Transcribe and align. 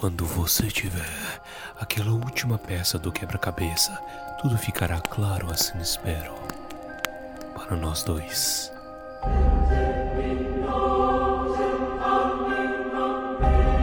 Quando 0.00 0.24
você 0.24 0.68
tiver 0.68 1.42
aquela 1.78 2.10
última 2.12 2.56
peça 2.56 2.98
do 2.98 3.12
quebra-cabeça, 3.12 3.92
tudo 4.40 4.56
ficará 4.56 4.98
claro, 4.98 5.52
assim 5.52 5.78
espero. 5.78 6.32
Para 7.54 7.76
nós 7.76 8.02
dois. 8.02 8.72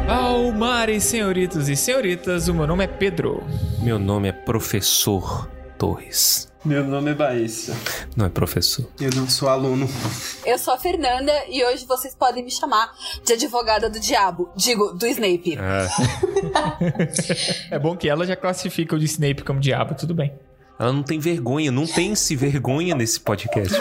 Almares, 0.10 1.04
senhoritos 1.04 1.70
e 1.70 1.75
senhoritas, 1.75 2.47
o 2.47 2.54
meu 2.55 2.65
nome 2.65 2.86
é 2.86 2.88
Pedro. 2.88 3.45
Meu 3.79 3.99
nome 3.99 4.27
é 4.27 4.31
Professor 4.31 5.47
Torres. 5.77 6.52
Meu 6.68 6.84
nome 6.84 7.11
é 7.11 7.13
Baíssa. 7.13 7.73
Não 8.13 8.25
é 8.25 8.29
professor. 8.29 8.86
Eu 8.99 9.09
não 9.16 9.29
sou 9.29 9.47
aluno. 9.47 9.88
Eu 10.45 10.59
sou 10.59 10.73
a 10.73 10.77
Fernanda 10.77 11.31
e 11.47 11.63
hoje 11.63 11.86
vocês 11.86 12.13
podem 12.13 12.43
me 12.43 12.52
chamar 12.52 12.93
de 13.23 13.31
advogada 13.31 13.89
do 13.89 13.97
diabo. 14.02 14.52
Digo, 14.54 14.91
do 14.91 15.07
Snape. 15.07 15.57
É 17.72 17.80
bom 17.80 17.95
que 17.95 18.09
ela 18.09 18.25
já 18.25 18.35
classifica 18.35 18.98
o 18.98 18.99
de 18.99 19.05
Snape 19.05 19.45
como 19.45 19.61
diabo, 19.61 19.95
tudo 19.95 20.13
bem. 20.13 20.38
Ela 20.77 20.91
não 20.91 21.03
tem 21.03 21.20
vergonha, 21.20 21.72
não 21.72 21.88
tem-se 21.88 22.35
vergonha 22.35 22.94
nesse 22.94 23.22
podcast. 23.22 23.73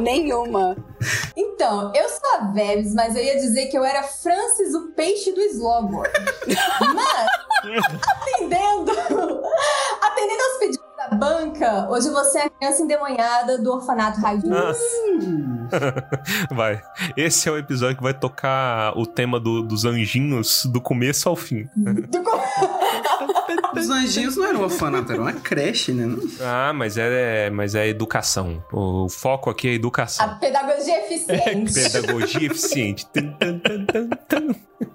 Nenhuma. 0.00 0.76
Então, 1.36 1.92
eu 1.94 2.08
sou 2.08 2.30
a 2.38 2.52
Vebs, 2.52 2.94
mas 2.94 3.14
eu 3.14 3.22
ia 3.22 3.36
dizer 3.36 3.66
que 3.66 3.76
eu 3.76 3.84
era 3.84 4.02
Francis, 4.02 4.74
o 4.74 4.92
peixe 4.92 5.32
do 5.32 5.40
Slogor. 5.42 6.08
mas, 6.94 7.28
atendendo, 8.08 8.90
atendendo 10.02 10.42
aos 10.42 10.58
pedidos 10.58 10.73
banca, 11.14 11.88
hoje 11.90 12.10
você 12.10 12.38
é 12.38 12.44
a 12.46 12.50
criança 12.50 12.82
endemoniada 12.82 13.58
do 13.58 13.72
orfanato 13.72 14.20
Raio 14.20 14.40
de 14.40 14.48
Luz. 14.48 14.78
Vai. 16.50 16.80
Esse 17.16 17.48
é 17.48 17.52
o 17.52 17.56
episódio 17.58 17.96
que 17.96 18.02
vai 18.02 18.14
tocar 18.14 18.96
o 18.98 19.06
tema 19.06 19.40
do- 19.40 19.62
dos 19.62 19.84
anjinhos 19.84 20.64
do 20.66 20.80
começo 20.80 21.28
ao 21.28 21.36
fim. 21.36 21.68
Os 23.76 23.90
anjinhos 23.90 24.36
não 24.36 24.44
eram 24.46 24.60
um 24.60 24.64
orfanato, 24.64 25.12
era 25.12 25.20
uma 25.20 25.32
creche, 25.32 25.92
né? 25.92 26.06
Não- 26.06 26.18
Ah, 26.40 26.72
mas 26.72 26.96
é, 26.96 27.50
mas 27.50 27.74
é 27.74 27.88
educação. 27.88 28.62
O 28.72 29.08
foco 29.08 29.50
aqui 29.50 29.66
é 29.68 29.70
A 29.72 29.74
educação. 29.74 30.38
pedagogia 30.38 31.00
eficiente. 31.04 31.72
Pedagogia 31.92 32.46
eficiente. 32.46 33.06
Tum, 33.06 33.32
tum, 33.32 34.08
tum. 34.28 34.54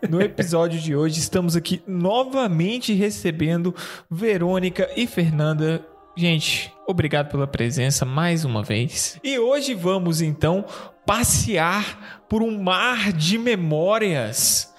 No 0.10 0.22
episódio 0.22 0.80
de 0.80 0.96
hoje, 0.96 1.20
estamos 1.20 1.56
aqui 1.56 1.82
novamente 1.86 2.94
recebendo 2.94 3.76
Verônica 4.10 4.90
e 4.96 5.06
Fernanda. 5.06 5.86
Gente, 6.20 6.74
obrigado 6.86 7.32
pela 7.32 7.48
presença 7.48 8.04
mais 8.04 8.44
uma 8.44 8.62
vez. 8.62 9.18
E 9.24 9.40
hoje 9.40 9.74
vamos 9.74 10.20
então 10.20 10.66
passear 11.06 12.22
por 12.28 12.44
um 12.44 12.62
mar 12.62 13.14
de 13.14 13.38
memórias 13.38 14.70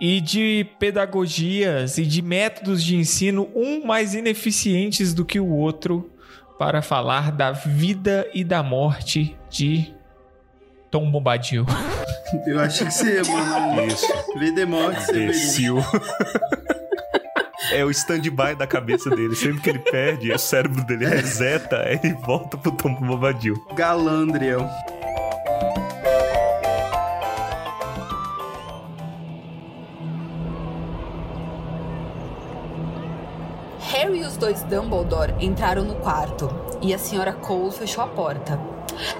e 0.00 0.18
de 0.18 0.66
pedagogias 0.78 1.98
e 1.98 2.06
de 2.06 2.22
métodos 2.22 2.82
de 2.82 2.96
ensino, 2.96 3.50
um 3.54 3.84
mais 3.84 4.14
ineficientes 4.14 5.12
do 5.12 5.26
que 5.26 5.38
o 5.38 5.46
outro, 5.46 6.10
para 6.58 6.80
falar 6.80 7.32
da 7.32 7.52
vida 7.52 8.26
e 8.32 8.42
da 8.42 8.62
morte 8.62 9.36
de 9.50 9.94
Tom 10.90 11.10
Bombadil. 11.10 11.66
Eu 12.46 12.58
achei 12.58 12.86
que 12.86 12.94
você 12.94 13.16
ia 13.16 13.24
mandar 13.24 13.86
Isso. 13.88 14.06
um 14.34 14.38
Videmorte, 14.38 15.02
Severino. 15.02 15.32
Imbecil. 15.32 15.76
É 17.74 17.82
o 17.84 17.90
stand-by 17.90 18.54
da 18.54 18.66
cabeça 18.66 19.08
dele. 19.08 19.34
Sempre 19.34 19.62
que 19.62 19.70
ele 19.70 19.78
perde, 19.78 20.30
o 20.30 20.38
cérebro 20.38 20.84
dele 20.84 21.06
reseta, 21.06 21.84
ele 21.88 22.12
volta 22.12 22.58
pro 22.58 22.70
Tom 22.70 22.94
Bobadil. 22.94 23.64
Galandriel. 23.74 24.68
Harry 33.80 34.20
e 34.20 34.24
os 34.24 34.36
dois 34.36 34.62
Dumbledore 34.64 35.34
entraram 35.40 35.82
no 35.82 35.94
quarto 35.94 36.50
e 36.82 36.92
a 36.92 36.98
senhora 36.98 37.32
Cole 37.32 37.72
fechou 37.72 38.04
a 38.04 38.06
porta. 38.06 38.60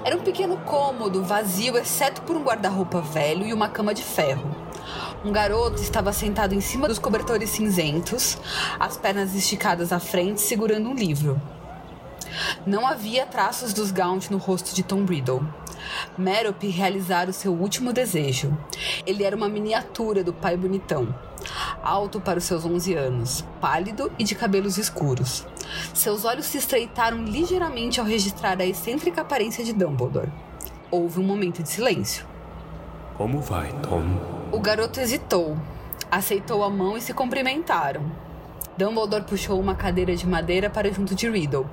Era 0.05 0.15
um 0.15 0.21
pequeno 0.21 0.57
cômodo, 0.57 1.23
vazio, 1.23 1.75
exceto 1.75 2.21
por 2.21 2.35
um 2.35 2.43
guarda-roupa 2.43 3.01
velho 3.01 3.47
e 3.47 3.53
uma 3.53 3.67
cama 3.67 3.95
de 3.95 4.03
ferro. 4.03 4.62
Um 5.23 5.31
garoto 5.31 5.81
estava 5.81 6.11
sentado 6.11 6.53
em 6.53 6.59
cima 6.59 6.85
dos 6.85 6.99
cobertores 6.99 7.49
cinzentos, 7.49 8.37
as 8.77 8.97
pernas 8.97 9.33
esticadas 9.33 9.93
à 9.93 9.99
frente, 9.99 10.41
segurando 10.41 10.89
um 10.89 10.93
livro. 10.93 11.41
Não 12.65 12.85
havia 12.85 13.25
traços 13.25 13.71
dos 13.71 13.89
Gaunt 13.89 14.29
no 14.29 14.37
rosto 14.37 14.75
de 14.75 14.83
Tom 14.83 15.05
Riddle. 15.05 15.41
Merope 16.17 16.67
realizara 16.67 17.29
o 17.29 17.33
seu 17.33 17.53
último 17.53 17.93
desejo. 17.93 18.57
Ele 19.05 19.23
era 19.23 19.35
uma 19.35 19.47
miniatura 19.47 20.25
do 20.25 20.33
pai 20.33 20.57
bonitão. 20.57 21.15
Alto 21.81 22.19
para 22.19 22.39
os 22.39 22.43
seus 22.43 22.65
11 22.65 22.93
anos, 22.93 23.45
pálido 23.61 24.11
e 24.19 24.25
de 24.25 24.35
cabelos 24.35 24.77
escuros. 24.77 25.45
Seus 25.93 26.25
olhos 26.25 26.47
se 26.47 26.57
estreitaram 26.57 27.23
ligeiramente 27.23 27.97
ao 27.97 28.05
registrar 28.05 28.59
a 28.59 28.65
excêntrica 28.65 29.21
aparência 29.21 29.63
de 29.63 29.71
Dumbledore. 29.71 30.31
Houve 30.91 31.21
um 31.21 31.23
momento 31.23 31.63
de 31.63 31.69
silêncio. 31.69 32.25
Como 33.15 33.39
vai, 33.39 33.71
Tom? 33.81 34.42
O 34.53 34.59
garoto 34.59 34.99
hesitou, 34.99 35.57
aceitou 36.11 36.63
a 36.63 36.69
mão 36.69 36.95
e 36.95 37.01
se 37.01 37.11
cumprimentaram. 37.11 38.03
Dumbledore 38.77 39.23
puxou 39.23 39.59
uma 39.59 39.73
cadeira 39.73 40.15
de 40.15 40.27
madeira 40.27 40.69
para 40.69 40.93
junto 40.93 41.15
de 41.15 41.27
Riddle, 41.27 41.65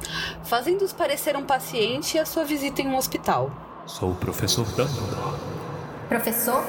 fazendo-os 0.44 0.91
parecer 0.91 1.36
um 1.36 1.44
paciente 1.44 2.16
e 2.16 2.18
a 2.18 2.24
sua 2.24 2.42
visita 2.42 2.80
em 2.80 2.88
um 2.88 2.96
hospital. 2.96 3.50
Sou 3.84 4.12
o 4.12 4.14
professor 4.14 4.64
Dumbledore. 4.64 5.38
Professor? 6.08 6.64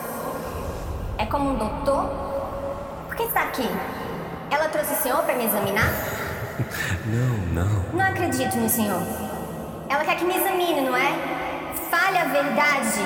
É 1.18 1.26
como 1.26 1.52
um 1.52 1.58
doutor? 1.58 2.10
Por 3.08 3.16
que 3.16 3.24
está 3.24 3.44
aqui? 3.44 3.70
Ela 4.52 4.68
trouxe 4.68 4.94
o 4.94 4.98
senhor 4.98 5.24
para 5.24 5.36
me 5.36 5.46
examinar? 5.46 5.88
Não, 7.08 7.64
não. 7.64 7.84
Não 7.94 8.06
acredito 8.06 8.58
no 8.58 8.68
senhor. 8.70 9.02
Ela 9.88 10.04
quer 10.04 10.18
que 10.18 10.26
me 10.26 10.36
examine, 10.36 10.82
não 10.82 10.96
é? 10.96 11.14
Fale 11.90 12.18
a 12.18 12.26
verdade. 12.26 13.00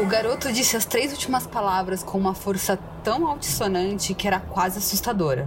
O 0.00 0.06
garoto 0.06 0.50
disse 0.50 0.78
as 0.78 0.86
três 0.86 1.12
últimas 1.12 1.46
palavras 1.46 2.02
com 2.02 2.16
uma 2.16 2.32
força 2.32 2.78
tão 3.04 3.26
altissonante 3.26 4.14
que 4.14 4.26
era 4.26 4.40
quase 4.40 4.78
assustadora. 4.78 5.46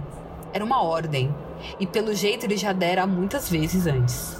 Era 0.52 0.64
uma 0.64 0.80
ordem, 0.80 1.34
e 1.80 1.88
pelo 1.88 2.14
jeito 2.14 2.46
ele 2.46 2.56
já 2.56 2.72
dera 2.72 3.04
muitas 3.04 3.48
vezes 3.50 3.88
antes. 3.88 4.36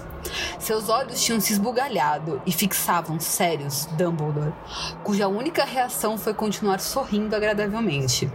Seus 0.56 0.88
olhos 0.88 1.20
tinham 1.20 1.40
se 1.40 1.52
esbugalhado 1.54 2.40
e 2.46 2.52
fixavam 2.52 3.18
sérios 3.18 3.86
Dumbledore, 3.98 4.52
cuja 5.02 5.26
única 5.26 5.64
reação 5.64 6.16
foi 6.16 6.32
continuar 6.32 6.78
sorrindo 6.78 7.34
agradavelmente. 7.34 8.30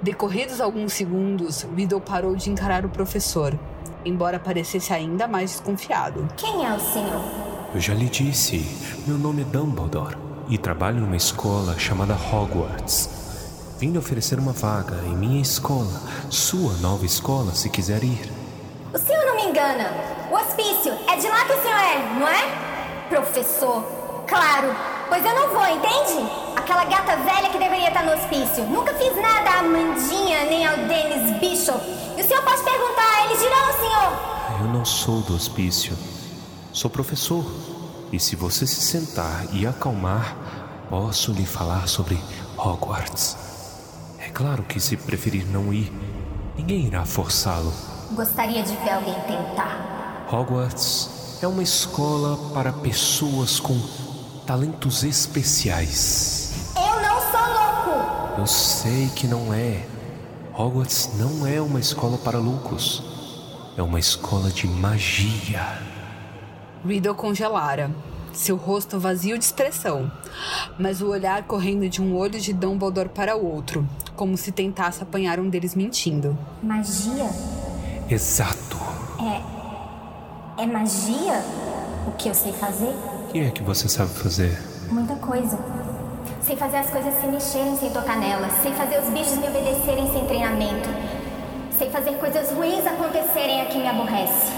Decorridos 0.00 0.58
alguns 0.58 0.94
segundos, 0.94 1.66
Riddle 1.76 2.00
parou 2.00 2.34
de 2.34 2.48
encarar 2.48 2.86
o 2.86 2.88
professor, 2.88 3.56
embora 4.06 4.40
parecesse 4.40 4.90
ainda 4.90 5.28
mais 5.28 5.50
desconfiado. 5.50 6.26
Quem 6.34 6.64
é 6.64 6.72
o 6.72 6.80
senhor? 6.80 7.22
Eu 7.74 7.80
já 7.80 7.92
lhe 7.92 8.08
disse, 8.08 8.64
meu 9.06 9.18
nome 9.18 9.42
é 9.42 9.44
Dumbledore 9.44 10.33
e 10.48 10.58
trabalho 10.58 11.00
numa 11.00 11.16
escola 11.16 11.78
chamada 11.78 12.14
Hogwarts. 12.14 13.08
Vim 13.78 13.90
lhe 13.90 13.98
oferecer 13.98 14.38
uma 14.38 14.52
vaga 14.52 14.96
em 15.06 15.16
minha 15.16 15.40
escola, 15.40 16.00
sua 16.30 16.74
nova 16.74 17.04
escola, 17.04 17.54
se 17.54 17.68
quiser 17.68 18.04
ir. 18.04 18.32
O 18.92 18.98
senhor 18.98 19.24
não 19.26 19.36
me 19.36 19.50
engana. 19.50 19.92
O 20.30 20.34
hospício 20.34 20.92
é 21.08 21.16
de 21.16 21.28
lá 21.28 21.44
que 21.44 21.52
o 21.52 21.62
senhor 21.62 21.78
é, 21.78 22.18
não 22.18 22.28
é? 22.28 23.08
Professor. 23.08 23.82
Claro. 24.26 24.74
Pois 25.08 25.24
eu 25.24 25.34
não 25.34 25.48
vou, 25.48 25.66
entende? 25.66 26.30
Aquela 26.56 26.84
gata 26.84 27.16
velha 27.16 27.50
que 27.50 27.58
deveria 27.58 27.88
estar 27.88 28.04
no 28.04 28.12
hospício. 28.12 28.64
Nunca 28.64 28.94
fiz 28.94 29.14
nada 29.16 29.50
a 29.50 29.58
Amandinha 29.60 30.44
nem 30.46 30.66
ao 30.66 30.76
Dennis 30.76 31.38
Bishop. 31.38 31.78
E 32.16 32.20
o 32.22 32.26
senhor 32.26 32.42
pode 32.42 32.62
perguntar, 32.62 33.26
eles 33.26 33.38
dirão 33.38 33.64
senhor. 33.78 34.60
Eu 34.60 34.66
não 34.72 34.84
sou 34.84 35.20
do 35.20 35.34
hospício, 35.34 35.96
sou 36.72 36.90
professor. 36.90 37.44
E 38.14 38.20
se 38.20 38.36
você 38.36 38.64
se 38.64 38.80
sentar 38.80 39.44
e 39.52 39.66
acalmar, 39.66 40.36
posso 40.88 41.32
lhe 41.32 41.44
falar 41.44 41.88
sobre 41.88 42.16
Hogwarts. 42.56 43.36
É 44.20 44.28
claro 44.28 44.62
que 44.62 44.78
se 44.78 44.96
preferir 44.96 45.44
não 45.48 45.74
ir, 45.74 45.92
ninguém 46.56 46.86
irá 46.86 47.04
forçá-lo. 47.04 47.72
Gostaria 48.12 48.62
de 48.62 48.72
ver 48.76 48.90
alguém 48.90 49.16
tentar. 49.22 50.28
Hogwarts 50.30 51.40
é 51.42 51.48
uma 51.48 51.64
escola 51.64 52.52
para 52.54 52.72
pessoas 52.72 53.58
com 53.58 53.76
talentos 54.46 55.02
especiais. 55.02 56.70
Eu 56.76 57.02
não 57.02 57.20
sou 57.20 57.98
louco. 57.98 58.38
Eu 58.38 58.46
sei 58.46 59.08
que 59.08 59.26
não 59.26 59.52
é. 59.52 59.84
Hogwarts 60.56 61.10
não 61.18 61.44
é 61.44 61.60
uma 61.60 61.80
escola 61.80 62.16
para 62.16 62.38
loucos. 62.38 63.02
É 63.76 63.82
uma 63.82 63.98
escola 63.98 64.52
de 64.52 64.68
magia. 64.68 65.93
Riddle 66.86 67.14
congelara, 67.14 67.90
seu 68.32 68.56
rosto 68.56 68.98
vazio 68.98 69.38
de 69.38 69.44
expressão, 69.44 70.10
mas 70.78 71.00
o 71.00 71.08
olhar 71.08 71.44
correndo 71.44 71.88
de 71.88 72.02
um 72.02 72.16
olho 72.16 72.38
de 72.38 72.52
Dumbledore 72.52 73.08
para 73.08 73.36
o 73.36 73.44
outro, 73.44 73.88
como 74.14 74.36
se 74.36 74.52
tentasse 74.52 75.02
apanhar 75.02 75.40
um 75.40 75.48
deles 75.48 75.74
mentindo. 75.74 76.36
Magia? 76.62 77.30
Exato. 78.10 78.76
É 80.56 80.66
magia? 80.66 81.42
O 82.06 82.12
que 82.12 82.28
eu 82.28 82.34
sei 82.34 82.52
fazer? 82.52 82.94
O 83.28 83.32
que 83.32 83.40
é 83.40 83.50
que 83.50 83.62
você 83.62 83.88
sabe 83.88 84.10
fazer? 84.10 84.56
Muita 84.88 85.16
coisa. 85.16 85.58
Sei 86.42 86.54
fazer 86.54 86.76
as 86.76 86.90
coisas 86.90 87.12
se 87.20 87.26
mexerem 87.26 87.76
sem 87.76 87.90
tocar 87.90 88.16
nelas. 88.16 88.52
Sei 88.62 88.72
fazer 88.72 89.00
os 89.00 89.08
bichos 89.08 89.36
me 89.36 89.48
obedecerem 89.48 90.12
sem 90.12 90.24
treinamento. 90.26 90.88
Sei 91.76 91.90
fazer 91.90 92.12
coisas 92.18 92.52
ruins 92.52 92.86
acontecerem 92.86 93.62
a 93.62 93.66
quem 93.66 93.80
me 93.80 93.88
aborrece. 93.88 94.52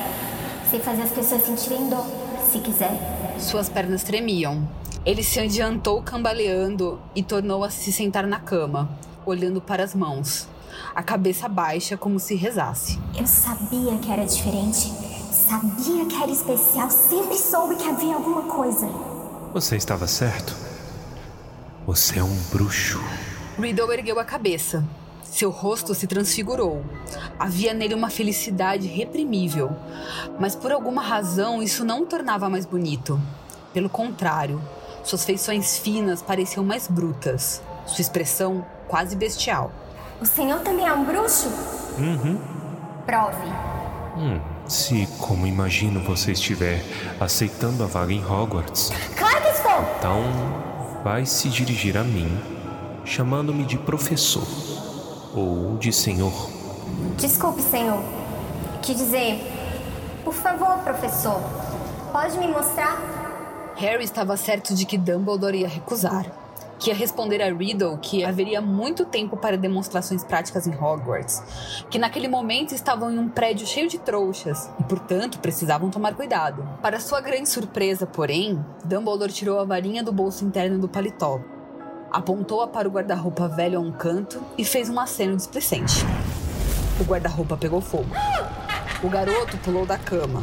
Sei 0.71 0.81
fazer 0.81 1.03
as 1.03 1.11
pessoas 1.11 1.43
sentirem 1.43 1.89
dor, 1.89 2.05
se 2.51 2.59
quiser. 2.59 2.91
Suas 3.39 3.69
pernas 3.69 4.03
tremiam. 4.03 4.67
Ele 5.05 5.23
se 5.23 5.39
adiantou 5.39 6.03
cambaleando 6.03 7.01
e 7.15 7.23
tornou 7.23 7.63
a 7.63 7.71
se 7.71 7.93
sentar 7.93 8.27
na 8.27 8.41
cama, 8.41 8.89
olhando 9.25 9.61
para 9.61 9.85
as 9.85 9.95
mãos, 9.95 10.49
a 10.95 11.03
cabeça 11.03 11.49
baixa 11.49 11.97
como 11.97 12.19
se 12.19 12.35
rezasse. 12.35 12.99
Eu 13.17 13.27
sabia 13.27 13.97
que 13.99 14.11
era 14.11 14.25
diferente. 14.25 14.93
Sabia 15.33 16.05
que 16.07 16.17
era 16.21 16.31
especial. 16.31 16.91
Sempre 16.91 17.37
soube 17.37 17.77
que 17.77 17.89
havia 17.89 18.15
alguma 18.17 18.43
coisa. 18.43 18.89
Você 19.53 19.77
estava 19.77 20.09
certo. 20.09 20.57
Você 21.87 22.19
é 22.19 22.25
um 22.25 22.37
bruxo. 22.51 23.01
Riddle 23.59 23.93
ergueu 23.93 24.19
a 24.19 24.25
cabeça. 24.25 24.85
Seu 25.37 25.51
rosto 25.51 25.95
se 25.95 26.07
transfigurou. 26.07 26.83
Havia 27.39 27.75
nele 27.75 27.93
uma 27.93 28.09
felicidade 28.09 28.87
reprimível, 28.89 29.71
mas 30.41 30.57
por 30.57 30.73
alguma 30.73 31.03
razão 31.03 31.63
isso 31.63 31.85
não 31.85 32.05
o 32.05 32.07
tornava 32.07 32.49
mais 32.49 32.65
bonito. 32.65 33.21
Pelo 33.71 33.91
contrário, 33.91 34.63
suas 35.05 35.27
feições 35.27 35.77
finas 35.77 36.23
pareciam 36.23 36.65
mais 36.65 36.89
brutas, 36.89 37.61
sua 37.85 38.01
expressão 38.01 38.65
quase 38.89 39.15
bestial. 39.15 39.71
O 40.23 40.25
senhor 40.25 40.61
também 40.61 40.87
é 40.87 40.93
um 40.95 41.05
bruxo? 41.05 41.51
Uhum. 41.99 42.41
Prove. 43.05 43.53
Hum, 44.17 44.41
se, 44.67 45.07
como 45.19 45.47
imagino, 45.47 46.01
você 46.01 46.33
estiver 46.33 46.83
aceitando 47.21 47.85
a 47.85 47.87
vaga 47.87 48.15
em 48.15 48.25
Hogwarts, 48.25 48.91
Claro 49.15 49.43
que 49.43 49.49
estou! 49.49 49.85
então 49.99 50.23
vai 51.05 51.27
se 51.27 51.51
dirigir 51.51 51.99
a 51.99 52.03
mim, 52.03 52.41
chamando-me 53.05 53.67
de 53.67 53.77
professor 53.77 54.47
ou 55.37 55.77
de 55.77 55.93
senhor. 55.93 56.33
Desculpe, 57.19 57.61
senhor. 57.61 58.03
Quis 58.83 58.97
dizer, 58.97 59.41
por 60.25 60.33
favor, 60.33 60.79
professor, 60.79 61.41
pode 62.11 62.39
me 62.39 62.49
mostrar? 62.49 63.75
Harry 63.77 64.05
estava 64.05 64.37
certo 64.37 64.75
de 64.75 64.87
que 64.87 64.97
Dumbledore 64.97 65.59
ia 65.59 65.69
recusar, 65.69 66.25
que 66.79 66.89
ia 66.89 66.97
responder 66.97 67.43
a 67.43 67.53
Riddle 67.53 67.99
que 67.99 68.25
haveria 68.25 68.61
muito 68.61 69.05
tempo 69.05 69.37
para 69.37 69.59
demonstrações 69.59 70.25
práticas 70.25 70.67
em 70.67 70.75
Hogwarts, 70.75 71.43
que 71.91 71.99
naquele 71.99 72.29
momento 72.29 72.75
estavam 72.75 73.11
em 73.11 73.19
um 73.19 73.29
prédio 73.29 73.67
cheio 73.67 73.89
de 73.89 73.99
trouxas 73.99 74.71
e, 74.81 74.85
portanto, 74.85 75.41
precisavam 75.41 75.91
tomar 75.91 76.15
cuidado. 76.15 76.67
Para 76.81 76.99
sua 76.99 77.21
grande 77.21 77.51
surpresa, 77.51 78.07
porém, 78.07 78.65
Dumbledore 78.85 79.33
tirou 79.33 79.61
a 79.61 79.65
varinha 79.65 80.03
do 80.03 80.13
bolso 80.13 80.45
interno 80.45 80.79
do 80.79 80.89
paletó, 80.89 81.41
apontou-a 82.17 82.67
para 82.67 82.89
o 82.89 82.91
guarda-roupa 82.91 83.47
velho 83.47 83.79
a 83.79 83.83
um 83.83 83.93
canto 83.93 84.43
e 84.57 84.65
fez 84.65 84.89
um 84.89 84.99
aceno 84.99 85.37
displicente. 85.37 85.97
O 86.99 87.05
guarda-roupa 87.05 87.59
pegou 87.59 87.83
fogo. 87.83 88.09
O 89.03 89.11
garoto 89.11 89.59
pulou 89.59 89.85
da 89.85 89.99
cama. 89.99 90.43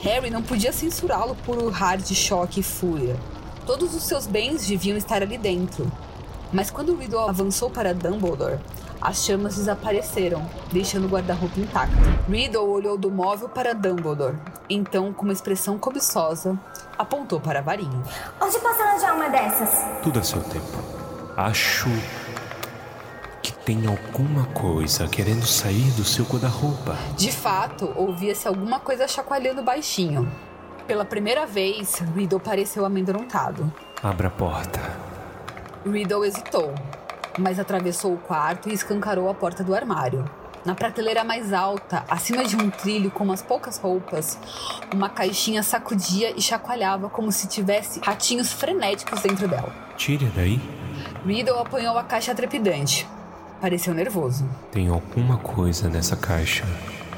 Harry 0.00 0.28
não 0.28 0.42
podia 0.42 0.72
censurá-lo 0.72 1.36
por 1.46 1.56
urrar 1.56 1.98
de 1.98 2.16
choque 2.16 2.58
e 2.58 2.62
fúria. 2.64 3.16
Todos 3.64 3.94
os 3.94 4.02
seus 4.02 4.26
bens 4.26 4.66
deviam 4.66 4.96
estar 4.96 5.22
ali 5.22 5.38
dentro. 5.38 5.88
Mas 6.52 6.68
quando 6.68 6.96
Riddle 6.96 7.28
avançou 7.28 7.70
para 7.70 7.94
Dumbledore, 7.94 8.58
as 9.00 9.24
chamas 9.24 9.56
desapareceram, 9.56 10.44
deixando 10.72 11.06
o 11.06 11.08
guarda-roupa 11.08 11.60
intacto. 11.60 11.96
Riddle 12.28 12.68
olhou 12.68 12.98
do 12.98 13.10
móvel 13.10 13.48
para 13.48 13.74
Dumbledore. 13.74 14.36
Então, 14.68 15.12
com 15.12 15.24
uma 15.24 15.32
expressão 15.32 15.78
cobiçosa, 15.78 16.58
apontou 16.98 17.40
para 17.40 17.60
a 17.60 17.62
varinha. 17.62 18.02
Onde 18.40 18.58
posso 18.58 18.82
arranjar 18.82 19.14
uma 19.14 19.28
dessas? 19.28 19.70
Tudo 20.02 20.18
a 20.18 20.22
seu 20.22 20.42
tempo. 20.42 20.78
Acho 21.36 21.88
que 23.42 23.52
tem 23.52 23.86
alguma 23.86 24.46
coisa 24.46 25.06
querendo 25.06 25.46
sair 25.46 25.90
do 25.92 26.04
seu 26.04 26.24
guarda-roupa. 26.24 26.96
De 27.16 27.30
fato, 27.30 27.92
ouvia-se 27.94 28.48
alguma 28.48 28.80
coisa 28.80 29.06
chacoalhando 29.06 29.62
baixinho. 29.62 30.30
Pela 30.86 31.04
primeira 31.04 31.46
vez, 31.46 32.02
Riddle 32.14 32.40
pareceu 32.40 32.84
amedrontado. 32.84 33.72
Abra 34.02 34.28
a 34.28 34.30
porta. 34.30 34.80
Riddle 35.86 36.24
hesitou, 36.24 36.74
mas 37.38 37.58
atravessou 37.58 38.14
o 38.14 38.18
quarto 38.18 38.68
e 38.68 38.72
escancarou 38.72 39.28
a 39.28 39.34
porta 39.34 39.62
do 39.62 39.74
armário. 39.74 40.24
Na 40.64 40.74
prateleira 40.74 41.24
mais 41.24 41.52
alta, 41.52 42.04
acima 42.08 42.44
de 42.44 42.56
um 42.56 42.68
trilho 42.68 43.10
com 43.10 43.24
umas 43.24 43.40
poucas 43.40 43.78
roupas, 43.78 44.38
uma 44.92 45.08
caixinha 45.08 45.62
sacudia 45.62 46.34
e 46.36 46.42
chacoalhava 46.42 47.08
como 47.08 47.32
se 47.32 47.48
tivesse 47.48 48.00
ratinhos 48.00 48.52
frenéticos 48.52 49.20
dentro 49.20 49.48
dela. 49.48 49.72
Tire 49.96 50.26
daí. 50.34 50.60
Riddle 51.24 51.58
apanhou 51.58 51.96
a 51.96 52.04
caixa 52.04 52.34
trepidante. 52.34 53.08
Pareceu 53.60 53.94
nervoso. 53.94 54.48
Tem 54.70 54.88
alguma 54.88 55.38
coisa 55.38 55.88
nessa 55.88 56.16
caixa 56.16 56.64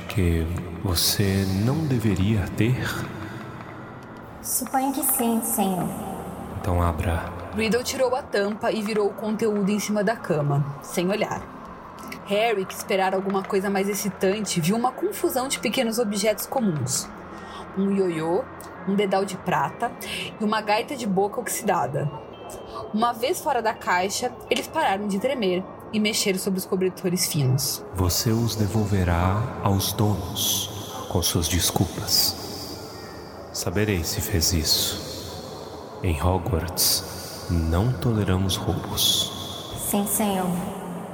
que 0.09 0.47
você 0.83 1.45
não 1.65 1.87
deveria 1.87 2.47
ter? 2.57 2.77
Suponho 4.43 4.93
que 4.93 5.03
sim, 5.03 5.41
senhor. 5.43 5.89
Então 6.61 6.83
abra. 6.83 7.40
Riddle 7.55 7.83
tirou 7.83 8.15
a 8.15 8.23
tampa 8.23 8.71
e 8.71 8.81
virou 8.81 9.09
o 9.09 9.15
conteúdo 9.15 9.71
em 9.71 9.79
cima 9.79 10.05
da 10.05 10.15
cama, 10.15 10.65
sem 10.83 11.09
olhar. 11.11 11.43
Harry, 12.27 12.65
que 12.65 12.75
esperara 12.75 13.17
alguma 13.17 13.43
coisa 13.43 13.69
mais 13.69 13.89
excitante, 13.89 14.61
viu 14.61 14.77
uma 14.77 14.93
confusão 14.93 15.49
de 15.49 15.59
pequenos 15.59 15.99
objetos 15.99 16.47
comuns. 16.47 17.09
Um 17.77 17.91
ioiô, 17.91 18.45
um 18.87 18.95
dedal 18.95 19.25
de 19.25 19.37
prata 19.37 19.91
e 20.41 20.45
uma 20.45 20.61
gaita 20.61 20.95
de 20.95 21.07
boca 21.07 21.41
oxidada. 21.41 22.09
Uma 22.95 23.13
vez 23.13 23.41
fora 23.41 23.61
da 23.61 23.75
caixa, 23.75 24.33
eles 24.49 24.69
pararam 24.69 25.09
de 25.09 25.19
tremer 25.19 25.65
e 25.93 25.99
mexer 25.99 26.39
sobre 26.39 26.61
os 26.61 26.67
cobertores 26.67 27.27
finos. 27.27 27.85
Você 27.95 28.31
os 28.31 28.55
devolverá 28.55 29.43
aos 29.65 29.93
donos 29.93 31.07
com 31.09 31.21
suas 31.21 31.49
desculpas. 31.49 32.37
Saberei 33.53 34.05
se 34.05 34.21
fez 34.21 34.53
isso. 34.53 35.11
Em 36.03 36.21
Hogwarts, 36.23 37.20
não 37.51 37.93
toleramos 37.93 38.57
roubos. 38.57 39.75
Sim, 39.91 40.07
senhor. 40.07 40.51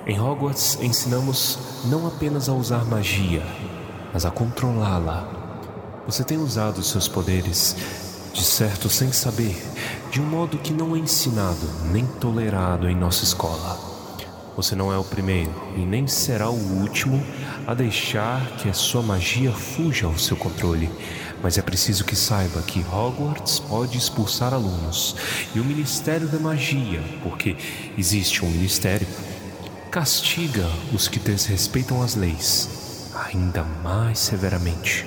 Em 0.07 0.21
Hogwarts 0.21 0.79
ensinamos 0.81 1.59
não 1.87 2.07
apenas 2.07 2.49
a 2.49 2.53
usar 2.53 2.85
magia, 2.85 3.43
mas 4.13 4.25
a 4.25 4.31
controlá-la. 4.31 5.27
Você 6.07 6.23
tem 6.23 6.39
usado 6.39 6.83
seus 6.83 7.09
poderes, 7.09 7.75
de 8.33 8.45
certo 8.45 8.89
sem 8.89 9.11
saber, 9.13 9.57
de 10.11 10.21
um 10.21 10.27
modo 10.27 10.59
que 10.59 10.73
não 10.73 10.95
é 10.95 10.99
ensinado 10.99 11.69
nem 11.91 12.07
tolerado 12.07 12.89
em 12.89 12.95
nossa 12.95 13.25
escola. 13.25 13.97
Você 14.57 14.75
não 14.75 14.93
é 14.93 14.97
o 14.97 15.05
primeiro 15.05 15.53
e 15.77 15.81
nem 15.81 16.07
será 16.07 16.49
o 16.49 16.81
último 16.81 17.23
a 17.67 17.75
deixar 17.75 18.47
que 18.59 18.69
a 18.69 18.73
sua 18.73 19.03
magia 19.03 19.53
fuja 19.53 20.07
ao 20.07 20.17
seu 20.17 20.37
controle. 20.37 20.91
Mas 21.43 21.59
é 21.59 21.63
preciso 21.63 22.05
que 22.05 22.17
saiba 22.17 22.63
que 22.63 22.81
Hogwarts 22.81 23.59
pode 23.59 23.99
expulsar 23.99 24.55
alunos 24.55 25.17
e 25.55 25.61
o 25.61 25.65
Ministério 25.65 26.29
da 26.29 26.39
Magia, 26.39 27.03
porque 27.23 27.57
existe 27.97 28.45
um 28.45 28.51
ministério, 28.51 29.07
castiga 29.91 30.67
os 30.93 31.09
que 31.09 31.19
desrespeitam 31.19 32.03
as 32.03 32.15
leis 32.15 32.87
ainda 33.25 33.65
mais 33.83 34.19
severamente. 34.19 35.07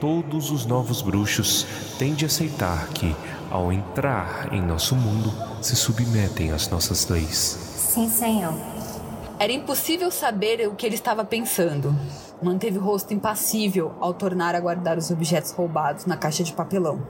Todos 0.00 0.50
os 0.50 0.64
novos 0.64 1.02
bruxos 1.02 1.66
têm 1.98 2.14
de 2.14 2.24
aceitar 2.24 2.88
que, 2.88 3.14
ao 3.50 3.72
entrar 3.72 4.52
em 4.52 4.62
nosso 4.62 4.94
mundo, 4.94 5.32
se 5.60 5.74
submetem 5.74 6.52
às 6.52 6.68
nossas 6.68 7.08
leis. 7.08 7.58
Sim, 7.76 8.08
senhor. 8.08 8.54
Era 9.40 9.52
impossível 9.52 10.10
saber 10.10 10.68
o 10.68 10.74
que 10.74 10.86
ele 10.86 10.94
estava 10.94 11.24
pensando. 11.24 11.96
Manteve 12.42 12.78
o 12.78 12.82
rosto 12.82 13.12
impassível 13.12 13.94
ao 14.00 14.14
tornar 14.14 14.54
a 14.54 14.60
guardar 14.60 14.96
os 14.96 15.10
objetos 15.10 15.50
roubados 15.50 16.06
na 16.06 16.16
caixa 16.16 16.44
de 16.44 16.52
papelão. 16.52 17.00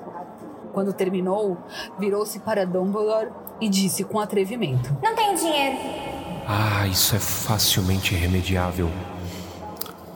Quando 0.73 0.93
terminou, 0.93 1.59
virou-se 1.99 2.39
para 2.41 2.65
Dumbledore 2.65 3.31
e 3.61 3.69
disse 3.69 4.05
com 4.05 4.19
atrevimento: 4.19 4.97
Não 5.03 5.15
tenho 5.15 5.37
dinheiro. 5.37 5.77
Ah, 6.47 6.87
isso 6.87 7.15
é 7.15 7.19
facilmente 7.19 8.15
remediável. 8.15 8.91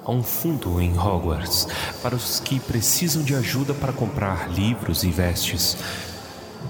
Há 0.05 0.11
um 0.11 0.23
fundo 0.23 0.81
em 0.81 0.99
Hogwarts 0.99 1.69
para 2.03 2.15
os 2.15 2.41
que 2.41 2.59
precisam 2.59 3.23
de 3.23 3.35
ajuda 3.35 3.75
para 3.75 3.93
comprar 3.93 4.51
livros 4.51 5.05
e 5.05 5.11
vestes. 5.11 5.77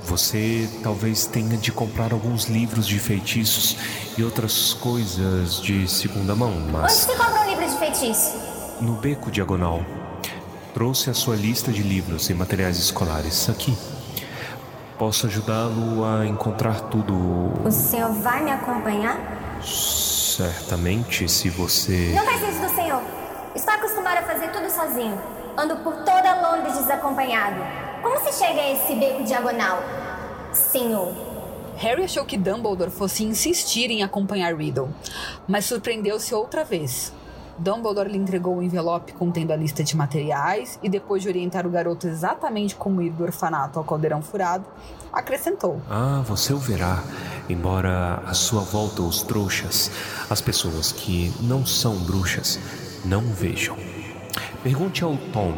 Você 0.05 0.69
talvez 0.83 1.27
tenha 1.27 1.57
de 1.57 1.71
comprar 1.71 2.13
alguns 2.13 2.47
livros 2.47 2.87
de 2.87 2.99
feitiços 2.99 3.77
e 4.19 4.25
outras 4.25 4.75
coisas 4.75 5.61
de 5.61 5.89
segunda 5.89 6.35
mão, 6.35 6.53
Onde 6.57 6.73
mas 6.73 6.93
se 6.93 7.07
compra 7.07 7.25
um 7.25 7.27
livro 7.33 7.39
de 7.39 7.42
feitiço? 7.83 8.37
no 8.81 8.93
beco 8.95 9.31
diagonal. 9.31 9.81
Trouxe 10.73 11.11
a 11.11 11.15
sua 11.15 11.35
lista 11.37 11.71
de 11.73 11.83
livros 11.83 12.31
e 12.31 12.35
materiais 12.35 12.79
escolares 12.79 13.49
aqui. 13.49 13.77
Posso 14.99 15.27
ajudá-lo 15.27 16.05
a 16.05 16.25
encontrar 16.27 16.81
tudo 16.83 17.13
O 17.65 17.71
senhor 17.71 18.13
vai 18.13 18.43
me 18.45 18.51
acompanhar? 18.53 19.19
certamente 19.63 21.29
se 21.29 21.49
você. 21.51 22.13
Não 22.15 22.25
faz 22.25 22.49
isso 22.49 22.63
do 22.63 22.75
senhor. 22.75 23.03
Estou 23.55 23.75
acostumado 23.75 24.19
a 24.19 24.23
fazer 24.23 24.49
tudo 24.51 24.71
sozinho. 24.71 25.21
Ando 25.59 25.77
por 25.79 25.93
toda 25.97 26.51
Londres 26.51 26.79
desacompanhado. 26.79 27.61
Como 28.03 28.19
se 28.21 28.33
chega 28.33 28.61
a 28.61 28.73
esse 28.73 28.95
beco 28.95 29.25
diagonal? 29.25 29.83
Senhor. 30.53 31.13
Harry 31.77 32.05
achou 32.05 32.25
que 32.25 32.39
Dumbledore 32.39 32.91
fosse 32.91 33.25
insistir 33.25 33.91
em 33.91 34.03
acompanhar 34.03 34.55
Riddle, 34.55 34.89
mas 35.47 35.67
surpreendeu-se 35.67 36.35
outra 36.35 36.65
vez. 36.65 37.13
Dumbledore 37.59 38.09
lhe 38.09 38.19
entregou 38.19 38.57
o 38.57 38.63
envelope 38.63 39.13
contendo 39.13 39.53
a 39.53 39.57
lista 39.57 39.85
de 39.85 39.97
materiais 39.97 40.79
e, 40.83 40.89
depois 40.89 41.23
de 41.23 41.29
orientar 41.29 41.67
o 41.67 41.71
garoto 41.71 42.07
exatamente 42.07 42.75
como 42.75 43.03
ir 43.03 43.11
do 43.11 43.25
orfanato 43.25 43.79
ao 43.79 43.85
caldeirão 43.85 44.23
furado, 44.23 44.65
acrescentou: 45.13 45.81
Ah, 45.89 46.23
você 46.27 46.53
o 46.53 46.59
verá. 46.59 47.03
Embora 47.49 48.23
à 48.27 48.35
sua 48.35 48.63
volta 48.63 49.03
os 49.03 49.23
trouxas, 49.23 49.91
as 50.31 50.41
pessoas 50.41 50.93
que 50.93 51.33
não 51.41 51.67
são 51.67 51.97
bruxas, 51.97 52.59
não 53.05 53.21
vejam. 53.21 53.77
Pergunte 54.63 55.03
ao 55.03 55.17
Tom, 55.33 55.53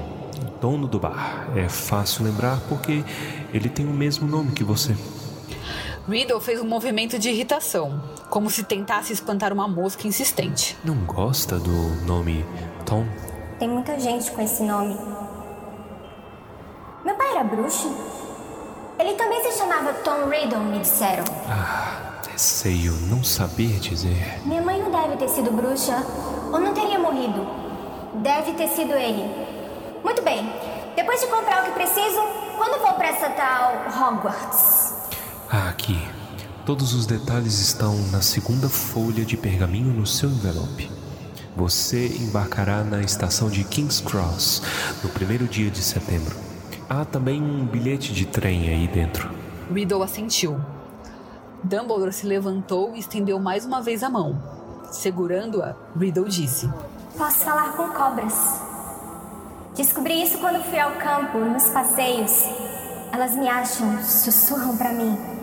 dono 0.61 0.89
do 0.89 0.99
bar. 0.99 1.49
É 1.55 1.69
fácil 1.69 2.25
lembrar 2.25 2.59
porque 2.69 3.05
ele 3.53 3.69
tem 3.69 3.87
o 3.87 3.93
mesmo 3.93 4.27
nome 4.27 4.53
que 4.53 4.65
você. 4.65 4.97
Riddle 6.07 6.39
fez 6.39 6.61
um 6.61 6.67
movimento 6.67 7.19
de 7.19 7.31
irritação, 7.31 8.03
como 8.29 8.51
se 8.51 8.63
tentasse 8.63 9.13
espantar 9.13 9.55
uma 9.55 9.67
mosca 9.67 10.07
insistente. 10.07 10.77
Não 10.85 10.97
gosta 11.07 11.59
do 11.59 11.73
nome 12.05 12.45
Tom? 12.85 13.07
Tem 13.59 13.67
muita 13.69 13.99
gente 13.99 14.31
com 14.31 14.43
esse 14.43 14.63
nome. 14.63 14.99
Meu 17.03 17.15
pai 17.15 17.31
era 17.31 17.45
bruxo. 17.45 17.91
Ele 18.99 19.15
também 19.15 19.43
se 19.45 19.59
chamava 19.59 19.95
Tom 19.95 20.29
Riddle, 20.29 20.61
me 20.61 20.79
disseram. 20.81 21.25
Ah, 21.49 22.21
receio 22.31 22.93
não 23.09 23.25
saber 23.25 23.81
dizer. 23.81 24.41
Minha 24.45 24.61
mãe 24.61 24.83
não 24.83 24.91
deve 24.91 25.17
ter 25.17 25.29
sido 25.29 25.51
bruxa, 25.53 26.05
ou 26.53 26.61
não 26.61 26.75
teria 26.75 26.99
morrido. 26.99 27.47
Deve 28.17 28.53
ter 28.53 28.69
sido 28.69 28.93
ele. 28.93 29.25
Muito 30.05 30.21
bem. 30.21 30.53
Depois 30.95 31.19
de 31.21 31.29
comprar 31.29 31.63
o 31.63 31.65
que 31.65 31.73
preciso, 31.73 32.21
quando 32.59 32.83
vou 32.83 32.93
para 32.93 33.09
essa 33.09 33.31
tal 33.31 33.87
Hogwarts? 33.89 35.04
Ah, 35.51 35.69
aqui. 35.69 35.97
Todos 36.65 36.95
os 36.95 37.07
detalhes 37.07 37.61
estão 37.61 37.97
na 38.11 38.23
segunda 38.23 38.69
folha 38.69 39.25
de 39.25 39.37
pergaminho 39.37 39.93
no 39.93 40.07
seu 40.07 40.31
envelope. 40.31 40.91
Você 41.55 42.09
embarcará 42.09 42.83
na 42.83 43.03
estação 43.03 43.51
de 43.51 43.63
King's 43.63 44.01
Cross 44.01 44.63
no 45.03 45.11
primeiro 45.11 45.47
dia 45.47 45.71
de 45.71 45.83
setembro. 45.83 46.35
Há 46.89 47.05
também 47.05 47.41
um 47.41 47.67
bilhete 47.67 48.13
de 48.13 48.27
trem 48.27 48.69
aí 48.69 48.89
dentro. 48.89 49.31
Riddle 49.73 50.03
assentiu. 50.03 50.59
Dumbledore 51.63 52.13
se 52.13 52.27
levantou 52.27 52.95
e 52.97 52.99
estendeu 52.99 53.39
mais 53.39 53.65
uma 53.65 53.81
vez 53.83 54.03
a 54.03 54.11
mão. 54.11 54.43
Segurando-a, 54.91 55.77
Riddle 55.97 56.29
disse: 56.29 56.69
Posso 57.17 57.39
falar 57.39 57.73
com 57.77 57.89
cobras. 57.91 58.35
Descobri 59.77 60.23
isso 60.23 60.39
quando 60.39 60.63
fui 60.65 60.79
ao 60.79 60.93
campo, 60.93 61.39
nos 61.39 61.69
passeios. 61.69 62.43
Elas 63.13 63.37
me 63.37 63.49
acham, 63.49 64.03
sussurram 64.03 64.77
para 64.77 64.93
mim. 64.93 65.34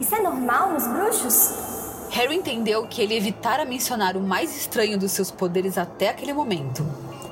Isso 0.00 0.14
é 0.14 0.22
normal 0.22 0.72
nos 0.72 0.86
bruxos? 0.86 2.08
Harry 2.10 2.34
entendeu 2.34 2.86
que 2.86 3.02
ele 3.02 3.14
evitara 3.14 3.64
mencionar 3.64 4.16
o 4.16 4.20
mais 4.20 4.56
estranho 4.56 4.98
dos 4.98 5.12
seus 5.12 5.30
poderes 5.30 5.78
até 5.78 6.08
aquele 6.08 6.32
momento, 6.32 6.84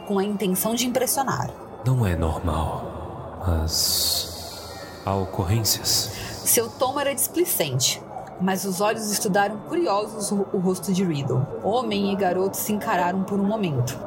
com 0.06 0.18
a 0.18 0.25
intenção 0.25 0.75
de 0.75 0.87
impressionar. 0.87 1.50
Não 1.84 2.06
é 2.06 2.14
normal, 2.14 3.40
mas 3.46 4.70
há 5.04 5.14
ocorrências. 5.14 6.12
Seu 6.44 6.68
tom 6.68 7.00
era 7.00 7.14
displicente, 7.14 8.00
mas 8.40 8.64
os 8.64 8.80
olhos 8.80 9.10
estudaram 9.10 9.58
curiosos 9.60 10.30
o, 10.30 10.46
o 10.52 10.58
rosto 10.58 10.92
de 10.92 11.02
Riddle. 11.02 11.44
Homem 11.64 12.12
e 12.12 12.16
garoto 12.16 12.56
se 12.56 12.72
encararam 12.72 13.25
por 13.25 13.40
um 13.40 13.44
momento. 13.44 13.98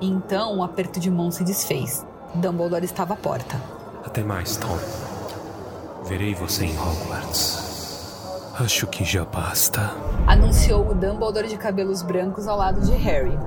Então 0.00 0.58
o 0.58 0.62
aperto 0.62 1.00
de 1.00 1.10
mão 1.10 1.30
se 1.30 1.42
desfez. 1.44 2.06
Dumbledore 2.34 2.84
estava 2.84 3.14
à 3.14 3.16
porta. 3.16 3.60
Até 4.04 4.22
mais, 4.22 4.56
Tom. 4.56 4.78
Verei 6.04 6.34
você 6.34 6.66
em 6.66 6.78
Hogwarts. 6.78 7.65
Acho 8.58 8.86
que 8.86 9.04
já 9.04 9.22
basta. 9.22 9.92
Anunciou 10.26 10.88
o 10.88 10.94
Dumbledore 10.94 11.46
de 11.46 11.58
cabelos 11.58 12.00
brancos 12.00 12.48
ao 12.48 12.56
lado 12.56 12.80
de 12.80 12.92
Harry. 12.92 13.38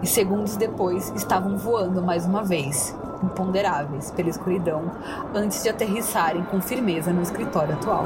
E 0.00 0.06
segundos 0.06 0.56
depois 0.56 1.12
estavam 1.16 1.58
voando 1.58 2.00
mais 2.00 2.26
uma 2.26 2.44
vez, 2.44 2.96
imponderáveis 3.24 4.12
pela 4.12 4.28
escuridão, 4.28 4.92
antes 5.34 5.64
de 5.64 5.68
aterrissarem 5.68 6.44
com 6.44 6.60
firmeza 6.60 7.12
no 7.12 7.22
escritório 7.22 7.74
atual. 7.74 8.04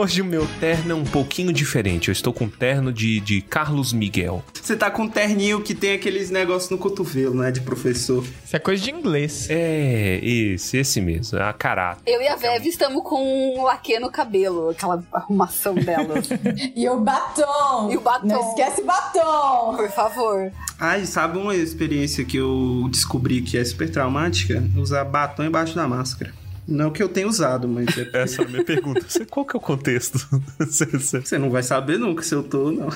Hoje 0.00 0.22
o 0.22 0.24
meu 0.24 0.48
terno 0.58 0.92
é 0.92 0.94
um 0.94 1.04
pouquinho 1.04 1.52
diferente. 1.52 2.08
Eu 2.08 2.12
estou 2.12 2.32
com 2.32 2.46
um 2.46 2.48
terno 2.48 2.90
de, 2.90 3.20
de 3.20 3.42
Carlos 3.42 3.92
Miguel. 3.92 4.42
Você 4.54 4.74
tá 4.74 4.90
com 4.90 5.02
um 5.02 5.08
terninho 5.10 5.60
que 5.60 5.74
tem 5.74 5.92
aqueles 5.92 6.30
negócios 6.30 6.70
no 6.70 6.78
cotovelo, 6.78 7.34
né? 7.34 7.50
De 7.50 7.60
professor. 7.60 8.24
Isso 8.42 8.56
é 8.56 8.58
coisa 8.58 8.82
de 8.82 8.90
inglês. 8.90 9.46
É, 9.50 10.18
esse, 10.22 10.78
esse 10.78 11.02
mesmo. 11.02 11.38
A 11.38 11.52
caráter. 11.52 12.00
Eu 12.06 12.22
e 12.22 12.28
a 12.28 12.34
Vev 12.34 12.64
estamos 12.64 13.02
com 13.02 13.58
um 13.58 13.62
laque 13.64 13.98
no 13.98 14.10
cabelo, 14.10 14.70
aquela 14.70 15.04
arrumação 15.12 15.74
dela. 15.74 16.14
E 16.74 16.88
o 16.88 16.98
batom. 17.00 17.90
E 17.92 17.96
o 17.98 18.00
batom. 18.00 18.26
Não 18.26 18.48
esquece 18.48 18.82
batom. 18.82 19.76
Por 19.76 19.90
favor. 19.90 20.50
Ai, 20.78 21.04
sabe 21.04 21.36
uma 21.36 21.54
experiência 21.54 22.24
que 22.24 22.38
eu 22.38 22.88
descobri 22.90 23.42
que 23.42 23.58
é 23.58 23.64
super 23.66 23.90
traumática? 23.90 24.64
Usar 24.78 25.04
batom 25.04 25.44
embaixo 25.44 25.74
da 25.74 25.86
máscara. 25.86 26.39
Não 26.66 26.90
que 26.90 27.02
eu 27.02 27.08
tenha 27.08 27.26
usado, 27.26 27.66
mas 27.66 27.86
é... 27.98 28.10
Essa 28.22 28.42
é 28.42 28.44
a 28.44 28.48
minha 28.48 28.64
pergunta. 28.64 29.00
Você- 29.08 29.24
Qual 29.24 29.44
que 29.44 29.56
é 29.56 29.58
o 29.58 29.60
contexto? 29.60 30.18
Você- 30.58 31.38
não 31.38 31.50
vai 31.50 31.62
saber 31.62 31.98
nunca 31.98 32.22
se 32.22 32.34
eu 32.34 32.42
tô, 32.42 32.70
não. 32.70 32.88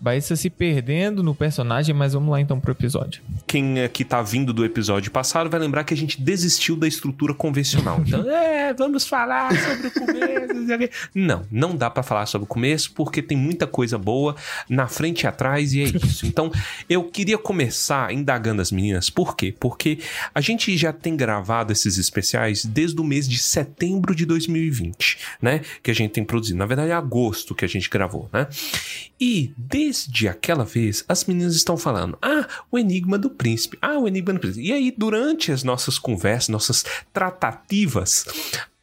Baissa 0.00 0.34
se 0.36 0.50
perdendo 0.50 1.22
no 1.22 1.34
personagem, 1.34 1.94
mas 1.94 2.12
vamos 2.12 2.30
lá 2.30 2.40
então 2.40 2.58
pro 2.58 2.72
episódio. 2.72 3.22
Quem 3.46 3.82
aqui 3.82 4.04
tá 4.04 4.20
vindo 4.22 4.52
do 4.52 4.64
episódio 4.64 5.10
passado 5.10 5.48
vai 5.50 5.60
lembrar 5.60 5.84
que 5.84 5.94
a 5.94 5.96
gente 5.96 6.20
desistiu 6.20 6.76
da 6.76 6.86
estrutura 6.88 7.34
convencional. 7.34 8.02
Então, 8.06 8.28
é, 8.30 8.72
vamos 8.74 9.06
falar 9.06 9.50
sobre 9.56 9.86
o 9.88 9.90
começo. 9.92 10.90
não. 11.14 11.42
Não, 11.50 11.76
dá 11.76 11.90
pra 11.90 12.02
falar 12.02 12.26
sobre 12.26 12.44
o 12.44 12.48
começo 12.48 12.92
porque 12.92 13.22
tem 13.22 13.36
muita 13.36 13.66
coisa 13.66 13.96
boa 13.98 14.34
na 14.68 14.86
frente 14.86 15.22
e 15.22 15.26
atrás 15.26 15.72
e 15.74 15.80
é 15.80 15.84
isso. 15.84 16.26
Então, 16.26 16.50
eu 16.88 17.04
queria 17.04 17.38
começar 17.38 18.12
indagando 18.12 18.60
as 18.62 18.70
meninas. 18.72 19.10
Por 19.10 19.36
quê? 19.36 19.54
Porque 19.58 19.98
a 20.34 20.40
gente 20.40 20.76
já 20.76 20.92
tem 20.92 21.16
gravado 21.16 21.72
esses 21.72 21.98
especiais 21.98 22.64
desde 22.64 22.93
o 23.00 23.04
mês 23.04 23.28
de 23.28 23.38
setembro 23.38 24.14
de 24.14 24.26
2020, 24.26 25.18
né? 25.40 25.60
Que 25.82 25.90
a 25.90 25.94
gente 25.94 26.12
tem 26.12 26.24
produzido. 26.24 26.58
Na 26.58 26.66
verdade, 26.66 26.90
é 26.90 26.94
agosto 26.94 27.54
que 27.54 27.64
a 27.64 27.68
gente 27.68 27.88
gravou, 27.88 28.28
né? 28.32 28.48
E 29.20 29.52
desde 29.56 30.28
aquela 30.28 30.64
vez, 30.64 31.04
as 31.08 31.24
meninas 31.24 31.54
estão 31.54 31.76
falando: 31.76 32.18
ah, 32.20 32.46
o 32.70 32.78
enigma 32.78 33.18
do 33.18 33.30
príncipe, 33.30 33.78
ah, 33.80 33.98
o 33.98 34.08
enigma 34.08 34.32
do 34.34 34.40
príncipe. 34.40 34.66
E 34.66 34.72
aí, 34.72 34.94
durante 34.96 35.52
as 35.52 35.62
nossas 35.62 35.98
conversas, 35.98 36.48
nossas 36.48 36.84
tratativas, 37.12 38.24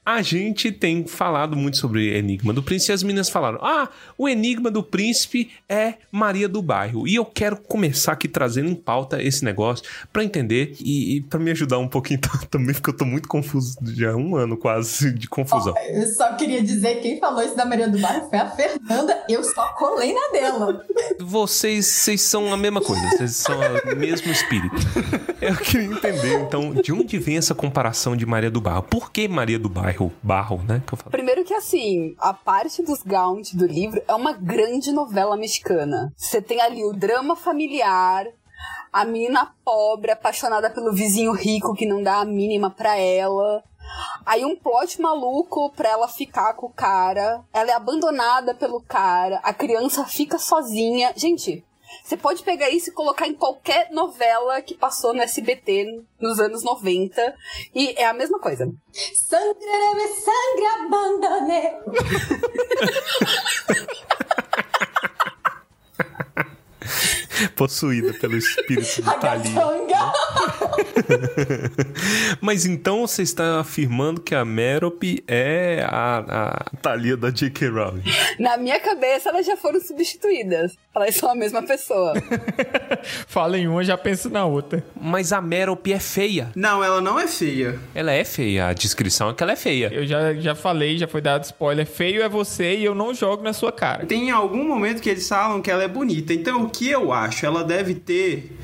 a 0.03 0.21
gente 0.23 0.71
tem 0.71 1.05
falado 1.05 1.55
muito 1.55 1.77
sobre 1.77 2.17
Enigma 2.17 2.51
do 2.51 2.63
Príncipe 2.63 2.91
e 2.91 2.95
as 2.95 3.03
meninas 3.03 3.29
falaram: 3.29 3.59
Ah, 3.61 3.87
o 4.17 4.27
Enigma 4.27 4.71
do 4.71 4.81
Príncipe 4.81 5.51
é 5.69 5.95
Maria 6.11 6.49
do 6.49 6.59
Bairro. 6.59 7.07
E 7.07 7.15
eu 7.15 7.25
quero 7.25 7.57
começar 7.57 8.13
aqui 8.13 8.27
trazendo 8.27 8.69
em 8.69 8.75
pauta 8.75 9.21
esse 9.21 9.45
negócio 9.45 9.85
pra 10.11 10.23
entender 10.23 10.75
e, 10.79 11.17
e 11.17 11.21
para 11.21 11.39
me 11.39 11.51
ajudar 11.51 11.77
um 11.77 11.87
pouquinho 11.87 12.19
também, 12.49 12.73
porque 12.73 12.89
eu 12.89 12.97
tô 12.97 13.05
muito 13.05 13.29
confuso 13.29 13.77
já 13.95 14.11
há 14.11 14.15
um 14.15 14.35
ano 14.35 14.57
quase 14.57 15.11
de 15.13 15.29
confusão. 15.29 15.75
Eu 15.89 16.07
só 16.07 16.33
queria 16.33 16.63
dizer, 16.63 16.99
quem 17.01 17.19
falou 17.19 17.43
isso 17.43 17.55
da 17.55 17.65
Maria 17.65 17.87
do 17.87 17.99
Bairro 17.99 18.27
foi 18.27 18.39
a 18.39 18.49
Fernanda. 18.49 19.23
Eu 19.29 19.43
só 19.43 19.67
colei 19.73 20.13
na 20.13 20.31
dela. 20.31 20.83
Vocês, 21.19 21.85
vocês 21.85 22.21
são 22.21 22.51
a 22.51 22.57
mesma 22.57 22.81
coisa, 22.81 23.07
vocês 23.09 23.35
são 23.35 23.59
o 23.59 23.95
mesmo 23.95 24.31
espírito. 24.31 24.75
Eu 25.39 25.55
queria 25.55 25.85
entender, 25.85 26.41
então, 26.41 26.73
de 26.73 26.91
onde 26.91 27.19
vem 27.19 27.37
essa 27.37 27.53
comparação 27.53 28.15
de 28.15 28.25
Maria 28.25 28.49
do 28.49 28.59
Barro? 28.59 28.83
Por 28.83 29.11
que 29.11 29.27
Maria 29.27 29.59
do 29.59 29.69
Bairro? 29.69 29.90
Barro, 30.21 30.61
né? 30.63 30.81
Que. 30.85 31.09
Primeiro 31.09 31.43
que 31.43 31.53
assim, 31.53 32.15
a 32.19 32.33
parte 32.33 32.83
dos 32.83 33.01
Gaunt 33.03 33.53
do 33.53 33.65
livro 33.65 34.01
é 34.07 34.13
uma 34.13 34.33
grande 34.33 34.91
novela 34.91 35.37
mexicana. 35.37 36.13
Você 36.15 36.41
tem 36.41 36.61
ali 36.61 36.83
o 36.83 36.93
drama 36.93 37.35
familiar, 37.35 38.25
a 38.91 39.05
menina 39.05 39.53
pobre, 39.63 40.11
apaixonada 40.11 40.69
pelo 40.69 40.93
vizinho 40.93 41.31
rico 41.31 41.73
que 41.73 41.85
não 41.85 42.03
dá 42.03 42.17
a 42.17 42.25
mínima 42.25 42.69
pra 42.69 42.97
ela. 42.97 43.63
Aí 44.25 44.45
um 44.45 44.55
plot 44.55 45.01
maluco 45.01 45.71
pra 45.71 45.89
ela 45.89 46.07
ficar 46.07 46.53
com 46.53 46.67
o 46.67 46.73
cara. 46.73 47.43
Ela 47.53 47.71
é 47.71 47.73
abandonada 47.73 48.53
pelo 48.53 48.81
cara. 48.81 49.39
A 49.43 49.53
criança 49.53 50.05
fica 50.05 50.37
sozinha. 50.37 51.13
Gente, 51.15 51.65
você 52.03 52.17
pode 52.17 52.43
pegar 52.43 52.69
isso 52.69 52.89
e 52.89 52.93
colocar 52.93 53.27
em 53.27 53.33
qualquer 53.33 53.91
novela 53.91 54.61
que 54.61 54.75
passou 54.75 55.13
no 55.13 55.21
SBT 55.21 56.03
nos 56.19 56.39
anos 56.39 56.63
90. 56.63 57.35
E 57.73 57.89
é 57.97 58.05
a 58.05 58.13
mesma 58.13 58.39
coisa. 58.39 58.71
Sangre 59.13 59.95
me 59.95 60.07
sangre 60.07 60.65
Possuída 67.55 68.13
pelo 68.13 68.37
espírito 68.37 69.01
do 69.01 69.11
Thalia. 69.19 69.51
Ragatanga. 69.51 70.11
Mas 72.41 72.65
então 72.65 73.05
você 73.05 73.21
está 73.21 73.59
afirmando 73.59 74.21
que 74.21 74.33
a 74.33 74.43
Merope 74.45 75.23
é 75.27 75.85
a, 75.87 76.19
a 76.19 76.77
Thalia 76.81 77.17
da 77.17 77.29
J.K. 77.29 77.69
Rowling. 77.69 78.03
Na 78.39 78.57
minha 78.57 78.79
cabeça, 78.79 79.29
elas 79.29 79.45
já 79.45 79.57
foram 79.57 79.79
substituídas. 79.79 80.77
Elas 80.93 81.15
são 81.15 81.29
a 81.29 81.35
mesma 81.35 81.63
pessoa. 81.63 82.13
Fala 83.27 83.57
em 83.57 83.67
uma, 83.67 83.83
já 83.83 83.97
penso 83.97 84.29
na 84.29 84.45
outra. 84.45 84.83
Mas 84.99 85.31
a 85.31 85.41
Merope 85.41 85.93
é 85.93 85.99
feia. 85.99 86.51
Não, 86.55 86.83
ela 86.83 86.99
não 86.99 87.19
é 87.19 87.27
feia. 87.27 87.79
Ela 87.95 88.11
é 88.11 88.23
feia. 88.23 88.67
A 88.67 88.73
descrição 88.73 89.29
é 89.29 89.33
que 89.33 89.41
ela 89.41 89.53
é 89.53 89.55
feia. 89.55 89.89
Eu 89.93 90.05
já, 90.05 90.33
já 90.33 90.55
falei, 90.55 90.97
já 90.97 91.07
foi 91.07 91.21
dado 91.21 91.43
spoiler. 91.43 91.85
Feio 91.85 92.21
é 92.21 92.29
você 92.29 92.75
e 92.75 92.83
eu 92.83 92.93
não 92.93 93.13
jogo 93.13 93.43
na 93.43 93.53
sua 93.53 93.71
cara. 93.71 94.05
Tem 94.05 94.31
algum 94.31 94.67
momento 94.67 95.01
que 95.01 95.09
eles 95.09 95.27
falam 95.27 95.61
que 95.61 95.71
ela 95.71 95.83
é 95.83 95.87
bonita. 95.87 96.33
Então, 96.33 96.63
o 96.63 96.69
que 96.69 96.89
eu 96.89 97.13
acho? 97.13 97.30
Ela 97.45 97.63
deve 97.63 97.95
ter 97.95 98.55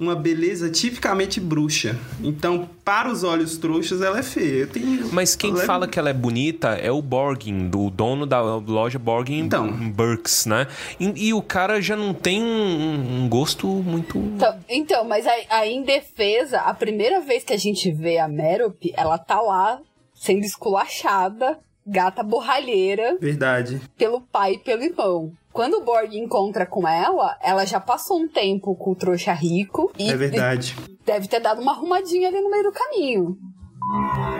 uma 0.00 0.14
beleza 0.14 0.70
tipicamente 0.70 1.40
bruxa. 1.40 1.98
Então, 2.22 2.70
para 2.84 3.10
os 3.10 3.24
olhos 3.24 3.58
trouxas, 3.58 4.00
ela 4.00 4.20
é 4.20 4.22
feia. 4.22 4.60
Eu 4.60 4.66
tenho- 4.68 5.08
Mas 5.12 5.34
quem 5.34 5.50
ela 5.50 5.62
é- 5.64 5.66
fala 5.66 5.88
que 5.88 5.98
ela 5.98 6.08
é 6.08 6.12
bonita 6.12 6.68
é 6.68 6.88
o 6.92 7.02
Borgin, 7.02 7.68
do 7.68 7.90
dono 7.90 8.24
da 8.24 8.40
loja 8.40 8.96
Borgin 8.96 9.40
Então. 9.40 9.68
Burks, 9.90 10.46
né? 10.46 10.68
E, 11.00 11.28
e 11.28 11.34
o 11.34 11.42
cara 11.42 11.80
já 11.82 11.96
não 11.96 12.14
tem 12.14 12.40
um, 12.40 13.24
um 13.24 13.28
gosto 13.28 13.66
muito. 13.66 14.18
Então, 14.18 14.58
então 14.68 15.04
mas 15.04 15.26
aí, 15.26 15.44
aí 15.50 15.72
em 15.74 15.82
defesa, 15.82 16.60
a 16.60 16.72
primeira 16.72 17.20
vez 17.20 17.42
que 17.42 17.52
a 17.52 17.58
gente 17.58 17.90
vê 17.90 18.18
a 18.18 18.28
Merope, 18.28 18.92
ela 18.96 19.18
tá 19.18 19.40
lá 19.40 19.80
sendo 20.14 20.44
esculachada, 20.44 21.58
gata 21.88 22.22
borralheira, 22.22 23.16
Verdade. 23.20 23.80
pelo 23.96 24.20
pai 24.20 24.54
e 24.54 24.58
pelo 24.58 24.82
irmão. 24.82 25.32
Quando 25.52 25.74
o 25.78 25.84
Borg 25.84 26.14
encontra 26.14 26.64
com 26.66 26.86
ela, 26.86 27.36
ela 27.42 27.64
já 27.64 27.80
passou 27.80 28.20
um 28.20 28.28
tempo 28.28 28.76
com 28.76 28.92
o 28.92 28.94
trouxa 28.94 29.32
rico 29.32 29.90
e 29.98 30.10
É 30.10 30.16
verdade. 30.16 30.76
deve 31.04 31.26
ter 31.26 31.40
dado 31.40 31.60
uma 31.60 31.72
arrumadinha 31.72 32.28
ali 32.28 32.40
no 32.40 32.50
meio 32.50 32.62
do 32.64 32.72
caminho. 32.72 33.36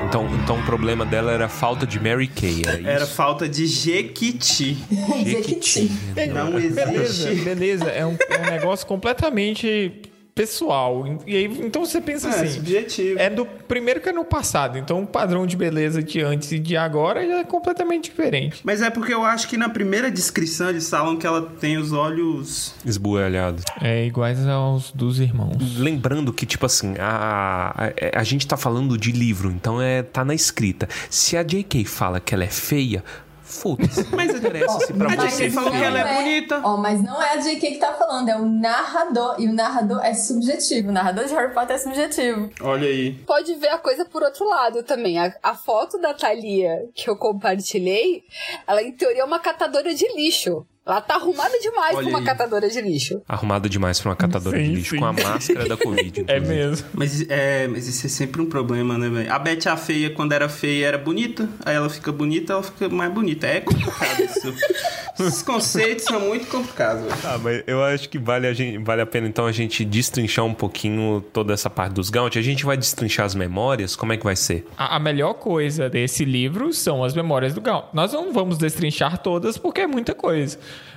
Então, 0.06 0.26
então 0.44 0.58
o 0.60 0.64
problema 0.64 1.06
dela 1.06 1.32
era 1.32 1.46
a 1.46 1.48
falta 1.48 1.86
de 1.86 1.98
Mary 1.98 2.28
Kay. 2.28 2.62
Era 2.66 2.78
isso? 2.80 2.88
Era 2.88 3.06
falta 3.06 3.48
de 3.48 3.66
jequiti. 3.66 4.76
Jequiti. 5.24 5.90
Não 6.32 6.50
Beleza, 6.52 6.92
existe. 6.92 7.44
beleza. 7.44 7.84
É 7.86 8.04
um, 8.04 8.16
é 8.28 8.38
um 8.46 8.50
negócio 8.50 8.86
completamente 8.86 10.02
pessoal. 10.38 11.04
E 11.26 11.36
aí, 11.36 11.44
então 11.64 11.84
você 11.84 12.00
pensa 12.00 12.28
É, 12.28 12.30
assim. 12.30 12.48
subjetivo. 12.54 13.18
É 13.18 13.28
do 13.28 13.44
primeiro 13.44 14.00
que 14.00 14.08
é 14.08 14.12
no 14.12 14.24
passado. 14.24 14.78
Então 14.78 15.02
o 15.02 15.06
padrão 15.06 15.46
de 15.46 15.56
beleza 15.56 16.02
de 16.02 16.20
antes 16.20 16.52
e 16.52 16.58
de 16.58 16.76
agora 16.76 17.26
já 17.26 17.38
é 17.40 17.44
completamente 17.44 18.04
diferente. 18.10 18.60
Mas 18.62 18.80
é 18.80 18.88
porque 18.90 19.12
eu 19.12 19.24
acho 19.24 19.48
que 19.48 19.56
na 19.56 19.68
primeira 19.68 20.10
descrição 20.10 20.68
eles 20.68 20.88
falam 20.88 21.16
que 21.16 21.26
ela 21.26 21.42
tem 21.60 21.76
os 21.76 21.92
olhos. 21.92 22.74
Esbugalhado. 22.84 23.62
É 23.80 24.06
iguais 24.06 24.46
aos 24.46 24.92
dos 24.92 25.18
irmãos. 25.18 25.76
Lembrando 25.76 26.32
que, 26.32 26.46
tipo 26.46 26.64
assim, 26.66 26.94
a, 26.98 27.74
a, 28.14 28.20
a 28.20 28.22
gente 28.24 28.46
tá 28.46 28.56
falando 28.56 28.96
de 28.96 29.10
livro, 29.12 29.50
então 29.50 29.82
é 29.82 30.02
tá 30.02 30.24
na 30.24 30.34
escrita. 30.34 30.88
Se 31.10 31.36
a 31.36 31.42
J.K. 31.42 31.84
fala 31.84 32.20
que 32.20 32.32
ela 32.34 32.44
é 32.44 32.48
feia, 32.48 33.02
foda-se. 33.48 34.06
Mas 34.14 34.34
interessa 34.34 34.78
se 34.80 34.92
pra 34.92 35.12
A 35.12 35.16
Mas 35.16 35.32
você. 35.32 35.44
J.K. 35.44 35.50
falou 35.54 35.70
não 35.70 35.78
que 35.78 35.84
ela 35.84 35.98
é 35.98 36.14
bonita. 36.14 36.60
Ó, 36.62 36.76
mas 36.76 37.02
não 37.02 37.22
é 37.22 37.32
a 37.32 37.36
JK 37.36 37.60
que 37.60 37.78
tá 37.78 37.92
falando, 37.94 38.28
é 38.28 38.36
o 38.36 38.44
narrador. 38.44 39.36
E 39.38 39.48
o 39.48 39.52
narrador 39.52 40.04
é 40.04 40.14
subjetivo. 40.14 40.90
O 40.90 40.92
narrador 40.92 41.24
de 41.24 41.34
Harry 41.34 41.52
Potter 41.54 41.76
é 41.76 41.78
subjetivo. 41.78 42.50
Olha 42.60 42.86
aí. 42.86 43.14
Pode 43.26 43.54
ver 43.54 43.68
a 43.68 43.78
coisa 43.78 44.04
por 44.04 44.22
outro 44.22 44.46
lado 44.48 44.82
também. 44.82 45.18
A, 45.18 45.34
a 45.42 45.54
foto 45.54 45.98
da 45.98 46.12
Thalia 46.14 46.88
que 46.94 47.08
eu 47.08 47.16
compartilhei, 47.16 48.24
ela 48.66 48.82
em 48.82 48.92
teoria 48.92 49.22
é 49.22 49.24
uma 49.24 49.38
catadora 49.38 49.94
de 49.94 50.06
lixo. 50.14 50.66
Ela 50.88 51.02
tá 51.02 51.16
arrumada 51.16 51.58
demais 51.60 51.94
Olha 51.96 52.02
pra 52.04 52.08
uma 52.10 52.18
aí. 52.20 52.24
catadora 52.24 52.68
de 52.70 52.80
lixo. 52.80 53.20
Arrumada 53.28 53.68
demais 53.68 54.00
pra 54.00 54.08
uma 54.10 54.16
catadora 54.16 54.56
Sim, 54.56 54.64
de 54.64 54.74
lixo 54.76 54.90
sim. 54.94 54.98
com 54.98 55.04
a 55.04 55.12
máscara 55.12 55.68
da 55.68 55.76
Covid. 55.76 56.24
É 56.28 56.38
inclusive. 56.38 56.54
mesmo. 56.54 56.86
Mas, 56.94 57.26
é, 57.28 57.68
mas 57.68 57.86
isso 57.86 58.06
é 58.06 58.08
sempre 58.08 58.40
um 58.40 58.46
problema, 58.46 58.96
né, 58.96 59.08
velho? 59.10 59.32
A 59.32 59.38
Beth 59.38 59.66
a 59.66 59.76
feia, 59.76 60.08
quando 60.10 60.32
era 60.32 60.48
feia, 60.48 60.86
era 60.86 60.98
bonita. 60.98 61.48
Aí 61.64 61.76
ela 61.76 61.90
fica 61.90 62.10
bonita, 62.10 62.54
ela 62.54 62.62
fica 62.62 62.88
mais 62.88 63.12
bonita. 63.12 63.46
É 63.46 63.60
complicado 63.60 64.22
isso. 64.24 64.54
Esses 65.20 65.42
conceitos 65.42 66.04
são 66.04 66.20
muito 66.20 66.46
complicados, 66.46 67.02
velho. 67.02 67.16
Ah, 67.24 67.38
mas 67.38 67.62
eu 67.66 67.82
acho 67.82 68.08
que 68.08 68.18
vale 68.18 68.46
a, 68.46 68.52
gente, 68.52 68.78
vale 68.78 69.02
a 69.02 69.06
pena 69.06 69.26
então 69.26 69.46
a 69.46 69.52
gente 69.52 69.84
destrinchar 69.84 70.44
um 70.44 70.54
pouquinho 70.54 71.22
toda 71.32 71.52
essa 71.52 71.68
parte 71.68 71.94
dos 71.94 72.08
Gaunt. 72.08 72.36
A 72.38 72.42
gente 72.42 72.64
vai 72.64 72.76
destrinchar 72.76 73.26
as 73.26 73.34
memórias, 73.34 73.96
como 73.96 74.12
é 74.12 74.16
que 74.16 74.24
vai 74.24 74.36
ser? 74.36 74.64
A, 74.76 74.94
a 74.96 74.98
melhor 75.00 75.34
coisa 75.34 75.90
desse 75.90 76.24
livro 76.24 76.72
são 76.72 77.02
as 77.02 77.14
memórias 77.14 77.52
do 77.52 77.60
Gal. 77.60 77.90
Nós 77.92 78.12
não 78.12 78.32
vamos 78.32 78.58
destrinchar 78.58 79.18
todas 79.18 79.58
porque 79.58 79.80
é 79.80 79.86
muita 79.88 80.14
coisa. 80.14 80.56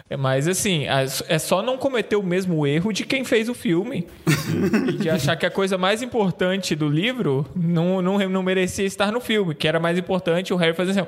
É, 0.10 0.18
Mas 0.18 0.48
assim, 0.48 0.88
as- 0.88 1.24
é 1.28 1.40
só 1.40 1.62
não 1.62 1.78
cometer 1.78 2.16
o 2.16 2.24
mesmo 2.24 2.68
erro 2.68 2.92
de 2.92 3.06
quem 3.06 3.24
fez 3.24 3.48
o 3.50 3.54
filme. 3.54 4.08
e 4.90 4.94
de 4.94 5.10
achar 5.10 5.36
que 5.36 5.46
a 5.46 5.52
coisa 5.52 5.78
mais 5.78 6.02
importante 6.02 6.76
do 6.76 6.90
livro 6.90 7.46
não, 7.56 8.02
não, 8.02 8.18
não 8.30 8.44
merecia 8.44 8.86
estar 8.86 9.12
no 9.12 9.22
filme, 9.22 9.56
que 9.56 9.68
era 9.68 9.80
mais 9.80 9.98
importante 9.98 10.54
o 10.54 10.58
Harry 10.58 10.74
fazer 10.76 10.92
assim. 10.92 11.08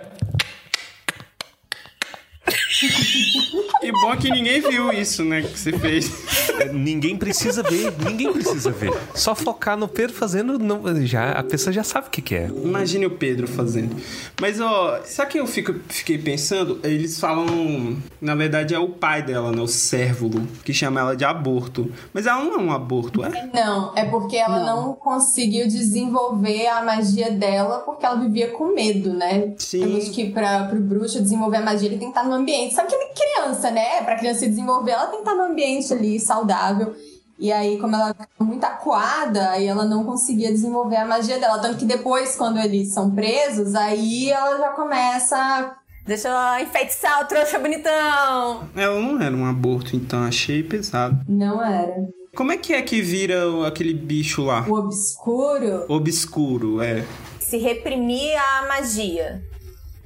Ó. 2.82 3.86
E 3.86 3.92
bom 3.92 4.16
que 4.18 4.30
ninguém 4.32 4.62
viu 4.62 4.92
isso, 4.94 5.24
né, 5.24 5.42
que 5.42 5.58
você 5.60 5.78
fez. 5.78 6.12
É, 6.60 6.72
Ninguém 6.72 7.18
precisa 7.18 7.62
ver, 7.64 7.94
ninguém 8.06 8.32
precisa 8.32 8.72
ver. 8.72 8.94
Só 9.14 9.36
focar 9.36 9.76
no 9.78 9.88
Pedro 9.88 10.16
fazendo, 10.16 10.58
não- 10.58 11.06
já, 11.06 11.32
a 11.32 11.44
pessoa 11.44 11.74
já 11.74 11.84
sabe 11.84 12.08
o 12.08 12.10
que, 12.10 12.22
que 12.22 12.36
é. 12.36 12.48
Imagine 12.48 13.06
o 13.06 13.12
Pedro 13.12 13.48
fazendo. 13.48 13.96
Mas, 14.40 14.60
ó, 14.62 15.00
sabe 15.04 15.30
o 15.30 15.32
que 15.32 15.40
eu 15.40 15.48
fico, 15.48 15.76
fiquei 15.90 16.18
pensando? 16.18 16.80
Eles 16.84 17.20
falam. 17.20 17.98
Na 18.22 18.36
verdade, 18.36 18.74
é 18.74 18.80
o 18.80 18.90
pai 18.90 19.22
dela, 19.22 19.52
né? 19.52 19.62
O 19.62 19.68
Cérvulo, 19.68 20.48
que 20.64 20.74
chama 20.74 21.00
ela 21.02 21.16
de 21.16 21.26
aborto. 21.26 21.92
Mas 22.14 22.26
ela 22.26 22.44
não 22.44 22.54
é 22.56 22.58
um 22.58 22.72
aborto, 22.72 23.24
é? 23.24 23.50
Não, 23.54 23.94
é 23.96 24.06
porque 24.06 24.38
ela 24.38 24.60
não. 24.66 24.94
conseguiu 24.94 25.68
desenvolver 25.68 26.68
a 26.68 26.84
magia 26.84 27.32
dela 27.32 27.80
porque 27.80 28.06
ela 28.06 28.16
vivia 28.16 28.50
com 28.52 28.74
medo, 28.74 29.14
né? 29.14 29.54
Sim. 29.58 29.82
Temos 29.82 30.10
que 30.10 30.30
pra, 30.30 30.66
pro 30.66 30.80
bruxo 30.80 31.22
desenvolver 31.22 31.58
a 31.58 31.62
magia, 31.62 31.88
ele 31.90 31.98
tem 31.98 32.12
que 32.12 32.18
estar 32.18 32.28
no 32.28 32.36
ambiente. 32.36 32.63
Sabe 32.72 32.90
que 32.90 32.96
ele 32.96 33.04
é 33.06 33.14
criança, 33.14 33.72
né? 33.72 34.02
Pra 34.04 34.16
criança 34.18 34.40
se 34.42 34.50
desenvolver, 34.50 34.92
ela 34.92 35.08
tem 35.08 35.22
que 35.24 35.30
estar 35.30 35.36
no 35.36 35.52
ambiente 35.52 35.94
ali, 35.94 36.20
saudável. 36.20 36.96
E 37.40 37.52
aí, 37.52 37.78
como 37.80 37.96
ela 37.96 38.10
ficava 38.10 38.30
muito 38.40 38.64
acuada, 38.64 39.50
aí 39.50 39.66
ela 39.66 39.86
não 39.86 40.04
conseguia 40.04 40.52
desenvolver 40.52 40.98
a 40.98 41.06
magia 41.06 41.40
dela. 41.40 41.60
Tanto 41.60 41.78
que 41.78 41.86
depois, 41.86 42.36
quando 42.36 42.60
eles 42.60 42.94
são 42.94 43.12
presos, 43.12 43.74
aí 43.76 44.30
ela 44.30 44.58
já 44.58 44.70
começa. 44.70 45.36
a- 45.36 45.76
Deixa 46.06 46.28
eu 46.28 46.64
enfeitiçar 46.64 47.22
o 47.22 47.26
trouxa 47.28 47.58
bonitão. 47.58 48.64
Ela 48.76 49.00
não 49.00 49.22
era 49.22 49.36
um 49.36 49.46
aborto, 49.46 49.96
então 49.96 50.22
achei 50.24 50.62
pesado. 50.62 51.18
Não 51.28 51.64
era. 51.64 51.96
Como 52.36 52.52
é 52.52 52.58
que 52.58 52.74
é 52.74 52.82
que 52.82 53.02
vira 53.02 53.44
aquele 53.66 53.94
bicho 53.94 54.44
lá? 54.44 54.66
O 54.68 54.74
obscuro 54.74 55.86
Obscuro, 55.88 56.82
é. 56.82 57.06
se 57.40 57.58
reprimir 57.58 58.36
a 58.38 58.68
magia. 58.68 59.42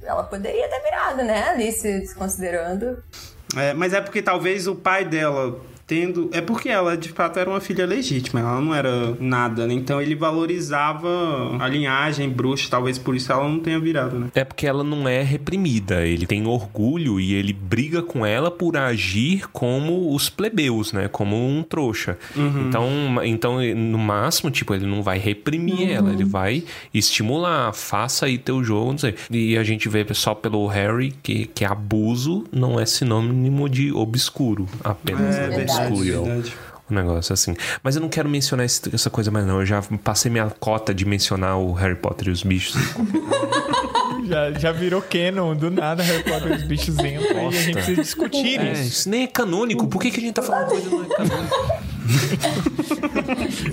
Ela 0.08 0.24
poderia 0.24 0.66
ter 0.68 0.80
virado, 0.80 1.22
né? 1.22 1.50
Ali 1.50 1.70
se 1.70 2.00
desconsiderando. 2.00 3.02
É, 3.54 3.74
mas 3.74 3.92
é 3.92 4.00
porque 4.00 4.22
talvez 4.22 4.66
o 4.66 4.74
pai 4.74 5.04
dela 5.04 5.60
tendo. 5.88 6.28
É 6.32 6.40
porque 6.40 6.68
ela 6.68 6.96
de 6.96 7.08
fato 7.08 7.38
era 7.38 7.48
uma 7.48 7.60
filha 7.60 7.86
legítima, 7.86 8.40
ela 8.40 8.60
não 8.60 8.74
era 8.74 9.16
nada, 9.18 9.66
né? 9.66 9.72
Então 9.72 10.00
ele 10.00 10.14
valorizava 10.14 11.08
a 11.58 11.66
linhagem 11.66 12.28
bruxa, 12.28 12.68
talvez 12.70 12.98
por 12.98 13.16
isso 13.16 13.32
ela 13.32 13.48
não 13.48 13.58
tenha 13.58 13.80
virado, 13.80 14.18
né? 14.18 14.28
É 14.34 14.44
porque 14.44 14.66
ela 14.66 14.84
não 14.84 15.08
é 15.08 15.22
reprimida, 15.22 16.06
ele 16.06 16.26
tem 16.26 16.46
orgulho 16.46 17.18
e 17.18 17.34
ele 17.34 17.54
briga 17.54 18.02
com 18.02 18.24
ela 18.24 18.50
por 18.50 18.76
agir 18.76 19.48
como 19.50 20.14
os 20.14 20.28
plebeus, 20.28 20.92
né? 20.92 21.08
Como 21.08 21.36
um 21.36 21.62
trouxa. 21.62 22.18
Então, 22.36 23.24
então, 23.24 23.60
no 23.74 23.98
máximo, 23.98 24.50
tipo, 24.50 24.74
ele 24.74 24.84
não 24.86 25.02
vai 25.02 25.18
reprimir 25.18 25.90
ela, 25.90 26.12
ele 26.12 26.24
vai 26.24 26.62
estimular, 26.92 27.72
faça 27.72 28.26
aí 28.26 28.36
teu 28.36 28.62
jogo, 28.62 28.90
não 28.90 28.98
sei. 28.98 29.14
E 29.30 29.56
a 29.56 29.64
gente 29.64 29.88
vê 29.88 30.06
só 30.12 30.34
pelo 30.34 30.66
Harry 30.66 31.14
que, 31.22 31.46
que 31.46 31.64
abuso 31.64 32.44
não 32.52 32.78
é 32.78 32.84
sinônimo 32.84 33.68
de 33.68 33.90
obscuro, 33.92 34.68
apenas. 34.84 35.36
É 35.36 35.48
né? 35.48 35.66
Obscuro, 35.86 36.24
verdade. 36.24 36.54
um 36.90 36.94
negócio 36.94 37.32
assim. 37.32 37.54
Mas 37.82 37.96
eu 37.96 38.02
não 38.02 38.08
quero 38.08 38.28
mencionar 38.28 38.66
esse- 38.66 38.82
essa 38.94 39.08
coisa 39.10 39.30
mais 39.30 39.46
não. 39.46 39.60
Eu 39.60 39.66
já 39.66 39.80
passei 40.02 40.30
minha 40.30 40.50
cota 40.50 40.92
de 40.94 41.04
mencionar 41.04 41.58
o 41.58 41.72
Harry 41.72 41.94
Potter 41.96 42.28
e 42.28 42.30
os 42.30 42.42
bichos. 42.42 42.74
Já, 44.26 44.52
já 44.52 44.72
virou 44.72 45.00
canon, 45.00 45.54
do 45.56 45.70
nada 45.70 46.02
Harry 46.02 46.22
Potter 46.22 46.52
e 46.52 46.56
os 46.56 46.62
bichos 46.64 46.98
entram 46.98 47.44
e 47.44 47.46
a 47.46 47.50
gente 47.62 47.72
precisa 47.72 48.02
discutir 48.02 48.60
É, 48.60 48.72
isso. 48.72 48.82
isso 48.82 49.08
nem 49.08 49.22
é 49.22 49.26
canônico. 49.26 49.86
Por 49.88 50.02
que, 50.02 50.10
que 50.10 50.18
a 50.18 50.20
gente 50.20 50.34
tá 50.34 50.42
falando 50.42 50.68
coisa 50.68 50.90
não 50.90 51.02
é 51.02 51.06
canônico? 51.06 51.56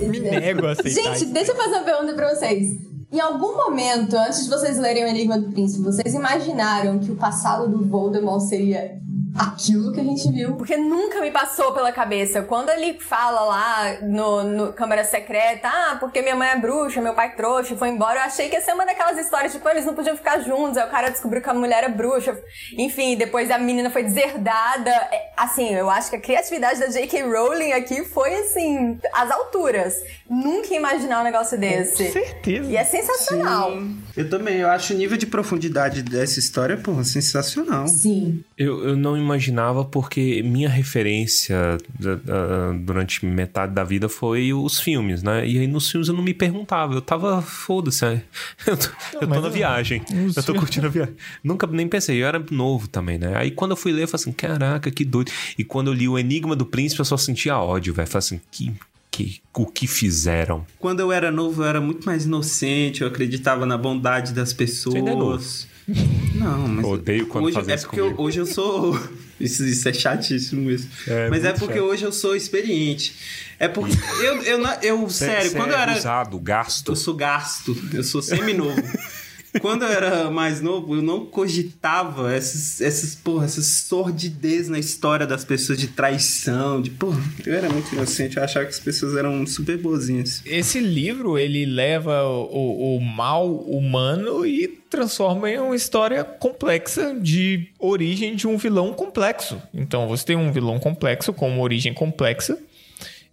Me 0.08 0.18
nego 0.20 0.66
a 0.66 0.72
aceitar 0.72 0.90
Gente, 1.02 1.16
isso. 1.24 1.32
deixa 1.32 1.52
eu 1.52 1.56
fazer 1.56 1.76
uma 1.76 1.82
pergunta 1.84 2.14
pra 2.14 2.34
vocês. 2.34 2.70
Em 3.12 3.20
algum 3.20 3.54
momento, 3.56 4.16
antes 4.16 4.44
de 4.44 4.48
vocês 4.50 4.78
lerem 4.78 5.04
o 5.04 5.08
Enigma 5.08 5.38
do 5.38 5.50
Príncipe, 5.52 5.82
vocês 5.84 6.14
imaginaram 6.14 6.98
que 6.98 7.10
o 7.10 7.16
passado 7.16 7.68
do 7.68 7.84
Voldemort 7.86 8.40
seria 8.40 8.98
aquilo 9.38 9.92
que 9.92 10.00
a 10.00 10.04
gente 10.04 10.30
viu. 10.32 10.56
Porque 10.56 10.76
nunca 10.76 11.20
me 11.20 11.30
passou 11.30 11.72
pela 11.72 11.92
cabeça. 11.92 12.42
Quando 12.42 12.70
ele 12.70 12.98
fala 12.98 13.40
lá 13.40 14.00
no, 14.02 14.42
no 14.44 14.72
Câmara 14.72 15.04
Secreta, 15.04 15.68
ah, 15.68 15.96
porque 15.98 16.22
minha 16.22 16.34
mãe 16.34 16.48
é 16.48 16.58
bruxa, 16.58 17.00
meu 17.00 17.14
pai 17.14 17.34
trouxa 17.34 17.74
e 17.74 17.76
foi 17.76 17.88
embora, 17.88 18.20
eu 18.20 18.24
achei 18.24 18.48
que 18.48 18.56
ia 18.56 18.60
ser 18.60 18.72
uma 18.72 18.86
daquelas 18.86 19.18
histórias, 19.18 19.52
tipo, 19.52 19.68
eles 19.68 19.84
não 19.84 19.94
podiam 19.94 20.16
ficar 20.16 20.40
juntos, 20.40 20.76
aí 20.76 20.86
o 20.86 20.90
cara 20.90 21.10
descobriu 21.10 21.42
que 21.42 21.50
a 21.50 21.54
mulher 21.54 21.84
é 21.84 21.88
bruxa. 21.88 22.38
Enfim, 22.76 23.16
depois 23.16 23.50
a 23.50 23.58
menina 23.58 23.90
foi 23.90 24.02
deserdada. 24.02 24.90
É, 24.90 25.26
Assim, 25.36 25.74
eu 25.74 25.90
acho 25.90 26.08
que 26.08 26.16
a 26.16 26.20
criatividade 26.20 26.80
da 26.80 26.86
J.K. 26.86 27.22
Rowling 27.24 27.72
aqui 27.72 28.02
foi, 28.04 28.34
assim, 28.36 28.98
às 29.12 29.30
alturas. 29.30 29.94
Nunca 30.28 30.68
ia 30.68 30.78
imaginar 30.78 31.20
um 31.20 31.24
negócio 31.24 31.58
desse. 31.58 32.10
certeza. 32.10 32.70
E 32.70 32.74
é 32.74 32.82
sensacional. 32.82 33.76
Eu 34.16 34.30
também, 34.30 34.56
eu 34.56 34.68
acho 34.70 34.94
o 34.94 34.96
nível 34.96 35.18
de 35.18 35.26
profundidade 35.26 36.02
dessa 36.02 36.38
história, 36.38 36.78
porra, 36.78 37.04
sensacional. 37.04 37.86
Sim. 37.86 38.42
Eu, 38.56 38.82
eu 38.88 38.96
não 38.96 39.14
imaginava 39.26 39.84
porque 39.84 40.42
minha 40.42 40.68
referência 40.68 41.78
da- 41.98 42.14
da- 42.14 42.72
durante 42.72 43.24
metade 43.26 43.74
da 43.74 43.84
vida 43.84 44.08
foi 44.08 44.52
os 44.52 44.80
filmes, 44.80 45.22
né? 45.22 45.46
E 45.46 45.58
aí 45.58 45.66
nos 45.66 45.90
filmes 45.90 46.08
eu 46.08 46.14
não 46.14 46.22
me 46.22 46.32
perguntava, 46.32 46.94
eu 46.94 47.00
tava 47.02 47.42
foda-se. 47.42 48.04
né? 48.04 48.22
Eu 48.66 48.76
tô, 48.76 48.88
eu 49.14 49.20
tô 49.20 49.40
na 49.40 49.48
eu- 49.48 49.50
viagem, 49.50 50.02
eu 50.36 50.42
tô 50.42 50.54
curtindo 50.54 50.86
a 50.86 50.90
viagem. 50.90 51.14
Nunca 51.42 51.66
nem 51.66 51.86
pensei, 51.88 52.22
eu 52.22 52.26
era 52.26 52.42
novo 52.50 52.88
também, 52.88 53.18
né? 53.18 53.32
Aí 53.36 53.50
quando 53.50 53.72
eu 53.72 53.76
fui 53.76 53.92
ler, 53.92 54.02
eu 54.04 54.08
falei 54.08 54.22
assim, 54.22 54.32
caraca, 54.32 54.90
que 54.90 55.04
doido. 55.04 55.30
E 55.58 55.64
quando 55.64 55.88
eu 55.88 55.92
li 55.94 56.08
O 56.08 56.18
Enigma 56.18 56.54
do 56.56 56.64
Príncipe, 56.66 57.00
eu 57.00 57.04
só 57.04 57.16
sentia 57.16 57.58
ódio, 57.58 57.92
velho. 57.94 58.08
Falei 58.08 58.18
assim, 58.18 58.40
que, 58.50 58.72
que, 59.10 59.40
o 59.54 59.66
que 59.66 59.86
fizeram? 59.86 60.66
Quando 60.78 61.00
eu 61.00 61.10
era 61.12 61.30
novo, 61.30 61.62
eu 61.62 61.66
era 61.66 61.80
muito 61.80 62.04
mais 62.06 62.24
inocente, 62.26 63.02
eu 63.02 63.08
acreditava 63.08 63.64
na 63.66 63.76
bondade 63.78 64.32
das 64.32 64.52
pessoas. 64.52 65.66
É. 65.88 66.36
Não, 66.38 66.68
mas. 66.68 66.84
Odeio 66.84 67.26
quando 67.26 67.44
hoje, 67.46 67.54
fazem 67.54 67.72
É 67.72 67.76
isso 67.76 67.86
porque 67.86 68.00
eu- 68.00 68.14
hoje 68.18 68.38
eu 68.40 68.46
sou. 68.46 68.98
Isso, 69.38 69.62
isso 69.66 69.86
é 69.86 69.92
chatíssimo 69.92 70.62
mesmo. 70.62 70.88
É, 71.06 71.28
mas 71.28 71.44
é 71.44 71.52
porque 71.52 71.74
chato. 71.74 71.84
hoje 71.84 72.04
eu 72.04 72.10
sou 72.12 72.34
experiente. 72.34 73.14
É 73.58 73.68
porque. 73.68 73.94
Eu, 74.24 74.42
eu, 74.44 74.58
não- 74.58 74.72
eu, 74.80 75.10
sério, 75.10 75.50
Cê 75.50 75.56
quando 75.58 75.72
eu 75.72 75.76
é 75.76 75.82
era. 75.82 75.94
usado, 75.98 76.38
gasto. 76.38 76.92
Eu 76.92 76.96
sou 76.96 77.12
gasto, 77.14 77.76
eu 77.92 78.02
sou 78.02 78.22
semi-novo. 78.22 78.80
Quando 79.60 79.82
eu 79.82 79.88
era 79.88 80.30
mais 80.30 80.60
novo, 80.60 80.96
eu 80.96 81.02
não 81.02 81.24
cogitava 81.24 82.34
essas, 82.34 82.80
essas, 82.80 83.14
porra, 83.14 83.44
essas 83.44 83.66
sordidez 83.66 84.68
na 84.68 84.78
história 84.78 85.26
das 85.26 85.44
pessoas 85.44 85.78
de 85.78 85.88
traição, 85.88 86.80
de, 86.80 86.90
porra, 86.90 87.20
eu 87.44 87.54
era 87.54 87.68
muito 87.68 87.92
inocente, 87.92 88.36
eu 88.36 88.44
achava 88.44 88.64
que 88.66 88.72
as 88.72 88.80
pessoas 88.80 89.16
eram 89.16 89.46
super 89.46 89.78
boazinhas. 89.78 90.42
Esse 90.44 90.80
livro, 90.80 91.38
ele 91.38 91.64
leva 91.64 92.24
o, 92.24 92.96
o 92.96 93.00
mal 93.00 93.54
humano 93.54 94.46
e 94.46 94.68
transforma 94.68 95.50
em 95.50 95.58
uma 95.58 95.76
história 95.76 96.22
complexa 96.24 97.14
de 97.20 97.68
origem 97.78 98.36
de 98.36 98.46
um 98.46 98.56
vilão 98.56 98.92
complexo. 98.92 99.60
Então, 99.72 100.06
você 100.06 100.24
tem 100.24 100.36
um 100.36 100.52
vilão 100.52 100.78
complexo 100.78 101.32
com 101.32 101.48
uma 101.48 101.62
origem 101.62 101.92
complexa 101.92 102.58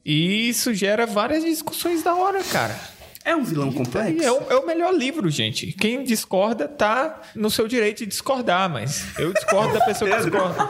e 0.05 0.49
isso 0.49 0.73
gera 0.73 1.05
várias 1.05 1.45
discussões 1.45 2.03
da 2.03 2.13
hora, 2.13 2.43
cara. 2.43 2.77
É 3.25 3.35
um 3.35 3.43
vilão 3.43 3.71
complexo? 3.71 4.21
E 4.21 4.25
é 4.25 4.31
o, 4.31 4.43
é 4.49 4.55
o 4.57 4.65
melhor 4.65 4.93
livro, 4.93 5.29
gente. 5.29 5.71
Quem 5.73 6.03
discorda 6.03 6.67
tá 6.67 7.21
no 7.33 7.49
seu 7.49 7.67
direito 7.67 7.99
de 7.99 8.05
discordar, 8.07 8.69
mas 8.69 9.05
eu 9.17 9.31
discordo 9.33 9.73
da 9.73 9.85
pessoa 9.85 10.11
que 10.11 10.17
discorda. 10.17 10.69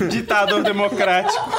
Ditador 0.08 0.62
democrático. 0.62 1.50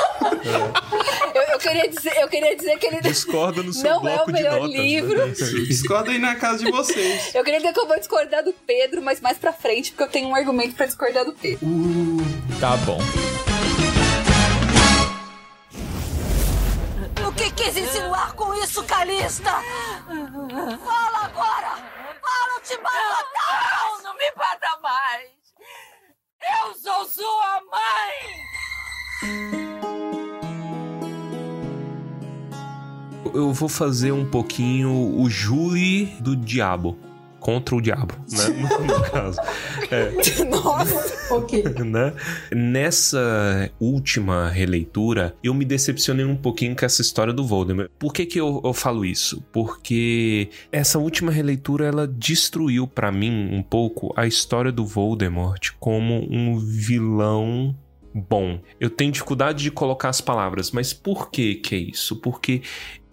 Eu, 1.33 1.41
eu 1.43 1.59
queria 1.59 1.87
dizer, 1.87 2.13
eu 2.17 2.27
queria 2.27 2.55
dizer 2.55 2.77
que 2.79 2.87
ele 2.87 3.01
Discorda 3.01 3.61
no 3.61 3.71
seu 3.73 4.01
não 4.01 4.07
é 4.07 4.23
o 4.23 4.31
melhor 4.31 4.59
notas. 4.61 4.75
né? 4.75 4.81
livro. 4.81 5.31
Discorda 5.67 6.11
aí 6.11 6.17
na 6.19 6.35
casa 6.35 6.63
de 6.65 6.71
vocês. 6.71 7.33
Eu 7.35 7.43
queria 7.43 7.59
dizer 7.59 7.73
que 7.73 7.79
eu 7.79 7.87
vou 7.87 7.97
discordar 7.99 8.43
do 8.43 8.53
Pedro, 8.53 9.01
mas 9.01 9.21
mais 9.21 9.37
pra 9.37 9.53
frente, 9.53 9.91
porque 9.91 10.03
eu 10.03 10.09
tenho 10.09 10.29
um 10.29 10.35
argumento 10.35 10.73
pra 10.75 10.85
discordar 10.87 11.23
do 11.23 11.33
Pedro. 11.33 11.59
Tá 12.59 12.75
bom. 12.77 12.99
Quis 17.57 17.75
insinuar 17.75 18.33
com 18.33 18.53
isso, 18.53 18.83
Calista? 18.83 19.49
Fala 20.85 21.25
agora! 21.25 21.75
Fala, 22.21 22.53
eu 22.55 22.61
te 22.61 22.77
mato! 22.81 22.95
Não, 23.35 24.03
não 24.03 24.13
me 24.13 24.31
bata 24.37 24.79
mais! 24.81 25.31
Eu 26.39 26.73
sou 26.75 27.05
sua 27.05 27.61
mãe! 27.71 28.47
Eu 33.33 33.51
vou 33.51 33.67
fazer 33.67 34.11
um 34.11 34.29
pouquinho 34.29 35.19
o 35.19 35.29
Julie 35.29 36.05
do 36.21 36.35
diabo. 36.35 37.06
Contra 37.47 37.77
o 37.77 37.81
diabo, 37.81 38.13
né? 38.29 38.47
No, 38.49 38.85
no 38.85 39.03
caso. 39.09 39.39
É, 39.89 40.11
Nossa! 40.51 41.33
Ok. 41.33 41.63
né? 41.85 42.13
Nessa 42.53 43.71
última 43.79 44.49
releitura, 44.49 45.33
eu 45.41 45.53
me 45.53 45.63
decepcionei 45.63 46.25
um 46.25 46.35
pouquinho 46.35 46.75
com 46.75 46.85
essa 46.85 47.01
história 47.01 47.31
do 47.31 47.47
Voldemort. 47.47 47.89
Por 47.97 48.11
que, 48.11 48.25
que 48.25 48.37
eu, 48.37 48.59
eu 48.65 48.73
falo 48.73 49.05
isso? 49.05 49.41
Porque 49.53 50.49
essa 50.73 50.99
última 50.99 51.31
releitura 51.31 51.85
ela 51.85 52.05
destruiu 52.05 52.85
pra 52.85 53.13
mim 53.13 53.47
um 53.49 53.63
pouco 53.63 54.13
a 54.17 54.27
história 54.27 54.69
do 54.69 54.85
Voldemort 54.85 55.69
como 55.79 56.27
um 56.29 56.59
vilão 56.59 57.73
bom. 58.17 58.59
Eu 58.79 58.89
tenho 58.89 59.11
dificuldade 59.11 59.63
de 59.63 59.71
colocar 59.71 60.09
as 60.09 60.21
palavras, 60.21 60.71
mas 60.71 60.93
por 60.93 61.29
que 61.29 61.55
que 61.55 61.75
é 61.75 61.77
isso? 61.77 62.15
Porque 62.15 62.61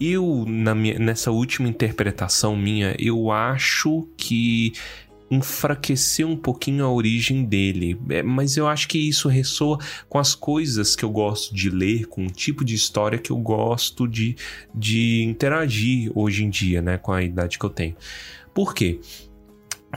eu 0.00 0.44
minha, 0.46 0.98
nessa 0.98 1.30
última 1.30 1.68
interpretação 1.68 2.56
minha, 2.56 2.96
eu 2.98 3.30
acho 3.30 4.08
que 4.16 4.72
enfraqueceu 5.30 6.28
um 6.28 6.36
pouquinho 6.36 6.84
a 6.84 6.90
origem 6.90 7.44
dele, 7.44 7.98
É, 8.10 8.22
mas 8.22 8.56
eu 8.56 8.68
acho 8.68 8.86
que 8.86 8.98
isso 8.98 9.28
ressoa 9.28 9.78
com 10.08 10.18
as 10.18 10.34
coisas 10.34 10.94
que 10.94 11.04
eu 11.04 11.10
gosto 11.10 11.54
de 11.54 11.70
ler, 11.70 12.06
com 12.06 12.26
o 12.26 12.30
tipo 12.30 12.64
de 12.64 12.74
história 12.74 13.18
que 13.18 13.30
eu 13.30 13.38
gosto 13.38 14.06
de, 14.06 14.36
de 14.74 15.22
interagir 15.22 16.12
hoje 16.14 16.44
em 16.44 16.50
dia, 16.50 16.80
né, 16.82 16.98
com 16.98 17.12
a 17.12 17.22
idade 17.22 17.58
que 17.58 17.64
eu 17.64 17.70
tenho. 17.70 17.96
Por 18.52 18.74
quê? 18.74 19.00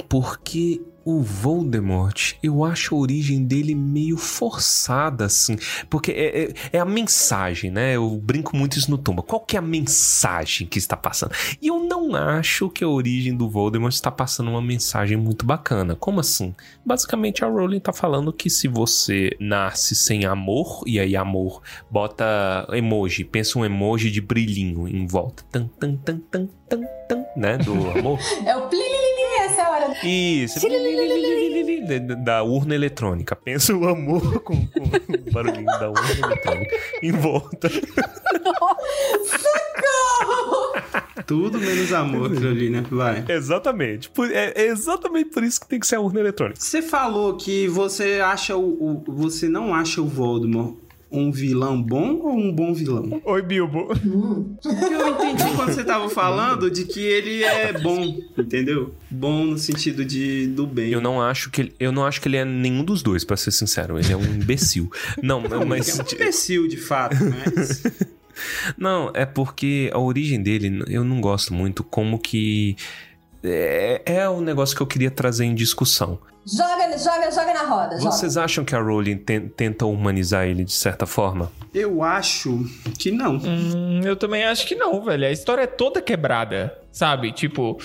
Porque 0.09 0.81
o 1.09 1.21
Voldemort, 1.21 2.33
eu 2.43 2.65
acho 2.65 2.93
a 2.93 2.97
origem 2.97 3.45
dele 3.45 3.73
meio 3.73 4.17
forçada, 4.17 5.23
assim. 5.23 5.55
Porque 5.89 6.11
é, 6.11 6.43
é- 6.43 6.53
é 6.73 6.79
a 6.79 6.85
mensagem, 6.85 7.71
né? 7.71 7.95
Eu 7.95 8.09
brinco 8.21 8.57
muito 8.57 8.77
isso 8.77 8.91
no 8.91 8.97
Tumba. 8.97 9.23
Qual 9.23 9.39
que 9.39 9.55
é 9.55 9.59
a 9.59 9.61
mensagem 9.61 10.67
que 10.67 10.77
está 10.77 10.97
passando? 10.97 11.31
E 11.61 11.67
eu 11.67 11.79
não 11.79 12.13
acho 12.13 12.69
que 12.69 12.83
a 12.83 12.89
origem 12.89 13.33
do 13.33 13.49
Voldemort 13.49 13.93
está 13.93 14.11
passando 14.11 14.49
uma 14.49 14.61
mensagem 14.61 15.15
muito 15.15 15.45
bacana. 15.45 15.95
Como 15.95 16.19
assim? 16.19 16.53
Basicamente, 16.85 17.45
a 17.45 17.47
Rowling 17.47 17.79
tá 17.79 17.93
falando 17.93 18.33
que 18.33 18.49
se 18.49 18.67
você 18.67 19.29
nasce 19.39 19.95
sem 19.95 20.25
amor, 20.25 20.83
e 20.85 20.99
aí 20.99 21.15
amor, 21.15 21.61
bota 21.89 22.67
emoji, 22.73 23.23
pensa 23.23 23.57
um 23.57 23.63
emoji 23.63 24.11
de 24.11 24.19
brilhinho 24.19 24.85
em 24.89 25.07
volta. 25.07 25.41
Tan, 25.49 25.67
tan, 25.79 25.95
tan, 25.95 26.19
tan, 26.29 26.49
tan, 26.67 26.81
tan, 27.07 27.23
né? 27.37 27.57
Do 27.57 27.73
amor. 27.97 28.19
É 28.45 28.55
o 28.55 28.67
plililili, 28.67 29.41
essa 29.45 29.61
é 29.61 29.65
a 29.65 29.69
hora. 29.69 29.93
Isso. 30.05 30.59
Da- 32.23 32.43
urna 32.43 32.75
eletrônica. 32.75 33.35
Pensa 33.35 33.73
o 33.75 33.87
amor 33.87 34.39
com, 34.41 34.55
com 34.67 34.83
o 34.83 35.31
barulhinho 35.31 35.65
da 35.65 35.89
urna 35.89 36.11
eletrônica 36.25 36.75
em 37.01 37.11
volta. 37.11 37.69
Tudo 41.25 41.59
menos 41.59 41.91
amor 41.93 42.31
aquilo 42.31 42.49
ali, 42.49 42.69
né? 42.69 42.83
Vai. 42.89 43.25
Exatamente. 43.27 44.09
Por- 44.09 44.31
é, 44.31 44.53
é 44.55 44.67
exatamente 44.67 45.29
por 45.29 45.43
isso 45.43 45.59
que 45.59 45.67
tem 45.67 45.79
que 45.79 45.87
ser 45.87 45.95
a 45.95 45.99
urna 46.01 46.19
eletrônica. 46.19 46.59
Você 46.59 46.81
falou 46.81 47.35
que 47.35 47.67
você 47.67 48.19
acha 48.23 48.55
o, 48.55 49.03
o- 49.07 49.11
Você 49.13 49.49
não 49.49 49.73
acha 49.73 50.01
o 50.01 50.05
Voldemort 50.07 50.75
um 51.11 51.31
vilão 51.31 51.81
bom 51.81 52.19
ou 52.21 52.37
um 52.37 52.51
bom 52.51 52.73
vilão? 52.73 53.21
Oi, 53.23 53.41
Bilbo. 53.41 53.87
Eu 54.03 55.09
entendi 55.09 55.55
quando 55.55 55.73
você 55.73 55.83
tava 55.83 56.09
falando 56.09 56.69
de 56.69 56.85
que 56.85 56.99
ele 56.99 57.43
é 57.43 57.73
bom, 57.73 58.17
entendeu? 58.37 58.93
Bom 59.09 59.45
no 59.45 59.57
sentido 59.57 60.03
de 60.03 60.47
do 60.47 60.67
bem. 60.67 60.91
Eu 60.91 61.01
não 61.01 61.21
acho 61.21 61.49
que 61.49 61.61
ele, 61.61 61.73
eu 61.79 61.91
não 61.91 62.05
acho 62.05 62.21
que 62.21 62.27
ele 62.27 62.37
é 62.37 62.45
nenhum 62.45 62.83
dos 62.83 63.01
dois, 63.01 63.23
pra 63.23 63.37
ser 63.37 63.51
sincero. 63.51 63.97
Ele 63.97 64.11
é 64.11 64.17
um 64.17 64.25
imbecil. 64.25 64.91
Não, 65.21 65.41
mas 65.65 65.99
É 65.99 66.03
um 66.03 66.05
imbecil, 66.13 66.67
de 66.67 66.77
fato, 66.77 67.15
mas. 67.23 67.83
não, 68.77 69.11
é 69.13 69.25
porque 69.25 69.89
a 69.93 69.99
origem 69.99 70.41
dele 70.41 70.83
eu 70.87 71.03
não 71.03 71.19
gosto 71.19 71.53
muito 71.53 71.83
como 71.83 72.19
que 72.19 72.75
é, 73.43 74.01
é 74.05 74.29
o 74.29 74.41
negócio 74.41 74.75
que 74.75 74.81
eu 74.81 74.87
queria 74.87 75.11
trazer 75.11 75.45
em 75.45 75.55
discussão. 75.55 76.19
Joga, 76.47 76.97
joga, 76.97 77.29
joga 77.31 77.53
na 77.53 77.63
roda. 77.63 77.97
Joga. 77.99 78.11
Vocês 78.11 78.37
acham 78.37 78.63
que 78.63 78.73
a 78.75 78.79
Rowling 78.79 79.17
ten- 79.17 79.49
tenta 79.49 79.85
humanizar 79.85 80.45
ele 80.47 80.63
de 80.63 80.71
certa 80.71 81.05
forma? 81.05 81.51
Eu 81.73 82.01
acho 82.01 82.65
que 82.97 83.11
não. 83.11 83.35
Hum, 83.35 84.01
eu 84.03 84.15
também 84.15 84.43
acho 84.45 84.65
que 84.65 84.75
não, 84.75 85.03
velho. 85.03 85.25
A 85.27 85.31
história 85.31 85.63
é 85.63 85.67
toda 85.67 86.01
quebrada, 86.01 86.77
sabe? 86.91 87.31
Tipo, 87.33 87.77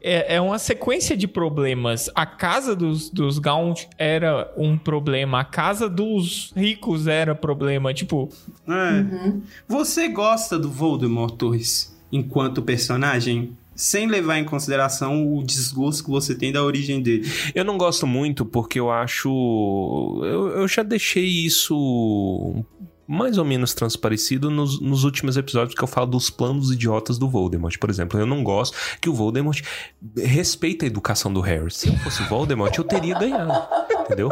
é, 0.00 0.36
é 0.36 0.40
uma 0.40 0.58
sequência 0.58 1.16
de 1.16 1.26
problemas. 1.26 2.08
A 2.14 2.24
casa 2.24 2.76
dos, 2.76 3.10
dos 3.10 3.38
Gaunt 3.40 3.86
era 3.98 4.52
um 4.56 4.78
problema, 4.78 5.40
a 5.40 5.44
casa 5.44 5.88
dos 5.88 6.52
ricos 6.56 7.08
era 7.08 7.34
problema. 7.34 7.92
Tipo, 7.92 8.28
É. 8.68 9.32
Você 9.66 10.06
gosta 10.08 10.58
do 10.58 10.70
Voldemort, 10.70 11.34
Torres? 11.36 11.94
enquanto 12.12 12.62
personagem? 12.62 13.56
Sem 13.76 14.06
levar 14.06 14.38
em 14.38 14.44
consideração 14.44 15.36
o 15.36 15.44
desgosto 15.44 16.04
que 16.04 16.10
você 16.10 16.34
tem 16.34 16.50
da 16.50 16.64
origem 16.64 17.02
dele. 17.02 17.30
Eu 17.54 17.64
não 17.64 17.76
gosto 17.76 18.06
muito 18.06 18.44
porque 18.44 18.80
eu 18.80 18.90
acho. 18.90 19.28
Eu, 20.24 20.48
eu 20.48 20.68
já 20.68 20.82
deixei 20.82 21.24
isso 21.24 22.64
mais 23.06 23.38
ou 23.38 23.44
menos 23.44 23.72
transparecido 23.72 24.50
nos, 24.50 24.80
nos, 24.80 25.04
últimos 25.04 25.36
episódios 25.36 25.74
que 25.74 25.82
eu 25.82 25.86
falo 25.86 26.06
dos 26.06 26.28
planos 26.28 26.72
idiotas 26.72 27.18
do 27.18 27.28
Voldemort. 27.28 27.78
Por 27.78 27.88
exemplo, 27.88 28.18
eu 28.18 28.26
não 28.26 28.42
gosto 28.42 28.76
que 29.00 29.08
o 29.08 29.14
Voldemort 29.14 29.60
respeita 30.16 30.84
a 30.84 30.88
educação 30.88 31.32
do 31.32 31.40
Harry. 31.40 31.70
Se 31.70 31.88
eu 31.88 31.96
fosse 31.98 32.22
Voldemort, 32.24 32.76
eu 32.76 32.84
teria 32.84 33.18
ganhado. 33.18 33.52
Entendeu? 34.00 34.28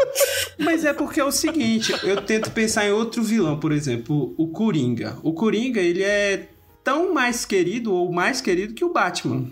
Mas 0.58 0.84
é 0.84 0.92
porque 0.92 1.20
é 1.20 1.24
o 1.24 1.32
seguinte, 1.32 1.94
eu 2.02 2.20
tento 2.22 2.50
pensar 2.50 2.86
em 2.86 2.92
outro 2.92 3.22
vilão, 3.22 3.58
por 3.58 3.72
exemplo, 3.72 4.34
o 4.36 4.48
Coringa. 4.48 5.18
O 5.22 5.32
Coringa, 5.32 5.80
ele 5.80 6.02
é 6.02 6.48
tão 6.84 7.12
mais 7.12 7.44
querido 7.46 7.92
ou 7.92 8.12
mais 8.12 8.40
querido 8.40 8.74
que 8.74 8.84
o 8.84 8.92
Batman. 8.92 9.50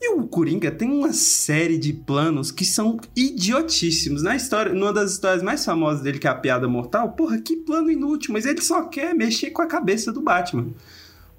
E 0.00 0.14
o 0.14 0.26
Coringa 0.26 0.70
tem 0.70 0.90
uma 0.90 1.12
série 1.12 1.78
de 1.78 1.92
planos 1.92 2.50
que 2.50 2.64
são 2.64 2.98
idiotíssimos. 3.14 4.22
Na 4.22 4.34
história, 4.34 4.72
numa 4.72 4.92
das 4.92 5.12
histórias 5.12 5.42
mais 5.42 5.64
famosas 5.64 6.02
dele, 6.02 6.18
que 6.18 6.26
é 6.26 6.30
a 6.30 6.34
piada 6.34 6.66
mortal, 6.66 7.12
porra, 7.12 7.40
que 7.40 7.56
plano 7.56 7.90
inútil, 7.90 8.32
mas 8.32 8.46
ele 8.46 8.60
só 8.60 8.82
quer 8.84 9.14
mexer 9.14 9.50
com 9.50 9.62
a 9.62 9.66
cabeça 9.66 10.10
do 10.10 10.20
Batman 10.20 10.72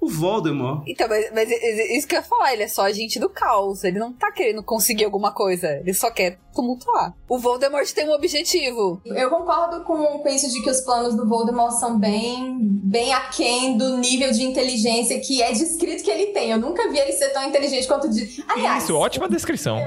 o 0.04 0.08
Voldemort. 0.08 0.82
Então, 0.86 1.08
mas, 1.08 1.30
mas, 1.32 1.50
isso 1.50 2.06
que 2.06 2.14
eu 2.14 2.20
ia 2.20 2.24
falar, 2.24 2.52
ele 2.52 2.62
é 2.62 2.68
só 2.68 2.82
agente 2.82 3.18
do 3.18 3.28
caos. 3.28 3.84
Ele 3.84 3.98
não 3.98 4.12
tá 4.12 4.30
querendo 4.30 4.62
conseguir 4.62 5.04
alguma 5.04 5.32
coisa. 5.32 5.78
Ele 5.78 5.94
só 5.94 6.10
quer 6.10 6.38
tumultuar. 6.54 7.14
O 7.28 7.38
Voldemort 7.38 7.90
tem 7.92 8.08
um 8.08 8.12
objetivo. 8.12 9.00
Eu 9.04 9.28
concordo 9.30 9.84
com, 9.84 10.18
com 10.18 10.28
isso 10.28 10.50
de 10.50 10.62
que 10.62 10.70
os 10.70 10.80
planos 10.80 11.14
do 11.14 11.28
Voldemort 11.28 11.72
são 11.72 11.98
bem, 11.98 12.58
bem 12.60 13.12
aquém 13.12 13.76
do 13.76 13.98
nível 13.98 14.30
de 14.30 14.44
inteligência 14.44 15.20
que 15.20 15.42
é 15.42 15.52
descrito 15.52 16.02
que 16.02 16.10
ele 16.10 16.26
tem. 16.26 16.50
Eu 16.50 16.58
nunca 16.58 16.88
vi 16.90 16.98
ele 16.98 17.12
ser 17.12 17.30
tão 17.30 17.44
inteligente 17.44 17.86
quanto 17.86 18.08
de. 18.08 18.42
Aliás, 18.48 18.84
isso, 18.84 18.96
ótima 18.96 19.28
descrição. 19.28 19.78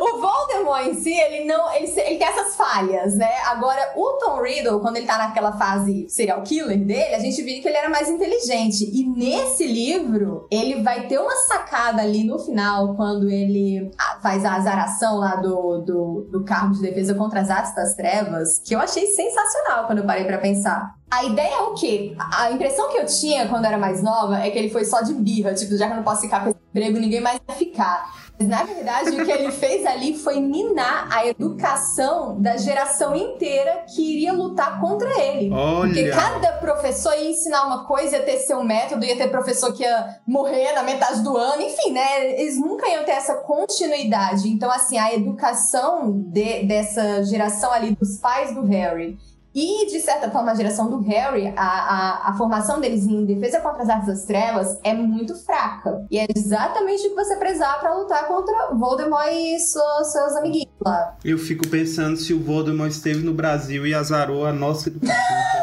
O 0.00 0.20
Voldemort 0.20 0.86
em 0.86 0.94
si, 0.94 1.12
ele 1.12 1.44
não. 1.44 1.72
Ele, 1.74 1.86
ele 1.86 2.18
tem 2.18 2.26
essas 2.26 2.54
falhas, 2.54 3.16
né? 3.16 3.32
Agora, 3.46 3.92
o 3.96 4.12
Tom 4.18 4.40
Riddle, 4.42 4.80
quando 4.80 4.96
ele 4.96 5.06
tá 5.06 5.18
naquela 5.18 5.52
fase 5.52 6.08
serial 6.08 6.42
killer 6.42 6.78
dele, 6.78 7.14
a 7.14 7.18
gente 7.18 7.42
viu 7.42 7.60
que 7.60 7.68
ele 7.68 7.76
era 7.76 7.88
mais 7.88 8.08
inteligente. 8.08 8.88
E 8.92 9.04
nesse 9.04 9.66
livro, 9.66 10.46
ele 10.50 10.82
vai 10.82 11.06
ter 11.06 11.18
uma 11.18 11.36
sacada 11.36 12.02
ali 12.02 12.24
no 12.24 12.38
final, 12.38 12.94
quando 12.94 13.28
ele 13.28 13.90
faz 14.22 14.44
a 14.44 14.54
azaração 14.54 15.18
lá 15.18 15.36
do, 15.36 15.71
do, 15.80 16.28
do 16.30 16.44
de 16.72 16.80
defesa 16.80 17.14
contra 17.14 17.40
as 17.40 17.50
artes 17.50 17.74
das 17.74 17.94
trevas, 17.94 18.58
que 18.58 18.74
eu 18.74 18.80
achei 18.80 19.06
sensacional 19.06 19.86
quando 19.86 19.98
eu 19.98 20.04
parei 20.04 20.24
para 20.24 20.38
pensar. 20.38 20.94
A 21.10 21.24
ideia 21.24 21.54
é 21.54 21.60
o 21.62 21.74
quê? 21.74 22.14
A 22.18 22.50
impressão 22.52 22.90
que 22.90 22.98
eu 22.98 23.06
tinha 23.06 23.48
quando 23.48 23.64
eu 23.64 23.68
era 23.68 23.78
mais 23.78 24.02
nova 24.02 24.38
é 24.38 24.50
que 24.50 24.58
ele 24.58 24.70
foi 24.70 24.84
só 24.84 25.02
de 25.02 25.12
birra, 25.14 25.52
tipo, 25.54 25.76
já 25.76 25.86
que 25.86 25.92
eu 25.92 25.96
não 25.96 26.02
posso 26.02 26.22
ficar 26.22 26.42
com 26.42 26.50
esse 26.50 26.58
emprego, 26.70 26.98
ninguém 26.98 27.20
mais 27.20 27.40
vai 27.46 27.56
ficar. 27.56 28.21
Na 28.46 28.64
verdade, 28.64 29.10
o 29.10 29.24
que 29.24 29.30
ele 29.30 29.50
fez 29.50 29.84
ali 29.86 30.16
foi 30.16 30.40
minar 30.40 31.08
a 31.10 31.26
educação 31.26 32.40
da 32.40 32.56
geração 32.56 33.14
inteira 33.14 33.84
que 33.94 34.02
iria 34.02 34.32
lutar 34.32 34.80
contra 34.80 35.08
ele. 35.20 35.50
Olha. 35.52 35.88
Porque 35.88 36.10
cada 36.10 36.52
professor 36.52 37.14
ia 37.14 37.30
ensinar 37.30 37.66
uma 37.66 37.84
coisa, 37.84 38.16
ia 38.16 38.22
ter 38.22 38.38
seu 38.38 38.62
método, 38.62 39.04
ia 39.04 39.16
ter 39.16 39.28
professor 39.28 39.72
que 39.72 39.82
ia 39.82 40.16
morrer 40.26 40.72
na 40.72 40.82
metade 40.82 41.22
do 41.22 41.36
ano, 41.36 41.62
enfim, 41.62 41.92
né? 41.92 42.40
Eles 42.40 42.58
nunca 42.58 42.88
iam 42.88 43.04
ter 43.04 43.12
essa 43.12 43.34
continuidade. 43.36 44.48
Então, 44.48 44.70
assim, 44.70 44.98
a 44.98 45.14
educação 45.14 46.12
de, 46.12 46.64
dessa 46.64 47.22
geração 47.24 47.72
ali 47.72 47.94
dos 47.94 48.18
pais 48.18 48.54
do 48.54 48.62
Harry 48.66 49.18
e, 49.54 49.86
de 49.86 50.00
certa 50.00 50.30
forma, 50.30 50.52
a 50.52 50.54
geração 50.54 50.88
do 50.88 50.98
Harry, 51.00 51.52
a, 51.56 51.62
a, 51.62 52.30
a, 52.30 52.34
formação 52.34 52.80
deles 52.80 53.04
em 53.04 53.24
defesa 53.24 53.60
contra 53.60 53.82
as 53.82 53.88
artes 53.88 54.06
das 54.06 54.24
trevas 54.24 54.78
é 54.82 54.94
muito 54.94 55.34
fraca. 55.34 56.06
E 56.10 56.18
é 56.18 56.26
exatamente 56.34 57.06
o 57.06 57.10
que 57.10 57.14
você 57.14 57.36
precisar 57.36 57.74
para 57.78 57.94
lutar 57.94 58.26
contra 58.26 58.70
Voldemort 58.74 59.28
e 59.30 59.58
seus, 59.58 60.12
seus 60.12 60.36
amiguinhos 60.36 60.70
lá. 60.84 61.16
Eu 61.24 61.38
fico 61.38 61.68
pensando 61.68 62.16
se 62.16 62.32
o 62.32 62.42
Voldemort 62.42 62.90
esteve 62.90 63.22
no 63.22 63.34
Brasil 63.34 63.86
e 63.86 63.94
azarou 63.94 64.46
a 64.46 64.52
nossa 64.52 64.88
educação. 64.90 65.62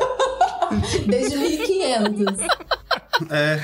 Desde 1.08 1.36
1500. 1.36 2.38
É. 3.32 3.60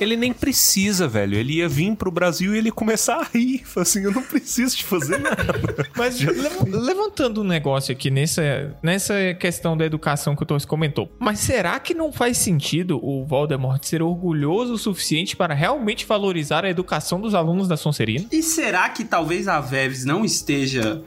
Ele 0.00 0.16
nem 0.16 0.32
precisa, 0.32 1.06
velho. 1.06 1.36
Ele 1.36 1.54
ia 1.54 1.68
vir 1.68 1.94
pro 1.96 2.10
Brasil 2.10 2.54
e 2.54 2.58
ele 2.58 2.68
ia 2.68 2.72
começar 2.72 3.16
a 3.16 3.24
rir. 3.24 3.62
Assim, 3.76 4.04
eu 4.04 4.12
não 4.12 4.22
preciso 4.22 4.76
de 4.76 4.84
fazer 4.84 5.18
nada. 5.18 5.44
Mas 5.96 6.20
levantando 6.20 7.42
um 7.42 7.44
negócio 7.44 7.92
aqui 7.92 8.10
nessa, 8.10 8.76
nessa 8.82 9.34
questão 9.34 9.76
da 9.76 9.84
educação 9.84 10.34
que 10.34 10.42
o 10.42 10.46
Torres 10.46 10.64
comentou. 10.64 11.10
Mas 11.18 11.40
será 11.40 11.78
que 11.78 11.94
não 11.94 12.12
faz 12.12 12.38
sentido 12.38 12.98
o 13.02 13.24
Voldemort 13.24 13.82
ser 13.82 14.02
orgulhoso 14.02 14.74
o 14.74 14.78
suficiente 14.78 15.36
para 15.36 15.54
realmente 15.54 16.06
valorizar 16.06 16.64
a 16.64 16.70
educação 16.70 17.20
dos 17.20 17.34
alunos 17.34 17.68
da 17.68 17.76
Sonserina? 17.76 18.26
E 18.30 18.42
será 18.42 18.88
que 18.88 19.04
talvez 19.04 19.48
a 19.48 19.60
Veves 19.60 20.04
não 20.04 20.24
esteja 20.24 21.02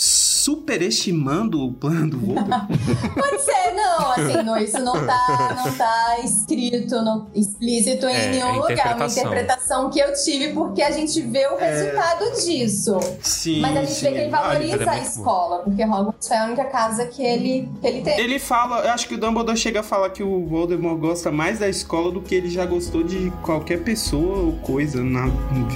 superestimando 0.00 1.62
o 1.62 1.72
plano 1.74 2.12
do 2.12 2.18
Voldemort? 2.18 2.68
Pode 3.14 3.42
ser, 3.42 3.74
não, 3.74 4.12
assim, 4.12 4.42
não, 4.42 4.56
isso 4.56 4.78
não 4.78 4.94
tá, 5.06 5.54
não 5.54 5.72
tá 5.76 6.16
escrito, 6.24 7.02
não, 7.02 7.26
explícito 7.34 8.06
em 8.06 8.14
é, 8.14 8.30
nenhum 8.30 8.54
lugar. 8.54 8.92
É 8.92 8.94
uma 8.94 9.06
interpretação 9.06 9.90
que 9.90 10.00
eu 10.00 10.14
tive 10.14 10.54
porque 10.54 10.80
a 10.80 10.90
gente 10.90 11.20
vê 11.20 11.46
o 11.48 11.58
é. 11.58 11.70
resultado 11.70 12.24
é... 12.24 12.30
disso. 12.30 12.98
Sim, 13.20 13.60
Mas 13.60 13.76
a 13.76 13.80
gente 13.82 13.92
sim. 13.92 14.06
vê 14.06 14.12
que 14.12 14.18
ele 14.20 14.30
valoriza 14.30 14.84
ah, 14.90 14.92
a 14.92 14.98
escola, 15.00 15.58
porque 15.58 15.84
Hogwarts 15.84 16.26
foi 16.26 16.36
a 16.38 16.44
única 16.46 16.64
casa 16.64 17.04
que 17.04 17.22
ele, 17.22 17.68
que 17.78 17.86
ele 17.86 18.00
teve. 18.00 18.22
Ele 18.22 18.38
fala, 18.38 18.80
eu 18.80 18.90
acho 18.92 19.06
que 19.06 19.16
o 19.16 19.18
Dumbledore 19.18 19.58
chega 19.58 19.80
a 19.80 19.82
falar 19.82 20.08
que 20.08 20.22
o 20.22 20.46
Voldemort 20.46 20.98
gosta 20.98 21.30
mais 21.30 21.58
da 21.58 21.68
escola 21.68 22.10
do 22.10 22.22
que 22.22 22.34
ele 22.34 22.48
já 22.48 22.64
gostou 22.64 23.02
de 23.02 23.30
qualquer 23.42 23.82
pessoa 23.82 24.38
ou 24.38 24.52
coisa 24.60 25.04
na 25.04 25.26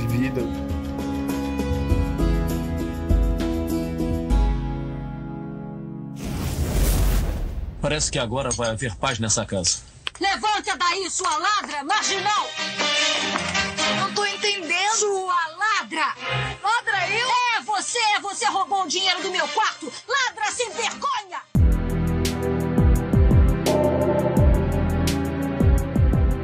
vida. 0.08 0.40
Parece 7.84 8.10
que 8.10 8.18
agora 8.18 8.48
vai 8.48 8.70
haver 8.70 8.96
paz 8.96 9.18
nessa 9.18 9.44
casa. 9.44 9.80
Levante 10.18 10.72
daí, 10.78 11.10
sua 11.10 11.36
ladra, 11.36 11.84
marginal! 11.84 12.46
Não 13.98 14.14
tô 14.14 14.24
entendendo! 14.24 14.94
Sua 14.94 15.34
ladra! 15.58 16.14
Ladra 16.62 17.10
eu? 17.10 17.28
É 17.58 17.62
você! 17.62 17.98
Você 18.22 18.46
roubou 18.46 18.84
o 18.84 18.88
dinheiro 18.88 19.20
do 19.20 19.30
meu 19.30 19.46
quarto! 19.48 19.92
Ladra 20.08 20.50
sem 20.50 20.70
vergonha! 20.70 21.42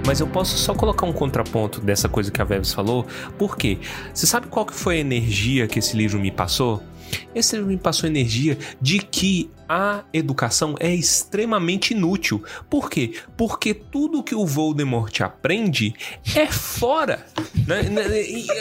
Mas 0.07 0.21
eu 0.21 0.27
posso 0.27 0.59
só 0.59 0.75
colocar 0.75 1.07
um 1.07 1.13
contraponto 1.15 1.81
dessa 1.81 2.07
coisa 2.07 2.31
que 2.31 2.43
a 2.43 2.45
Veves 2.45 2.75
falou. 2.75 3.07
Por 3.39 3.57
quê? 3.57 3.79
Você 4.13 4.27
sabe 4.27 4.49
qual 4.49 4.67
que 4.67 4.75
foi 4.75 4.97
a 4.97 5.01
energia 5.01 5.67
que 5.67 5.79
esse 5.79 5.97
livro 5.97 6.21
me 6.21 6.31
passou? 6.31 6.83
Esse 7.35 7.57
livro 7.57 7.71
me 7.71 7.79
passou 7.79 8.09
energia 8.09 8.59
de 8.79 8.99
que 8.99 9.51
a 9.71 10.03
educação 10.13 10.75
é 10.81 10.93
extremamente 10.93 11.93
inútil. 11.95 12.43
Por 12.69 12.91
quê? 12.91 13.13
Porque 13.37 13.73
tudo 13.73 14.21
que 14.21 14.35
o 14.35 14.45
Voldemort 14.45 15.21
aprende 15.21 15.95
é 16.35 16.49
fora. 16.49 17.25
Né? 17.69 17.83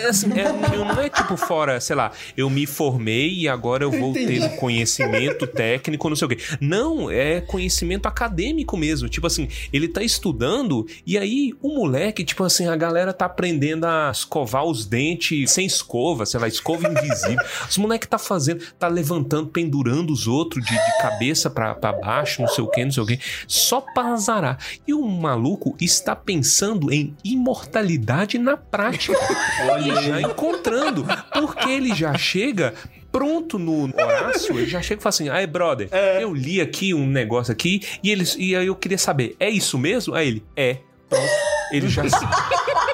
assim, 0.08 0.28
é, 0.40 0.54
não 0.54 1.02
é 1.02 1.10
tipo 1.10 1.36
fora, 1.36 1.82
sei 1.82 1.96
lá, 1.96 2.12
eu 2.38 2.48
me 2.48 2.68
formei 2.68 3.34
e 3.40 3.48
agora 3.48 3.84
eu 3.84 3.90
vou 3.90 4.14
ter 4.14 4.56
conhecimento 4.58 5.48
técnico, 5.48 6.08
não 6.10 6.16
sei 6.16 6.28
o 6.28 6.30
quê. 6.30 6.38
Não, 6.62 7.10
é 7.10 7.42
conhecimento 7.42 8.06
acadêmico 8.06 8.78
mesmo. 8.78 9.10
Tipo 9.10 9.26
assim, 9.26 9.48
ele 9.74 9.88
tá 9.88 10.04
estudando 10.04 10.86
e 11.08 11.18
aí 11.18 11.56
o 11.60 11.74
moleque, 11.74 12.24
tipo 12.24 12.44
assim, 12.44 12.68
a 12.68 12.76
galera 12.76 13.12
tá 13.14 13.26
aprendendo 13.26 13.86
a 13.86 14.12
escovar 14.12 14.64
os 14.64 14.86
dentes 14.86 15.50
sem 15.50 15.66
escova, 15.66 16.28
sei 16.28 16.40
lá, 16.40 16.48
escova 16.48 16.88
invisível. 16.88 17.44
Os 17.68 17.80
moleque 17.80 18.08
tá 18.08 18.20
fazendo, 18.20 18.64
tá 18.78 18.88
levantando, 18.88 19.50
pendurando 19.50 20.14
os 20.14 20.28
outros 20.28 20.64
de, 20.64 20.72
de 20.72 20.99
cabeça 21.02 21.50
para 21.50 21.74
baixo, 21.94 22.42
não 22.42 22.50
sei 22.50 22.64
o 22.64 22.68
que, 22.68 22.84
não 22.84 22.92
sei 22.92 23.04
o 23.04 23.06
que, 23.06 23.20
só 23.48 23.82
para 23.82 24.10
azarar. 24.10 24.58
E 24.88 24.94
o 24.94 25.06
maluco 25.06 25.76
está 25.80 26.16
pensando 26.16 26.92
em 26.92 27.16
imortalidade 27.24 28.38
na 28.38 28.58
prática. 28.58 29.18
Olha, 29.72 30.02
já 30.02 30.22
encontrando, 30.22 31.06
porque 31.34 31.70
ele 31.70 31.96
já 31.96 32.18
chega 32.18 32.74
pronto 33.12 33.58
no 33.58 33.86
Horácio, 33.96 34.58
ele 34.58 34.70
já 34.70 34.82
chega 34.82 35.00
e 35.00 35.04
fala 35.04 35.10
assim: 35.10 35.30
ai, 35.30 35.48
brother, 35.48 35.88
é. 35.92 36.24
eu 36.24 36.34
li 36.34 36.62
aqui 36.62 36.94
um 36.94 37.08
negócio 37.08 37.52
aqui 37.52 37.82
e, 38.04 38.12
eles, 38.12 38.36
e 38.38 38.56
aí 38.56 38.68
eu 38.68 38.76
queria 38.76 38.98
saber, 38.98 39.36
é 39.40 39.50
isso 39.50 39.78
mesmo? 39.78 40.14
Aí 40.14 40.28
ele, 40.28 40.44
é. 40.56 40.78
Pronto. 41.10 41.30
Ele 41.72 41.88
já. 41.88 42.04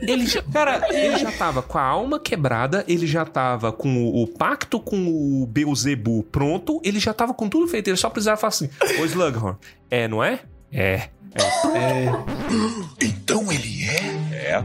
Ele 0.00 0.26
já, 0.26 0.42
cara, 0.42 0.86
ele 0.90 1.18
já 1.18 1.32
tava 1.32 1.62
com 1.62 1.78
a 1.78 1.82
alma 1.82 2.18
quebrada, 2.18 2.84
ele 2.88 3.06
já 3.06 3.24
tava 3.24 3.72
com 3.72 4.04
o, 4.04 4.22
o 4.22 4.26
pacto 4.26 4.78
com 4.80 5.42
o 5.42 5.46
Beuzebu 5.46 6.22
pronto, 6.24 6.80
ele 6.84 6.98
já 6.98 7.12
tava 7.12 7.34
com 7.34 7.48
tudo 7.48 7.66
feito, 7.68 7.88
ele 7.88 7.96
só 7.96 8.10
precisava 8.10 8.36
falar 8.36 8.48
assim: 8.48 8.70
Ô 9.00 9.04
Slughorn, 9.04 9.56
é, 9.90 10.08
não 10.08 10.22
é? 10.22 10.40
É. 10.72 11.08
É. 11.74 12.06
é. 12.06 12.12
Então 13.02 13.50
ele 13.52 13.84
é? 13.84 14.52
É. 14.52 14.64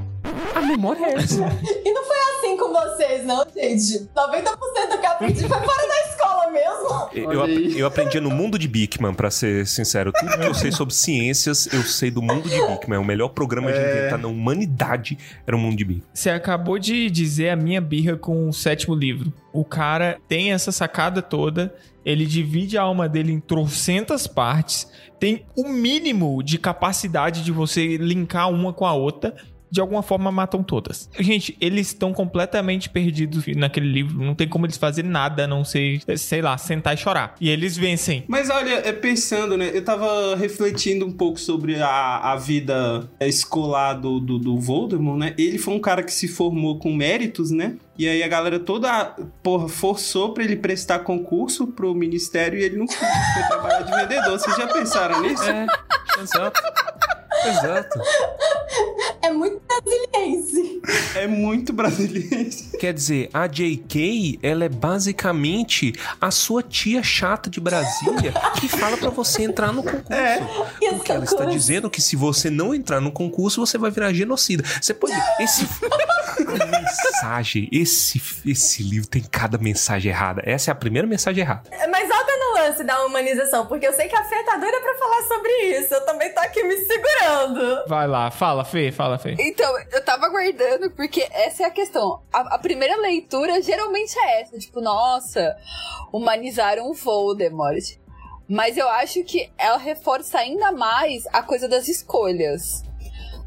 A 0.55 0.61
memória 0.61 1.05
é 1.05 1.13
essa. 1.15 1.35
e 1.85 1.91
não 1.93 2.03
foi 2.05 2.17
assim 2.17 2.57
com 2.57 2.71
vocês, 2.73 3.25
não, 3.25 3.45
gente. 3.55 4.09
90% 4.15 4.89
do 4.91 4.97
que 4.99 5.05
eu 5.05 5.09
aprendi 5.11 5.39
foi 5.47 5.59
fora 5.59 5.87
da 5.87 6.09
escola 6.09 6.51
mesmo. 6.51 7.09
Eu, 7.13 7.47
eu 7.77 7.87
aprendi 7.87 8.19
no 8.19 8.29
mundo 8.29 8.57
de 8.57 8.67
Bigman, 8.67 9.13
pra 9.13 9.29
ser 9.31 9.65
sincero. 9.67 10.11
Tudo 10.11 10.37
que 10.37 10.45
eu 10.45 10.53
sei 10.53 10.71
sobre 10.71 10.93
ciências, 10.93 11.67
eu 11.73 11.81
sei 11.83 12.11
do 12.11 12.21
mundo 12.21 12.47
de 12.49 12.55
Bigman. 12.55 12.99
O 12.99 13.05
melhor 13.05 13.29
programa 13.29 13.71
de 13.71 13.77
É. 13.79 13.91
inventar 13.99 14.19
na 14.19 14.27
humanidade 14.27 15.17
era 15.45 15.55
o 15.55 15.59
mundo 15.59 15.75
de 15.77 15.85
Bigman. 15.85 16.03
Você 16.13 16.29
acabou 16.29 16.77
de 16.77 17.09
dizer 17.09 17.49
a 17.49 17.55
minha 17.55 17.81
birra 17.81 18.15
com 18.17 18.47
o 18.49 18.53
sétimo 18.53 18.95
livro. 18.95 19.33
O 19.53 19.65
cara 19.65 20.17
tem 20.27 20.53
essa 20.53 20.71
sacada 20.71 21.21
toda, 21.21 21.73
ele 22.05 22.25
divide 22.25 22.77
a 22.77 22.83
alma 22.83 23.07
dele 23.07 23.31
em 23.31 23.39
trocentas 23.39 24.27
partes, 24.27 24.91
tem 25.19 25.45
o 25.55 25.69
mínimo 25.69 26.41
de 26.43 26.57
capacidade 26.57 27.43
de 27.43 27.51
você 27.51 27.97
linkar 27.97 28.49
uma 28.49 28.73
com 28.73 28.85
a 28.85 28.93
outra. 28.93 29.35
De 29.71 29.79
alguma 29.79 30.03
forma 30.03 30.31
matam 30.31 30.61
todas. 30.61 31.09
Gente, 31.17 31.57
eles 31.61 31.87
estão 31.87 32.13
completamente 32.13 32.89
perdidos 32.89 33.45
naquele 33.55 33.89
livro. 33.89 34.21
Não 34.21 34.35
tem 34.35 34.47
como 34.47 34.65
eles 34.65 34.77
fazerem 34.77 35.09
nada 35.09 35.45
a 35.45 35.47
não 35.47 35.63
ser, 35.63 36.01
sei 36.17 36.41
lá, 36.41 36.57
sentar 36.57 36.93
e 36.93 36.97
chorar. 36.97 37.35
E 37.39 37.49
eles 37.49 37.77
vencem. 37.77 38.25
Mas 38.27 38.49
olha, 38.49 38.81
é 38.85 38.91
pensando, 38.91 39.57
né? 39.57 39.71
Eu 39.73 39.83
tava 39.83 40.35
refletindo 40.35 41.05
um 41.05 41.11
pouco 41.11 41.39
sobre 41.39 41.81
a, 41.81 42.33
a 42.33 42.35
vida 42.35 43.09
escolar 43.21 43.93
do, 43.93 44.19
do, 44.19 44.37
do 44.37 44.59
Voldemort, 44.59 45.17
né? 45.17 45.33
Ele 45.37 45.57
foi 45.57 45.73
um 45.73 45.79
cara 45.79 46.03
que 46.03 46.11
se 46.11 46.27
formou 46.27 46.77
com 46.77 46.93
méritos, 46.93 47.49
né? 47.49 47.75
E 47.97 48.07
aí 48.07 48.23
a 48.23 48.27
galera 48.27 48.59
toda, 48.59 49.15
porra, 49.43 49.69
forçou 49.69 50.33
pra 50.33 50.43
ele 50.43 50.55
prestar 50.55 50.99
concurso 50.99 51.67
pro 51.67 51.93
ministério 51.93 52.59
e 52.59 52.63
ele 52.63 52.77
não 52.77 52.87
foi 52.87 53.43
trabalhar 53.47 53.81
de 53.83 53.91
vendedor. 53.91 54.39
Vocês 54.39 54.57
já 54.57 54.67
pensaram 54.67 55.21
nisso? 55.21 55.43
É, 55.43 55.67
exato. 56.19 56.59
Exato. 57.45 57.99
É 59.21 59.31
muito 59.31 59.61
brasiliense. 59.67 60.81
É 61.15 61.27
muito 61.27 61.73
brasileiro. 61.73 62.49
Quer 62.79 62.93
dizer, 62.93 63.29
a 63.33 63.47
JK, 63.47 64.39
ela 64.41 64.65
é 64.65 64.69
basicamente 64.69 65.93
a 66.19 66.31
sua 66.31 66.63
tia 66.63 67.03
chata 67.03 67.49
de 67.49 67.59
Brasília 67.59 68.33
que 68.59 68.67
fala 68.67 68.97
pra 68.97 69.09
você 69.09 69.43
entrar 69.43 69.71
no 69.71 69.83
concurso. 69.83 70.11
É. 70.11 70.39
Porque 70.89 71.11
ela 71.11 71.23
está 71.23 71.45
dizendo 71.45 71.89
que 71.89 72.01
se 72.01 72.15
você 72.15 72.49
não 72.49 72.73
entrar 72.73 72.99
no 72.99 73.11
concurso, 73.11 73.65
você 73.65 73.77
vai 73.77 73.91
virar 73.91 74.13
genocida. 74.13 74.63
Você 74.81 74.93
pode. 74.93 75.13
Esse. 75.39 75.67
A 76.47 76.65
mensagem. 76.65 77.69
Esse, 77.71 78.21
esse 78.45 78.83
livro 78.83 79.07
tem 79.07 79.21
cada 79.21 79.57
mensagem 79.57 80.11
errada. 80.11 80.41
Essa 80.45 80.71
é 80.71 80.73
a 80.73 80.75
primeira 80.75 81.07
mensagem 81.07 81.41
errada. 81.41 81.63
Mas 81.89 82.09
no 82.09 82.20
lance 82.61 82.83
da 82.83 83.05
humanização, 83.05 83.65
porque 83.65 83.87
eu 83.87 83.93
sei 83.93 84.07
que 84.07 84.15
a 84.15 84.23
Fê 84.23 84.43
tá 84.43 84.57
doida 84.57 84.79
pra 84.81 84.95
falar 84.95 85.21
sobre 85.23 85.51
isso. 85.77 85.93
Eu 85.93 86.05
também 86.05 86.33
tô 86.33 86.39
aqui 86.39 86.63
me 86.63 86.77
segurando. 86.77 87.87
Vai 87.87 88.07
lá, 88.07 88.29
fala, 88.29 88.63
Fê, 88.63 88.91
fala, 88.91 89.17
Fê. 89.17 89.35
Então, 89.39 89.73
eu 89.91 90.03
tava 90.03 90.27
aguardando, 90.27 90.91
porque 90.91 91.27
essa 91.31 91.63
é 91.63 91.65
a 91.65 91.71
questão. 91.71 92.21
A, 92.31 92.55
a 92.55 92.59
primeira 92.59 92.95
leitura 92.97 93.61
geralmente 93.61 94.17
é 94.17 94.41
essa, 94.41 94.57
tipo, 94.57 94.79
nossa, 94.81 95.55
humanizaram 96.11 96.89
o 96.89 96.93
Voldemort. 96.93 97.99
Mas 98.47 98.77
eu 98.77 98.87
acho 98.89 99.23
que 99.23 99.51
ela 99.57 99.77
reforça 99.77 100.39
ainda 100.39 100.71
mais 100.71 101.23
a 101.31 101.41
coisa 101.41 101.69
das 101.69 101.87
escolhas. 101.87 102.83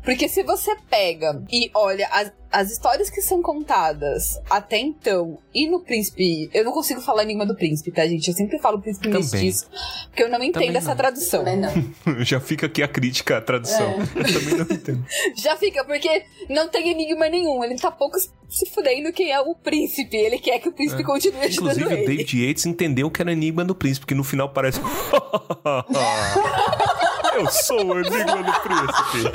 Porque 0.04 0.28
se 0.28 0.42
você 0.42 0.76
pega 0.90 1.42
e 1.50 1.70
olha 1.74 2.06
as, 2.08 2.30
as 2.52 2.70
histórias 2.70 3.08
que 3.10 3.22
são 3.22 3.42
contadas 3.42 4.38
até 4.48 4.78
então 4.78 5.38
e 5.52 5.68
no 5.68 5.80
Príncipe. 5.80 6.48
Eu 6.52 6.64
não 6.64 6.72
consigo 6.72 7.00
falar 7.00 7.22
Enigma 7.22 7.46
do 7.46 7.56
Príncipe, 7.56 7.90
tá, 7.90 8.06
gente? 8.06 8.28
Eu 8.28 8.34
sempre 8.34 8.58
falo 8.58 8.80
Príncipe 8.80 9.08
Também. 9.08 9.22
Mestiço, 9.22 9.66
porque 10.08 10.22
eu 10.22 10.28
não 10.28 10.38
entendo 10.38 10.64
Também 10.64 10.76
essa 10.76 10.90
não. 10.90 10.96
tradução. 10.96 11.44
Também 11.44 11.58
não. 11.58 11.72
Já 12.24 12.38
fica 12.38 12.66
aqui 12.66 12.82
a 12.82 12.88
crítica 12.88 13.38
à 13.38 13.40
tradução. 13.40 13.94
Eu 14.14 14.24
também 14.24 14.58
não 14.58 14.76
entendo. 14.76 15.04
Já 15.36 15.56
fica, 15.56 15.84
porque 15.84 16.24
não 16.48 16.68
tem 16.68 16.90
enigma 16.90 17.28
nenhum. 17.28 17.64
Ele 17.64 17.76
tá 17.76 17.90
pouco 17.90 18.16
se 18.18 18.70
fudendo 18.70 19.12
quem 19.12 19.32
é 19.32 19.40
o 19.40 19.54
príncipe. 19.54 20.16
Ele 20.16 20.38
quer 20.38 20.58
que 20.60 20.68
o 20.68 20.72
príncipe 20.72 21.02
continue 21.02 21.46
ajudando 21.46 21.78
Inclusive, 21.78 21.94
o 21.94 21.98
ele. 21.98 22.06
David 22.06 22.46
Yates 22.46 22.66
entendeu 22.66 23.10
que 23.10 23.22
era 23.22 23.32
Enigma 23.32 23.64
do 23.64 23.74
Príncipe, 23.74 24.06
que 24.06 24.14
no 24.14 24.22
final 24.22 24.50
parece. 24.50 24.80
Eu 27.34 27.50
sou 27.50 27.84
o 27.84 27.98
Enigma 28.00 28.42
do 28.42 28.52
Príncipe. 28.60 29.32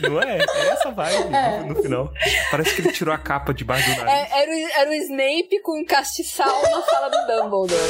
Não 0.00 0.20
é? 0.20 0.38
É 0.38 0.68
essa 0.68 0.90
vibe 0.90 1.24
no- 1.30 1.74
no 1.74 1.82
final. 1.82 2.12
Parece 2.50 2.74
que 2.74 2.82
ele 2.82 2.92
tirou 2.92 3.14
a 3.14 3.18
capa 3.18 3.52
debaixo 3.54 3.88
do 3.90 4.04
nariz. 4.04 4.12
É, 4.32 4.42
era, 4.42 4.50
o, 4.50 4.80
era 4.80 4.90
o 4.90 4.94
Snape 4.94 5.60
com 5.62 5.78
um 5.80 5.84
castiçal 5.84 6.62
na 6.62 6.82
sala 6.82 7.08
do 7.10 7.26
Dumbledore. 7.26 7.80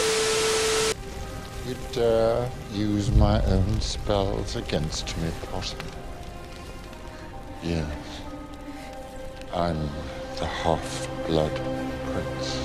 You 1.67 1.75
dare 1.95 2.49
use 2.75 3.11
my 3.13 3.41
own 3.51 3.81
spells 3.81 4.57
against 4.57 5.17
me, 5.17 5.31
Potter? 5.51 5.79
Yes. 7.63 7.87
I'm 9.55 9.89
the 10.37 10.45
half-blood 10.47 11.53
prince. 12.13 12.59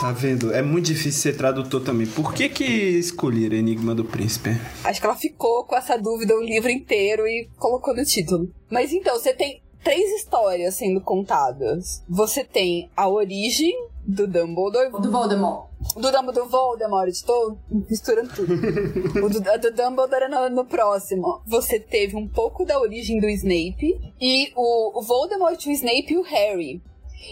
Tá 0.00 0.12
vendo? 0.12 0.50
É 0.54 0.62
muito 0.62 0.86
difícil 0.86 1.20
ser 1.20 1.36
tradutor 1.36 1.84
também. 1.84 2.06
Por 2.06 2.32
que 2.32 2.48
que 2.48 2.64
escolheram 2.64 3.54
Enigma 3.54 3.94
do 3.94 4.02
Príncipe? 4.02 4.48
Acho 4.82 4.98
que 4.98 5.06
ela 5.06 5.14
ficou 5.14 5.64
com 5.64 5.76
essa 5.76 5.98
dúvida 5.98 6.34
o 6.34 6.42
livro 6.42 6.70
inteiro 6.70 7.26
e 7.26 7.50
colocou 7.58 7.94
no 7.94 8.02
título. 8.02 8.48
Mas 8.70 8.94
então, 8.94 9.18
você 9.18 9.34
tem 9.34 9.60
três 9.84 10.10
histórias 10.22 10.76
sendo 10.76 11.02
contadas. 11.02 12.02
Você 12.08 12.42
tem 12.42 12.90
a 12.96 13.10
origem 13.10 13.74
do 14.06 14.26
Dumbledore. 14.26 14.90
Do 14.90 15.10
Voldemort. 15.10 15.68
Do 15.94 16.10
Dumbledore 16.10 16.48
Voldemort, 16.48 17.12
tô 17.26 17.58
misturando 17.70 18.30
tudo. 18.34 18.54
o 19.22 19.28
do, 19.28 19.40
do 19.40 19.70
Dumbledore 19.70 20.30
no, 20.30 20.48
no 20.48 20.64
próximo. 20.64 21.42
Você 21.46 21.78
teve 21.78 22.16
um 22.16 22.26
pouco 22.26 22.64
da 22.64 22.80
origem 22.80 23.20
do 23.20 23.28
Snape 23.28 24.00
e 24.18 24.50
o, 24.56 24.98
o 24.98 25.02
Voldemort, 25.02 25.62
o 25.66 25.70
Snape 25.70 26.14
e 26.14 26.16
o 26.16 26.22
Harry. 26.22 26.80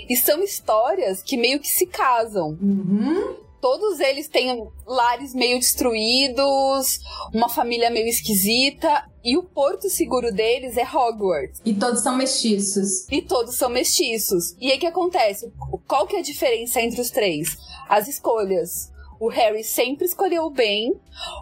E 0.09 0.17
são 0.17 0.43
histórias 0.43 1.23
que 1.23 1.37
meio 1.37 1.61
que 1.61 1.69
se 1.69 1.87
casam. 1.87 2.59
Todos 3.61 3.99
eles 3.99 4.29
têm 4.29 4.69
lares 4.87 5.35
meio 5.35 5.59
destruídos, 5.59 7.01
uma 7.35 7.49
família 7.49 7.91
meio 7.91 8.07
esquisita, 8.07 9.05
e 9.25 9.37
o 9.37 9.43
porto 9.43 9.91
seguro 9.91 10.31
deles 10.33 10.77
é 10.77 10.85
Hogwarts. 10.85 11.61
E 11.65 11.75
todos 11.75 12.01
são 12.03 12.17
mestiços. 12.17 13.09
E 13.11 13.21
todos 13.21 13.57
são 13.57 13.69
mestiços. 13.69 14.55
E 14.61 14.71
aí 14.71 14.77
o 14.77 14.81
que 14.81 14.87
acontece? 14.87 15.53
Qual 15.89 16.07
que 16.07 16.15
é 16.17 16.21
a 16.21 16.23
diferença 16.23 16.81
entre 16.81 17.01
os 17.01 17.11
três? 17.11 17.59
As 17.89 18.07
escolhas. 18.07 18.93
O 19.21 19.27
Harry 19.29 19.65
sempre 19.65 20.07
escolheu 20.07 20.45
o 20.45 20.51
bem, 20.51 20.95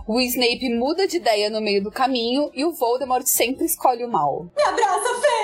o 0.06 0.18
Snape 0.18 0.74
muda 0.74 1.06
de 1.06 1.18
ideia 1.18 1.50
no 1.50 1.60
meio 1.60 1.84
do 1.84 1.90
caminho 1.90 2.50
e 2.54 2.64
o 2.64 2.72
Voldemort 2.72 3.26
sempre 3.26 3.66
escolhe 3.66 4.02
o 4.02 4.08
mal. 4.08 4.46
Me 4.56 4.62
abraça, 4.62 5.20
Fê! 5.20 5.36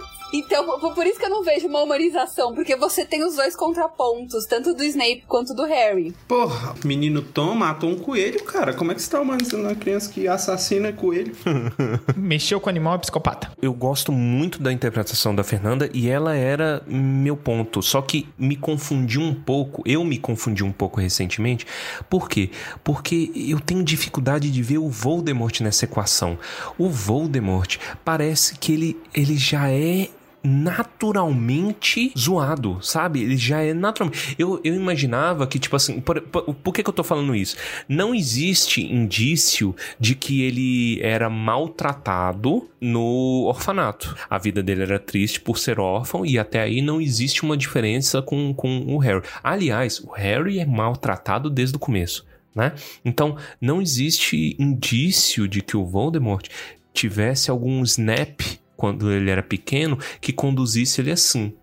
Então, 0.36 0.80
por- 0.80 1.06
isso 1.06 1.18
que 1.18 1.24
eu 1.26 1.30
não 1.30 1.44
vejo 1.44 1.68
uma 1.68 1.80
humanização, 1.82 2.54
porque 2.54 2.74
você 2.74 3.04
tem 3.04 3.22
os 3.24 3.36
dois 3.36 3.54
contrapontos, 3.54 4.46
tanto 4.46 4.74
do 4.74 4.82
Snape 4.82 5.22
quanto 5.28 5.54
do 5.54 5.64
Harry. 5.64 6.12
Porra, 6.26 6.74
menino 6.84 7.22
Tom 7.22 7.54
matou 7.54 7.88
um 7.90 7.96
coelho, 7.98 8.42
cara. 8.42 8.74
Como 8.74 8.90
é 8.90 8.94
que 8.96 9.02
você 9.02 9.10
tá 9.10 9.20
humanizando 9.20 9.62
uma 9.64 9.74
criança 9.76 10.10
que 10.12 10.26
assassina 10.26 10.92
coelho? 10.92 11.32
Mexeu 12.16 12.58
com 12.60 12.66
o 12.66 12.70
animal 12.70 12.96
é 12.96 12.98
psicopata. 12.98 13.52
Eu 13.62 13.72
gosto 13.72 14.10
muito 14.10 14.60
da 14.60 14.72
interpretação 14.72 15.34
da 15.34 15.44
Fernanda 15.44 15.88
e 15.94 16.08
ela 16.08 16.34
era 16.34 16.82
meu 16.86 17.36
ponto. 17.36 17.80
Só 17.82 18.02
que 18.02 18.28
me 18.36 18.56
confundiu 18.56 19.20
um 19.20 19.34
pouco. 19.34 19.82
Eu 19.86 20.02
me 20.04 20.18
confundi 20.18 20.64
um 20.64 20.72
pouco 20.72 21.00
recentemente. 21.00 21.64
Por 22.10 22.28
quê? 22.28 22.50
Porque 22.82 23.30
eu 23.34 23.60
tenho 23.60 23.84
dificuldade 23.84 24.50
de 24.50 24.62
ver 24.62 24.78
o 24.78 24.88
Voldemort 24.88 25.60
nessa 25.60 25.84
equação. 25.84 26.36
O 26.76 26.88
Voldemort 26.88 27.76
parece 28.04 28.58
que 28.58 28.72
ele, 28.72 29.00
ele 29.14 29.36
já 29.36 29.70
é 29.70 30.08
naturalmente 30.44 32.12
zoado, 32.16 32.78
sabe? 32.82 33.22
Ele 33.22 33.36
já 33.36 33.62
é 33.62 33.72
naturalmente. 33.72 34.36
Eu, 34.38 34.60
eu 34.62 34.74
imaginava 34.74 35.46
que, 35.46 35.58
tipo 35.58 35.74
assim, 35.74 36.00
por, 36.00 36.20
por, 36.20 36.54
por 36.54 36.72
que, 36.72 36.82
que 36.82 36.90
eu 36.90 36.94
tô 36.94 37.02
falando 37.02 37.34
isso? 37.34 37.56
Não 37.88 38.14
existe 38.14 38.82
indício 38.82 39.74
de 39.98 40.14
que 40.14 40.42
ele 40.42 41.00
era 41.00 41.30
maltratado 41.30 42.68
no 42.78 43.44
orfanato. 43.46 44.14
A 44.28 44.36
vida 44.36 44.62
dele 44.62 44.82
era 44.82 44.98
triste 44.98 45.40
por 45.40 45.58
ser 45.58 45.80
órfão 45.80 46.26
e 46.26 46.38
até 46.38 46.60
aí 46.60 46.82
não 46.82 47.00
existe 47.00 47.42
uma 47.42 47.56
diferença 47.56 48.20
com, 48.20 48.52
com 48.52 48.84
o 48.86 48.98
Harry. 48.98 49.22
Aliás, 49.42 50.00
o 50.00 50.10
Harry 50.12 50.58
é 50.58 50.66
maltratado 50.66 51.48
desde 51.48 51.76
o 51.76 51.80
começo. 51.80 52.26
Né? 52.54 52.72
Então, 53.04 53.36
não 53.60 53.82
existe 53.82 54.54
indício 54.58 55.48
de 55.48 55.60
que 55.60 55.76
o 55.76 55.84
Voldemort 55.84 56.48
tivesse 56.92 57.50
algum 57.50 57.82
snap 57.82 58.40
quando 58.76 59.10
ele 59.10 59.30
era 59.30 59.42
pequeno 59.42 59.98
que 60.20 60.32
conduzisse 60.32 61.00
ele 61.00 61.10
assim. 61.10 61.54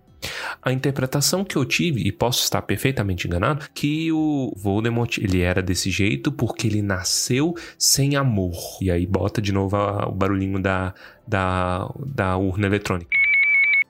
A 0.62 0.72
interpretação 0.72 1.44
que 1.44 1.56
eu 1.56 1.66
tive, 1.66 2.02
e 2.02 2.12
posso 2.12 2.44
estar 2.44 2.62
perfeitamente 2.62 3.28
enganado, 3.28 3.68
que 3.74 4.12
o 4.12 4.54
Voldemort 4.56 5.18
ele 5.18 5.42
era 5.42 5.62
desse 5.62 5.90
jeito 5.90 6.32
porque 6.32 6.68
ele 6.68 6.82
nasceu 6.82 7.56
sem 7.78 8.16
amor. 8.16 8.56
E 8.80 8.92
aí 8.92 9.06
bota 9.06 9.42
de 9.42 9.52
novo 9.52 9.78
o 9.78 10.12
barulhinho 10.12 10.62
da, 10.62 10.94
da, 11.28 11.90
da 12.06 12.38
urna 12.38 12.68
eletrônica. 12.68 13.21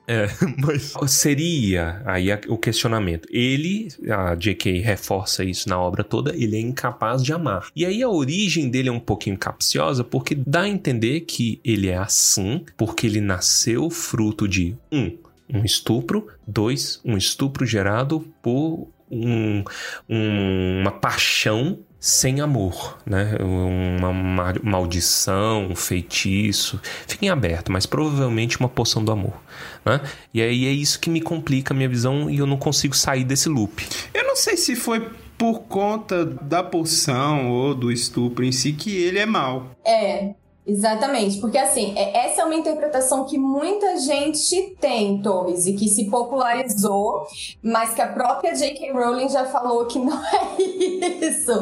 É, 0.06 0.26
mas 0.58 0.92
seria 1.12 2.02
aí 2.04 2.28
o 2.48 2.58
questionamento. 2.58 3.28
Ele, 3.30 3.88
a 4.10 4.34
J.K. 4.34 4.80
reforça 4.80 5.44
isso 5.44 5.68
na 5.68 5.78
obra 5.80 6.02
toda, 6.02 6.34
ele 6.36 6.56
é 6.56 6.60
incapaz 6.60 7.22
de 7.22 7.32
amar. 7.32 7.68
E 7.74 7.86
aí 7.86 8.02
a 8.02 8.08
origem 8.08 8.68
dele 8.68 8.88
é 8.88 8.92
um 8.92 9.00
pouquinho 9.00 9.38
capciosa, 9.38 10.02
porque 10.02 10.34
dá 10.34 10.62
a 10.62 10.68
entender 10.68 11.20
que 11.20 11.60
ele 11.64 11.88
é 11.88 11.96
assim, 11.96 12.64
porque 12.76 13.06
ele 13.06 13.20
nasceu 13.20 13.88
fruto 13.90 14.48
de 14.48 14.76
um, 14.90 15.16
um 15.52 15.64
estupro, 15.64 16.26
dois, 16.46 17.00
um 17.04 17.16
estupro 17.16 17.64
gerado 17.64 18.20
por 18.42 18.88
um- 19.10 19.62
um- 20.08 20.80
uma 20.80 20.90
paixão 20.90 21.78
sem 22.04 22.40
amor, 22.40 22.98
né? 23.06 23.36
Uma 23.40 24.12
ma- 24.12 24.54
maldição, 24.60 25.68
um 25.70 25.76
feitiço, 25.76 26.80
fica 27.06 27.24
em 27.24 27.28
aberto, 27.28 27.70
mas 27.70 27.86
provavelmente 27.86 28.58
uma 28.58 28.68
poção 28.68 29.04
do 29.04 29.12
amor, 29.12 29.40
né? 29.84 30.00
E 30.34 30.42
aí 30.42 30.66
é 30.66 30.72
isso 30.72 30.98
que 30.98 31.08
me 31.08 31.20
complica 31.20 31.72
a 31.72 31.76
minha 31.76 31.88
visão 31.88 32.28
e 32.28 32.38
eu 32.38 32.46
não 32.46 32.56
consigo 32.56 32.96
sair 32.96 33.22
desse 33.22 33.48
loop. 33.48 33.86
Eu 34.12 34.24
não 34.26 34.34
sei 34.34 34.56
se 34.56 34.74
foi 34.74 35.08
por 35.38 35.60
conta 35.60 36.24
da 36.26 36.60
poção 36.60 37.48
ou 37.52 37.72
do 37.72 37.92
estupro 37.92 38.44
em 38.44 38.50
si 38.50 38.72
que 38.72 38.90
ele 38.96 39.20
é 39.20 39.26
mal. 39.26 39.70
É, 39.84 40.34
exatamente. 40.66 41.40
Porque 41.40 41.58
assim, 41.58 41.92
é- 41.96 42.26
essa 42.26 42.42
é 42.42 42.44
uma 42.44 42.54
interpretação 42.54 43.24
que 43.24 43.38
muita 43.38 43.96
gente 43.98 44.76
tem, 44.80 45.20
Torres, 45.22 45.66
e 45.66 45.74
que 45.74 45.88
se 45.88 46.10
popularizou, 46.10 47.26
mas 47.62 47.94
que 47.94 48.00
a 48.02 48.08
própria 48.08 48.54
J.K. 48.54 48.92
Rowling 48.92 49.28
já 49.28 49.44
falou 49.46 49.86
que 49.86 49.98
não 49.98 50.22
é 50.24 50.62
isso. 51.26 51.52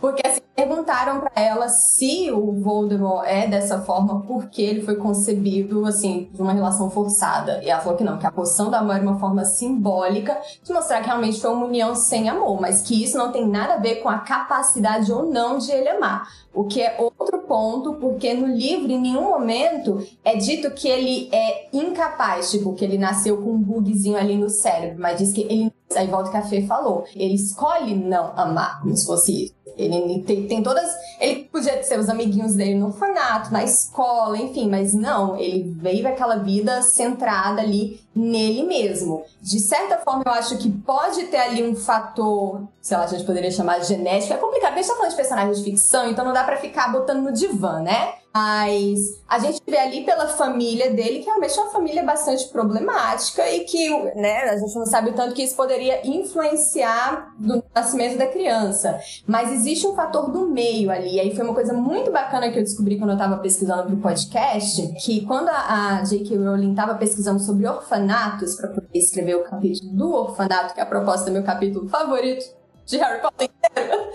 Porque 0.00 0.26
assim, 0.26 0.40
perguntaram 0.54 1.20
pra 1.20 1.30
ela 1.36 1.68
se 1.68 2.32
o 2.32 2.52
Voldemort 2.60 3.24
é 3.24 3.46
dessa 3.46 3.80
forma 3.82 4.22
porque 4.22 4.60
ele 4.60 4.82
foi 4.82 4.96
concebido, 4.96 5.86
assim, 5.86 6.28
de 6.32 6.42
uma 6.42 6.52
relação 6.52 6.90
forçada. 6.90 7.62
E 7.62 7.70
ela 7.70 7.80
falou 7.80 7.96
que 7.96 8.02
não, 8.02 8.18
que 8.18 8.26
a 8.26 8.32
poção 8.32 8.68
do 8.68 8.74
amor 8.74 8.96
é 8.96 9.00
uma 9.00 9.20
forma 9.20 9.44
simbólica 9.44 10.36
de 10.64 10.72
mostrar 10.72 11.00
que 11.00 11.06
realmente 11.06 11.40
foi 11.40 11.50
uma 11.52 11.66
união 11.66 11.94
sem 11.94 12.28
amor, 12.28 12.60
mas 12.60 12.82
que 12.82 13.00
isso 13.02 13.16
não 13.16 13.30
tem 13.30 13.46
nada 13.46 13.74
a 13.74 13.78
ver 13.78 13.96
com 14.02 14.08
a 14.08 14.18
capacidade 14.18 15.12
ou 15.12 15.26
não 15.26 15.58
de 15.58 15.70
ele 15.70 15.90
amar. 15.90 16.26
O 16.52 16.64
que 16.64 16.82
é 16.82 16.96
outro 16.98 17.38
ponto, 17.42 17.94
porque 17.94 18.34
no 18.34 18.47
livro 18.54 18.90
em 18.90 19.00
nenhum 19.00 19.22
momento 19.22 20.06
é 20.24 20.36
dito 20.36 20.70
que 20.70 20.88
ele 20.88 21.28
é 21.32 21.68
incapaz, 21.72 22.50
tipo, 22.50 22.74
que 22.74 22.84
ele 22.84 22.98
nasceu 22.98 23.36
com 23.42 23.52
um 23.52 23.58
bugzinho 23.58 24.16
ali 24.16 24.36
no 24.36 24.48
cérebro, 24.48 25.00
mas 25.00 25.18
diz 25.18 25.32
que 25.32 25.42
ele. 25.42 25.72
Aí 25.96 26.06
volta 26.06 26.28
o 26.28 26.30
que 26.30 26.36
a 26.36 26.42
Fê 26.42 26.62
falou. 26.62 27.04
Ele 27.16 27.34
escolhe 27.34 27.94
não 27.94 28.32
amar, 28.36 28.82
como 28.82 28.94
se 28.94 29.06
fosse 29.06 29.44
isso. 29.44 29.58
Ele 29.78 30.22
tem, 30.24 30.46
tem 30.46 30.62
todas. 30.62 30.90
Ele 31.20 31.44
podia 31.44 31.82
ser 31.84 31.98
os 31.98 32.08
amiguinhos 32.08 32.54
dele 32.54 32.74
no 32.74 32.86
orfanato, 32.86 33.52
na 33.52 33.62
escola, 33.62 34.36
enfim, 34.36 34.68
mas 34.68 34.92
não, 34.92 35.36
ele 35.38 35.72
veio 35.78 36.06
aquela 36.08 36.36
vida 36.36 36.82
centrada 36.82 37.62
ali 37.62 38.00
nele 38.14 38.64
mesmo. 38.64 39.22
De 39.40 39.60
certa 39.60 39.98
forma, 39.98 40.24
eu 40.26 40.32
acho 40.32 40.58
que 40.58 40.68
pode 40.68 41.24
ter 41.26 41.38
ali 41.38 41.62
um 41.62 41.76
fator, 41.76 42.64
sei 42.82 42.96
lá, 42.96 43.04
a 43.04 43.06
gente 43.06 43.24
poderia 43.24 43.52
chamar 43.52 43.78
de 43.78 43.86
genético. 43.86 44.34
É 44.34 44.36
complicado, 44.36 44.70
porque 44.70 44.80
a 44.80 44.82
gente 44.82 44.90
tá 44.90 44.96
falando 44.96 45.10
de 45.10 45.16
personagens 45.16 45.58
de 45.58 45.64
ficção, 45.64 46.10
então 46.10 46.24
não 46.24 46.32
dá 46.32 46.42
pra 46.42 46.56
ficar 46.56 46.90
botando 46.90 47.22
no 47.22 47.32
divã, 47.32 47.80
né? 47.80 48.14
Mas 48.38 49.20
a 49.28 49.40
gente 49.40 49.60
vê 49.66 49.76
ali 49.76 50.04
pela 50.04 50.28
família 50.28 50.90
dele 50.92 51.18
que 51.18 51.24
realmente 51.24 51.58
é 51.58 51.62
uma 51.62 51.72
família 51.72 52.04
bastante 52.04 52.48
problemática 52.48 53.42
e 53.50 53.64
que, 53.64 53.90
né, 54.14 54.44
a 54.44 54.56
gente 54.56 54.74
não 54.76 54.86
sabe 54.86 55.10
o 55.10 55.12
tanto 55.12 55.34
que 55.34 55.42
isso 55.42 55.56
poderia 55.56 56.06
influenciar 56.06 57.34
do 57.36 57.62
nascimento 57.74 58.16
da 58.16 58.28
criança. 58.28 59.00
Mas 59.26 59.50
existe 59.50 59.86
um 59.88 59.94
fator 59.94 60.30
do 60.30 60.48
meio 60.48 60.88
ali. 60.88 61.16
E 61.16 61.20
aí 61.20 61.34
foi 61.34 61.44
uma 61.44 61.54
coisa 61.54 61.72
muito 61.72 62.12
bacana 62.12 62.50
que 62.50 62.58
eu 62.60 62.62
descobri 62.62 62.96
quando 62.96 63.10
eu 63.10 63.18
tava 63.18 63.38
pesquisando 63.38 63.88
pro 63.88 63.96
podcast, 63.96 64.86
que 65.04 65.26
quando 65.26 65.48
a, 65.48 65.98
a 65.98 66.04
J.K. 66.04 66.36
Rowling 66.38 66.74
tava 66.74 66.94
pesquisando 66.94 67.40
sobre 67.40 67.66
orfanatos 67.66 68.54
para 68.54 68.68
poder 68.68 68.86
escrever 68.94 69.34
o 69.34 69.42
capítulo 69.42 69.92
do 69.92 70.14
orfanato, 70.14 70.74
que 70.74 70.80
é 70.80 70.82
a 70.84 70.86
proposta 70.86 71.26
do 71.26 71.32
meu 71.32 71.42
capítulo 71.42 71.88
favorito 71.88 72.57
de 72.88 72.96
Harry 72.96 73.20
Potter 73.20 73.50
inteiro, 73.50 74.08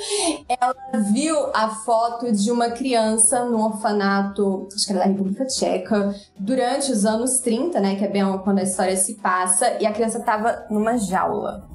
ela 0.49 0.75
viu 1.13 1.37
a 1.53 1.69
foto 1.69 2.31
de 2.31 2.51
uma 2.51 2.71
criança 2.71 3.45
no 3.45 3.63
orfanato, 3.63 4.67
acho 4.73 4.85
que 4.85 4.91
era 4.91 5.01
da 5.01 5.05
República 5.05 5.45
Tcheca, 5.45 6.13
durante 6.37 6.91
os 6.91 7.05
anos 7.05 7.39
30, 7.39 7.79
né, 7.79 7.95
que 7.95 8.03
é 8.03 8.07
bem 8.07 8.23
quando 8.39 8.59
a 8.59 8.63
história 8.63 8.97
se 8.97 9.15
passa, 9.15 9.77
e 9.79 9.85
a 9.85 9.93
criança 9.93 10.19
tava 10.19 10.65
numa 10.71 10.97
jaula. 10.97 11.69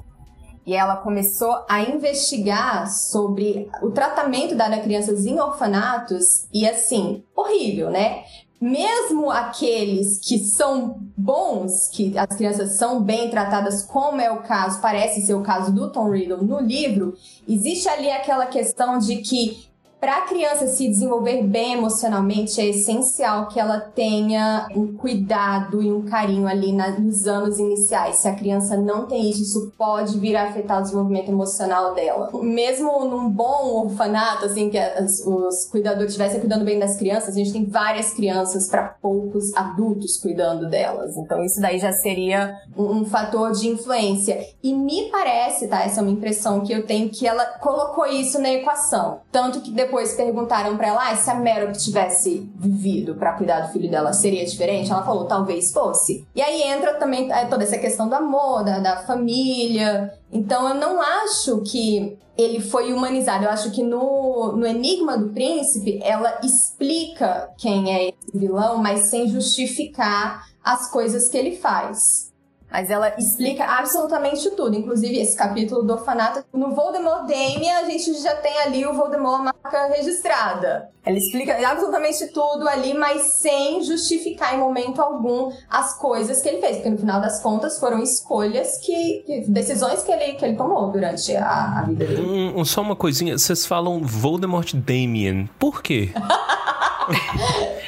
E 0.65 0.75
ela 0.75 0.97
começou 0.97 1.65
a 1.67 1.81
investigar 1.81 2.91
sobre 2.91 3.71
o 3.81 3.91
tratamento 3.91 4.53
dado 4.53 4.73
a 4.73 4.79
crianças 4.79 5.25
em 5.25 5.39
orfanatos, 5.39 6.47
e 6.53 6.67
assim, 6.67 7.23
horrível, 7.33 7.89
né? 7.89 8.23
Mesmo 8.61 9.31
aqueles 9.31 10.19
que 10.19 10.39
são 10.39 10.99
bons, 11.15 11.87
que 11.93 12.17
as 12.17 12.35
crianças 12.35 12.77
são 12.77 13.01
bem 13.01 13.29
tratadas, 13.29 13.83
como 13.83 14.19
é 14.19 14.29
o 14.29 14.41
caso, 14.41 14.81
parece 14.81 15.21
ser 15.21 15.33
o 15.33 15.41
caso 15.41 15.71
do 15.71 15.89
Tom 15.89 16.11
Riddle 16.11 16.43
no 16.43 16.59
livro, 16.59 17.15
existe 17.47 17.87
ali 17.87 18.11
aquela 18.11 18.47
questão 18.47 18.99
de 18.99 19.17
que 19.17 19.68
para 19.99 20.19
a 20.19 20.21
criança 20.21 20.67
se 20.67 20.87
desenvolver 20.87 21.43
bem 21.43 21.73
emocionalmente, 21.73 22.61
é 22.61 22.65
essencial 22.67 23.47
que 23.49 23.59
ela 23.59 23.79
tenha 23.79 24.67
um 24.73 24.93
cuidado 24.95 25.81
e 25.81 25.91
um 25.91 26.03
carinho 26.03 26.47
ali 26.47 26.71
nos 26.71 27.27
anos 27.27 27.59
iniciais. 27.59 28.15
Se 28.17 28.27
a 28.27 28.33
criança 28.33 28.77
não 28.77 29.05
tem 29.07 29.29
isso, 29.29 29.41
isso 29.41 29.73
pode 29.77 30.17
vir 30.17 30.37
a 30.37 30.43
afetar 30.43 30.79
o 30.79 30.81
desenvolvimento 30.83 31.29
emocional 31.29 31.93
dela. 31.93 32.29
Mesmo 32.41 33.03
num 33.05 33.29
bom 33.29 33.83
orfanato, 33.83 34.45
assim, 34.45 34.69
que 34.69 34.77
as- 34.77 35.19
os 35.25 35.65
cuidadores 35.65 36.11
estivessem 36.11 36.39
cuidando 36.39 36.63
bem 36.63 36.79
das 36.79 36.95
crianças, 36.95 37.35
a 37.35 37.37
gente 37.37 37.51
tem 37.51 37.65
várias 37.65 38.13
crianças 38.13 38.69
para 38.69 38.83
poucos 39.01 39.53
adultos 39.53 40.17
cuidando 40.17 40.69
delas. 40.69 41.17
Então, 41.17 41.43
isso 41.43 41.59
daí 41.59 41.77
já 41.77 41.91
seria 41.91 42.55
um, 42.77 42.99
um 43.01 43.05
fator 43.05 43.51
de 43.51 43.67
influência. 43.67 44.39
E 44.63 44.73
me 44.73 45.09
parece, 45.11 45.67
tá? 45.67 45.83
Essa 45.83 45.99
é 45.99 46.03
uma 46.03 46.11
impressão 46.11 46.61
que 46.61 46.71
eu 46.71 46.85
tenho, 46.85 47.09
que 47.09 47.27
ela 47.27 47.43
colocou 47.59 48.05
isso 48.05 48.39
na 48.41 48.49
equação. 48.49 49.19
Tanto 49.29 49.59
que 49.59 49.71
depois 49.71 49.88
perguntaram 50.13 50.77
pra 50.77 50.87
ela, 50.87 51.09
ah, 51.09 51.15
se 51.15 51.29
a 51.29 51.35
Meryl 51.35 51.71
tivesse 51.73 52.49
vivido 52.55 53.15
pra 53.15 53.33
cuidar 53.33 53.61
do 53.61 53.71
filho 53.71 53.89
dela, 53.89 54.13
seria 54.13 54.45
diferente? 54.45 54.91
Ela 54.91 55.03
falou, 55.03 55.25
talvez 55.25 55.71
fosse. 55.71 56.25
E 56.35 56.41
aí 56.41 56.61
entra 56.63 56.93
também 56.95 57.31
é, 57.31 57.45
toda 57.45 57.63
essa 57.63 57.77
questão 57.77 58.07
do 58.07 58.15
amor, 58.15 58.63
da, 58.63 58.79
da 58.79 58.97
família. 58.97 60.13
Então 60.31 60.69
eu 60.69 60.75
não 60.75 61.01
acho 61.01 61.61
que 61.61 62.17
ele 62.37 62.61
foi 62.61 62.93
humanizado. 62.93 63.43
Eu 63.43 63.49
acho 63.49 63.71
que 63.71 63.83
no, 63.83 64.53
no 64.55 64.65
Enigma 64.65 65.17
do 65.17 65.29
Príncipe, 65.29 65.99
ela 66.01 66.39
explica 66.41 67.49
quem 67.57 67.93
é 67.93 68.03
esse 68.09 68.37
vilão, 68.37 68.77
mas 68.77 69.09
sem 69.09 69.27
justificar 69.27 70.47
as 70.63 70.89
coisas 70.89 71.27
que 71.27 71.37
ele 71.37 71.57
faz. 71.57 72.28
Mas 72.71 72.89
ela 72.91 73.13
explica 73.17 73.65
absolutamente 73.65 74.49
tudo, 74.51 74.75
inclusive 74.75 75.17
esse 75.19 75.35
capítulo 75.35 75.81
do 75.83 75.93
orfanato. 75.93 76.43
No 76.53 76.75
Voldemort 76.75 77.21
Damien, 77.25 77.71
a 77.71 77.83
gente 77.85 78.13
já 78.21 78.35
tem 78.35 78.59
ali 78.61 78.85
o 78.85 78.93
Voldemort 78.93 79.41
marca 79.43 79.87
registrada. 79.87 80.89
Ela 81.03 81.17
explica 81.17 81.55
absolutamente 81.67 82.27
tudo 82.27 82.67
ali, 82.67 82.93
mas 82.93 83.21
sem 83.39 83.81
justificar 83.81 84.53
em 84.53 84.59
momento 84.59 85.01
algum 85.01 85.51
as 85.67 85.97
coisas 85.97 86.41
que 86.41 86.47
ele 86.49 86.59
fez. 86.61 86.75
Porque 86.77 86.89
no 86.91 86.97
final 86.99 87.19
das 87.19 87.41
contas 87.41 87.79
foram 87.79 88.03
escolhas 88.03 88.77
que. 88.77 89.23
que- 89.25 89.45
decisões 89.47 90.03
que 90.03 90.11
ele, 90.11 90.33
que 90.33 90.45
ele 90.45 90.55
tomou 90.55 90.91
durante 90.91 91.35
a, 91.35 91.79
a 91.79 91.81
vida 91.83 92.05
dele. 92.05 92.21
Um- 92.21 92.59
um- 92.59 92.65
só 92.65 92.81
uma 92.81 92.95
coisinha, 92.95 93.35
vocês 93.37 93.65
falam 93.65 94.01
Voldemort 94.03 94.71
Damien. 94.75 95.49
Por 95.57 95.81
quê? 95.81 96.11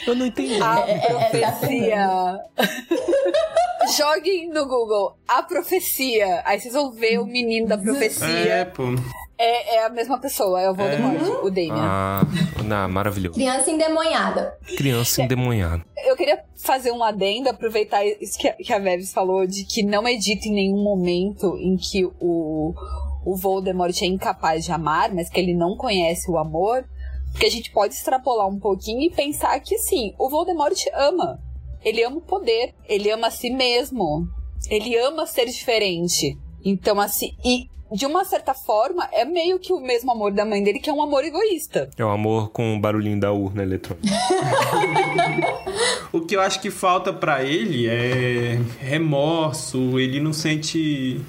eu 0.07 0.15
não 0.15 0.25
entendi. 0.25 0.59
A 0.61 0.79
é, 0.87 0.99
profecia. 1.29 2.39
Joguem 3.95 4.49
no 4.49 4.65
Google 4.67 5.17
a 5.27 5.43
profecia. 5.43 6.41
Aí 6.45 6.59
vocês 6.59 6.73
vão 6.73 6.91
ver 6.91 7.19
o 7.19 7.25
menino 7.25 7.67
da 7.67 7.75
É, 7.75 7.77
profecia. 7.77 8.71
pô. 8.75 8.83
É, 9.37 9.77
é 9.77 9.85
a 9.85 9.89
mesma 9.89 10.19
pessoa, 10.19 10.61
é 10.61 10.69
o 10.69 10.75
Voldemort, 10.75 11.43
o 11.43 11.49
Damien. 11.49 11.71
Ah, 11.73 12.21
não, 12.63 12.87
maravilhoso. 12.89 13.33
Criança 13.33 13.71
endemoniada. 13.71 14.55
Criança 14.77 15.23
endemoniada. 15.23 15.83
Eu 16.05 16.15
queria 16.15 16.43
fazer 16.63 16.91
um 16.91 17.03
adendo, 17.03 17.49
aproveitar 17.49 18.05
isso 18.05 18.37
que 18.37 18.47
a, 18.47 18.53
que 18.53 18.71
a 18.71 18.77
Veves 18.77 19.11
falou, 19.11 19.47
de 19.47 19.63
que 19.65 19.81
não 19.81 20.07
é 20.07 20.13
dito 20.13 20.47
em 20.47 20.51
nenhum 20.53 20.83
momento 20.83 21.57
em 21.57 21.75
que 21.75 22.05
o, 22.19 22.75
o 23.25 23.35
Voldemort 23.35 23.99
é 24.03 24.05
incapaz 24.05 24.63
de 24.63 24.71
amar, 24.71 25.11
mas 25.11 25.27
que 25.27 25.39
ele 25.39 25.55
não 25.55 25.75
conhece 25.75 26.29
o 26.29 26.37
amor. 26.37 26.85
Porque 27.31 27.47
a 27.47 27.51
gente 27.51 27.71
pode 27.71 27.95
extrapolar 27.95 28.47
um 28.47 28.59
pouquinho 28.59 29.01
e 29.01 29.09
pensar 29.09 29.59
que, 29.61 29.75
sim, 29.79 30.13
o 30.19 30.29
Voldemort 30.29 30.77
ama. 30.93 31.39
Ele 31.83 32.03
ama 32.03 32.17
o 32.17 32.21
poder, 32.21 32.73
ele 32.87 33.09
ama 33.11 33.27
a 33.27 33.31
si 33.31 33.49
mesmo. 33.49 34.27
Ele 34.69 34.97
ama 34.97 35.25
ser 35.25 35.45
diferente. 35.45 36.37
Então, 36.63 36.99
assim, 36.99 37.35
e 37.43 37.67
de 37.91 38.05
uma 38.05 38.23
certa 38.23 38.53
forma, 38.53 39.07
é 39.11 39.25
meio 39.25 39.59
que 39.59 39.73
o 39.73 39.79
mesmo 39.79 40.11
amor 40.11 40.31
da 40.31 40.45
mãe 40.45 40.63
dele, 40.63 40.79
que 40.79 40.89
é 40.89 40.93
um 40.93 41.01
amor 41.01 41.25
egoísta. 41.25 41.89
É 41.97 42.05
o 42.05 42.09
amor 42.09 42.49
com 42.51 42.75
o 42.75 42.79
barulhinho 42.79 43.19
da 43.19 43.31
urna 43.31 43.63
eletrônica. 43.63 44.07
O 46.13 46.19
que 46.19 46.35
eu 46.35 46.41
acho 46.41 46.59
que 46.59 46.69
falta 46.69 47.13
pra 47.13 47.41
ele 47.41 47.87
é 47.87 48.59
remorso, 48.81 49.97
ele 49.97 50.19
não 50.19 50.33
sente 50.33 51.21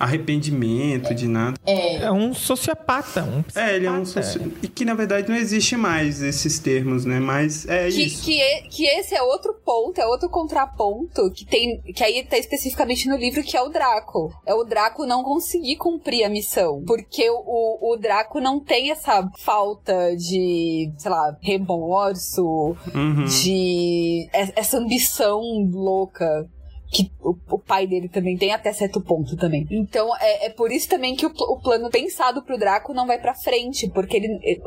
arrependimento, 0.00 1.14
de 1.14 1.28
nada. 1.28 1.56
É. 1.66 1.96
É 2.04 2.10
um 2.12 2.32
sociopata, 2.34 3.22
um 3.22 3.44
É, 3.54 3.76
ele 3.76 3.86
é 3.86 3.90
um 3.90 4.02
psicopata. 4.02 4.32
soci... 4.32 4.52
E 4.62 4.68
que 4.68 4.84
na 4.84 4.94
verdade 4.94 5.28
não 5.28 5.36
existe 5.36 5.76
mais 5.76 6.22
esses 6.22 6.58
termos, 6.58 7.04
né? 7.04 7.20
Mas 7.20 7.68
é 7.68 7.88
Que, 7.90 8.02
isso. 8.04 8.24
que, 8.24 8.40
que 8.70 8.86
esse 8.86 9.14
é 9.14 9.22
outro 9.22 9.54
ponto, 9.64 10.00
é 10.00 10.06
outro 10.06 10.28
contraponto 10.30 11.30
que 11.32 11.44
tem. 11.44 11.80
Que 11.94 12.02
aí 12.02 12.24
tá 12.24 12.38
especificamente 12.38 13.08
no 13.08 13.16
livro, 13.16 13.42
que 13.42 13.56
é 13.56 13.62
o 13.62 13.68
Draco. 13.68 14.32
É 14.46 14.54
o 14.54 14.64
Draco 14.64 15.04
não 15.06 15.22
conseguir 15.22 15.76
cumprir 15.76 16.24
a 16.24 16.28
missão. 16.28 16.82
Porque 16.86 17.28
o, 17.30 17.92
o 17.92 17.96
Draco 17.96 18.40
não 18.40 18.58
tem 18.60 18.90
essa 18.90 19.28
falta 19.38 20.16
de, 20.16 20.90
sei 20.98 21.10
lá, 21.10 21.36
remorso, 21.42 22.76
Uhum. 22.94 23.24
de. 23.24 23.50
e- 23.50 24.28
essa 24.32 24.78
ambição 24.78 25.40
louca. 25.72 26.48
Que 26.90 27.10
o, 27.20 27.36
o 27.50 27.58
pai 27.58 27.86
dele 27.86 28.08
também 28.08 28.36
tem 28.36 28.52
até 28.52 28.72
certo 28.72 29.00
ponto 29.00 29.36
também. 29.36 29.66
Então 29.70 30.10
é, 30.16 30.46
é 30.46 30.50
por 30.50 30.72
isso 30.72 30.88
também 30.88 31.14
que 31.14 31.24
o, 31.26 31.30
o 31.30 31.60
plano 31.60 31.88
pensado 31.90 32.42
pro 32.42 32.58
Draco 32.58 32.92
não 32.92 33.06
vai 33.06 33.18
pra 33.20 33.34
frente. 33.34 33.88
Porque 33.88 34.16
ele, 34.16 34.38
ele- 34.42 34.62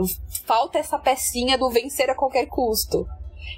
falta 0.45 0.77
essa 0.79 0.97
pecinha 0.97 1.57
do 1.57 1.69
vencer 1.69 2.09
a 2.09 2.15
qualquer 2.15 2.45
custo. 2.47 3.05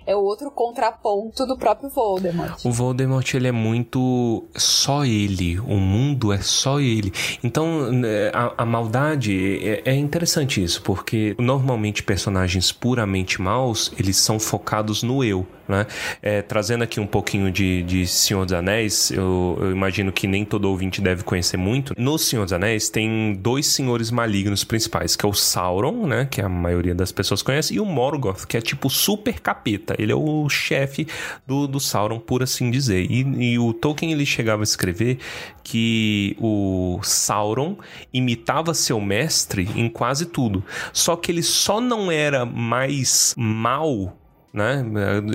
É 0.08 0.16
o 0.16 0.20
outro 0.20 0.50
contraponto 0.52 1.46
do 1.46 1.58
próprio 1.58 1.90
Voldemort. 1.90 2.64
O 2.66 2.72
Voldemort, 2.72 3.34
ele 3.36 3.48
é 3.48 3.52
muito 3.52 4.44
só 4.56 5.06
ele. 5.06 5.60
O 5.60 5.78
mundo 5.78 6.34
é 6.34 6.42
só 6.42 6.80
ele. 6.80 7.12
Então, 7.44 7.92
né, 7.92 8.30
a, 8.34 8.64
a 8.64 8.66
maldade 8.66 9.60
é, 9.64 9.84
é 9.86 9.96
interessante 9.96 10.62
isso, 10.64 10.82
porque 10.82 11.36
normalmente 11.40 12.02
personagens 12.04 12.72
puramente 12.72 13.40
maus, 13.42 13.92
eles 13.98 14.18
são 14.18 14.40
focados 14.40 15.04
no 15.04 15.24
eu, 15.24 15.46
né? 15.68 15.86
É, 16.22 16.42
trazendo 16.42 16.84
aqui 16.84 17.00
um 17.00 17.08
pouquinho 17.08 17.52
de, 17.52 17.84
de 17.84 18.08
Senhor 18.08 18.46
dos 18.46 18.54
Anéis, 18.54 19.12
eu, 19.12 19.58
eu 19.60 19.72
imagino 19.72 20.12
que 20.12 20.28
nem 20.28 20.46
todo 20.46 20.66
ouvinte 20.66 21.02
deve 21.02 21.24
conhecer 21.24 21.58
muito. 21.58 21.94
No 21.98 22.18
Senhor 22.18 22.44
dos 22.44 22.54
Anéis 22.54 22.90
tem 22.90 23.34
dois 23.34 23.68
senhores 23.68 24.12
malignos 24.12 24.64
principais, 24.64 25.16
que 25.16 25.26
é 25.26 25.30
o 25.30 25.34
Sauron, 25.34 26.06
né? 26.08 26.28
Que 26.30 26.42
a 26.42 26.50
maioria 26.50 26.96
das 26.96 27.12
pessoas 27.12 27.42
conhece, 27.42 27.76
e 27.76 27.80
o 27.80 27.86
Morgoth, 27.86 28.46
que 28.46 28.58
é 28.58 28.62
tipo 28.62 28.90
super 28.90 29.40
capeta. 29.40 29.96
Ele 29.98 30.12
é 30.12 30.16
o 30.16 30.48
chefe 30.50 31.08
do, 31.46 31.68
do 31.68 31.80
Sauron, 31.80 32.20
por 32.20 32.44
assim 32.44 32.70
dizer. 32.72 33.10
E, 33.10 33.22
e 33.22 33.60
o 33.60 33.74
Tolkien 33.74 34.12
ele 34.12 34.26
chegava 34.26 34.62
a 34.62 34.64
escrever 34.64 35.20
que 35.64 36.38
o 36.40 37.00
Sauron 37.02 37.78
imitava 38.14 38.74
seu 38.74 39.02
mestre 39.02 39.68
em 39.76 39.90
quase 39.90 40.28
tudo. 40.28 40.64
Só 40.94 41.16
que 41.16 41.32
ele 41.32 41.44
só 41.44 41.82
não 41.82 42.12
era 42.12 42.46
mais 42.46 43.34
mal 43.38 44.16
né? 44.56 44.84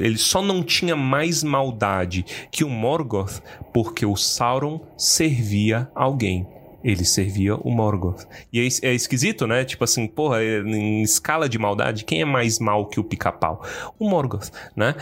Ele 0.01 0.17
só 0.19 0.43
não 0.43 0.63
tinha 0.63 0.97
mais 0.97 1.43
maldade 1.45 2.25
que 2.51 2.65
o 2.65 2.69
Morgoth 2.71 3.41
porque 3.73 4.05
o 4.07 4.17
Sauron 4.17 4.81
servia 4.97 5.91
alguém. 5.95 6.47
Ele 6.83 7.05
servia 7.05 7.57
o 7.57 7.71
Morgoth. 7.71 8.25
E 8.51 8.59
é, 8.59 8.89
é 8.89 8.95
esquisito, 8.95 9.47
né? 9.47 9.65
Tipo 9.67 9.85
assim, 9.85 10.07
porra, 10.09 10.43
é- 10.43 10.61
em 10.61 11.03
escala 11.03 11.47
de 11.49 11.59
maldade, 11.59 12.05
quem 12.07 12.23
é 12.23 12.25
mais 12.25 12.59
mal 12.59 12.87
que 12.89 12.99
o 12.99 13.05
pica-pau? 13.05 13.63
O 13.99 14.09
Morgoth, 14.09 14.49
né? 14.75 14.95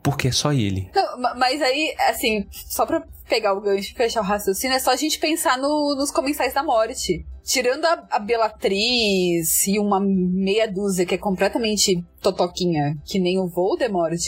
Porque 0.00 0.28
é 0.28 0.32
só 0.32 0.52
ele. 0.52 0.88
Mas 1.36 1.60
aí, 1.60 1.92
assim, 2.08 2.46
só 2.50 2.86
pra 2.86 3.02
pegar 3.28 3.52
o 3.54 3.60
gancho 3.60 3.90
e 3.90 3.94
fechar 3.96 4.20
o 4.20 4.24
raciocínio, 4.24 4.76
é 4.76 4.78
só 4.78 4.92
a 4.92 4.96
gente 4.96 5.18
pensar 5.18 5.58
no- 5.58 5.96
nos 5.96 6.10
comensais 6.12 6.54
da 6.54 6.62
morte. 6.62 7.26
Tirando 7.44 7.84
a, 7.84 8.06
a 8.10 8.18
Bellatriz 8.18 9.66
e 9.66 9.78
uma 9.78 10.00
meia 10.00 10.66
dúzia 10.70 11.04
que 11.06 11.14
é 11.14 11.18
completamente 11.18 12.02
totoquinha, 12.20 12.96
que 13.04 13.18
nem 13.18 13.38
o 13.38 13.46
Voldemort, 13.46 14.18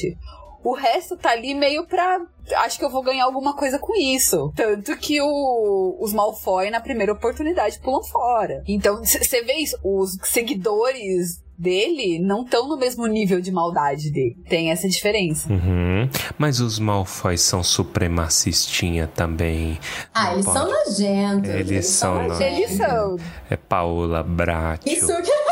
o 0.63 0.75
resto 0.75 1.17
tá 1.17 1.31
ali 1.31 1.55
meio 1.55 1.87
pra. 1.87 2.21
Acho 2.57 2.79
que 2.79 2.85
eu 2.85 2.91
vou 2.91 3.03
ganhar 3.03 3.25
alguma 3.25 3.55
coisa 3.57 3.79
com 3.79 3.95
isso. 3.97 4.53
Tanto 4.55 4.97
que 4.97 5.21
o- 5.23 5.97
os 6.01 6.13
Malfoy, 6.13 6.71
na 6.71 6.81
primeira 6.81 7.13
oportunidade, 7.13 7.79
pulam 7.81 8.03
fora. 8.05 8.63
Então, 8.69 8.97
você 9.05 9.43
vê 9.43 9.55
isso? 9.55 9.77
Os 9.83 10.17
seguidores 10.25 11.41
dele 11.59 12.19
não 12.19 12.43
estão 12.43 12.69
no 12.69 12.77
mesmo 12.77 13.07
nível 13.07 13.41
de 13.41 13.51
maldade 13.51 14.11
dele. 14.11 14.37
Tem 14.49 14.71
essa 14.71 14.89
diferença. 14.89 15.53
Uhum. 15.53 16.09
Mas 16.39 16.61
os 16.61 16.79
Malfoy 16.79 17.37
são 17.39 17.63
supremacistinha 17.63 19.07
também. 19.07 19.79
Ah, 20.13 20.25
Não 20.27 20.33
eles 20.35 20.45
pode. 20.45 20.59
são 20.59 20.71
nojentos. 20.71 21.51
Eles 21.51 21.87
são 21.87 22.29
nojentos. 22.29 22.41
Eles 22.41 22.71
são. 22.77 23.17
É 23.51 23.57
Paola 23.57 24.23
Bracho. 24.23 24.83
Isso 24.87 25.07
que... 25.23 25.47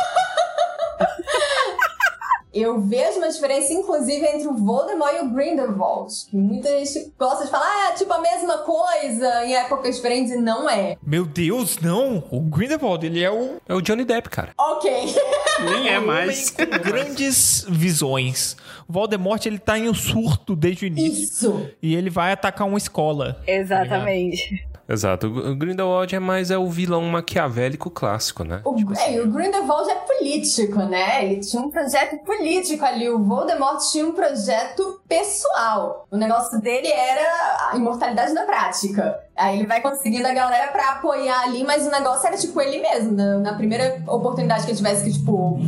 Eu 2.55 2.81
vejo 2.81 3.19
uma 3.19 3.29
diferença, 3.29 3.73
inclusive, 3.73 4.25
entre 4.27 4.47
o 4.47 4.55
Voldemort 4.55 5.13
e 5.17 5.21
o 5.23 5.31
Grindelwald. 5.31 6.13
Que 6.31 6.37
muita 6.37 6.69
gente 6.69 7.13
gosta 7.19 7.45
de 7.45 7.51
falar, 7.51 7.67
ah, 7.67 7.91
é 7.91 7.95
tipo 7.95 8.13
a 8.13 8.21
mesma 8.21 8.59
coisa 8.59 9.45
em 9.45 9.55
épocas 9.55 9.97
diferentes, 9.97 10.33
e 10.33 10.37
não 10.37 10.71
é. 10.71 10.97
Meu 11.03 11.25
Deus, 11.27 11.79
não! 11.81 12.23
O 12.31 12.41
Grindelwald, 12.41 13.05
ele 13.05 13.23
é 13.23 13.31
o 13.31 13.57
É 13.69 13.75
o 13.75 13.81
Johnny 13.81 14.05
Depp, 14.05 14.31
cara. 14.31 14.53
Ok. 14.57 14.91
Nem 15.65 15.89
é 15.89 15.99
mais. 15.99 16.51
com 16.51 16.65
grandes 16.65 17.65
visões. 17.69 18.57
O 18.89 18.93
Voldemort, 18.93 19.45
ele 19.47 19.59
tá 19.59 19.79
em 19.79 19.89
um 19.89 19.95
surto 19.95 20.55
desde 20.55 20.85
o 20.85 20.87
início. 20.87 21.23
Isso. 21.23 21.71
E 21.83 21.95
ele 21.95 22.11
vai 22.11 22.33
atacar 22.33 22.67
uma 22.69 22.79
escola. 22.79 23.43
Exatamente. 23.47 24.67
Exato. 24.89 25.27
O 25.27 25.57
Grindelwald 25.57 26.15
é 26.15 26.19
mais 26.19 26.51
é 26.51 26.59
o 26.59 26.69
vilão 26.69 27.03
maquiavélico 27.03 27.91
clássico, 27.91 28.45
né? 28.45 28.61
O, 28.65 28.77
é, 28.99 29.15
e 29.15 29.21
o 29.21 29.31
Grindelwald 29.31 29.91
é 29.91 29.95
político, 29.95 30.79
né? 30.81 31.25
Ele 31.25 31.41
tinha 31.41 31.63
um 31.63 31.71
projeto 31.71 32.23
político 32.25 32.85
ali. 32.85 33.09
O 33.09 33.23
Voldemort 33.23 33.81
tinha 33.91 34.07
um 34.07 34.13
projeto 34.13 35.01
pessoal. 35.09 36.07
O 36.11 36.17
negócio 36.17 36.61
dele 36.61 36.89
era 36.89 37.71
a 37.71 37.77
imortalidade 37.77 38.33
na 38.33 38.45
prática. 38.45 39.19
Aí 39.37 39.59
ele 39.59 39.67
vai 39.67 39.81
conseguindo 39.81 40.27
a 40.27 40.33
galera 40.33 40.71
pra 40.71 40.91
apoiar 40.93 41.41
ali, 41.43 41.65
mas 41.65 41.87
o 41.87 41.91
negócio 41.91 42.27
era 42.27 42.37
tipo 42.37 42.61
ele 42.61 42.81
mesmo. 42.81 43.13
Na, 43.13 43.39
na 43.39 43.55
primeira 43.55 44.01
oportunidade 44.07 44.65
que 44.65 44.71
ele 44.71 44.77
tivesse 44.77 45.05
que, 45.05 45.13
tipo, 45.13 45.59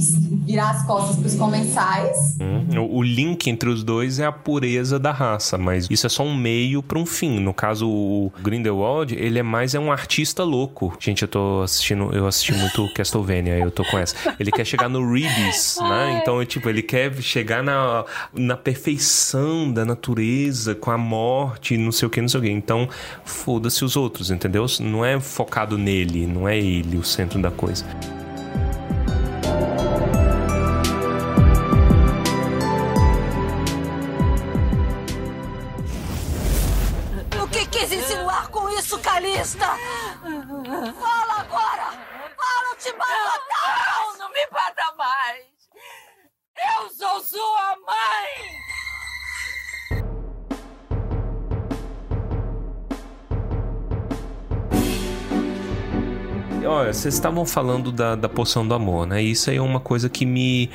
virar 0.45 0.71
as 0.71 0.87
costas 0.87 1.17
pros 1.17 1.35
comensais. 1.35 2.37
Hum, 2.41 2.89
O 2.91 3.03
link 3.03 3.49
entre 3.51 3.69
os 3.69 3.83
dois 3.83 4.21
é 4.21 4.25
a 4.27 4.31
pureza 4.33 4.99
da 4.99 5.11
raça, 5.11 5.59
mas 5.59 5.89
isso 5.91 6.07
é 6.07 6.09
só 6.11 6.23
um 6.23 6.35
meio 6.37 6.83
para 6.83 6.99
um 6.99 7.05
fim. 7.07 7.41
No 7.41 7.53
caso, 7.53 7.89
o 7.89 8.33
Grindelwald, 8.41 9.15
ele 9.15 9.39
é 9.39 9.43
mais 9.43 9.75
é 9.75 9.81
um 9.81 9.91
artista 9.91 10.45
louco. 10.45 10.97
Gente, 11.01 11.23
eu 11.23 11.29
tô 11.29 11.63
assistindo, 11.63 12.11
eu 12.15 12.27
assisti 12.27 12.53
muito 12.55 12.89
Castlevania, 12.95 13.59
eu 13.59 13.71
tô 13.73 13.85
com 13.85 13.99
essa. 13.99 14.15
Ele 14.39 14.53
quer 14.53 14.65
chegar 14.65 14.89
no 14.89 15.13
Rebis, 15.13 15.79
né? 15.81 16.21
Então, 16.23 16.45
tipo, 16.45 16.69
ele 16.69 16.83
quer 16.83 17.13
chegar 17.21 17.63
na, 17.65 18.05
na 18.33 18.57
perfeição 18.57 19.73
da 19.73 19.85
natureza, 19.85 20.75
com 20.75 20.91
a 20.91 20.99
morte, 20.99 21.77
não 21.77 21.91
sei 21.91 22.07
o 22.07 22.11
que, 22.11 22.21
não 22.21 22.29
sei 22.29 22.41
o 22.41 22.43
que. 22.45 22.51
Então, 22.51 22.89
foda-se 23.57 23.83
os 23.87 23.97
outros, 23.97 24.31
entendeu? 24.31 24.67
Não 24.81 25.03
é 25.03 25.19
focado 25.19 25.79
nele, 25.79 26.27
não 26.27 26.47
é 26.47 26.59
ele 26.59 26.99
o 26.99 27.03
centro 27.03 27.41
da 27.41 27.51
coisa. 27.51 27.87
O 37.43 37.49
que 37.49 37.67
quis 37.69 37.93
insinuar 37.93 38.49
com 38.49 38.69
isso, 38.79 38.99
Calista? 38.99 39.67
Fala 41.01 41.41
agora! 41.41 41.93
Fala, 42.37 42.73
eu 42.73 42.77
te 42.77 42.93
mato! 42.93 43.41
Não, 43.49 44.19
não 44.19 44.29
me 44.33 44.47
bata 44.53 44.95
mais! 44.99 45.47
Eu 46.59 46.91
sou 46.91 47.21
sua 47.23 47.77
mãe! 47.87 48.76
Olha, 56.67 56.93
vocês 56.93 57.15
estavam 57.15 57.47
falando 57.47 57.93
da, 57.93 58.15
da 58.15 58.29
poção 58.29 58.67
do 58.67 58.75
amor, 58.75 59.07
né? 59.07 59.23
Isso 59.23 59.51
aí 59.51 59.57
é 59.57 59.63
uma 59.63 59.81
coisa 59.81 60.09
que 60.09 60.27
me, 60.27 60.69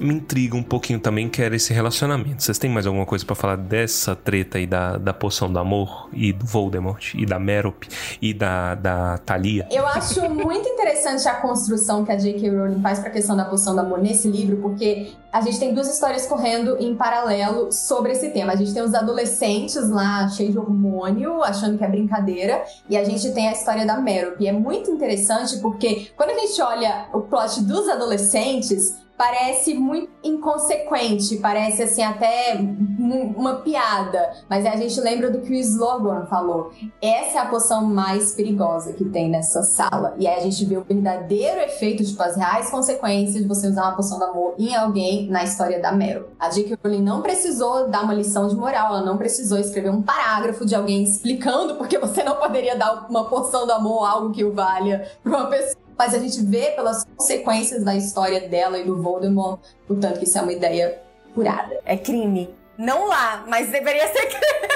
me 0.00 0.14
intriga 0.14 0.56
um 0.56 0.62
pouquinho 0.62 0.98
também, 0.98 1.28
que 1.28 1.42
era 1.42 1.54
esse 1.54 1.72
relacionamento. 1.72 2.42
Vocês 2.42 2.58
têm 2.58 2.70
mais 2.70 2.86
alguma 2.86 3.04
coisa 3.04 3.24
pra 3.24 3.36
falar 3.36 3.56
dessa 3.56 4.16
treta 4.16 4.58
aí 4.58 4.66
da, 4.66 4.96
da 4.96 5.12
poção 5.12 5.52
do 5.52 5.58
amor 5.58 6.08
e 6.12 6.32
do 6.32 6.44
Voldemort 6.44 7.14
e 7.14 7.26
da 7.26 7.38
Merope 7.38 7.88
e 8.20 8.32
da, 8.32 8.74
da 8.74 9.18
Thalia? 9.18 9.68
Eu 9.70 9.86
acho 9.86 10.28
muito 10.30 10.68
interessante 10.68 11.28
a 11.28 11.34
construção 11.34 12.04
que 12.04 12.12
a 12.12 12.16
J.K. 12.16 12.48
Rowling 12.48 12.80
faz 12.80 12.98
pra 12.98 13.10
questão 13.10 13.36
da 13.36 13.44
poção 13.44 13.74
do 13.74 13.80
amor 13.80 14.00
nesse 14.00 14.28
livro, 14.28 14.56
porque 14.56 15.12
a 15.32 15.40
gente 15.40 15.58
tem 15.58 15.74
duas 15.74 15.88
histórias 15.88 16.26
correndo 16.26 16.76
em 16.80 16.94
paralelo 16.94 17.70
sobre 17.70 18.12
esse 18.12 18.30
tema. 18.30 18.52
A 18.52 18.56
gente 18.56 18.72
tem 18.72 18.82
os 18.82 18.94
adolescentes 18.94 19.88
lá, 19.88 20.28
cheios 20.28 20.52
de 20.52 20.58
hormônio, 20.58 21.42
achando 21.42 21.78
que 21.78 21.84
é 21.84 21.88
brincadeira, 21.88 22.64
e 22.88 22.96
a 22.96 23.04
gente 23.04 23.30
tem 23.32 23.48
a 23.48 23.52
história 23.52 23.86
da 23.86 23.96
Merope. 23.98 24.42
E 24.42 24.48
é 24.48 24.52
muito 24.52 24.90
interessante 24.90 25.58
porque 25.58 26.10
quando 26.16 26.30
a 26.30 26.34
gente 26.34 26.60
olha 26.60 27.06
o 27.12 27.20
plot 27.20 27.62
dos 27.62 27.88
adolescentes, 27.88 28.98
parece 29.20 29.74
muito 29.74 30.08
inconsequente, 30.24 31.36
parece 31.36 31.82
assim 31.82 32.02
até 32.02 32.56
um- 32.58 33.34
uma 33.36 33.56
piada. 33.56 34.30
Mas 34.48 34.64
a 34.64 34.74
gente 34.76 34.98
lembra 34.98 35.30
do 35.30 35.42
que 35.42 35.52
o 35.52 35.56
Slogan 35.56 36.24
falou. 36.24 36.72
Essa 37.02 37.38
é 37.38 37.40
a 37.42 37.44
poção 37.44 37.84
mais 37.84 38.32
perigosa 38.32 38.94
que 38.94 39.04
tem 39.04 39.28
nessa 39.28 39.62
sala. 39.62 40.14
E 40.18 40.26
aí 40.26 40.38
a 40.38 40.42
gente 40.42 40.64
vê 40.64 40.78
o 40.78 40.84
verdadeiro 40.84 41.60
efeito, 41.60 42.02
tipo, 42.02 42.22
as 42.22 42.34
reais 42.34 42.70
consequências 42.70 43.42
de 43.42 43.46
você 43.46 43.66
usar 43.68 43.82
uma 43.82 43.96
poção 43.96 44.18
do 44.18 44.24
amor 44.24 44.54
em 44.58 44.74
alguém 44.74 45.28
na 45.28 45.44
história 45.44 45.78
da 45.82 45.92
Meryl. 45.92 46.24
A 46.38 46.48
J.K. 46.48 46.78
Rowling 46.82 47.02
não 47.02 47.20
precisou 47.20 47.88
dar 47.88 48.04
uma 48.04 48.14
lição 48.14 48.48
de 48.48 48.56
moral, 48.56 48.94
ela 48.94 49.02
não 49.04 49.18
precisou 49.18 49.58
escrever 49.58 49.90
um 49.90 50.00
parágrafo 50.00 50.64
de 50.64 50.74
alguém 50.74 51.02
explicando 51.02 51.74
porque 51.74 51.98
você 51.98 52.22
não 52.22 52.36
poderia 52.36 52.74
dar 52.74 53.06
uma 53.10 53.26
poção 53.26 53.66
do 53.66 53.72
amor, 53.72 54.02
algo 54.08 54.30
que 54.30 54.42
o 54.42 54.54
valha, 54.54 55.06
pra 55.22 55.36
uma 55.36 55.46
pessoa. 55.46 55.79
Mas 56.00 56.14
a 56.14 56.18
gente 56.18 56.42
vê 56.42 56.70
pelas 56.70 57.04
consequências 57.14 57.84
da 57.84 57.94
história 57.94 58.48
dela 58.48 58.78
e 58.78 58.84
do 58.84 59.02
Voldemort, 59.02 59.60
portanto 59.86 60.18
que 60.18 60.24
isso 60.24 60.38
é 60.38 60.40
uma 60.40 60.50
ideia 60.50 60.98
curada. 61.34 61.78
É 61.84 61.94
crime. 61.94 62.48
Não 62.80 63.06
lá, 63.06 63.44
mas 63.46 63.68
deveria 63.70 64.08
ser 64.08 64.26
crime. 64.26 64.70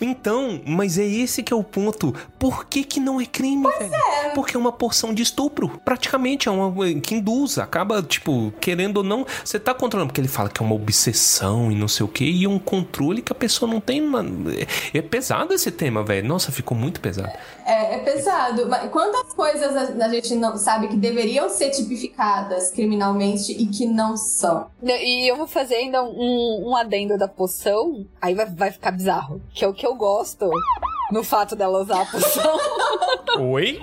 Então, 0.00 0.60
mas 0.64 0.98
é 0.98 1.04
esse 1.04 1.42
que 1.42 1.52
é 1.52 1.56
o 1.56 1.62
ponto. 1.62 2.14
Por 2.38 2.64
que 2.64 2.84
que 2.84 2.98
não 2.98 3.20
é 3.20 3.26
crime, 3.26 3.66
velho? 3.78 3.92
Porque 4.34 4.56
é 4.56 4.58
uma 4.58 4.72
porção 4.72 5.12
de 5.12 5.22
estupro. 5.22 5.68
Praticamente 5.84 6.48
é 6.48 6.50
uma 6.50 6.72
que 7.02 7.14
induz, 7.14 7.58
acaba 7.58 8.02
tipo 8.02 8.50
querendo 8.60 8.98
ou 8.98 9.02
não, 9.02 9.26
você 9.44 9.60
tá 9.60 9.74
controlando 9.74 10.08
porque 10.08 10.20
ele 10.20 10.28
fala 10.28 10.48
que 10.48 10.62
é 10.62 10.64
uma 10.64 10.74
obsessão 10.74 11.70
e 11.70 11.74
não 11.74 11.86
sei 11.86 12.06
o 12.06 12.08
que 12.08 12.24
e 12.24 12.44
é 12.44 12.48
um 12.48 12.58
controle 12.58 13.20
que 13.20 13.32
a 13.32 13.34
pessoa 13.34 13.70
não 13.70 13.80
tem, 13.80 14.00
mano. 14.00 14.50
É 14.94 15.00
é 15.00 15.02
pesado 15.02 15.52
esse 15.52 15.70
tema, 15.70 16.02
velho. 16.02 16.26
Nossa, 16.26 16.52
ficou 16.52 16.76
muito 16.76 17.00
pesado. 17.00 17.32
É, 17.66 17.96
é 17.96 17.98
pesado. 17.98 18.68
Mas 18.68 18.90
quantas 18.90 19.32
coisas 19.32 19.76
a, 19.76 20.04
a 20.04 20.08
gente 20.08 20.34
não 20.34 20.56
sabe 20.56 20.88
que 20.88 20.96
deveriam 20.96 21.48
ser 21.48 21.70
tipificadas 21.70 22.70
criminalmente 22.70 23.52
e 23.52 23.66
que 23.66 23.86
não 23.86 24.16
são? 24.16 24.66
E 24.82 25.30
eu 25.30 25.36
vou 25.36 25.46
fazer 25.46 25.76
ainda 25.76 26.02
um, 26.02 26.68
um 26.68 26.76
adendo 26.76 27.18
da 27.18 27.28
poção, 27.40 28.06
aí 28.20 28.34
vai, 28.34 28.44
vai 28.44 28.70
ficar 28.70 28.90
bizarro. 28.90 29.40
Que 29.54 29.64
é 29.64 29.68
o 29.68 29.72
que 29.72 29.86
eu 29.86 29.94
gosto 29.94 30.50
no 31.10 31.24
fato 31.24 31.56
dela 31.56 31.80
usar 31.80 32.02
a 32.02 32.04
poção. 32.04 32.58
Oi? 33.40 33.80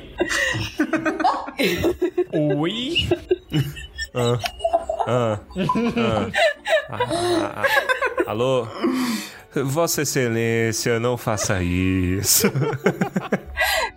Oi? 2.55 3.09
Ah, 4.13 4.39
ah, 5.07 5.39
ah, 5.97 6.29
ah, 6.91 7.63
ah. 7.63 8.31
Alô? 8.31 8.67
Vossa 9.65 10.01
Excelência, 10.01 10.99
não 10.99 11.17
faça 11.17 11.61
isso. 11.63 12.47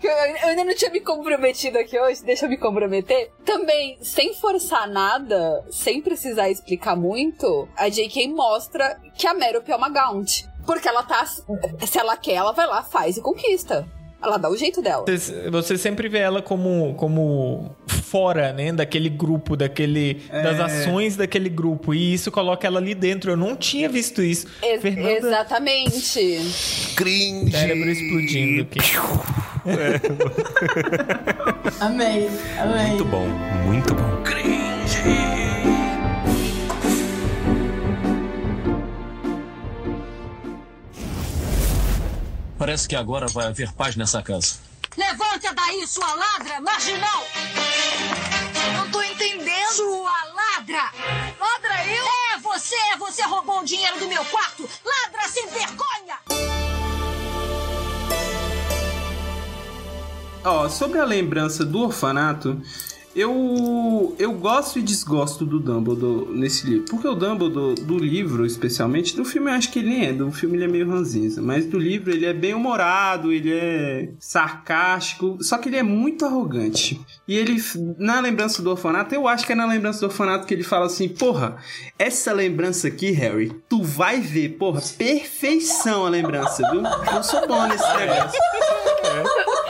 Eu, 0.02 0.48
ainda 0.48 0.64
não 0.64 0.74
tinha 0.74 0.90
me 0.90 1.00
comprometido 1.00 1.78
aqui 1.78 1.98
hoje, 1.98 2.24
deixa 2.24 2.46
eu 2.46 2.50
me 2.50 2.56
comprometer. 2.56 3.30
Também, 3.44 3.98
sem 4.00 4.34
forçar 4.34 4.88
nada, 4.88 5.64
sem 5.70 6.00
precisar 6.00 6.48
explicar 6.48 6.96
muito, 6.96 7.68
a 7.76 7.88
J.K. 7.88 8.28
mostra 8.28 8.98
que 9.14 9.26
a 9.26 9.34
Meryl 9.34 9.62
é 9.66 9.76
uma 9.76 9.90
Gaunt. 9.90 10.44
Porque 10.66 10.88
ela 10.88 11.02
tá. 11.02 11.24
Se 11.26 11.98
ela 11.98 12.16
quer, 12.16 12.34
ela 12.34 12.52
vai 12.52 12.66
lá, 12.66 12.82
faz 12.82 13.16
e 13.16 13.20
conquista. 13.20 13.86
Ela 14.22 14.36
dá 14.36 14.50
o 14.50 14.56
jeito 14.56 14.82
dela. 14.82 15.04
Você, 15.06 15.48
você 15.50 15.78
sempre 15.78 16.08
vê 16.08 16.18
ela 16.18 16.42
como, 16.42 16.94
como 16.94 17.74
fora, 17.86 18.52
né? 18.52 18.70
Daquele 18.72 19.08
grupo, 19.08 19.56
daquele, 19.56 20.20
das 20.30 20.58
É. 20.58 20.62
ações 20.62 21.16
daquele 21.16 21.48
grupo. 21.48 21.94
E 21.94 22.12
isso 22.12 22.30
coloca 22.30 22.66
ela 22.66 22.78
ali 22.78 22.94
dentro. 22.94 23.30
Eu 23.30 23.36
não 23.36 23.56
tinha 23.56 23.88
visto 23.88 24.22
isso. 24.22 24.46
Ex- 24.62 24.82
Fernanda, 24.82 25.10
Exatamente. 25.28 26.40
Cringe. 26.96 27.52
cérebro 27.52 27.90
explodindo 27.90 28.62
aqui. 28.62 28.78
Amei, 31.80 32.28
amei. 32.58 32.86
Muito 32.88 33.04
bom, 33.04 33.26
muito 33.66 33.94
bom. 33.94 34.20
Parece 42.60 42.86
que 42.86 42.94
agora 42.94 43.26
vai 43.26 43.46
haver 43.46 43.72
paz 43.72 43.96
nessa 43.96 44.22
casa. 44.22 44.56
Levante 44.94 45.48
daí, 45.54 45.86
sua 45.86 46.14
ladra, 46.14 46.60
marginal! 46.60 47.24
Não 48.76 48.90
tô 48.90 49.02
entendendo! 49.02 49.72
Sua 49.72 50.24
ladra! 50.34 50.92
Ladra 51.40 51.86
eu? 51.86 52.04
É 52.34 52.40
você! 52.42 52.76
Você 52.98 53.22
roubou 53.22 53.60
o 53.60 53.64
dinheiro 53.64 53.98
do 53.98 54.06
meu 54.06 54.22
quarto! 54.26 54.68
Ladra 54.84 55.26
sem 55.26 55.48
vergonha! 55.48 56.18
Ó, 60.44 60.68
sobre 60.68 60.98
a 60.98 61.04
lembrança 61.06 61.64
do 61.64 61.84
orfanato, 61.84 62.60
eu 63.14 64.14
eu 64.18 64.32
gosto 64.32 64.78
e 64.78 64.82
desgosto 64.82 65.44
do 65.44 65.58
Dumbledore 65.58 66.30
nesse 66.32 66.66
livro. 66.66 66.86
Porque 66.88 67.08
o 67.08 67.14
Dumbledore 67.14 67.80
do 67.80 67.98
livro, 67.98 68.46
especialmente, 68.46 69.16
do 69.16 69.24
filme 69.24 69.50
eu 69.50 69.54
acho 69.54 69.70
que 69.70 69.78
ele 69.78 70.04
é, 70.04 70.12
do 70.12 70.30
filme 70.30 70.56
ele 70.56 70.64
é 70.64 70.68
meio 70.68 70.88
ranzinza, 70.88 71.42
mas 71.42 71.66
do 71.66 71.78
livro 71.78 72.10
ele 72.10 72.26
é 72.26 72.32
bem 72.32 72.54
humorado, 72.54 73.32
ele 73.32 73.52
é 73.52 74.10
sarcástico, 74.18 75.38
só 75.40 75.58
que 75.58 75.68
ele 75.68 75.76
é 75.76 75.82
muito 75.82 76.24
arrogante. 76.24 77.00
E 77.30 77.36
ele, 77.38 77.62
na 77.96 78.18
lembrança 78.20 78.60
do 78.60 78.70
orfanato, 78.70 79.14
eu 79.14 79.28
acho 79.28 79.46
que 79.46 79.52
é 79.52 79.54
na 79.54 79.64
lembrança 79.64 80.00
do 80.00 80.06
orfanato 80.06 80.44
que 80.48 80.52
ele 80.52 80.64
fala 80.64 80.86
assim: 80.86 81.08
Porra, 81.08 81.58
essa 81.96 82.32
lembrança 82.32 82.88
aqui, 82.88 83.12
Harry, 83.12 83.52
tu 83.68 83.84
vai 83.84 84.20
ver, 84.20 84.48
porra, 84.58 84.82
perfeição 84.98 86.04
a 86.04 86.08
lembrança, 86.08 86.68
viu? 86.72 86.82
Eu 87.14 87.22
sou 87.22 87.46
bom 87.46 87.68
nesse 87.68 87.86
negócio. 87.96 88.40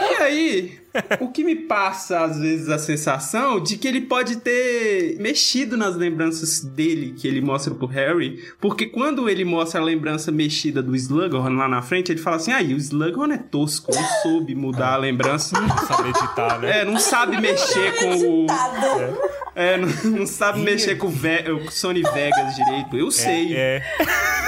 E 0.01 0.23
aí, 0.23 0.81
o 1.21 1.29
que 1.29 1.45
me 1.45 1.55
passa 1.55 2.21
às 2.25 2.39
vezes 2.39 2.69
a 2.69 2.79
sensação 2.79 3.61
de 3.61 3.77
que 3.77 3.87
ele 3.87 4.01
pode 4.03 4.37
ter 4.37 5.17
mexido 5.21 5.77
nas 5.77 5.95
lembranças 5.97 6.61
dele 6.61 7.15
que 7.17 7.29
ele 7.29 7.41
mostra 7.41 7.75
pro 7.75 7.87
Harry, 7.87 8.43
porque 8.61 8.87
quando 8.87 9.29
ele 9.29 9.45
mostra 9.45 9.81
a 9.81 9.85
lembrança 9.85 10.33
mexida 10.33 10.83
do 10.83 10.95
Slughorn 10.97 11.57
lá 11.57 11.69
na 11.69 11.81
frente, 11.83 12.11
ele 12.11 12.21
fala 12.21 12.37
assim: 12.37 12.53
"Aí, 12.53 12.75
o 12.75 12.77
Slughorn 12.77 13.35
é 13.35 13.39
tosco, 13.39 13.93
não 13.95 14.05
soube 14.23 14.55
mudar 14.55 14.95
a 14.95 14.97
lembrança, 14.97 15.61
Não 15.61 15.79
sabe 15.79 16.09
editar, 16.11 16.59
né? 16.59 16.81
é, 16.81 16.85
não 16.85 16.99
sabe 16.99 17.41
mexer 17.51 17.97
com 17.97 18.45
o 18.45 18.47
é, 19.55 19.77
não, 19.77 19.89
não 20.19 20.27
sabe 20.27 20.61
mexer 20.61 20.97
com 20.97 21.09
o, 21.09 21.11
Ve 21.11 21.51
o 21.51 21.71
Sony 21.71 22.03
Vegas 22.03 22.55
direito. 22.55 22.97
Eu 22.97 23.11
sei. 23.11 23.55
É. 23.55 23.83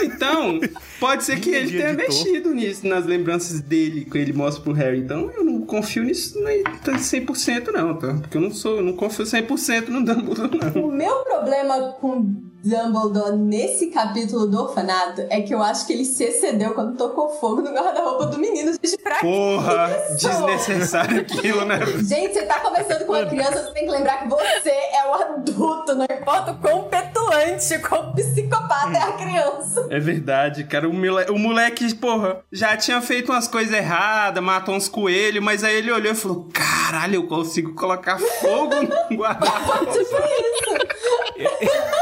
Então, 0.03 0.59
pode 0.99 1.23
ser 1.23 1.39
que 1.39 1.51
ele 1.51 1.71
tenha 1.71 1.91
editor. 1.91 2.09
mexido 2.09 2.55
nisso, 2.55 2.87
nas 2.87 3.05
lembranças 3.07 3.61
dele, 3.61 4.05
que 4.05 4.19
ele 4.19 4.33
mostra 4.33 4.63
pro 4.63 4.73
Harry. 4.73 4.99
Então, 4.99 5.31
eu 5.37 5.45
não 5.45 5.61
confio 5.63 6.03
nisso 6.03 6.41
nem 6.43 6.63
100% 6.63 7.73
não, 7.73 7.97
tá? 7.97 8.15
Porque 8.15 8.37
eu 8.37 8.41
não 8.41 8.51
sou, 8.51 8.77
eu 8.77 8.83
não 8.83 8.95
confio 8.95 9.25
100% 9.25 9.89
no 9.89 10.05
Dumbledore, 10.05 10.51
não. 10.75 10.87
O 10.87 10.91
meu 10.91 11.17
problema 11.25 11.93
com 12.01 12.43
Dumbledore 12.65 13.37
nesse 13.37 13.89
capítulo 13.89 14.47
do 14.47 14.61
orfanato 14.63 15.23
é 15.31 15.41
que 15.41 15.53
eu 15.55 15.63
acho 15.63 15.87
que 15.87 15.93
ele 15.93 16.05
se 16.05 16.25
excedeu 16.25 16.75
quando 16.75 16.97
tocou 16.97 17.29
fogo 17.31 17.61
no 17.63 17.73
guarda-roupa 17.73 18.27
do 18.27 18.39
menino. 18.39 18.73
Gente, 18.73 18.99
pra 18.99 19.17
Porra, 19.21 19.89
desnecessário 20.11 21.21
aquilo, 21.23 21.65
né? 21.65 21.79
Gente, 22.05 22.35
você 22.35 22.43
tá 22.43 22.61
conversando 22.61 23.05
com 23.05 23.13
uma 23.13 23.27
criança, 23.27 23.65
você 23.65 23.73
tem 23.73 23.85
que 23.87 23.91
lembrar 23.91 24.19
que 24.23 24.29
você 24.29 24.71
é 24.71 25.07
o 25.09 25.15
adulto, 25.15 25.95
não 25.95 26.05
importa 26.05 26.53
o 26.53 26.57
quão 26.59 26.85
petulante, 26.85 27.79
quão 27.81 28.13
psicopata 28.13 28.97
é 28.97 29.03
a 29.03 29.13
criança. 29.13 29.87
É 29.91 29.99
verdade, 29.99 30.65
cara. 30.65 30.89
O, 30.89 30.93
mole- 30.93 31.31
o 31.31 31.39
moleque, 31.39 31.93
porra, 31.95 32.41
já 32.53 32.77
tinha 32.77 33.01
feito 33.01 33.33
umas 33.33 33.49
coisas 33.49 33.73
erradas, 33.75 34.43
matou 34.43 34.75
uns 34.75 34.89
coelhos, 34.89 35.43
mas 35.43 35.65
aí 35.65 35.77
ele 35.77 35.91
olhou 35.93 36.13
e 36.13 36.17
falou: 36.17 36.49
caralho, 36.53 37.17
eu 37.17 37.27
consigo 37.27 37.75
colocar 37.75 38.19
fogo 38.19 38.75
no 39.11 39.17
guarda-roupa. 39.19 39.87
Tipo 39.87 40.17
isso. 40.17 41.93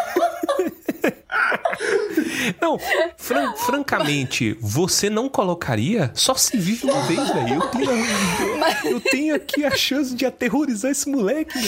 Não, 2.60 2.78
fran- 3.16 3.54
francamente, 3.66 4.56
você 4.60 5.08
não 5.10 5.28
colocaria? 5.28 6.10
Só 6.14 6.34
se 6.34 6.56
vive 6.56 6.86
uma 6.90 7.00
vez, 7.02 7.28
velho. 7.30 7.54
Eu 7.54 7.68
tenho, 7.68 8.58
eu 8.84 9.00
tenho 9.00 9.34
aqui 9.34 9.64
a 9.64 9.70
chance 9.70 10.14
de 10.14 10.26
aterrorizar 10.26 10.90
esse 10.90 11.08
moleque. 11.08 11.58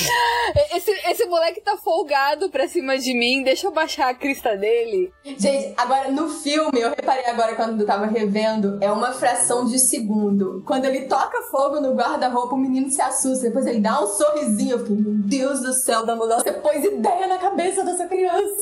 Esse, 0.74 0.90
esse 0.90 1.24
moleque 1.26 1.60
tá 1.60 1.76
folgado 1.76 2.50
pra 2.50 2.68
cima 2.68 2.98
de 2.98 3.14
mim, 3.14 3.42
deixa 3.42 3.66
eu 3.66 3.70
baixar 3.70 4.08
a 4.08 4.14
crista 4.14 4.56
dele. 4.56 5.12
Gente, 5.24 5.74
agora 5.76 6.10
no 6.10 6.28
filme, 6.28 6.80
eu 6.80 6.90
reparei 6.90 7.26
agora 7.26 7.54
quando 7.54 7.80
eu 7.80 7.86
tava 7.86 8.06
revendo, 8.06 8.78
é 8.80 8.90
uma 8.90 9.12
fração 9.12 9.64
de 9.64 9.78
segundo. 9.78 10.62
Quando 10.66 10.84
ele 10.84 11.02
toca 11.02 11.42
fogo 11.50 11.80
no 11.80 11.94
guarda-roupa, 11.94 12.54
o 12.54 12.58
menino 12.58 12.90
se 12.90 13.00
assusta. 13.00 13.46
Depois 13.46 13.66
ele 13.66 13.80
dá 13.80 14.02
um 14.02 14.06
sorrisinho. 14.06 14.72
Eu 14.72 14.78
fiquei, 14.80 14.96
meu 14.96 15.14
Deus 15.14 15.60
do 15.60 15.72
céu, 15.72 16.04
Dumbledore, 16.04 16.42
você 16.42 16.52
pôs 16.52 16.84
ideia 16.84 17.26
na 17.26 17.38
cabeça 17.38 17.84
dessa 17.84 18.06
criança. 18.06 18.56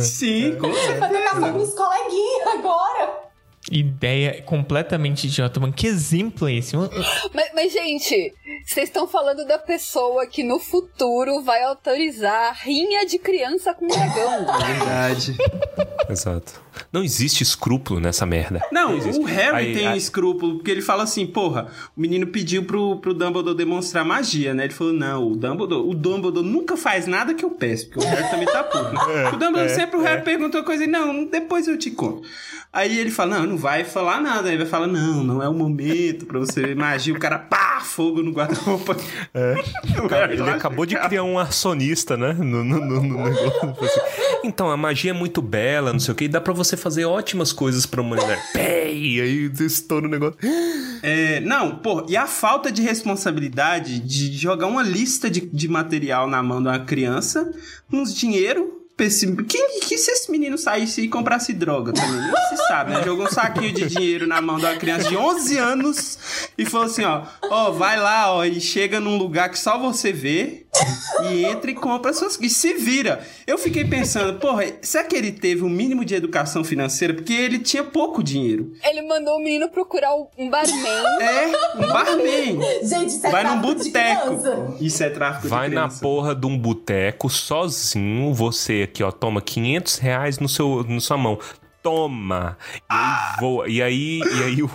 Sim, 0.00 0.56
com 0.60 0.68
Vai 0.98 1.10
pegar 1.10 1.34
fogo 1.34 1.58
nos 1.58 1.74
coleguinhas 1.74 2.46
agora. 2.54 3.25
Ideia 3.70 4.42
completamente 4.42 5.26
idiota, 5.26 5.58
mano. 5.58 5.72
Que 5.72 5.88
exemplo 5.88 6.48
é 6.48 6.54
esse? 6.54 6.76
Mas, 6.76 7.50
mas, 7.52 7.72
gente, 7.72 8.32
vocês 8.64 8.88
estão 8.88 9.08
falando 9.08 9.44
da 9.44 9.58
pessoa 9.58 10.24
que 10.26 10.44
no 10.44 10.60
futuro 10.60 11.42
vai 11.42 11.62
autorizar 11.64 12.56
rinha 12.62 13.04
de 13.06 13.18
criança 13.18 13.74
com 13.74 13.88
dragão. 13.88 14.46
Verdade. 14.64 15.36
Exato. 16.08 16.60
Não 16.92 17.02
existe 17.02 17.42
escrúpulo 17.42 17.98
nessa 17.98 18.24
merda. 18.24 18.62
Não, 18.70 18.96
existe. 18.96 19.20
o 19.20 19.24
Harry 19.24 19.56
Aí- 19.56 19.74
tem 19.74 19.88
aí- 19.88 19.98
escrúpulo, 19.98 20.56
porque 20.56 20.70
ele 20.70 20.82
fala 20.82 21.02
assim, 21.02 21.26
porra, 21.26 21.66
o 21.96 22.00
menino 22.00 22.28
pediu 22.28 22.64
pro, 22.64 23.00
pro 23.00 23.12
Dumbledore 23.14 23.56
demonstrar 23.56 24.04
magia, 24.04 24.54
né? 24.54 24.64
Ele 24.64 24.72
falou, 24.74 24.92
não, 24.92 25.26
o 25.32 25.36
Dumbledore, 25.36 25.88
o 25.88 25.94
Dumbledore 25.94 26.46
nunca 26.46 26.76
faz 26.76 27.06
nada 27.08 27.34
que 27.34 27.44
eu 27.44 27.50
peço, 27.50 27.88
porque 27.88 28.06
o 28.06 28.08
Harry 28.08 28.30
também 28.30 28.46
tá 28.46 28.62
puto. 28.62 28.92
né? 28.92 29.28
o 29.34 29.36
Dumbledore 29.36 29.64
é, 29.64 29.68
sempre, 29.74 29.96
o 29.96 30.02
Harry 30.02 30.22
perguntou 30.22 30.62
coisa 30.62 30.84
e, 30.84 30.86
não, 30.86 31.24
depois 31.24 31.66
eu 31.66 31.76
te 31.76 31.90
conto. 31.90 32.22
Aí 32.76 32.98
ele 32.98 33.10
fala, 33.10 33.38
não, 33.38 33.46
não 33.46 33.56
vai 33.56 33.84
falar 33.84 34.20
nada. 34.20 34.48
Aí 34.48 34.54
ele 34.54 34.62
vai 34.64 34.70
falar, 34.70 34.86
não, 34.86 35.24
não 35.24 35.42
é 35.42 35.48
o 35.48 35.54
momento 35.54 36.26
pra 36.26 36.38
você 36.38 36.60
ver 36.60 36.76
magia. 36.76 37.14
O 37.14 37.18
cara, 37.18 37.38
pá, 37.38 37.80
fogo 37.80 38.22
no 38.22 38.30
guarda-roupa. 38.32 38.94
Harry 40.10 40.34
Ele 40.34 40.42
lá, 40.42 40.54
acabou 40.54 40.84
de 40.84 40.96
criar 40.96 41.22
um 41.22 41.38
arsonista, 41.38 42.16
né? 42.16 42.32
No, 42.34 42.62
no- 42.62 42.80
no- 42.80 43.02
no 43.02 43.24
negócio. 43.24 43.84
Assim, 43.84 44.00
Então, 44.44 44.70
a 44.70 44.76
magia 44.76 45.10
é 45.10 45.14
muito 45.14 45.40
bela, 45.40 45.92
não 45.92 46.00
sei 46.00 46.12
o 46.12 46.14
que, 46.14 46.24
e 46.24 46.28
dá 46.28 46.40
pra 46.40 46.52
você 46.52 46.76
fazer 46.76 47.04
ótimas 47.06 47.52
coisas 47.52 47.86
pra 47.86 48.00
humanidade. 48.02 48.40
Pé! 48.52 48.92
E 48.92 49.20
aí 49.20 49.50
estoura 49.60 50.06
o 50.06 50.10
negócio. 50.10 50.36
É, 51.02 51.40
não, 51.40 51.76
pô, 51.76 52.04
e 52.08 52.16
a 52.16 52.26
falta 52.26 52.70
de 52.70 52.82
responsabilidade 52.82 53.98
de 54.00 54.32
jogar 54.36 54.66
uma 54.66 54.82
lista 54.82 55.28
de, 55.30 55.40
de 55.40 55.68
material 55.68 56.28
na 56.28 56.42
mão 56.42 56.62
de 56.62 56.68
uma 56.68 56.78
criança, 56.80 57.50
uns 57.92 58.14
dinheiro. 58.14 58.82
Esse- 58.98 59.34
Quem 59.44 59.80
que 59.80 59.98
se 59.98 60.10
esse 60.10 60.30
menino 60.30 60.56
saísse 60.58 61.02
e 61.02 61.08
comprasse 61.08 61.52
droga 61.52 61.92
também? 61.92 62.20
Não 62.30 62.36
se 62.48 62.56
sabe, 62.68 62.92
né? 62.92 63.02
Jogou 63.04 63.26
um 63.26 63.30
saquinho 63.30 63.72
de 63.72 63.86
dinheiro 63.86 64.26
na 64.26 64.40
mão 64.40 64.58
de 64.58 64.64
uma 64.66 64.76
criança 64.76 65.08
de 65.08 65.16
11 65.16 65.56
anos 65.58 66.18
e 66.56 66.64
falou 66.64 66.86
assim: 66.86 67.04
ó, 67.04 67.22
ó, 67.44 67.70
vai 67.70 67.98
lá, 67.98 68.32
ó, 68.32 68.44
e 68.44 68.60
chega 68.60 68.98
num 69.00 69.16
lugar 69.16 69.48
que 69.50 69.58
só 69.58 69.78
você 69.78 70.12
vê 70.12 70.65
e 71.30 71.44
entra 71.44 71.70
e 71.70 71.74
compra 71.74 72.12
suas. 72.12 72.38
E 72.40 72.48
se 72.48 72.74
vira. 72.74 73.20
Eu 73.46 73.58
fiquei 73.58 73.84
pensando, 73.84 74.38
porra, 74.38 74.64
será 74.82 75.04
que 75.04 75.16
ele 75.16 75.32
teve 75.32 75.62
um 75.62 75.68
mínimo 75.68 76.04
de 76.04 76.14
educação 76.14 76.64
financeira? 76.64 77.14
Porque 77.14 77.32
ele 77.32 77.58
tinha 77.58 77.84
pouco 77.84 78.22
dinheiro. 78.22 78.72
Ele 78.84 79.02
mandou 79.02 79.36
o 79.36 79.38
menino 79.38 79.68
procurar 79.68 80.14
um 80.14 80.50
barman. 80.50 81.20
É, 81.20 81.46
um 81.76 81.86
barman. 81.88 82.60
Gente, 82.82 83.08
isso 83.08 83.26
é 83.26 83.30
Vai 83.30 83.44
num 83.44 83.60
boteco. 83.60 84.76
Isso 84.80 85.02
é 85.02 85.10
tráfico 85.10 85.48
Vai 85.48 85.68
de 85.68 85.74
na 85.74 85.88
porra 85.88 86.34
de 86.34 86.46
um 86.46 86.58
boteco 86.58 87.28
sozinho, 87.28 88.32
você 88.32 88.82
aqui, 88.84 89.02
ó, 89.02 89.10
toma 89.10 89.40
500 89.40 89.98
reais 89.98 90.38
no 90.38 90.48
seu, 90.48 90.84
na 90.84 91.00
sua 91.00 91.16
mão. 91.16 91.38
Toma! 91.86 92.58
E 92.74 92.80
aí 92.90 93.36
voa. 93.38 93.68
E 93.68 93.80
aí, 93.80 94.18
e 94.20 94.42
aí 94.42 94.60
o, 94.60 94.68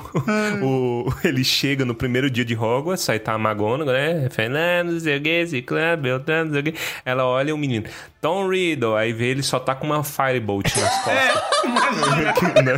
o- 0.63 1.13
ele 1.25 1.43
chega 1.43 1.83
no 1.83 1.93
primeiro 1.93 2.29
dia 2.29 2.45
de 2.45 2.55
Hogwarts, 2.55 3.09
aí 3.09 3.19
tá 3.19 3.33
a 3.33 3.35
McGonagall, 3.35 3.93
né? 3.93 4.29
Fernando, 4.29 4.93
não 4.93 4.99
sei 5.01 5.17
o 5.17 5.21
que, 5.21 5.45
Ciclano, 5.47 6.01
Beltrano, 6.01 6.45
não 6.45 6.51
sei 6.53 6.61
o 6.61 6.63
que. 6.63 6.79
Ela 7.03 7.25
olha 7.25 7.53
o 7.53 7.57
menino, 7.57 7.85
Tom 8.21 8.47
Riddle, 8.47 8.95
aí 8.95 9.11
vê 9.11 9.25
ele 9.25 9.43
só 9.43 9.59
tá 9.59 9.75
com 9.75 9.87
uma 9.87 10.05
Firebolt 10.05 10.73
nas 10.77 10.95
costas. 11.03 11.51
Né? 12.63 12.75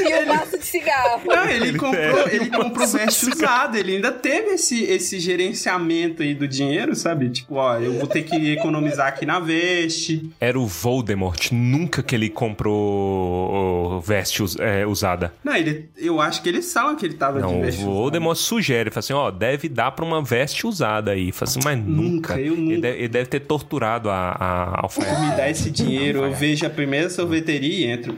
E 0.00 0.24
de 0.24 0.47
cigarro. 0.68 1.20
Não, 1.24 1.48
ele 1.48 1.68
Ele- 1.68 1.78
comprou, 1.78 2.28
ele 2.28 2.36
ele 2.36 2.50
comprou 2.50 2.86
veste 2.86 3.26
usada. 3.30 3.78
Ele 3.78 3.96
ainda 3.96 4.12
teve 4.12 4.50
esse, 4.52 4.84
esse 4.84 5.18
gerenciamento 5.20 6.22
aí 6.22 6.34
do 6.34 6.46
dinheiro, 6.48 6.94
sabe? 6.94 7.28
Tipo, 7.30 7.56
ó, 7.56 7.78
eu 7.78 7.94
vou 7.94 8.06
ter 8.06 8.22
que 8.22 8.52
economizar 8.52 9.08
aqui 9.08 9.26
na 9.26 9.38
veste. 9.40 10.30
Era 10.40 10.58
o 10.58 10.66
Voldemort, 10.66 11.50
nunca 11.52 12.02
que 12.02 12.14
ele 12.14 12.28
comprou 12.28 14.00
veste 14.00 14.42
é, 14.60 14.86
usada. 14.86 15.32
Não, 15.42 15.54
ele, 15.56 15.88
eu 15.96 16.20
acho 16.20 16.42
que 16.42 16.48
eles 16.48 16.72
falam 16.72 16.96
que 16.96 17.04
ele 17.06 17.14
tava 17.14 17.40
Não, 17.40 17.48
de 17.48 17.54
o 17.54 17.60
veste 17.62 17.80
usada. 17.80 17.92
Voldemort 17.94 18.36
sugere, 18.36 18.90
fala 18.90 18.98
assim, 19.00 19.12
ó, 19.12 19.30
deve 19.30 19.68
dar 19.68 19.90
pra 19.92 20.04
uma 20.04 20.22
veste 20.22 20.66
usada 20.66 21.12
aí. 21.12 21.32
Fala 21.32 21.50
assim, 21.50 21.60
mas 21.64 21.78
nunca. 21.78 21.98
Nunca, 22.18 22.40
eu 22.40 22.54
Ele, 22.54 22.62
nunca. 22.62 22.80
deve, 22.80 22.98
ele 22.98 23.08
deve 23.08 23.26
ter 23.28 23.40
torturado 23.40 24.10
a, 24.10 24.30
a 24.30 24.80
alfaiate. 24.82 25.20
Me 25.20 25.36
dá 25.36 25.48
esse 25.50 25.70
dinheiro, 25.70 26.24
eu 26.24 26.32
vejo 26.32 26.66
a 26.66 26.70
primeira 26.70 27.08
sorveteria 27.10 27.86
e 27.86 27.90
entro. 27.90 28.16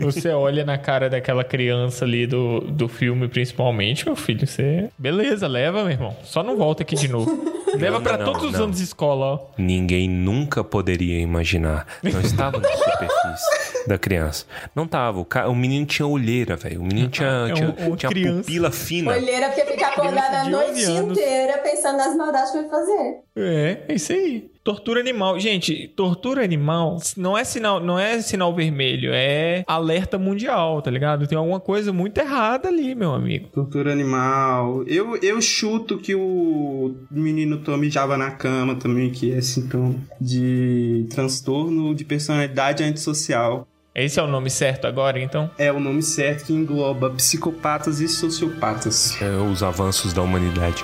Você 0.00 0.28
olha 0.30 0.64
na 0.64 0.78
cara 0.78 1.08
daquela 1.08 1.44
criança 1.54 2.04
ali 2.04 2.26
do, 2.26 2.60
do 2.60 2.88
filme, 2.88 3.28
principalmente, 3.28 4.04
meu 4.04 4.16
filho, 4.16 4.46
você. 4.46 4.88
Beleza, 4.98 5.46
leva, 5.46 5.82
meu 5.84 5.92
irmão. 5.92 6.16
Só 6.24 6.42
não 6.42 6.56
volta 6.56 6.82
aqui 6.82 6.96
de 6.96 7.06
novo. 7.08 7.30
Leva 7.74 7.96
Não, 7.96 8.02
pra 8.04 8.16
não, 8.16 8.26
todos 8.26 8.44
os 8.44 8.52
não. 8.52 8.64
anos 8.66 8.76
de 8.76 8.84
escola, 8.84 9.24
ó. 9.34 9.38
Ninguém 9.58 10.08
nunca 10.08 10.62
poderia 10.62 11.18
imaginar. 11.18 11.84
Não 12.04 12.20
estava 12.20 12.56
na 12.60 12.68
superfície 12.68 13.82
da 13.88 13.98
criança. 13.98 14.46
Não 14.76 14.86
tava. 14.86 15.18
O, 15.18 15.24
ca- 15.24 15.48
o 15.48 15.54
menino 15.56 15.84
tinha 15.84 16.06
olheira, 16.06 16.54
velho. 16.54 16.80
O 16.80 16.84
menino 16.84 17.08
tinha, 17.08 17.48
É 17.50 17.52
tinha, 17.52 17.68
um- 17.88 17.96
tinha 17.96 18.10
criança. 18.10 18.38
pupila 18.42 18.70
fina. 18.70 19.10
Olheira 19.10 19.48
porque 19.48 19.64
fica 19.72 19.88
acordada 19.88 20.42
a 20.42 20.44
noite 20.48 20.70
11 20.70 20.84
anos. 20.84 21.18
inteira 21.18 21.58
pensando 21.58 21.96
nas 21.96 22.14
maldades 22.16 22.52
que 22.52 22.58
vai 22.58 22.68
fazer. 22.68 23.16
É, 23.36 23.78
é 23.88 23.94
isso 23.94 24.12
aí. 24.12 24.48
Tortura 24.64 24.98
animal. 24.98 25.38
Gente, 25.38 25.88
tortura 25.88 26.42
animal 26.42 26.96
não 27.18 27.36
é 27.36 27.44
sinal, 27.44 27.80
não 27.80 27.98
é 27.98 28.22
sinal 28.22 28.54
vermelho, 28.54 29.10
é 29.12 29.62
alerta 29.66 30.18
mundial, 30.18 30.80
tá 30.80 30.90
ligado? 30.90 31.26
Tem 31.26 31.36
alguma 31.36 31.60
coisa 31.60 31.92
muito 31.92 32.16
errada 32.16 32.68
ali, 32.68 32.94
meu 32.94 33.12
amigo. 33.12 33.48
Tortura 33.52 33.92
animal. 33.92 34.82
Eu, 34.86 35.16
eu 35.18 35.42
chuto 35.42 35.98
que 35.98 36.14
o 36.14 36.94
menino 37.10 37.58
Tommy 37.58 37.84
mijava 37.84 38.16
na 38.16 38.30
cama 38.30 38.74
também, 38.76 39.10
que 39.10 39.30
é 39.30 39.42
sintoma 39.42 39.96
de 40.18 41.06
transtorno 41.10 41.94
de 41.94 42.02
personalidade 42.04 42.82
antissocial. 42.82 43.68
Esse 43.94 44.18
é 44.18 44.22
o 44.22 44.26
nome 44.26 44.48
certo 44.48 44.86
agora, 44.86 45.20
então? 45.20 45.50
É 45.58 45.70
o 45.70 45.78
nome 45.78 46.02
certo 46.02 46.46
que 46.46 46.52
engloba 46.54 47.10
psicopatas 47.10 48.00
e 48.00 48.08
sociopatas. 48.08 49.20
É, 49.20 49.36
os 49.36 49.62
avanços 49.62 50.14
da 50.14 50.22
humanidade. 50.22 50.82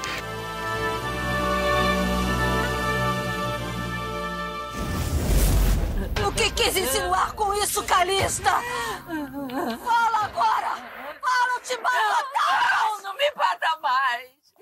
Fala 8.28 10.24
agora! 10.24 10.76
Fala, 11.20 11.54
eu 11.54 11.60
te 11.62 11.76
mato! 11.80 12.26
Não, 12.34 13.02
não 13.02 13.14
me 13.16 13.30
bata 13.34 13.78
mais! 13.80 14.54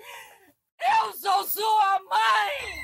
Eu 0.79 1.13
sou 1.13 1.43
sua 1.43 1.99
mãe! 2.09 2.79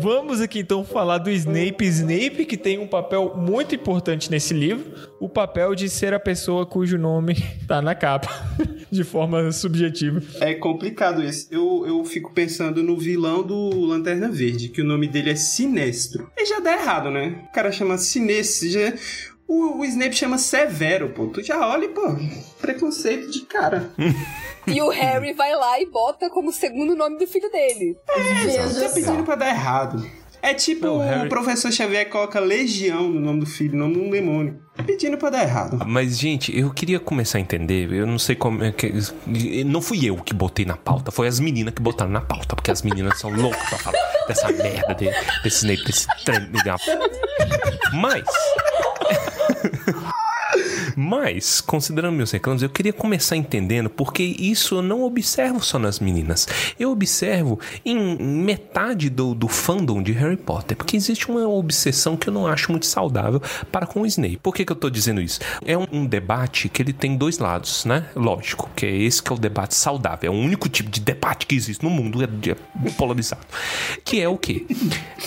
Vamos 0.00 0.40
aqui 0.40 0.60
então 0.60 0.84
falar 0.84 1.18
do 1.18 1.30
Snape. 1.30 1.84
Snape 1.84 2.44
que 2.44 2.56
tem 2.56 2.78
um 2.78 2.86
papel 2.86 3.34
muito 3.36 3.74
importante 3.74 4.30
nesse 4.30 4.54
livro, 4.54 4.92
o 5.20 5.28
papel 5.28 5.74
de 5.74 5.88
ser 5.88 6.14
a 6.14 6.20
pessoa 6.20 6.64
cujo 6.64 6.96
nome 6.96 7.36
tá 7.66 7.82
na 7.82 7.94
capa, 7.94 8.28
de 8.90 9.02
forma 9.04 9.50
subjetiva. 9.50 10.22
É 10.40 10.54
complicado 10.54 11.22
isso. 11.22 11.48
Eu, 11.50 11.84
eu 11.86 12.04
fico 12.04 12.32
pensando 12.32 12.82
no 12.82 12.96
vilão 12.96 13.42
do 13.42 13.86
Lanterna 13.86 14.28
Verde, 14.28 14.68
que 14.68 14.82
o 14.82 14.84
nome 14.84 15.08
dele 15.08 15.30
é 15.30 15.36
Sinestro. 15.36 16.30
E 16.36 16.46
já 16.46 16.60
dá 16.60 16.72
errado, 16.72 17.10
né? 17.10 17.44
O 17.48 17.52
cara 17.52 17.72
chama 17.72 17.98
Sinestro. 17.98 18.68
Já... 18.68 18.92
O, 19.48 19.80
o 19.80 19.84
Snape 19.84 20.14
chama 20.14 20.38
Severo, 20.38 21.10
pô. 21.10 21.26
Tu 21.26 21.42
já 21.42 21.58
olha, 21.68 21.84
e, 21.84 21.88
pô, 21.88 22.16
preconceito 22.60 23.30
de 23.30 23.40
cara. 23.42 23.90
E 24.66 24.80
o 24.80 24.88
Harry 24.90 25.32
vai 25.32 25.54
lá 25.54 25.80
e 25.80 25.86
bota 25.86 26.30
como 26.30 26.52
segundo 26.52 26.94
nome 26.96 27.18
do 27.18 27.26
filho 27.26 27.50
dele. 27.50 27.96
Veja 28.44 28.88
Tá 28.88 28.94
pedindo 28.94 29.24
pra 29.24 29.34
dar 29.34 29.48
errado. 29.48 30.04
É 30.44 30.52
tipo 30.54 30.86
Não, 30.86 30.96
o 30.96 31.00
Harry- 31.00 31.28
professor 31.28 31.70
Xavier 31.70 32.08
coloca 32.10 32.40
Legião 32.40 33.08
no 33.08 33.20
nome 33.20 33.40
do 33.40 33.46
filho, 33.46 33.76
no 33.78 33.84
nome 33.86 33.94
de 33.94 34.00
um 34.00 34.10
demônio. 34.10 34.60
Pedindo 34.84 35.16
pra 35.16 35.30
dar 35.30 35.42
errado. 35.44 35.78
Mas, 35.86 36.18
gente, 36.18 36.56
eu 36.58 36.70
queria 36.72 36.98
começar 36.98 37.38
a 37.38 37.40
entender. 37.40 37.92
Eu 37.92 38.06
não 38.08 38.18
sei 38.18 38.34
como 38.34 38.64
é 38.64 38.72
que. 38.72 38.92
Não 39.64 39.80
fui 39.80 40.04
eu 40.04 40.16
que 40.16 40.34
botei 40.34 40.64
na 40.64 40.76
pauta, 40.76 41.12
foi 41.12 41.28
as 41.28 41.38
meninas 41.38 41.72
que 41.74 41.80
botaram 41.80 42.10
na 42.10 42.20
pauta, 42.22 42.56
porque 42.56 42.72
as 42.72 42.82
meninas 42.82 43.20
são 43.20 43.30
loucas 43.30 43.62
pra 43.68 43.78
falar 43.78 43.98
dessa 44.26 44.50
merda, 44.50 44.94
de- 44.94 45.10
desse 45.44 45.64
desse 45.66 46.06
trem. 46.24 46.48
Mas. 47.94 48.24
Mas, 50.96 51.60
considerando 51.60 52.16
meus 52.16 52.30
reclamos, 52.30 52.62
eu 52.62 52.68
queria 52.68 52.92
começar 52.92 53.36
entendendo 53.36 53.88
porque 53.88 54.22
isso 54.22 54.76
eu 54.76 54.82
não 54.82 55.02
observo 55.02 55.62
só 55.62 55.78
nas 55.78 56.00
meninas. 56.00 56.46
Eu 56.78 56.90
observo 56.90 57.58
em 57.84 58.16
metade 58.16 59.08
do, 59.08 59.34
do 59.34 59.48
fandom 59.48 60.02
de 60.02 60.12
Harry 60.12 60.36
Potter. 60.36 60.76
Porque 60.76 60.96
existe 60.96 61.28
uma 61.28 61.46
obsessão 61.48 62.16
que 62.16 62.28
eu 62.28 62.32
não 62.32 62.46
acho 62.46 62.70
muito 62.70 62.86
saudável 62.86 63.40
para 63.70 63.86
com 63.86 64.02
o 64.02 64.06
Snape. 64.06 64.38
Por 64.38 64.54
que, 64.54 64.64
que 64.64 64.72
eu 64.72 64.76
tô 64.76 64.90
dizendo 64.90 65.20
isso? 65.20 65.40
É 65.64 65.76
um, 65.76 65.86
um 65.92 66.06
debate 66.06 66.68
que 66.68 66.82
ele 66.82 66.92
tem 66.92 67.16
dois 67.16 67.38
lados, 67.38 67.84
né? 67.84 68.06
Lógico, 68.14 68.70
que 68.74 68.86
é 68.86 68.94
esse 68.94 69.22
que 69.22 69.32
é 69.32 69.34
o 69.34 69.38
debate 69.38 69.74
saudável. 69.74 70.32
É 70.32 70.34
o 70.34 70.38
único 70.38 70.68
tipo 70.68 70.90
de 70.90 71.00
debate 71.00 71.46
que 71.46 71.54
existe 71.54 71.82
no 71.82 71.90
mundo, 71.90 72.22
é, 72.22 72.28
é 72.50 72.90
polarizado. 72.92 73.46
Que 74.04 74.20
é 74.20 74.28
o 74.28 74.36
quê? 74.36 74.66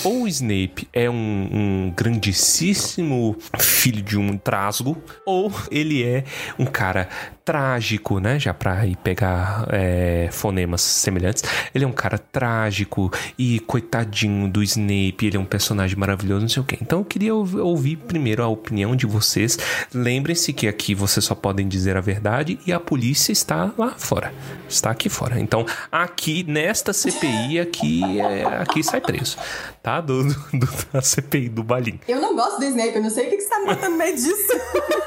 Ou 0.03 0.23
o 0.23 0.27
Snape 0.27 0.87
é 0.93 1.09
um, 1.09 1.13
um 1.15 1.93
grandíssimo 1.95 3.35
filho 3.59 4.01
de 4.01 4.17
um 4.17 4.37
trasgo, 4.37 4.97
ou 5.25 5.51
ele 5.71 6.03
é 6.03 6.23
um 6.57 6.65
cara 6.65 7.07
trágico, 7.45 8.19
né? 8.19 8.39
Já 8.39 8.53
pra 8.55 8.85
ir 8.87 8.95
pegar 8.97 9.67
é, 9.71 10.27
fonemas 10.31 10.81
semelhantes. 10.81 11.43
Ele 11.75 11.85
é 11.85 11.87
um 11.87 11.91
cara 11.91 12.17
trágico 12.17 13.11
e 13.37 13.59
coitadinho 13.61 14.49
do 14.49 14.63
Snape. 14.63 15.27
Ele 15.27 15.37
é 15.37 15.39
um 15.39 15.45
personagem 15.45 15.95
maravilhoso, 15.95 16.41
não 16.41 16.49
sei 16.49 16.61
o 16.63 16.65
quê. 16.65 16.77
Então 16.81 16.99
eu 16.99 17.05
queria 17.05 17.35
ouv- 17.35 17.55
ouvir 17.61 17.97
primeiro 17.97 18.41
a 18.43 18.47
opinião 18.47 18.95
de 18.95 19.05
vocês. 19.05 19.57
Lembrem-se 19.93 20.51
que 20.53 20.67
aqui 20.67 20.95
vocês 20.95 21.23
só 21.23 21.35
podem 21.35 21.67
dizer 21.67 21.95
a 21.95 22.01
verdade 22.01 22.59
e 22.65 22.73
a 22.73 22.79
polícia 22.79 23.31
está 23.31 23.71
lá 23.77 23.93
fora. 23.95 24.33
Está 24.67 24.89
aqui 24.89 25.07
fora. 25.07 25.39
Então, 25.39 25.65
aqui 25.91 26.43
nesta 26.47 26.91
CPI, 26.93 27.59
aqui, 27.59 28.19
é, 28.19 28.43
aqui 28.59 28.83
sai 28.83 28.99
preso. 29.01 29.37
Tá? 29.83 30.01
Do, 30.01 30.23
do, 30.23 30.33
do- 30.53 30.69
da 30.91 31.01
CPI 31.01 31.49
do 31.49 31.63
Balim. 31.63 31.99
Eu 32.07 32.19
não 32.19 32.35
gosto 32.35 32.57
do 32.59 32.65
Snape, 32.65 32.95
eu 32.95 33.03
não 33.03 33.09
sei 33.11 33.27
o 33.27 33.29
que, 33.29 33.37
que 33.37 33.43
você 33.43 33.49
tá 33.49 33.59
me 33.59 33.65
botando 33.67 33.91
no 33.91 33.97
meio 33.97 34.15
disso. 34.15 34.31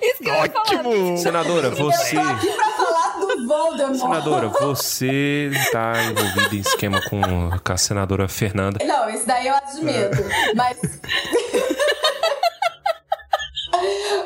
Isso 0.00 0.22
que 0.22 0.28
eu 0.28 0.34
ia 0.34 0.50
falar. 0.52 0.64
Senadora, 1.32 1.70
você. 1.70 2.16
Eu 2.16 2.22
tô 2.22 2.28
aqui 2.28 2.52
pra 2.52 2.70
falar 2.72 3.18
do 3.18 3.48
Voldemort. 3.48 3.96
Senadora, 3.96 4.48
você 4.48 5.50
tá 5.72 5.94
envolvida 6.04 6.54
em 6.54 6.58
esquema 6.58 7.00
com, 7.08 7.22
com 7.58 7.72
a 7.72 7.76
senadora 7.78 8.28
Fernanda. 8.28 8.84
Não, 8.84 9.08
esse 9.08 9.26
daí 9.26 9.46
eu 9.46 9.54
admito. 9.54 10.22
Mas. 10.54 10.78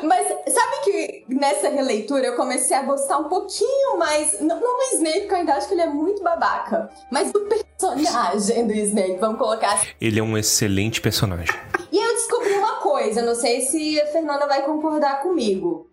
Mas 0.03 0.27
sabe 0.53 0.77
que 0.83 1.25
nessa 1.29 1.69
releitura 1.69 2.27
eu 2.27 2.35
comecei 2.35 2.75
a 2.75 2.81
gostar 2.83 3.19
um 3.19 3.29
pouquinho 3.29 3.97
mais. 3.97 4.41
Não, 4.41 4.59
não 4.59 4.77
do 4.77 4.83
Snape, 4.95 5.21
porque 5.21 5.33
eu 5.33 5.37
ainda 5.37 5.53
acho 5.53 5.69
que 5.69 5.75
ele 5.75 5.81
é 5.83 5.87
muito 5.87 6.21
babaca. 6.21 6.89
Mas 7.09 7.31
do 7.31 7.39
personagem 7.39 8.67
do 8.67 8.73
Snape, 8.73 9.17
vamos 9.17 9.37
colocar 9.37 9.75
assim. 9.75 9.87
Ele 10.01 10.19
é 10.19 10.23
um 10.23 10.37
excelente 10.37 10.99
personagem. 10.99 11.55
E 11.89 11.97
aí 11.97 12.05
eu 12.05 12.13
descobri 12.15 12.51
uma 12.53 12.81
coisa, 12.81 13.21
não 13.21 13.33
sei 13.33 13.61
se 13.61 13.99
a 14.01 14.07
Fernanda 14.07 14.45
vai 14.45 14.63
concordar 14.63 15.21
comigo. 15.21 15.89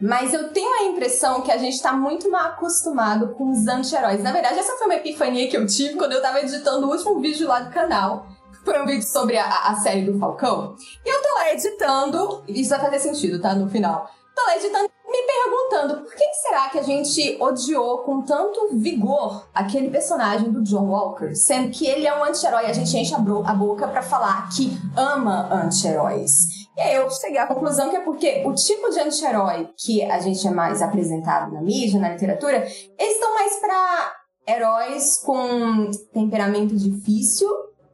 Mas 0.00 0.32
eu 0.32 0.48
tenho 0.50 0.72
a 0.80 0.84
impressão 0.84 1.42
que 1.42 1.50
a 1.50 1.56
gente 1.56 1.80
tá 1.82 1.92
muito 1.92 2.30
mal 2.30 2.46
acostumado 2.46 3.34
com 3.34 3.50
os 3.50 3.66
anti-heróis. 3.66 4.22
Na 4.22 4.32
verdade, 4.32 4.58
essa 4.58 4.76
foi 4.76 4.86
uma 4.86 4.96
epifania 4.96 5.48
que 5.48 5.56
eu 5.56 5.66
tive 5.66 5.94
quando 5.96 6.12
eu 6.12 6.22
tava 6.22 6.40
editando 6.40 6.86
o 6.86 6.90
último 6.90 7.20
vídeo 7.20 7.48
lá 7.48 7.60
do 7.60 7.70
canal. 7.70 8.26
Foi 8.64 8.80
um 8.80 8.86
vídeo 8.86 9.06
sobre 9.06 9.36
a, 9.36 9.68
a 9.68 9.74
série 9.76 10.02
do 10.02 10.18
Falcão. 10.18 10.76
E 11.04 11.08
eu 11.08 11.22
tô 11.22 11.34
lá 11.34 11.52
editando. 11.52 12.44
Isso 12.46 12.70
vai 12.70 12.80
fazer 12.80 13.00
sentido, 13.00 13.40
tá? 13.40 13.54
No 13.54 13.68
final. 13.68 14.08
Tô 14.36 14.44
lá 14.44 14.56
editando, 14.56 14.88
me 15.08 15.22
perguntando 15.26 16.02
por 16.04 16.14
que 16.14 16.28
que 16.28 16.36
será 16.36 16.68
que 16.68 16.78
a 16.78 16.82
gente 16.82 17.36
odiou 17.40 17.98
com 17.98 18.22
tanto 18.22 18.68
vigor 18.74 19.48
aquele 19.52 19.90
personagem 19.90 20.52
do 20.52 20.62
John 20.62 20.86
Walker, 20.86 21.34
sendo 21.34 21.70
que 21.70 21.84
ele 21.86 22.06
é 22.06 22.16
um 22.16 22.22
anti-herói, 22.22 22.66
a 22.66 22.72
gente 22.72 22.96
enche 22.96 23.12
a, 23.14 23.18
a 23.18 23.54
boca 23.54 23.88
pra 23.88 24.00
falar 24.00 24.48
que 24.50 24.78
ama 24.96 25.52
anti-heróis. 25.52 26.57
E 26.78 26.80
aí 26.80 26.94
eu 26.94 27.10
cheguei 27.10 27.38
à 27.38 27.46
conclusão 27.48 27.90
que 27.90 27.96
é 27.96 28.00
porque 28.02 28.44
o 28.46 28.54
tipo 28.54 28.88
de 28.88 29.00
anti-herói 29.00 29.68
que 29.76 30.00
a 30.04 30.20
gente 30.20 30.46
é 30.46 30.50
mais 30.52 30.80
apresentado 30.80 31.52
na 31.52 31.60
mídia, 31.60 31.98
na 31.98 32.10
literatura, 32.10 32.58
eles 32.96 33.14
estão 33.14 33.34
mais 33.34 33.56
pra 33.56 34.12
heróis 34.46 35.18
com 35.18 35.90
temperamento 36.12 36.76
difícil 36.76 37.48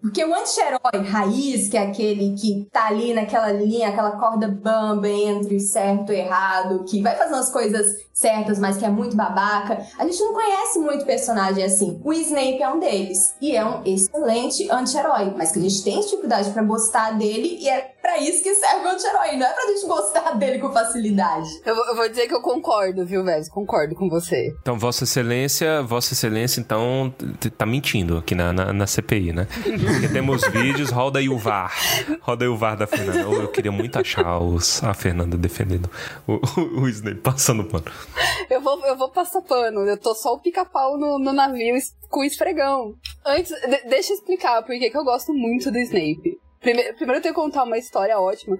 porque 0.05 0.23
o 0.23 0.35
anti-herói 0.35 1.03
raiz, 1.03 1.71
que 1.71 1.79
é 1.79 1.81
aquele 1.81 2.35
que 2.35 2.69
tá 2.71 2.89
ali 2.89 3.15
naquela 3.15 3.51
linha, 3.51 3.89
aquela 3.89 4.19
corda 4.19 4.47
bamba 4.47 5.09
entre 5.09 5.59
certo 5.59 6.13
e 6.13 6.17
errado, 6.17 6.85
que 6.85 7.01
vai 7.01 7.17
fazendo 7.17 7.39
as 7.39 7.51
coisas 7.51 7.97
certas, 8.15 8.59
mas 8.61 8.77
que 8.79 8.85
é 8.85 8.89
muito 8.89 9.17
babaca, 9.17 9.85
a 9.99 10.05
gente 10.07 10.21
não 10.21 10.33
conhece 10.33 10.79
muito 10.79 11.05
personagem 11.05 11.65
assim. 11.65 12.01
O 12.05 12.13
Snape 12.13 12.63
é 12.63 12.69
um 12.71 12.79
deles. 12.79 13.35
E 13.43 13.57
é 13.57 13.65
um 13.65 13.83
excelente 13.85 14.71
anti-herói, 14.71 15.35
mas 15.37 15.51
que 15.53 15.59
a 15.59 15.63
gente 15.63 15.83
tem 15.83 16.01
dificuldade 16.01 16.51
pra 16.51 16.63
gostar 16.63 17.11
dele 17.19 17.59
e 17.61 17.69
é 17.69 17.93
pra 18.01 18.19
isso 18.19 18.43
que 18.43 18.55
serve 18.55 18.87
o 18.87 18.91
anti-herói, 18.91 19.37
não 19.37 19.47
é 19.47 19.53
pra 19.53 19.67
gente 19.67 19.87
gostar 19.87 20.33
dele 20.39 20.59
com 20.61 20.71
facilidade. 20.73 21.49
Eu, 21.67 21.75
vou- 21.75 21.87
eu 21.89 21.97
vou 21.97 22.09
dizer 22.09 22.29
que 22.29 22.35
eu 22.35 22.41
concordo, 22.41 23.05
viu, 23.05 23.25
Vez? 23.25 23.49
Concordo 23.49 23.95
com 23.97 24.09
você. 24.09 24.55
Então, 24.61 24.79
Vossa 24.79 25.03
Excelência, 25.05 25.83
Vossa 25.83 26.13
Excelência, 26.15 26.61
então, 26.61 27.13
tá 27.59 27.67
mentindo 27.67 28.17
aqui 28.19 28.35
na, 28.35 28.53
na, 28.53 28.73
na 28.73 28.87
CPI, 28.87 29.33
né? 29.33 29.49
Porque 29.63 30.09
temos 30.09 30.43
vídeos, 30.53 30.91
roda 30.91 31.19
aí 31.19 31.29
o 31.29 31.37
VAR. 31.39 31.73
Roda 32.21 32.45
aí 32.45 32.49
o 32.49 32.57
VAR 32.57 32.77
da 32.77 32.87
Fernanda. 32.87 33.19
Eu, 33.21 33.33
eu 33.43 33.49
queria 33.49 33.73
muito 33.73 33.99
achar 33.99 34.39
os, 34.39 34.85
a 34.85 34.95
Fernanda 34.95 35.37
defendendo 35.37 35.91
o, 36.27 36.35
o, 36.61 36.81
o 36.83 36.89
Snape, 36.89 37.21
passando 37.21 37.65
pano. 37.65 37.85
Eu 38.51 38.61
vou, 38.61 38.85
eu 38.87 38.97
vou 38.97 39.11
passar 39.11 39.41
pano. 39.43 39.81
Eu 39.87 39.97
tô 39.99 40.15
só 40.15 40.35
o 40.35 40.41
pica-pau 40.41 40.99
no, 40.99 41.19
no 41.19 41.33
navio 41.33 41.75
com 42.11 42.23
esfregão. 42.23 42.95
Antes, 43.25 43.51
de- 43.51 43.89
deixa 43.89 44.13
eu 44.13 44.17
explicar 44.17 44.63
por 44.63 44.79
que 44.79 44.91
que 44.91 44.97
eu 44.97 45.05
gosto 45.05 45.33
muito 45.33 45.71
do 45.71 45.79
Snape. 45.79 46.39
Primeiro, 46.61 46.95
primeiro 46.97 47.19
eu 47.19 47.23
tenho 47.23 47.35
que 47.35 47.41
contar 47.41 47.65
uma 47.65 47.79
história 47.79 48.19
ótima. 48.19 48.59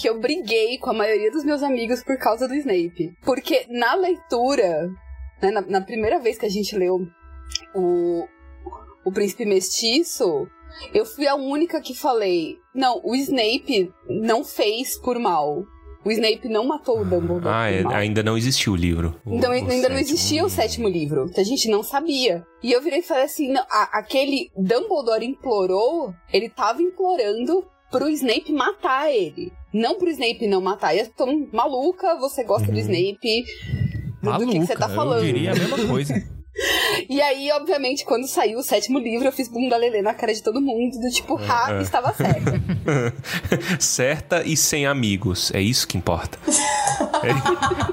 Que 0.00 0.08
eu 0.08 0.18
briguei 0.20 0.78
com 0.78 0.90
a 0.90 0.94
maioria 0.94 1.30
dos 1.30 1.44
meus 1.44 1.62
amigos 1.62 2.02
por 2.02 2.18
causa 2.18 2.48
do 2.48 2.54
Snape. 2.54 3.12
Porque 3.24 3.66
na 3.68 3.94
leitura, 3.94 4.88
né, 5.40 5.50
na, 5.50 5.60
na 5.60 5.80
primeira 5.80 6.18
vez 6.18 6.36
que 6.38 6.46
a 6.46 6.50
gente 6.50 6.76
leu 6.76 6.98
o, 7.74 8.26
o 9.04 9.12
Príncipe 9.12 9.44
Mestiço, 9.44 10.48
eu 10.92 11.06
fui 11.06 11.26
a 11.26 11.34
única 11.36 11.80
que 11.80 11.94
falei: 11.94 12.56
não, 12.74 13.00
o 13.04 13.14
Snape 13.14 13.92
não 14.08 14.44
fez 14.44 14.98
por 14.98 15.18
mal. 15.18 15.64
O 16.04 16.10
Snape 16.10 16.48
não 16.48 16.64
matou 16.66 17.00
o 17.00 17.04
Dumbledore 17.04 17.48
Ah, 17.54 17.70
é, 17.70 17.84
ainda 17.94 18.22
não 18.22 18.36
existiu 18.38 18.72
o 18.72 18.76
livro. 18.76 19.20
O- 19.24 19.34
Então 19.34 19.50
o 19.50 19.54
ainda 19.54 19.88
não 19.88 19.98
existia 19.98 20.44
o 20.44 20.48
sétimo 20.48 20.88
livro, 20.88 21.28
que 21.28 21.40
a 21.40 21.44
gente 21.44 21.68
não 21.68 21.82
sabia. 21.82 22.42
E 22.62 22.72
eu 22.72 22.80
virei 22.80 23.00
e 23.00 23.02
falei 23.02 23.24
assim: 23.24 23.52
não, 23.52 23.62
a- 23.70 23.98
aquele 23.98 24.50
Dumbledore 24.56 25.24
implorou, 25.26 26.14
ele 26.32 26.48
tava 26.48 26.80
implorando 26.82 27.64
pro 27.90 28.08
Snape 28.08 28.50
matar 28.52 29.10
ele. 29.12 29.52
Não 29.74 29.96
pro 29.98 30.08
Snape 30.08 30.46
não 30.46 30.60
matar. 30.60 30.94
E 30.94 31.00
eu 31.00 31.08
tô 31.16 31.26
maluca, 31.52 32.16
você 32.18 32.44
gosta 32.44 32.66
do 32.66 32.72
Uhum. 32.72 32.78
Snape. 32.78 33.44
Do, 34.22 34.32
do 34.38 34.46
que, 34.46 34.58
que 34.60 34.66
você 34.66 34.74
tá 34.76 34.88
eu 34.88 34.94
falando. 34.94 35.22
diria 35.24 35.52
a 35.52 35.54
mesma 35.54 35.86
coisa. 35.86 36.14
E 37.08 37.20
aí, 37.20 37.50
obviamente, 37.52 38.04
quando 38.04 38.26
saiu 38.26 38.58
o 38.58 38.62
sétimo 38.62 38.98
livro, 38.98 39.26
eu 39.26 39.32
fiz 39.32 39.48
bunda 39.48 39.76
lelê 39.76 40.02
na 40.02 40.12
cara 40.12 40.34
de 40.34 40.42
todo 40.42 40.60
mundo, 40.60 40.98
do 40.98 41.08
tipo, 41.10 41.38
ha, 41.38 41.78
é. 41.78 41.82
estava 41.82 42.12
certo. 42.12 42.50
Certa 43.78 44.42
e 44.44 44.56
sem 44.56 44.86
amigos. 44.86 45.52
É 45.54 45.60
isso 45.60 45.86
que 45.86 45.96
importa. 45.96 46.38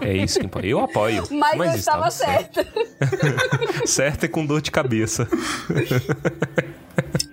É, 0.01 0.09
é 0.09 0.17
isso 0.17 0.39
que 0.39 0.45
importa. 0.45 0.67
Eu 0.67 0.79
apoio. 0.79 1.23
Mas, 1.31 1.59
eu 1.59 1.75
estava 1.75 2.09
certo. 2.09 2.55
certa. 2.55 3.85
Certa 3.85 4.25
e 4.25 4.29
com 4.29 4.45
dor 4.45 4.61
de 4.61 4.71
cabeça. 4.71 5.27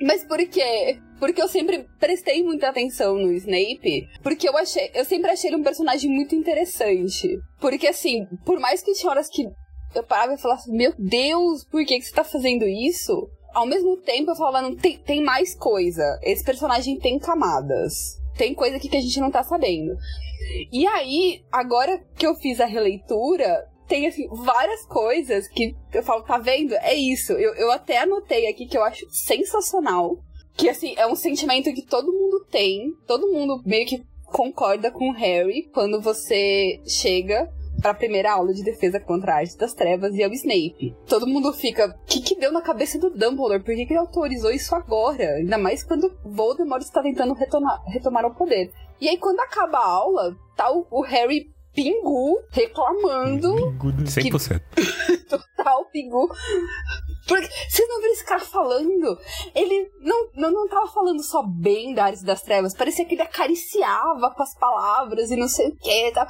Mas 0.00 0.24
por 0.24 0.38
quê? 0.46 0.98
Porque 1.18 1.40
eu 1.40 1.48
sempre 1.48 1.86
prestei 1.98 2.42
muita 2.42 2.68
atenção 2.68 3.16
no 3.16 3.32
Snape, 3.32 4.08
porque 4.22 4.48
eu 4.48 4.56
achei, 4.56 4.90
eu 4.94 5.04
sempre 5.04 5.30
achei 5.30 5.48
ele 5.48 5.56
um 5.56 5.62
personagem 5.62 6.10
muito 6.10 6.34
interessante. 6.34 7.38
Porque 7.58 7.86
assim, 7.86 8.26
por 8.44 8.60
mais 8.60 8.82
que 8.82 8.92
tinha 8.92 9.10
horas 9.10 9.28
que 9.28 9.48
eu 9.94 10.02
parava 10.02 10.34
e 10.34 10.38
falava 10.38 10.60
assim, 10.60 10.76
meu 10.76 10.92
Deus, 10.98 11.64
por 11.64 11.84
que, 11.84 11.98
que 11.98 12.04
você 12.04 12.12
tá 12.12 12.24
fazendo 12.24 12.66
isso? 12.66 13.28
Ao 13.52 13.66
mesmo 13.66 13.96
tempo 13.98 14.30
eu 14.30 14.36
falava, 14.36 14.62
não, 14.62 14.74
tem, 14.74 14.98
tem 14.98 15.22
mais 15.22 15.54
coisa. 15.54 16.18
Esse 16.22 16.44
personagem 16.44 16.98
tem 16.98 17.18
camadas. 17.18 18.20
Tem 18.36 18.54
coisa 18.54 18.76
aqui 18.76 18.88
que 18.88 18.96
a 18.96 19.00
gente 19.00 19.20
não 19.20 19.30
tá 19.30 19.42
sabendo. 19.42 19.96
E 20.72 20.86
aí, 20.86 21.44
agora 21.50 22.02
que 22.16 22.26
eu 22.26 22.34
fiz 22.34 22.60
a 22.60 22.66
releitura, 22.66 23.68
tem 23.86 24.06
assim, 24.06 24.26
várias 24.28 24.84
coisas 24.86 25.48
que 25.48 25.74
eu 25.92 26.02
falo, 26.02 26.22
tá 26.22 26.38
vendo? 26.38 26.74
É 26.74 26.94
isso. 26.94 27.32
Eu, 27.32 27.54
eu 27.54 27.70
até 27.70 27.98
anotei 27.98 28.48
aqui 28.48 28.66
que 28.66 28.76
eu 28.76 28.82
acho 28.82 29.06
sensacional. 29.10 30.18
Que 30.56 30.68
assim, 30.68 30.94
é 30.96 31.06
um 31.06 31.16
sentimento 31.16 31.72
que 31.72 31.82
todo 31.82 32.12
mundo 32.12 32.44
tem. 32.50 32.92
Todo 33.06 33.32
mundo 33.32 33.62
meio 33.64 33.86
que 33.86 34.02
concorda 34.24 34.90
com 34.90 35.10
o 35.10 35.14
Harry 35.14 35.68
quando 35.72 36.00
você 36.00 36.80
chega 36.86 37.48
pra 37.80 37.94
primeira 37.94 38.32
aula 38.32 38.52
de 38.52 38.62
defesa 38.62 38.98
contra 39.00 39.32
a 39.32 39.36
arte 39.36 39.56
das 39.56 39.74
trevas 39.74 40.14
e 40.14 40.22
é 40.22 40.28
o 40.28 40.32
Snape. 40.32 40.96
Todo 41.06 41.26
mundo 41.26 41.52
fica, 41.52 41.88
o 41.88 42.06
que 42.06 42.20
que 42.20 42.36
deu 42.36 42.52
na 42.52 42.62
cabeça 42.62 42.98
do 42.98 43.10
Dumbledore? 43.10 43.62
Por 43.62 43.74
que, 43.74 43.86
que 43.86 43.92
ele 43.92 44.00
autorizou 44.00 44.50
isso 44.50 44.74
agora? 44.74 45.36
Ainda 45.36 45.58
mais 45.58 45.84
quando 45.84 46.16
Voldemort 46.24 46.82
está 46.82 47.02
tentando 47.02 47.34
retomar, 47.34 47.82
retomar 47.86 48.24
o 48.24 48.34
poder. 48.34 48.70
E 49.00 49.08
aí, 49.08 49.18
quando 49.18 49.40
acaba 49.40 49.78
a 49.78 49.86
aula, 49.86 50.36
tá 50.56 50.70
o, 50.70 50.86
o 50.90 51.02
Harry 51.02 51.52
Pingu 51.74 52.40
reclamando 52.50 53.54
100%. 54.04 54.62
total 55.28 55.80
o 55.80 55.84
Pingu. 55.86 56.28
Porque 57.26 57.48
vocês 57.68 57.88
não 57.88 58.00
viram 58.00 58.12
esse 58.12 58.24
cara 58.24 58.40
falando? 58.40 59.18
Ele 59.54 59.90
não, 60.00 60.30
não, 60.34 60.50
não 60.50 60.68
tava 60.68 60.86
falando 60.86 61.22
só 61.22 61.42
bem 61.42 61.94
da 61.94 62.04
Arte 62.04 62.24
das 62.24 62.42
Trevas, 62.42 62.76
parecia 62.76 63.04
que 63.04 63.14
ele 63.14 63.22
acariciava 63.22 64.30
com 64.30 64.42
as 64.42 64.54
palavras 64.54 65.30
e 65.30 65.36
não 65.36 65.48
sei 65.48 65.68
o 65.68 65.76
que. 65.76 66.12
Tá? 66.12 66.28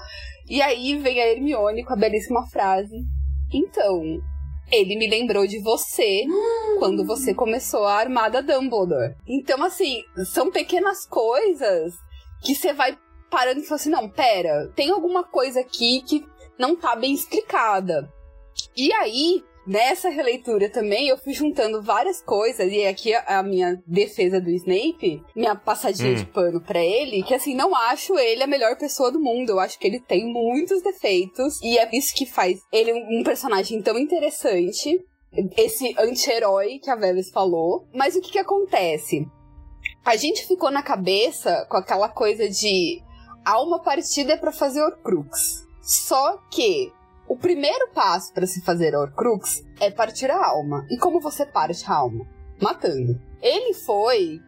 E 0.49 0.61
aí 0.61 0.99
vem 0.99 1.20
a 1.20 1.26
Hermione 1.26 1.84
com 1.84 1.92
a 1.92 1.97
belíssima 1.97 2.47
frase. 2.47 3.05
Então, 3.53 4.03
ele 4.70 4.97
me 4.97 5.09
lembrou 5.09 5.47
de 5.47 5.59
você 5.61 6.24
quando 6.78 7.05
você 7.07 7.34
começou 7.34 7.84
a 7.84 7.95
armada 7.95 8.42
Dumbledore. 8.42 9.14
Então, 9.26 9.62
assim, 9.62 10.03
são 10.26 10.51
pequenas 10.51 11.07
coisas 11.07 11.95
que 12.42 12.55
você 12.55 12.72
vai 12.72 12.99
parando 13.30 13.61
e 13.61 13.64
fala 13.64 13.80
assim: 13.80 13.90
não, 13.90 14.09
pera, 14.09 14.70
tem 14.74 14.90
alguma 14.90 15.24
coisa 15.24 15.61
aqui 15.61 16.03
que 16.03 16.26
não 16.59 16.76
tá 16.76 16.95
bem 16.95 17.12
explicada. 17.12 18.12
E 18.76 18.92
aí, 18.92 19.42
nessa 19.66 20.08
releitura 20.08 20.68
também, 20.70 21.08
eu 21.08 21.16
fui 21.18 21.32
juntando 21.32 21.82
várias 21.82 22.22
coisas, 22.22 22.70
e 22.72 22.84
aqui 22.86 23.14
a, 23.14 23.38
a 23.38 23.42
minha 23.42 23.82
defesa 23.86 24.40
do 24.40 24.50
Snape, 24.50 25.22
minha 25.34 25.54
passadinha 25.54 26.12
Hum. 26.12 26.16
de 26.16 26.26
pano 26.26 26.60
pra 26.60 26.82
ele, 26.84 27.22
que 27.22 27.34
assim, 27.34 27.54
não 27.54 27.74
acho 27.74 28.18
ele 28.18 28.42
a 28.42 28.46
melhor 28.46 28.76
pessoa 28.76 29.10
do 29.10 29.20
mundo. 29.20 29.50
Eu 29.50 29.60
acho 29.60 29.78
que 29.78 29.86
ele 29.86 30.00
tem 30.00 30.24
muitos 30.26 30.82
defeitos, 30.82 31.60
e 31.62 31.78
é 31.78 31.88
isso 31.96 32.14
que 32.14 32.26
faz 32.26 32.60
ele 32.72 32.92
um, 32.92 33.20
um 33.20 33.22
personagem 33.24 33.80
tão 33.82 33.98
interessante. 33.98 35.00
Esse 35.56 35.94
anti-herói 35.98 36.78
que 36.78 36.88
a 36.88 36.94
Veves 36.94 37.30
falou. 37.30 37.88
Mas 37.92 38.14
o 38.14 38.20
que 38.20 38.30
que 38.30 38.38
acontece? 38.38 39.26
A 40.04 40.14
gente 40.16 40.46
ficou 40.46 40.70
na 40.70 40.82
cabeça 40.82 41.66
com 41.68 41.76
aquela 41.76 42.08
coisa 42.08 42.48
de 42.48 43.02
alma 43.44 43.82
partida 43.82 44.34
é 44.34 44.36
pra 44.36 44.52
fazer 44.52 44.82
Horcrux. 44.82 45.66
Só 45.82 46.38
que 46.50 46.92
o 47.28 47.36
primeiro 47.36 47.90
passo 47.94 48.32
pra 48.32 48.46
se 48.46 48.60
fazer 48.62 48.94
Horcrux 48.94 49.64
é 49.80 49.90
partir 49.90 50.30
a 50.30 50.46
alma. 50.46 50.86
E 50.90 50.98
como 50.98 51.20
você 51.20 51.46
parte 51.46 51.84
a 51.86 51.94
alma? 51.94 52.26
Matando. 52.60 53.20
Ele 53.40 53.74
foi 53.74 54.40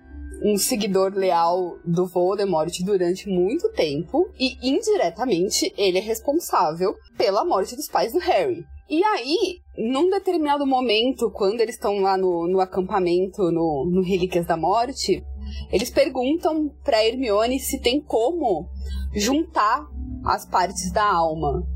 um 0.43 0.57
seguidor 0.57 1.13
leal 1.15 1.79
do 1.85 2.07
Voldemort 2.07 2.73
durante 2.85 3.29
muito 3.29 3.71
tempo 3.73 4.29
e 4.39 4.57
indiretamente 4.63 5.73
ele 5.77 5.99
é 5.99 6.03
responsável 6.03 6.95
pela 7.17 7.45
morte 7.45 7.75
dos 7.75 7.89
pais 7.89 8.13
do 8.13 8.19
Harry. 8.19 8.65
E 8.89 9.03
aí, 9.03 9.61
num 9.77 10.09
determinado 10.11 10.67
momento, 10.67 11.31
quando 11.31 11.61
eles 11.61 11.75
estão 11.75 12.01
lá 12.01 12.17
no, 12.17 12.47
no 12.47 12.61
acampamento, 12.61 13.51
no, 13.51 13.85
no 13.91 14.03
Relíquias 14.03 14.47
da 14.47 14.57
Morte, 14.57 15.25
eles 15.73 15.91
perguntam 15.91 16.71
pra 16.85 17.05
Hermione 17.05 17.59
se 17.59 17.81
tem 17.81 18.01
como 18.01 18.69
juntar 19.13 19.85
as 20.25 20.47
partes 20.47 20.93
da 20.93 21.05
alma. 21.05 21.67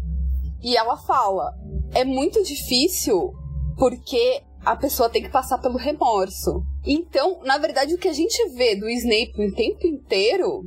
E 0.62 0.76
ela 0.76 0.96
fala: 0.96 1.54
é 1.94 2.04
muito 2.04 2.42
difícil 2.42 3.32
porque 3.76 4.42
a 4.64 4.76
pessoa 4.76 5.08
tem 5.08 5.22
que 5.22 5.30
passar 5.30 5.58
pelo 5.58 5.78
remorso. 5.78 6.62
Então, 6.84 7.40
na 7.44 7.58
verdade, 7.58 7.94
o 7.94 7.98
que 7.98 8.08
a 8.08 8.12
gente 8.12 8.48
vê 8.50 8.76
do 8.76 8.88
Snape 8.88 9.32
o 9.36 9.54
tempo 9.54 9.86
inteiro 9.86 10.64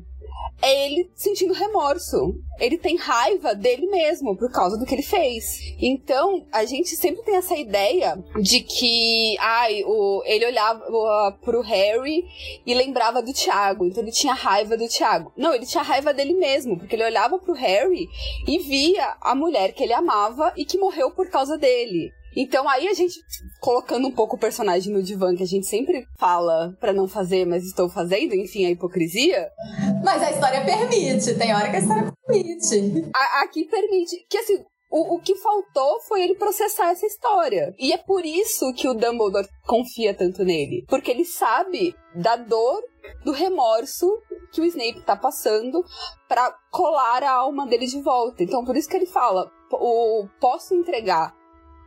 é 0.63 0.85
ele 0.85 1.11
sentindo 1.13 1.53
remorso. 1.53 2.35
Ele 2.57 2.77
tem 2.77 2.95
raiva 2.95 3.53
dele 3.53 3.85
mesmo 3.87 4.37
por 4.37 4.49
causa 4.49 4.77
do 4.77 4.85
que 4.85 4.95
ele 4.95 5.03
fez. 5.03 5.59
Então, 5.77 6.45
a 6.51 6.63
gente 6.63 6.95
sempre 6.95 7.21
tem 7.23 7.35
essa 7.35 7.55
ideia 7.55 8.17
de 8.41 8.61
que, 8.61 9.35
ai, 9.39 9.83
o, 9.85 10.23
ele 10.25 10.45
olhava 10.45 10.85
uh, 10.87 11.33
pro 11.43 11.61
Harry 11.61 12.23
e 12.65 12.73
lembrava 12.73 13.21
do 13.21 13.33
Tiago. 13.33 13.85
Então, 13.85 14.01
ele 14.01 14.11
tinha 14.11 14.33
raiva 14.33 14.77
do 14.77 14.87
Tiago. 14.87 15.33
Não, 15.35 15.53
ele 15.53 15.65
tinha 15.65 15.83
raiva 15.83 16.13
dele 16.13 16.33
mesmo, 16.33 16.77
porque 16.77 16.95
ele 16.95 17.03
olhava 17.03 17.37
pro 17.39 17.53
Harry 17.53 18.07
e 18.47 18.59
via 18.59 19.17
a 19.19 19.35
mulher 19.35 19.73
que 19.73 19.83
ele 19.83 19.93
amava 19.93 20.53
e 20.55 20.63
que 20.63 20.77
morreu 20.77 21.11
por 21.11 21.29
causa 21.29 21.57
dele. 21.57 22.13
Então 22.35 22.67
aí 22.67 22.87
a 22.87 22.93
gente, 22.93 23.19
colocando 23.59 24.07
um 24.07 24.11
pouco 24.11 24.35
o 24.35 24.39
personagem 24.39 24.91
no 24.93 25.03
divã, 25.03 25.35
que 25.35 25.43
a 25.43 25.47
gente 25.47 25.67
sempre 25.67 26.05
fala 26.17 26.75
pra 26.79 26.93
não 26.93 27.07
fazer, 27.07 27.45
mas 27.45 27.63
estou 27.63 27.89
fazendo, 27.89 28.33
enfim, 28.35 28.65
a 28.65 28.71
hipocrisia. 28.71 29.49
Mas 30.03 30.21
a 30.21 30.31
história 30.31 30.63
permite, 30.65 31.35
tem 31.35 31.53
hora 31.53 31.69
que 31.69 31.75
a 31.75 31.79
história 31.79 32.13
permite. 32.27 33.09
A- 33.15 33.43
aqui 33.43 33.65
permite. 33.65 34.25
Que 34.29 34.37
assim, 34.37 34.63
o, 34.91 35.15
o 35.15 35.19
que 35.19 35.35
faltou 35.35 35.99
foi 36.01 36.21
ele 36.23 36.35
processar 36.35 36.91
essa 36.91 37.05
história. 37.05 37.73
E 37.79 37.91
é 37.93 37.97
por 37.97 38.25
isso 38.25 38.73
que 38.73 38.87
o 38.87 38.93
Dumbledore 38.93 39.47
confia 39.65 40.13
tanto 40.13 40.43
nele. 40.43 40.85
Porque 40.87 41.11
ele 41.11 41.25
sabe 41.25 41.95
da 42.15 42.35
dor, 42.35 42.81
do 43.25 43.31
remorso 43.31 44.07
que 44.51 44.61
o 44.61 44.65
Snape 44.65 45.01
tá 45.03 45.15
passando 45.15 45.83
pra 46.27 46.55
colar 46.71 47.23
a 47.23 47.31
alma 47.31 47.65
dele 47.65 47.87
de 47.87 48.01
volta. 48.01 48.43
Então 48.43 48.63
por 48.63 48.75
isso 48.77 48.87
que 48.87 48.95
ele 48.95 49.07
fala: 49.07 49.49
o, 49.71 50.27
posso 50.39 50.75
entregar 50.75 51.33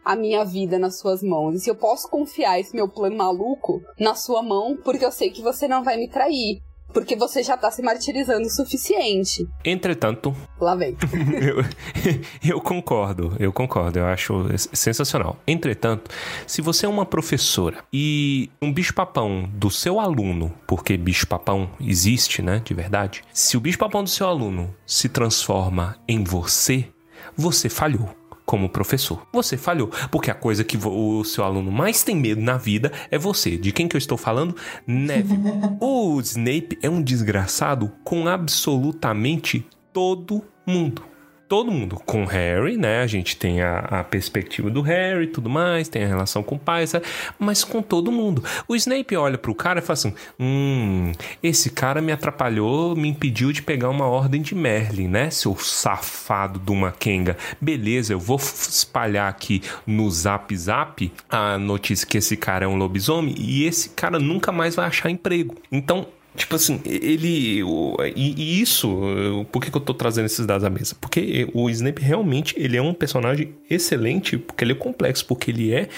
a 0.07 0.15
minha 0.15 0.45
vida 0.45 0.79
nas 0.79 1.01
suas 1.01 1.21
mãos. 1.21 1.57
E 1.57 1.59
se 1.59 1.69
eu 1.69 1.75
posso 1.75 2.09
confiar 2.09 2.61
esse 2.61 2.75
meu 2.75 2.89
plano 2.89 3.17
maluco 3.17 3.83
na 3.99 4.15
sua 4.15 4.41
mão, 4.41 4.79
porque 4.85 5.05
eu 5.05 5.11
sei 5.11 5.31
que 5.31 5.43
você 5.43 5.67
não 5.67 5.83
vai 5.83 5.97
me 5.97 6.09
trair. 6.09 6.63
Porque 6.93 7.17
você 7.17 7.43
já 7.43 7.57
tá 7.57 7.69
se 7.71 7.83
martirizando 7.83 8.47
o 8.47 8.51
suficiente. 8.51 9.47
Entretanto, 9.65 10.35
Lá 10.61 10.77
vem. 10.77 10.97
eu, 11.43 12.53
eu 12.55 12.61
concordo, 12.61 13.35
eu 13.41 13.53
concordo, 13.53 13.99
eu 13.99 14.07
acho 14.07 14.47
sensacional. 14.73 15.37
Entretanto, 15.47 16.09
se 16.47 16.63
você 16.63 16.87
é 16.87 16.89
uma 16.89 17.05
professora 17.05 17.85
e 17.93 18.49
um 18.63 18.73
bicho-papão 18.73 19.51
do 19.53 19.69
seu 19.69 19.99
aluno, 19.99 20.55
porque 20.67 20.97
bicho-papão 20.97 21.69
existe, 21.81 22.41
né, 22.41 22.63
de 22.65 22.73
verdade, 22.73 23.23
se 23.33 23.57
o 23.57 23.61
bicho-papão 23.61 24.05
do 24.05 24.09
seu 24.09 24.29
aluno 24.29 24.73
se 24.87 25.09
transforma 25.09 25.99
em 26.09 26.23
você, 26.23 26.89
você 27.37 27.69
falhou. 27.69 28.09
Como 28.47 28.69
professor, 28.69 29.27
você 29.33 29.57
falhou, 29.57 29.91
porque 30.09 30.31
a 30.31 30.35
coisa 30.35 30.63
que 30.63 30.79
o 30.79 31.25
seu 31.25 31.43
aluno 31.43 31.73
mais 31.73 32.05
tem 32.05 32.15
medo 32.15 32.41
na 32.41 32.57
vida 32.57 32.93
é 33.11 33.19
você. 33.19 33.57
De 33.57 33.73
quem 33.73 33.89
que 33.89 33.97
eu 33.97 33.99
estou 33.99 34.17
falando? 34.17 34.55
Neville. 34.87 35.43
o 35.81 36.21
Snape 36.21 36.79
é 36.81 36.89
um 36.89 37.03
desgraçado 37.03 37.93
com 38.05 38.29
absolutamente 38.29 39.67
todo 39.93 40.45
mundo. 40.65 41.03
Todo 41.49 41.71
mundo. 41.71 42.01
Com 42.05 42.25
Harry, 42.25 42.77
né? 42.77 43.03
A 43.03 43.07
gente 43.07 43.37
tem 43.37 43.63
a, 43.63 43.79
a 43.79 44.05
perspectiva 44.05 44.69
do 44.69 44.81
Harry 44.83 45.29
tudo 45.29 45.49
mais, 45.49 45.89
tem 45.89 46.03
a 46.03 46.09
relação 46.09 46.43
com 46.43 46.57
o 46.57 46.59
pai, 46.59 46.87
sabe? 46.87 47.07
mas 47.39 47.65
com 47.65 47.83
todo 47.83 48.11
mundo. 48.11 48.43
O 48.67 48.75
Snape 48.75 49.17
olha 49.17 49.39
pro 49.39 49.55
cara 49.55 49.79
e 49.79 49.83
fala 49.83 49.95
assim: 49.95 50.15
Hum, 50.39 51.13
esse 51.43 51.71
cara 51.71 52.01
me 52.01 52.13
atrapalhou, 52.13 52.97
me 52.97 53.09
impediu 53.09 53.53
de 53.53 53.63
pegar 53.63 53.91
uma 53.91 54.07
ordem 54.07 54.43
de 54.43 54.55
Merlin, 54.55 55.09
né? 55.09 55.31
Seu 55.31 55.57
safado 55.57 56.59
de 56.59 56.71
uma 56.71 56.91
Kenga. 56.91 57.37
Beleza, 57.61 58.13
eu 58.13 58.19
vou 58.19 58.39
espalhar 58.39 59.29
aqui 59.29 59.63
no 59.87 60.11
zap 60.11 60.57
zap 60.57 61.13
a 61.29 61.59
notícia 61.59 62.07
que 62.07 62.19
esse 62.19 62.37
cara 62.37 62.65
é 62.65 62.69
um 62.69 62.77
lobisomem 62.77 63.35
e 63.39 63.65
esse 63.65 63.91
cara 63.91 64.19
nunca 64.19 64.51
mais 64.51 64.75
vai 64.75 64.87
achar 64.87 65.11
emprego. 65.11 65.55
Então, 65.71 66.07
Tipo 66.37 66.55
assim, 66.57 66.81
ele. 66.85 67.63
o- 67.63 67.97
E, 68.15 68.35
e 68.37 68.61
isso, 68.61 69.47
por 69.51 69.61
que, 69.63 69.71
que 69.71 69.77
eu 69.77 69.81
tô 69.81 69.95
trazendo 69.95 70.27
esses 70.27 70.45
dados 70.47 70.65
à 70.65 70.71
mesa? 70.71 70.95
Porque 71.01 71.49
o 71.55 71.69
Snape 71.71 72.03
realmente 72.03 72.55
ele 72.59 72.77
é 72.77 72.83
um 72.83 72.93
personagem 72.95 73.55
excelente, 73.71 74.37
porque 74.39 74.63
ele 74.65 74.73
é 74.73 74.77
complexo, 74.77 75.25
porque 75.27 75.51
ele 75.51 75.73
é, 75.73 75.89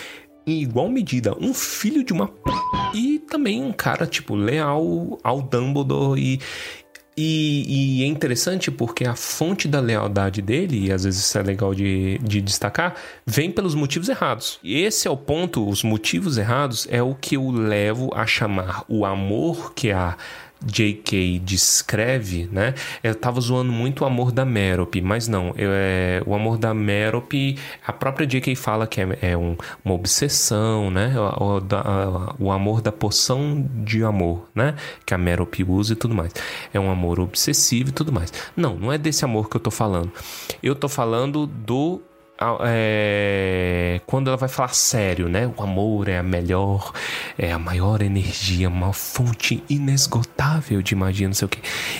em 0.46 0.62
igual 0.62 0.88
medida, 0.88 1.36
um 1.40 1.52
filho 1.52 2.02
de 2.04 2.12
uma. 2.12 2.28
p- 2.28 2.50
E 2.94 3.18
também 3.18 3.62
um 3.62 3.72
cara, 3.72 4.06
tipo, 4.06 4.34
leal 4.34 5.18
ao 5.22 5.42
Dumbledore 5.42 6.18
e. 6.20 6.40
E, 7.20 7.98
e 7.98 8.04
é 8.04 8.06
interessante 8.06 8.70
porque 8.70 9.04
a 9.04 9.16
fonte 9.16 9.66
da 9.66 9.80
lealdade 9.80 10.40
dele, 10.40 10.86
e 10.86 10.92
às 10.92 11.02
vezes 11.02 11.24
isso 11.24 11.36
é 11.36 11.42
legal 11.42 11.74
de, 11.74 12.16
de 12.18 12.40
destacar, 12.40 12.94
vem 13.26 13.50
pelos 13.50 13.74
motivos 13.74 14.08
errados. 14.08 14.60
E 14.62 14.80
esse 14.82 15.08
é 15.08 15.10
o 15.10 15.16
ponto, 15.16 15.68
os 15.68 15.82
motivos 15.82 16.38
errados 16.38 16.86
é 16.88 17.02
o 17.02 17.16
que 17.16 17.34
eu 17.34 17.50
levo 17.50 18.12
a 18.14 18.24
chamar 18.24 18.84
o 18.88 19.04
amor 19.04 19.74
que 19.74 19.90
a 19.90 20.16
J.K. 20.64 21.38
descreve, 21.44 22.48
né? 22.52 22.74
Eu 23.02 23.14
tava 23.14 23.40
zoando 23.40 23.70
muito 23.72 24.02
o 24.02 24.06
amor 24.06 24.32
da 24.32 24.44
Merope, 24.44 25.00
mas 25.00 25.28
não. 25.28 25.48
eu- 25.56 25.70
é, 25.72 26.22
o 26.26 26.34
amor 26.34 26.58
da 26.58 26.74
Merope, 26.74 27.56
a 27.86 27.92
própria 27.92 28.26
J.K. 28.26 28.54
fala 28.56 28.86
que 28.86 29.00
é, 29.00 29.18
é 29.22 29.36
um- 29.36 29.56
uma 29.84 29.94
obsessão, 29.94 30.90
né? 30.90 31.14
O, 31.38 31.60
da- 31.60 32.34
o 32.38 32.50
amor 32.50 32.80
da 32.80 32.90
poção 32.92 33.68
de 33.84 34.02
amor, 34.02 34.48
né? 34.54 34.74
Que 35.06 35.14
a 35.14 35.18
Merope 35.18 35.62
usa 35.64 35.92
e 35.92 35.96
tudo 35.96 36.14
mais. 36.14 36.32
É 36.72 36.80
um 36.80 36.90
amor 36.90 37.20
obsessivo 37.20 37.90
e 37.90 37.92
tudo 37.92 38.12
mais. 38.12 38.32
Não, 38.56 38.74
não 38.76 38.92
é 38.92 38.98
desse 38.98 39.24
amor 39.24 39.48
que 39.48 39.56
eu 39.56 39.60
tô 39.60 39.70
falando. 39.70 40.10
Eu 40.62 40.74
tô 40.74 40.88
falando 40.88 41.46
do 41.46 42.00
é, 42.62 44.00
quando 44.06 44.28
ela 44.28 44.36
vai 44.36 44.48
falar 44.48 44.74
sério, 44.74 45.28
né? 45.28 45.50
O 45.56 45.62
amor 45.62 46.08
é 46.08 46.18
a 46.18 46.22
melhor, 46.22 46.92
é 47.36 47.52
a 47.52 47.58
maior 47.58 48.00
energia, 48.00 48.68
uma 48.68 48.92
fonte 48.92 49.62
inesgotável 49.68 50.80
de 50.80 50.94
magia, 50.94 51.26
não 51.26 51.34
sei 51.34 51.46
o 51.46 51.48
quê. 51.48 51.58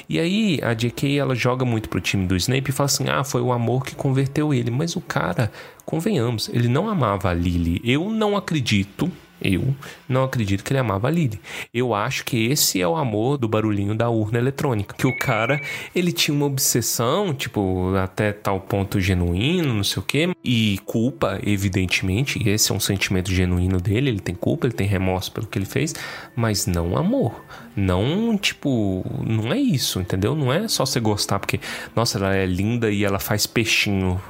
E 0.09 0.18
aí 0.18 0.61
a 0.62 0.74
J.K. 0.74 1.18
ela 1.18 1.34
joga 1.34 1.64
muito 1.64 1.89
pro 1.89 2.01
time 2.01 2.26
do 2.26 2.36
Snape 2.36 2.70
e 2.70 2.72
fala 2.72 2.86
assim: 2.86 3.09
ah, 3.09 3.24
foi 3.24 3.41
o 3.41 3.53
amor 3.53 3.84
que 3.84 3.95
converteu 3.95 4.55
ele. 4.55 4.70
Mas 4.70 4.95
o 4.97 5.01
cara, 5.01 5.51
convenhamos, 5.84 6.49
ele 6.53 6.68
não 6.68 6.89
amava 6.89 7.30
a 7.30 7.34
Lily. 7.34 7.80
Eu 7.84 8.09
não 8.11 8.36
acredito. 8.36 9.11
Eu 9.41 9.74
não 10.09 10.24
acredito 10.24 10.64
que 10.64 10.72
ele 10.72 10.80
amava 10.80 11.09
a 11.09 11.11
Lily. 11.11 11.41
Eu 11.72 11.95
acho 11.95 12.24
que 12.24 12.47
esse 12.47 12.80
é 12.80 12.89
o 12.89 12.97
amor 12.97 13.39
do 13.39 13.49
barulhinho 13.49 13.95
da 13.95 14.09
urna 14.09 14.39
eletrônica. 14.39 14.95
Que 14.97 15.07
o 15.07 15.16
cara, 15.16 15.61
ele 15.95 16.12
tinha 16.12 16.34
uma 16.34 16.47
obsessão, 16.47 17.32
tipo, 17.32 17.95
até 17.97 18.32
tal 18.32 18.61
ponto 18.61 19.01
genuíno, 19.01 19.74
não 19.74 19.84
sei 19.84 20.03
o 20.03 20.07
quê. 20.07 20.34
E 20.45 20.78
culpa, 20.84 21.39
evidentemente. 21.45 22.49
Esse 22.49 22.72
é 22.72 22.74
um 22.74 22.80
sentimento 22.80 23.32
genuíno 23.32 23.80
dele. 23.80 24.11
Ele 24.11 24.20
tem 24.20 24.34
culpa, 24.34 24.66
ele 24.66 24.74
tem 24.74 24.86
remorso 24.86 25.30
pelo 25.32 25.47
que 25.47 25.59
ele 25.59 25.66
fez. 25.66 25.95
Mas 26.34 26.66
não 26.66 26.97
amor. 26.97 27.45
Não, 27.81 28.37
tipo, 28.37 29.07
não 29.24 29.53
é 29.53 29.57
isso, 29.57 30.01
entendeu? 30.01 30.35
Não 30.35 30.53
é 30.53 30.66
só 30.66 30.85
você 30.85 30.99
gostar 30.99 31.39
porque, 31.39 31.61
nossa, 31.95 32.18
ela 32.18 32.35
é 32.35 32.45
linda 32.45 32.91
e 32.91 33.05
ela 33.05 33.20
faz 33.20 33.47
peixinho. 33.47 34.20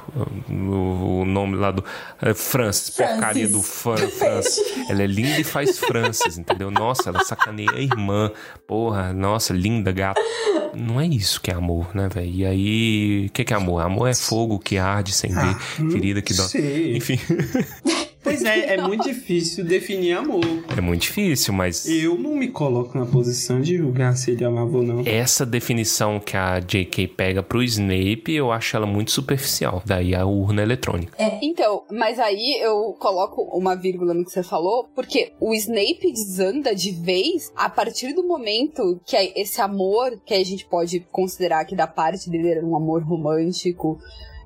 O, 0.47 1.21
o 1.21 1.25
nome 1.25 1.55
lá 1.55 1.71
do. 1.71 1.83
é, 2.21 2.35
Francis, 2.35 2.91
porcaria 2.91 3.47
do 3.47 3.63
fã, 3.63 3.95
Francis. 3.97 4.61
Ela 4.87 5.01
é 5.01 5.07
linda 5.07 5.39
e 5.39 5.43
faz 5.43 5.79
Francis, 5.79 6.37
entendeu? 6.37 6.69
Nossa, 6.69 7.09
ela 7.09 7.23
sacaneia 7.23 7.71
a 7.71 7.79
irmã. 7.79 8.31
Porra, 8.67 9.11
nossa, 9.13 9.51
linda, 9.51 9.91
gata. 9.91 10.21
Não 10.75 11.01
é 11.01 11.07
isso 11.07 11.41
que 11.41 11.49
é 11.49 11.55
amor, 11.55 11.89
né, 11.95 12.07
velho? 12.07 12.29
E 12.29 12.45
aí, 12.45 13.25
o 13.29 13.31
que, 13.31 13.43
que 13.43 13.51
é 13.51 13.57
amor? 13.57 13.81
Amor 13.81 14.09
é 14.09 14.13
fogo 14.13 14.59
que 14.59 14.77
arde 14.77 15.11
sem 15.11 15.33
ver, 15.33 15.55
ferida 15.91 16.21
que 16.21 16.35
dói. 16.35 16.97
Enfim. 16.97 17.19
Pois 18.29 18.43
é, 18.43 18.75
é 18.75 18.81
muito 18.81 19.03
difícil 19.05 19.65
definir 19.65 20.13
amor. 20.13 20.41
É 20.77 20.79
muito 20.79 21.01
difícil, 21.01 21.51
mas 21.51 21.87
Eu 21.87 22.15
não 22.15 22.35
me 22.35 22.47
coloco 22.47 22.97
na 22.97 23.05
posição 23.05 23.59
de 23.59 23.75
julgar 23.77 24.15
se 24.15 24.31
ele 24.31 24.45
amava 24.45 24.77
ou 24.77 24.83
não. 24.83 25.03
essa 25.05 25.45
definição 25.45 26.19
que 26.19 26.37
a 26.37 26.59
J.K. 26.59 27.07
pega 27.07 27.41
pro 27.41 27.63
Snape, 27.63 28.31
eu 28.31 28.51
acho 28.51 28.75
ela 28.75 28.85
muito 28.85 29.11
superficial. 29.11 29.81
Daí 29.85 30.13
a 30.13 30.25
urna 30.25 30.61
eletrônica. 30.61 31.11
Então, 31.41 31.83
mas 31.91 32.19
aí 32.19 32.59
eu 32.61 32.93
coloco 32.99 33.41
uma 33.57 33.75
vírgula 33.75 34.13
no 34.13 34.23
que 34.23 34.31
você 34.31 34.43
falou, 34.43 34.87
porque 34.93 35.31
o 35.39 35.53
Snape 35.53 36.11
desanda 36.13 36.75
de 36.75 36.91
vez 36.91 37.51
a 37.55 37.69
partir 37.69 38.13
do 38.13 38.23
momento 38.23 39.01
que 39.05 39.15
aí 39.15 39.33
esse 39.35 39.59
amor, 39.59 40.19
que 40.25 40.33
a 40.33 40.43
gente 40.43 40.65
pode 40.65 40.99
considerar 41.11 41.65
que 41.65 41.75
da 41.75 41.87
parte 41.87 42.29
dele 42.29 42.49
era 42.49 42.65
um 42.65 42.75
amor 42.75 43.01
romântico 43.03 43.97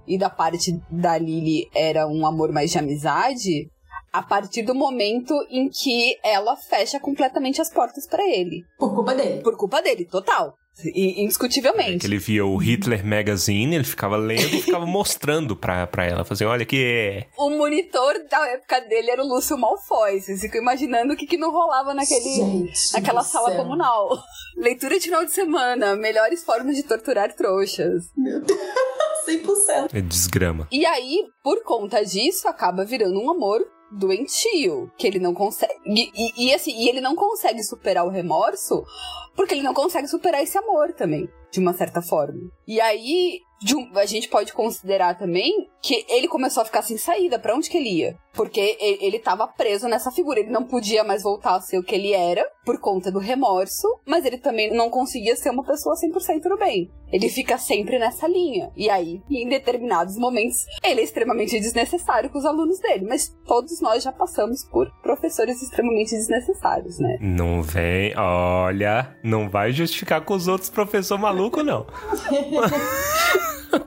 e 0.08 0.18
da 0.18 0.30
parte 0.30 0.80
da 0.90 1.18
Lily 1.18 1.70
era 1.74 2.08
um 2.08 2.26
amor 2.26 2.52
mais 2.52 2.72
de 2.72 2.78
amizade, 2.78 3.70
a 4.14 4.22
partir 4.22 4.61
do 4.61 4.76
momento 4.76 5.34
em 5.49 5.68
que 5.70 6.16
ela 6.24 6.55
fecha 6.55 6.99
completamente 6.99 7.59
as 7.59 7.70
portas 7.74 8.07
pra 8.07 8.24
ele. 8.24 8.64
Por 8.78 8.93
culpa 8.93 9.16
dele. 9.16 9.41
Por 9.41 9.57
culpa 9.57 9.82
dele, 9.82 10.05
total. 10.05 10.53
I- 10.86 11.24
Indiscutivelmente. 11.24 11.99
Que 11.99 12.07
ele 12.07 12.18
via 12.18 12.43
o 12.43 12.55
Hitler 12.57 13.05
Magazine, 13.05 13.76
ele 13.76 13.84
ficava 13.84 14.16
lendo 14.18 14.55
e 14.55 14.61
ficava 14.61 14.86
mostrando 14.88 15.55
pra, 15.55 15.86
pra 15.86 16.05
ela. 16.05 16.24
Fazendo, 16.26 16.49
olha 16.49 16.66
que 16.66 16.78
é. 16.84 17.28
O 17.38 17.49
monitor 17.51 18.14
da 18.30 18.47
época 18.49 18.82
dele 18.82 19.11
era 19.11 19.24
o 19.24 19.28
Lúcio 19.28 19.55
Malfoy. 19.57 20.20
Vocês 20.20 20.41
ficam 20.41 20.59
imaginando 20.61 21.14
o 21.14 21.16
que, 21.18 21.28
que 21.28 21.38
não 21.38 21.51
rolava 21.51 21.93
naquele, 21.93 22.20
Gente 22.24 22.93
naquela 22.93 23.24
sala 23.24 23.49
céu. 23.49 23.57
comunal. 23.64 24.09
Leitura 24.57 24.97
de 24.97 25.05
final 25.05 25.24
de 25.26 25.32
semana, 25.32 25.95
melhores 25.95 26.43
formas 26.43 26.76
de 26.76 26.82
torturar 26.84 27.34
trouxas. 27.36 28.03
100%. 29.28 29.93
é 29.93 30.01
desgrama. 30.01 30.68
E 30.72 30.86
aí, 30.86 31.24
por 31.43 31.64
conta 31.64 32.03
disso, 32.03 32.47
acaba 32.47 32.84
virando 32.84 33.20
um 33.20 33.30
amor 33.32 33.61
doentio, 33.98 34.91
que 34.98 35.08
ele 35.08 35.20
não 35.20 35.34
consegue. 35.34 35.74
E, 35.86 36.48
e- 36.48 36.54
assim, 36.54 36.72
e 36.76 36.89
ele 36.89 37.02
não 37.02 37.16
consegue 37.16 37.64
superar 37.64 38.06
o 38.06 38.10
remorso, 38.10 38.84
porque 39.36 39.54
ele 39.54 39.64
não 39.64 39.74
consegue 39.74 40.08
superar 40.08 40.41
esse 40.44 40.58
amor 40.58 40.94
também, 40.94 41.28
de 41.52 41.60
uma 41.60 41.74
certa 41.74 42.02
forma. 42.02 42.39
E 42.68 42.80
aí, 42.82 43.39
um- 43.76 43.98
a 43.98 44.06
gente 44.06 44.28
pode 44.28 44.54
considerar 44.54 45.18
também 45.18 45.70
que 45.82 46.06
ele 46.10 46.28
começou 46.28 46.62
a 46.62 46.66
ficar 46.66 46.82
sem 46.82 46.98
saída, 46.98 47.39
pra 47.39 47.56
onde 47.56 47.70
que 47.70 47.78
ele 47.78 47.89
ia? 47.89 48.18
Porque 48.34 48.78
ele, 48.80 48.98
ele 49.02 49.20
tava 49.20 49.48
preso 49.48 49.88
nessa 49.88 50.12
figura, 50.12 50.40
ele 50.40 50.50
não 50.50 50.64
podia 50.64 51.04
mais 51.04 51.24
voltar 51.24 51.56
a 51.56 51.62
ser 51.62 51.78
o 51.78 51.84
que 51.84 51.96
ele 51.96 52.14
era, 52.14 52.44
por 52.66 52.80
conta 52.80 53.12
do 53.12 53.20
remorso, 53.20 53.88
mas 54.06 54.26
ele 54.26 54.38
também 54.38 54.74
não 54.74 54.90
conseguia 54.90 55.36
ser 55.36 55.50
uma 55.50 55.64
pessoa 55.64 55.96
100% 55.96 56.42
do 56.44 56.58
bem. 56.58 56.90
Ele 57.12 57.30
fica 57.30 57.58
sempre 57.60 58.00
nessa 58.00 58.28
linha. 58.28 58.72
E 58.76 58.90
aí, 58.90 59.22
em 59.30 59.48
determinados 59.48 60.18
momentos, 60.18 60.66
ele 60.84 61.02
é 61.02 61.04
extremamente 61.04 61.60
desnecessário 61.60 62.30
com 62.30 62.40
os 62.40 62.46
alunos 62.46 62.80
dele. 62.80 63.06
Mas 63.08 63.30
todos 63.46 63.80
nós 63.82 64.04
já 64.04 64.12
passamos 64.12 64.64
por 64.64 64.92
professores 65.02 65.62
extremamente 65.62 66.16
desnecessários, 66.16 66.98
né? 66.98 67.18
Não 67.22 67.62
vem, 67.62 68.18
olha, 68.18 69.16
não 69.24 69.48
vai 69.48 69.72
justificar 69.72 70.22
com 70.22 70.34
os 70.34 70.48
outros 70.48 70.72
professor 70.72 71.20
maluco, 71.20 71.62
não. 71.62 71.86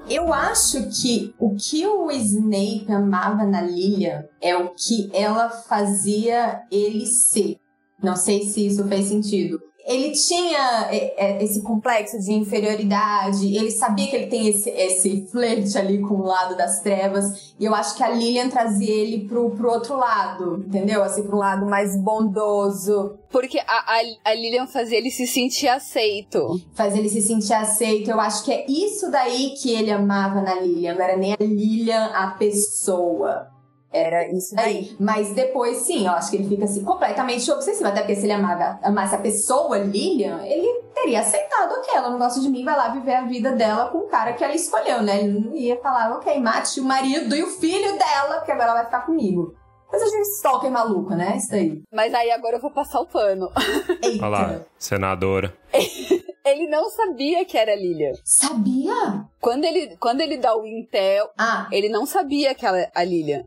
Eu 0.08 0.32
acho 0.32 0.88
que 0.90 1.34
o 1.38 1.54
que 1.54 1.86
o 1.86 2.10
Snape 2.10 2.86
amava 2.90 3.44
na 3.44 3.60
Lilian 3.60 4.24
é 4.40 4.56
o 4.56 4.70
que 4.70 5.10
ela 5.12 5.48
fazia 5.50 6.62
ele 6.70 7.06
ser. 7.06 7.58
Não 8.02 8.16
sei 8.16 8.44
se 8.44 8.66
isso 8.66 8.86
fez 8.86 9.06
sentido. 9.06 9.60
Ele 9.86 10.10
tinha 10.10 10.88
é, 10.90 11.14
é, 11.16 11.44
esse 11.44 11.62
complexo 11.62 12.18
de 12.18 12.32
inferioridade, 12.32 13.56
ele 13.56 13.70
sabia 13.70 14.08
que 14.08 14.16
ele 14.16 14.26
tem 14.26 14.48
esse, 14.48 14.68
esse 14.68 15.28
flerte 15.30 15.78
ali 15.78 16.00
com 16.00 16.14
o 16.14 16.24
lado 16.24 16.56
das 16.56 16.80
trevas, 16.80 17.54
e 17.56 17.64
eu 17.64 17.72
acho 17.72 17.96
que 17.96 18.02
a 18.02 18.08
Lilian 18.08 18.48
trazia 18.48 18.92
ele 18.92 19.28
pro, 19.28 19.48
pro 19.50 19.70
outro 19.70 19.96
lado, 19.96 20.64
entendeu? 20.66 21.04
Assim, 21.04 21.22
pro 21.22 21.36
lado 21.36 21.64
mais 21.66 21.96
bondoso, 22.02 23.16
Porque 23.30 23.60
a, 23.60 23.64
a, 23.64 24.00
a 24.24 24.34
Lilian 24.34 24.66
fazia 24.66 24.98
ele 24.98 25.10
se 25.10 25.24
sentir 25.24 25.68
aceito. 25.68 26.60
fazer 26.74 26.98
ele 26.98 27.08
se 27.08 27.22
sentir 27.22 27.54
aceito. 27.54 28.10
Eu 28.10 28.18
acho 28.18 28.44
que 28.44 28.50
é 28.50 28.66
isso 28.68 29.08
daí 29.08 29.50
que 29.50 29.72
ele 29.72 29.92
amava 29.92 30.40
na 30.40 30.54
Lilian. 30.60 30.94
Não 30.94 31.02
era 31.02 31.16
nem 31.16 31.32
a 31.32 31.36
Lilian 31.40 32.06
a 32.06 32.32
pessoa. 32.32 33.54
Era 33.96 34.28
isso 34.30 34.54
daí. 34.54 34.94
Mas 35.00 35.32
depois, 35.32 35.78
sim, 35.78 36.06
eu 36.06 36.12
acho 36.12 36.30
que 36.30 36.36
ele 36.36 36.48
fica 36.48 36.64
assim, 36.64 36.84
completamente 36.84 37.50
obsessivo. 37.50 37.88
Até 37.88 38.00
porque 38.00 38.14
se 38.14 38.24
ele 38.24 38.32
amava, 38.32 38.78
amasse 38.82 39.14
a 39.14 39.18
pessoa, 39.18 39.78
Lilian, 39.78 40.42
ele 40.44 40.82
teria 40.94 41.20
aceitado, 41.20 41.72
ok, 41.72 41.94
ela 41.94 42.10
não 42.10 42.18
gosta 42.18 42.40
de 42.40 42.48
mim, 42.48 42.64
vai 42.64 42.76
lá 42.76 42.88
viver 42.88 43.14
a 43.14 43.22
vida 43.22 43.52
dela 43.52 43.88
com 43.88 43.98
o 43.98 44.08
cara 44.08 44.34
que 44.34 44.44
ela 44.44 44.54
escolheu, 44.54 45.02
né? 45.02 45.20
Ele 45.20 45.40
não 45.40 45.54
ia 45.54 45.80
falar, 45.80 46.14
ok, 46.16 46.38
mate 46.40 46.78
o 46.80 46.84
marido 46.84 47.34
e 47.34 47.42
o 47.42 47.46
filho 47.46 47.96
dela, 47.98 48.36
porque 48.36 48.52
agora 48.52 48.70
ela 48.70 48.74
vai 48.74 48.84
ficar 48.84 49.06
comigo. 49.06 49.54
Coisa 49.86 50.04
de 50.04 50.20
stalker 50.36 50.70
maluco, 50.70 51.14
né? 51.14 51.36
Isso 51.36 51.50
daí. 51.50 51.82
Mas 51.92 52.12
aí 52.12 52.30
agora 52.32 52.56
eu 52.56 52.60
vou 52.60 52.70
passar 52.70 53.00
o 53.00 53.06
pano. 53.06 53.50
Olha 54.20 54.28
lá, 54.28 54.60
senadora. 54.78 55.56
Ele 56.46 56.68
não 56.68 56.88
sabia 56.90 57.44
que 57.44 57.58
era 57.58 57.72
a 57.72 57.76
Lilian. 57.76 58.12
Sabia? 58.24 59.24
Quando 59.40 59.64
ele, 59.64 59.96
quando 59.96 60.20
ele 60.20 60.38
dá 60.38 60.56
o 60.56 60.64
Intel, 60.64 61.28
Ah, 61.36 61.68
ele 61.72 61.88
não 61.88 62.06
sabia 62.06 62.54
que 62.54 62.64
ela 62.64 62.78
é 62.78 62.90
a 62.94 63.02
Lilian. 63.02 63.42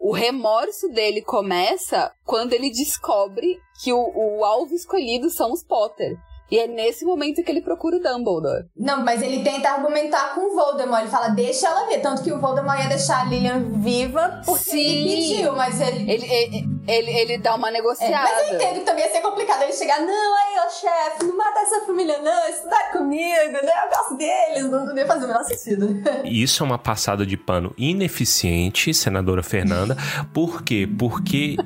O 0.00 0.12
remorso 0.12 0.88
dele 0.88 1.20
começa 1.20 2.10
quando 2.24 2.54
ele 2.54 2.70
descobre 2.70 3.58
que 3.82 3.92
o, 3.92 3.98
o 4.14 4.44
alvo 4.44 4.74
escolhido 4.74 5.30
são 5.30 5.52
os 5.52 5.62
Potter. 5.62 6.16
E 6.50 6.58
é 6.58 6.66
nesse 6.66 7.04
momento 7.04 7.42
que 7.42 7.50
ele 7.50 7.60
procura 7.60 7.98
o 7.98 8.00
Dumbledore. 8.00 8.64
Não, 8.74 9.04
mas 9.04 9.20
ele 9.20 9.44
tenta 9.44 9.68
argumentar 9.68 10.34
com 10.34 10.50
o 10.50 10.54
Voldemort. 10.54 11.02
Ele 11.02 11.10
fala, 11.10 11.28
deixa 11.28 11.68
ela 11.68 11.86
ver. 11.86 12.00
Tanto 12.00 12.22
que 12.22 12.32
o 12.32 12.40
Voldemort 12.40 12.80
ia 12.80 12.88
deixar 12.88 13.20
a 13.20 13.24
Lilian 13.24 13.70
viva 13.74 14.40
porque 14.46 14.62
Sim. 14.64 14.78
ele 14.78 15.04
pediu, 15.04 15.52
mas 15.54 15.78
ele. 15.78 16.10
Ele, 16.10 16.26
ele, 16.26 16.77
ele, 16.88 17.10
ele 17.10 17.38
dá 17.38 17.54
uma 17.54 17.68
É, 17.68 17.72
negociada. 17.72 18.22
mas 18.22 18.48
eu 18.48 18.54
entendo 18.54 18.74
que 18.80 18.84
também 18.84 19.04
ia 19.04 19.12
ser 19.12 19.20
complicado 19.20 19.62
ele 19.62 19.72
chegar, 19.72 20.00
não, 20.00 20.36
aí, 20.36 20.56
ó, 20.64 20.68
chefe, 20.70 21.24
não 21.24 21.36
mata 21.36 21.60
essa 21.60 21.84
família, 21.86 22.18
não, 22.18 22.48
estudar 22.48 22.90
comigo, 22.92 23.52
né? 23.52 23.72
Eu 23.84 23.90
gosto 23.90 24.16
deles, 24.16 24.70
não, 24.70 24.86
não 24.86 24.96
ia 24.96 25.06
fazer 25.06 25.24
o 25.24 25.28
menor 25.28 25.44
sentido. 25.44 26.02
Isso 26.24 26.62
é 26.62 26.66
uma 26.66 26.78
passada 26.78 27.26
de 27.26 27.36
pano 27.36 27.74
ineficiente, 27.76 28.92
senadora 28.94 29.42
Fernanda. 29.42 29.96
Por 30.32 30.62
quê? 30.62 30.88
Porque 30.98 31.56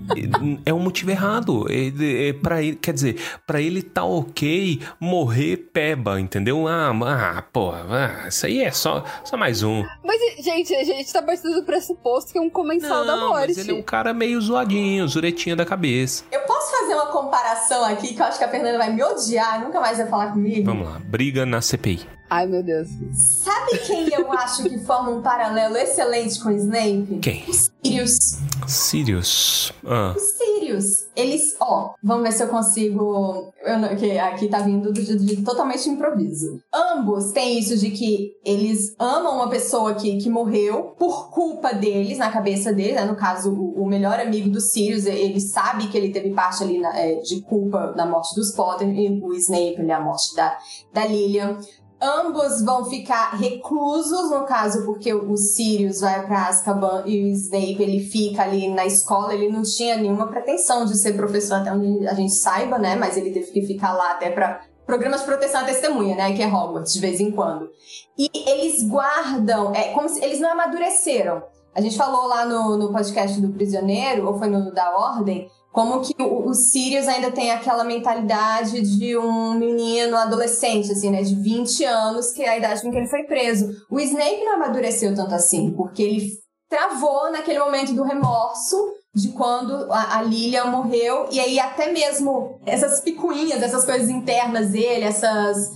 é 0.66 0.72
um 0.72 0.78
motivo 0.80 1.10
errado. 1.10 1.66
É, 1.70 2.28
é 2.28 2.32
pra 2.32 2.62
ele, 2.62 2.76
quer 2.76 2.92
dizer, 2.92 3.20
pra 3.46 3.60
ele 3.60 3.82
tá 3.82 4.04
ok 4.04 4.80
morrer 4.98 5.56
peba, 5.72 6.20
entendeu? 6.20 6.66
Ah, 6.66 6.90
ah 6.90 7.42
porra, 7.52 7.86
ah, 8.24 8.28
isso 8.28 8.46
aí 8.46 8.62
é 8.62 8.70
só, 8.70 9.04
só 9.24 9.36
mais 9.36 9.62
um. 9.62 9.84
Mas, 10.04 10.44
gente, 10.44 10.74
a 10.74 10.84
gente 10.84 11.12
tá 11.12 11.22
partindo 11.22 11.54
do 11.54 11.64
pressuposto 11.64 12.32
que 12.32 12.38
é 12.38 12.40
um 12.40 12.50
comensal 12.50 13.04
da 13.04 13.16
morte. 13.16 13.48
mas 13.48 13.58
ele 13.58 13.70
é 13.72 13.74
um 13.74 13.82
cara 13.82 14.12
meio 14.12 14.40
zoadinho, 14.40 15.06
zuretinha 15.12 15.54
da 15.54 15.64
cabeça. 15.64 16.24
Eu 16.30 16.40
posso 16.40 16.70
fazer 16.70 16.94
uma 16.94 17.06
comparação 17.06 17.84
aqui 17.84 18.14
que 18.14 18.20
eu 18.20 18.26
acho 18.26 18.38
que 18.38 18.44
a 18.44 18.48
Fernanda 18.48 18.78
vai 18.78 18.92
me 18.92 19.02
odiar, 19.02 19.60
nunca 19.60 19.80
mais 19.80 19.98
vai 19.98 20.06
falar 20.06 20.32
comigo? 20.32 20.64
Vamos 20.64 20.88
lá, 20.88 21.00
briga 21.04 21.44
na 21.46 21.60
CPI. 21.60 22.06
Ai, 22.34 22.46
meu 22.46 22.62
Deus. 22.62 22.88
Sabe 23.12 23.76
quem 23.86 24.08
eu 24.08 24.32
acho 24.32 24.62
que 24.62 24.78
forma 24.78 25.10
um 25.10 25.20
paralelo 25.20 25.76
excelente 25.76 26.42
com 26.42 26.48
o 26.48 26.52
Snape? 26.52 27.18
Quem? 27.20 27.44
Sirius. 27.84 28.38
Sirius. 28.66 29.72
Ah, 29.84 30.14
Os 30.16 30.22
Sirius, 30.38 30.84
eles, 31.14 31.54
ó, 31.60 31.92
vamos 32.02 32.22
ver 32.22 32.32
se 32.32 32.42
eu 32.42 32.48
consigo. 32.48 33.52
Eu 33.62 33.78
não, 33.78 33.94
que 33.96 34.18
aqui 34.18 34.48
tá 34.48 34.60
vindo 34.60 34.90
de, 34.94 35.14
de 35.18 35.42
totalmente 35.42 35.86
improviso. 35.90 36.58
Ambos 36.72 37.32
têm 37.32 37.58
isso 37.58 37.76
de 37.76 37.90
que 37.90 38.32
eles 38.42 38.94
amam 38.98 39.34
uma 39.36 39.50
pessoa 39.50 39.94
que, 39.94 40.16
que 40.16 40.30
morreu 40.30 40.94
por 40.98 41.30
culpa 41.30 41.74
deles, 41.74 42.16
na 42.16 42.30
cabeça 42.30 42.72
deles, 42.72 42.94
né? 42.94 43.04
No 43.04 43.14
caso, 43.14 43.52
o, 43.52 43.82
o 43.82 43.86
melhor 43.86 44.18
amigo 44.18 44.48
do 44.48 44.60
Sirius, 44.60 45.04
ele 45.04 45.38
sabe 45.40 45.88
que 45.88 45.98
ele 45.98 46.10
teve 46.12 46.30
parte 46.30 46.62
ali 46.62 46.78
na- 46.78 46.98
é, 46.98 47.16
de 47.16 47.42
culpa 47.42 47.92
na 47.94 48.06
morte 48.06 48.34
dos 48.34 48.52
Potter, 48.54 48.88
e 48.88 49.20
o 49.22 49.34
Snape, 49.34 49.82
né, 49.82 49.92
a 49.92 50.00
morte 50.00 50.34
da, 50.34 50.56
da 50.94 51.04
Lilian. 51.06 51.58
Ambos 52.02 52.60
vão 52.64 52.84
ficar 52.86 53.36
reclusos, 53.36 54.28
no 54.28 54.44
caso, 54.44 54.84
porque 54.84 55.14
o 55.14 55.36
Sirius 55.36 56.00
vai 56.00 56.26
pra 56.26 56.48
Azkaban 56.48 57.04
e 57.06 57.22
o 57.22 57.28
Snape, 57.28 57.80
ele 57.80 58.00
fica 58.00 58.42
ali 58.42 58.68
na 58.68 58.84
escola. 58.84 59.32
Ele 59.32 59.48
não 59.48 59.62
tinha 59.62 59.96
nenhuma 59.96 60.26
pretensão 60.26 60.84
de 60.84 60.98
ser 60.98 61.12
professor, 61.12 61.58
até 61.58 61.72
onde 61.72 62.08
a 62.08 62.14
gente 62.14 62.32
saiba, 62.32 62.76
né? 62.76 62.96
Mas 62.96 63.16
ele 63.16 63.30
teve 63.30 63.52
que 63.52 63.62
ficar 63.62 63.92
lá 63.92 64.10
até 64.10 64.30
pra 64.30 64.62
programas 64.84 65.20
de 65.20 65.26
proteção 65.26 65.60
à 65.60 65.64
testemunha, 65.64 66.16
né? 66.16 66.34
Que 66.34 66.42
é 66.42 66.46
Hogwarts, 66.46 66.92
de 66.92 66.98
vez 66.98 67.20
em 67.20 67.30
quando. 67.30 67.70
E 68.18 68.28
eles 68.50 68.82
guardam, 68.82 69.72
é 69.72 69.92
como 69.92 70.08
se 70.08 70.24
eles 70.24 70.40
não 70.40 70.50
amadureceram. 70.50 71.40
A 71.72 71.80
gente 71.80 71.96
falou 71.96 72.26
lá 72.26 72.44
no, 72.44 72.76
no 72.76 72.92
podcast 72.92 73.40
do 73.40 73.52
Prisioneiro, 73.52 74.26
ou 74.26 74.36
foi 74.36 74.48
no 74.48 74.72
da 74.74 74.90
Ordem, 74.98 75.48
como 75.72 76.02
que 76.02 76.14
o, 76.22 76.52
Sirius 76.52 77.08
ainda 77.08 77.30
tem 77.30 77.50
aquela 77.50 77.82
mentalidade 77.82 78.82
de 78.82 79.16
um 79.16 79.54
menino 79.54 80.16
adolescente, 80.16 80.92
assim, 80.92 81.10
né? 81.10 81.22
De 81.22 81.34
20 81.34 81.84
anos, 81.84 82.30
que 82.30 82.42
é 82.42 82.50
a 82.50 82.58
idade 82.58 82.82
com 82.82 82.90
que 82.90 82.98
ele 82.98 83.08
foi 83.08 83.22
preso. 83.24 83.70
O 83.90 83.98
Snape 83.98 84.44
não 84.44 84.56
amadureceu 84.56 85.14
tanto 85.14 85.34
assim, 85.34 85.72
porque 85.72 86.02
ele 86.02 86.28
travou 86.68 87.32
naquele 87.32 87.58
momento 87.58 87.94
do 87.94 88.02
remorso 88.02 88.76
de 89.14 89.28
quando 89.32 89.90
a, 89.90 90.18
a 90.18 90.22
Lilian 90.22 90.66
morreu, 90.66 91.28
e 91.30 91.40
aí 91.40 91.58
até 91.58 91.90
mesmo 91.90 92.60
essas 92.66 93.00
picuinhas, 93.00 93.62
essas 93.62 93.84
coisas 93.84 94.08
internas 94.08 94.70
dele, 94.70 95.04
essas 95.04 95.70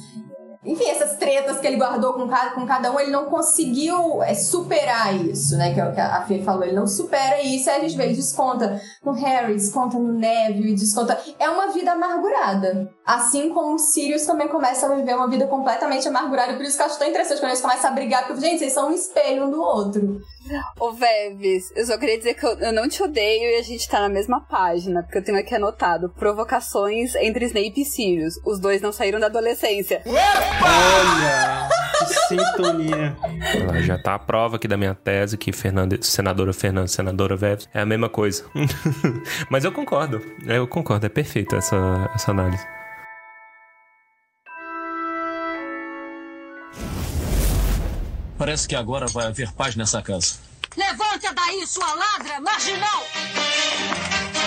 enfim, 0.67 0.89
essas 0.91 1.17
tretas 1.17 1.59
que 1.59 1.67
ele 1.67 1.77
guardou 1.77 2.14
com 2.14 2.29
cada, 2.29 2.51
com 2.51 2.67
cada 2.67 2.91
um, 2.93 2.99
ele 2.99 3.12
não 3.12 3.27
conseguiu 3.27 4.23
é, 4.23 4.35
superar 4.35 5.14
isso, 5.14 5.57
né? 5.57 5.73
Que 5.73 5.81
é 5.81 5.89
o 5.89 5.95
que 5.95 6.01
a 6.01 6.23
Fê 6.23 6.43
falou, 6.43 6.64
ele 6.64 6.75
não 6.75 6.87
supera 6.87 7.41
isso, 7.41 7.71
aí 7.71 7.77
a 7.77 7.81
gente 7.81 7.97
vê 7.97 8.11
e 8.11 8.17
desconta 8.17 8.81
no 9.05 9.12
Harry, 9.12 9.55
desconta 9.55 9.97
no 9.97 10.12
Neville, 10.12 10.75
desconta. 10.75 11.19
É 11.39 11.49
uma 11.49 11.69
vida 11.69 11.93
amargurada. 11.93 12.91
Assim 13.05 13.51
como 13.51 13.75
o 13.75 13.79
Sirius 13.79 14.27
também 14.27 14.49
começa 14.49 14.87
a 14.87 14.95
viver 14.95 15.14
uma 15.14 15.29
vida 15.29 15.47
completamente 15.47 16.09
amargurada. 16.09 16.55
Por 16.55 16.62
isso 16.62 16.77
que 16.77 16.83
eu 16.83 16.87
acho 16.87 16.99
tão 16.99 17.09
interessante 17.09 17.39
quando 17.39 17.51
eles 17.51 17.61
começam 17.61 17.91
a 17.91 17.95
brigar, 17.95 18.27
porque, 18.27 18.41
gente, 18.41 18.59
vocês 18.59 18.73
são 18.73 18.89
um 18.89 18.93
espelho 18.93 19.47
um 19.47 19.51
do 19.51 19.62
outro. 19.62 20.21
Ô, 20.78 20.92
Veves, 20.92 21.72
eu 21.74 21.86
só 21.86 21.99
queria 21.99 22.18
dizer 22.18 22.34
que 22.34 22.44
eu, 22.44 22.59
eu 22.59 22.72
não 22.72 22.88
te 22.88 23.03
odeio 23.03 23.51
e 23.51 23.57
a 23.57 23.62
gente 23.62 23.88
tá 23.88 24.01
na 24.01 24.09
mesma 24.09 24.40
página, 24.40 25.03
porque 25.03 25.18
eu 25.18 25.24
tenho 25.24 25.38
aqui 25.38 25.55
anotado 25.55 26.09
provocações 26.11 27.14
entre 27.16 27.47
Snape 27.47 27.80
e 27.80 27.84
Sirius. 27.84 28.34
Os 28.44 28.61
dois 28.61 28.80
não 28.80 28.92
saíram 28.92 29.18
da 29.18 29.26
adolescência. 29.26 30.03
Olha, 30.07 31.68
que 31.99 32.14
sintonia. 32.28 33.16
Ela 33.55 33.82
já 33.82 33.99
tá 33.99 34.14
a 34.14 34.18
prova 34.18 34.57
aqui 34.57 34.68
da 34.68 34.76
minha 34.76 34.94
tese 34.94 35.36
que 35.36 35.53
Fernanda, 35.53 35.99
senadora 36.01 36.53
Fernanda, 36.53 36.88
senadora 36.88 37.36
Veves 37.36 37.68
é 37.72 37.80
a 37.80 37.86
mesma 37.86 38.09
coisa. 38.09 38.44
Mas 39.51 39.64
eu 39.64 39.72
concordo. 39.72 40.22
Eu 40.47 40.66
concordo, 40.66 41.07
é 41.07 41.09
perfeito 41.09 41.57
essa, 41.57 42.11
essa 42.14 42.30
análise. 42.30 42.66
Parece 48.39 48.68
que 48.68 48.76
agora 48.76 49.07
vai 49.07 49.26
haver 49.26 49.53
paz 49.53 49.74
nessa 49.77 50.02
casa. 50.02 50.36
Levante 50.77 51.27
daí, 51.35 51.66
sua 51.66 51.94
ladra 51.94 52.40
marginal! 52.40 53.02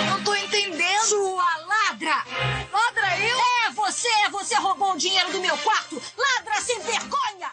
Não 0.08 0.24
tô 0.24 0.36
entendendo! 0.36 1.06
Sua 1.06 1.58
ladra! 1.66 2.24
Ladra 2.72 3.20
eu? 3.20 3.38
É 3.68 3.72
você! 3.74 4.08
Você 4.32 4.56
roubou 4.56 4.94
o 4.94 4.98
dinheiro 4.98 5.32
do 5.32 5.42
meu 5.42 5.58
quarto! 5.58 6.00
Ladra 6.18 6.62
sem 6.62 6.80
vergonha! 6.82 7.50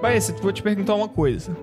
Baessa, 0.00 0.32
vou 0.34 0.52
te 0.52 0.62
perguntar 0.62 0.94
uma 0.94 1.08
coisa. 1.08 1.54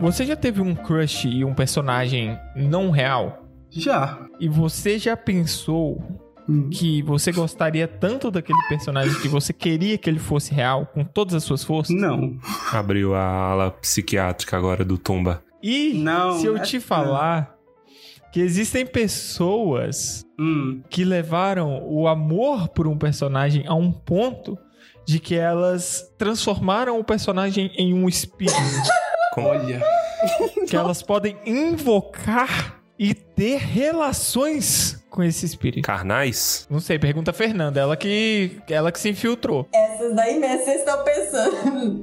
Você 0.00 0.26
já 0.26 0.34
teve 0.34 0.60
um 0.60 0.74
crush 0.74 1.24
e 1.24 1.44
um 1.44 1.54
personagem 1.54 2.38
não 2.56 2.90
real? 2.90 3.44
Já. 3.70 4.18
E 4.40 4.48
você 4.48 4.98
já 4.98 5.16
pensou 5.16 6.27
que 6.72 7.02
você 7.02 7.30
gostaria 7.32 7.86
tanto 7.86 8.30
daquele 8.30 8.58
personagem 8.68 9.14
que 9.20 9.28
você 9.28 9.52
queria 9.52 9.98
que 9.98 10.08
ele 10.08 10.18
fosse 10.18 10.52
real, 10.54 10.86
com 10.86 11.04
todas 11.04 11.34
as 11.34 11.44
suas 11.44 11.62
forças? 11.62 11.94
Não. 11.94 12.38
Abriu 12.72 13.14
a 13.14 13.22
ala 13.22 13.70
psiquiátrica 13.70 14.56
agora 14.56 14.84
do 14.84 14.96
Tumba. 14.96 15.42
E 15.62 15.94
Não, 15.94 16.38
se 16.38 16.46
eu 16.46 16.56
é- 16.56 16.60
te 16.60 16.80
falar 16.80 17.54
que 18.32 18.40
existem 18.40 18.86
pessoas 18.86 20.24
Hum. 20.38 20.82
que 20.88 21.04
levaram 21.04 21.82
o 21.86 22.06
amor 22.06 22.68
por 22.68 22.86
um 22.86 22.96
personagem 22.96 23.64
a 23.66 23.74
um 23.74 23.90
ponto 23.90 24.56
de 25.06 25.18
que 25.18 25.34
elas 25.34 26.04
transformaram 26.18 26.98
o 26.98 27.04
personagem 27.04 27.70
em 27.76 27.92
um 27.94 28.08
espírito. 28.08 28.54
Olha. 29.36 29.82
que 30.68 30.76
elas 30.76 31.02
podem 31.02 31.36
invocar 31.46 32.77
e 32.98 33.14
ter 33.14 33.58
relações 33.58 35.02
com 35.08 35.22
esse 35.22 35.46
espírito. 35.46 35.84
Carnais? 35.86 36.66
Não 36.68 36.80
sei, 36.80 36.98
pergunta 36.98 37.30
a 37.30 37.34
Fernanda, 37.34 37.80
ela 37.80 37.96
que, 37.96 38.60
ela 38.68 38.90
que 38.90 38.98
se 38.98 39.08
infiltrou. 39.10 39.68
Essas 39.72 40.14
daí 40.14 40.38
mesmo 40.38 40.64
vocês 40.64 40.80
estão 40.80 41.04
pensando. 41.04 42.02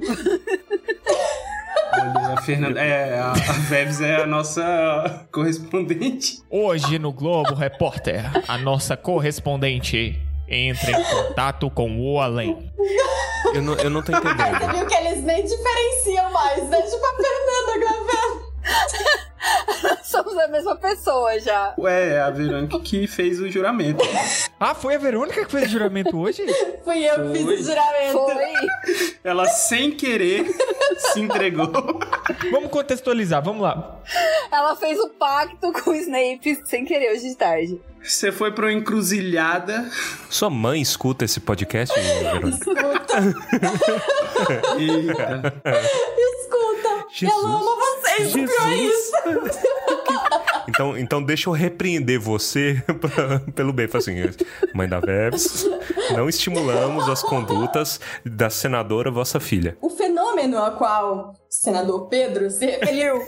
Olha, 1.92 2.34
a 2.34 2.42
Fernanda. 2.42 2.80
É, 2.80 3.18
a, 3.18 3.30
a 3.32 3.34
Veves 3.34 4.00
é 4.00 4.22
a 4.22 4.26
nossa 4.26 5.26
correspondente. 5.32 6.42
Hoje 6.50 6.98
no 6.98 7.12
Globo 7.12 7.54
Repórter, 7.54 8.24
a 8.48 8.58
nossa 8.58 8.96
correspondente 8.96 10.20
entra 10.48 10.90
em 10.92 11.04
contato 11.04 11.70
com 11.70 11.98
o 12.00 12.20
além. 12.20 12.70
Eu 13.54 13.62
não, 13.62 13.74
eu 13.74 13.90
não 13.90 14.02
tô 14.02 14.14
Aí 14.14 14.20
você 14.22 14.28
entendendo. 14.28 14.72
viu 14.76 14.86
que 14.86 14.94
eles 14.94 15.22
nem 15.24 15.44
diferenciam 15.44 16.32
mais, 16.32 16.68
né? 16.68 16.82
Tipo 16.82 17.06
a 17.06 17.16
Fernanda 17.16 17.78
gravando. 17.80 18.46
Somos 20.02 20.36
a 20.38 20.48
mesma 20.48 20.76
pessoa 20.76 21.38
já. 21.40 21.74
Ué, 21.78 22.14
é 22.14 22.20
a 22.20 22.30
Verônica 22.30 22.78
que 22.80 23.06
fez 23.06 23.40
o 23.40 23.50
juramento. 23.50 24.04
Ah, 24.58 24.74
foi 24.74 24.94
a 24.94 24.98
Verônica 24.98 25.44
que 25.44 25.50
fez 25.52 25.66
o 25.66 25.72
juramento 25.72 26.18
hoje? 26.18 26.42
Fui 26.82 27.04
eu 27.04 27.30
que 27.30 27.38
fiz 27.38 27.60
o 27.60 27.62
juramento. 27.62 28.12
Foi. 28.12 29.12
Ela, 29.22 29.46
sem 29.48 29.90
querer, 29.90 30.46
se 30.96 31.20
entregou. 31.20 31.70
Vamos 32.50 32.70
contextualizar, 32.70 33.42
vamos 33.44 33.60
lá. 33.60 34.00
Ela 34.50 34.74
fez 34.76 34.98
o 34.98 35.10
pacto 35.10 35.72
com 35.74 35.90
o 35.90 35.94
Snape 35.94 36.62
sem 36.64 36.86
querer 36.86 37.12
hoje 37.12 37.28
de 37.28 37.36
tarde. 37.36 37.80
Você 38.02 38.32
foi 38.32 38.50
pra 38.50 38.66
uma 38.66 38.72
encruzilhada. 38.72 39.90
Sua 40.30 40.48
mãe 40.48 40.80
escuta 40.80 41.26
esse 41.26 41.40
podcast, 41.40 41.94
Verônica? 42.00 42.56
Eita. 44.78 45.62
Escuta, 46.16 47.06
Jesus. 47.12 47.42
Eu 48.18 48.28
amo 48.28 48.46
vocês, 48.46 49.10
por 49.22 49.42
isso. 49.46 49.66
Então, 50.68 50.98
então 50.98 51.22
deixa 51.22 51.48
eu 51.48 51.52
repreender 51.52 52.18
você 52.18 52.82
pra- 53.00 53.40
pelo 53.54 53.72
bem. 53.72 53.86
Fala 53.88 54.02
assim, 54.02 54.14
mãe 54.74 54.88
da 54.88 54.98
Veves, 55.00 55.64
não 56.14 56.28
estimulamos 56.28 57.08
as 57.08 57.22
condutas 57.22 58.00
da 58.24 58.50
senadora 58.50 59.10
vossa 59.10 59.38
filha. 59.38 59.76
O 59.80 59.88
fenômeno 59.90 60.58
a 60.62 60.72
qual 60.72 61.30
o 61.32 61.34
senador 61.48 62.08
Pedro 62.08 62.50
se 62.50 62.66
referiu 62.66 63.22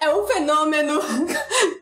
é 0.00 0.12
um 0.14 0.26
fenômeno 0.26 1.00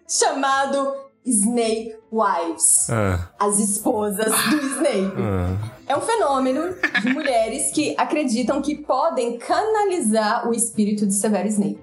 chamado 0.08 0.94
Snape 1.24 1.94
Wives. 2.12 2.88
Ah, 2.90 3.28
As 3.38 3.58
esposas 3.58 4.26
do 4.50 4.56
Snape. 4.56 5.12
ah. 5.18 5.72
É 5.86 5.96
um 5.96 6.00
fenômeno 6.00 6.74
de 7.02 7.08
mulheres 7.12 7.70
que 7.72 7.94
acreditam 7.98 8.60
que 8.62 8.74
podem 8.76 9.38
canalizar 9.38 10.46
o 10.48 10.52
espírito 10.54 11.06
de 11.06 11.14
Severo 11.14 11.48
Snape. 11.48 11.78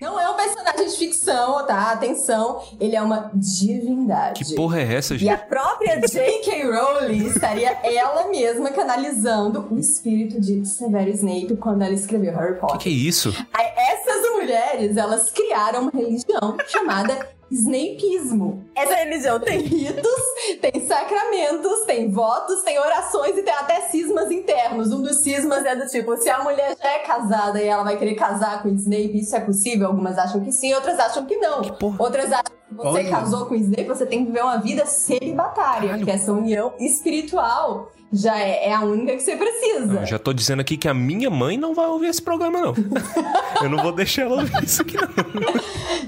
Não 0.00 0.18
é 0.18 0.28
um 0.30 0.34
personagem 0.34 0.86
de 0.88 0.96
ficção, 0.96 1.66
tá? 1.66 1.92
Atenção, 1.92 2.62
ele 2.80 2.96
é 2.96 3.02
uma 3.02 3.30
divindade. 3.34 4.42
Que 4.44 4.54
porra 4.54 4.80
é 4.80 4.94
essa, 4.94 5.14
E 5.14 5.28
a 5.28 5.36
gente? 5.36 5.46
própria 5.48 6.00
J.K. 6.00 6.64
Rowling 6.70 7.26
estaria 7.26 7.70
ela 7.82 8.28
mesma 8.28 8.70
canalizando 8.70 9.66
o 9.70 9.78
espírito 9.78 10.40
de 10.40 10.64
Severo 10.66 11.10
Snape 11.10 11.56
quando 11.56 11.82
ela 11.82 11.92
escreveu 11.94 12.34
Harry 12.36 12.54
Que 12.54 12.60
Potter. 12.60 12.78
que 12.78 12.88
é 12.88 12.92
isso? 12.92 13.34
Aí, 13.52 13.66
Essas 13.76 14.30
mulheres, 14.32 14.96
elas 14.96 15.30
criaram 15.30 15.82
uma 15.82 15.90
religião 15.92 16.56
chamada 16.68 17.28
Snapeismo. 17.50 18.64
Essa 18.74 18.94
religião 18.94 19.40
tem 19.40 19.58
ritos, 19.60 20.20
tem 20.60 20.86
sacramentos, 20.86 21.80
tem 21.84 22.10
votos, 22.10 22.62
tem 22.62 22.78
orações 22.78 23.36
e 23.36 23.42
tem 23.42 23.52
até 23.52 23.80
cismas 23.82 24.30
internos. 24.30 24.92
Um 24.92 25.02
dos 25.02 25.22
cismas 25.22 25.64
é 25.64 25.74
do 25.74 25.86
tipo, 25.86 26.16
se 26.16 26.30
a 26.30 26.42
mulher 26.42 26.76
já 26.80 26.88
é 26.88 26.98
casada 27.00 27.60
e 27.60 27.66
ela 27.66 27.82
vai 27.82 27.96
querer 27.96 28.14
casar 28.14 28.62
com 28.62 28.68
o 28.68 28.74
Snape, 28.74 29.18
isso 29.18 29.34
é 29.34 29.40
possível? 29.40 29.88
Algumas 29.88 30.16
acham 30.16 30.40
que 30.40 30.52
sim, 30.52 30.72
outras 30.74 30.98
acham 30.98 31.26
que 31.26 31.36
não. 31.36 31.62
Outras 31.98 32.32
acham 32.32 32.44
que 32.68 32.74
você 32.74 32.88
Olha. 32.88 33.10
casou 33.10 33.46
com 33.46 33.54
o 33.54 33.58
Snape, 33.58 33.84
você 33.84 34.06
tem 34.06 34.20
que 34.20 34.26
viver 34.26 34.42
uma 34.42 34.58
vida 34.58 34.86
celibatária, 34.86 35.96
porque 35.96 36.10
essa 36.10 36.32
união 36.32 36.72
espiritual 36.78 37.90
já 38.12 38.38
é, 38.38 38.68
é 38.68 38.74
a 38.74 38.82
única 38.82 39.12
que 39.14 39.20
você 39.20 39.36
precisa. 39.36 40.00
Eu 40.00 40.06
já 40.06 40.18
tô 40.18 40.32
dizendo 40.32 40.60
aqui 40.60 40.76
que 40.76 40.88
a 40.88 40.94
minha 40.94 41.30
mãe 41.30 41.56
não 41.56 41.74
vai 41.74 41.86
ouvir 41.86 42.08
esse 42.08 42.20
programa, 42.20 42.60
não. 42.60 42.74
Eu 43.62 43.68
não 43.68 43.82
vou 43.82 43.92
deixar 43.92 44.22
ela 44.22 44.36
ouvir 44.36 44.64
isso 44.64 44.82
aqui, 44.82 44.96
não. 44.96 45.08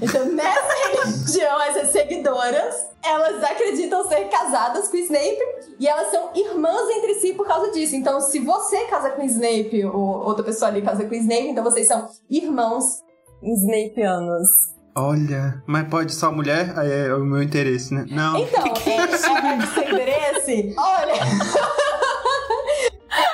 Então, 0.01 0.25
nessa 0.33 0.73
religião, 0.87 1.61
essas 1.61 1.89
seguidoras, 1.89 2.87
elas 3.03 3.43
acreditam 3.43 4.07
ser 4.07 4.25
casadas 4.25 4.87
com 4.87 4.97
Snape 4.97 5.39
e 5.79 5.87
elas 5.87 6.11
são 6.11 6.31
irmãs 6.35 6.89
entre 6.97 7.15
si 7.15 7.33
por 7.33 7.47
causa 7.47 7.71
disso. 7.71 7.95
Então, 7.95 8.19
se 8.19 8.39
você 8.39 8.85
casa 8.85 9.11
com 9.11 9.23
Snape 9.23 9.85
ou 9.85 10.25
outra 10.25 10.43
pessoa 10.43 10.69
ali 10.69 10.81
casa 10.81 11.05
com 11.05 11.13
Snape, 11.13 11.47
então 11.47 11.63
vocês 11.63 11.87
são 11.87 12.09
irmãos 12.29 12.85
Snapeanos. 13.41 14.47
Olha, 14.95 15.63
mas 15.65 15.87
pode 15.87 16.13
só 16.13 16.31
mulher? 16.31 16.77
Aí 16.77 16.91
é 16.91 17.13
o 17.15 17.25
meu 17.25 17.41
interesse, 17.41 17.93
né? 17.93 18.05
Não. 18.09 18.37
Então, 18.37 18.63
é, 18.85 18.95
é 18.95 19.17
seu 19.17 19.83
interesse? 19.83 20.75
Olha. 20.77 21.82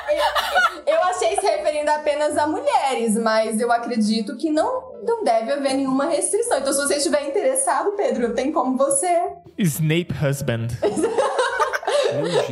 Eu- 0.08 0.60
Eu 0.94 1.02
achei 1.04 1.36
se 1.36 1.42
referindo 1.46 1.90
apenas 1.90 2.36
a 2.36 2.46
mulheres, 2.48 3.14
mas 3.16 3.60
eu 3.60 3.70
acredito 3.70 4.36
que 4.36 4.50
não, 4.50 4.92
não 5.04 5.22
deve 5.22 5.52
haver 5.52 5.74
nenhuma 5.74 6.06
restrição. 6.06 6.58
Então, 6.58 6.72
se 6.72 6.80
você 6.80 6.96
estiver 6.96 7.28
interessado, 7.28 7.92
Pedro, 7.92 8.34
tem 8.34 8.50
como 8.50 8.76
você. 8.76 9.06
Snape 9.56 10.12
Husband. 10.22 10.66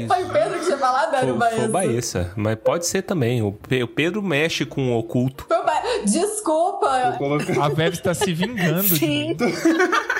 Foi 0.06 0.22
o 0.24 0.28
Pedro 0.30 0.58
que 0.60 0.66
tinha 0.66 0.78
falado, 0.78 1.16
era 1.16 1.32
o 1.32 1.36
Foi, 1.36 1.50
foi 1.50 1.64
o 1.64 1.68
Baessa. 1.68 1.68
Baessa, 1.68 2.32
mas 2.36 2.54
pode 2.62 2.86
ser 2.86 3.02
também. 3.02 3.42
O 3.42 3.50
Pe- 3.50 3.82
o 3.82 3.88
Pedro 3.88 4.22
mexe 4.22 4.64
com 4.64 4.92
o 4.92 4.98
oculto. 4.98 5.44
Foi 5.48 5.58
o 5.58 5.64
Ba- 5.64 5.82
Desculpa. 6.04 7.16
A 7.60 7.68
Veves 7.68 8.00
tá 8.00 8.14
se 8.14 8.32
vingando 8.32 8.82
de 8.82 8.98
Sim. 8.98 9.28
mim. 9.30 9.36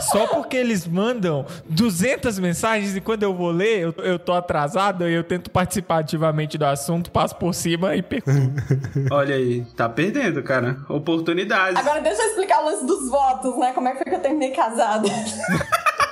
Só 0.00 0.26
porque 0.26 0.56
eles 0.56 0.86
mandam 0.86 1.44
200 1.68 2.38
mensagens 2.38 2.96
e 2.96 3.00
quando 3.00 3.22
eu 3.22 3.34
vou 3.34 3.50
ler, 3.50 3.80
eu, 3.80 3.94
eu 3.98 4.18
tô 4.18 4.32
atrasado 4.32 5.08
e 5.08 5.12
eu 5.12 5.24
tento 5.24 5.50
participar 5.50 5.98
ativamente 5.98 6.56
do 6.56 6.64
assunto, 6.64 7.10
passo 7.10 7.36
por 7.36 7.54
cima 7.54 7.94
e 7.94 8.02
perco. 8.02 8.30
Olha 9.10 9.34
aí, 9.34 9.64
tá 9.76 9.88
perdendo, 9.88 10.42
cara. 10.42 10.78
Oportunidades. 10.88 11.76
Agora 11.76 12.00
deixa 12.00 12.22
eu 12.22 12.28
explicar 12.28 12.62
o 12.62 12.66
lance 12.66 12.86
dos 12.86 13.08
votos, 13.10 13.58
né? 13.58 13.72
Como 13.72 13.88
é 13.88 13.92
que 13.92 13.98
foi 13.98 14.06
que 14.06 14.14
eu 14.14 14.20
terminei 14.20 14.50
casada? 14.50 15.08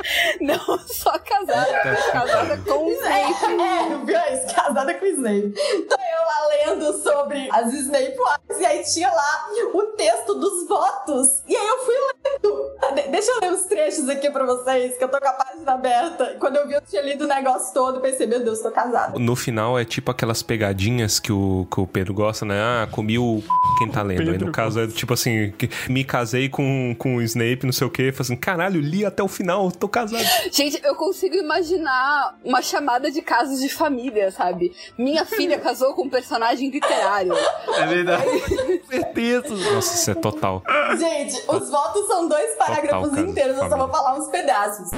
Não 0.40 0.78
só 0.86 1.18
casada, 1.18 1.80
mas 1.84 2.06
casada 2.10 2.56
com 2.58 2.86
o 2.86 2.90
Snape. 2.90 3.44
É, 3.60 4.04
viu 4.04 4.36
isso? 4.36 4.54
Casada 4.54 4.94
com 4.94 5.04
o 5.04 5.08
Snape. 5.08 5.54
Então 5.74 5.98
eu 5.98 6.24
lá 6.26 6.48
lendo 6.74 7.02
sobre 7.02 7.48
as 7.52 7.72
Snape 7.72 8.16
Wives, 8.18 8.60
e 8.60 8.66
aí 8.66 8.82
tinha 8.84 9.10
lá 9.10 9.48
o 9.74 9.82
texto 9.96 10.34
dos 10.34 10.68
votos. 10.68 11.42
E 11.46 11.56
aí 11.56 11.66
eu 11.66 11.78
fui 11.84 11.94
lendo. 11.94 12.70
De- 12.94 13.08
deixa 13.10 13.30
eu 13.32 13.40
ler 13.40 13.52
os 13.52 13.64
trechos 13.66 14.08
aqui 14.08 14.30
pra 14.30 14.44
vocês, 14.44 14.96
que 14.96 15.04
eu 15.04 15.08
tô 15.08 15.20
com 15.20 15.28
a 15.28 15.32
página 15.32 15.72
aberta. 15.72 16.36
Quando 16.38 16.56
eu 16.56 16.66
vi, 16.66 16.74
eu 16.74 16.80
tinha 16.80 17.02
lido 17.02 17.24
o 17.24 17.28
negócio 17.28 17.72
todo 17.74 17.98
e 17.98 18.02
pensei, 18.02 18.26
meu 18.26 18.40
Deus, 18.42 18.60
tô 18.60 18.70
casada. 18.70 19.18
No 19.18 19.36
final 19.36 19.78
é 19.78 19.84
tipo 19.84 20.10
aquelas 20.10 20.42
pegadinhas 20.42 21.20
que 21.20 21.32
o, 21.32 21.66
que 21.72 21.80
o 21.80 21.86
Pedro 21.86 22.14
gosta, 22.14 22.44
né? 22.44 22.58
Ah, 22.60 22.88
comi 22.90 23.18
o 23.18 23.42
quem 23.78 23.88
tá 23.88 24.02
lendo. 24.02 24.30
Aí 24.30 24.38
no 24.38 24.50
caso 24.52 24.80
é 24.80 24.86
tipo 24.86 25.12
assim, 25.14 25.52
que 25.52 25.68
me 25.88 26.04
casei 26.04 26.48
com, 26.48 26.94
com 26.98 27.16
o 27.16 27.22
Snape, 27.22 27.60
não 27.64 27.72
sei 27.72 27.86
o 27.86 27.90
quê. 27.90 28.10
Falei 28.12 28.20
assim, 28.22 28.36
caralho, 28.36 28.80
li 28.80 29.04
até 29.04 29.22
o 29.22 29.28
final, 29.28 29.70
tô 29.70 29.88
casado. 29.90 30.24
Gente, 30.50 30.80
eu 30.84 30.94
consigo 30.94 31.36
imaginar 31.36 32.38
uma 32.44 32.62
chamada 32.62 33.10
de 33.10 33.20
casos 33.20 33.60
de 33.60 33.68
família, 33.68 34.30
sabe? 34.30 34.74
Minha 34.96 35.24
filha 35.24 35.58
casou 35.60 35.94
com 35.94 36.04
um 36.04 36.10
personagem 36.10 36.70
literário. 36.70 37.34
É 37.76 37.86
verdade. 37.86 38.24
Certeza. 38.88 39.54
Nossa, 39.54 39.94
isso 39.94 40.10
é 40.10 40.14
total. 40.14 40.62
Gente, 40.98 41.42
os 41.48 41.70
votos 41.70 42.06
são 42.06 42.28
dois 42.28 42.54
parágrafos 42.56 43.10
cara, 43.10 43.20
inteiros, 43.22 43.58
eu 43.58 43.68
só 43.68 43.76
vou 43.76 43.88
falar 43.88 44.18
uns 44.18 44.28
pedaços. 44.28 44.90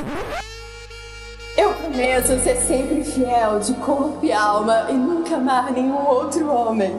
Eu 1.56 1.74
prometo 1.74 2.42
ser 2.42 2.56
sempre 2.56 3.04
fiel 3.04 3.58
de 3.60 3.74
corpo 3.74 4.18
e 4.22 4.32
alma 4.32 4.86
e 4.88 4.94
nunca 4.94 5.36
amar 5.36 5.70
nenhum 5.70 6.06
outro 6.06 6.50
homem. 6.50 6.98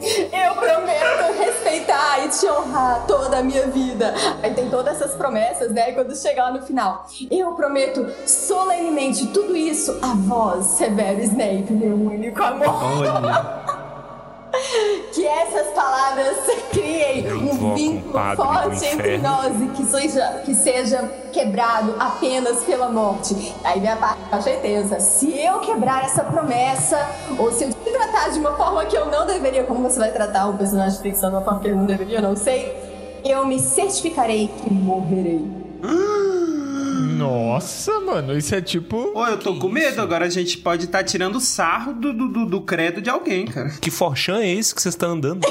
Eu 0.00 0.54
prometo 0.54 1.38
respeitar 1.38 2.24
e 2.24 2.28
te 2.28 2.46
honrar 2.46 3.04
toda 3.06 3.38
a 3.38 3.42
minha 3.42 3.66
vida. 3.66 4.14
Aí 4.42 4.54
tem 4.54 4.68
todas 4.68 4.96
essas 4.96 5.14
promessas, 5.16 5.72
né? 5.72 5.92
Quando 5.92 6.14
chegar 6.16 6.44
lá 6.44 6.52
no 6.52 6.62
final. 6.62 7.06
Eu 7.30 7.52
prometo 7.52 8.06
solenemente 8.26 9.26
tudo 9.28 9.56
isso 9.56 9.98
a 10.02 10.14
vós, 10.14 10.64
Severo 10.66 11.20
Snape, 11.20 11.72
meu 11.72 11.94
único 11.94 12.42
amor. 12.42 12.68
Olha. 12.68 13.77
Que 15.12 15.26
essas 15.26 15.68
palavras 15.68 16.36
criem 16.70 17.24
Eu 17.24 17.38
um 17.38 17.74
vínculo 17.74 18.36
forte 18.36 18.84
entre 18.84 19.18
nós 19.18 19.60
e 19.60 19.68
que 19.68 19.84
seja, 19.84 20.42
que 20.44 20.54
seja 20.54 21.02
quebrado 21.32 21.94
apenas 21.98 22.62
pela 22.64 22.88
morte. 22.88 23.54
Aí 23.64 23.80
minha 23.80 23.96
parte, 23.96 24.18
com 24.30 24.40
certeza, 24.40 25.00
se 25.00 25.38
eu 25.38 25.60
quebrar 25.60 26.04
essa 26.04 26.22
promessa, 26.24 26.98
ou 27.38 27.50
se 27.50 27.64
eu 27.64 27.70
te 27.70 27.90
tratar 27.90 28.30
de 28.30 28.38
uma 28.38 28.56
forma 28.56 28.84
que 28.84 28.96
eu 28.96 29.06
não 29.06 29.26
deveria, 29.26 29.64
como 29.64 29.82
você 29.82 29.98
vai 29.98 30.10
tratar 30.10 30.46
um 30.46 30.56
personagem 30.56 30.96
de 30.96 31.02
ficção 31.02 31.30
de 31.30 31.36
uma 31.36 31.42
forma 31.42 31.60
que 31.60 31.68
ele 31.68 31.76
não 31.76 31.86
deveria, 31.86 32.18
eu 32.18 32.22
não 32.22 32.36
sei, 32.36 32.76
eu 33.24 33.46
me 33.46 33.58
certificarei 33.58 34.48
que 34.48 34.72
morrerei. 34.72 35.46
Nossa, 36.98 38.00
mano, 38.00 38.36
isso 38.36 38.54
é 38.54 38.60
tipo. 38.60 39.12
Pô, 39.12 39.26
eu 39.26 39.38
tô 39.38 39.58
com 39.58 39.68
medo. 39.68 40.00
Agora 40.00 40.26
a 40.26 40.30
gente 40.30 40.58
pode 40.58 40.84
estar 40.86 41.04
tirando 41.04 41.40
sarro 41.40 41.92
do, 41.94 42.12
do, 42.12 42.28
do, 42.28 42.46
do 42.46 42.60
credo 42.62 43.00
de 43.00 43.10
alguém, 43.10 43.46
cara. 43.46 43.70
Que 43.80 43.90
forchan 43.90 44.40
é 44.40 44.48
esse 44.48 44.74
que 44.74 44.82
vocês 44.82 44.94
estão 44.94 45.12
andando? 45.12 45.40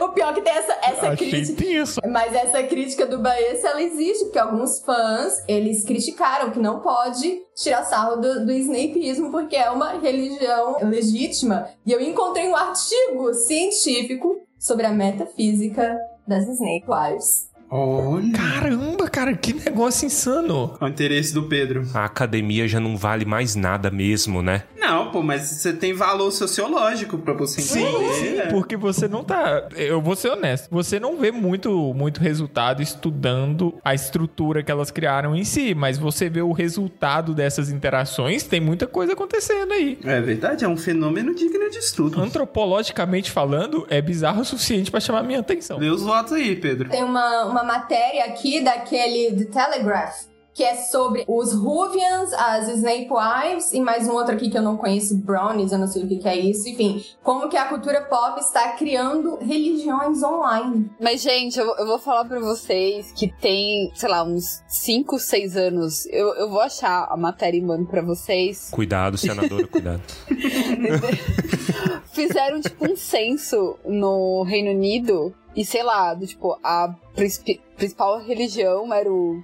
O 0.00 0.08
pior 0.08 0.30
é 0.30 0.34
que 0.34 0.42
tem 0.42 0.52
essa, 0.52 0.72
essa 0.82 1.08
Achei 1.10 1.30
crítica. 1.30 1.62
tenso. 1.62 2.00
Mas 2.08 2.34
essa 2.34 2.62
crítica 2.64 3.06
do 3.06 3.18
Baez, 3.18 3.62
ela 3.64 3.80
existe, 3.82 4.24
porque 4.24 4.38
alguns 4.38 4.80
fãs, 4.80 5.42
eles 5.48 5.84
criticaram 5.84 6.50
que 6.50 6.58
não 6.58 6.80
pode 6.80 7.40
tirar 7.54 7.84
sarro 7.84 8.16
do, 8.16 8.44
do 8.44 8.52
Snapeismo, 8.52 9.30
porque 9.30 9.56
é 9.56 9.70
uma 9.70 9.98
religião 9.98 10.76
legítima. 10.82 11.68
E 11.86 11.92
eu 11.92 12.00
encontrei 12.00 12.48
um 12.48 12.56
artigo 12.56 13.32
científico 13.32 14.36
sobre 14.58 14.84
a 14.86 14.90
metafísica 14.90 15.96
das 16.26 16.46
Snape 16.48 16.84
Wives. 16.88 17.48
Olha. 17.74 18.32
Caramba, 18.32 19.08
cara, 19.08 19.34
que 19.34 19.54
negócio 19.54 20.04
insano. 20.04 20.76
O 20.78 20.86
interesse 20.86 21.32
do 21.32 21.44
Pedro. 21.44 21.88
A 21.94 22.04
academia 22.04 22.68
já 22.68 22.78
não 22.78 22.98
vale 22.98 23.24
mais 23.24 23.56
nada 23.56 23.90
mesmo, 23.90 24.42
né? 24.42 24.64
Não, 24.82 25.12
pô, 25.12 25.22
mas 25.22 25.42
você 25.42 25.72
tem 25.72 25.92
valor 25.92 26.30
sociológico 26.32 27.16
pra 27.16 27.32
você 27.32 27.60
Sim, 27.60 27.86
entender. 27.86 28.12
sim, 28.14 28.30
né? 28.34 28.46
porque 28.50 28.76
você 28.76 29.06
não 29.06 29.22
tá. 29.22 29.68
Eu 29.76 30.02
vou 30.02 30.16
ser 30.16 30.30
honesto. 30.30 30.68
Você 30.72 30.98
não 30.98 31.16
vê 31.16 31.30
muito, 31.30 31.70
muito 31.94 32.20
resultado 32.20 32.82
estudando 32.82 33.78
a 33.84 33.94
estrutura 33.94 34.62
que 34.62 34.72
elas 34.72 34.90
criaram 34.90 35.36
em 35.36 35.44
si, 35.44 35.72
mas 35.72 35.98
você 35.98 36.28
vê 36.28 36.42
o 36.42 36.50
resultado 36.50 37.32
dessas 37.32 37.70
interações, 37.70 38.42
tem 38.42 38.60
muita 38.60 38.86
coisa 38.86 39.12
acontecendo 39.12 39.72
aí. 39.72 39.98
É 40.04 40.20
verdade, 40.20 40.64
é 40.64 40.68
um 40.68 40.76
fenômeno 40.76 41.32
digno 41.32 41.70
de 41.70 41.78
estudo. 41.78 42.20
Antropologicamente 42.20 43.30
falando, 43.30 43.86
é 43.88 44.02
bizarro 44.02 44.40
o 44.42 44.44
suficiente 44.44 44.90
pra 44.90 44.98
chamar 44.98 45.22
minha 45.22 45.40
atenção. 45.40 45.78
Lê 45.78 45.88
os 45.88 46.02
votos 46.02 46.32
aí, 46.32 46.56
Pedro. 46.56 46.90
Tem 46.90 47.04
uma, 47.04 47.44
uma 47.44 47.62
matéria 47.62 48.24
aqui 48.24 48.60
daquele 48.60 49.32
The 49.36 49.44
Telegraph, 49.44 50.24
que 50.54 50.62
é 50.62 50.76
sobre 50.76 51.24
os 51.26 51.54
Ruvians, 51.54 52.32
as 52.34 52.68
Snape 52.68 53.08
Wives, 53.10 53.72
e 53.72 53.80
mais 53.80 54.06
um 54.06 54.12
outro 54.12 54.34
aqui 54.34 54.50
que 54.50 54.58
eu 54.58 54.62
não 54.62 54.76
conheço, 54.76 55.16
Brownies, 55.16 55.72
eu 55.72 55.78
não 55.78 55.86
sei 55.86 56.04
o 56.04 56.08
que, 56.08 56.18
que 56.18 56.28
é 56.28 56.36
isso. 56.36 56.68
Enfim, 56.68 57.02
como 57.22 57.48
que 57.48 57.56
a 57.56 57.66
cultura 57.66 58.02
pop 58.02 58.38
está 58.38 58.72
criando 58.72 59.36
religiões 59.36 60.22
online. 60.22 60.90
Mas, 61.00 61.22
gente, 61.22 61.58
eu, 61.58 61.66
eu 61.76 61.86
vou 61.86 61.98
falar 61.98 62.24
pra 62.26 62.38
vocês 62.38 63.12
que 63.12 63.32
tem, 63.40 63.90
sei 63.94 64.08
lá, 64.08 64.22
uns 64.22 64.62
5, 64.68 65.18
6 65.18 65.56
anos. 65.56 66.06
Eu, 66.06 66.34
eu 66.34 66.50
vou 66.50 66.60
achar 66.60 67.06
a 67.10 67.16
matéria 67.16 67.56
e 67.56 67.62
mando 67.62 67.86
pra 67.86 68.02
vocês. 68.02 68.70
Cuidado, 68.70 69.16
senadora, 69.16 69.66
cuidado. 69.66 70.02
Fizeram, 72.12 72.60
tipo, 72.60 72.90
um 72.90 72.96
censo 72.96 73.78
no 73.86 74.42
Reino 74.42 74.70
Unido. 74.70 75.34
E, 75.54 75.64
sei 75.64 75.82
lá, 75.82 76.14
do, 76.14 76.26
tipo, 76.26 76.58
a 76.62 76.94
principal 77.14 78.20
religião 78.20 78.92
era 78.92 79.10
o 79.10 79.42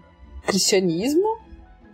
cristianismo, 0.48 1.38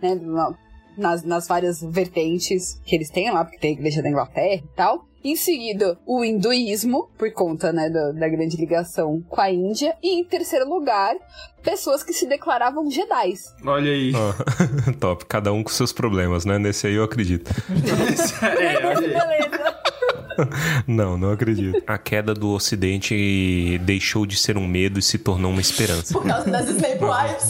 né? 0.01 0.15
na- 0.21 0.53
Nas, 0.97 1.23
nas 1.23 1.45
várias 1.45 1.81
vertentes 1.81 2.79
que 2.85 2.95
eles 2.95 3.09
têm 3.09 3.29
lá, 3.29 3.43
porque 3.43 3.57
tem 3.59 3.71
a 3.71 3.73
igreja 3.73 4.01
da 4.01 4.07
Inglaterra 4.09 4.61
e 4.63 4.75
tal. 4.77 5.05
Em 5.21 5.35
seguida, 5.35 5.99
o 6.05 6.23
hinduísmo, 6.23 7.09
por 7.17 7.29
conta 7.33 7.73
né, 7.73 7.89
da, 7.89 8.11
da 8.13 8.29
grande 8.29 8.55
ligação 8.55 9.21
com 9.27 9.41
a 9.41 9.51
Índia. 9.51 9.93
E 10.01 10.17
em 10.17 10.23
terceiro 10.23 10.69
lugar, 10.69 11.13
pessoas 11.61 12.01
que 12.01 12.13
se 12.13 12.25
declaravam 12.25 12.89
Jedis. 12.89 13.53
Olha 13.65 13.91
aí. 13.91 14.13
Ó, 14.15 14.33
top, 15.01 15.25
cada 15.25 15.51
um 15.51 15.63
com 15.63 15.69
seus 15.69 15.91
problemas, 15.91 16.45
né? 16.45 16.57
Nesse 16.57 16.87
aí 16.87 16.93
eu 16.93 17.03
acredito. 17.03 17.51
é, 18.41 18.85
olha 18.87 19.23
aí. 19.31 20.85
Não, 20.87 21.17
não 21.17 21.31
acredito. 21.31 21.83
A 21.87 21.97
queda 21.97 22.33
do 22.33 22.51
Ocidente 22.51 23.77
deixou 23.83 24.25
de 24.25 24.37
ser 24.37 24.57
um 24.57 24.65
medo 24.67 24.97
e 24.99 25.01
se 25.01 25.17
tornou 25.17 25.51
uma 25.51 25.59
esperança. 25.61 26.13
Por 26.13 26.25
causa 26.25 26.49
das 26.49 26.69
Snape 26.69 27.03
Wives. 27.03 27.49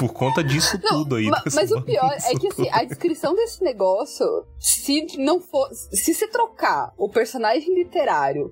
Por 0.00 0.12
conta 0.14 0.42
disso 0.42 0.78
tudo 0.78 1.16
aí. 1.16 1.26
Ma- 1.26 1.40
dessa 1.44 1.60
mas 1.60 1.70
o 1.70 1.82
pior 1.82 2.10
é 2.12 2.34
que 2.34 2.48
assim, 2.48 2.68
a 2.72 2.84
descrição 2.84 3.34
desse 3.34 3.62
negócio, 3.62 4.26
se 4.58 5.06
não 5.18 5.40
for. 5.40 5.68
Se 5.92 6.14
você 6.14 6.26
trocar 6.26 6.92
o 6.96 7.08
personagem 7.08 7.74
literário 7.74 8.50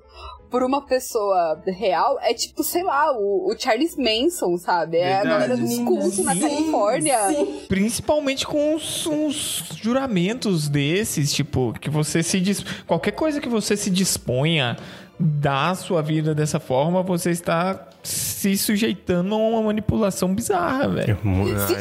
por 0.51 0.62
uma 0.62 0.85
pessoa 0.87 1.61
real, 1.66 2.19
é 2.23 2.33
tipo, 2.33 2.62
sei 2.62 2.83
lá, 2.83 3.12
o, 3.12 3.51
o 3.51 3.59
Charles 3.59 3.97
Manson, 3.97 4.57
sabe? 4.57 4.97
É 4.99 5.16
a 5.16 5.23
Verdade. 5.23 5.29
galera 5.49 5.57
dos 5.57 5.79
cultos 5.79 6.19
na 6.19 6.39
Califórnia. 6.39 7.29
sim. 7.29 7.62
Principalmente 7.69 8.47
com 8.47 8.75
uns, 8.75 9.07
uns 9.07 9.65
juramentos 9.77 10.69
desses, 10.69 11.33
tipo, 11.33 11.73
que 11.81 11.91
você 11.91 12.23
se 12.23 12.41
dis... 12.41 12.65
qualquer 12.87 13.12
coisa 13.12 13.41
que 13.41 13.49
você 13.49 13.77
se 13.77 13.91
disponha 13.91 14.77
dar 15.19 15.70
a 15.70 15.74
sua 15.74 16.01
vida 16.03 16.35
dessa 16.35 16.61
forma, 16.61 17.03
você 17.03 17.31
está 17.31 17.89
se 18.03 18.57
sujeitando 18.57 19.35
a 19.35 19.39
uma 19.39 19.62
manipulação 19.62 20.32
bizarra, 20.35 20.89
velho. 20.89 21.19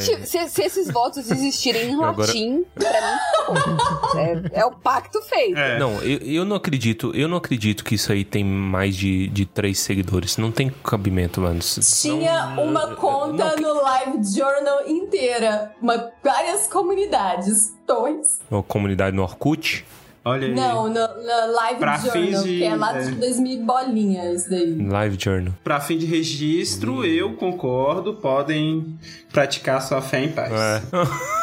Se, 0.00 0.26
se- 0.26 0.48
se 0.48 0.62
esses 0.62 0.90
votos 0.90 1.30
existirem 1.30 1.90
em 1.90 1.94
Agora- 1.94 2.26
latim, 2.26 2.64
pra 2.74 2.90
mim, 2.90 4.50
é, 4.52 4.60
é 4.60 4.64
o 4.66 4.72
pacto 4.72 5.22
feito. 5.22 5.56
É. 5.56 5.78
Não, 5.78 5.92
eu, 6.02 6.18
eu 6.18 6.44
não 6.44 6.56
acredito, 6.56 7.12
eu 7.14 7.28
não 7.28 7.36
acredito 7.36 7.84
que 7.84 7.94
isso 7.94 8.10
aí 8.12 8.24
tem 8.24 8.44
mais 8.44 8.96
de, 8.96 9.28
de 9.28 9.46
três 9.46 9.78
seguidores. 9.78 10.36
Não 10.36 10.50
tem 10.50 10.70
cabimento, 10.82 11.40
mano. 11.40 11.60
Tinha 12.02 12.46
Não- 12.46 12.64
uma 12.64 12.94
conta 12.96 13.56
no 13.56 13.80
Live 13.82 14.18
Journal 14.36 14.86
inteira. 14.88 15.72
Uma, 15.80 16.10
várias 16.22 16.66
comunidades. 16.66 17.72
Dois. 17.86 18.40
Uma 18.50 18.62
comunidade 18.62 19.16
no 19.16 19.22
Orkut, 19.22 19.82
Olha 20.28 20.46
aí. 20.48 20.54
Não, 20.54 20.84
no, 20.88 20.92
no 20.94 21.52
Live 21.54 21.78
Pra 21.78 21.96
Journal, 21.98 22.42
de- 22.42 22.58
que 22.58 22.64
é 22.64 22.74
lá 22.76 22.98
é. 22.98 23.02
de 23.02 23.10
2000 23.12 23.62
bolinhas 23.64 24.48
daí. 24.48 24.74
Live 24.86 25.16
Journal. 25.20 25.54
Pra 25.64 25.80
fim 25.80 25.98
de 25.98 26.06
registro, 26.06 27.04
eu 27.04 27.34
concordo, 27.34 28.14
podem 28.14 28.98
praticar 29.32 29.80
sua 29.82 30.00
fé 30.02 30.24
em 30.24 30.32
paz. 30.32 30.52
É. 30.52 30.82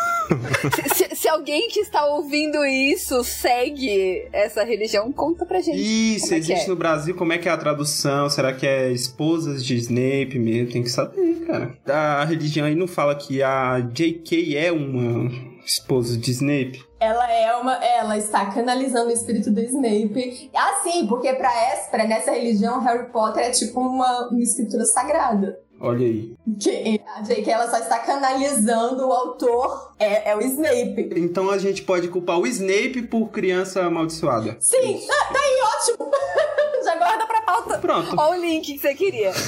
Se, 0.96 1.16
se- 1.16 1.28
alguém 1.30 1.68
que 1.70 1.80
está 1.82 2.04
ouvindo 2.08 2.66
isso 2.66 3.24
segue 3.24 4.28
essa 4.34 4.64
religião, 4.64 5.12
conta 5.12 5.46
pra 5.46 5.62
gente. 5.62 5.78
Isso, 5.78 6.26
como 6.30 6.34
é 6.34 6.40
que 6.40 6.52
existe 6.52 6.66
é. 6.66 6.70
no 6.70 6.76
Brasil, 6.76 7.14
como 7.16 7.32
é 7.34 7.38
que 7.38 7.48
é 7.48 7.52
a 7.52 7.58
tradução? 7.58 8.28
Será 8.28 8.52
que 8.52 8.66
é 8.66 8.92
esposas 8.92 9.64
de 9.64 9.76
Snape 9.76 10.40
mesmo? 10.40 10.72
Tem 10.72 10.82
que 10.82 10.90
saber, 10.90 11.46
cara. 11.46 11.78
A 11.88 12.26
religião 12.26 12.66
aí 12.66 12.74
não 12.74 12.88
fala 12.88 13.14
que 13.14 13.44
a 13.44 13.80
J.K. 13.82 14.58
é 14.58 14.72
uma 14.72 15.30
esposa 15.64 16.18
de 16.18 16.32
Snape? 16.32 16.84
Ela 17.06 17.32
é 17.32 17.56
uma. 17.56 17.76
Ela 17.76 18.18
está 18.18 18.48
canalizando 18.48 19.10
o 19.10 19.14
espírito 19.14 19.52
do 19.52 19.62
Snape. 19.62 20.50
Ah, 20.56 20.80
sim, 20.82 21.06
porque 21.06 21.32
pra, 21.34 21.54
essa, 21.70 21.92
pra 21.92 22.08
nessa 22.08 22.32
religião, 22.32 22.80
Harry 22.82 23.12
Potter 23.12 23.44
é 23.44 23.52
tipo 23.52 23.80
uma, 23.80 24.30
uma 24.30 24.42
escritura 24.42 24.84
sagrada. 24.86 25.60
Olha 25.80 26.06
aí. 26.06 26.34
Que 26.60 27.02
a 27.16 27.22
JK 27.22 27.50
ela 27.50 27.70
só 27.70 27.78
está 27.78 28.00
canalizando 28.00 29.08
o 29.08 29.12
autor, 29.12 29.94
é, 30.00 30.32
é 30.32 30.36
o 30.36 30.42
Snape. 30.42 31.12
Então 31.16 31.52
a 31.52 31.60
gente 31.60 31.84
pode 31.84 32.08
culpar 32.08 32.40
o 32.40 32.48
Snape 32.48 33.04
por 33.04 33.28
criança 33.28 33.84
amaldiçoada. 33.84 34.58
Sim, 34.60 35.06
tá, 35.06 35.34
tá 35.34 35.40
aí, 35.40 35.62
ótimo. 35.78 36.10
Já 36.84 36.96
guarda 36.96 37.28
pra 37.28 37.42
pauta. 37.66 37.78
Pronto. 37.80 38.16
Olha 38.18 38.40
o 38.40 38.42
link 38.46 38.74
que 38.74 38.80
você 38.80 38.94
queria. 38.96 39.32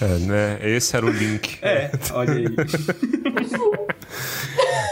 É, 0.00 0.06
né? 0.20 0.58
Esse 0.62 0.94
era 0.96 1.04
o 1.04 1.10
link. 1.10 1.58
É, 1.60 1.90
olha 2.12 2.32
aí. 2.34 2.44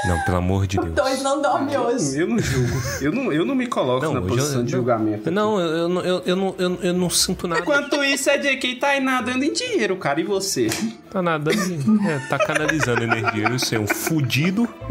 Não, 0.09 0.21
pelo 0.25 0.37
amor 0.39 0.67
de 0.67 0.79
Deus. 0.79 0.93
Dois 0.95 1.23
não 1.23 1.41
dorme 1.41 1.77
hoje. 1.77 2.21
Eu 2.21 2.27
não 2.27 2.39
julgo. 2.41 2.77
Eu 3.01 3.13
não, 3.13 3.33
eu 3.33 3.45
não 3.45 3.55
me 3.55 3.69
coloco 3.69 4.03
na 4.13 4.19
hoje 4.19 4.29
posição 4.29 4.59
eu- 4.61 4.65
de 4.65 4.73
julgamento. 4.73 5.31
Não, 5.31 5.61
eu, 5.61 5.67
eu, 5.77 5.89
não- 5.89 6.01
eu, 6.05 6.23
eu 6.27 6.37
não, 6.37 6.55
eu, 6.59 6.79
eu 6.83 6.93
não 6.93 7.09
sinto 7.09 7.47
nada. 7.47 7.61
Enquanto 7.61 8.03
isso, 8.03 8.29
a 8.29 8.37
JK 8.37 8.75
tá 8.81 8.89
aí 8.89 9.01
nadando 9.01 9.45
em 9.45 9.53
dinheiro, 9.53 9.95
cara. 9.97 10.21
E 10.21 10.25
você? 10.25 10.67
Tá 11.09 11.23
nadando, 11.23 12.01
é, 12.09 12.19
tá 12.29 12.37
canalizando 12.39 13.05
energia. 13.05 13.49
Eu 13.49 13.59
sei, 13.61 13.79
um 13.79 13.87
fudido. 13.87 14.69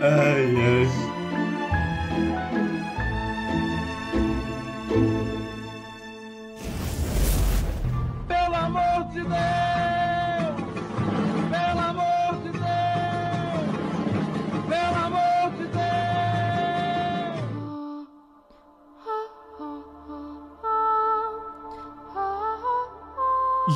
Ai, 0.00 0.54
ai. 0.56 1.13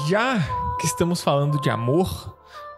Já 0.09 0.39
que 0.81 0.87
estamos 0.87 1.21
falando 1.21 1.61
de 1.61 1.69
amor, 1.69 2.35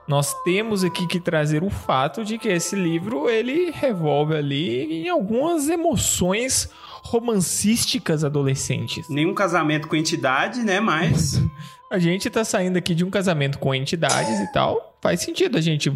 nós 0.08 0.34
temos 0.42 0.82
aqui 0.82 1.06
que 1.06 1.20
trazer 1.20 1.62
o 1.62 1.70
fato 1.70 2.24
de 2.24 2.36
que 2.36 2.48
esse 2.48 2.74
livro 2.74 3.30
ele 3.30 3.70
revolve 3.70 4.34
ali 4.34 5.04
em 5.04 5.08
algumas 5.08 5.68
emoções 5.68 6.68
romancísticas 7.04 8.24
adolescentes. 8.24 9.08
Nenhum 9.08 9.32
casamento 9.32 9.86
com 9.86 9.94
entidade, 9.94 10.64
né? 10.64 10.80
Mas. 10.80 11.40
A 11.90 11.98
gente 11.98 12.30
tá 12.30 12.44
saindo 12.44 12.76
aqui 12.76 12.94
de 12.94 13.04
um 13.04 13.10
casamento 13.10 13.58
com 13.58 13.74
entidades 13.74 14.38
e 14.38 14.52
tal. 14.52 14.96
Faz 15.02 15.22
sentido 15.22 15.58
a 15.58 15.60
gente 15.60 15.92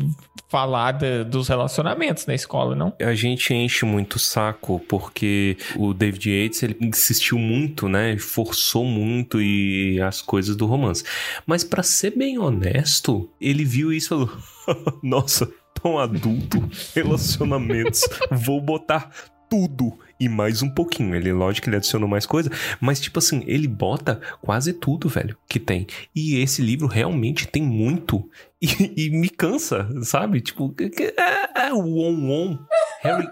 falar 0.48 0.98
dos 1.24 1.46
relacionamentos 1.46 2.26
na 2.26 2.34
escola, 2.34 2.74
não? 2.74 2.92
A 3.00 3.14
gente 3.14 3.54
enche 3.54 3.84
muito 3.84 4.14
o 4.14 4.18
saco 4.18 4.80
porque 4.88 5.56
o 5.76 5.94
David 5.94 6.30
Yates 6.30 6.64
ele 6.64 6.76
insistiu 6.80 7.38
muito, 7.38 7.88
né? 7.88 8.18
Forçou 8.18 8.84
muito 8.84 9.40
e 9.40 10.00
as 10.00 10.20
coisas 10.20 10.56
do 10.56 10.66
romance. 10.66 11.04
Mas 11.46 11.62
pra 11.62 11.84
ser 11.84 12.16
bem 12.16 12.40
honesto, 12.40 13.30
ele 13.40 13.64
viu 13.64 13.92
isso 13.92 14.06
e 14.06 14.08
falou: 14.08 14.98
Nossa, 15.00 15.48
tão 15.80 15.96
adulto, 15.96 16.58
relacionamentos, 16.92 18.00
vou 18.32 18.60
botar 18.60 19.10
tudo 19.48 19.96
e 20.24 20.28
mais 20.28 20.62
um 20.62 20.68
pouquinho. 20.70 21.14
Ele, 21.14 21.32
lógico 21.32 21.64
que 21.64 21.68
ele 21.70 21.76
adicionou 21.76 22.08
mais 22.08 22.26
coisa, 22.26 22.50
mas 22.80 23.00
tipo 23.00 23.18
assim, 23.18 23.42
ele 23.46 23.68
bota 23.68 24.20
quase 24.42 24.72
tudo, 24.72 25.08
velho, 25.08 25.36
que 25.48 25.58
tem. 25.60 25.86
E 26.14 26.36
esse 26.40 26.62
livro 26.62 26.86
realmente 26.86 27.46
tem 27.46 27.62
muito 27.62 28.28
e, 28.60 28.66
e 29.06 29.10
me 29.10 29.28
cansa, 29.28 29.88
sabe? 30.02 30.40
Tipo, 30.40 30.74
é, 30.80 31.68
é 31.68 31.72
o 31.72 31.98
on 31.98 32.30
on. 32.30 32.58
Harry, 33.02 33.28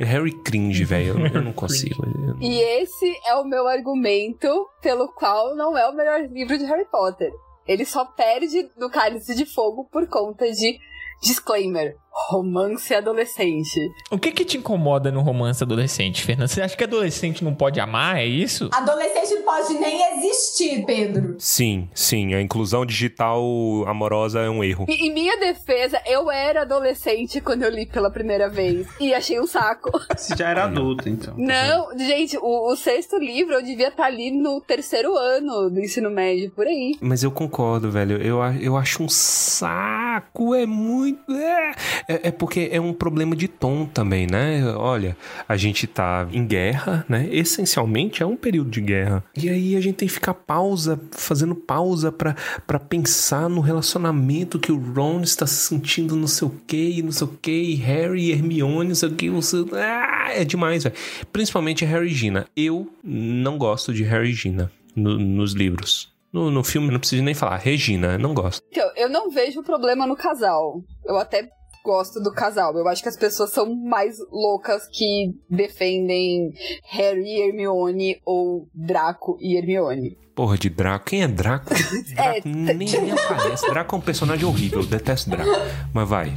Harry 0.00 0.42
cringe, 0.42 0.84
velho. 0.84 1.18
Eu, 1.18 1.26
eu 1.26 1.42
não 1.42 1.52
consigo. 1.54 2.04
Eu- 2.04 2.36
E 2.40 2.60
esse 2.60 3.12
é 3.26 3.34
o 3.34 3.44
meu 3.44 3.66
argumento 3.66 4.48
pelo 4.82 5.08
qual 5.14 5.56
não 5.56 5.76
é 5.76 5.88
o 5.88 5.94
melhor 5.96 6.20
livro 6.30 6.56
de 6.56 6.64
Harry 6.64 6.84
Potter. 6.90 7.30
Ele 7.66 7.84
só 7.84 8.04
perde 8.04 8.68
no 8.78 8.88
Cálice 8.88 9.34
de 9.34 9.44
Fogo 9.44 9.88
por 9.90 10.06
conta 10.06 10.48
de 10.52 10.78
disclaimer, 11.20 11.96
romance 12.28 12.94
adolescente. 12.94 13.92
O 14.10 14.18
que 14.18 14.32
que 14.32 14.44
te 14.44 14.56
incomoda 14.56 15.12
no 15.12 15.20
romance 15.20 15.62
adolescente, 15.62 16.22
Fernanda? 16.22 16.48
Você 16.48 16.62
acha 16.62 16.76
que 16.76 16.84
adolescente 16.84 17.44
não 17.44 17.54
pode 17.54 17.78
amar? 17.78 18.16
É 18.16 18.26
isso? 18.26 18.70
Adolescente 18.72 19.34
não 19.34 19.42
pode 19.42 19.74
nem 19.74 20.16
existir, 20.16 20.84
Pedro. 20.86 21.36
Sim, 21.38 21.88
sim. 21.94 22.34
A 22.34 22.40
inclusão 22.40 22.86
digital 22.86 23.44
amorosa 23.86 24.40
é 24.40 24.48
um 24.48 24.64
erro. 24.64 24.86
E, 24.88 25.06
em 25.06 25.12
minha 25.12 25.36
defesa, 25.38 26.00
eu 26.06 26.30
era 26.30 26.62
adolescente 26.62 27.40
quando 27.40 27.64
eu 27.64 27.70
li 27.70 27.86
pela 27.86 28.10
primeira 28.10 28.48
vez 28.48 28.86
e 28.98 29.12
achei 29.12 29.38
um 29.38 29.46
saco. 29.46 29.90
Você 30.16 30.34
já 30.34 30.48
era 30.48 30.64
adulto, 30.64 31.08
então. 31.08 31.34
Não, 31.36 31.96
gente, 31.98 32.38
o, 32.38 32.72
o 32.72 32.76
sexto 32.76 33.18
livro 33.18 33.54
eu 33.54 33.62
devia 33.62 33.88
estar 33.88 34.06
ali 34.06 34.30
no 34.30 34.60
terceiro 34.60 35.16
ano 35.16 35.70
do 35.70 35.80
ensino 35.80 36.10
médio, 36.10 36.50
por 36.50 36.66
aí. 36.66 36.96
Mas 37.00 37.22
eu 37.22 37.30
concordo, 37.30 37.90
velho. 37.90 38.20
Eu, 38.22 38.38
eu 38.60 38.76
acho 38.76 39.02
um 39.02 39.08
saco. 39.08 40.54
É 40.54 40.64
muito. 40.64 41.20
É, 41.32 41.72
é, 42.08 42.28
é 42.28 42.30
porque 42.30 42.68
é 42.72 42.80
um 42.80 42.92
problema 42.92 43.34
de 43.36 43.48
tom 43.48 43.86
também, 43.86 44.26
né? 44.26 44.64
Olha, 44.76 45.16
a 45.48 45.56
gente 45.56 45.86
tá 45.86 46.26
em 46.32 46.46
guerra, 46.46 47.04
né? 47.08 47.28
Essencialmente 47.30 48.22
é 48.22 48.26
um 48.26 48.36
período 48.36 48.70
de 48.70 48.80
guerra. 48.80 49.24
E 49.36 49.48
aí 49.48 49.76
a 49.76 49.80
gente 49.80 49.96
tem 49.96 50.08
que 50.08 50.14
ficar 50.14 50.34
pausa, 50.34 51.00
fazendo 51.12 51.54
pausa 51.54 52.12
pra 52.12 52.78
pensar 52.78 53.48
no 53.48 53.60
relacionamento 53.60 54.58
que 54.58 54.72
o 54.72 54.78
Ron 54.78 55.20
está 55.22 55.46
se 55.46 55.54
sentindo 55.68 56.14
não 56.16 56.26
sei 56.26 56.48
o 56.48 56.54
que, 56.66 57.02
não 57.02 57.12
sei 57.12 57.26
o 57.26 57.30
que, 57.40 57.74
Harry 57.76 58.26
e 58.26 58.32
Hermione, 58.32 58.88
não 58.88 58.94
sei 58.94 59.08
o 59.08 59.14
que. 59.14 59.28
Não. 59.30 59.40
Ah, 59.74 60.28
é 60.32 60.44
demais, 60.44 60.84
velho. 60.84 60.94
Principalmente 61.32 61.84
Harry 61.84 62.06
e 62.10 62.14
Gina. 62.14 62.46
Eu 62.56 62.88
não 63.02 63.58
gosto 63.58 63.92
de 63.92 64.02
Harry 64.04 64.30
e 64.30 64.34
Gina 64.34 64.70
no- 64.94 65.18
nos 65.18 65.52
livros. 65.52 66.14
No, 66.32 66.50
no 66.50 66.62
filme 66.62 66.90
não 66.90 66.98
preciso 66.98 67.22
nem 67.22 67.32
falar. 67.34 67.56
Regina, 67.56 68.18
não 68.18 68.34
gosto. 68.34 68.62
Então, 68.70 68.90
eu 68.96 69.08
não 69.08 69.30
vejo 69.30 69.62
problema 69.62 70.06
no 70.06 70.14
casal. 70.16 70.82
Eu 71.04 71.16
até 71.16 71.48
gosto 71.86 72.20
do 72.20 72.32
casal. 72.32 72.76
Eu 72.76 72.88
acho 72.88 73.02
que 73.02 73.08
as 73.08 73.16
pessoas 73.16 73.52
são 73.52 73.72
mais 73.74 74.18
loucas 74.30 74.88
que 74.88 75.32
defendem 75.48 76.52
Harry 76.90 77.24
e 77.24 77.40
Hermione 77.40 78.20
ou 78.24 78.68
Draco 78.74 79.38
e 79.40 79.56
Hermione. 79.56 80.18
Porra 80.34 80.58
de 80.58 80.68
Draco. 80.68 81.06
Quem 81.06 81.22
é 81.22 81.28
Draco? 81.28 81.72
Draco 82.14 82.48
nem, 82.48 82.76
nem 82.76 83.12
aparece. 83.12 83.66
Draco 83.70 83.94
é 83.94 83.98
um 83.98 84.02
personagem 84.02 84.44
horrível. 84.44 84.80
Eu 84.80 84.86
detesto 84.86 85.30
Draco. 85.30 85.50
Mas 85.94 86.08
vai. 86.08 86.34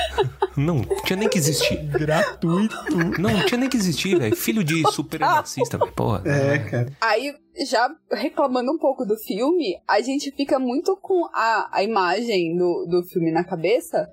Não, 0.56 0.82
tinha 1.04 1.18
nem 1.18 1.28
que 1.28 1.36
existir. 1.36 1.76
Gratuito. 1.84 2.76
Não, 3.18 3.44
tinha 3.44 3.58
nem 3.58 3.68
que 3.68 3.76
existir, 3.76 4.18
velho. 4.18 4.36
Filho 4.36 4.64
de 4.64 4.82
supremacista, 4.92 5.76
velho. 5.76 5.92
Porra. 5.92 6.22
É, 6.26 6.58
cara. 6.58 6.92
Aí, 7.00 7.34
já 7.66 7.90
reclamando 8.10 8.72
um 8.72 8.78
pouco 8.78 9.04
do 9.04 9.16
filme, 9.16 9.76
a 9.88 10.00
gente 10.00 10.30
fica 10.30 10.58
muito 10.58 10.96
com 10.96 11.26
a, 11.34 11.68
a 11.72 11.82
imagem 11.82 12.56
do, 12.56 12.86
do 12.86 13.02
filme 13.04 13.30
na 13.30 13.44
cabeça, 13.44 14.08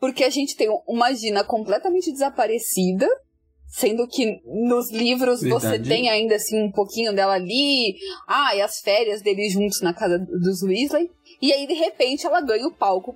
porque 0.00 0.24
a 0.24 0.30
gente 0.30 0.56
tem 0.56 0.68
uma 0.88 1.12
Gina 1.12 1.44
completamente 1.44 2.10
desaparecida, 2.10 3.06
sendo 3.68 4.08
que 4.08 4.40
nos 4.44 4.90
livros 4.90 5.42
você 5.42 5.68
Verdade. 5.68 5.88
tem 5.88 6.08
ainda 6.08 6.34
assim 6.34 6.60
um 6.60 6.72
pouquinho 6.72 7.14
dela 7.14 7.34
ali, 7.34 7.94
ah, 8.26 8.56
e 8.56 8.62
as 8.62 8.80
férias 8.80 9.22
deles 9.22 9.52
juntos 9.52 9.80
na 9.82 9.92
casa 9.92 10.18
dos 10.18 10.62
Weasley, 10.62 11.10
e 11.40 11.52
aí 11.52 11.66
de 11.66 11.74
repente 11.74 12.26
ela 12.26 12.40
ganha 12.40 12.66
o 12.66 12.74
palco 12.74 13.14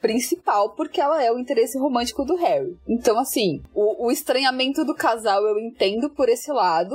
principal 0.00 0.74
porque 0.76 1.00
ela 1.00 1.22
é 1.22 1.32
o 1.32 1.38
interesse 1.38 1.78
romântico 1.78 2.24
do 2.24 2.36
Harry. 2.36 2.76
Então, 2.86 3.18
assim, 3.18 3.62
o, 3.74 4.06
o 4.06 4.10
estranhamento 4.12 4.84
do 4.84 4.94
casal 4.94 5.42
eu 5.42 5.58
entendo 5.58 6.10
por 6.10 6.28
esse 6.28 6.52
lado, 6.52 6.94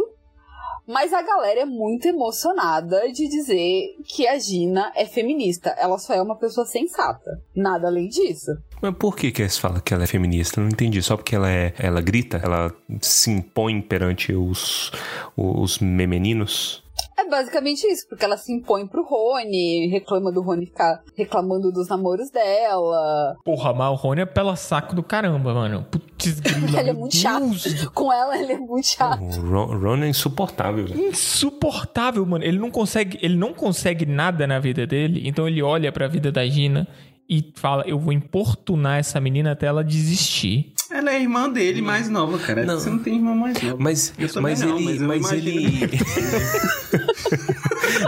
mas 0.91 1.13
a 1.13 1.21
galera 1.21 1.61
é 1.61 1.65
muito 1.65 2.05
emocionada 2.05 3.11
de 3.11 3.27
dizer 3.27 3.95
que 4.03 4.27
a 4.27 4.37
Gina 4.37 4.91
é 4.95 5.05
feminista. 5.05 5.69
Ela 5.77 5.97
só 5.97 6.13
é 6.13 6.21
uma 6.21 6.35
pessoa 6.35 6.65
sensata. 6.65 7.41
Nada 7.55 7.87
além 7.87 8.09
disso. 8.09 8.51
Mas 8.81 8.95
por 8.95 9.15
que 9.15 9.31
que 9.31 9.41
eles 9.41 9.57
falam 9.57 9.79
que 9.79 9.93
ela 9.93 10.03
é 10.03 10.07
feminista? 10.07 10.59
Eu 10.59 10.63
não 10.63 10.71
entendi. 10.71 11.01
Só 11.01 11.15
porque 11.15 11.35
ela 11.35 11.49
é, 11.49 11.73
ela 11.79 12.01
grita? 12.01 12.41
Ela 12.43 12.73
se 12.99 13.31
impõe 13.31 13.81
perante 13.81 14.33
os, 14.33 14.91
os 15.37 15.79
memeninos? 15.79 16.83
É 17.21 17.29
basicamente 17.29 17.85
isso, 17.85 18.07
porque 18.09 18.25
ela 18.25 18.35
se 18.35 18.51
impõe 18.51 18.87
pro 18.87 19.03
Rony, 19.03 19.87
reclama 19.87 20.31
do 20.31 20.41
Rony 20.41 20.65
ficar 20.65 21.03
reclamando 21.15 21.71
dos 21.71 21.87
namoros 21.87 22.31
dela. 22.31 23.37
Porra, 23.45 23.73
mas 23.73 23.91
o 23.91 23.95
Rony 23.95 24.21
é 24.21 24.25
pela 24.25 24.55
saco 24.55 24.95
do 24.95 25.03
caramba, 25.03 25.53
mano. 25.53 25.85
Putz, 25.91 26.39
grila. 26.39 26.79
ele 26.81 26.89
é 26.89 26.93
muito 26.93 27.15
chato. 27.15 27.91
Com 27.93 28.11
ela, 28.11 28.35
ele 28.35 28.53
é 28.53 28.57
muito 28.57 28.87
chato. 28.87 29.21
O 29.21 29.41
Ron, 29.41 29.77
Ron 29.77 30.03
é 30.03 30.09
insuportável, 30.09 30.87
velho. 30.87 31.09
Insuportável, 31.09 32.25
mano. 32.25 32.43
Ele 32.43 32.57
não 32.57 32.71
consegue, 32.71 33.19
ele 33.21 33.35
não 33.35 33.53
consegue 33.53 34.05
nada 34.05 34.47
na 34.47 34.57
vida 34.57 34.87
dele, 34.87 35.21
então 35.25 35.47
ele 35.47 35.61
olha 35.61 35.91
pra 35.91 36.07
vida 36.07 36.31
da 36.31 36.43
Gina 36.47 36.87
e 37.29 37.53
fala: 37.55 37.83
"Eu 37.85 37.99
vou 37.99 38.11
importunar 38.11 38.97
essa 38.97 39.19
menina 39.19 39.51
até 39.51 39.67
ela 39.67 39.83
desistir". 39.83 40.73
Ela 40.93 41.13
é 41.13 41.21
irmã 41.21 41.49
dele 41.49 41.81
mais 41.81 42.09
nova, 42.09 42.37
cara. 42.37 42.65
Não. 42.65 42.79
Você 42.79 42.89
não 42.89 42.99
tem 42.99 43.15
irmã 43.15 43.33
mais 43.33 43.61
nova. 43.61 43.77
Mas, 43.79 44.13
mas 44.41 44.61
não, 44.61 44.77
ele. 44.77 44.99
mas 44.99 45.21
Mas, 45.21 45.31
ele. 45.31 45.89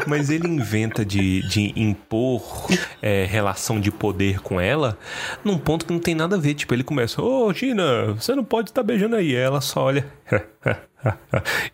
mas 0.05 0.29
ele 0.29 0.47
inventa 0.47 1.05
de, 1.05 1.47
de 1.47 1.73
impor 1.79 2.67
é, 3.01 3.25
relação 3.25 3.79
de 3.79 3.89
poder 3.89 4.41
com 4.41 4.59
ela 4.59 4.97
num 5.43 5.57
ponto 5.57 5.85
que 5.85 5.93
não 5.93 5.99
tem 5.99 6.13
nada 6.13 6.35
a 6.35 6.39
ver. 6.39 6.55
Tipo, 6.55 6.73
ele 6.73 6.83
começa: 6.83 7.21
Ô, 7.21 7.51
Gina, 7.53 8.13
você 8.13 8.35
não 8.35 8.43
pode 8.43 8.69
estar 8.69 8.83
beijando 8.83 9.15
aí. 9.15 9.23
Aí 9.23 9.35
ela 9.35 9.61
só 9.61 9.85
olha. 9.85 10.05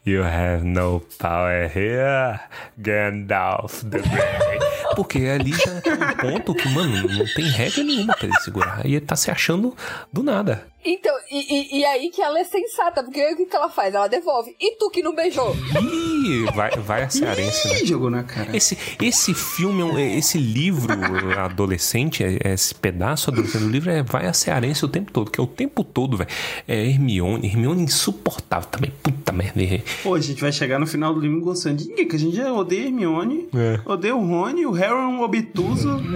You 0.05 0.23
have 0.23 0.63
no 0.63 1.01
power 1.19 1.67
here, 1.67 2.39
Gandalf 2.77 3.83
the 3.83 3.99
Grey. 3.99 4.59
Porque 5.03 5.19
ali 5.19 5.51
já 5.53 5.79
tá 5.81 5.91
um 5.93 6.31
ponto 6.31 6.53
que, 6.53 6.67
mano, 6.69 7.07
não 7.07 7.25
tem 7.33 7.45
regra 7.45 7.83
nenhuma 7.83 8.13
pra 8.15 8.27
ele 8.27 8.35
segurar. 8.41 8.85
E 8.85 8.95
ele 8.95 9.05
tá 9.05 9.15
se 9.15 9.31
achando 9.31 9.73
do 10.11 10.21
nada. 10.21 10.67
Então, 10.83 11.13
e, 11.29 11.77
e- 11.77 11.79
e 11.79 11.85
aí 11.85 12.09
que 12.09 12.21
ela 12.21 12.39
é 12.39 12.43
sensata, 12.45 13.03
porque 13.03 13.19
aí 13.19 13.33
o 13.33 13.37
que, 13.37 13.45
que 13.45 13.55
ela 13.55 13.69
faz? 13.69 13.93
Ela 13.93 14.07
devolve. 14.07 14.55
E 14.59 14.77
tu 14.77 14.89
que 14.89 15.01
não 15.03 15.13
beijou? 15.13 15.53
Ih, 15.81 16.45
vai, 16.55 16.71
vai 16.77 17.03
a 17.03 17.09
cearense, 17.09 17.67
né? 17.67 17.75
jogou 17.85 18.09
na 18.09 18.23
cara. 18.23 18.55
Esse, 18.55 18.77
esse 19.01 19.33
filme, 19.33 19.83
é 20.01 20.17
esse 20.17 20.37
livro 20.37 20.87
adolescente, 21.37 22.23
é- 22.23 22.53
esse 22.53 22.73
pedaço 22.73 23.29
adolescente 23.29 23.61
do 23.63 23.69
livro 23.69 23.89
é 23.91 24.03
vai 24.03 24.25
a 24.27 24.33
cearense 24.33 24.83
o 24.85 24.87
tempo 24.87 25.11
todo, 25.11 25.29
que 25.29 25.39
é 25.39 25.43
o 25.43 25.47
tempo 25.47 25.83
todo, 25.83 26.15
velho. 26.17 26.29
É 26.67 26.85
Hermione, 26.85 27.47
Hermione 27.47 27.81
insuportável 27.83 28.69
também. 28.69 28.91
Puta 29.03 29.31
merda. 29.33 29.59
Pô, 30.03 30.15
a 30.15 30.21
gente 30.21 30.39
vai 30.41 30.51
chegar 30.51 30.79
no 30.79 30.87
final 30.87 31.13
do 31.13 31.19
livro 31.19 31.41
gostando 31.41 31.75
de 31.77 31.89
ninguém, 31.89 32.07
que 32.07 32.15
a 32.15 32.19
gente 32.19 32.35
já 32.37 32.51
odeia 32.53 32.85
Hermione, 32.85 33.49
É. 33.53 33.79
odeia 33.85 34.15
o 34.15 34.25
Rony, 34.25 34.65
o 34.65 34.71
Harry 34.71 34.88
é 34.89 35.07
um 35.07 35.21
obtuso. 35.21 36.01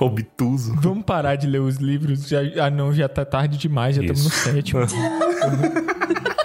Obtuso. 0.00 0.74
Vamos 0.80 1.04
parar 1.04 1.36
de 1.36 1.46
ler 1.46 1.60
os 1.60 1.76
livros. 1.76 2.28
Já, 2.28 2.40
ah, 2.60 2.70
não, 2.70 2.92
já 2.92 3.08
tá 3.08 3.24
tarde 3.24 3.56
demais, 3.56 3.94
já 3.96 4.02
estamos 4.02 4.24
no 4.24 4.30
sétimo. 4.30 4.80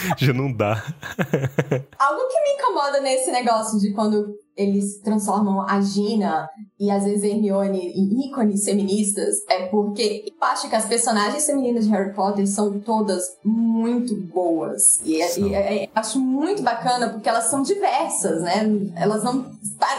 Já 0.18 0.32
não 0.32 0.52
dá. 0.52 0.82
Algo 1.98 2.28
que 2.28 2.40
me 2.42 2.54
incomoda 2.58 3.00
nesse 3.00 3.30
negócio 3.30 3.78
de 3.78 3.92
quando 3.92 4.34
eles 4.56 4.98
transformam 5.02 5.60
a 5.68 5.80
Gina 5.80 6.48
e 6.80 6.90
às 6.90 7.04
vezes 7.04 7.22
a 7.22 7.28
Hermione 7.28 7.78
em 7.78 8.26
ícones 8.28 8.64
feministas 8.64 9.36
é 9.48 9.66
porque 9.66 10.24
eu 10.26 10.48
acho 10.48 10.68
que 10.68 10.74
as 10.74 10.84
personagens 10.84 11.46
femininas 11.46 11.84
de 11.86 11.92
Harry 11.92 12.12
Potter 12.12 12.44
são 12.46 12.80
todas 12.80 13.22
muito 13.44 14.16
boas. 14.16 15.00
E, 15.04 15.22
é- 15.22 15.38
e 15.38 15.54
é- 15.54 15.84
é- 15.84 15.88
acho 15.94 16.18
muito 16.18 16.60
bacana 16.62 17.08
porque 17.10 17.28
elas 17.28 17.44
são 17.44 17.62
diversas, 17.62 18.42
né? 18.42 18.64
Elas 18.96 19.22
não, 19.22 19.48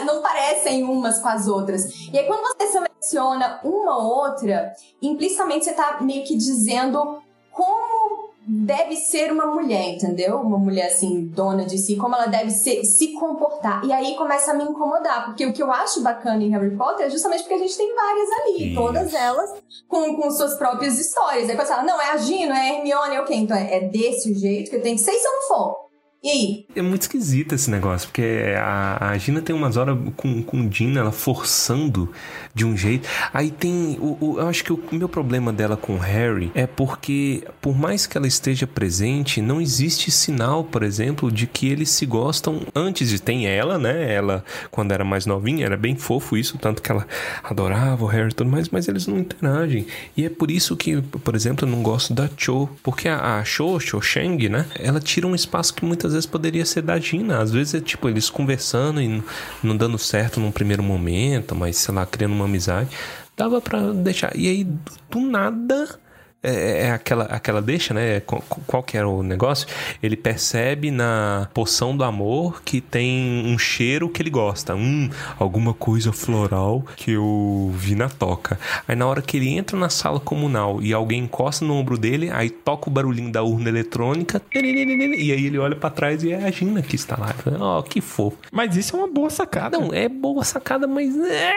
não 0.04 0.20
parecem 0.20 0.84
umas 0.84 1.18
com 1.20 1.28
as 1.28 1.48
outras. 1.48 2.08
E 2.12 2.18
aí 2.18 2.26
quando 2.26 2.42
você 2.42 2.66
seleciona 2.70 3.60
uma 3.64 3.96
ou 3.96 4.26
outra, 4.26 4.72
implicitamente 5.00 5.64
você 5.64 5.72
tá 5.72 5.98
meio 6.02 6.22
que 6.24 6.36
dizendo 6.36 7.18
como 7.50 8.19
deve 8.46 8.96
ser 8.96 9.30
uma 9.32 9.46
mulher, 9.46 9.90
entendeu? 9.90 10.36
Uma 10.36 10.58
mulher 10.58 10.86
assim, 10.86 11.26
dona 11.26 11.64
de 11.64 11.78
si, 11.78 11.96
como 11.96 12.14
ela 12.14 12.26
deve 12.26 12.50
ser, 12.50 12.84
se 12.84 13.12
comportar. 13.12 13.84
E 13.84 13.92
aí 13.92 14.16
começa 14.16 14.52
a 14.52 14.54
me 14.54 14.64
incomodar, 14.64 15.26
porque 15.26 15.46
o 15.46 15.52
que 15.52 15.62
eu 15.62 15.70
acho 15.70 16.02
bacana 16.02 16.42
em 16.42 16.50
Harry 16.50 16.76
Potter 16.76 17.06
é 17.06 17.10
justamente 17.10 17.42
porque 17.42 17.54
a 17.54 17.58
gente 17.58 17.76
tem 17.76 17.94
várias 17.94 18.30
ali, 18.40 18.72
Isso. 18.72 18.80
todas 18.80 19.14
elas 19.14 19.54
com, 19.86 20.16
com 20.16 20.30
suas 20.30 20.54
próprias 20.54 20.98
histórias. 20.98 21.48
Aí 21.48 21.56
você 21.56 21.66
fala, 21.66 21.82
não, 21.82 22.00
é 22.00 22.10
a 22.10 22.16
Gino, 22.16 22.52
é 22.52 22.60
a 22.60 22.74
Hermione, 22.74 23.18
ok, 23.18 23.36
então 23.36 23.56
é, 23.56 23.76
é 23.76 23.80
desse 23.80 24.34
jeito 24.34 24.70
que 24.70 24.76
eu 24.76 24.82
tenho 24.82 24.96
que 24.96 25.02
ser, 25.02 25.12
se 25.12 25.26
eu 25.26 25.32
não 25.32 25.48
for? 25.48 25.89
E 26.22 26.28
aí? 26.28 26.66
É 26.76 26.82
muito 26.82 27.00
esquisito 27.00 27.54
esse 27.54 27.70
negócio, 27.70 28.06
porque 28.08 28.22
a, 28.58 29.08
a 29.12 29.16
Gina 29.16 29.40
tem 29.40 29.56
umas 29.56 29.78
horas 29.78 29.96
com, 30.18 30.42
com 30.42 30.60
o 30.60 30.68
Dina, 30.68 31.00
ela 31.00 31.12
forçando 31.12 32.12
de 32.54 32.66
um 32.66 32.76
jeito. 32.76 33.08
Aí 33.32 33.50
tem. 33.50 33.96
O, 33.98 34.18
o- 34.20 34.38
eu 34.38 34.46
acho 34.46 34.62
que 34.62 34.70
o 34.70 34.78
meu 34.92 35.08
problema 35.08 35.50
dela 35.50 35.78
com 35.78 35.94
o 35.94 35.98
Harry 35.98 36.52
é 36.54 36.66
porque, 36.66 37.42
por 37.62 37.74
mais 37.74 38.06
que 38.06 38.18
ela 38.18 38.26
esteja 38.26 38.66
presente, 38.66 39.40
não 39.40 39.62
existe 39.62 40.10
sinal, 40.10 40.62
por 40.62 40.82
exemplo, 40.82 41.32
de 41.32 41.46
que 41.46 41.66
eles 41.68 41.88
se 41.88 42.04
gostam 42.04 42.60
antes 42.74 43.08
de. 43.08 43.18
Tem 43.22 43.46
ela, 43.46 43.78
né? 43.78 44.12
Ela, 44.12 44.44
quando 44.70 44.92
era 44.92 45.04
mais 45.04 45.24
novinha, 45.24 45.64
era 45.64 45.76
bem 45.76 45.96
fofo 45.96 46.36
isso, 46.36 46.58
tanto 46.58 46.82
que 46.82 46.92
ela 46.92 47.06
adorava 47.42 48.04
o 48.04 48.08
Harry 48.08 48.28
e 48.30 48.34
tudo 48.34 48.50
mais, 48.50 48.68
mas 48.68 48.88
eles 48.88 49.06
não 49.06 49.18
interagem. 49.18 49.86
E 50.14 50.26
é 50.26 50.28
por 50.28 50.50
isso 50.50 50.76
que, 50.76 51.00
por 51.00 51.34
exemplo, 51.34 51.66
eu 51.66 51.70
não 51.72 51.82
gosto 51.82 52.12
da 52.12 52.28
Cho, 52.36 52.68
porque 52.82 53.08
a, 53.08 53.38
a 53.38 53.44
Cho, 53.44 53.80
Cho 53.80 54.02
Shang, 54.02 54.50
né? 54.50 54.66
Ela 54.78 55.00
tira 55.00 55.26
um 55.26 55.34
espaço 55.34 55.72
que 55.72 55.82
muitas 55.84 56.09
vezes 56.14 56.26
poderia 56.26 56.64
ser 56.64 56.82
da 56.82 56.98
Gina. 56.98 57.38
Às 57.38 57.52
vezes 57.52 57.74
é 57.74 57.80
tipo 57.80 58.08
eles 58.08 58.30
conversando 58.30 59.00
e 59.00 59.22
não 59.62 59.76
dando 59.76 59.98
certo 59.98 60.40
num 60.40 60.50
primeiro 60.50 60.82
momento, 60.82 61.54
mas 61.54 61.76
sei 61.76 61.94
lá, 61.94 62.06
criando 62.06 62.32
uma 62.32 62.46
amizade. 62.46 62.90
Dava 63.36 63.60
pra 63.60 63.92
deixar. 63.92 64.36
E 64.36 64.48
aí, 64.48 64.66
do 65.10 65.20
nada. 65.20 65.99
É, 66.42 66.86
é 66.86 66.90
aquela, 66.92 67.24
aquela 67.24 67.60
deixa, 67.60 67.92
né? 67.92 68.20
Qual, 68.20 68.82
que 68.82 68.96
era 68.96 69.06
o 69.06 69.22
negócio? 69.22 69.68
Ele 70.02 70.16
percebe 70.16 70.90
na 70.90 71.48
poção 71.52 71.96
do 71.96 72.02
amor 72.02 72.62
que 72.62 72.80
tem 72.80 73.44
um 73.46 73.58
cheiro 73.58 74.08
que 74.08 74.22
ele 74.22 74.30
gosta. 74.30 74.74
Hum, 74.74 75.10
alguma 75.38 75.74
coisa 75.74 76.12
floral 76.12 76.84
que 76.96 77.12
eu 77.12 77.70
vi 77.74 77.94
na 77.94 78.08
toca. 78.08 78.58
Aí 78.88 78.96
na 78.96 79.06
hora 79.06 79.20
que 79.20 79.36
ele 79.36 79.50
entra 79.50 79.76
na 79.76 79.90
sala 79.90 80.18
comunal 80.18 80.80
e 80.82 80.92
alguém 80.92 81.24
encosta 81.24 81.64
no 81.64 81.74
ombro 81.74 81.98
dele, 81.98 82.30
aí 82.30 82.48
toca 82.48 82.88
o 82.88 82.92
barulhinho 82.92 83.30
da 83.30 83.42
urna 83.42 83.68
eletrônica. 83.68 84.40
E 84.54 85.32
aí 85.32 85.46
ele 85.46 85.58
olha 85.58 85.76
pra 85.76 85.90
trás 85.90 86.22
e 86.22 86.32
é 86.32 86.44
a 86.44 86.50
Gina 86.50 86.80
que 86.80 86.96
está 86.96 87.16
lá. 87.16 87.34
Ó, 87.58 87.82
que 87.82 88.00
fofo. 88.00 88.38
Mas 88.50 88.76
isso 88.76 88.96
é 88.96 88.98
uma 88.98 89.08
boa 89.08 89.28
sacada. 89.28 89.78
Não, 89.78 89.92
é 89.92 90.08
boa 90.08 90.42
sacada, 90.42 90.86
mas. 90.86 91.14
é, 91.16 91.54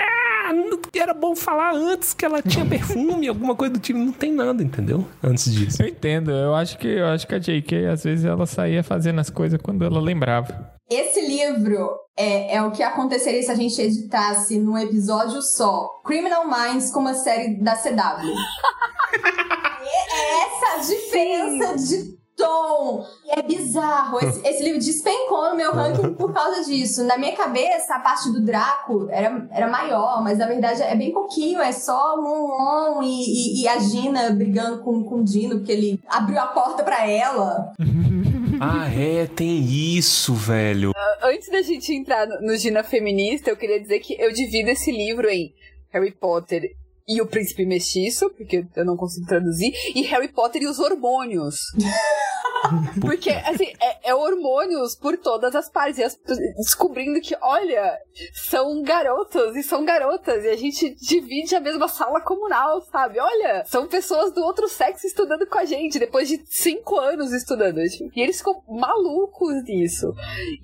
não- 0.52 0.80
era 0.94 1.14
bom 1.14 1.36
falar 1.36 1.74
antes 1.74 2.14
que 2.14 2.26
ela 2.26 2.42
tinha 2.42 2.66
perfume, 2.66 3.28
alguma 3.30 3.56
coisa 3.56 3.74
do 3.74 3.80
tipo. 3.80 3.98
Não 4.00 4.12
tem 4.12 4.34
nada, 4.34 4.64
entendeu? 4.64 5.08
Antes 5.24 5.54
disso. 5.54 5.82
Eu 5.82 5.88
entendo. 5.88 6.32
Eu 6.32 6.56
acho 6.56 6.78
que 6.78 6.88
eu 6.88 7.06
acho 7.08 7.28
que 7.28 7.36
a 7.36 7.40
JK 7.40 7.86
às 7.86 8.04
vezes 8.04 8.26
ela 8.26 8.46
saía 8.46 8.84
fazendo 8.84 9.20
as 9.20 9.30
coisas 9.30 9.60
quando 9.62 9.86
ela 9.86 10.02
lembrava. 10.02 10.74
Esse 10.90 11.22
livro 11.26 11.90
é, 12.18 12.56
é 12.56 12.62
o 12.62 12.72
que 12.72 12.84
aconteceria 12.84 13.42
se 13.42 13.52
a 13.52 13.56
gente 13.56 13.82
editasse 13.82 14.60
num 14.60 14.78
episódio 14.78 15.42
só 15.42 15.88
Criminal 16.04 16.46
Minds 16.46 16.92
com 16.92 17.00
uma 17.00 17.14
série 17.14 17.56
da 17.62 17.76
CW. 17.76 17.90
é, 19.84 20.16
é 20.16 20.44
essa 20.46 20.76
a 20.76 20.78
diferença 20.80 21.76
de 21.78 22.23
tom. 22.38 23.06
É 23.30 23.42
bizarro. 23.42 24.20
Esse, 24.20 24.42
esse 24.48 24.64
livro 24.64 24.80
despencou 24.80 25.50
no 25.50 25.56
meu 25.56 25.72
ranking 25.72 26.14
por 26.14 26.34
causa 26.34 26.64
disso. 26.64 27.04
Na 27.04 27.18
minha 27.18 27.36
cabeça, 27.36 27.96
a 27.96 28.00
parte 28.00 28.32
do 28.32 28.42
Draco 28.42 29.08
era, 29.10 29.48
era 29.52 29.68
maior, 29.68 30.24
mas 30.24 30.38
na 30.38 30.48
verdade 30.48 30.82
é 30.82 30.96
bem 30.96 31.12
pouquinho. 31.12 31.62
É 31.62 31.72
só 31.72 32.16
um 32.18 32.98
on 32.98 33.04
e, 33.04 33.08
e, 33.08 33.64
e 33.64 33.68
a 33.68 33.80
Gina 33.80 34.32
brigando 34.32 34.80
com, 34.80 35.04
com 35.04 35.16
o 35.18 35.24
Dino, 35.24 35.58
porque 35.58 35.72
ele 35.72 36.00
abriu 36.08 36.40
a 36.40 36.48
porta 36.48 36.84
pra 36.84 37.08
ela. 37.08 37.74
Ah, 38.66 38.88
é, 38.88 39.26
tem 39.26 39.60
isso, 39.60 40.34
velho. 40.34 40.92
Antes 41.22 41.50
da 41.50 41.62
gente 41.62 41.94
entrar 41.94 42.26
no, 42.26 42.40
no 42.40 42.56
Gina 42.56 42.82
Feminista, 42.82 43.50
eu 43.50 43.58
queria 43.58 43.82
dizer 43.82 44.00
que 44.00 44.16
eu 44.18 44.32
divido 44.32 44.70
esse 44.70 44.90
livro 44.90 45.28
em 45.28 45.54
Harry 45.90 46.12
Potter 46.12 46.74
e 47.08 47.22
o 47.22 47.28
Príncipe 47.28 47.66
Mestiço, 47.66 48.30
porque 48.32 48.66
eu 48.76 48.86
não 48.86 48.96
consigo 48.96 49.28
traduzir, 49.28 49.74
e 49.96 50.02
Harry 50.04 50.28
Potter 50.28 50.62
e 50.62 50.68
os 50.68 50.80
hormônios. 50.80 51.56
Porque, 53.02 53.30
assim, 53.30 53.74
é, 53.82 54.10
é 54.10 54.16
hormônios 54.16 54.96
por 54.96 55.18
todas 55.18 55.56
as 55.56 55.70
partes. 55.70 55.98
E 55.98 56.04
as, 56.04 56.20
descobrindo 56.58 57.20
que, 57.20 57.36
olha, 57.42 58.00
são 58.34 58.82
garotos 58.82 59.56
e 59.56 59.64
são 59.64 59.84
garotas. 59.84 60.44
E 60.44 60.50
a 60.50 60.56
gente 60.56 60.96
divide 60.96 61.56
a 61.56 61.60
mesma 61.60 61.88
sala 61.88 62.22
comunal, 62.22 62.82
sabe? 62.82 63.20
Olha, 63.20 63.66
são 63.66 63.88
pessoas 63.88 64.32
do 64.32 64.42
outro 64.42 64.68
sexo 64.70 65.06
estudando 65.06 65.46
com 65.46 65.58
a 65.58 65.66
gente, 65.66 66.00
depois 66.00 66.28
de 66.28 66.42
cinco 66.46 66.98
anos 66.98 67.34
estudando. 67.34 67.80
E 67.80 68.22
eles 68.22 68.38
ficam 68.38 68.64
malucos 68.68 69.64
nisso. 69.64 70.14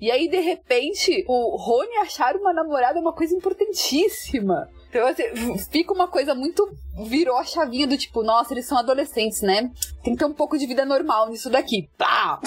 E 0.00 0.10
aí, 0.10 0.28
de 0.28 0.40
repente, 0.40 1.24
o 1.28 1.56
Rony 1.56 1.96
achar 1.98 2.34
uma 2.36 2.52
namorada 2.52 2.98
é 2.98 3.02
uma 3.02 3.12
coisa 3.12 3.34
importantíssima. 3.34 4.68
Então, 4.90 5.06
assim, 5.06 5.56
fica 5.70 5.92
uma 5.94 6.08
coisa 6.08 6.34
muito. 6.34 6.68
Virou 7.06 7.38
a 7.38 7.44
chavinha 7.44 7.86
do 7.86 7.96
tipo, 7.96 8.24
nossa, 8.24 8.52
eles 8.52 8.66
são 8.66 8.76
adolescentes, 8.76 9.40
né? 9.40 9.70
Tem 10.02 10.14
que 10.14 10.18
ter 10.18 10.24
um 10.24 10.34
pouco 10.34 10.58
de 10.58 10.66
vida 10.66 10.84
normal 10.84 11.30
nisso 11.30 11.48
daqui. 11.48 11.88
Pá! 11.96 12.40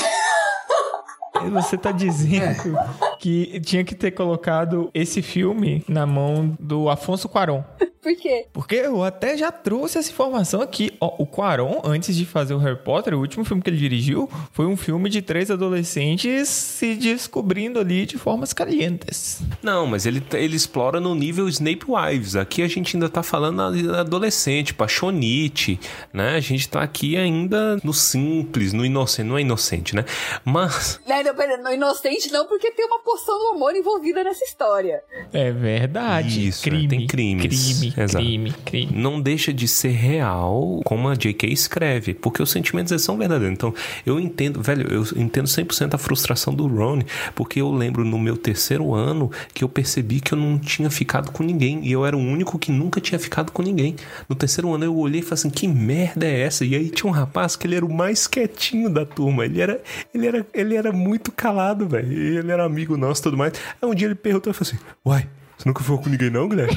Você 1.51 1.77
tá 1.77 1.91
dizendo 1.91 2.77
que 3.19 3.60
tinha 3.61 3.84
que 3.84 3.95
ter 3.95 4.11
colocado 4.11 4.89
esse 4.93 5.22
filme 5.22 5.84
na 5.88 6.05
mão 6.05 6.55
do 6.60 6.89
Afonso 6.89 7.27
Cuarón. 7.27 7.64
Por 8.03 8.18
quê? 8.18 8.47
Porque 8.51 8.76
eu 8.76 9.01
até 9.01 9.38
já 9.38 9.49
trouxe 9.49 9.97
essa 9.97 10.11
informação 10.11 10.61
aqui. 10.61 10.91
Ó, 10.99 11.15
o 11.19 11.26
Cuarón, 11.26 11.80
antes 11.85 12.14
de 12.18 12.26
fazer 12.26 12.53
o 12.53 12.57
Harry 12.57 12.77
Potter, 12.77 13.14
o 13.14 13.19
último 13.19 13.45
filme 13.45 13.64
que 13.64 13.69
ele 13.69 13.77
dirigiu 13.77 14.30
foi 14.51 14.65
um 14.65 14.76
filme 14.76 15.10
de 15.10 15.22
três 15.22 15.49
adolescentes 15.49 16.49
se 16.49 16.95
descobrindo 16.95 17.80
ali 17.80 18.05
de 18.05 18.18
formas 18.18 18.51
calientes. 18.51 19.41
Não, 19.61 19.88
mas 19.88 20.05
ele, 20.05 20.22
ele 20.34 20.57
explora 20.57 20.99
no 20.99 21.15
nível 21.15 21.47
Snape 21.47 21.85
Wives. 21.88 22.35
Aqui 22.35 22.61
a 22.61 22.68
gente 22.68 22.97
ainda 22.97 23.07
tá 23.07 23.23
falando 23.23 23.61
adolescente, 23.61 24.73
paixonite, 24.73 25.80
né? 26.11 26.35
A 26.35 26.41
gente 26.41 26.68
tá 26.68 26.81
aqui 26.81 27.15
ainda 27.15 27.80
no 27.85 27.93
simples, 27.93 28.73
no 28.73 28.85
inocente. 28.85 29.26
Não 29.26 29.38
é 29.38 29.41
inocente, 29.41 29.95
né? 29.95 30.03
Mas. 30.43 30.99
Não, 31.07 31.22
não, 31.23 31.73
inocente 31.73 32.31
não, 32.31 32.45
porque 32.45 32.71
tem 32.71 32.85
uma 32.85 32.99
poção 32.99 33.37
do 33.39 33.55
amor 33.55 33.75
envolvida 33.75 34.23
nessa 34.23 34.43
história. 34.43 35.03
É 35.31 35.51
verdade. 35.51 36.47
Isso, 36.47 36.69
né? 36.69 36.71
crime, 36.71 36.87
tem 36.87 37.07
crimes. 37.07 37.79
Crime, 37.79 37.93
Exato. 37.97 38.23
crime, 38.23 38.53
crime. 38.65 38.91
Não 38.93 39.21
deixa 39.21 39.53
de 39.53 39.67
ser 39.67 39.91
real 39.91 40.81
como 40.83 41.07
a 41.07 41.15
J.K. 41.15 41.47
escreve, 41.47 42.13
porque 42.13 42.41
os 42.41 42.51
sentimentos 42.51 43.01
são 43.01 43.17
verdadeiros. 43.17 43.53
Então, 43.53 43.73
eu 44.05 44.19
entendo, 44.19 44.61
velho, 44.61 44.91
eu 44.91 45.03
entendo 45.15 45.47
100% 45.47 45.93
a 45.93 45.97
frustração 45.97 46.53
do 46.53 46.67
Ron, 46.67 46.99
porque 47.35 47.61
eu 47.61 47.71
lembro 47.71 48.03
no 48.03 48.19
meu 48.19 48.37
terceiro 48.37 48.93
ano 48.93 49.31
que 49.53 49.63
eu 49.63 49.69
percebi 49.69 50.19
que 50.19 50.33
eu 50.33 50.37
não 50.37 50.57
tinha 50.57 50.89
ficado 50.89 51.31
com 51.31 51.43
ninguém, 51.43 51.85
e 51.85 51.91
eu 51.91 52.05
era 52.05 52.15
o 52.15 52.19
único 52.19 52.59
que 52.59 52.71
nunca 52.71 52.99
tinha 52.99 53.19
ficado 53.19 53.51
com 53.51 53.61
ninguém. 53.61 53.95
No 54.27 54.35
terceiro 54.35 54.73
ano 54.73 54.85
eu 54.85 54.95
olhei 54.95 55.21
e 55.21 55.23
falei 55.23 55.33
assim, 55.33 55.49
que 55.49 55.67
merda 55.67 56.25
é 56.25 56.41
essa? 56.41 56.65
E 56.65 56.75
aí 56.75 56.89
tinha 56.89 57.09
um 57.09 57.13
rapaz 57.13 57.55
que 57.55 57.67
ele 57.67 57.75
era 57.75 57.85
o 57.85 57.93
mais 57.93 58.27
quietinho 58.27 58.89
da 58.89 59.05
turma, 59.05 59.45
ele 59.45 59.61
era, 59.61 59.81
ele 60.13 60.27
era, 60.27 60.45
ele 60.53 60.75
era 60.75 60.91
muito 60.91 61.12
calado, 61.19 61.88
velho, 61.88 62.11
ele 62.11 62.52
era 62.52 62.64
amigo 62.64 62.98
não, 62.98 63.11
e 63.11 63.15
tudo 63.15 63.38
mais. 63.38 63.53
Aí 63.81 63.90
um 63.90 63.94
dia 63.94 64.07
ele 64.07 64.15
perguntou 64.15 64.52
e 64.52 64.53
falou 64.53 64.72
assim: 64.72 64.85
Uai, 65.06 65.30
você 65.57 65.69
nunca 65.69 65.81
ficou 65.81 65.99
com 65.99 66.10
ninguém, 66.10 66.30
não, 66.30 66.49
Guilherme? 66.49 66.76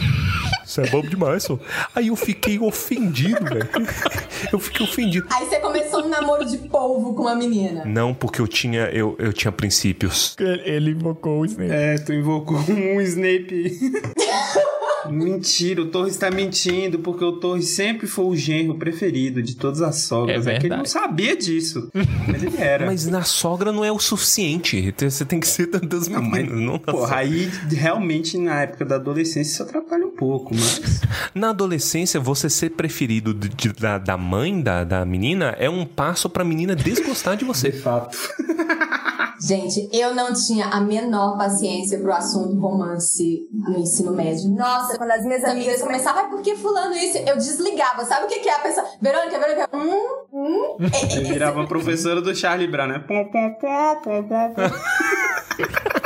Isso 0.64 0.80
é 0.80 0.86
bobo 0.90 1.08
demais, 1.08 1.44
só. 1.44 1.58
Aí 1.94 2.08
eu 2.08 2.16
fiquei 2.16 2.58
ofendido, 2.58 3.44
velho. 3.44 3.68
Eu 4.52 4.58
fiquei 4.58 4.84
ofendido. 4.84 5.26
Aí 5.32 5.46
você 5.46 5.58
começou 5.58 6.04
um 6.04 6.08
namoro 6.08 6.44
de 6.44 6.58
polvo 6.58 7.14
com 7.14 7.22
uma 7.22 7.34
menina. 7.34 7.84
Não, 7.86 8.12
porque 8.12 8.40
eu 8.40 8.46
tinha, 8.46 8.82
eu, 8.90 9.16
eu 9.18 9.32
tinha 9.32 9.50
princípios. 9.50 10.36
Ele 10.38 10.90
invocou 10.90 11.40
o 11.40 11.46
Snape. 11.46 11.72
É, 11.72 11.96
tu 11.96 12.12
invocou 12.12 12.58
um 12.68 13.00
Snape. 13.00 13.80
Mentira, 15.08 15.82
o 15.82 15.86
Torres 15.86 16.16
tá 16.16 16.30
mentindo, 16.30 16.98
porque 16.98 17.24
o 17.24 17.32
Torres 17.32 17.68
sempre 17.70 18.06
foi 18.06 18.24
o 18.24 18.34
genro 18.36 18.74
preferido 18.76 19.42
de 19.42 19.54
todas 19.56 19.80
as 19.82 19.96
sogras. 20.02 20.46
É 20.46 20.54
É, 20.54 20.58
que 20.58 20.66
ele 20.66 20.76
não 20.76 20.84
sabia 20.84 21.36
disso. 21.36 21.88
Mas 22.26 22.42
ele 22.42 22.56
era. 22.58 22.86
Mas 22.86 23.06
na 23.06 23.22
sogra 23.22 23.70
não 23.72 23.84
é 23.84 23.92
o 23.92 23.98
suficiente. 23.98 24.92
Você 24.98 25.24
tem 25.24 25.38
que 25.38 25.46
ser 25.46 25.66
das 25.68 26.08
Não, 26.08 26.22
mas, 26.22 26.48
não 26.50 26.78
porra, 26.78 26.98
sogra. 27.00 27.16
aí 27.18 27.50
realmente 27.70 28.36
na 28.38 28.62
época 28.62 28.84
da 28.84 28.96
adolescência 28.96 29.52
isso 29.52 29.62
atrapalha 29.62 30.06
um 30.06 30.10
pouco, 30.16 30.54
mas. 30.54 31.00
Na 31.34 31.50
adolescência, 31.50 32.18
você 32.18 32.48
ser 32.50 32.70
preferido 32.70 33.32
de- 33.34 33.48
de- 33.48 33.72
da, 33.72 33.98
da 33.98 34.16
mãe 34.16 34.60
da, 34.60 34.82
da 34.84 35.04
menina 35.04 35.54
é 35.58 35.68
um 35.70 35.84
passo 35.84 36.28
pra 36.28 36.44
menina 36.44 36.74
desgostar 36.74 37.36
de 37.36 37.44
você. 37.44 37.70
De 37.70 37.78
fato. 37.78 38.16
Gente, 39.40 39.88
eu 39.92 40.14
não 40.14 40.32
tinha 40.32 40.66
a 40.66 40.80
menor 40.80 41.36
paciência 41.36 41.98
pro 42.00 42.12
assunto 42.12 42.58
romance 42.58 43.46
no 43.52 43.78
ensino 43.78 44.12
médio. 44.12 44.48
Nossa, 44.50 44.96
Quando 44.96 45.10
as 45.10 45.24
minhas 45.24 45.44
as 45.44 45.50
amigas 45.50 45.82
começavam, 45.82 46.24
ai, 46.24 46.30
por 46.30 46.42
que 46.42 46.56
fulano 46.56 46.94
isso? 46.94 47.18
Eu 47.18 47.36
desligava. 47.36 48.04
Sabe 48.04 48.26
o 48.26 48.28
que, 48.28 48.40
que 48.40 48.48
é 48.48 48.54
a 48.54 48.60
pessoa? 48.60 48.86
Verônica, 49.00 49.38
Verônica, 49.38 49.68
hum, 49.74 50.24
hum. 50.32 50.76
Ele 51.10 51.24
virava 51.32 51.66
professora 51.66 52.20
do 52.20 52.34
Charlie 52.34 52.68
Brown, 52.68 52.88
né? 52.88 53.04
Pom, 53.06 53.24
pom, 53.26 53.54
pom, 53.60 54.00
pom, 54.02 54.22
pom, 54.28 54.54
pom. 54.54 54.62
A 56.04 56.05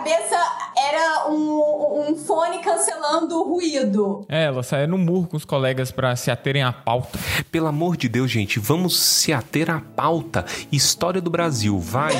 cabeça 0.00 0.36
era 0.76 1.28
um, 1.28 2.08
um 2.08 2.16
fone 2.16 2.58
cancelando 2.60 3.38
o 3.38 3.44
ruído. 3.44 4.24
É, 4.28 4.44
ela 4.44 4.62
saía 4.62 4.86
no 4.86 4.96
murro 4.96 5.28
com 5.28 5.36
os 5.36 5.44
colegas 5.44 5.92
pra 5.92 6.16
se 6.16 6.30
aterem 6.30 6.62
à 6.62 6.72
pauta. 6.72 7.18
Pelo 7.52 7.66
amor 7.66 7.98
de 7.98 8.08
Deus, 8.08 8.30
gente, 8.30 8.58
vamos 8.58 8.98
se 8.98 9.32
ater 9.32 9.70
à 9.70 9.80
pauta. 9.80 10.46
História 10.72 11.20
do 11.20 11.30
Brasil, 11.30 11.78
vai. 11.78 12.14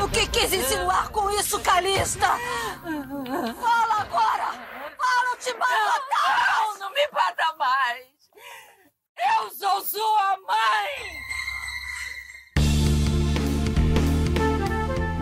O 0.00 0.08
que 0.08 0.28
quis 0.28 0.52
insinuar 0.52 1.08
com 1.10 1.28
isso, 1.30 1.58
Calista? 1.58 2.28
Fala 3.60 4.02
agora! 4.02 4.75
Te 5.38 5.52
mato! 5.52 5.70
Não, 6.10 6.78
não 6.78 6.90
me 6.90 7.06
bata 7.12 7.54
mais! 7.58 8.06
Eu 9.18 9.50
sou 9.50 9.82
sua 9.82 10.38
mãe! 10.46 11.26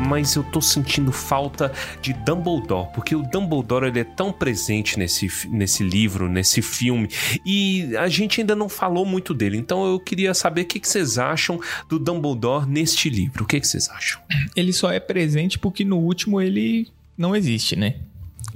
Mas 0.06 0.36
eu 0.36 0.44
tô 0.44 0.60
sentindo 0.60 1.10
falta 1.10 1.72
de 2.00 2.12
Dumbledore, 2.12 2.92
porque 2.94 3.16
o 3.16 3.22
Dumbledore 3.22 3.86
ele 3.86 4.00
é 4.00 4.04
tão 4.04 4.32
presente 4.32 4.98
nesse, 4.98 5.28
nesse 5.48 5.82
livro, 5.82 6.28
nesse 6.28 6.62
filme, 6.62 7.08
e 7.44 7.96
a 7.96 8.06
gente 8.08 8.40
ainda 8.40 8.54
não 8.54 8.68
falou 8.68 9.04
muito 9.04 9.34
dele. 9.34 9.56
Então 9.56 9.84
eu 9.84 9.98
queria 9.98 10.32
saber 10.32 10.62
o 10.62 10.66
que, 10.66 10.78
que 10.78 10.88
vocês 10.88 11.18
acham 11.18 11.58
do 11.88 11.98
Dumbledore 11.98 12.68
neste 12.68 13.08
livro. 13.08 13.44
O 13.44 13.46
que, 13.46 13.58
que 13.58 13.66
vocês 13.66 13.88
acham? 13.88 14.22
Ele 14.54 14.72
só 14.72 14.92
é 14.92 15.00
presente 15.00 15.58
porque 15.58 15.84
no 15.84 15.98
último 15.98 16.40
ele 16.40 16.86
não 17.16 17.34
existe, 17.34 17.74
né? 17.74 17.96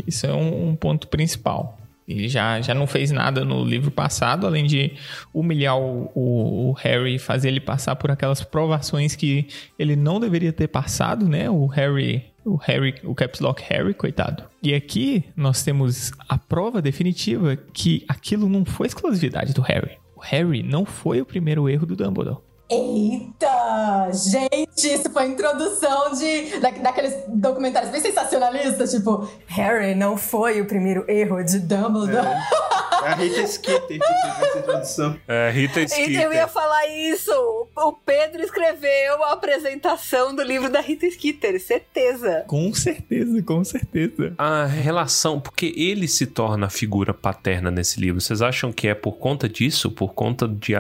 Isso 0.07 0.27
é 0.27 0.33
um, 0.35 0.71
um 0.71 0.77
ponto 0.77 1.09
principal. 1.09 1.79
Ele 2.07 2.27
já, 2.27 2.59
já 2.63 2.73
não 2.73 2.87
fez 2.87 3.11
nada 3.11 3.45
no 3.45 3.63
livro 3.63 3.91
passado, 3.91 4.47
além 4.47 4.65
de 4.65 4.93
humilhar 5.33 5.77
o, 5.79 6.11
o- 6.15 6.71
o 6.71 6.73
Harry, 6.73 7.19
fazer 7.19 7.49
ele 7.49 7.61
passar 7.61 7.97
por 7.97 8.11
aquelas 8.11 8.43
provações 8.43 9.15
que 9.15 9.47
ele 9.79 9.95
não 9.95 10.19
deveria 10.19 10.51
ter 10.53 10.69
passado, 10.69 11.29
né? 11.29 11.51
O 11.51 11.67
Harry, 11.67 12.25
o 12.47 12.57
Harry, 12.57 12.95
o 13.05 13.15
Caps 13.15 13.41
Lock 13.41 13.63
Harry, 13.69 13.93
coitado. 13.93 14.43
E 14.63 14.75
aqui 14.75 15.23
nós 15.37 15.63
temos 15.63 16.11
a 16.27 16.39
prova 16.39 16.81
definitiva 16.81 17.57
que 17.57 18.05
aquilo 18.09 18.49
não 18.49 18.65
foi 18.65 18.87
exclusividade 18.87 19.53
do 19.53 19.61
Harry. 19.61 19.99
O 20.17 20.21
Harry 20.21 20.63
não 20.63 20.87
foi 20.87 21.21
o 21.21 21.27
primeiro 21.27 21.69
erro 21.69 21.85
do 21.85 21.95
Dumbledore. 21.95 22.39
Eita! 22.71 24.11
Gente, 24.13 24.93
isso 24.93 25.11
foi 25.11 25.23
a 25.23 25.27
introdução 25.27 26.13
de, 26.13 26.61
da, 26.61 26.71
daqueles 26.71 27.15
documentários 27.29 27.91
bem 27.91 28.01
sensacionalistas, 28.01 28.91
tipo, 28.91 29.27
Harry 29.47 29.95
não 29.95 30.19
foi 30.19 30.61
o 30.61 30.67
primeiro 30.67 31.03
erro 31.09 31.43
de 31.43 31.61
Dumbledore. 31.61 32.27
É 33.03 33.09
a 33.09 33.15
Rita 33.15 33.47
Skeeter 33.47 33.99
que 33.99 34.07
fez 34.07 34.43
essa 34.43 34.59
introdução. 34.59 35.17
É, 35.29 35.51
Rita 35.51 35.81
Eu 35.81 36.33
ia 36.33 36.49
falar 36.49 36.87
isso. 36.89 37.33
O 37.77 37.93
Pedro 37.93 38.43
escreveu 38.43 39.23
a 39.25 39.33
apresentação 39.33 40.35
do 40.35 40.43
livro 40.43 40.69
da 40.69 40.81
Rita 40.81 41.09
Skeeter, 41.09 41.61
certeza. 41.61 42.45
Com 42.49 42.75
certeza, 42.75 43.43
com 43.43 43.65
certeza. 43.65 44.35
A 44.37 44.67
relação, 44.67 45.41
porque 45.41 45.73
ele 45.77 46.09
se 46.09 46.27
torna 46.27 46.67
a 46.67 46.71
figura 46.71 47.15
paterna 47.15 47.71
nesse 47.71 48.01
livro, 48.01 48.21
vocês 48.21 48.43
acham 48.43 48.73
que 48.73 48.89
é 48.89 48.95
por 48.95 49.13
conta 49.13 49.49
disso? 49.49 49.91
Por 49.91 50.13
conta 50.13 50.49
de, 50.49 50.75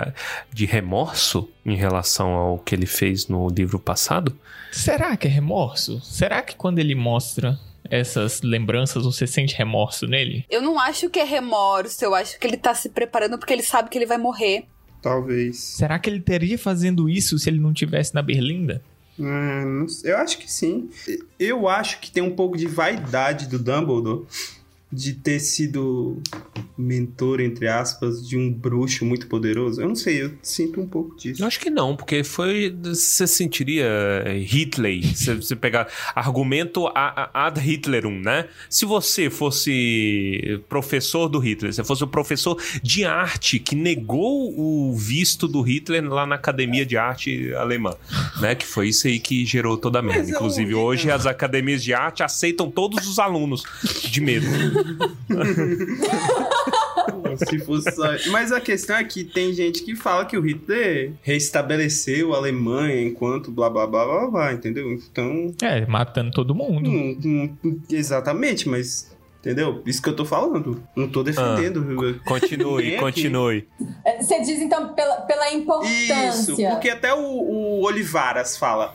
de 0.52 0.66
remorso 0.66 1.48
em 1.68 1.76
relação 1.76 2.30
ao 2.32 2.58
que 2.58 2.74
ele 2.74 2.86
fez 2.86 3.28
no 3.28 3.48
livro 3.48 3.78
passado? 3.78 4.36
Será 4.72 5.16
que 5.16 5.26
é 5.26 5.30
remorso? 5.30 6.00
Será 6.02 6.42
que 6.42 6.56
quando 6.56 6.78
ele 6.78 6.94
mostra 6.94 7.58
essas 7.90 8.42
lembranças 8.42 9.04
você 9.04 9.26
sente 9.26 9.56
remorso 9.56 10.06
nele? 10.06 10.44
Eu 10.50 10.60
não 10.60 10.78
acho 10.78 11.08
que 11.08 11.18
é 11.18 11.24
remorso, 11.24 12.04
eu 12.04 12.14
acho 12.14 12.38
que 12.38 12.46
ele 12.46 12.56
tá 12.56 12.74
se 12.74 12.88
preparando 12.88 13.38
porque 13.38 13.52
ele 13.52 13.62
sabe 13.62 13.88
que 13.88 13.98
ele 13.98 14.06
vai 14.06 14.18
morrer. 14.18 14.64
Talvez. 15.00 15.58
Será 15.58 15.98
que 15.98 16.10
ele 16.10 16.20
teria 16.20 16.58
fazendo 16.58 17.08
isso 17.08 17.38
se 17.38 17.48
ele 17.48 17.60
não 17.60 17.72
tivesse 17.72 18.14
na 18.14 18.22
Berlinda? 18.22 18.82
Sei. 19.88 20.12
eu 20.12 20.18
acho 20.18 20.38
que 20.38 20.50
sim. 20.50 20.90
Eu 21.38 21.68
acho 21.68 22.00
que 22.00 22.10
tem 22.10 22.22
um 22.22 22.34
pouco 22.34 22.56
de 22.56 22.66
vaidade 22.66 23.48
do 23.48 23.58
Dumbledore 23.58 24.26
de 24.90 25.12
ter 25.12 25.38
sido 25.40 26.20
mentor, 26.76 27.40
entre 27.40 27.68
aspas, 27.68 28.26
de 28.26 28.36
um 28.36 28.50
bruxo 28.50 29.04
muito 29.04 29.26
poderoso. 29.26 29.80
Eu 29.80 29.88
não 29.88 29.94
sei, 29.94 30.22
eu 30.22 30.32
sinto 30.42 30.80
um 30.80 30.86
pouco 30.86 31.16
disso. 31.16 31.42
Eu 31.42 31.46
acho 31.46 31.60
que 31.60 31.70
não, 31.70 31.94
porque 31.94 32.24
foi. 32.24 32.74
Você 32.82 33.26
sentiria 33.26 33.86
Hitler, 34.38 35.04
se 35.14 35.34
você 35.34 35.54
pegar 35.54 35.88
argumento 36.14 36.90
ad 36.94 37.60
Hitlerum, 37.60 38.20
né? 38.20 38.46
Se 38.70 38.84
você 38.84 39.28
fosse 39.28 40.60
professor 40.68 41.28
do 41.28 41.38
Hitler, 41.38 41.72
se 41.72 41.84
fosse 41.84 42.02
o 42.04 42.08
professor 42.08 42.60
de 42.82 43.04
arte 43.04 43.58
que 43.58 43.76
negou 43.76 44.58
o 44.58 44.96
visto 44.96 45.46
do 45.46 45.60
Hitler 45.60 46.04
lá 46.04 46.26
na 46.26 46.36
Academia 46.36 46.86
de 46.86 46.96
Arte 46.96 47.52
Alemã, 47.54 47.94
né? 48.40 48.54
Que 48.54 48.66
foi 48.66 48.88
isso 48.88 49.06
aí 49.06 49.20
que 49.20 49.44
gerou 49.44 49.76
toda 49.76 49.98
a 49.98 50.02
merda. 50.02 50.20
Mas 50.20 50.30
eu 50.30 50.34
Inclusive, 50.36 50.74
hoje 50.74 51.10
as 51.10 51.26
academias 51.26 51.82
de 51.82 51.92
arte 51.92 52.22
aceitam 52.22 52.70
todos 52.70 53.06
os 53.06 53.18
alunos 53.18 53.64
de 54.10 54.20
medo. 54.20 54.46
Se 57.46 57.58
fosse 57.60 57.90
só... 57.92 58.04
Mas 58.30 58.52
a 58.52 58.60
questão 58.60 58.96
é 58.96 59.04
que 59.04 59.24
tem 59.24 59.52
gente 59.52 59.82
que 59.82 59.94
fala 59.94 60.24
que 60.24 60.36
o 60.36 60.40
Hitler 60.40 61.12
restabeleceu 61.22 62.34
a 62.34 62.38
Alemanha 62.38 63.00
enquanto 63.02 63.50
blá 63.50 63.70
blá 63.70 63.86
blá 63.86 64.04
blá 64.04 64.30
blá, 64.30 64.52
entendeu? 64.52 64.90
Então. 64.92 65.54
É, 65.62 65.86
matando 65.86 66.30
todo 66.32 66.54
mundo. 66.54 66.90
Hum, 66.90 67.56
hum, 67.64 67.80
exatamente, 67.90 68.68
mas. 68.68 69.16
Entendeu? 69.40 69.82
Isso 69.86 70.02
que 70.02 70.08
eu 70.08 70.16
tô 70.16 70.24
falando. 70.24 70.82
Não 70.96 71.08
tô 71.08 71.22
defendendo. 71.22 71.80
Continue, 72.24 72.82
Ninguém 72.82 72.94
aqui. 72.94 73.00
continue. 73.00 73.68
É, 74.04 74.20
Você 74.20 74.40
diz 74.40 74.60
então 74.60 74.92
pela, 74.94 75.20
pela 75.22 75.52
importância. 75.52 76.28
Isso, 76.28 76.56
porque 76.56 76.90
até 76.90 77.14
o, 77.14 77.20
o 77.20 77.82
Olivaras 77.86 78.56
fala: 78.58 78.94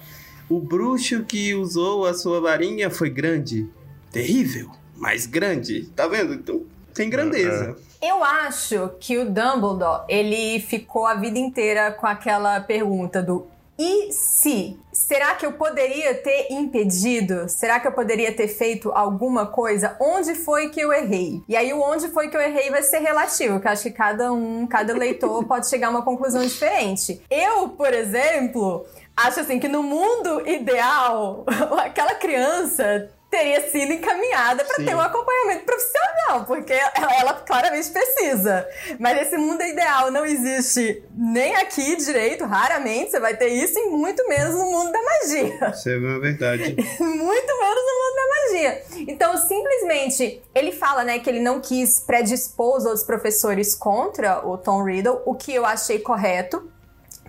o 0.49 0.59
bruxo 0.59 1.23
que 1.23 1.55
usou 1.55 2.05
a 2.05 2.13
sua 2.13 2.41
varinha 2.41 2.89
foi 2.89 3.09
grande, 3.09 3.69
terrível, 4.11 4.69
mas 5.03 5.25
grande. 5.25 5.85
Tá 5.93 6.07
vendo? 6.07 6.33
Então 6.33 6.61
tem 6.93 7.09
grandeza. 7.09 7.75
Eu 8.01 8.23
acho 8.23 8.89
que 9.01 9.17
o 9.17 9.25
Dumbledore, 9.25 10.05
ele 10.07 10.61
ficou 10.61 11.05
a 11.05 11.13
vida 11.13 11.37
inteira 11.37 11.91
com 11.91 12.07
aquela 12.07 12.61
pergunta 12.61 13.21
do 13.21 13.45
e 13.77 14.11
se? 14.11 14.79
Será 14.93 15.33
que 15.33 15.45
eu 15.45 15.53
poderia 15.53 16.13
ter 16.13 16.47
impedido? 16.51 17.49
Será 17.49 17.79
que 17.79 17.87
eu 17.87 17.91
poderia 17.91 18.31
ter 18.31 18.47
feito 18.47 18.91
alguma 18.91 19.47
coisa? 19.47 19.97
Onde 19.99 20.35
foi 20.35 20.69
que 20.69 20.79
eu 20.79 20.93
errei? 20.93 21.41
E 21.49 21.55
aí 21.55 21.73
o 21.73 21.81
onde 21.81 22.07
foi 22.09 22.29
que 22.29 22.37
eu 22.37 22.41
errei 22.41 22.69
vai 22.69 22.83
ser 22.83 22.99
relativo, 22.99 23.59
que 23.59 23.67
eu 23.67 23.71
acho 23.71 23.83
que 23.83 23.91
cada 23.91 24.31
um, 24.31 24.67
cada 24.67 24.93
leitor 24.93 25.43
pode 25.47 25.67
chegar 25.67 25.87
a 25.87 25.89
uma 25.89 26.03
conclusão 26.03 26.43
diferente. 26.43 27.19
Eu, 27.29 27.69
por 27.69 27.91
exemplo, 27.93 28.85
acho 29.17 29.39
assim 29.39 29.59
que 29.59 29.67
no 29.67 29.81
mundo 29.81 30.47
ideal, 30.47 31.43
aquela 31.83 32.13
criança 32.13 33.09
teria 33.33 33.67
sido 33.71 33.91
encaminhada 33.91 34.63
para 34.63 34.85
ter 34.85 34.95
um 34.95 35.01
acompanhamento 35.01 35.65
profissional, 35.65 36.45
porque 36.45 36.71
ela, 36.71 37.15
ela 37.19 37.33
claramente 37.33 37.89
precisa. 37.89 38.67
Mas 38.99 39.23
esse 39.23 39.37
mundo 39.37 39.63
ideal 39.63 40.11
não 40.11 40.23
existe 40.23 41.03
nem 41.17 41.55
aqui 41.55 41.95
direito, 41.95 42.45
raramente 42.45 43.09
você 43.09 43.19
vai 43.19 43.35
ter 43.35 43.47
isso, 43.47 43.79
e 43.79 43.89
muito 43.89 44.27
menos 44.29 44.53
no 44.53 44.65
mundo 44.65 44.91
da 44.91 44.99
magia. 45.01 45.69
Isso 45.71 45.89
é 45.89 45.97
uma 45.97 46.19
verdade. 46.19 46.75
muito 46.99 47.59
menos 47.59 47.83
no 47.83 47.95
mundo 48.01 48.15
da 48.15 48.27
magia. 48.29 48.83
Então, 49.07 49.35
simplesmente, 49.35 50.43
ele 50.53 50.71
fala, 50.71 51.03
né, 51.03 51.17
que 51.17 51.27
ele 51.27 51.39
não 51.39 51.59
quis 51.59 52.01
predispor 52.01 52.77
os 52.77 52.85
outros 52.85 53.03
professores 53.03 53.73
contra 53.73 54.47
o 54.47 54.59
Tom 54.59 54.83
Riddle, 54.83 55.23
o 55.25 55.33
que 55.33 55.55
eu 55.55 55.65
achei 55.65 55.97
correto. 55.97 56.71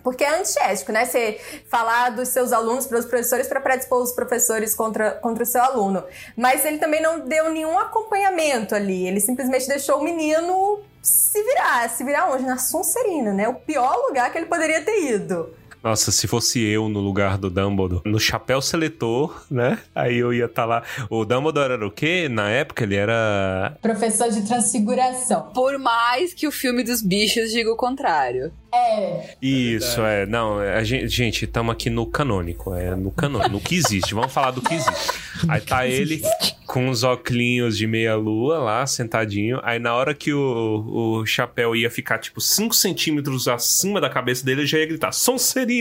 Porque 0.04 0.22
é 0.22 0.38
antiético, 0.38 0.92
né? 0.92 1.06
Você 1.06 1.40
falar 1.66 2.10
dos 2.10 2.28
seus 2.28 2.52
alunos 2.52 2.86
para 2.86 2.98
os 2.98 3.06
professores 3.06 3.48
para 3.48 3.58
predispor 3.60 4.02
os 4.02 4.12
professores 4.12 4.74
contra, 4.74 5.12
contra 5.12 5.42
o 5.42 5.46
seu 5.46 5.62
aluno. 5.62 6.04
Mas 6.36 6.64
ele 6.66 6.78
também 6.78 7.00
não 7.00 7.20
deu 7.20 7.50
nenhum 7.50 7.78
acompanhamento 7.78 8.74
ali. 8.74 9.06
Ele 9.08 9.18
simplesmente 9.18 9.66
deixou 9.66 9.98
o 9.98 10.04
menino 10.04 10.80
se 11.02 11.42
virar. 11.42 11.88
Se 11.88 12.04
virar 12.04 12.30
onde? 12.30 12.44
Na 12.44 12.58
Sonserina, 12.58 13.32
né? 13.32 13.48
O 13.48 13.54
pior 13.54 13.96
lugar 14.06 14.30
que 14.30 14.36
ele 14.36 14.46
poderia 14.46 14.82
ter 14.82 15.10
ido. 15.10 15.56
Nossa, 15.84 16.10
se 16.10 16.26
fosse 16.26 16.60
eu 16.60 16.88
no 16.88 16.98
lugar 17.00 17.36
do 17.36 17.50
Dumbledore, 17.50 18.00
no 18.06 18.18
chapéu 18.18 18.62
seletor, 18.62 19.44
né? 19.50 19.78
Aí 19.94 20.16
eu 20.16 20.32
ia 20.32 20.46
estar 20.46 20.64
lá. 20.64 20.82
O 21.10 21.26
Dumbledore 21.26 21.74
era 21.74 21.86
o 21.86 21.90
quê? 21.90 22.26
Na 22.26 22.48
época 22.48 22.84
ele 22.84 22.96
era. 22.96 23.76
Professor 23.82 24.30
de 24.30 24.46
transfiguração. 24.46 25.50
Por 25.52 25.78
mais 25.78 26.32
que 26.32 26.48
o 26.48 26.50
filme 26.50 26.82
dos 26.82 27.02
bichos 27.02 27.50
diga 27.50 27.70
o 27.70 27.76
contrário. 27.76 28.50
É. 28.74 29.36
Isso, 29.42 30.00
é. 30.00 30.24
Não, 30.24 30.58
a 30.58 30.82
gente, 30.82 31.06
gente, 31.08 31.44
estamos 31.44 31.72
aqui 31.72 31.90
no 31.90 32.06
canônico. 32.06 32.74
É 32.74 32.96
no 32.96 33.10
canônico, 33.10 33.50
no 33.50 33.60
que 33.60 33.76
existe. 33.76 34.14
Vamos 34.14 34.32
falar 34.32 34.52
do 34.52 34.62
que 34.62 34.74
existe. 34.74 35.12
Aí 35.46 35.60
tá 35.60 35.86
ele 35.86 36.22
com 36.66 36.88
os 36.88 37.04
óculos 37.04 37.76
de 37.76 37.86
meia-lua 37.86 38.58
lá, 38.58 38.86
sentadinho. 38.86 39.60
Aí 39.62 39.78
na 39.78 39.94
hora 39.94 40.14
que 40.14 40.32
o, 40.32 41.20
o 41.20 41.26
chapéu 41.26 41.76
ia 41.76 41.90
ficar, 41.90 42.18
tipo, 42.18 42.40
5 42.40 42.74
centímetros 42.74 43.46
acima 43.46 44.00
da 44.00 44.08
cabeça 44.08 44.44
dele, 44.44 44.62
ele 44.62 44.66
já 44.66 44.78
ia 44.78 44.86
gritar, 44.86 45.12
Sonserina! 45.12 45.73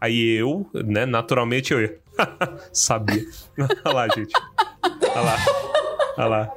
Aí 0.00 0.36
eu, 0.36 0.68
né, 0.74 1.04
naturalmente 1.06 1.72
eu 1.72 1.80
ia. 1.82 1.96
Sabia. 2.72 3.22
Olha 3.84 3.94
lá, 3.94 4.08
gente. 4.08 4.32
Olha 4.82 5.20
lá. 5.20 5.36
Olha 6.18 6.26
lá. 6.26 6.50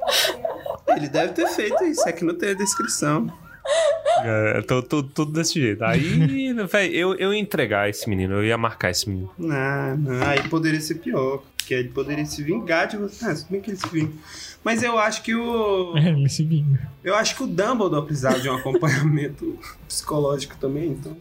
Ele 0.96 1.08
deve 1.08 1.32
ter 1.34 1.46
feito 1.48 1.84
isso, 1.84 2.08
é 2.08 2.12
que 2.12 2.24
não 2.24 2.34
tem 2.34 2.50
a 2.50 2.54
descrição. 2.54 3.30
É, 4.22 4.62
tô, 4.62 4.82
tô- 4.82 5.02
tudo 5.02 5.32
desse 5.32 5.60
jeito. 5.60 5.82
Aí, 5.84 6.52
velho, 6.66 6.94
eu, 6.94 7.14
eu 7.14 7.32
ia 7.34 7.38
entregar 7.40 7.88
esse 7.88 8.08
menino, 8.08 8.34
eu 8.34 8.44
ia 8.44 8.58
marcar 8.58 8.90
esse 8.90 9.08
menino. 9.08 9.30
Não, 9.38 9.96
não, 9.96 10.26
aí 10.26 10.48
poderia 10.48 10.80
ser 10.80 10.96
pior. 10.96 11.42
Porque 11.56 11.74
ele 11.74 11.88
poderia 11.90 12.24
se 12.26 12.42
vingar 12.42 12.88
de 12.88 12.96
você. 12.96 13.24
Ah, 13.24 13.36
se 13.36 13.46
bem 13.50 13.60
que 13.60 13.70
ele 13.70 13.76
se 13.76 13.86
vinga. 13.88 14.12
Mas 14.64 14.82
eu 14.82 14.98
acho 14.98 15.22
que 15.22 15.34
o. 15.34 15.96
Ele 15.96 16.28
se 16.28 16.42
vinga. 16.42 16.90
Eu 17.04 17.14
acho 17.14 17.36
que 17.36 17.42
o 17.44 17.46
Dumbledore 17.46 18.04
precisava 18.04 18.40
de 18.40 18.48
um 18.48 18.56
acompanhamento 18.56 19.56
psicológico 19.86 20.56
também, 20.56 20.88
então. 20.88 21.16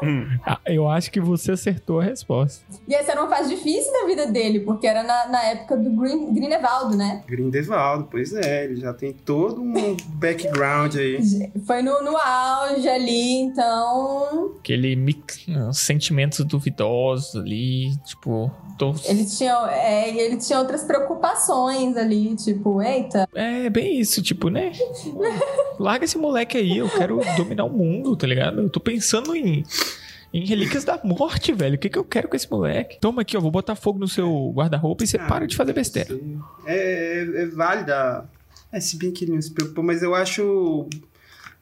Ah, 0.44 0.58
eu 0.66 0.88
acho 0.88 1.10
que 1.10 1.20
você 1.20 1.52
acertou 1.52 2.00
a 2.00 2.04
resposta. 2.04 2.64
E 2.86 2.94
essa 2.94 3.12
era 3.12 3.22
uma 3.22 3.30
fase 3.30 3.54
difícil 3.54 3.92
da 3.92 4.06
vida 4.06 4.26
dele, 4.26 4.60
porque 4.60 4.86
era 4.86 5.02
na, 5.02 5.28
na 5.28 5.42
época 5.44 5.76
do 5.76 5.90
Green, 5.90 6.32
Grinevaldo, 6.32 6.96
né? 6.96 7.22
Grindelwald, 7.26 8.08
pois 8.10 8.32
é, 8.32 8.64
ele 8.64 8.76
já 8.76 8.92
tem 8.92 9.12
todo 9.12 9.60
um 9.60 9.96
background 10.14 10.96
aí. 10.96 11.18
Foi 11.66 11.82
no, 11.82 12.02
no 12.02 12.16
auge 12.16 12.88
ali, 12.88 13.34
então. 13.40 14.56
Aquele 14.58 14.96
mix, 14.96 15.46
sentimentos 15.72 16.44
duvidosos 16.44 17.36
ali, 17.36 17.96
tipo, 18.04 18.50
tô... 18.78 18.94
Ele 19.04 19.24
tinha, 19.24 19.54
é, 19.70 20.12
e 20.12 20.18
ele 20.18 20.36
tinha 20.36 20.58
outras 20.58 20.82
preocupações 20.84 21.96
ali, 21.96 22.34
tipo, 22.36 22.82
eita. 22.82 23.28
É, 23.34 23.70
bem 23.70 23.98
isso, 24.00 24.22
tipo, 24.22 24.48
né? 24.48 24.72
Larga 25.78 26.04
esse 26.04 26.18
moleque 26.18 26.56
aí, 26.58 26.78
eu 26.78 26.88
quero 26.88 27.20
dominar 27.36 27.64
o 27.64 27.70
mundo, 27.70 28.16
tá 28.16 28.26
ligado? 28.26 28.60
Eu 28.60 28.70
tô 28.70 28.80
pensando 28.80 29.34
em, 29.34 29.64
em 30.32 30.46
relíquias 30.46 30.84
da 30.84 30.98
morte, 31.04 31.52
velho. 31.52 31.74
O 31.74 31.78
que, 31.78 31.88
que 31.88 31.98
eu 31.98 32.04
quero 32.04 32.28
com 32.28 32.36
esse 32.36 32.50
moleque? 32.50 32.98
Toma 33.00 33.22
aqui, 33.22 33.36
ó, 33.36 33.40
vou 33.40 33.50
botar 33.50 33.74
fogo 33.74 33.98
no 33.98 34.08
seu 34.08 34.50
guarda-roupa 34.54 35.04
e 35.04 35.06
você 35.06 35.18
para 35.18 35.46
de 35.46 35.56
fazer 35.56 35.72
besteira. 35.72 36.18
É, 36.64 37.24
é, 37.36 37.42
é 37.42 37.46
válida. 37.46 38.28
É, 38.72 38.80
se 38.80 38.96
bem 38.96 39.12
que 39.12 39.24
ele 39.24 39.32
não 39.32 39.42
se 39.42 39.50
preocupou, 39.50 39.84
mas 39.84 40.02
eu 40.02 40.14
acho 40.14 40.88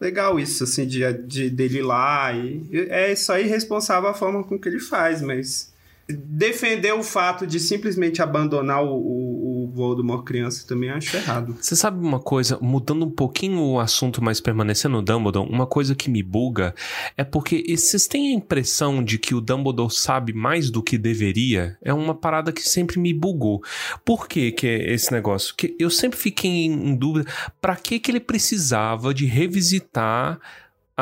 legal 0.01 0.38
isso, 0.38 0.64
assim, 0.64 0.86
de, 0.86 1.12
de 1.24 1.51
dele 1.51 1.78
ir 1.78 1.82
lá. 1.82 2.32
E, 2.32 2.88
é 2.88 3.14
só 3.16 3.38
irresponsável 3.38 4.09
a 4.09 4.14
forma 4.14 4.44
com 4.44 4.59
que 4.59 4.68
ele 4.68 4.78
faz, 4.78 5.20
mas 5.20 5.69
defender 6.12 6.92
o 6.92 7.02
fato 7.02 7.46
de 7.46 7.60
simplesmente 7.60 8.22
abandonar 8.22 8.82
o, 8.82 8.92
o, 8.92 9.64
o 9.64 9.70
Voldemort 9.72 10.24
criança 10.24 10.66
também 10.66 10.90
acho 10.90 11.16
errado. 11.16 11.56
Você 11.60 11.76
sabe 11.76 12.04
uma 12.04 12.20
coisa, 12.20 12.58
mudando 12.60 13.06
um 13.06 13.10
pouquinho 13.10 13.60
o 13.60 13.80
assunto, 13.80 14.22
mas 14.22 14.40
permanecendo 14.40 14.96
no 14.96 15.02
Dumbledore, 15.02 15.48
uma 15.48 15.66
coisa 15.66 15.94
que 15.94 16.10
me 16.10 16.22
buga 16.22 16.74
é 17.16 17.24
porque 17.24 17.64
vocês 17.76 18.06
têm 18.06 18.32
a 18.32 18.36
impressão 18.36 19.02
de 19.02 19.18
que 19.18 19.34
o 19.34 19.40
Dumbledore 19.40 19.92
sabe 19.92 20.32
mais 20.32 20.70
do 20.70 20.82
que 20.82 20.98
deveria? 20.98 21.76
É 21.82 21.92
uma 21.92 22.14
parada 22.14 22.52
que 22.52 22.62
sempre 22.62 22.98
me 22.98 23.14
bugou. 23.14 23.62
Por 24.04 24.28
que 24.28 24.52
que 24.52 24.66
é 24.66 24.92
esse 24.92 25.12
negócio? 25.12 25.54
Que 25.54 25.76
eu 25.78 25.90
sempre 25.90 26.18
fiquei 26.18 26.50
em, 26.66 26.96
dúvida, 26.96 27.30
pra 27.60 27.76
que 27.76 27.98
que 27.98 28.10
ele 28.10 28.20
precisava 28.20 29.14
de 29.14 29.26
revisitar 29.26 30.40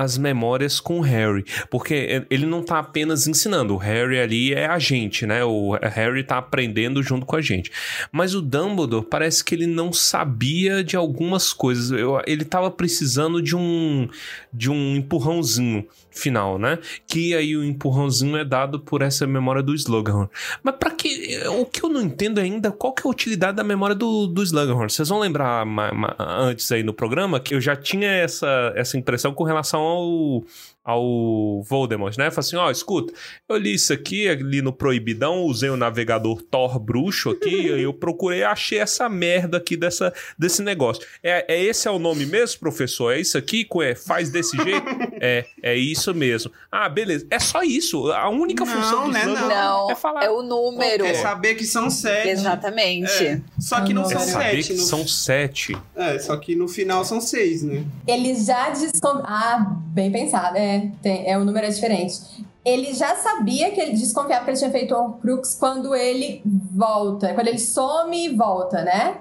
as 0.01 0.17
memórias 0.19 0.81
com 0.81 0.99
o 0.99 1.03
Harry, 1.03 1.45
porque 1.71 2.25
ele 2.31 2.47
não 2.47 2.63
tá 2.63 2.79
apenas 2.79 3.27
ensinando, 3.27 3.75
o 3.75 3.79
Harry 3.79 4.19
ali 4.19 4.55
é 4.55 4.67
a 4.67 4.79
gente, 4.79 5.27
né? 5.27 5.45
O 5.45 5.77
Harry 5.83 6.23
tá 6.25 6.39
aprendendo 6.39 7.03
junto 7.03 7.27
com 7.27 7.37
a 7.37 7.41
gente. 7.41 7.71
Mas 8.13 8.35
o 8.35 8.41
Dumbledore 8.43 9.05
parece 9.05 9.43
que 9.45 9.55
ele 9.55 9.67
não 9.67 9.93
sabia 9.93 10.83
de 10.85 10.97
algumas 10.97 11.53
coisas. 11.53 11.91
Eu- 11.91 12.21
ele 12.27 12.45
tava 12.45 12.71
precisando 12.71 13.43
de 13.43 13.57
um 13.57 14.09
de 14.53 14.71
um 14.71 14.97
empurrãozinho 14.97 15.87
final, 16.11 16.59
né? 16.59 16.79
Que 17.07 17.35
aí 17.35 17.57
o 17.57 17.65
empurrãozinho 17.65 18.37
é 18.37 18.45
dado 18.45 18.81
por 18.81 19.03
essa 19.03 19.27
memória 19.27 19.63
do 19.63 19.75
Slughorn. 19.75 20.29
Mas 20.63 20.75
para 20.77 20.91
que 20.91 21.39
o 21.49 21.65
que 21.67 21.83
eu 21.85 21.89
não 21.89 22.01
entendo 22.03 22.39
ainda, 22.39 22.71
qual 22.73 22.93
que 22.93 23.07
é 23.07 23.09
a 23.09 23.11
utilidade 23.11 23.57
da 23.57 23.65
memória 23.65 23.95
do, 23.95 24.27
do 24.27 24.43
Slughorn? 24.43 24.91
Vocês 24.91 25.09
vão 25.09 25.19
lembrar 25.21 25.65
ma- 25.67 25.93
ma- 25.93 26.17
antes 26.19 26.71
aí 26.73 26.83
no 26.83 26.93
programa 26.93 27.39
que 27.41 27.55
eu 27.55 27.61
já 27.61 27.77
tinha 27.77 28.11
essa, 28.11 28.73
essa 28.75 28.97
impressão 28.97 29.33
com 29.35 29.45
relação 29.45 29.81
ao 29.81 30.45
ao 30.89 31.63
Voldemort, 31.65 32.17
né? 32.17 32.31
Falei 32.31 32.47
assim, 32.47 32.57
ó, 32.57 32.71
escuta, 32.71 33.13
eu 33.47 33.59
li 33.59 33.75
isso 33.75 33.93
aqui, 33.93 34.27
ali 34.27 34.63
no 34.63 34.73
Proibidão, 34.73 35.43
usei 35.43 35.69
o 35.69 35.77
navegador 35.77 36.41
Thor 36.41 36.79
bruxo 36.79 37.29
aqui, 37.31 37.71
aí 37.71 37.83
eu 37.83 37.93
procurei, 37.93 38.43
achei 38.43 38.79
essa 38.79 39.07
merda 39.07 39.59
aqui 39.59 39.77
dessa, 39.77 40.15
desse 40.39 40.63
negócio. 40.63 41.07
É, 41.23 41.45
é 41.55 41.63
esse 41.63 41.87
é 41.87 41.91
o 41.91 41.99
nome 41.99 42.25
mesmo, 42.25 42.59
professor? 42.61 43.13
É 43.13 43.21
isso 43.21 43.37
aqui? 43.37 43.67
É, 43.83 43.95
faz 43.95 44.31
desse 44.31 44.57
jeito? 44.57 44.87
é, 45.21 45.45
é 45.63 45.77
isso 45.77 46.15
mesmo. 46.15 46.51
Ah, 46.73 46.89
beleza. 46.89 47.27
É 47.31 47.39
só 47.39 47.63
isso. 47.63 48.11
A 48.13 48.31
única 48.31 48.65
função 48.65 49.05
do 49.09 49.13
né, 49.13 49.21
Slughorn 49.25 49.49
Não, 49.55 49.91
é 49.91 49.95
falar. 49.95 50.25
é 50.25 50.31
o 50.31 50.43
número. 50.43 51.05
É 51.05 51.13
saber 51.15 51.55
que 51.55 51.65
são 51.67 51.91
sete. 51.91 52.29
Exatamente. 52.31 53.27
É, 53.27 53.41
Só 53.61 53.83
que 53.83 53.93
não 53.93 54.05
É 54.05 54.09
são 54.09 54.21
saber 54.21 54.63
sete. 54.63 54.69
que 54.69 54.75
no- 54.75 54.87
são 54.87 55.07
sete. 55.07 55.77
É, 55.95 56.19
só 56.19 56.35
que 56.39 56.55
no 56.57 56.67
final 56.67 57.05
são 57.05 57.21
seis, 57.21 57.63
né? 57.63 57.85
Ele 58.07 58.35
já 58.35 58.71
desconfiava. 58.71 59.19
Ah, 59.27 59.77
bem 59.89 60.11
pensado, 60.11 60.57
é. 60.57 60.78
Tem, 61.03 61.31
é 61.31 61.37
o 61.39 61.45
número 61.45 61.67
é 61.67 61.71
diferente. 61.71 62.47
Ele 62.65 62.93
já 62.93 63.15
sabia 63.17 63.71
que 63.71 63.81
ele 63.81 63.93
desconfiava 63.93 64.45
que 64.45 64.51
ele 64.51 64.59
tinha 64.59 64.71
feito 64.71 64.95
o 64.95 64.99
Horcrux 64.99 65.55
quando 65.55 65.95
ele 65.95 66.43
volta. 66.45 67.33
Quando 67.35 67.49
ele 67.49 67.59
some 67.59 68.27
e 68.27 68.35
volta, 68.35 68.83
né? 68.83 69.19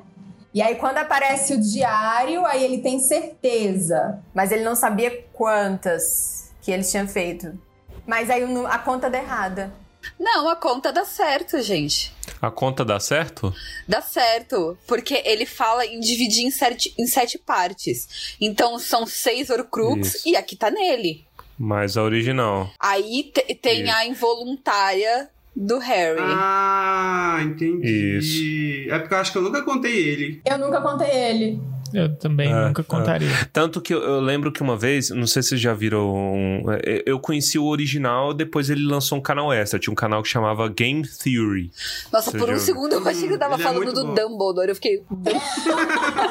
E 0.54 0.62
aí, 0.62 0.76
quando 0.76 0.98
aparece 0.98 1.54
o 1.54 1.62
diário, 1.62 2.46
aí 2.46 2.64
ele 2.64 2.80
tem 2.80 3.00
certeza. 3.00 4.20
Mas 4.34 4.52
ele 4.52 4.64
não 4.64 4.76
sabia 4.76 5.26
quantas 5.34 6.52
que 6.62 6.72
ele 6.72 6.84
tinha 6.84 7.08
feito. 7.08 7.58
Mas 8.06 8.30
aí 8.30 8.44
a 8.68 8.80
conta 8.80 9.10
dá 9.10 9.20
errada. 9.20 9.72
Não, 10.20 10.50
a 10.50 10.56
conta 10.56 10.92
dá 10.92 11.06
certo, 11.06 11.62
gente. 11.62 12.14
A 12.42 12.50
conta 12.50 12.86
dá 12.86 13.00
certo? 13.00 13.54
Dá 13.88 14.02
certo, 14.02 14.78
porque 14.88 15.22
ele 15.26 15.46
fala 15.46 15.86
em 15.86 16.00
dividir 16.00 16.46
em 16.46 16.52
sete, 16.52 16.94
em 16.98 17.06
sete 17.06 17.38
partes. 17.38 18.36
Então 18.40 18.80
são 18.80 19.06
seis 19.06 19.50
Horcrux 19.50 20.16
Isso. 20.16 20.30
e 20.30 20.36
aqui 20.36 20.56
tá 20.56 20.72
nele. 20.72 21.27
Mas 21.58 21.98
a 21.98 22.04
original. 22.04 22.70
Aí 22.80 23.32
te- 23.34 23.56
tem 23.56 23.84
Isso. 23.84 23.96
a 23.96 24.06
involuntária 24.06 25.30
do 25.56 25.80
Harry. 25.80 26.20
Ah, 26.22 27.40
entendi. 27.44 28.88
É 28.90 29.00
porque 29.00 29.14
eu 29.14 29.18
acho 29.18 29.32
que 29.32 29.38
eu 29.40 29.42
nunca 29.42 29.64
contei 29.64 29.96
ele. 29.98 30.42
Eu 30.46 30.58
nunca 30.60 30.80
contei 30.82 31.10
ele. 31.10 31.60
Eu 31.94 32.16
também 32.16 32.52
É, 32.52 32.68
nunca 32.68 32.84
contaria. 32.84 33.28
é. 33.30 33.46
Tanto 33.52 33.80
que 33.82 33.94
eu, 33.94 34.02
eu 34.02 34.20
lembro 34.20 34.52
que 34.52 34.62
uma 34.62 34.76
vez, 34.78 35.10
não 35.10 35.28
sei 35.28 35.42
se 35.44 35.50
vocês 35.50 35.62
já 35.62 35.74
viram. 35.74 36.14
um- 36.14 36.64
é, 36.84 37.04
eu 37.06 37.20
conheci 37.20 37.58
o 37.60 37.66
original, 37.66 38.34
depois 38.34 38.70
ele 38.70 38.84
lançou 38.84 39.18
um 39.18 39.22
canal 39.22 39.52
extra. 39.54 39.80
Tinha 39.80 39.92
um 39.92 39.96
canal 39.96 40.22
que 40.22 40.30
chamava 40.30 40.68
Game 40.70 41.04
Theory. 41.08 41.72
Nossa, 42.12 42.32
Você 42.32 42.38
por 42.38 42.50
um 42.50 42.58
segundo 42.60 42.94
eu 42.94 43.08
achei 43.08 43.28
que 43.28 43.34
eu 43.34 43.40
tava 43.40 43.56
Ele 43.56 43.62
é 43.62 43.66
falando 43.66 43.84
muito 43.84 43.94
do 43.94 44.08
bom. 44.08 44.14
Dumbledore. 44.14 44.70
Eu 44.70 44.76
fiquei. 44.76 45.02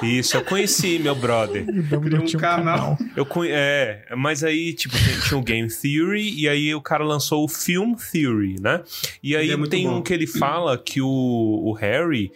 Isso, 0.03 0.37
eu 0.37 0.45
conheci, 0.45 0.99
meu 0.99 1.15
brother. 1.15 1.63
O 1.69 1.73
Dumbledore 1.83 2.23
um 2.23 2.27
tinha 2.27 2.39
um 2.39 2.41
canal. 2.41 2.97
canal. 2.97 2.99
Eu 3.17 3.25
conhe... 3.27 3.51
É, 3.53 4.05
mas 4.17 4.45
aí, 4.45 4.73
tipo, 4.75 4.95
tinha 5.27 5.39
o 5.39 5.43
Game 5.43 5.69
Theory 5.69 6.35
e 6.39 6.49
aí 6.49 6.75
o 6.75 6.81
cara 6.81 7.05
lançou 7.05 7.45
o 7.45 7.49
Film 7.49 7.95
Theory, 7.95 8.57
né? 8.61 8.83
E 9.23 9.37
aí 9.37 9.51
é 9.51 9.57
tem 9.67 9.87
bom. 9.87 9.97
um 9.99 10.03
que 10.03 10.13
ele 10.13 10.27
fala 10.27 10.77
que 10.79 11.01
o, 11.01 11.07
o 11.09 11.73
Harry, 11.73 12.31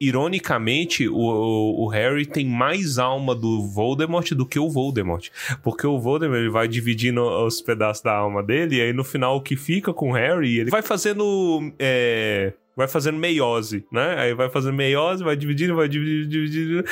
ironicamente, 0.00 1.08
o, 1.08 1.84
o, 1.84 1.88
Harry 1.88 2.26
tem 2.26 2.46
mais 2.46 2.98
alma 2.98 3.34
do 3.34 3.66
Voldemort 3.66 4.30
do 4.32 4.46
que 4.46 4.58
o 4.58 4.68
Voldemort. 4.68 5.28
Porque 5.62 5.86
o 5.86 5.98
Voldemort 5.98 6.38
ele 6.40 6.50
vai 6.50 6.68
dividindo 6.68 7.22
os 7.22 7.60
pedaços 7.60 8.02
da 8.02 8.14
alma 8.14 8.42
dele 8.42 8.76
e 8.76 8.80
aí 8.80 8.92
no 8.92 9.04
final 9.04 9.36
o 9.36 9.40
que 9.40 9.56
fica 9.56 9.92
com 9.92 10.10
o 10.10 10.12
Harry, 10.12 10.58
ele 10.58 10.70
vai 10.70 10.82
fazendo. 10.82 11.72
É, 11.78 12.52
vai 12.76 12.88
fazendo 12.88 13.18
meiose, 13.18 13.84
né? 13.92 14.14
Aí 14.18 14.34
vai 14.34 14.48
fazendo 14.48 14.74
meiose, 14.74 15.22
vai 15.24 15.36
dividindo, 15.36 15.74
vai 15.74 15.88
dividindo, 15.88 16.28
dividindo. 16.28 16.84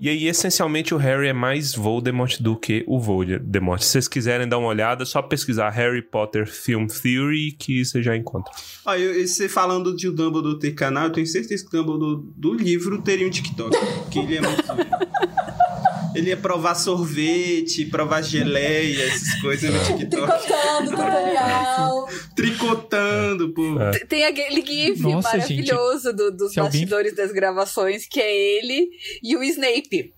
E 0.00 0.08
aí, 0.08 0.26
essencialmente, 0.26 0.94
o 0.94 0.96
Harry 0.96 1.28
é 1.28 1.32
mais 1.32 1.74
Voldemort 1.74 2.40
do 2.40 2.56
que 2.56 2.84
o 2.86 2.98
Voldemort. 3.00 3.80
Se 3.80 3.88
vocês 3.92 4.08
quiserem 4.08 4.48
dar 4.48 4.58
uma 4.58 4.68
olhada, 4.68 5.02
é 5.02 5.06
só 5.06 5.20
pesquisar 5.22 5.70
Harry 5.70 6.02
Potter 6.02 6.46
Film 6.46 6.86
Theory 6.86 7.52
que 7.52 7.84
você 7.84 8.02
já 8.02 8.16
encontra. 8.16 8.52
Olha, 8.86 8.98
eu- 9.00 9.26
você 9.26 9.48
falando 9.48 9.94
de 9.96 10.08
o 10.08 10.12
Dumbledore 10.12 10.58
ter 10.58 10.72
canal, 10.72 11.04
eu 11.06 11.12
tenho 11.12 11.26
certeza 11.26 11.62
que 11.68 11.76
o 11.76 11.82
Dumbledore 11.82 12.22
do 12.36 12.54
livro 12.54 13.00
teria 13.02 13.26
um 13.26 13.30
TikTok. 13.30 13.76
que 14.10 14.18
ele 14.20 14.36
é 14.36 14.40
muito. 14.40 14.62
Ele 16.18 16.30
ia 16.30 16.36
provar 16.36 16.74
sorvete, 16.74 17.86
provar 17.86 18.22
geleia, 18.22 19.04
essas 19.04 19.40
coisas 19.40 19.72
no 19.72 19.78
TikTok. 19.98 20.26
Tricotando, 20.26 20.90
tutorial. 20.90 22.08
Tricotando, 22.34 23.48
pô. 23.54 23.80
É. 23.80 23.90
Tem 24.06 24.24
aquele 24.26 24.64
gif 24.64 25.00
Nossa, 25.02 25.36
maravilhoso 25.36 26.12
do- 26.12 26.30
dos 26.30 26.52
se 26.52 26.60
alguém- 26.60 26.80
bastidores 26.80 27.14
das 27.14 27.32
gravações, 27.32 28.06
que 28.06 28.20
é 28.20 28.36
ele 28.58 28.88
e 29.22 29.36
o 29.36 29.42
Snape. 29.42 30.12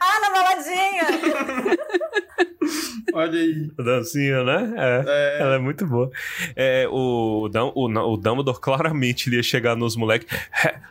Ah, 0.00 0.20
na 0.20 0.30
baladinha! 0.30 1.76
Olha 3.14 3.38
aí. 3.38 3.70
A 3.78 3.82
dancinha, 3.82 4.42
né? 4.42 4.74
É, 5.06 5.38
Ela 5.40 5.54
é 5.56 5.58
muito 5.58 5.86
boa. 5.86 6.10
É, 6.56 6.88
o, 6.90 7.48
Dum- 7.52 7.72
o, 7.74 8.12
o 8.12 8.16
Dumbledore 8.16 8.58
claramente 8.60 9.30
ia 9.32 9.42
chegar 9.42 9.76
nos 9.76 9.94
moleques. 9.94 10.26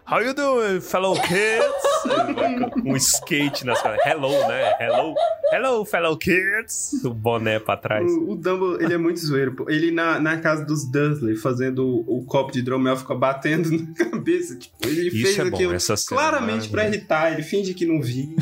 How 0.10 0.22
you 0.22 0.34
doing, 0.34 0.80
fellow 0.80 1.16
kids? 1.20 1.84
Um 2.86 2.98
skate 2.98 3.66
nas 3.66 3.82
caras. 3.82 3.98
Hello, 4.06 4.30
né? 4.48 4.74
Hello. 4.80 5.16
Hello, 5.54 5.86
fellow 5.86 6.18
kids. 6.18 7.02
O 7.06 7.14
boné 7.14 7.58
pra 7.60 7.78
trás. 7.78 8.12
O, 8.12 8.32
o 8.32 8.36
Dumbledore, 8.36 8.84
ele 8.84 8.94
é 8.94 8.98
muito 8.98 9.20
zoeiro, 9.26 9.54
pô. 9.56 9.70
Ele 9.70 9.90
na, 9.90 10.20
na 10.20 10.38
casa 10.38 10.66
dos 10.66 10.84
Dursley, 10.92 11.38
fazendo 11.38 11.86
o, 11.86 12.20
o 12.20 12.26
copo 12.26 12.52
de 12.52 12.60
hidromel, 12.60 12.98
fica 12.98 13.16
batendo 13.16 13.70
na 13.72 13.94
cabeça. 13.94 14.58
Tipo, 14.58 14.76
ele 14.86 15.08
Isso 15.08 15.22
fez 15.22 15.40
é 15.40 15.46
bom, 15.46 15.56
aquilo 15.56 15.74
essa 15.74 15.96
cena 15.96 16.20
é 16.20 16.24
claramente 16.24 16.70
pra 16.70 16.86
irritar. 16.88 17.32
Ele 17.32 17.42
finge 17.44 17.74
que 17.74 17.86
não 17.86 18.02
viu. 18.02 18.36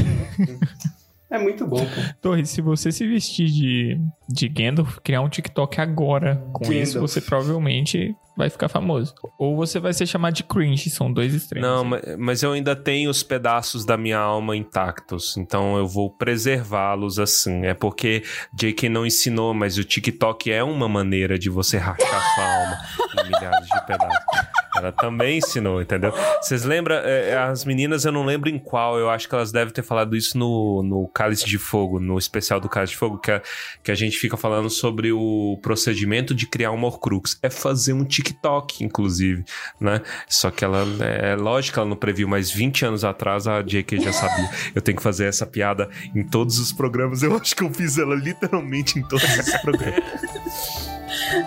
É 1.29 1.39
muito 1.39 1.65
bom, 1.65 1.77
pô. 1.79 2.01
Torres, 2.21 2.49
se 2.49 2.61
você 2.61 2.91
se 2.91 3.07
vestir 3.07 3.47
de, 3.47 3.97
de 4.27 4.49
Gandalf, 4.49 4.97
criar 5.01 5.21
um 5.21 5.29
TikTok 5.29 5.79
agora 5.79 6.35
com 6.51 6.65
Gandalf. 6.65 6.81
isso, 6.83 6.99
você 6.99 7.21
provavelmente 7.21 8.13
vai 8.35 8.49
ficar 8.49 8.67
famoso. 8.67 9.15
Ou 9.39 9.55
você 9.55 9.79
vai 9.79 9.93
ser 9.93 10.05
chamado 10.05 10.33
de 10.33 10.43
cringe, 10.43 10.89
são 10.89 11.11
dois 11.11 11.33
extremos. 11.33 11.69
Não, 11.69 11.85
ma- 11.85 12.01
mas 12.19 12.43
eu 12.43 12.51
ainda 12.51 12.75
tenho 12.75 13.09
os 13.09 13.23
pedaços 13.23 13.85
da 13.85 13.95
minha 13.95 14.17
alma 14.17 14.57
intactos, 14.57 15.37
então 15.37 15.77
eu 15.77 15.87
vou 15.87 16.09
preservá-los 16.09 17.17
assim. 17.17 17.65
É 17.65 17.73
porque 17.73 18.23
J.K. 18.53 18.89
não 18.89 19.05
ensinou, 19.05 19.53
mas 19.53 19.77
o 19.77 19.85
TikTok 19.85 20.51
é 20.51 20.61
uma 20.61 20.89
maneira 20.89 21.39
de 21.39 21.49
você 21.49 21.77
rachar 21.77 22.35
sua 22.35 22.43
alma 22.43 22.77
em 23.21 23.23
milhares 23.27 23.67
de 23.69 23.85
pedaços. 23.85 24.25
Ela 24.75 24.91
também 24.91 25.37
ensinou, 25.37 25.81
entendeu? 25.81 26.13
Vocês 26.41 26.63
lembram? 26.63 26.95
é, 26.95 27.37
as 27.37 27.65
meninas, 27.65 28.05
eu 28.05 28.11
não 28.11 28.25
lembro 28.25 28.49
em 28.49 28.57
qual, 28.57 28.97
eu 28.97 29.09
acho 29.09 29.27
que 29.27 29.35
elas 29.35 29.51
devem 29.51 29.73
ter 29.73 29.83
falado 29.83 30.15
isso 30.15 30.37
no, 30.37 30.81
no 30.83 31.07
Cálice 31.07 31.45
de 31.45 31.57
Fogo, 31.57 31.99
no 31.99 32.17
especial 32.17 32.59
do 32.59 32.69
Cálice 32.69 32.93
de 32.93 32.99
Fogo, 32.99 33.17
que 33.17 33.31
a, 33.31 33.41
que 33.83 33.91
a 33.91 33.95
gente 33.95 34.17
fica 34.17 34.37
falando 34.37 34.69
sobre 34.69 35.11
o 35.11 35.59
procedimento 35.61 36.33
de 36.33 36.47
criar 36.47 36.71
uma 36.71 36.87
Horcrux. 36.87 37.37
É 37.41 37.49
fazer 37.49 37.93
um 37.93 38.03
TikTok, 38.03 38.83
inclusive, 38.83 39.43
né? 39.79 40.01
Só 40.27 40.51
que 40.51 40.63
ela, 40.63 40.85
é 41.03 41.35
lógico 41.35 41.75
que 41.75 41.79
ela 41.79 41.89
não 41.89 41.97
previu, 41.97 42.27
mas 42.27 42.51
20 42.51 42.85
anos 42.85 43.03
atrás 43.03 43.47
a 43.47 43.61
J.K. 43.61 43.99
já 43.99 44.13
sabia. 44.13 44.49
Eu 44.73 44.81
tenho 44.81 44.97
que 44.97 45.03
fazer 45.03 45.25
essa 45.25 45.45
piada 45.45 45.89
em 46.15 46.23
todos 46.23 46.59
os 46.59 46.71
programas. 46.71 47.23
Eu 47.23 47.35
acho 47.35 47.55
que 47.55 47.63
eu 47.63 47.73
fiz 47.73 47.97
ela 47.97 48.15
literalmente 48.15 48.99
em 48.99 49.03
todos 49.03 49.23
os 49.37 49.61
programas. 49.61 50.01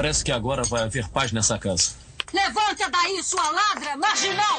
Parece 0.00 0.24
que 0.24 0.32
agora 0.32 0.62
vai 0.62 0.82
haver 0.84 1.06
paz 1.10 1.30
nessa 1.30 1.58
casa. 1.58 1.90
Levante 2.32 2.88
daí, 2.90 3.22
sua 3.22 3.50
ladra 3.50 3.98
marginal! 3.98 4.58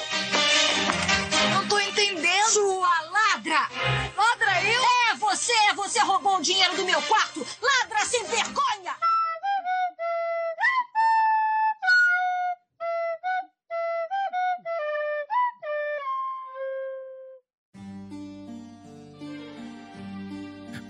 Não 1.51 1.67
tô 1.67 1.79
entendendo! 1.79 2.47
Sua 2.51 3.01
ladra! 3.09 3.67
Ladra 4.15 4.63
eu? 4.63 4.83
É 5.09 5.15
você! 5.15 5.73
Você 5.75 5.99
roubou 6.01 6.37
o 6.37 6.41
dinheiro 6.43 6.75
do 6.75 6.85
meu 6.85 7.01
quarto! 7.01 7.43
Ladra 7.59 8.05
sem 8.05 8.23
vergonha! 8.25 8.95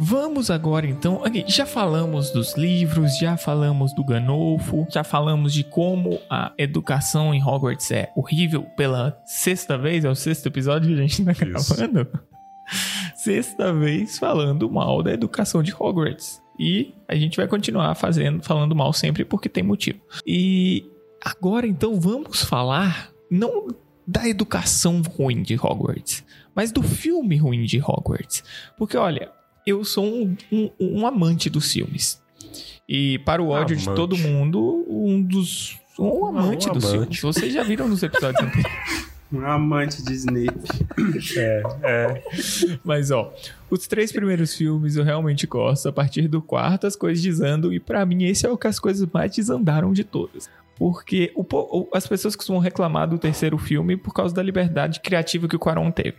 Vamos 0.03 0.49
agora 0.49 0.87
então. 0.87 1.21
Já 1.45 1.63
falamos 1.63 2.31
dos 2.31 2.57
livros, 2.57 3.19
já 3.19 3.37
falamos 3.37 3.93
do 3.93 4.03
Ganolfo, 4.03 4.87
já 4.89 5.03
falamos 5.03 5.53
de 5.53 5.63
como 5.63 6.19
a 6.27 6.51
educação 6.57 7.31
em 7.35 7.43
Hogwarts 7.43 7.91
é 7.91 8.11
horrível 8.15 8.63
pela 8.75 9.15
sexta 9.27 9.77
vez, 9.77 10.03
é 10.03 10.09
o 10.09 10.15
sexto 10.15 10.47
episódio 10.47 10.87
que 10.87 10.95
a 10.95 11.07
gente 11.07 11.23
tá 11.23 11.33
gravando. 11.33 12.07
Sexta 13.15 13.71
vez 13.71 14.17
falando 14.17 14.71
mal 14.71 15.03
da 15.03 15.13
educação 15.13 15.61
de 15.61 15.71
Hogwarts. 15.71 16.41
E 16.57 16.95
a 17.07 17.13
gente 17.13 17.37
vai 17.37 17.47
continuar 17.47 17.93
fazendo, 17.93 18.41
falando 18.41 18.75
mal 18.75 18.93
sempre 18.93 19.23
porque 19.23 19.47
tem 19.47 19.61
motivo. 19.61 19.99
E 20.25 20.83
agora 21.23 21.67
então 21.67 21.99
vamos 21.99 22.41
falar 22.43 23.11
não 23.29 23.67
da 24.07 24.27
educação 24.27 25.03
ruim 25.03 25.43
de 25.43 25.55
Hogwarts, 25.55 26.25
mas 26.55 26.71
do 26.71 26.81
filme 26.81 27.37
ruim 27.37 27.65
de 27.65 27.79
Hogwarts. 27.79 28.43
Porque 28.77 28.97
olha, 28.97 29.31
eu 29.65 29.83
sou 29.83 30.05
um, 30.05 30.35
um- 30.51 30.71
um 30.79 31.07
amante 31.07 31.49
dos 31.49 31.71
filmes. 31.71 32.21
E 32.87 33.19
para 33.19 33.41
o 33.41 33.49
ódio 33.49 33.75
de 33.75 33.83
Amante. 33.83 33.95
todo 33.95 34.17
mundo, 34.17 34.85
um 34.89 35.21
dos. 35.21 35.77
Um 35.97 36.25
amante 36.25 36.69
um 36.69 36.73
dos 36.73 36.85
amante. 36.85 36.99
filmes. 37.17 37.21
Vocês 37.21 37.53
já 37.53 37.63
viram 37.63 37.87
nos 37.87 38.01
episódios 38.03 38.41
anteriores. 38.43 39.11
Um 39.31 39.45
amante 39.45 40.03
de 40.03 40.11
Snape. 40.13 40.59
É, 41.37 41.63
é. 41.83 42.23
Mas 42.83 43.11
ó, 43.11 43.33
os 43.69 43.87
três 43.87 44.11
primeiros 44.11 44.53
filmes 44.55 44.97
eu 44.97 45.05
realmente 45.05 45.47
gosto. 45.47 45.87
A 45.87 45.93
partir 45.93 46.27
do 46.27 46.41
quarto 46.41 46.85
as 46.85 46.97
coisas 46.97 47.23
desandam. 47.23 47.71
E 47.71 47.79
pra 47.79 48.05
mim 48.05 48.25
esse 48.25 48.45
é 48.45 48.49
o 48.49 48.57
que 48.57 48.67
as 48.67 48.77
coisas 48.77 49.07
mais 49.13 49.33
desandaram 49.33 49.93
de 49.93 50.03
todas. 50.03 50.49
Porque 50.81 51.31
o 51.35 51.45
o- 51.51 51.87
as 51.93 52.07
pessoas 52.07 52.35
costumam 52.35 52.59
reclamar 52.59 53.07
do 53.07 53.19
terceiro 53.19 53.55
filme 53.55 53.95
por 53.95 54.15
causa 54.15 54.33
da 54.33 54.41
liberdade 54.41 54.99
criativa 54.99 55.47
que 55.47 55.55
o 55.55 55.59
Quaron 55.59 55.91
teve. 55.91 56.17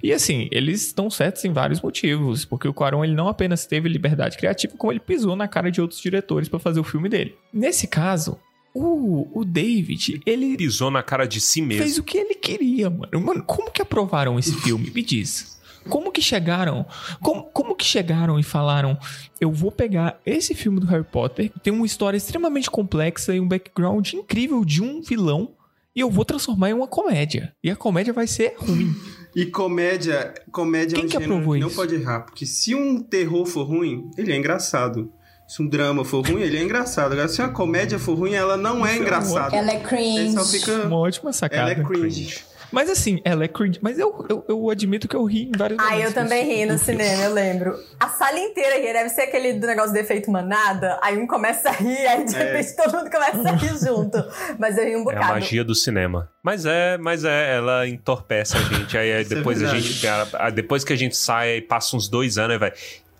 E 0.00 0.12
assim, 0.12 0.48
eles 0.52 0.86
estão 0.86 1.10
certos 1.10 1.44
em 1.44 1.52
vários 1.52 1.80
motivos, 1.82 2.44
porque 2.44 2.68
o 2.68 2.72
Quaron 2.72 3.04
ele 3.04 3.16
não 3.16 3.26
apenas 3.26 3.66
teve 3.66 3.88
liberdade 3.88 4.36
criativa, 4.38 4.74
como 4.78 4.92
ele 4.92 5.00
pisou 5.00 5.34
na 5.34 5.48
cara 5.48 5.72
de 5.72 5.80
outros 5.80 6.00
diretores 6.00 6.48
pra 6.48 6.60
fazer 6.60 6.78
o 6.78 6.84
filme 6.84 7.08
dele. 7.08 7.34
Nesse 7.52 7.88
caso, 7.88 8.38
o, 8.72 9.28
o 9.40 9.44
David, 9.44 10.20
ele 10.24 10.56
Pisou 10.56 10.88
na 10.88 11.02
cara 11.02 11.26
de 11.26 11.40
si 11.40 11.60
mesmo. 11.60 11.82
fez 11.82 11.98
o 11.98 12.04
que 12.04 12.16
ele 12.16 12.36
queria, 12.36 12.88
mano. 12.88 13.20
Mano, 13.20 13.42
como 13.42 13.72
que 13.72 13.82
aprovaram 13.82 14.38
esse 14.38 14.54
filme? 14.54 14.88
Me 14.94 15.02
diz. 15.02 15.55
Como 15.88 16.10
que 16.12 16.20
chegaram? 16.22 16.86
Como, 17.20 17.44
como 17.44 17.74
que 17.74 17.84
chegaram 17.84 18.38
e 18.38 18.42
falaram: 18.42 18.98
eu 19.40 19.50
vou 19.52 19.70
pegar 19.70 20.20
esse 20.24 20.54
filme 20.54 20.80
do 20.80 20.86
Harry 20.86 21.04
Potter, 21.04 21.50
que 21.50 21.60
tem 21.60 21.72
uma 21.72 21.86
história 21.86 22.16
extremamente 22.16 22.70
complexa 22.70 23.34
e 23.34 23.40
um 23.40 23.48
background 23.48 24.12
incrível 24.12 24.64
de 24.64 24.82
um 24.82 25.00
vilão, 25.00 25.50
e 25.94 26.00
eu 26.00 26.10
vou 26.10 26.24
transformar 26.24 26.70
em 26.70 26.74
uma 26.74 26.86
comédia. 26.88 27.52
E 27.62 27.70
a 27.70 27.76
comédia 27.76 28.12
vai 28.12 28.26
ser 28.26 28.54
ruim. 28.58 28.94
E 29.36 29.44
comédia, 29.44 30.32
comédia 30.50 30.94
Quem 30.94 31.02
é 31.02 31.04
um 31.04 31.08
que 31.08 31.12
gênero 31.12 31.32
aprovou 31.34 31.54
que 31.56 31.60
não 31.60 31.66
isso? 31.66 31.76
pode 31.76 31.94
errar. 31.94 32.20
Porque 32.20 32.46
se 32.46 32.74
um 32.74 33.02
terror 33.02 33.44
for 33.44 33.64
ruim, 33.64 34.10
ele 34.16 34.32
é 34.32 34.36
engraçado. 34.36 35.12
Se 35.46 35.60
um 35.60 35.68
drama 35.68 36.06
for 36.06 36.26
ruim, 36.26 36.40
ele 36.40 36.56
é 36.56 36.62
engraçado. 36.62 37.12
Agora, 37.12 37.28
se 37.28 37.42
uma 37.42 37.50
comédia 37.50 37.98
for 37.98 38.14
ruim, 38.16 38.32
ela 38.32 38.56
não 38.56 38.84
é 38.86 38.94
é 38.94 38.98
engraçada. 38.98 39.54
Ela 39.54 39.72
é 39.72 39.80
cringe. 39.80 40.32
só 40.32 40.42
fica... 40.42 40.86
Uma 40.86 40.96
ótima 40.96 41.34
sacada. 41.34 41.70
Ela 41.70 41.82
é 41.82 41.84
cringe. 41.84 42.44
Mas 42.76 42.90
assim, 42.90 43.22
ela 43.24 43.42
é 43.42 43.48
cringe. 43.48 43.78
Mas 43.80 43.98
eu, 43.98 44.26
eu, 44.28 44.44
eu 44.46 44.68
admito 44.70 45.08
que 45.08 45.16
eu 45.16 45.24
ri 45.24 45.44
em 45.48 45.52
vários 45.56 45.78
Ah, 45.80 45.92
momentos 45.92 46.04
eu 46.04 46.12
também 46.12 46.44
ri 46.44 46.66
no 46.66 46.76
cinema, 46.76 47.22
eu 47.22 47.32
lembro. 47.32 47.74
A 47.98 48.08
sala 48.10 48.38
inteira 48.38 48.76
ria, 48.78 48.92
deve 48.92 49.08
ser 49.08 49.22
aquele 49.22 49.54
do 49.54 49.66
negócio 49.66 49.92
do 49.92 49.96
efeito 49.96 50.30
manada, 50.30 51.00
aí 51.02 51.16
um 51.16 51.26
começa 51.26 51.70
a 51.70 51.72
rir, 51.72 52.06
aí 52.06 52.22
de 52.26 52.36
É. 52.36 52.38
repente 52.38 52.76
todo 52.76 52.94
mundo 52.98 53.10
começa 53.10 53.48
a 53.48 53.52
rir 53.52 53.78
junto. 53.82 54.18
Mas 54.58 54.76
eu 54.76 54.84
ri 54.84 54.94
um 54.94 55.00
É 55.00 55.04
bocado. 55.04 55.24
a 55.24 55.28
magia 55.28 55.64
do 55.64 55.74
cinema. 55.74 56.30
Mas 56.42 56.66
é, 56.66 56.98
mas 56.98 57.24
é, 57.24 57.56
ela 57.56 57.88
entorpece 57.88 58.58
a 58.58 58.60
gente. 58.60 58.98
Aí, 58.98 59.08
é 59.10 59.24
depois 59.24 59.56
a 59.62 59.70
verdade. 59.72 59.80
gente. 59.92 60.06
a- 60.06 60.50
Depois 60.50 60.84
que 60.84 60.92
a 60.92 60.96
gente 60.96 61.16
sai 61.16 61.56
e 61.56 61.60
passa 61.62 61.96
uns 61.96 62.08
dois 62.08 62.36
anos, 62.36 62.52
aí 62.52 62.58
vai. 62.58 62.72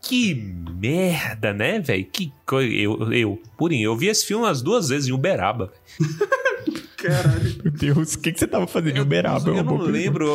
Que 0.02 0.34
merda, 0.78 1.52
né, 1.52 1.80
velho? 1.80 2.04
Que 2.04 2.30
coisa. 2.46 2.72
Eu, 2.72 3.12
eu, 3.12 3.42
purinho, 3.56 3.86
eu 3.90 3.96
vi 3.96 4.06
esse 4.08 4.24
filme 4.24 4.44
umas 4.44 4.60
duas 4.62 4.88
vezes 4.90 5.08
em 5.08 5.12
Uberaba. 5.12 5.72
Caralho. 6.96 7.54
Meu 7.62 7.72
Deus, 7.72 8.14
o 8.14 8.18
que, 8.18 8.32
que 8.32 8.38
você 8.38 8.46
tava 8.46 8.66
fazendo 8.66 8.96
em 8.96 9.00
Uberaba? 9.00 9.50
Uma 9.50 9.58
Eu 9.58 9.64
não 9.64 9.78
lembro. 9.78 10.28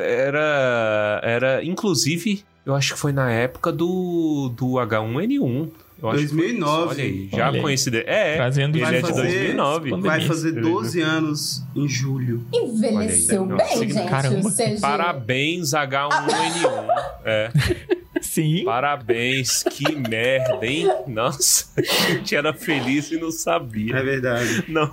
Era. 0.00 1.20
Era. 1.22 1.64
Inclusive, 1.64 2.44
eu 2.64 2.74
acho 2.74 2.94
que 2.94 3.00
foi 3.00 3.12
na 3.12 3.30
época 3.30 3.70
do, 3.70 4.52
do 4.56 4.72
H1N1. 4.72 5.70
Eu 6.02 6.08
acho 6.10 6.20
que 6.22 6.28
foi. 6.28 6.36
2009. 6.38 6.88
Olha 6.90 7.04
aí, 7.04 7.28
já 7.32 7.46
Olha 7.48 7.56
aí. 7.56 7.62
coincidiu. 7.62 8.00
É, 8.06 8.36
Trazendo 8.36 8.76
ele 8.76 8.84
é 8.84 8.92
de 8.92 9.00
fazer- 9.00 9.22
2009. 9.22 9.90
pandemia. 9.90 10.10
Vai 10.10 10.20
fazer 10.26 10.48
Ele- 10.48 10.60
12 10.60 11.00
anos 11.00 11.62
em 11.74 11.88
julho. 11.88 12.46
Envelheceu 12.52 13.42
aí, 13.44 13.56
bem, 13.78 13.88
gente. 13.92 14.08
caramba. 14.08 14.50
CG. 14.50 14.80
Parabéns, 14.80 15.72
H1N1. 15.74 16.88
É. 17.24 17.50
Sim. 18.22 18.64
Parabéns, 18.64 19.62
que 19.62 19.94
merda, 19.94 20.66
hein? 20.66 20.88
Nossa, 21.06 21.66
a 21.76 21.82
gente 22.12 22.34
era 22.34 22.52
feliz 22.54 23.10
e 23.10 23.18
não 23.18 23.30
sabia. 23.30 23.94
É 23.96 24.02
verdade. 24.02 24.64
Não. 24.68 24.90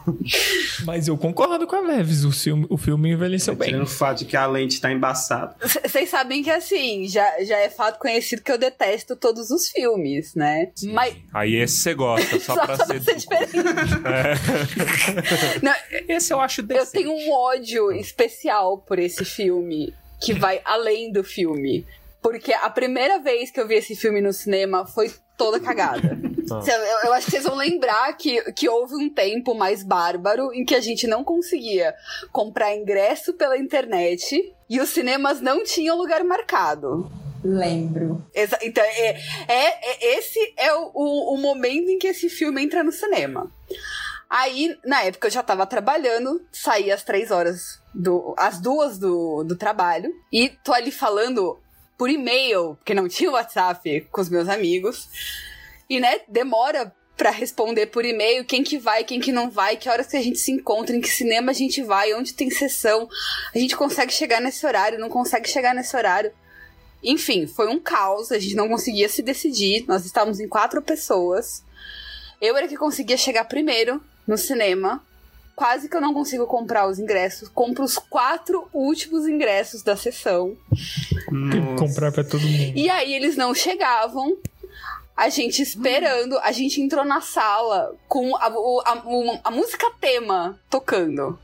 Mas 0.86 1.08
eu 1.08 1.18
concordo 1.18 1.66
com 1.66 1.76
a 1.76 1.82
Veves, 1.82 2.26
o 2.26 2.32
filme, 2.32 2.66
o 2.70 2.78
filme 2.78 3.12
envelheceu 3.12 3.56
bem. 3.56 3.70
Tirando 3.70 3.84
o 3.84 3.90
fato 3.90 4.20
de 4.20 4.26
que 4.26 4.36
a 4.36 4.46
lente 4.46 4.80
tá 4.80 4.92
embaçada. 4.92 5.56
Vocês 5.86 6.10
sabem 6.10 6.44
que 6.44 6.50
assim, 6.52 7.08
já, 7.08 7.26
já 7.44 7.58
é 7.58 7.70
fato 7.70 7.98
conhecido 7.98 8.42
que 8.42 8.52
eu 8.52 8.58
detesto 8.58 9.16
todos 9.16 9.50
os 9.52 9.70
filmes, 9.70 10.36
né? 10.36 10.68
Mas. 10.94 11.16
Aí 11.34 11.56
esse 11.56 11.78
você 11.78 11.94
gosta, 11.96 12.40
só, 12.40 12.54
pra 12.66 12.86
ser. 12.86 13.00
diferente. 13.00 13.54
É. 14.06 15.60
Não, 15.62 15.74
esse 16.08 16.32
eu 16.32 16.40
acho 16.40 16.62
Eu 16.70 16.86
tenho 16.86 17.12
um 17.12 17.32
ódio 17.32 17.92
especial 17.92 18.78
por 18.78 19.00
esse 19.00 19.26
filme 19.26 19.94
que 20.22 20.34
vai 20.38 20.62
além 20.64 21.12
do 21.12 21.24
filme. 21.24 21.86
Porque 22.22 22.54
a 22.54 22.70
primeira 22.70 23.20
vez 23.20 23.50
que 23.50 23.60
eu 23.60 23.68
vi 23.68 23.76
esse 23.76 23.96
filme 23.96 24.22
no 24.22 24.32
cinema 24.32 24.86
foi 24.86 25.12
toda 25.36 25.60
cagada. 25.60 26.18
Ah. 26.52 26.62
Eu, 26.66 27.08
eu 27.08 27.14
acho 27.14 27.26
que 27.26 27.32
vocês 27.32 27.44
vão 27.44 27.56
lembrar 27.56 28.16
que, 28.16 28.42
que 28.54 28.70
houve 28.70 28.96
um 28.96 29.10
tempo 29.10 29.56
mais 29.56 29.84
bárbaro 29.84 30.54
em 30.54 30.64
que 30.64 30.76
a 30.76 30.80
gente 30.80 31.08
não 31.08 31.24
conseguia 31.24 31.94
comprar 32.32 32.76
ingresso 32.76 33.34
pela 33.34 33.58
internet 33.58 34.54
e 34.70 34.80
os 34.80 34.90
cinemas 34.90 35.42
não 35.42 35.64
tinham 35.64 35.98
lugar 35.98 36.24
marcado. 36.24 37.12
Lembro. 37.44 38.26
Exa- 38.34 38.60
então, 38.62 38.84
é, 38.84 39.10
é- 39.48 39.90
é- 39.92 40.18
esse 40.18 40.54
é 40.58 40.74
o, 40.74 40.92
o- 40.94 41.34
o 41.34 41.38
momento 41.38 41.90
em 41.90 41.98
que 42.00 42.08
esse 42.08 42.30
filme 42.30 42.64
entra 42.64 42.84
no 42.84 42.92
cinema. 42.92 43.52
Aí, 44.30 44.76
na 44.84 45.04
época, 45.04 45.28
eu 45.28 45.32
já 45.32 45.44
tava 45.44 45.66
trabalhando, 45.66 46.44
saí 46.52 46.92
às 46.92 47.04
três 47.04 47.30
horas, 47.30 47.80
do, 47.94 48.34
às 48.38 48.60
duas 48.60 48.98
do, 48.98 49.44
do 49.44 49.56
trabalho, 49.56 50.12
e 50.32 50.50
tô 50.64 50.74
ali 50.74 50.90
falando 50.92 51.60
por 51.98 52.10
e-mail, 52.10 52.76
porque 52.76 52.94
não 52.96 53.08
tinha 53.08 53.30
WhatsApp 53.32 54.08
com 54.12 54.22
os 54.22 54.30
meus 54.30 54.50
amigos, 54.50 55.08
e, 55.90 56.00
né, 56.00 56.22
demora 56.28 56.92
pra 57.16 57.30
responder 57.30 57.86
por 57.88 58.04
e-mail 58.04 58.44
quem 58.44 58.64
que 58.64 58.80
vai, 58.80 59.04
quem 59.04 59.20
que 59.20 59.32
não 59.32 59.52
vai, 59.52 59.78
que 59.78 59.88
horas 59.88 60.08
que 60.08 60.18
a 60.18 60.22
gente 60.22 60.40
se 60.40 60.52
encontra, 60.52 60.96
em 60.96 61.00
que 61.02 61.10
cinema 61.10 61.52
a 61.52 61.54
gente 61.54 61.84
vai, 61.84 62.12
onde 62.16 62.34
tem 62.34 62.50
sessão, 62.50 63.08
a 63.54 63.60
gente 63.60 63.76
consegue 63.78 64.12
chegar 64.12 64.42
nesse 64.42 64.66
horário, 64.66 64.98
não 64.98 65.10
consegue 65.10 65.48
chegar 65.48 65.76
nesse 65.76 65.96
horário. 65.96 66.34
Enfim, 67.04 67.46
foi 67.48 67.68
um 67.68 67.80
caos, 67.80 68.32
a 68.32 68.40
gente 68.40 68.56
não 68.56 68.70
conseguia 68.70 69.10
se 69.10 69.22
decidir, 69.22 69.86
nós 69.88 70.06
estávamos 70.06 70.40
em 70.40 70.48
quatro 70.48 70.82
pessoas. 70.82 71.64
Eu 72.42 72.56
era 72.58 72.68
que 72.68 72.78
conseguia 72.78 73.18
chegar 73.18 73.46
primeiro 73.46 74.02
no 74.28 74.38
cinema. 74.38 75.04
Quase 75.56 75.88
que 75.88 75.96
eu 75.96 76.02
não 76.02 76.14
consigo 76.16 76.48
comprar 76.48 76.88
os 76.88 76.98
ingressos. 76.98 77.48
Compro 77.50 77.84
os 77.84 77.98
quatro 77.98 78.68
últimos 78.74 79.28
ingressos 79.28 79.84
da 79.84 79.96
sessão. 79.96 80.58
Tem 81.52 81.76
que 81.76 81.76
comprar 81.80 82.12
pra 82.12 82.24
todo 82.24 82.42
mundo. 82.42 82.74
E 82.76 82.90
aí 82.90 83.14
eles 83.14 83.36
não 83.36 83.54
chegavam. 83.54 84.36
A 85.16 85.30
gente 85.30 85.62
esperando, 85.62 86.40
a 86.40 86.52
gente 86.52 86.82
entrou 86.82 87.06
na 87.06 87.22
sala 87.22 87.96
com 88.08 88.36
a, 88.36 88.48
a- 88.48 89.40
a 89.44 89.52
música 89.52 89.92
tema 90.02 90.60
tocando. 90.72 91.38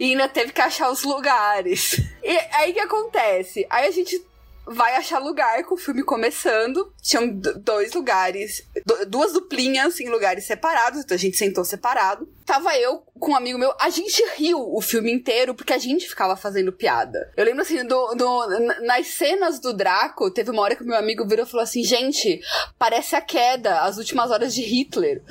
E 0.00 0.12
ainda 0.12 0.28
teve 0.28 0.52
que 0.52 0.60
achar 0.62 0.90
os 0.90 1.02
lugares. 1.02 2.00
E 2.24 2.38
aí 2.54 2.70
o 2.70 2.74
que 2.74 2.80
acontece? 2.80 3.66
Aí 3.68 3.86
a 3.86 3.90
gente 3.90 4.18
vai 4.66 4.94
achar 4.96 5.18
lugar 5.18 5.64
com 5.64 5.74
o 5.74 5.78
filme 5.78 6.02
começando. 6.02 6.92
Tinham 7.02 7.28
dois 7.64 7.92
lugares, 7.92 8.62
du- 8.86 9.06
duas 9.06 9.32
duplinhas 9.32 9.98
em 10.00 10.08
lugares 10.08 10.44
separados, 10.44 11.00
então 11.00 11.14
a 11.14 11.18
gente 11.18 11.36
sentou 11.36 11.64
separado. 11.64 12.28
Tava 12.46 12.76
eu 12.76 13.02
com 13.18 13.32
um 13.32 13.36
amigo 13.36 13.56
meu, 13.58 13.72
a 13.80 13.88
gente 13.88 14.20
riu 14.36 14.58
o 14.58 14.80
filme 14.80 15.12
inteiro 15.12 15.54
porque 15.54 15.72
a 15.72 15.78
gente 15.78 16.08
ficava 16.08 16.36
fazendo 16.36 16.72
piada. 16.72 17.30
Eu 17.36 17.44
lembro 17.44 17.62
assim, 17.62 17.84
do, 17.86 18.14
do- 18.14 18.48
nas 18.84 19.06
cenas 19.08 19.60
do 19.60 19.72
Draco, 19.72 20.30
teve 20.30 20.50
uma 20.50 20.62
hora 20.62 20.74
que 20.74 20.82
o 20.82 20.86
meu 20.86 20.96
amigo 20.96 21.26
virou 21.26 21.44
e 21.46 21.48
falou 21.48 21.62
assim: 21.62 21.84
gente, 21.84 22.40
parece 22.78 23.14
a 23.14 23.20
queda, 23.20 23.80
as 23.82 23.96
últimas 23.96 24.30
horas 24.30 24.52
de 24.54 24.62
Hitler. 24.62 25.22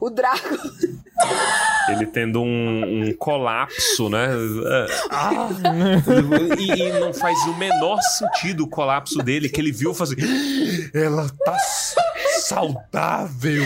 O 0.00 0.10
Draco. 0.10 0.56
Ele 1.88 2.06
tendo 2.06 2.40
um, 2.40 3.08
um 3.08 3.12
colapso, 3.14 4.08
né? 4.08 4.28
Ah, 5.10 5.48
e, 6.58 6.70
e 6.82 6.92
não 7.00 7.12
faz 7.12 7.36
o 7.46 7.54
menor 7.54 8.00
sentido 8.02 8.64
o 8.64 8.68
colapso 8.78 9.18
dele, 9.24 9.48
que 9.48 9.60
ele 9.60 9.72
viu 9.72 9.92
fazer. 9.92 10.16
Ela 10.94 11.28
tá 11.44 11.56
saudável. 12.42 13.64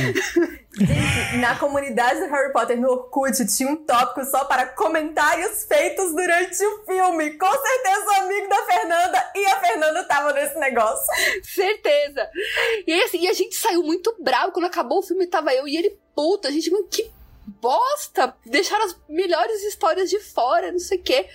Na 1.38 1.54
comunidade 1.56 2.20
do 2.20 2.30
Harry 2.30 2.50
Potter 2.50 2.80
no 2.80 2.88
Orkut 2.88 3.44
tinha 3.44 3.68
um 3.68 3.76
tópico 3.76 4.24
só 4.24 4.46
para 4.46 4.64
comentários 4.64 5.64
feitos 5.64 6.14
durante 6.14 6.64
o 6.64 6.84
filme. 6.86 7.32
Com 7.32 7.50
certeza 7.50 8.06
o 8.06 8.22
amigo 8.22 8.48
da 8.48 8.62
Fernanda 8.64 9.30
e 9.34 9.44
a 9.44 9.60
Fernanda 9.60 10.04
tava 10.04 10.32
nesse 10.32 10.58
negócio. 10.58 11.04
Certeza. 11.44 12.26
E 12.86 13.02
assim, 13.02 13.20
e 13.20 13.28
a 13.28 13.34
gente 13.34 13.54
saiu 13.54 13.82
muito 13.82 14.16
bravo. 14.18 14.52
Quando 14.52 14.64
acabou 14.64 15.00
o 15.00 15.02
filme, 15.02 15.26
tava 15.26 15.52
eu 15.52 15.68
e 15.68 15.76
ele 15.76 15.98
puto. 16.16 16.48
A 16.48 16.50
gente, 16.50 16.70
mano, 16.70 16.88
que 16.90 17.10
bosta! 17.60 18.34
Deixaram 18.46 18.86
as 18.86 18.98
melhores 19.06 19.62
histórias 19.64 20.08
de 20.08 20.18
fora, 20.20 20.72
não 20.72 20.78
sei 20.78 20.96
o 20.96 21.02
quê. 21.02 21.28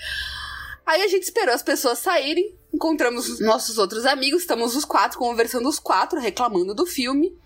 Aí 0.88 1.02
a 1.02 1.08
gente 1.10 1.24
esperou 1.24 1.54
as 1.54 1.62
pessoas 1.62 2.00
saírem, 2.00 2.56
encontramos 2.74 3.28
os 3.28 3.42
nossos 3.42 3.78
outros 3.78 4.06
amigos, 4.06 4.44
estamos 4.44 4.74
os 4.74 4.86
quatro 4.86 5.20
conversando 5.20 5.68
os 5.68 5.80
quatro, 5.80 6.18
reclamando 6.18 6.74
do 6.74 6.86
filme. 6.86 7.38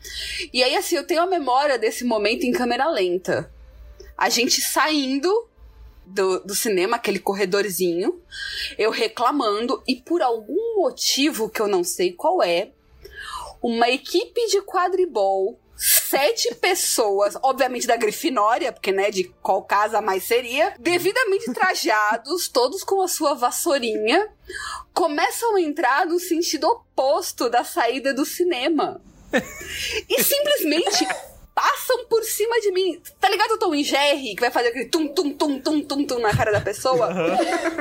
E 0.53 0.63
aí, 0.63 0.75
assim, 0.75 0.95
eu 0.95 1.07
tenho 1.07 1.23
a 1.23 1.25
memória 1.25 1.79
desse 1.79 2.03
momento 2.03 2.43
em 2.43 2.51
câmera 2.51 2.87
lenta. 2.87 3.51
A 4.15 4.29
gente 4.29 4.61
saindo 4.61 5.49
do, 6.05 6.41
do 6.41 6.53
cinema, 6.53 6.97
aquele 6.97 7.17
corredorzinho, 7.17 8.21
eu 8.77 8.91
reclamando, 8.91 9.81
e 9.87 9.95
por 9.95 10.21
algum 10.21 10.75
motivo 10.75 11.49
que 11.49 11.59
eu 11.59 11.67
não 11.67 11.83
sei 11.83 12.13
qual 12.13 12.43
é, 12.43 12.69
uma 13.59 13.89
equipe 13.89 14.45
de 14.49 14.61
quadribol, 14.61 15.59
sete 16.11 16.53
pessoas, 16.55 17.37
obviamente 17.41 17.87
da 17.87 17.95
Grifinória, 17.95 18.73
porque 18.73 18.91
né, 18.91 19.09
de 19.09 19.23
qual 19.41 19.63
casa 19.63 20.01
mais 20.01 20.25
seria, 20.25 20.75
devidamente 20.77 21.51
trajados, 21.55 22.49
todos 22.49 22.83
com 22.83 23.01
a 23.01 23.07
sua 23.07 23.33
vassourinha, 23.33 24.27
começam 24.93 25.55
a 25.55 25.61
entrar 25.61 26.05
no 26.05 26.19
sentido 26.19 26.67
oposto 26.67 27.49
da 27.49 27.63
saída 27.63 28.13
do 28.13 28.25
cinema. 28.25 29.01
E 30.09 30.21
simplesmente 30.21 31.07
passam 31.61 32.05
por 32.09 32.23
cima 32.23 32.59
de 32.59 32.71
mim. 32.71 32.99
Tá 33.19 33.29
ligado 33.29 33.51
o 33.51 33.57
Tom 33.59 33.75
e 33.75 33.83
Jerry, 33.83 34.33
que 34.33 34.41
vai 34.41 34.49
fazer 34.49 34.69
aquele 34.69 34.85
tum, 34.85 35.07
tum, 35.07 35.31
tum, 35.31 35.59
tum, 35.59 35.81
tum, 35.83 36.05
tum 36.05 36.19
na 36.19 36.35
cara 36.35 36.51
da 36.51 36.59
pessoa? 36.59 37.09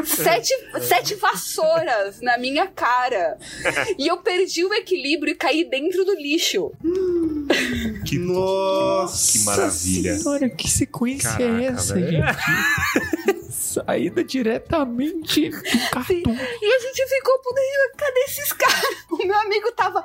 Sete, 0.05 0.53
sete 0.83 1.15
vassouras 1.15 2.21
na 2.21 2.37
minha 2.37 2.67
cara. 2.67 3.39
E 3.99 4.07
eu 4.07 4.19
perdi 4.19 4.65
o 4.65 4.75
equilíbrio 4.75 5.33
e 5.33 5.35
caí 5.35 5.65
dentro 5.65 6.05
do 6.05 6.15
lixo. 6.15 6.71
Que, 8.07 8.19
Nossa! 8.19 9.33
que 9.33 9.45
maravilha. 9.45 10.19
Senhora, 10.19 10.51
que 10.51 10.69
sequência 10.69 11.29
é 11.29 11.33
Caraca, 11.39 11.65
essa, 11.65 11.95
velho. 11.95 12.11
gente? 12.11 13.30
Saída 13.71 14.25
diretamente 14.25 15.49
do 15.49 15.91
cartoon. 15.93 16.37
E 16.61 16.75
a 16.75 16.79
gente 16.81 17.07
ficou 17.07 17.39
por 17.39 17.55
cadê 17.97 18.21
esses 18.21 18.53
caras? 18.53 18.81
O 19.11 19.17
meu 19.17 19.39
amigo 19.39 19.71
tava. 19.73 20.03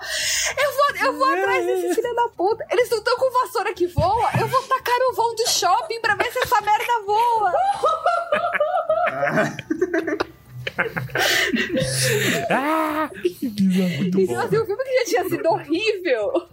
Eu 0.57 0.71
vou, 0.71 1.07
eu 1.07 1.13
vou 1.17 1.33
atrás 1.33 1.65
desse 1.65 1.95
filho 1.95 2.15
da 2.15 2.27
puta. 2.29 2.65
Eles 2.69 2.89
não 2.89 2.97
estão 2.97 3.15
com 3.17 3.31
vassoura 3.31 3.73
que 3.73 3.87
voa. 3.87 4.29
Eu 4.39 4.47
vou 4.47 4.61
tacar 4.63 4.95
o 5.09 5.13
voo 5.15 5.35
do 5.35 5.49
shopping 5.49 6.01
pra 6.01 6.15
ver 6.15 6.31
se 6.31 6.39
essa 6.39 6.61
merda 6.61 7.01
voa. 7.05 7.53
Ah! 12.49 13.09
Que 13.39 13.47
bizarro, 13.47 13.89
muito 13.97 14.17
assim, 14.37 14.57
o 14.57 14.65
filme 14.65 14.83
que 14.83 14.97
já 14.97 15.05
tinha 15.05 15.29
sido 15.29 15.47
horrível 15.47 16.49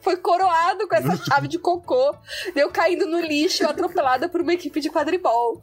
foi 0.00 0.16
coroado 0.16 0.88
com 0.88 0.94
essa 0.94 1.16
chave 1.24 1.48
de 1.48 1.58
cocô. 1.58 2.14
Eu 2.54 2.70
caindo 2.70 3.06
no 3.06 3.20
lixo, 3.20 3.64
atropelada 3.66 4.28
por 4.28 4.40
uma 4.40 4.52
equipe 4.52 4.80
de 4.80 4.90
quadribol. 4.90 5.62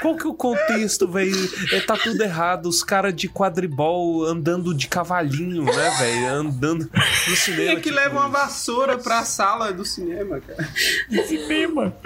Qual 0.00 0.16
que 0.16 0.26
é 0.26 0.30
o 0.30 0.34
contexto, 0.34 1.08
velho? 1.08 1.34
É, 1.72 1.80
tá 1.80 1.96
tudo 1.96 2.20
errado. 2.22 2.66
Os 2.66 2.82
caras 2.82 3.14
de 3.14 3.28
quadribol 3.28 4.24
andando 4.24 4.74
de 4.74 4.88
cavalinho, 4.88 5.64
né, 5.64 5.90
velho? 5.98 6.28
Andando 6.28 6.90
no 7.28 7.36
cinema. 7.36 7.62
Quem 7.62 7.72
é 7.72 7.76
que 7.76 7.82
tipo, 7.82 7.94
leva 7.94 8.20
uma 8.20 8.28
vassoura 8.28 8.98
pra 8.98 9.24
sala 9.24 9.72
do 9.72 9.84
cinema, 9.84 10.40
cara? 10.40 10.68
cinema. 11.26 11.96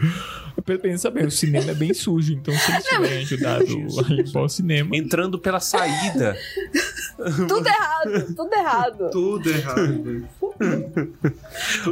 Pensa 0.77 1.11
bem, 1.11 1.25
o 1.25 1.31
cinema 1.31 1.71
é 1.71 1.75
bem 1.75 1.95
sujo, 1.95 2.33
então 2.35 2.53
se 2.55 2.71
eles 2.73 2.85
tiverem 2.85 3.19
ajudado 3.19 3.65
a 3.65 4.13
limpar 4.13 4.43
o 4.43 4.49
cinema. 4.49 4.97
Entrando 4.97 5.39
pela 5.39 5.61
saída. 5.61 6.37
Tudo 7.49 7.67
errado, 7.67 8.35
tudo 8.37 8.55
errado. 8.55 9.11
Tudo 9.11 9.51
errado, 9.51 10.03
velho. 10.05 10.29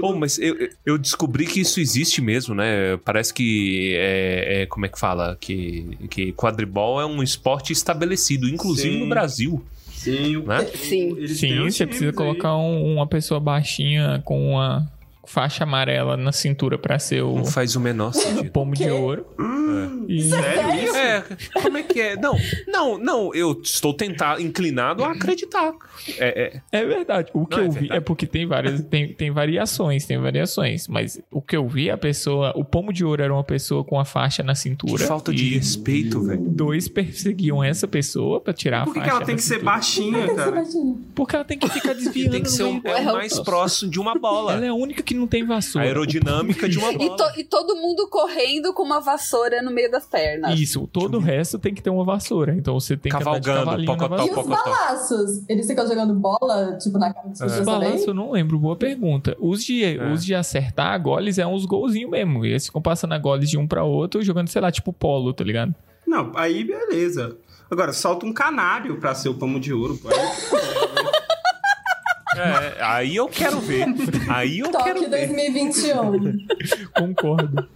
Oh, 0.03 0.15
mas 0.15 0.39
eu, 0.39 0.57
eu 0.85 0.97
descobri 0.97 1.47
que 1.47 1.61
isso 1.61 1.81
existe 1.81 2.20
mesmo, 2.20 2.55
né? 2.55 2.97
Parece 3.05 3.35
que 3.35 3.94
é, 3.97 4.62
é- 4.62 4.66
como 4.66 4.86
é 4.86 4.89
que 4.89 4.98
fala? 4.98 5.36
Que, 5.40 5.98
que 6.11 6.32
quadribol 6.32 7.01
é 7.01 7.07
um 7.07 7.23
esporte 7.24 7.73
estabelecido, 7.73 8.48
inclusive 8.48 8.94
Sim. 8.94 9.01
no 9.01 9.09
Brasil. 9.09 9.65
Sim, 9.93 10.43
né? 10.44 10.65
Sim. 10.77 11.27
Sim, 11.28 11.65
você 11.70 11.86
precisa 11.86 12.11
aí. 12.11 12.12
colocar 12.16 12.57
um- 12.57 12.94
uma 12.94 13.07
pessoa 13.07 13.40
baixinha 13.40 14.23
com 14.24 14.51
uma 14.53 14.89
faixa 15.27 15.65
amarela 15.65 16.16
na 16.16 16.32
cintura 16.32 16.78
pra 16.78 16.98
ser 16.98 17.23
o 17.23 17.35
Não 17.36 17.44
faz 17.44 17.77
o 17.77 17.81
menor 17.81 18.12
sentido. 18.15 18.51
pomo 18.51 18.74
de 18.74 18.89
ouro. 18.90 19.27
E- 20.09 20.23
Sério 20.23 20.85
isso? 20.85 20.97
É, 20.97 21.24
como 21.62 21.77
é 21.78 21.82
que 21.82 22.01
é? 22.01 22.16
Não, 22.16 22.35
não, 22.69 22.98
não, 22.98 23.35
eu 23.35 23.61
estou 23.62 23.93
tentado, 23.93 24.40
inclinado 24.40 25.05
a 25.05 25.12
acreditar. 25.12 25.73
É, 26.19 26.61
é, 26.73 26.81
É 26.81 26.85
verdade. 26.85 27.31
O 27.35 27.44
que 27.47 27.57
Não, 27.57 27.65
é 27.65 27.66
eu 27.66 27.70
vi 27.73 27.89
é 27.90 28.01
porque 28.01 28.27
tem 28.27 28.47
várias, 28.47 28.82
tem, 28.85 29.12
tem 29.12 29.31
variações, 29.31 30.07
tem 30.07 30.16
variações. 30.19 30.86
Mas 30.89 31.20
o 31.31 31.43
que 31.43 31.57
eu 31.57 31.66
vi, 31.69 31.90
a 31.90 31.98
pessoa, 31.98 32.53
o 32.57 32.65
pomo 32.65 32.93
de 32.93 33.05
ouro 33.05 33.23
era 33.23 33.32
uma 33.32 33.44
pessoa 33.44 33.82
com 33.85 33.98
a 33.98 34.05
faixa 34.05 34.43
na 34.43 34.53
que 34.53 34.61
cintura. 34.61 35.05
falta 35.07 35.32
de 35.32 35.44
e 35.44 35.55
respeito, 35.57 36.23
velho. 36.23 36.40
Dois 36.40 36.89
perseguiam 36.89 37.62
essa 37.62 37.89
pessoa 37.89 38.40
pra 38.40 38.53
tirar 38.53 38.85
Por 38.85 38.90
a 38.90 38.93
que, 38.94 38.98
faixa. 39.01 39.11
que 39.11 39.16
ela 39.16 39.27
tem 39.27 39.36
que 39.36 39.43
ser 39.43 39.55
cintura. 39.55 39.65
baixinha, 39.73 40.35
cara? 40.35 40.65
Porque 41.15 41.35
ela 41.36 41.44
tem 41.44 41.59
que 41.59 41.69
ficar 41.69 41.93
desviando. 41.94 42.31
Tem 42.32 42.43
que 42.43 42.51
ser 42.51 42.62
meio 42.65 42.82
é 42.86 43.01
o 43.01 43.05
mais 43.12 43.39
próximo 43.40 43.90
de 43.90 43.98
uma 43.98 44.15
bola. 44.15 44.55
Ela 44.55 44.66
é 44.66 44.69
a 44.69 44.74
única 44.74 45.03
que 45.03 45.15
não 45.16 45.26
tem 45.26 45.43
A 45.43 45.47
vassoura. 45.47 45.86
aerodinâmica 45.86 46.68
de 46.68 46.78
uma 46.78 46.93
E, 46.93 46.98
bola. 46.98 47.16
to- 47.16 47.40
e 47.40 47.44
todo 47.44 47.74
mundo 47.76 48.09
correndo 48.09 48.72
com 48.74 48.82
uma 48.82 49.01
vassoura 49.01 49.62
no 49.62 49.70
meio 49.70 49.90
das 49.90 50.06
pernas. 50.06 50.59
Isso, 50.59 50.86
todo 50.86 51.16
o 51.16 51.20
resto 51.20 51.59
tem 51.59 51.74
que 51.74 51.82
ter 51.82 51.90
uma 51.90 52.05
vassoura. 52.05 52.55
Então 52.55 52.78
você 52.78 52.97
tem 52.97 53.10
que 53.10 53.16
andar 53.16 53.38
de 53.40 53.47
Cavalgando, 53.47 53.84
pocotó, 53.86 54.24
E 54.26 54.30
os 54.30 54.47
balaços? 54.47 55.44
Eles 55.48 55.66
ficam 55.66 55.86
jogando 55.86 56.14
bola, 56.14 56.76
tipo, 56.78 56.98
na 56.98 57.12
cara 57.12 57.28
das 57.28 57.40
Os 57.40 57.47
pessoas 57.47 57.66
balanços 57.66 57.90
também? 58.05 58.09
eu 58.09 58.14
não 58.14 58.30
lembro, 58.32 58.59
boa 58.59 58.76
pergunta. 58.76 59.36
Os 59.40 59.64
de, 59.64 59.84
É. 59.84 60.12
os 60.12 60.24
de 60.24 60.34
acertar 60.34 61.01
goles 61.02 61.38
é 61.38 61.47
uns 61.47 61.64
golzinhos 61.64 62.10
mesmo. 62.10 62.44
E 62.44 62.51
eles 62.51 62.66
ficam 62.66 62.80
passando 62.82 63.12
a 63.14 63.18
goles 63.18 63.48
de 63.51 63.59
um 63.59 63.66
pra 63.66 63.82
outro, 63.84 64.22
jogando, 64.22 64.48
sei 64.48 64.60
lá, 64.60 64.70
tipo 64.70 64.93
polo, 64.93 65.32
tá 65.32 65.43
ligado? 65.44 65.74
Não, 66.06 66.32
aí 66.36 66.62
beleza. 66.64 67.36
Agora, 67.68 67.93
solta 67.93 68.24
um 68.24 68.32
canário 68.32 68.97
pra 69.01 69.12
ser 69.14 69.28
o 69.28 69.34
pomo 69.34 69.59
de 69.59 69.72
ouro. 69.72 69.97
Pô. 69.98 70.09
Aí, 70.09 70.14
É, 72.38 72.76
aí 72.82 73.16
eu 73.16 73.28
quero 73.28 73.58
ver. 73.60 73.86
Aí 74.28 74.58
eu 74.60 74.70
Toque 74.70 74.84
quero 74.84 75.00
ver. 75.00 75.26
2021. 75.28 76.46
Concordo. 76.94 77.68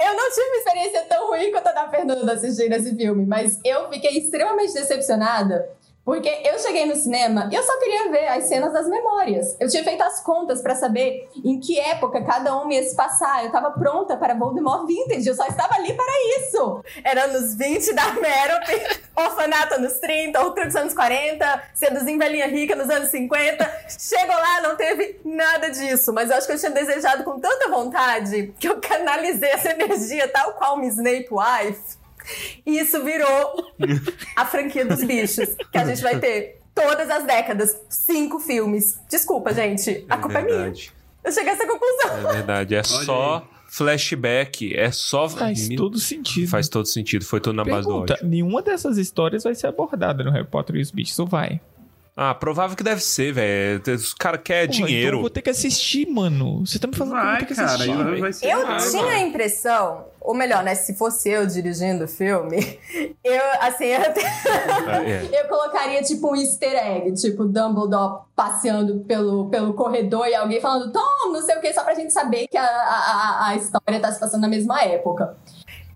Eu 0.00 0.16
não 0.16 0.30
tive 0.30 0.46
uma 0.46 0.56
experiência 0.56 1.02
tão 1.08 1.28
ruim 1.28 1.50
quanto 1.50 1.66
a 1.68 1.72
da 1.72 1.88
Fernanda 1.88 2.32
assistindo 2.32 2.72
esse 2.72 2.94
filme, 2.94 3.26
mas 3.26 3.60
eu 3.64 3.90
fiquei 3.90 4.18
extremamente 4.18 4.72
decepcionada. 4.72 5.68
Porque 6.04 6.28
eu 6.44 6.58
cheguei 6.58 6.86
no 6.86 6.96
cinema 6.96 7.48
e 7.52 7.54
eu 7.54 7.62
só 7.62 7.78
queria 7.78 8.10
ver 8.10 8.26
as 8.28 8.44
cenas 8.44 8.72
das 8.72 8.88
memórias. 8.88 9.56
Eu 9.60 9.68
tinha 9.68 9.84
feito 9.84 10.02
as 10.02 10.22
contas 10.22 10.62
pra 10.62 10.74
saber 10.74 11.28
em 11.44 11.60
que 11.60 11.78
época 11.78 12.24
cada 12.24 12.56
um 12.56 12.70
ia 12.70 12.82
se 12.82 12.96
passar. 12.96 13.44
Eu 13.44 13.52
tava 13.52 13.70
pronta 13.72 14.16
para 14.16 14.34
Voldemort 14.34 14.86
Vintage. 14.86 15.28
Eu 15.28 15.34
só 15.34 15.46
estava 15.46 15.74
ali 15.74 15.92
para 15.92 16.12
isso. 16.38 16.82
Era 17.04 17.26
nos 17.26 17.54
20 17.54 17.92
da 17.92 18.12
Merope, 18.14 19.00
orfanato 19.14 19.80
nos 19.80 19.98
30, 19.98 20.40
outro 20.42 20.64
nos 20.64 20.74
anos 20.74 20.94
40, 20.94 21.62
seduzindo 21.74 22.18
velhinha 22.18 22.46
rica 22.46 22.74
nos 22.74 22.88
anos 22.88 23.10
50. 23.10 23.84
Chegou 23.98 24.34
lá, 24.34 24.62
não 24.62 24.76
teve 24.76 25.20
nada 25.24 25.70
disso. 25.70 26.12
Mas 26.12 26.30
eu 26.30 26.36
acho 26.36 26.46
que 26.46 26.54
eu 26.54 26.58
tinha 26.58 26.72
desejado 26.72 27.24
com 27.24 27.38
tanta 27.38 27.68
vontade 27.68 28.54
que 28.58 28.68
eu 28.68 28.80
canalizei 28.80 29.50
essa 29.50 29.70
energia 29.70 30.26
tal 30.28 30.54
qual 30.54 30.78
Miss 30.78 30.96
Snape 30.96 31.28
Wife. 31.30 31.99
E 32.66 32.78
isso 32.78 33.02
virou 33.04 33.72
a 34.36 34.44
franquia 34.46 34.84
dos 34.84 35.02
bichos, 35.04 35.48
que 35.70 35.78
a 35.78 35.84
gente 35.84 36.02
vai 36.02 36.18
ter 36.18 36.60
todas 36.74 37.10
as 37.10 37.24
décadas, 37.24 37.76
cinco 37.88 38.38
filmes. 38.40 38.98
Desculpa, 39.08 39.52
gente, 39.52 40.04
a 40.08 40.16
culpa 40.16 40.38
é 40.38 40.42
minha. 40.42 40.56
verdade. 40.58 40.92
Eu 41.22 41.32
cheguei 41.32 41.50
a 41.50 41.52
essa 41.54 41.66
conclusão. 41.66 42.30
É 42.30 42.32
verdade. 42.34 42.74
É 42.74 42.82
só 42.82 43.46
flashback. 43.68 44.74
É 44.76 44.90
só. 44.90 45.28
Faz 45.28 45.68
Me- 45.68 45.76
todo 45.76 45.98
sentido. 45.98 46.48
Faz 46.48 46.68
todo 46.68 46.86
sentido. 46.86 47.24
Foi 47.24 47.40
tudo 47.40 47.56
na 47.56 47.64
base 47.64 47.82
do 47.86 47.88
Pergunta, 47.92 48.14
ódio. 48.14 48.26
nenhuma 48.28 48.62
dessas 48.62 48.96
histórias 48.98 49.44
vai 49.44 49.54
ser 49.54 49.66
abordada 49.66 50.24
no 50.24 50.30
Harry 50.30 50.46
Potter 50.46 50.76
e 50.76 50.80
os 50.80 50.90
bichos, 50.90 51.18
ou 51.18 51.26
vai? 51.26 51.60
Ah, 52.22 52.34
provável 52.34 52.76
que 52.76 52.82
deve 52.84 53.00
ser, 53.00 53.32
velho. 53.32 53.80
Os 53.94 54.12
caras 54.12 54.42
querem 54.44 54.66
Porra, 54.66 54.76
Então 54.76 54.86
dinheiro. 54.88 55.16
eu 55.16 55.20
vou 55.22 55.30
ter 55.30 55.40
que 55.40 55.48
assistir, 55.48 56.06
mano. 56.06 56.66
Você 56.66 56.78
tá 56.78 56.86
me 56.86 56.94
falando 56.94 57.14
que 57.14 57.18
eu 57.18 57.22
vou 57.22 57.30
vai, 57.30 57.38
ter 57.40 57.46
que 57.46 57.54
cara. 57.54 57.72
assistir. 57.72 57.96
Vai, 57.96 58.20
vai 58.20 58.32
ser 58.34 58.46
Eu 58.46 58.66
vai, 58.66 58.76
tinha 58.90 59.02
vai. 59.04 59.14
a 59.14 59.20
impressão, 59.20 60.04
ou 60.20 60.34
melhor, 60.34 60.62
né, 60.62 60.74
se 60.74 60.94
fosse 60.98 61.30
eu 61.30 61.46
dirigindo 61.46 62.04
o 62.04 62.08
filme, 62.08 62.78
eu, 63.24 63.42
assim, 63.62 63.86
eu 63.86 64.02
até... 64.02 64.20
É, 64.20 65.40
Eu 65.44 65.48
colocaria 65.48 66.02
tipo 66.02 66.30
um 66.30 66.36
easter 66.36 66.74
egg, 66.74 67.14
tipo 67.14 67.46
Dumbledore 67.46 68.20
passeando 68.36 68.98
pelo, 69.08 69.48
pelo 69.48 69.72
corredor 69.72 70.26
e 70.28 70.34
alguém 70.34 70.60
falando 70.60 70.92
Tom, 70.92 71.32
não 71.32 71.40
sei 71.40 71.56
o 71.56 71.60
que, 71.62 71.72
só 71.72 71.82
pra 71.84 71.94
gente 71.94 72.12
saber 72.12 72.46
que 72.48 72.56
a, 72.58 72.62
a, 72.64 72.66
a- 72.66 73.48
a 73.48 73.56
história 73.56 73.98
tá 73.98 74.12
se 74.12 74.20
passando 74.20 74.42
na 74.42 74.48
mesma 74.48 74.82
época. 74.82 75.34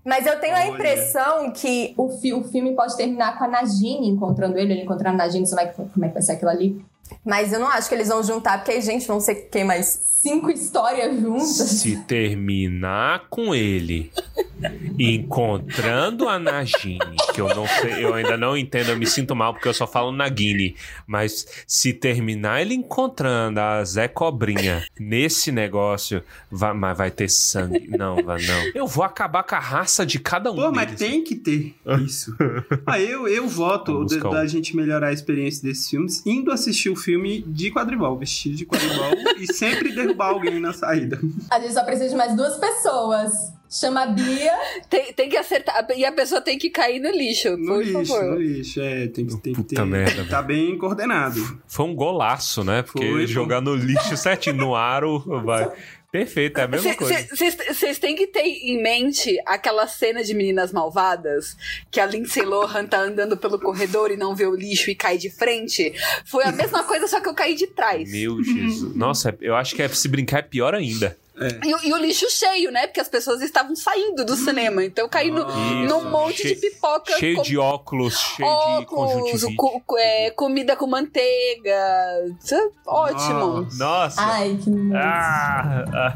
Mas 0.04 0.26
eu 0.26 0.38
tenho 0.38 0.54
a 0.54 0.60
Olha. 0.60 0.68
impressão 0.70 1.50
que 1.50 1.94
O, 1.96 2.08
fi- 2.10 2.34
o 2.34 2.44
filme 2.44 2.74
pode 2.74 2.96
terminar 2.96 3.38
com 3.38 3.44
a 3.44 3.48
Nagini 3.48 4.08
encontrando 4.08 4.58
ele, 4.58 4.72
ele 4.74 4.82
encontrando 4.82 5.14
a 5.20 5.24
Nagini, 5.26 5.48
vai, 5.50 5.72
como 5.72 6.04
é 6.04 6.08
que 6.08 6.14
vai 6.14 6.22
ser 6.22 6.32
aquilo 6.32 6.50
ali? 6.50 6.84
Mas 7.24 7.52
eu 7.52 7.60
não 7.60 7.68
acho 7.68 7.88
que 7.88 7.94
eles 7.94 8.08
vão 8.08 8.22
juntar, 8.22 8.58
porque 8.58 8.72
aí, 8.72 8.80
gente, 8.80 9.08
não 9.08 9.20
sei 9.20 9.34
quem 9.36 9.64
mais. 9.64 10.00
Cinco 10.22 10.50
histórias 10.50 11.20
juntas. 11.20 11.48
Se 11.68 11.96
terminar 12.04 13.26
com 13.28 13.54
ele 13.54 14.10
encontrando 14.98 16.28
a 16.28 16.38
Nagini, 16.38 17.16
que 17.34 17.40
eu 17.40 17.48
não 17.48 17.66
sei, 17.66 18.04
eu 18.04 18.14
ainda 18.14 18.36
não 18.36 18.56
entendo, 18.56 18.90
eu 18.90 18.96
me 18.96 19.06
sinto 19.06 19.34
mal 19.34 19.52
porque 19.52 19.68
eu 19.68 19.74
só 19.74 19.86
falo 19.86 20.12
Nagini, 20.12 20.76
mas 21.06 21.46
se 21.66 21.92
terminar 21.92 22.60
ele 22.60 22.74
encontrando 22.74 23.60
a 23.60 23.84
Zé 23.84 24.08
Cobrinha 24.08 24.84
nesse 24.98 25.50
negócio, 25.50 26.22
vai, 26.50 26.72
mas 26.72 26.96
vai 26.96 27.10
ter 27.10 27.28
sangue. 27.28 27.88
Não, 27.88 28.16
vai 28.16 28.42
não. 28.42 28.72
Eu 28.74 28.86
vou 28.86 29.04
acabar 29.04 29.42
com 29.42 29.54
a 29.54 29.60
raça 29.60 30.04
de 30.04 30.18
cada 30.18 30.50
um 30.50 30.56
Pô, 30.56 30.72
mas 30.72 30.86
deles. 30.86 31.00
tem 31.00 31.24
que 31.24 31.34
ter 31.34 31.74
isso. 32.04 32.34
Ah, 32.86 33.00
eu, 33.00 33.26
eu 33.26 33.48
voto 33.48 34.02
um. 34.02 34.30
da 34.30 34.46
gente 34.46 34.76
melhorar 34.76 35.08
a 35.08 35.12
experiência 35.12 35.62
desses 35.62 35.88
filmes 35.88 36.22
indo 36.26 36.50
assistir 36.50 36.90
o 36.90 36.96
filme 36.96 37.42
de 37.46 37.70
quadribol, 37.70 38.16
vestido 38.18 38.56
de 38.56 38.66
quadribol 38.66 39.12
e 39.38 39.52
sempre 39.52 39.92
derrubar 39.92 40.28
alguém 40.28 40.60
na 40.60 40.72
saída. 40.72 41.20
A 41.50 41.60
gente 41.60 41.72
só 41.72 41.84
precisa 41.84 42.10
de 42.10 42.16
mais 42.16 42.36
duas 42.36 42.56
pessoas. 42.56 43.53
Chama 43.70 44.02
a 44.02 44.06
Bia. 44.06 44.52
Tem, 44.88 45.12
tem 45.12 45.28
que 45.28 45.36
acertar. 45.36 45.84
E 45.96 46.04
a 46.04 46.12
pessoa 46.12 46.40
tem 46.40 46.56
que 46.56 46.70
cair 46.70 47.00
no 47.00 47.10
lixo, 47.10 47.56
No 47.56 47.74
por 47.74 47.84
lixo, 47.84 48.14
favor. 48.14 48.24
no 48.34 48.38
lixo. 48.40 48.80
É, 48.80 49.08
tem 49.08 49.26
que, 49.26 49.36
tem 49.40 49.52
que 49.54 49.62
ter. 49.64 49.84
merda, 49.84 50.24
Tá 50.28 50.40
bem 50.40 50.78
coordenado. 50.78 51.60
Foi 51.66 51.84
um 51.86 51.94
golaço, 51.94 52.62
né? 52.62 52.82
Porque 52.82 53.04
Foi, 53.10 53.26
jogar 53.26 53.60
no 53.60 53.74
lixo 53.74 54.16
certinho 54.16 54.56
no 54.56 54.74
aro 54.76 55.18
vai. 55.44 55.70
Perfeito, 56.12 56.60
é 56.60 56.62
a 56.62 56.68
mesma 56.68 56.94
coisa. 56.94 57.26
Vocês 57.34 57.98
têm 57.98 58.14
que 58.14 58.28
ter 58.28 58.44
em 58.44 58.80
mente 58.80 59.36
aquela 59.44 59.88
cena 59.88 60.22
de 60.22 60.32
Meninas 60.32 60.72
Malvadas, 60.72 61.56
que 61.90 61.98
a 61.98 62.06
Lindsay 62.06 62.44
Lohan 62.44 62.86
tá 62.86 63.00
andando 63.00 63.36
pelo 63.36 63.58
corredor 63.58 64.12
e 64.12 64.16
não 64.16 64.32
vê 64.32 64.46
o 64.46 64.54
lixo 64.54 64.92
e 64.92 64.94
cai 64.94 65.18
de 65.18 65.28
frente. 65.28 65.92
Foi 66.24 66.44
a 66.44 66.52
mesma 66.52 66.84
coisa, 66.84 67.08
só 67.08 67.20
que 67.20 67.28
eu 67.28 67.34
caí 67.34 67.56
de 67.56 67.66
trás. 67.66 68.08
Meu 68.12 68.40
Jesus. 68.44 68.94
Nossa, 68.94 69.36
eu 69.40 69.56
acho 69.56 69.74
que 69.74 69.82
é, 69.82 69.88
se 69.88 70.06
brincar 70.06 70.38
é 70.38 70.42
pior 70.42 70.72
ainda. 70.72 71.18
E, 71.64 71.74
o- 71.74 71.84
e 71.84 71.92
o 71.92 71.96
lixo 71.96 72.30
cheio, 72.30 72.70
né? 72.70 72.86
Porque 72.86 73.00
as 73.00 73.08
pessoas 73.08 73.42
estavam 73.42 73.74
saindo 73.74 74.24
do 74.24 74.36
cinema. 74.36 74.84
Então 74.84 75.04
eu 75.04 75.08
caí 75.08 75.30
no, 75.32 75.44
num 75.86 76.08
monte 76.08 76.42
Cheio- 76.42 76.54
de 76.54 76.60
pipoca. 76.60 77.18
Cheio 77.18 77.36
com- 77.36 77.42
de 77.42 77.58
óculos, 77.58 78.14
cheio 78.18 78.48
de 78.48 78.54
óculos, 78.84 79.12
conjuntivite. 79.12 79.56
co- 79.56 79.80
co- 79.84 79.98
é, 79.98 80.30
comida 80.30 80.76
com 80.76 80.86
manteiga. 80.86 81.70
É 81.70 82.68
ótimo. 82.86 83.66
Nossa. 83.76 84.20
Ai, 84.22 84.56
que 84.62 84.70
nojo. 84.70 84.96
Ah, 84.96 85.84
ah. 85.92 86.14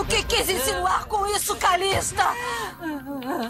O 0.00 0.04
que 0.06 0.22
quis 0.24 0.48
insinuar 0.48 1.06
com 1.06 1.26
isso, 1.34 1.56
Calista? 1.56 2.24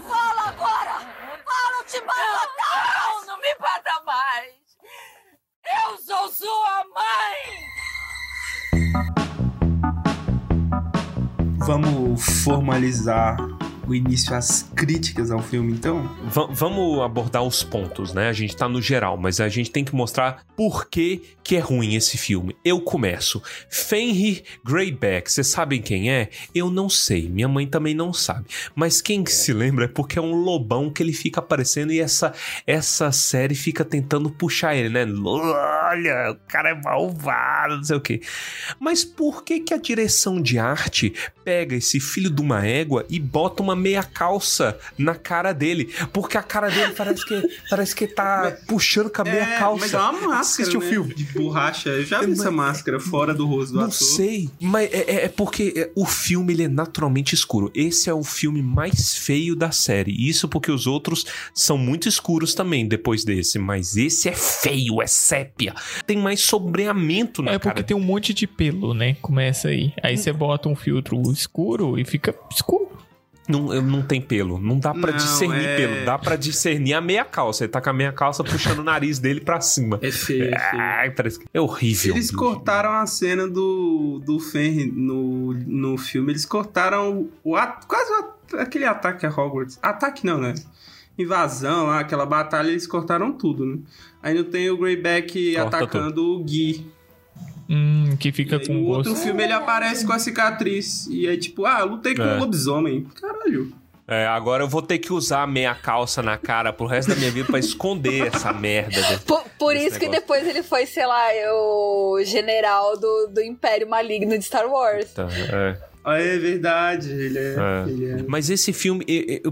Fala 0.07 0.49
agora! 0.49 0.99
Fala, 1.45 1.77
eu 1.79 1.85
te 1.85 2.01
mato! 2.05 2.49
Não, 2.57 3.25
não 3.27 3.37
me 3.41 3.55
bata 3.59 4.01
mais! 4.05 4.64
Eu 5.65 5.97
sou 5.97 6.29
sua 6.29 6.85
mãe! 6.93 7.65
Vamos 11.65 12.43
formalizar 12.43 13.37
o 13.87 13.93
início 13.93 14.33
às 14.35 14.63
críticas 14.75 15.31
ao 15.31 15.41
filme, 15.41 15.73
então? 15.73 16.03
Va- 16.25 16.47
vamos 16.51 17.01
abordar 17.01 17.43
os 17.43 17.63
pontos, 17.63 18.13
né? 18.13 18.29
A 18.29 18.33
gente 18.33 18.55
tá 18.55 18.67
no 18.67 18.81
geral, 18.81 19.17
mas 19.17 19.39
a 19.39 19.47
gente 19.49 19.71
tem 19.71 19.83
que 19.83 19.95
mostrar 19.95 20.43
por 20.55 20.87
que, 20.89 21.21
que 21.43 21.55
é 21.55 21.59
ruim 21.59 21.95
esse 21.95 22.17
filme. 22.17 22.55
Eu 22.63 22.81
começo. 22.81 23.41
Fenrir 23.69 24.43
Greyback, 24.63 25.31
vocês 25.31 25.47
sabem 25.47 25.81
quem 25.81 26.11
é? 26.11 26.29
Eu 26.53 26.69
não 26.69 26.89
sei, 26.89 27.29
minha 27.29 27.47
mãe 27.47 27.67
também 27.67 27.93
não 27.93 28.11
sabe. 28.13 28.45
Mas 28.73 29.01
quem 29.01 29.23
que 29.23 29.31
se 29.31 29.53
lembra 29.53 29.85
é 29.85 29.87
porque 29.87 30.17
é 30.17 30.21
um 30.21 30.33
lobão 30.35 30.89
que 30.89 31.03
ele 31.03 31.13
fica 31.13 31.39
aparecendo 31.39 31.91
e 31.91 31.99
essa, 31.99 32.33
essa 32.65 33.11
série 33.11 33.55
fica 33.55 33.83
tentando 33.85 34.29
puxar 34.29 34.75
ele, 34.75 34.89
né? 34.89 35.05
olha, 35.05 36.31
o 36.31 36.35
cara 36.47 36.69
é 36.69 36.81
malvado, 36.81 37.77
não 37.77 37.83
sei 37.83 37.95
o 37.95 38.01
quê. 38.01 38.21
Mas 38.79 39.03
por 39.03 39.43
que 39.43 39.59
que 39.59 39.73
a 39.73 39.77
direção 39.77 40.41
de 40.41 40.57
arte 40.57 41.13
pega 41.43 41.75
esse 41.75 41.99
filho 41.99 42.29
de 42.29 42.41
uma 42.41 42.65
égua 42.65 43.05
e 43.09 43.19
bota 43.19 43.61
uma 43.61 43.74
meia 43.75 44.03
calça 44.03 44.77
na 44.97 45.15
cara 45.15 45.53
dele? 45.53 45.93
Porque 46.13 46.37
a 46.37 46.43
cara 46.43 46.69
dele 46.69 46.93
parece 46.93 47.25
que 47.25 47.49
parece 47.69 47.95
que 47.95 48.07
tá 48.07 48.55
puxando 48.67 49.09
com 49.09 49.21
a 49.21 49.25
meia 49.25 49.43
É, 49.43 49.57
calça. 49.59 49.79
mas 49.81 49.93
é 49.93 49.97
uma 49.97 50.11
máscara, 50.13 50.39
Assiste 50.39 50.77
o 50.77 50.79
né? 50.79 50.89
filme. 50.89 51.13
De 51.13 51.23
borracha. 51.25 51.89
Eu 51.89 52.05
já 52.05 52.21
vi 52.21 52.31
essa 52.31 52.51
máscara 52.51 52.99
fora 52.99 53.33
do 53.33 53.45
rosto 53.45 53.73
do 53.73 53.79
Não 53.79 53.85
ator. 53.85 53.93
sei, 53.93 54.49
mas 54.61 54.91
é, 54.93 54.97
é- 54.97 55.25
é 55.25 55.29
porque 55.29 55.73
é, 55.75 55.91
o 55.95 56.05
filme 56.05 56.53
ele 56.53 56.63
é 56.63 56.67
naturalmente 56.67 57.33
escuro. 57.33 57.71
Esse 57.73 58.09
é 58.09 58.13
o 58.13 58.23
filme 58.23 58.61
mais 58.61 59.15
feio 59.15 59.55
da 59.55 59.71
série. 59.71 60.11
Isso 60.27 60.47
porque 60.47 60.71
os 60.71 60.87
outros 60.87 61.25
são 61.53 61.77
muito 61.77 62.07
escuros 62.07 62.53
também 62.53 62.87
depois 62.87 63.23
desse. 63.23 63.57
Mas 63.59 63.95
esse 63.97 64.29
é 64.29 64.33
feio, 64.33 65.01
é 65.01 65.07
sépia. 65.07 65.73
Tem 66.05 66.17
mais 66.17 66.41
sombreamento 66.41 67.41
na 67.41 67.51
É 67.53 67.59
porque 67.59 67.75
cara. 67.75 67.83
tem 67.83 67.95
um 67.95 67.99
monte 67.99 68.33
de 68.33 68.45
pelo, 68.47 68.93
né? 68.93 69.15
Começa 69.21 69.69
aí. 69.69 69.93
Aí 70.03 70.17
você 70.17 70.31
bota 70.31 70.69
um 70.69 70.75
filtro 70.75 71.21
escuro 71.31 71.97
e 71.99 72.05
fica 72.05 72.35
escuro. 72.51 72.89
Não, 73.47 73.81
não 73.81 74.01
tem 74.01 74.19
pelo. 74.19 74.59
Não 74.59 74.79
dá 74.79 74.91
pra 74.93 75.11
Não, 75.11 75.17
discernir 75.17 75.65
é- 75.65 75.75
pelo. 75.77 76.05
Dá 76.05 76.17
pra 76.17 76.35
discernir 76.35 76.93
a 76.93 77.01
meia 77.01 77.23
calça. 77.23 77.63
Ele 77.63 77.71
tá 77.71 77.79
com 77.79 77.89
a 77.89 77.93
meia 77.93 78.11
calça 78.11 78.43
puxando 78.43 78.79
o 78.79 78.83
nariz 78.83 79.19
dele 79.19 79.39
pra 79.41 79.61
cima. 79.61 79.99
É 80.01 80.11
feio, 80.11 80.45
é 80.53 80.59
feio. 80.59 80.81
Ai, 80.81 81.11
parece 81.11 81.39
que 81.39 81.45
é 81.53 81.61
horrível. 81.61 82.15
Eles 82.15 82.31
cortaram 82.31 82.91
a 82.93 83.05
cena 83.05 83.47
do, 83.47 84.19
do 84.25 84.39
Fenrir 84.39 84.91
no, 84.93 85.53
no 85.53 85.97
filme. 85.97 86.31
Eles 86.31 86.45
cortaram 86.45 87.29
o, 87.43 87.55
at- 87.55 87.85
quase 87.87 88.11
o 88.11 88.35
aquele 88.59 88.85
ataque 88.85 89.25
a 89.25 89.29
Hogwarts. 89.29 89.77
Ataque 89.81 90.25
não, 90.25 90.39
né? 90.39 90.53
Invasão 91.17 91.85
lá, 91.87 91.99
aquela 91.99 92.25
batalha, 92.25 92.69
eles 92.69 92.85
cortaram 92.85 93.31
tudo, 93.31 93.65
né? 93.65 93.77
Aí 94.21 94.33
não 94.35 94.43
tem 94.43 94.69
o 94.69 94.77
Greyback 94.77 95.55
Corta 95.55 95.77
atacando 95.77 96.23
o 96.23 96.43
Gui. 96.43 96.85
Hum, 97.69 98.15
que 98.19 98.31
fica 98.31 98.59
com 98.59 98.73
No 98.73 98.85
gosto. 98.85 99.09
outro 99.09 99.15
filme 99.23 99.43
ele 99.43 99.53
aparece 99.53 100.05
com 100.05 100.13
a 100.13 100.19
cicatriz. 100.19 101.07
E 101.07 101.27
é 101.27 101.35
tipo, 101.37 101.65
ah, 101.65 101.83
lutei 101.83 102.13
com 102.15 102.21
É. 102.23 102.35
um 102.35 102.39
lobisomem. 102.39 103.05
Caralho. 103.19 103.71
É, 104.07 104.27
agora 104.27 104.63
eu 104.63 104.67
vou 104.67 104.83
ter 104.83 104.99
que 104.99 105.11
usar 105.11 105.41
a 105.41 105.47
meia 105.47 105.73
calça 105.73 106.21
na 106.21 106.37
cara 106.37 106.71
pro 106.71 106.85
resto 106.85 107.09
da 107.09 107.15
minha 107.15 107.31
vida 107.31 107.47
pra 107.47 107.57
esconder 107.57 108.27
essa 108.27 108.53
merda. 108.53 108.91
desse- 109.01 109.19
Por, 109.25 109.43
por 109.57 109.75
isso 109.75 109.97
que 109.97 110.05
negócio. 110.05 110.21
depois 110.21 110.47
ele 110.47 110.61
foi, 110.61 110.85
sei 110.85 111.07
lá, 111.07 111.23
o 111.51 112.19
general 112.23 112.99
do, 112.99 113.27
do 113.33 113.41
Império 113.41 113.89
Maligno 113.89 114.37
de 114.37 114.45
Star 114.45 114.67
Wars. 114.69 115.11
Tá, 115.11 115.27
é. 115.31 115.77
Ah, 116.07 116.19
é 116.21 116.37
verdade. 116.37 117.09
Ele 117.11 117.39
é. 117.39 117.55
É. 117.57 117.89
Ele 117.89 118.05
é. 118.11 118.23
Mas 118.27 118.51
esse 118.51 118.71
filme, 118.71 119.03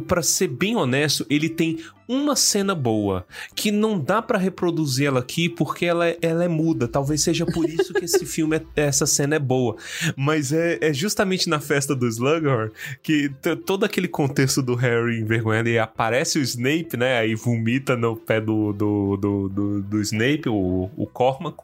pra 0.08 0.22
ser 0.22 0.50
bem 0.50 0.76
honesto, 0.76 1.26
ele 1.32 1.50
tem 1.50 1.80
uma 2.08 2.36
cena 2.36 2.74
boa 2.76 3.26
que 3.56 3.72
não 3.72 4.00
dá 4.00 4.22
pra 4.22 4.38
reproduzir 4.38 5.08
ela 5.08 5.20
aqui 5.22 5.48
porque 5.50 5.86
ela, 5.86 6.08
é- 6.08 6.18
ela 6.22 6.44
é 6.44 6.48
muda. 6.48 6.88
Talvez 6.88 7.22
seja 7.22 7.46
por 7.46 7.68
isso 7.70 7.94
que 7.94 8.06
esse 8.06 8.26
filme, 8.28 8.58
é- 8.58 8.82
essa 8.82 9.06
cena 9.06 9.36
é 9.36 9.40
boa. 9.40 9.76
Mas 10.16 10.52
é, 10.52 10.78
é 10.82 10.94
justamente 10.94 11.48
na 11.50 11.60
festa 11.60 11.96
do 11.96 12.08
Slughorn 12.08 12.72
que 13.02 13.32
todo 13.66 13.84
aquele 13.86 14.08
contexto 14.08 14.62
do 14.62 14.76
Harry 14.76 15.20
envergonhado 15.20 15.70
e 15.70 15.80
aparece 15.80 16.40
o 16.40 16.42
Snape, 16.42 16.98
né? 16.98 17.20
Aí 17.20 17.36
vomita 17.36 17.96
no 17.96 18.16
pé 18.16 18.40
do, 18.42 18.74
do, 18.74 19.18
do, 19.18 19.50
do, 19.50 19.82
do 19.84 20.02
Snape, 20.02 20.50
o, 20.50 20.90
o 20.96 21.06
Cormac. 21.08 21.58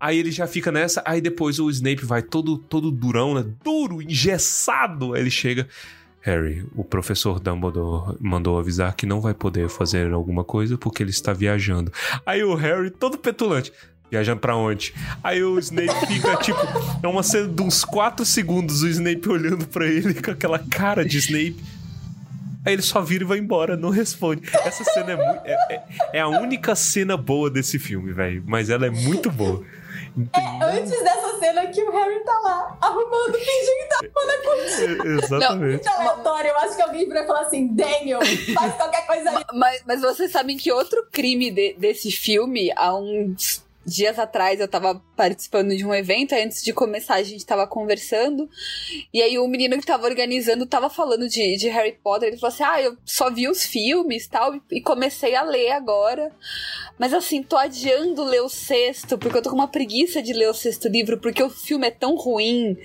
Aí 0.00 0.16
ele 0.18 0.30
já 0.30 0.46
fica 0.46 0.70
nessa, 0.70 1.02
aí 1.04 1.20
depois 1.20 1.58
o 1.58 1.68
Snape 1.70 2.04
vai 2.04 2.22
todo, 2.22 2.56
todo 2.56 2.90
durão, 2.90 3.34
né? 3.34 3.44
Duro, 3.64 4.00
engessado. 4.00 5.14
Aí 5.14 5.22
ele 5.22 5.30
chega. 5.30 5.66
Harry, 6.28 6.66
o 6.76 6.84
professor 6.84 7.40
Dumbledore 7.40 8.16
mandou 8.20 8.58
avisar 8.58 8.94
que 8.94 9.06
não 9.06 9.20
vai 9.20 9.32
poder 9.32 9.68
fazer 9.70 10.12
alguma 10.12 10.44
coisa 10.44 10.76
porque 10.76 11.02
ele 11.02 11.10
está 11.10 11.32
viajando. 11.32 11.90
Aí 12.26 12.44
o 12.44 12.54
Harry, 12.54 12.90
todo 12.90 13.16
petulante. 13.16 13.72
Viajando 14.10 14.40
pra 14.40 14.54
onde? 14.56 14.94
Aí 15.24 15.42
o 15.42 15.58
Snape 15.58 16.06
fica 16.06 16.36
tipo. 16.36 16.58
É 17.02 17.06
uma 17.08 17.22
cena 17.22 17.46
de 17.48 17.62
uns 17.62 17.84
4 17.84 18.24
segundos 18.24 18.82
o 18.82 18.88
Snape 18.88 19.28
olhando 19.28 19.66
pra 19.66 19.86
ele 19.86 20.14
com 20.14 20.30
aquela 20.30 20.58
cara 20.58 21.04
de 21.04 21.18
Snape. 21.18 21.56
Aí 22.64 22.72
ele 22.74 22.82
só 22.82 23.00
vira 23.00 23.24
e 23.24 23.26
vai 23.26 23.38
embora, 23.38 23.76
não 23.76 23.90
responde. 23.90 24.42
Essa 24.64 24.82
cena 24.84 25.12
é, 25.12 25.40
é, 25.44 25.74
é- 25.74 25.82
é 26.14 26.20
a 26.20 26.28
única 26.28 26.74
cena 26.74 27.16
boa 27.16 27.50
desse 27.50 27.78
filme, 27.78 28.12
velho. 28.12 28.42
Mas 28.46 28.68
ela 28.70 28.86
é 28.86 28.90
muito 28.90 29.30
boa. 29.30 29.62
Antes 30.62 30.90
dessa 31.02 31.38
cena 31.38 31.66
que 31.66 31.82
o 31.82 31.90
Harry 31.90 32.20
tá 32.24 32.38
lá, 32.40 32.76
arrumando, 32.80 33.34
fingindo 33.34 33.78
que 33.78 33.88
tá 33.88 33.98
arrumando 34.04 34.30
a 34.30 34.42
cortina. 34.42 35.04
É, 35.04 35.24
exatamente. 35.24 35.70
Muito 35.72 35.88
aleatório. 35.88 36.50
Eu 36.50 36.58
acho 36.58 36.76
que 36.76 36.82
alguém 36.82 37.08
vai 37.08 37.26
falar 37.26 37.40
assim, 37.42 37.68
Daniel, 37.74 38.20
faz 38.54 38.74
qualquer 38.74 39.06
coisa 39.06 39.30
aí. 39.30 39.44
Mas, 39.54 39.82
mas 39.86 40.00
vocês 40.00 40.30
sabem 40.32 40.56
que 40.56 40.72
outro 40.72 41.06
crime 41.12 41.50
de- 41.50 41.74
desse 41.74 42.10
filme, 42.10 42.72
há 42.76 42.94
uns 42.94 43.62
dias 43.88 44.18
atrás 44.18 44.60
eu 44.60 44.68
tava 44.68 45.02
participando 45.16 45.76
de 45.76 45.84
um 45.84 45.94
evento, 45.94 46.34
antes 46.34 46.62
de 46.62 46.72
começar 46.72 47.14
a 47.14 47.22
gente 47.22 47.44
tava 47.44 47.66
conversando, 47.66 48.48
e 49.12 49.22
aí 49.22 49.38
o 49.38 49.48
menino 49.48 49.78
que 49.78 49.86
tava 49.86 50.06
organizando 50.06 50.66
tava 50.66 50.90
falando 50.90 51.28
de, 51.28 51.56
de 51.56 51.68
Harry 51.68 51.98
Potter, 52.02 52.28
ele 52.28 52.38
falou 52.38 52.54
assim, 52.54 52.62
ah, 52.64 52.82
eu 52.82 52.96
só 53.04 53.30
vi 53.30 53.48
os 53.48 53.64
filmes 53.64 54.24
e 54.24 54.30
tal, 54.30 54.54
e 54.70 54.80
comecei 54.80 55.34
a 55.34 55.42
ler 55.42 55.72
agora, 55.72 56.30
mas 56.98 57.12
assim, 57.14 57.42
tô 57.42 57.56
adiando 57.56 58.24
ler 58.24 58.42
o 58.42 58.48
sexto, 58.48 59.18
porque 59.18 59.38
eu 59.38 59.42
tô 59.42 59.50
com 59.50 59.56
uma 59.56 59.68
preguiça 59.68 60.22
de 60.22 60.32
ler 60.32 60.48
o 60.48 60.54
sexto 60.54 60.88
livro, 60.88 61.18
porque 61.18 61.42
o 61.42 61.50
filme 61.50 61.86
é 61.86 61.90
tão 61.90 62.14
ruim, 62.16 62.76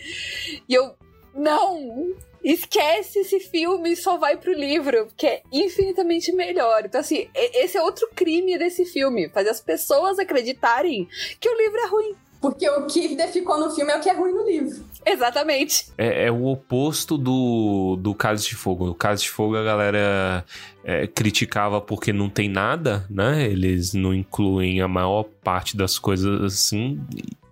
e 0.68 0.74
eu, 0.74 0.96
não, 1.36 2.14
esquece 2.44 3.20
esse 3.20 3.40
filme 3.40 3.92
e 3.92 3.96
só 3.96 4.18
vai 4.18 4.38
pro 4.38 4.54
livro, 4.54 5.08
que 5.16 5.26
é 5.26 5.42
infinitamente 5.52 6.32
melhor. 6.32 6.84
Então, 6.86 7.02
assim, 7.02 7.28
esse 7.34 7.78
é 7.78 7.82
outro 7.82 8.08
crime 8.14 8.58
desse 8.58 8.86
filme, 8.86 9.30
fazer 9.30 9.50
as 9.50 9.62
pessoas 9.62 10.20
acreditarem 10.20 11.08
que 11.40 11.50
o 11.50 11.58
livro 11.58 11.80
é 11.80 11.88
ruim. 11.88 12.16
Porque 12.44 12.70
o 12.70 12.86
que 12.88 13.16
ficou 13.32 13.58
no 13.58 13.72
filme 13.74 13.90
é 13.90 13.96
o 13.96 14.02
que 14.02 14.10
é 14.10 14.14
ruim 14.14 14.34
no 14.34 14.46
livro. 14.46 14.84
Exatamente. 15.06 15.86
É, 15.98 16.26
é 16.26 16.32
o 16.32 16.46
oposto 16.46 17.18
do, 17.18 17.96
do 17.98 18.14
Cálice 18.14 18.50
de 18.50 18.56
Fogo. 18.56 18.90
O 18.90 18.94
Cálice 18.94 19.24
de 19.24 19.30
Fogo 19.30 19.56
a 19.56 19.64
galera 19.64 20.44
é, 20.84 21.08
criticava 21.08 21.80
porque 21.80 22.12
não 22.12 22.30
tem 22.30 22.50
nada, 22.50 23.06
né? 23.10 23.46
Eles 23.46 23.94
não 23.94 24.14
incluem 24.14 24.82
a 24.82 24.90
maior 24.90 25.24
parte 25.24 25.78
das 25.78 25.98
coisas 25.98 26.42
assim. 26.42 27.00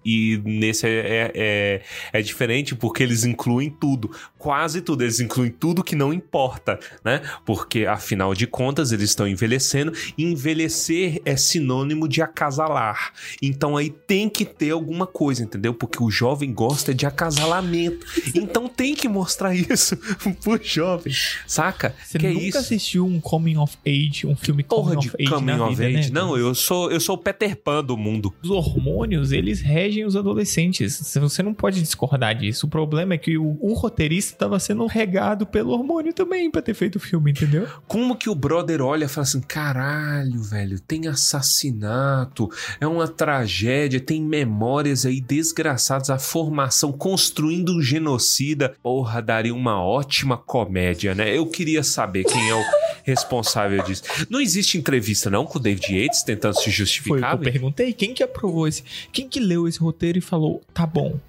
E 0.03 0.41
nesse 0.43 0.87
é, 0.87 0.99
é, 0.99 1.31
é, 1.35 1.81
é 2.11 2.21
diferente 2.21 2.75
porque 2.75 3.03
eles 3.03 3.23
incluem 3.23 3.69
tudo, 3.69 4.11
quase 4.41 4.81
tudo. 4.81 5.03
Eles 5.03 5.19
incluem 5.19 5.51
tudo 5.51 5.83
que 5.83 5.95
não 5.95 6.11
importa, 6.11 6.79
né? 7.05 7.21
Porque 7.45 7.85
afinal 7.85 8.33
de 8.33 8.47
contas 8.47 8.91
eles 8.91 9.11
estão 9.11 9.27
envelhecendo. 9.27 9.93
E 10.17 10.23
envelhecer 10.23 11.21
é 11.23 11.35
sinônimo 11.35 12.07
de 12.07 12.23
acasalar. 12.23 13.13
Então 13.39 13.77
aí 13.77 13.91
tem 13.91 14.27
que 14.27 14.43
ter 14.43 14.71
alguma 14.71 15.05
coisa, 15.05 15.43
entendeu? 15.43 15.75
Porque 15.75 16.01
o 16.01 16.09
jovem 16.09 16.51
gosta 16.51 16.91
de 16.91 17.05
acasalamento. 17.05 18.03
Então 18.33 18.67
tem 18.67 18.95
que 18.95 19.07
mostrar 19.07 19.53
isso 19.55 19.95
pro 20.43 20.59
jovem, 20.63 21.13
saca? 21.45 21.93
Você 22.03 22.17
que 22.17 22.25
é 22.25 22.29
nunca 22.31 22.45
isso? 22.45 22.57
assistiu 22.57 23.05
um 23.05 23.19
Coming 23.19 23.57
of 23.57 23.77
Age, 23.85 24.25
um 24.25 24.35
filme 24.35 24.63
Porra 24.63 24.95
Coming 24.95 25.01
de 25.01 25.07
of 25.09 25.17
Age 25.19 25.31
coming 25.31 25.57
na 25.57 25.67
of 25.67 25.75
vida, 25.75 25.99
age. 25.99 26.11
né? 26.11 26.19
Não, 26.19 26.35
eu 26.35 26.55
sou, 26.55 26.91
eu 26.91 26.99
sou 26.99 27.15
o 27.15 27.17
Peter 27.17 27.55
Pan 27.55 27.83
do 27.83 27.95
mundo. 27.95 28.33
Os 28.41 28.49
hormônios, 28.49 29.31
eles 29.31 29.61
regem 29.61 30.03
os 30.03 30.15
adolescentes. 30.15 31.13
Você 31.15 31.43
não 31.43 31.53
pode 31.53 31.79
discordar 31.79 32.33
disso. 32.35 32.65
O 32.65 32.69
problema 32.69 33.13
é 33.13 33.17
que 33.19 33.37
o, 33.37 33.57
o 33.61 33.73
roteirista 33.73 34.30
estava 34.33 34.59
sendo 34.59 34.85
regado 34.85 35.45
pelo 35.45 35.71
hormônio 35.71 36.13
também 36.13 36.49
pra 36.49 36.61
ter 36.61 36.73
feito 36.73 36.95
o 36.95 36.99
filme, 36.99 37.31
entendeu? 37.31 37.67
Como 37.87 38.15
que 38.15 38.29
o 38.29 38.35
brother 38.35 38.81
olha 38.81 39.05
e 39.05 39.07
fala 39.07 39.23
assim: 39.23 39.41
caralho, 39.41 40.41
velho, 40.41 40.79
tem 40.79 41.07
assassinato, 41.07 42.49
é 42.79 42.87
uma 42.87 43.07
tragédia, 43.07 43.99
tem 43.99 44.21
memórias 44.21 45.05
aí 45.05 45.21
desgraçadas, 45.21 46.09
a 46.09 46.19
formação 46.19 46.91
construindo 46.91 47.77
um 47.77 47.81
genocida. 47.81 48.73
Porra, 48.81 49.21
daria 49.21 49.53
uma 49.53 49.83
ótima 49.83 50.37
comédia, 50.37 51.13
né? 51.15 51.35
Eu 51.35 51.45
queria 51.47 51.83
saber 51.83 52.23
quem 52.23 52.49
é 52.49 52.55
o 52.55 52.63
responsável 53.03 53.83
disso. 53.83 54.03
Não 54.29 54.39
existe 54.41 54.77
entrevista, 54.77 55.29
não, 55.29 55.45
com 55.45 55.57
o 55.57 55.61
David 55.61 55.93
Yates 55.95 56.23
tentando 56.23 56.53
se 56.55 56.63
Foi 56.63 56.69
o 56.69 56.73
que 56.73 56.77
justificar? 56.77 57.33
eu 57.33 57.39
perguntei. 57.39 57.93
Quem 57.93 58.13
que 58.13 58.23
aprovou 58.23 58.67
esse? 58.67 58.83
Quem 59.11 59.27
que 59.27 59.39
leu 59.39 59.67
esse 59.67 59.79
roteiro 59.79 60.17
e 60.17 60.21
falou, 60.21 60.61
tá 60.73 60.85
bom? 60.85 61.19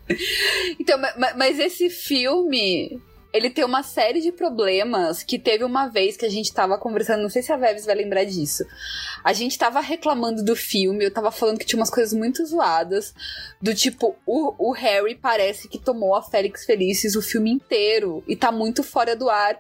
Então, 0.78 0.98
ma- 0.98 1.14
ma- 1.18 1.34
mas 1.34 1.58
esse 1.58 1.88
filme, 1.90 2.98
ele 3.32 3.48
tem 3.48 3.64
uma 3.64 3.82
série 3.82 4.20
de 4.20 4.30
problemas 4.30 5.22
que 5.22 5.38
teve 5.38 5.64
uma 5.64 5.88
vez 5.88 6.16
que 6.16 6.26
a 6.26 6.28
gente 6.28 6.52
tava 6.52 6.76
conversando, 6.76 7.22
não 7.22 7.30
sei 7.30 7.42
se 7.42 7.50
a 7.50 7.56
Veves 7.56 7.86
vai 7.86 7.94
lembrar 7.94 8.24
disso. 8.24 8.64
A 9.24 9.32
gente 9.32 9.58
tava 9.58 9.80
reclamando 9.80 10.44
do 10.44 10.54
filme, 10.54 11.04
eu 11.04 11.10
tava 11.10 11.30
falando 11.30 11.58
que 11.58 11.64
tinha 11.64 11.80
umas 11.80 11.88
coisas 11.88 12.12
muito 12.12 12.44
zoadas, 12.44 13.14
do 13.60 13.74
tipo, 13.74 14.14
o, 14.26 14.70
o 14.70 14.72
Harry 14.72 15.14
parece 15.14 15.66
que 15.66 15.78
tomou 15.78 16.14
a 16.14 16.22
Félix 16.22 16.66
Felices 16.66 17.16
o 17.16 17.22
filme 17.22 17.50
inteiro 17.50 18.22
e 18.26 18.36
tá 18.36 18.52
muito 18.52 18.82
fora 18.82 19.16
do 19.16 19.30
ar. 19.30 19.58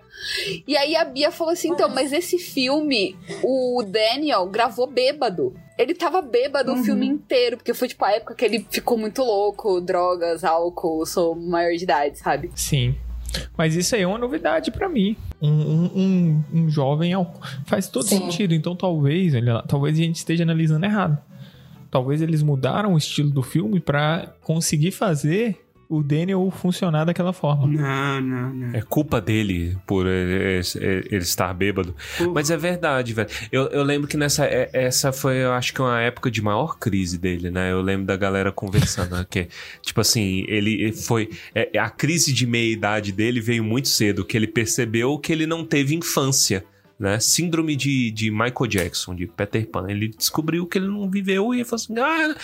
E 0.66 0.76
aí 0.76 0.94
a 0.94 1.04
Bia 1.04 1.30
falou 1.30 1.52
assim: 1.52 1.70
então, 1.70 1.88
mas 1.88 2.12
esse 2.12 2.38
filme, 2.38 3.16
o 3.42 3.82
Daniel 3.86 4.46
gravou 4.46 4.86
bêbado. 4.86 5.54
Ele 5.78 5.94
tava 5.94 6.20
bêbado 6.20 6.74
o 6.74 6.84
filme 6.84 7.06
inteiro, 7.06 7.56
porque 7.56 7.72
foi 7.72 7.88
tipo 7.88 8.04
a 8.04 8.12
época 8.12 8.34
que 8.34 8.44
ele 8.44 8.66
ficou 8.70 8.98
muito 8.98 9.22
louco, 9.22 9.80
drogas, 9.80 10.44
álcool, 10.44 11.06
sou 11.06 11.34
maior 11.34 11.74
de 11.74 11.84
idade, 11.84 12.18
sabe? 12.18 12.52
Sim. 12.54 12.94
Mas 13.56 13.74
isso 13.74 13.94
aí 13.94 14.02
é 14.02 14.06
uma 14.06 14.18
novidade 14.18 14.70
pra 14.70 14.88
mim. 14.88 15.16
Um, 15.40 15.50
um, 15.50 15.90
um, 15.94 16.44
um 16.52 16.70
jovem 16.70 17.12
é 17.14 17.26
faz 17.66 17.88
todo 17.88 18.04
Sim. 18.04 18.18
sentido. 18.18 18.54
Então 18.54 18.74
talvez, 18.76 19.34
olha 19.34 19.62
talvez 19.62 19.98
a 19.98 20.02
gente 20.02 20.16
esteja 20.16 20.42
analisando 20.44 20.84
errado. 20.84 21.18
talvez 21.90 22.22
eles 22.22 22.42
mudaram 22.42 22.94
o 22.94 22.98
estilo 22.98 23.30
do 23.30 23.42
filme 23.42 23.80
pra 23.80 24.34
conseguir 24.42 24.90
fazer 24.90 25.61
o 25.96 26.02
Daniel 26.02 26.50
funcionar 26.50 27.04
daquela 27.04 27.32
forma. 27.32 27.66
Não, 27.66 28.20
não, 28.20 28.54
não. 28.54 28.74
É 28.74 28.80
culpa 28.82 29.20
dele 29.20 29.76
por 29.86 30.06
ele, 30.06 30.60
ele 31.10 31.16
estar 31.22 31.52
bêbado. 31.52 31.94
Mas 32.32 32.50
é 32.50 32.56
verdade, 32.56 33.12
velho. 33.12 33.28
Eu, 33.50 33.64
eu 33.68 33.82
lembro 33.82 34.08
que 34.08 34.16
nessa. 34.16 34.44
é- 34.46 34.70
Essa 34.72 35.12
foi, 35.12 35.36
eu 35.36 35.52
acho 35.52 35.72
que 35.74 35.80
uma 35.82 36.00
época 36.00 36.30
de 36.30 36.40
maior 36.40 36.78
crise 36.78 37.18
dele, 37.18 37.50
né? 37.50 37.70
Eu 37.72 37.80
lembro 37.82 38.06
da 38.06 38.16
galera 38.16 38.50
conversando, 38.50 39.16
né? 39.16 39.26
Que, 39.28 39.48
tipo 39.82 40.00
assim, 40.00 40.44
ele 40.48 40.92
foi. 40.92 41.28
é, 41.54 41.78
a 41.78 41.90
crise 41.90 42.32
de 42.32 42.46
meia-idade 42.46 43.12
dele 43.12 43.40
veio 43.40 43.62
muito 43.64 43.88
cedo, 43.88 44.24
que 44.24 44.36
ele 44.36 44.46
percebeu 44.46 45.18
que 45.18 45.32
ele 45.32 45.46
não 45.46 45.64
teve 45.64 45.94
infância. 45.94 46.64
Né? 47.02 47.18
Síndrome 47.18 47.74
de, 47.74 48.12
de 48.12 48.30
Michael 48.30 48.66
Jackson, 48.68 49.12
de 49.12 49.26
Peter 49.26 49.66
Pan. 49.68 49.86
Ele 49.90 50.06
descobriu 50.06 50.64
que 50.68 50.78
ele 50.78 50.86
não 50.86 51.10
viveu 51.10 51.52
e 51.52 51.64
falou 51.64 51.74
assim. 51.82 51.98
Ah! 51.98 52.36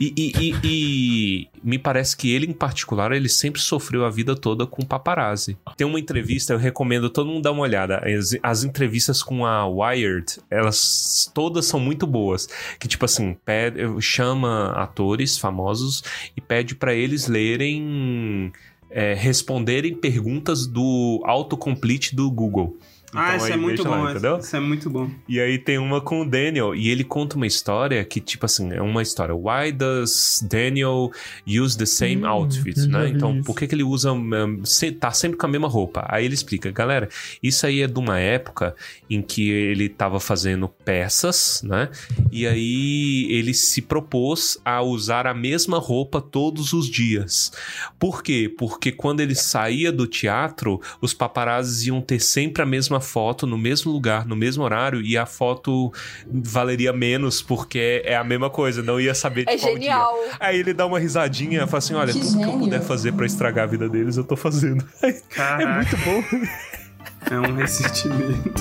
E, 0.00 0.14
e- 0.16 0.32
e- 0.40 0.54
e 0.64 1.48
me 1.62 1.78
parece 1.78 2.16
que 2.16 2.32
ele, 2.32 2.46
em 2.46 2.52
particular, 2.54 3.12
ele 3.12 3.28
sempre 3.28 3.60
sofreu 3.60 4.06
a 4.06 4.10
vida 4.10 4.34
toda 4.34 4.66
com 4.66 4.80
paparazzi. 4.86 5.58
Tem 5.76 5.86
uma 5.86 6.00
entrevista, 6.00 6.54
eu 6.54 6.58
recomendo 6.58 7.10
todo 7.10 7.26
mundo 7.28 7.42
dar 7.42 7.52
uma 7.52 7.60
olhada. 7.60 7.98
As, 7.98 8.34
as 8.42 8.64
entrevistas 8.64 9.22
com 9.22 9.44
a 9.44 9.66
Wired, 9.68 10.38
elas 10.50 11.30
todas 11.34 11.66
são 11.66 11.78
muito 11.78 12.06
boas. 12.06 12.48
Que, 12.80 12.88
tipo 12.88 13.04
assim, 13.04 13.36
pede, 13.44 13.80
chama 14.00 14.70
atores 14.70 15.36
famosos 15.36 16.02
e 16.34 16.40
pede 16.40 16.74
pra 16.74 16.94
eles 16.94 17.26
lerem. 17.28 18.50
é, 18.90 19.12
responderem 19.12 19.94
perguntas 19.94 20.66
do 20.66 21.20
autocomplete 21.26 22.16
do 22.16 22.30
Google. 22.30 22.78
Ah, 23.16 23.24
Então, 23.34 23.36
isso 23.36 23.46
aí 23.46 23.52
é 23.52 23.56
muito 23.56 23.76
deixa 23.82 23.88
lá, 23.88 23.96
bom. 24.04 24.10
entendeu? 24.10 24.38
Isso 24.38 24.56
é 24.56 24.60
muito 24.60 24.90
bom. 24.90 25.10
E 25.28 25.40
aí 25.40 25.58
tem 25.58 25.78
uma 25.78 26.00
com 26.00 26.22
o 26.22 26.24
Daniel, 26.28 26.74
e 26.74 26.88
ele 26.88 27.04
conta 27.04 27.36
uma 27.36 27.46
história 27.46 28.04
que, 28.04 28.20
tipo 28.20 28.46
assim, 28.46 28.72
é 28.72 28.82
uma 28.82 29.02
história. 29.02 29.34
Why 29.34 29.72
does 29.72 30.44
Daniel 30.48 31.10
use 31.46 31.76
the 31.76 31.86
same 31.86 32.22
Hum, 32.24 32.26
outfit, 32.28 32.78
né? 32.88 33.08
Então, 33.08 33.36
isso. 33.36 33.44
por 33.44 33.56
que, 33.56 33.66
que 33.66 33.74
ele 33.74 33.82
usa. 33.82 34.12
um, 34.12 34.64
se- 34.64 34.92
tá 34.92 35.10
sempre 35.12 35.36
com 35.38 35.46
a 35.46 35.48
mesma 35.48 35.68
roupa? 35.68 36.04
Aí 36.08 36.24
ele 36.24 36.34
explica, 36.34 36.70
galera, 36.70 37.08
isso 37.42 37.66
aí 37.66 37.82
é 37.82 37.86
de 37.86 37.98
uma 37.98 38.18
época 38.18 38.74
em 39.08 39.22
que 39.22 39.48
ele 39.50 39.88
tava 39.88 40.20
fazendo 40.20 40.68
peças, 40.68 41.62
né? 41.64 41.88
E 42.32 42.46
aí 42.46 43.26
ele 43.30 43.52
se 43.54 43.82
propôs 43.82 44.58
a 44.64 44.82
usar 44.82 45.26
a 45.26 45.34
mesma 45.34 45.78
roupa 45.78 46.20
todos 46.20 46.72
os 46.72 46.88
dias. 46.88 47.52
Por 47.98 48.22
quê? 48.22 48.52
Porque 48.56 48.92
quando 48.92 49.20
ele 49.20 49.34
saía 49.34 49.90
do 49.92 50.06
teatro, 50.06 50.80
os 51.00 51.12
paparazzis 51.14 51.86
iam 51.86 52.00
ter 52.00 52.20
sempre 52.20 52.62
a 52.62 52.66
mesma 52.66 53.00
foto, 53.06 53.46
no 53.46 53.56
mesmo 53.56 53.90
lugar, 53.90 54.26
no 54.26 54.36
mesmo 54.36 54.62
horário, 54.62 55.00
e 55.00 55.16
a 55.16 55.24
foto 55.24 55.90
valeria 56.26 56.92
menos, 56.92 57.40
porque 57.40 58.02
é 58.04 58.14
a 58.16 58.22
mesma 58.24 58.50
coisa, 58.50 58.82
não 58.82 59.00
ia 59.00 59.14
saber 59.14 59.46
de 59.46 59.52
É 59.52 59.58
qual 59.58 59.72
genial. 59.72 60.12
dia. 60.24 60.36
Aí 60.38 60.58
ele 60.60 60.74
dá 60.74 60.84
uma 60.84 60.98
risadinha 60.98 61.62
e 61.62 61.66
fala 61.66 61.78
assim: 61.78 61.94
olha, 61.94 62.12
Que 62.12 62.20
tudo 62.20 62.32
que 62.32 62.42
eu 62.42 62.46
gênio. 62.50 62.58
puder 62.58 62.82
fazer 62.82 63.12
pra 63.12 63.24
estragar 63.24 63.64
a 63.64 63.66
vida 63.66 63.88
deles, 63.88 64.16
eu 64.18 64.24
tô 64.24 64.36
fazendo. 64.36 64.84
Caraca, 65.30 65.62
É 65.62 65.76
muito 65.76 65.96
bom. 65.98 67.34
é 67.34 67.40
um 67.40 67.54
ressentimento. 67.54 68.52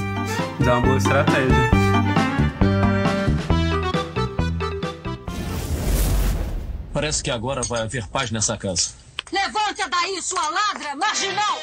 Dá 0.64 0.78
uma 0.78 0.82
boa 0.82 0.98
estratégia. 0.98 1.56
Parece 6.94 7.22
que 7.24 7.30
agora 7.30 7.62
vai 7.64 7.82
haver 7.82 8.08
paz 8.08 8.32
nessa 8.32 8.58
casa. 8.58 8.92
Levante 9.32 9.84
daí, 9.90 10.22
sua 10.22 10.50
ladra 10.50 10.96
marginal! 10.96 11.60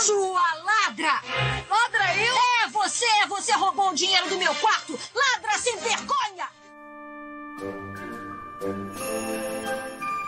Sua 0.00 0.40
ladra! 0.64 1.20
Ladra 1.68 2.16
eu? 2.16 2.34
É 2.64 2.70
você! 2.70 3.04
Você 3.28 3.52
roubou 3.52 3.90
o 3.90 3.94
dinheiro 3.94 4.30
do 4.30 4.38
meu 4.38 4.54
quarto! 4.54 4.98
Ladra 5.14 5.58
sem 5.58 5.76
vergonha! 5.76 6.48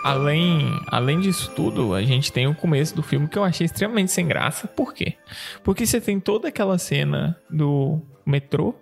Além, 0.04 0.78
além 0.88 1.20
disso 1.20 1.50
tudo, 1.56 1.94
a 1.94 2.02
gente 2.02 2.30
tem 2.30 2.46
o 2.46 2.54
começo 2.54 2.94
do 2.94 3.02
filme 3.02 3.26
que 3.26 3.38
eu 3.38 3.44
achei 3.44 3.64
extremamente 3.64 4.12
sem 4.12 4.26
graça. 4.26 4.68
Por 4.68 4.92
quê? 4.92 5.14
Porque 5.64 5.86
você 5.86 6.02
tem 6.02 6.20
toda 6.20 6.48
aquela 6.48 6.76
cena 6.76 7.40
do 7.48 7.98
metrô 8.26 8.74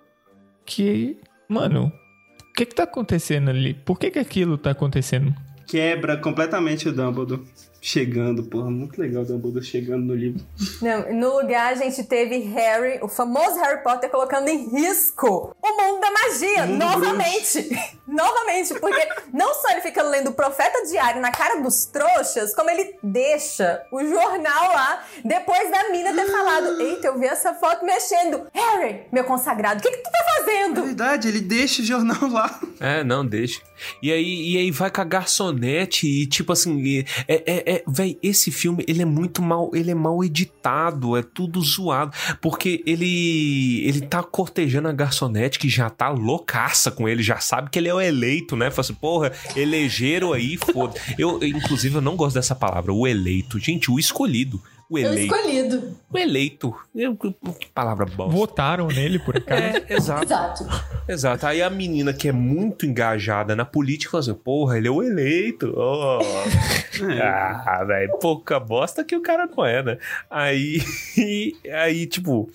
que, 0.67 1.21
mano, 1.49 1.93
o 2.41 2.53
que 2.55 2.67
que 2.67 2.75
tá 2.75 2.83
acontecendo 2.83 3.51
ali? 3.51 3.75
Por 3.75 3.97
que 3.97 4.11
que 4.11 4.19
aquilo 4.19 4.59
tá 4.59 4.73
acontecendo? 4.73 5.33
Quebra 5.69 6.17
completamente 6.17 6.89
o 6.89 6.93
Dumbledore. 6.93 7.45
Chegando, 7.81 8.43
porra, 8.43 8.71
muito 8.71 9.01
legal 9.01 9.23
o 9.23 9.27
Dumbledore 9.27 9.65
chegando 9.65 10.05
no 10.05 10.15
livro. 10.15 10.45
Não, 10.83 11.13
no 11.15 11.41
lugar 11.41 11.73
a 11.73 11.77
gente 11.77 12.05
teve 12.05 12.37
Harry, 12.39 12.99
o 13.03 13.09
famoso 13.09 13.59
Harry 13.59 13.83
Potter, 13.83 14.11
colocando 14.11 14.49
em 14.49 14.69
risco 14.69 15.57
o 15.63 15.69
mundo 15.83 16.01
da 16.01 16.11
magia, 16.11 16.67
Mundo 16.67 16.79
novamente. 16.79 17.71
novamente, 18.07 18.75
porque 18.79 19.09
não 19.33 19.55
só 19.55 19.71
ele 19.71 19.81
fica 19.81 20.03
lendo 20.03 20.29
o 20.29 20.33
Profeta 20.35 20.85
Diário 20.91 21.23
na 21.23 21.31
cara 21.31 21.61
dos 21.63 21.87
trouxas, 21.87 22.55
como 22.55 22.69
ele 22.69 22.97
deixa 23.03 23.83
o 23.91 24.05
jornal 24.05 24.73
lá, 24.75 25.03
depois 25.25 25.71
da 25.71 25.89
mina 25.91 26.13
ter 26.13 26.31
falado: 26.31 26.81
Eita, 26.83 27.07
eu 27.07 27.19
vi 27.19 27.27
essa 27.27 27.55
foto 27.55 27.85
mexendo. 27.87 28.47
Harry, 28.53 29.03
meu 29.11 29.25
consagrado, 29.25 29.81
o 29.81 29.83
que, 29.83 29.91
que 29.91 30.03
tu 30.03 30.11
tá 30.11 30.19
É 30.19 30.39
fazendo? 30.41 30.83
verdade, 30.85 31.29
ele 31.29 31.41
deixa 31.41 31.81
o 31.81 31.85
jornal 31.85 32.29
lá. 32.31 32.61
É, 32.79 33.03
não, 33.03 33.25
deixa. 33.25 33.61
E 34.03 34.13
aí, 34.13 34.53
e 34.53 34.59
aí 34.59 34.71
vai 34.71 34.91
com 34.91 35.01
a 35.01 35.05
garçonete 35.05 36.07
e 36.07 36.27
tipo 36.27 36.53
assim, 36.53 36.99
é, 36.99 37.05
é, 37.29 37.75
é, 37.75 37.85
véi, 37.87 38.19
esse 38.23 38.51
filme, 38.51 38.85
ele 38.87 39.03
é 39.03 39.05
muito 39.05 39.43
mal, 39.43 39.71
ele 39.75 39.91
é 39.91 39.95
mal 39.95 40.23
editado, 40.25 41.17
é 41.17 41.23
tudo 41.23 41.61
zoado, 41.61 42.13
porque 42.41 42.83
ele 42.87 43.83
ele 43.85 44.01
tá 44.01 44.23
cortejando 44.23 44.89
a 44.89 44.93
garçonete 44.93 45.59
que 45.59 45.69
já 45.69 45.91
tá 45.91 46.09
loucaça 46.09 46.91
com 46.91 47.09
ele, 47.09 47.23
já 47.23 47.39
sabe 47.39 47.71
que 47.71 47.79
ele 47.79 47.89
é 47.89 47.95
o 47.95 48.01
eleito, 48.01 48.57
né? 48.57 48.71
Fala 48.71 48.81
assim, 48.81 48.95
porra, 48.95 49.33
elegeram 49.57 50.33
aí, 50.33 50.57
foda. 50.57 51.01
Eu, 51.19 51.43
inclusive, 51.43 51.97
eu 51.97 52.01
não 52.01 52.17
gosto 52.17 52.35
dessa 52.35 52.55
palavra, 52.55 52.93
o 52.93 53.07
eleito. 53.07 53.59
Gente, 53.59 53.91
o 53.91 53.99
escolhido. 53.99 54.61
O 54.91 54.99
eleito. 54.99 55.35
escolhido. 55.37 55.97
O 56.13 56.19
eleito. 56.19 56.75
Eu- 56.93 57.15
que 57.17 57.35
palavra 57.73 58.05
bosta. 58.05 58.37
Votaram 58.37 58.89
nele, 58.89 59.21
por 59.21 59.37
acaso. 59.39 59.63
É, 59.63 59.85
exato. 59.95 60.25
Exato. 60.25 60.65
Exato. 61.09 61.47
Aí 61.47 61.63
a 61.63 61.71
menina 61.71 62.13
que 62.13 62.29
é 62.29 62.33
muito 62.33 62.85
engajada 62.87 63.55
na 63.55 63.65
política 63.65 64.11
fala 64.11 64.21
assim, 64.23 64.35
porra, 64.35 64.77
ele 64.79 64.89
é 64.89 64.91
o 64.91 65.01
eleito. 65.03 65.73
Oh. 65.77 66.19
ah, 67.23 67.85
velho, 67.87 68.19
pouca 68.19 68.59
bosta 68.59 69.05
que 69.05 69.15
o 69.15 69.21
cara 69.23 69.47
não 69.47 69.65
é, 69.65 69.83
né? 69.83 69.99
Aí, 70.29 70.83
aí 71.73 72.05
tipo, 72.07 72.51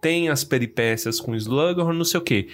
tem 0.00 0.28
as 0.30 0.44
peripécias 0.44 1.20
com 1.20 1.32
o 1.32 1.36
Slughorn, 1.36 1.96
não 1.96 2.04
sei 2.04 2.18
o 2.20 2.22
quê. 2.24 2.48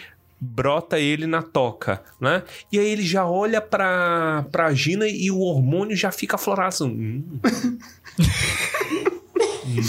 Brota 0.45 0.99
ele 0.99 1.25
na 1.25 1.41
toca, 1.41 2.03
né? 2.21 2.43
E 2.73 2.77
aí 2.77 2.89
ele 2.89 3.03
já 3.07 3.25
olha 3.25 3.61
pra, 3.61 4.45
pra 4.51 4.75
Gina 4.75 5.07
e 5.07 5.31
o 5.31 5.39
hormônio 5.39 5.97
já 5.97 6.11
fica 6.11 6.35
aflorado. 6.35 6.69
assim, 6.71 6.85
Hum. 6.89 7.39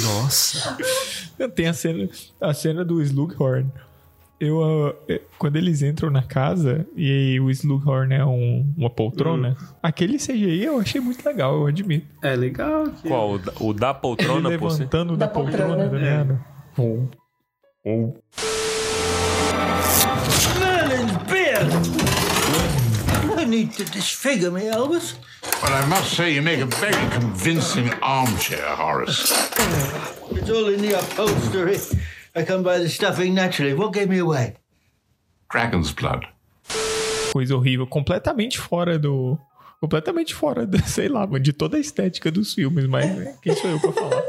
Nossa. 0.04 0.78
Tem 1.56 1.68
a 1.68 1.74
cena, 1.74 2.10
a 2.40 2.54
cena 2.54 2.86
do 2.86 3.02
Slughorn. 3.02 3.70
Eu, 4.40 4.96
é, 5.08 5.22
quando 5.38 5.56
eles 5.56 5.82
entram 5.82 6.10
na 6.10 6.22
casa 6.22 6.86
e 6.98 7.40
o 7.40 7.50
Slughorn 7.50 8.14
é 8.14 8.26
um- 8.26 8.74
uma 8.78 8.90
poltrona, 8.90 9.56
aquele 9.82 10.18
CGI 10.18 10.66
eu 10.66 10.80
achei 10.80 11.00
muito 11.00 11.26
legal, 11.26 11.56
eu 11.56 11.68
admito. 11.68 12.08
É 12.22 12.36
legal. 12.36 12.86
que- 12.90 13.08
Qual? 13.08 13.34
O 13.34 13.38
da- 13.40 13.54
O 13.60 13.74
da 13.74 13.94
poltrona, 13.94 14.50
Ele 14.50 14.58
levantando 14.58 15.16
da, 15.16 15.28
Da 15.28 15.32
poltrona, 15.32 15.76
poltrona. 15.76 15.90
tá 15.90 15.98
ligado? 15.98 16.40
Um. 16.78 17.08
Um. 17.86 18.14
No 20.60 22.13
need 23.54 23.72
to 23.74 23.86
disfigure 23.86 24.50
me, 24.50 24.68
Albus. 24.68 25.16
Well, 25.62 25.74
I 25.74 25.86
must 25.88 26.14
say, 26.14 26.34
you 26.34 26.42
make 26.42 26.60
a 26.60 26.66
very 26.66 27.10
convincing 27.12 27.94
armchair, 28.02 28.76
Horace. 28.76 29.32
It's 30.32 30.50
all 30.50 30.70
in 30.70 30.82
the 30.82 30.98
upholstery. 30.98 31.78
I 32.36 32.44
come 32.44 32.64
by 32.64 32.80
the 32.80 32.90
stuffing 32.90 33.36
naturally. 33.36 33.74
What 33.76 33.94
gave 33.94 34.10
me 34.10 34.18
away? 34.18 34.56
Dragon's 35.52 35.92
blood. 35.92 36.26
Coisa 37.32 37.56
horrível, 37.56 37.86
completamente 37.86 38.58
fora 38.58 38.98
do. 38.98 39.38
Completamente 39.80 40.34
fora, 40.34 40.66
da, 40.66 40.82
sei 40.88 41.08
lá, 41.08 41.26
de 41.26 41.54
toda 41.54 41.78
a 41.78 41.80
estética 41.80 42.32
dos 42.32 42.54
filmes, 42.54 42.88
mas 42.88 43.06
né, 43.06 43.36
quem 43.42 43.54
sou 43.56 43.70
eu 43.70 43.80
pra 43.80 43.92
falar? 43.92 44.24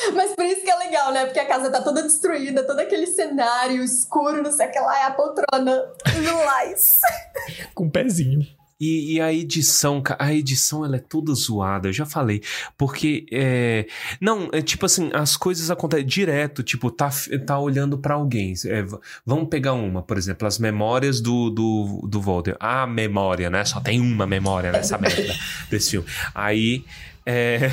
Mas 0.14 0.34
por 0.34 0.44
isso 0.44 0.62
que 0.62 0.70
é 0.70 0.76
legal, 0.76 1.12
né? 1.12 1.26
Porque 1.26 1.40
a 1.40 1.46
casa 1.46 1.70
tá 1.70 1.82
toda 1.82 2.02
destruída, 2.02 2.66
todo 2.66 2.80
aquele 2.80 3.06
cenário 3.06 3.82
escuro, 3.82 4.42
não 4.42 4.52
sei 4.52 4.68
o 4.68 4.72
que 4.72 4.80
lá, 4.80 5.00
é 5.00 5.04
a 5.04 5.10
poltrona 5.10 5.92
lilás. 6.16 7.00
Com 7.74 7.84
um 7.84 7.90
pezinho. 7.90 8.46
E, 8.80 9.16
e 9.16 9.20
a 9.20 9.30
edição, 9.30 10.02
a 10.18 10.32
edição 10.32 10.86
ela 10.86 10.96
é 10.96 11.00
toda 11.00 11.34
zoada, 11.34 11.88
eu 11.88 11.92
já 11.92 12.06
falei. 12.06 12.42
Porque, 12.78 13.26
é. 13.30 13.86
Não, 14.18 14.48
é 14.52 14.62
tipo 14.62 14.86
assim, 14.86 15.10
as 15.12 15.36
coisas 15.36 15.70
acontecem 15.70 16.06
direto, 16.06 16.62
tipo, 16.62 16.90
tá, 16.90 17.10
tá 17.46 17.58
olhando 17.58 17.98
pra 17.98 18.14
alguém. 18.14 18.54
É, 18.64 18.82
vamos 19.26 19.50
pegar 19.50 19.74
uma, 19.74 20.02
por 20.02 20.16
exemplo, 20.16 20.48
as 20.48 20.58
memórias 20.58 21.20
do, 21.20 21.50
do, 21.50 22.08
do 22.08 22.22
Voldemort. 22.22 22.56
A 22.58 22.86
memória, 22.86 23.50
né? 23.50 23.66
Só 23.66 23.80
tem 23.80 24.00
uma 24.00 24.26
memória 24.26 24.72
nessa 24.72 24.96
merda 24.96 25.34
desse 25.68 25.90
filme. 25.90 26.08
Aí, 26.34 26.82
é. 27.26 27.70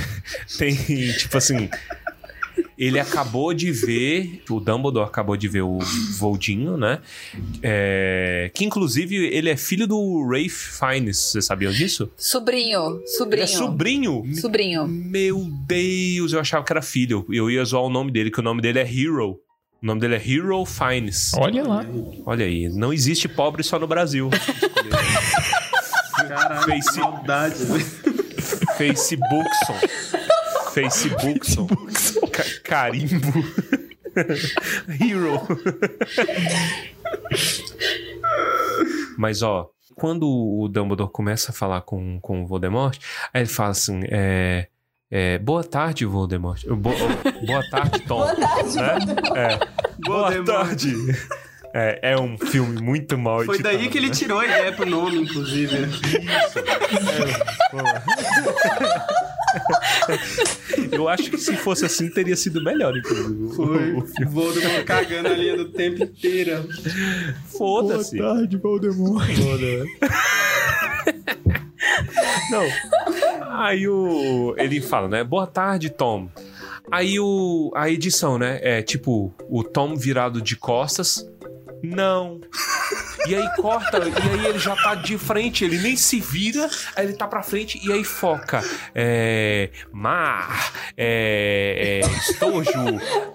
Tem, 0.58 0.76
tipo 1.14 1.38
assim. 1.38 1.70
Ele 2.78 3.00
acabou 3.00 3.54
de 3.54 3.72
ver, 3.72 4.44
o 4.50 4.60
Dumbledore 4.60 5.06
acabou 5.08 5.36
de 5.36 5.48
ver 5.48 5.64
o 5.64 5.80
Voldinho, 6.20 6.78
né? 6.78 7.00
É, 7.64 8.52
que 8.54 8.64
inclusive 8.66 9.16
ele 9.16 9.50
é 9.50 9.58
filho 9.58 9.88
do 9.88 10.24
Rafe 10.30 10.50
Fiennes, 10.50 11.18
vocês 11.18 11.46
sabiam 11.46 11.72
disso? 11.72 12.12
Sobrinho, 12.16 13.02
sobrinho. 13.18 13.44
É 13.44 13.48
sobrinho? 13.48 14.24
Sobrinho. 14.36 14.88
Meu 14.88 15.48
Deus, 15.66 16.34
eu 16.34 16.40
achava 16.40 16.64
que 16.64 16.72
era 16.72 16.82
filho. 16.82 17.26
Eu 17.30 17.50
ia 17.50 17.64
zoar 17.66 17.84
o 17.84 17.90
nome 17.90 18.12
dele, 18.12 18.30
que 18.30 18.40
o 18.40 18.44
nome 18.44 18.62
dele 18.62 18.80
é 18.80 18.84
Hero. 18.88 19.40
O 19.82 19.86
nome 19.86 20.02
dele 20.02 20.16
é 20.16 20.22
Hero 20.32 20.64
Fiennes. 20.66 21.34
Olha 21.36 21.64
lá. 21.64 21.86
Olha 22.26 22.46
aí, 22.46 22.68
não 22.70 22.92
existe 22.94 23.28
pobre 23.28 23.64
só 23.64 23.78
no 23.80 23.88
Brasil. 23.88 24.30
Caralho, 26.28 26.64
Face- 26.66 27.00
maldade. 27.00 27.56
Facebookson. 28.78 29.76
Facebookson. 30.74 31.68
Ca- 32.38 32.60
carimbo. 32.64 33.44
Hero. 35.00 35.42
Mas 39.18 39.42
ó, 39.42 39.70
quando 39.96 40.28
o 40.28 40.68
Dumbledore 40.68 41.12
começa 41.12 41.52
a 41.52 41.54
falar 41.54 41.82
com, 41.82 42.20
com 42.20 42.44
o 42.44 42.48
Voldemort, 42.48 42.98
aí 43.34 43.42
ele 43.42 43.50
fala 43.50 43.70
assim: 43.72 44.02
é, 44.10 44.68
é, 45.12 45.38
boa 45.40 45.64
tarde, 45.64 46.06
Voldemort. 46.06 46.64
Bo- 46.68 46.92
boa 47.46 47.64
tarde, 47.70 48.00
Tom. 48.08 48.20
Boa 48.26 48.36
tarde, 48.36 48.76
Né? 48.76 48.98
É, 49.36 49.58
boa 50.06 50.32
Voldemort. 50.32 50.46
tarde. 50.46 50.96
É, 51.74 52.12
é 52.14 52.18
um 52.20 52.38
filme 52.38 52.82
muito 52.82 53.18
mal 53.18 53.44
Foi 53.44 53.62
daí 53.62 53.76
editado, 53.76 53.92
que 53.92 53.98
ele 54.00 54.08
né? 54.08 54.14
tirou 54.14 54.40
a 54.40 54.46
ideia 54.46 54.72
pro 54.72 54.86
nome, 54.90 55.18
inclusive. 55.22 55.78
né? 55.80 55.88
Eu 60.92 61.08
acho 61.10 61.30
que 61.30 61.38
se 61.38 61.56
fosse 61.58 61.86
assim, 61.86 62.10
teria 62.10 62.36
sido 62.36 62.64
melhor, 62.64 62.96
inclusive. 62.98 63.44
o- 63.44 63.50
Foi. 63.54 63.94
o. 63.94 64.06
Voldemort 64.30 64.84
cagando 64.86 65.30
a 65.30 65.34
linha 65.34 65.58
do 65.58 65.70
tempo 65.70 66.04
inteira. 66.04 66.66
Foda-se. 67.58 68.18
tarde, 68.18 68.58
Voldemort. 68.58 69.28
Não. 72.52 72.64
Aí 73.60 73.88
o. 73.88 74.54
Ele 74.58 74.82
fala, 74.82 75.08
né? 75.08 75.24
Boa 75.24 75.48
tarde, 75.48 75.90
Tom. 75.90 76.30
Aí 76.92 77.20
o. 77.20 77.72
A 77.76 77.90
edição, 77.90 78.38
né? 78.38 78.60
É 78.62 78.82
tipo, 78.82 79.34
o 79.50 79.64
Tom 79.64 79.96
virado 79.96 80.42
de 80.42 80.56
costas. 80.56 81.28
Não. 81.84 82.42
E 83.28 83.36
aí 83.36 83.50
corta, 83.58 83.98
e 83.98 84.40
aí 84.40 84.46
ele 84.46 84.60
já 84.60 84.76
tá 84.76 84.96
de 84.96 85.18
frente, 85.18 85.66
ele 85.66 85.78
nem 85.78 85.98
se 85.98 86.20
vira, 86.20 86.70
aí 86.96 87.06
ele 87.06 87.14
tá 87.14 87.28
pra 87.28 87.44
frente 87.44 87.80
e 87.86 87.92
aí 87.92 88.04
foca. 88.04 88.64
É. 88.96 89.70
Mar, 89.92 90.72
é. 90.96 92.02
é 92.04 92.08
estojo, 92.08 92.72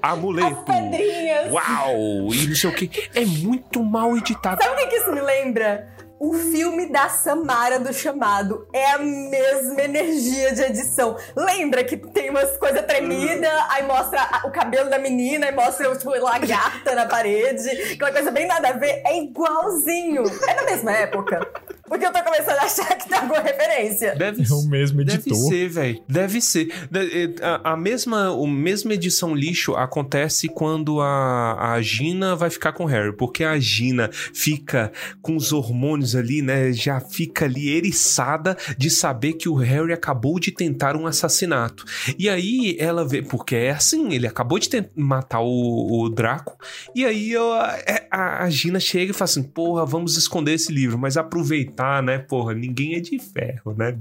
amuleto. 0.00 0.64
Pedrinhas. 0.64 1.52
Uau! 1.52 2.32
E 2.32 2.46
não 2.46 2.56
sei 2.56 2.70
o 2.70 2.74
que. 2.74 2.90
É 3.14 3.24
muito 3.24 3.82
mal 3.84 4.16
editado. 4.16 4.62
Sabe 4.62 4.82
o 4.82 4.88
que 4.88 4.96
isso 4.96 5.12
me 5.12 5.20
lembra? 5.20 5.92
O 6.22 6.34
filme 6.34 6.86
da 6.86 7.08
Samara 7.08 7.80
do 7.80 7.92
Chamado 7.92 8.68
é 8.72 8.92
a 8.92 8.98
mesma 8.98 9.82
energia 9.82 10.54
de 10.54 10.62
edição. 10.62 11.16
Lembra 11.34 11.82
que 11.82 11.96
tem 11.96 12.30
umas 12.30 12.56
coisas 12.58 12.86
tremidas, 12.86 13.50
aí 13.68 13.82
mostra 13.82 14.20
o 14.44 14.50
cabelo 14.52 14.88
da 14.88 15.00
menina, 15.00 15.46
aí 15.46 15.52
mostra 15.52 15.96
tipo, 15.96 16.10
lagarta 16.10 16.94
na 16.94 17.06
parede, 17.06 17.68
aquela 17.94 18.12
coisa 18.12 18.30
bem 18.30 18.46
nada 18.46 18.68
a 18.68 18.72
ver. 18.72 19.02
É 19.04 19.18
igualzinho. 19.18 20.22
É 20.46 20.54
da 20.54 20.62
mesma 20.62 20.92
época. 20.92 21.40
Porque 21.92 22.06
eu 22.06 22.10
tô 22.12 22.22
começando 22.24 22.56
a 22.56 22.62
achar 22.62 22.96
que 22.96 23.06
tá 23.06 23.20
alguma 23.20 23.40
referência. 23.40 24.14
Deve 24.16 24.42
É 24.42 24.54
o 24.54 24.62
mesmo 24.62 25.04
Deve 25.04 25.18
editor. 25.18 25.36
ser, 25.50 25.68
velho. 25.68 26.02
Deve 26.08 26.40
ser. 26.40 26.72
De- 26.90 27.34
A, 27.42 27.72
a 27.72 27.76
mesma, 27.76 28.28
a 28.32 28.46
mesma 28.46 28.94
edição 28.94 29.34
lixo 29.34 29.74
acontece 29.74 30.48
quando 30.48 31.02
a, 31.02 31.74
a 31.74 31.82
Gina 31.82 32.34
vai 32.34 32.48
ficar 32.48 32.72
com 32.72 32.84
o 32.84 32.86
Harry. 32.86 33.14
Porque 33.14 33.44
a 33.44 33.58
Gina 33.58 34.08
fica 34.32 34.90
com 35.20 35.36
os 35.36 35.52
hormônios 35.52 36.16
ali, 36.16 36.40
né? 36.40 36.72
Já 36.72 36.98
fica 36.98 37.44
ali 37.44 37.68
eriçada 37.68 38.56
de 38.78 38.88
saber 38.88 39.34
que 39.34 39.46
o 39.50 39.54
Harry 39.54 39.92
acabou 39.92 40.40
de 40.40 40.50
tentar 40.50 40.96
um 40.96 41.06
assassinato. 41.06 41.84
E 42.18 42.26
aí 42.26 42.74
ela 42.80 43.06
vê. 43.06 43.20
Porque 43.20 43.54
é 43.54 43.72
assim, 43.72 44.14
ele 44.14 44.26
acabou 44.26 44.58
de 44.58 44.70
matar 44.96 45.40
o, 45.42 46.04
o 46.04 46.08
Draco. 46.08 46.56
E 46.94 47.04
aí 47.04 47.36
ó, 47.36 47.66
é- 47.86 48.08
a, 48.10 48.44
a 48.44 48.48
Gina 48.50 48.80
chega 48.80 49.10
e 49.10 49.14
fala 49.14 49.26
assim: 49.26 49.42
Porra, 49.42 49.84
vamos 49.84 50.16
esconder 50.16 50.54
esse 50.54 50.72
livro. 50.72 50.96
Mas 50.98 51.18
aproveitar, 51.18 51.81
né? 52.02 52.18
Porra, 52.18 52.54
ninguém 52.54 52.94
é 52.94 53.00
de 53.00 53.18
ferro, 53.18 53.74
né? 53.76 53.98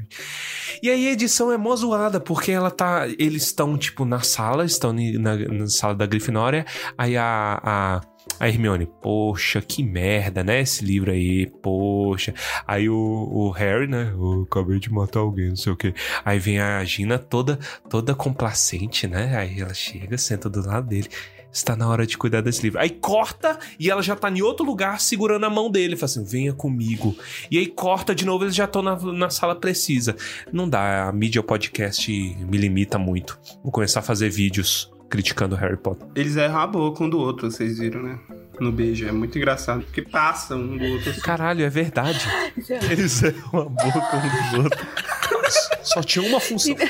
E 0.81 0.89
aí 0.89 1.07
a 1.07 1.11
edição 1.11 1.51
é 1.51 1.57
mó 1.57 1.75
zoada, 1.75 2.19
porque 2.19 2.51
ela 2.51 2.69
tá. 2.69 3.07
Eles 3.07 3.43
estão, 3.43 3.77
tipo, 3.77 4.05
na 4.05 4.21
sala, 4.21 4.65
estão 4.65 4.93
na, 4.93 5.35
na 5.35 5.67
sala 5.67 5.95
da 5.95 6.05
Grifinória. 6.05 6.65
Aí 6.97 7.17
a. 7.17 7.59
a 7.63 8.01
a 8.39 8.47
Hermione, 8.47 8.87
poxa, 9.01 9.61
que 9.61 9.83
merda, 9.83 10.43
né? 10.43 10.61
Esse 10.61 10.85
livro 10.85 11.11
aí, 11.11 11.47
poxa. 11.61 12.33
Aí 12.67 12.89
o, 12.89 12.95
o 12.95 13.49
Harry, 13.49 13.87
né? 13.87 14.11
Eu 14.13 14.43
acabei 14.43 14.79
de 14.79 14.91
matar 14.91 15.19
alguém, 15.19 15.49
não 15.49 15.55
sei 15.55 15.73
o 15.73 15.75
quê. 15.75 15.93
Aí 16.23 16.39
vem 16.39 16.59
a 16.59 16.83
Gina 16.83 17.17
toda, 17.17 17.59
toda 17.89 18.13
complacente, 18.13 19.07
né? 19.07 19.35
Aí 19.35 19.59
ela 19.59 19.73
chega, 19.73 20.17
senta 20.17 20.49
do 20.49 20.65
lado 20.65 20.87
dele. 20.87 21.09
Está 21.51 21.75
na 21.75 21.87
hora 21.87 22.07
de 22.07 22.17
cuidar 22.17 22.41
desse 22.41 22.63
livro. 22.63 22.79
Aí 22.79 22.89
corta 22.89 23.59
e 23.79 23.89
ela 23.89 24.01
já 24.01 24.15
tá 24.15 24.29
em 24.29 24.41
outro 24.41 24.65
lugar 24.65 25.01
segurando 25.01 25.45
a 25.45 25.49
mão 25.49 25.69
dele. 25.69 25.95
Fala 25.95 26.05
assim: 26.05 26.23
venha 26.23 26.53
comigo. 26.53 27.15
E 27.49 27.57
aí 27.57 27.67
corta 27.67 28.15
de 28.15 28.25
novo, 28.25 28.45
eles 28.45 28.55
já 28.55 28.65
estão 28.65 28.81
na, 28.81 28.95
na 28.95 29.29
sala 29.29 29.55
precisa. 29.55 30.15
Não 30.51 30.67
dá, 30.69 31.07
a 31.09 31.11
mídia 31.11 31.43
podcast 31.43 32.11
me 32.11 32.57
limita 32.57 32.97
muito. 32.97 33.37
Vou 33.63 33.71
começar 33.71 33.99
a 33.99 34.03
fazer 34.03 34.29
vídeos 34.29 34.91
criticando 35.09 35.55
Harry 35.55 35.75
Potter. 35.75 36.07
Eles 36.15 36.37
erram 36.37 36.59
a 36.59 36.67
boca 36.67 37.03
um 37.03 37.09
do 37.09 37.19
outro, 37.19 37.51
vocês 37.51 37.79
viram, 37.79 38.01
né? 38.01 38.17
No 38.59 38.71
beijo. 38.71 39.05
É 39.05 39.11
muito 39.11 39.37
engraçado. 39.37 39.83
Porque 39.83 40.01
passa 40.01 40.55
um 40.55 40.77
do 40.77 40.85
outro. 40.85 41.09
assim. 41.11 41.21
Caralho, 41.21 41.65
é 41.65 41.69
verdade. 41.69 42.25
Eles 42.89 43.21
erram 43.21 43.59
a 43.59 43.65
boca 43.65 44.17
um 44.17 44.53
dos 44.53 44.63
outros. 44.63 44.87
Só 45.83 46.01
tinha 46.01 46.25
uma 46.25 46.39
função. 46.39 46.75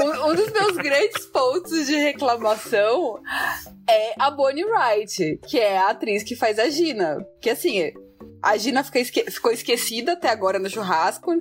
Um, 0.00 0.30
um 0.30 0.34
dos 0.34 0.50
meus 0.52 0.76
grandes 0.76 1.26
pontos 1.26 1.86
de 1.86 1.96
reclamação 1.96 3.20
é 3.88 4.14
a 4.18 4.30
Bonnie 4.30 4.64
Wright, 4.64 5.40
que 5.46 5.58
é 5.58 5.78
a 5.78 5.90
atriz 5.90 6.22
que 6.22 6.34
faz 6.36 6.58
a 6.58 6.68
Gina. 6.68 7.18
Que 7.40 7.50
assim, 7.50 7.92
a 8.42 8.56
Gina 8.56 8.84
esque- 8.94 9.30
ficou 9.30 9.50
esquecida 9.52 10.12
até 10.12 10.28
agora 10.28 10.58
no 10.58 10.68
churrasco. 10.70 11.32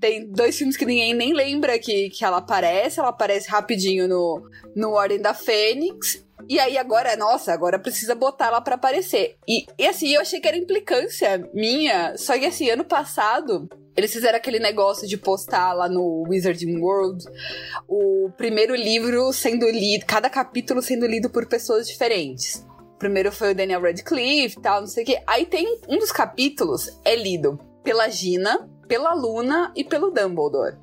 Tem 0.00 0.26
dois 0.30 0.56
filmes 0.56 0.76
que 0.76 0.86
ninguém 0.86 1.14
nem 1.14 1.32
lembra 1.32 1.78
que, 1.78 2.10
que 2.10 2.24
ela 2.24 2.38
aparece. 2.38 2.98
Ela 2.98 3.08
aparece 3.08 3.48
rapidinho 3.50 4.08
no, 4.08 4.42
no 4.74 4.92
Ordem 4.92 5.20
da 5.20 5.34
Fênix. 5.34 6.24
E 6.48 6.60
aí 6.60 6.78
agora, 6.78 7.16
nossa, 7.16 7.52
agora 7.52 7.78
precisa 7.78 8.14
botar 8.14 8.46
ela 8.46 8.60
pra 8.60 8.76
aparecer. 8.76 9.36
E, 9.48 9.66
e 9.78 9.86
assim, 9.86 10.10
eu 10.14 10.20
achei 10.20 10.38
que 10.40 10.46
era 10.46 10.56
implicância 10.56 11.48
minha. 11.52 12.16
Só 12.16 12.38
que 12.38 12.44
assim, 12.46 12.70
ano 12.70 12.84
passado, 12.84 13.68
eles 13.96 14.12
fizeram 14.12 14.36
aquele 14.36 14.58
negócio 14.58 15.08
de 15.08 15.16
postar 15.16 15.72
lá 15.72 15.88
no 15.88 16.24
Wizarding 16.28 16.78
World 16.78 17.24
o 17.88 18.30
primeiro 18.36 18.74
livro 18.74 19.32
sendo 19.32 19.66
lido, 19.70 20.04
cada 20.04 20.28
capítulo 20.28 20.82
sendo 20.82 21.06
lido 21.06 21.30
por 21.30 21.46
pessoas 21.46 21.88
diferentes. 21.88 22.66
O 22.94 22.98
primeiro 22.98 23.32
foi 23.32 23.52
o 23.52 23.54
Daniel 23.54 23.80
Radcliffe 23.80 24.58
e 24.58 24.60
tal, 24.60 24.80
não 24.80 24.88
sei 24.88 25.02
o 25.02 25.06
quê. 25.06 25.22
Aí 25.26 25.46
tem 25.46 25.80
um 25.88 25.98
dos 25.98 26.12
capítulos 26.12 26.98
é 27.04 27.16
lido 27.16 27.58
pela 27.82 28.08
Gina, 28.08 28.68
pela 28.86 29.14
Luna 29.14 29.72
e 29.74 29.82
pelo 29.82 30.10
Dumbledore. 30.10 30.76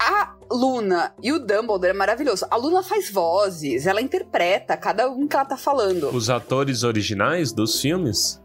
A 0.00 0.34
Luna 0.50 1.14
e 1.22 1.30
o 1.32 1.38
Dumbledore 1.38 1.90
é 1.90 1.92
maravilhoso. 1.92 2.46
A 2.50 2.56
Luna 2.56 2.82
faz 2.82 3.10
vozes, 3.10 3.86
ela 3.86 4.00
interpreta 4.00 4.76
cada 4.76 5.08
um 5.08 5.28
que 5.28 5.36
ela 5.36 5.44
tá 5.44 5.56
falando. 5.56 6.08
Os 6.08 6.30
atores 6.30 6.82
originais 6.82 7.52
dos 7.52 7.80
filmes? 7.80 8.40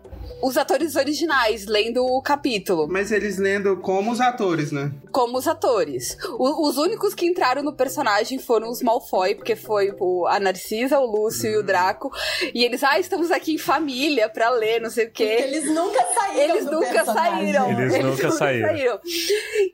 Os 0.47 0.57
atores 0.57 0.95
originais 0.95 1.65
lendo 1.65 2.05
o 2.05 2.21
capítulo. 2.21 2.87
Mas 2.87 3.11
eles 3.11 3.37
lendo 3.37 3.77
como 3.77 4.11
os 4.11 4.21
atores, 4.21 4.71
né? 4.71 4.91
como 5.11 5.37
os 5.37 5.47
atores. 5.47 6.17
O- 6.37 6.67
os 6.67 6.77
únicos 6.77 7.13
que 7.15 7.25
entraram 7.25 7.63
no 7.63 7.73
personagem 7.73 8.37
foram 8.37 8.69
os 8.69 8.81
Malfoy, 8.81 9.33
porque 9.35 9.55
foi 9.55 9.95
o- 9.99 10.27
a 10.27 10.39
Narcisa, 10.39 10.99
o 10.99 11.05
Lúcio 11.05 11.49
e 11.49 11.57
o 11.57 11.63
Draco. 11.63 12.11
E 12.53 12.63
eles, 12.63 12.83
ah, 12.83 12.99
estamos 12.99 13.31
aqui 13.31 13.53
em 13.53 13.57
família 13.57 14.29
pra 14.29 14.49
ler, 14.49 14.79
não 14.81 14.89
sei 14.89 15.05
o 15.07 15.11
quê. 15.11 15.25
Porque 15.37 15.43
eles 15.55 15.65
nunca 15.73 16.05
saíram 16.13 16.55
Eles 16.55 16.65
do 16.65 16.71
nunca 16.73 16.91
personagem. 16.91 17.53
saíram. 17.53 17.71
Eles 17.71 18.03
nunca 18.03 18.31
saíram. 18.31 18.99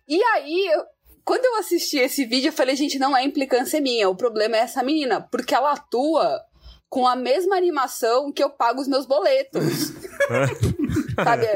E 0.08 0.24
aí, 0.24 0.70
eu- 0.74 0.84
quando 1.26 1.46
eu 1.46 1.56
assisti 1.60 1.98
esse 1.98 2.26
vídeo, 2.26 2.50
eu 2.50 2.54
falei, 2.54 2.76
gente, 2.76 2.98
não 3.00 3.16
é 3.18 3.24
implicância 3.24 3.82
minha. 3.82 4.10
O 4.10 4.16
problema 4.16 4.58
é 4.58 4.62
essa 4.62 4.84
menina, 4.84 5.22
porque 5.32 5.54
ela 5.56 5.72
atua 5.74 6.40
com 6.92 7.08
a 7.08 7.16
mesma 7.16 7.56
animação 7.56 8.34
que 8.34 8.44
eu 8.44 8.50
pago 8.50 8.82
os 8.82 8.88
meus 8.88 9.06
boletos. 9.06 9.94
Sabe? 11.16 11.48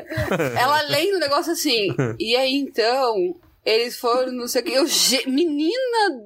Ela 0.58 0.82
lendo 0.84 1.18
o 1.18 1.20
negócio 1.20 1.52
assim. 1.52 1.94
E 2.18 2.38
aí, 2.38 2.56
então, 2.56 3.36
Eles 3.66 3.98
foram, 3.98 4.32
não 4.32 4.48
sei 4.48 4.62
o 4.62 4.66
que. 4.66 4.72
Eu, 4.74 4.86
"Ge- 4.88 5.26
menina, 5.28 6.22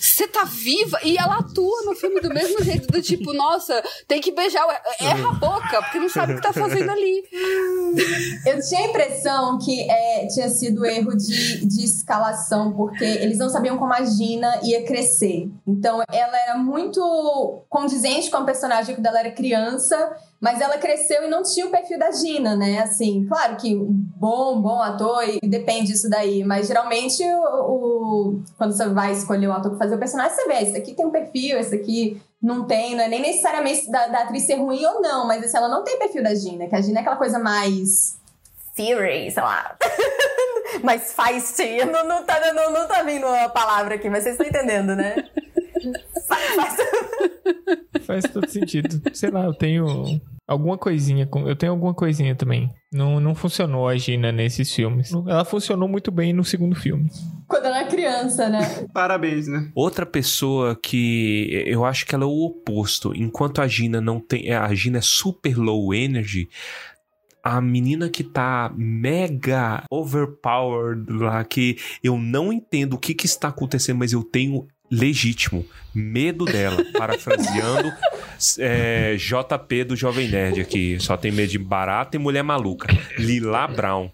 você 0.00 0.26
tá 0.26 0.44
viva? 0.44 0.98
E 1.04 1.16
ela 1.18 1.38
atua 1.38 1.82
no 1.84 1.94
filme 1.94 2.20
do 2.20 2.30
mesmo 2.30 2.62
jeito, 2.64 2.86
do 2.90 3.02
tipo, 3.02 3.32
nossa, 3.34 3.82
tem 4.06 4.20
que 4.20 4.32
beijar, 4.32 4.66
o- 4.66 5.04
erra 5.04 5.28
a 5.28 5.32
boca, 5.32 5.82
porque 5.82 5.98
não 5.98 6.08
sabe 6.08 6.32
o 6.32 6.36
que 6.36 6.42
tá 6.42 6.52
fazendo 6.52 6.90
ali. 6.90 7.22
Eu 8.46 8.60
tinha 8.66 8.80
a 8.80 8.86
impressão 8.88 9.58
que 9.58 9.88
é, 9.90 10.26
tinha 10.28 10.48
sido 10.48 10.84
erro 10.86 11.16
de, 11.16 11.66
de 11.66 11.84
escalação, 11.84 12.72
porque 12.72 13.04
eles 13.04 13.38
não 13.38 13.48
sabiam 13.48 13.76
como 13.78 13.92
a 13.92 14.04
Gina 14.04 14.60
ia 14.62 14.84
crescer. 14.84 15.48
Então, 15.66 16.02
ela 16.10 16.38
era 16.38 16.56
muito 16.56 17.62
condizente 17.68 18.30
com 18.30 18.38
a 18.38 18.44
personagem 18.44 18.94
quando 18.94 19.06
ela 19.06 19.20
era 19.20 19.30
criança, 19.30 20.16
mas 20.40 20.60
ela 20.60 20.78
cresceu 20.78 21.24
e 21.24 21.28
não 21.28 21.42
tinha 21.42 21.66
o 21.66 21.70
perfil 21.70 21.98
da 21.98 22.10
Gina, 22.12 22.54
né? 22.56 22.78
Assim, 22.80 23.26
claro 23.26 23.56
que 23.56 23.74
um 23.76 23.88
bom, 23.90 24.60
bom 24.60 24.80
ator, 24.80 25.22
e 25.28 25.40
depende 25.48 25.88
disso 25.88 26.08
daí, 26.08 26.44
mas 26.44 26.68
geralmente 26.68 27.22
o, 27.24 27.40
o- 27.72 28.42
quando 28.56 28.72
você 28.72 28.88
vai 28.88 29.12
escolher 29.12 29.48
um 29.48 29.52
ator 29.52 29.70
pra 29.70 29.78
fazer 29.78 29.96
o 29.96 29.98
personagem, 29.98 30.34
você 30.36 30.46
vê, 30.46 30.54
esse 30.62 30.76
aqui 30.76 30.94
tem 30.94 31.04
um 31.06 31.10
perfil, 31.10 31.58
esse 31.58 31.74
aqui 31.74 32.20
não 32.40 32.64
tem, 32.66 32.94
não 32.94 33.02
é 33.04 33.08
nem 33.08 33.20
necessariamente 33.20 33.90
da, 33.90 34.06
da 34.06 34.18
atriz 34.20 34.44
ser 34.44 34.54
ruim 34.56 34.84
ou 34.86 35.00
não, 35.00 35.26
mas 35.26 35.42
assim, 35.44 35.56
ela 35.56 35.68
não 35.68 35.82
tem 35.82 35.98
perfil 35.98 36.22
da 36.22 36.34
Gina, 36.34 36.68
que 36.68 36.74
a 36.76 36.80
Gina 36.80 36.98
é 36.98 37.02
aquela 37.02 37.16
coisa 37.16 37.38
mais. 37.38 38.16
Fury, 38.76 39.28
sei 39.32 39.42
lá. 39.42 39.76
mas 40.84 41.12
feisty. 41.12 41.84
Não, 41.84 42.04
não, 42.06 42.22
tá, 42.24 42.52
não, 42.52 42.70
não 42.72 42.86
tá 42.86 43.02
vindo 43.02 43.26
a 43.26 43.48
palavra 43.48 43.96
aqui, 43.96 44.08
mas 44.08 44.22
vocês 44.22 44.34
estão 44.38 44.46
entendendo, 44.46 44.94
né? 44.94 45.16
Faz 48.02 48.24
todo 48.32 48.48
sentido. 48.48 49.00
Sei 49.12 49.30
lá, 49.30 49.44
eu 49.44 49.54
tenho 49.54 50.20
alguma 50.46 50.78
coisinha. 50.78 51.26
com- 51.26 51.46
Eu 51.48 51.56
tenho 51.56 51.72
alguma 51.72 51.94
coisinha 51.94 52.34
também. 52.34 52.70
Não, 52.92 53.20
não 53.20 53.34
funcionou 53.34 53.86
a 53.86 53.96
Gina 53.96 54.32
nesses 54.32 54.72
filmes. 54.74 55.12
Ela 55.12 55.44
funcionou 55.44 55.88
muito 55.88 56.10
bem 56.10 56.32
no 56.32 56.44
segundo 56.44 56.74
filme. 56.74 57.10
Quando 57.46 57.66
ela 57.66 57.80
era 57.80 57.88
criança, 57.88 58.48
né? 58.48 58.86
Parabéns, 58.92 59.46
né? 59.46 59.70
Outra 59.74 60.06
pessoa 60.06 60.78
que 60.80 61.64
eu 61.66 61.84
acho 61.84 62.06
que 62.06 62.14
ela 62.14 62.24
é 62.24 62.26
o 62.26 62.44
oposto. 62.46 63.12
Enquanto 63.14 63.60
a 63.60 63.68
Gina 63.68 64.00
não 64.00 64.20
tem. 64.20 64.50
A 64.52 64.72
Gina 64.74 64.98
é 64.98 65.02
super 65.02 65.56
low 65.58 65.92
energy. 65.92 66.48
A 67.42 67.60
menina 67.60 68.08
que 68.10 68.24
tá 68.24 68.70
mega 68.76 69.82
overpowered 69.90 71.10
lá, 71.12 71.42
que 71.44 71.76
eu 72.02 72.18
não 72.18 72.52
entendo 72.52 72.94
o 72.94 72.98
que, 72.98 73.14
que 73.14 73.26
está 73.26 73.48
acontecendo, 73.48 73.98
mas 73.98 74.12
eu 74.12 74.22
tenho 74.22 74.66
legítimo 74.90 75.64
medo 75.94 76.44
dela. 76.44 76.84
Parafraseando 76.96 77.92
é, 78.58 79.16
JP 79.16 79.84
do 79.84 79.96
Jovem 79.96 80.28
Nerd 80.28 80.60
aqui. 80.60 80.98
Só 81.00 81.16
tem 81.16 81.32
medo 81.32 81.50
de 81.50 81.58
barata 81.58 82.16
e 82.16 82.18
mulher 82.18 82.42
maluca. 82.42 82.88
Lila 83.18 83.66
Brown. 83.66 84.10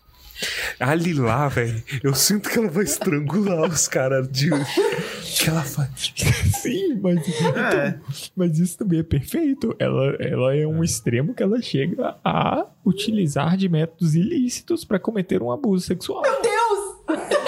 A 0.81 0.95
Lila, 0.95 1.49
velho, 1.49 1.83
eu 2.03 2.13
sinto 2.13 2.51
que 2.51 2.59
ela 2.59 2.69
vai 2.69 2.85
estrangular 2.85 3.71
os 3.71 3.87
caras 3.87 4.29
de. 4.29 4.51
Que 4.51 5.49
ela 5.49 5.63
faz. 5.63 6.13
Sim, 6.61 6.99
mas, 7.01 7.27
então, 7.29 8.01
mas 8.35 8.59
isso 8.59 8.79
também 8.79 8.99
é 8.99 9.03
perfeito. 9.03 9.75
Ela, 9.79 10.17
ela 10.19 10.57
é 10.57 10.67
um 10.67 10.83
extremo 10.83 11.35
que 11.35 11.43
ela 11.43 11.63
chega 11.63 12.17
a 12.25 12.67
utilizar 12.85 13.57
de 13.57 13.69
métodos 13.69 14.15
ilícitos 14.15 14.85
pra 14.85 14.99
cometer 14.99 15.41
um 15.41 15.53
abuso 15.53 15.87
sexual. 15.87 16.23
Meu 16.23 16.43
Deus! 16.43 17.44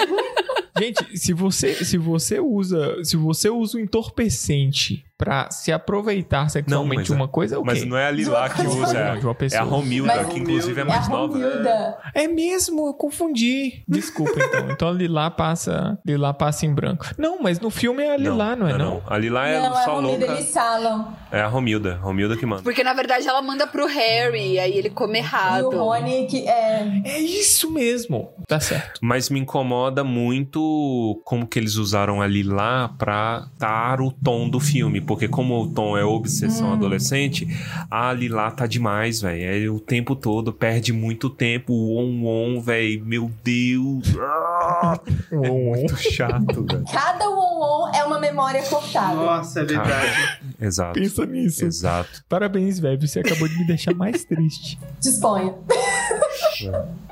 Gente, 0.79 1.17
se 1.17 1.33
você, 1.33 1.83
se 1.85 1.97
você 1.97 2.39
usa, 2.39 3.03
se 3.03 3.15
você 3.15 3.49
usa 3.49 3.77
o 3.77 3.81
entorpecente 3.81 5.06
pra 5.17 5.49
se 5.49 5.71
aproveitar 5.71 6.47
sexualmente 6.49 6.97
mas 6.97 7.07
de 7.07 7.13
é- 7.13 7.15
uma 7.15 7.27
coisa, 7.27 7.55
é 7.55 7.57
o 7.57 7.65
Mas 7.65 7.79
quê? 7.79 7.85
não 7.85 7.97
é 7.97 8.05
a 8.07 8.11
Lila 8.11 8.49
que 8.49 8.61
usa, 8.67 9.03
Não, 9.13 9.19
de 9.19 9.25
uma 9.25 9.31
é 9.31 9.35
pessoa. 9.35 9.61
a 9.61 9.65
Romilda, 9.65 10.15
Mas- 10.15 10.27
que 10.27 10.39
inclusive 10.39 10.79
é 10.79 10.83
É 10.83 10.83
a 10.83 10.85
mais 10.87 11.07
nova. 11.09 11.33
Romilda. 11.33 11.97
É 12.13 12.27
mesmo, 12.27 12.87
eu 12.87 12.93
confundi. 12.93 13.83
Desculpa, 13.87 14.33
então. 14.35 14.67
Então 14.77 14.89
a 14.89 14.91
Lilá 14.91 15.31
passa, 15.31 15.97
Lilá 16.05 16.33
passa 16.33 16.65
em 16.65 16.73
branco. 16.73 17.05
Não, 17.17 17.41
mas 17.41 17.59
no 17.59 17.69
filme 17.71 18.03
é 18.03 18.13
a 18.13 18.17
Lilá, 18.17 18.55
não, 18.55 18.67
é 18.67 18.77
não? 18.77 19.01
A 19.07 19.17
Lila 19.17 19.47
é 19.47 19.57
não, 19.59 19.65
é 19.75 19.81
a 19.81 19.83
só 19.85 19.95
Romilda, 19.95 20.25
louca. 20.25 20.33
eles 20.41 20.53
falam. 20.53 21.13
É 21.31 21.41
a 21.41 21.47
Romilda. 21.47 21.95
Romilda 21.95 22.37
que 22.37 22.45
manda. 22.45 22.61
Porque 22.61 22.83
na 22.83 22.93
verdade 22.93 23.27
ela 23.27 23.41
manda 23.41 23.65
pro 23.65 23.87
Harry, 23.87 24.59
aí 24.59 24.77
ele 24.77 24.89
come 24.91 25.15
E 25.17 25.21
errado. 25.21 25.65
o 25.69 25.77
Rony, 25.77 26.27
que 26.27 26.47
é. 26.47 27.01
É 27.05 27.19
isso 27.19 27.71
mesmo. 27.71 28.29
Tá 28.47 28.59
certo. 28.59 28.99
Mas 29.01 29.29
me 29.31 29.39
incomoda 29.39 30.03
muito 30.03 31.19
como 31.25 31.47
que 31.47 31.57
eles 31.57 31.75
usaram 31.75 32.21
a 32.21 32.27
Lila 32.27 32.89
pra 32.97 33.47
dar 33.57 33.99
o 34.01 34.11
tom 34.11 34.47
do 34.49 34.59
filme. 34.59 35.01
Porque 35.07 35.27
como 35.27 35.63
o 35.63 35.69
tom 35.69 35.97
é 35.97 36.03
obsessão 36.03 36.73
adolescente, 36.73 37.47
a 37.89 38.11
Lila 38.11 38.51
tá 38.51 38.67
demais, 38.67 39.21
velho. 39.21 39.65
É 39.65 39.69
o 39.69 39.79
tempo 39.79 40.15
todo, 40.15 40.51
perde 40.51 40.91
muito 40.91 41.29
tempo. 41.29 41.73
O 41.73 41.97
on-on, 41.97 42.59
velho. 42.59 43.05
Meu 43.05 43.31
Deus. 43.43 44.15
Ah, 44.19 44.99
é 45.31 45.49
muito 45.49 45.95
chato, 45.95 46.65
velho. 46.65 46.83
Cada 46.91 47.29
on-on 47.29 47.89
é 47.95 48.03
uma 48.03 48.19
memória 48.19 48.61
cortada. 48.63 49.15
Nossa, 49.15 49.61
é 49.61 49.63
verdade. 49.63 50.39
Exato. 50.59 50.99
Pensa 50.99 51.25
nisso. 51.25 51.65
Exato. 51.65 52.23
Parabéns, 52.27 52.77
velho. 52.79 52.99
Você 53.07 53.21
acabou 53.21 53.47
de 53.47 53.57
me 53.57 53.65
deixar 53.65 53.93
mais 53.93 54.25
triste. 54.25 54.77
Disponha. 54.99 55.55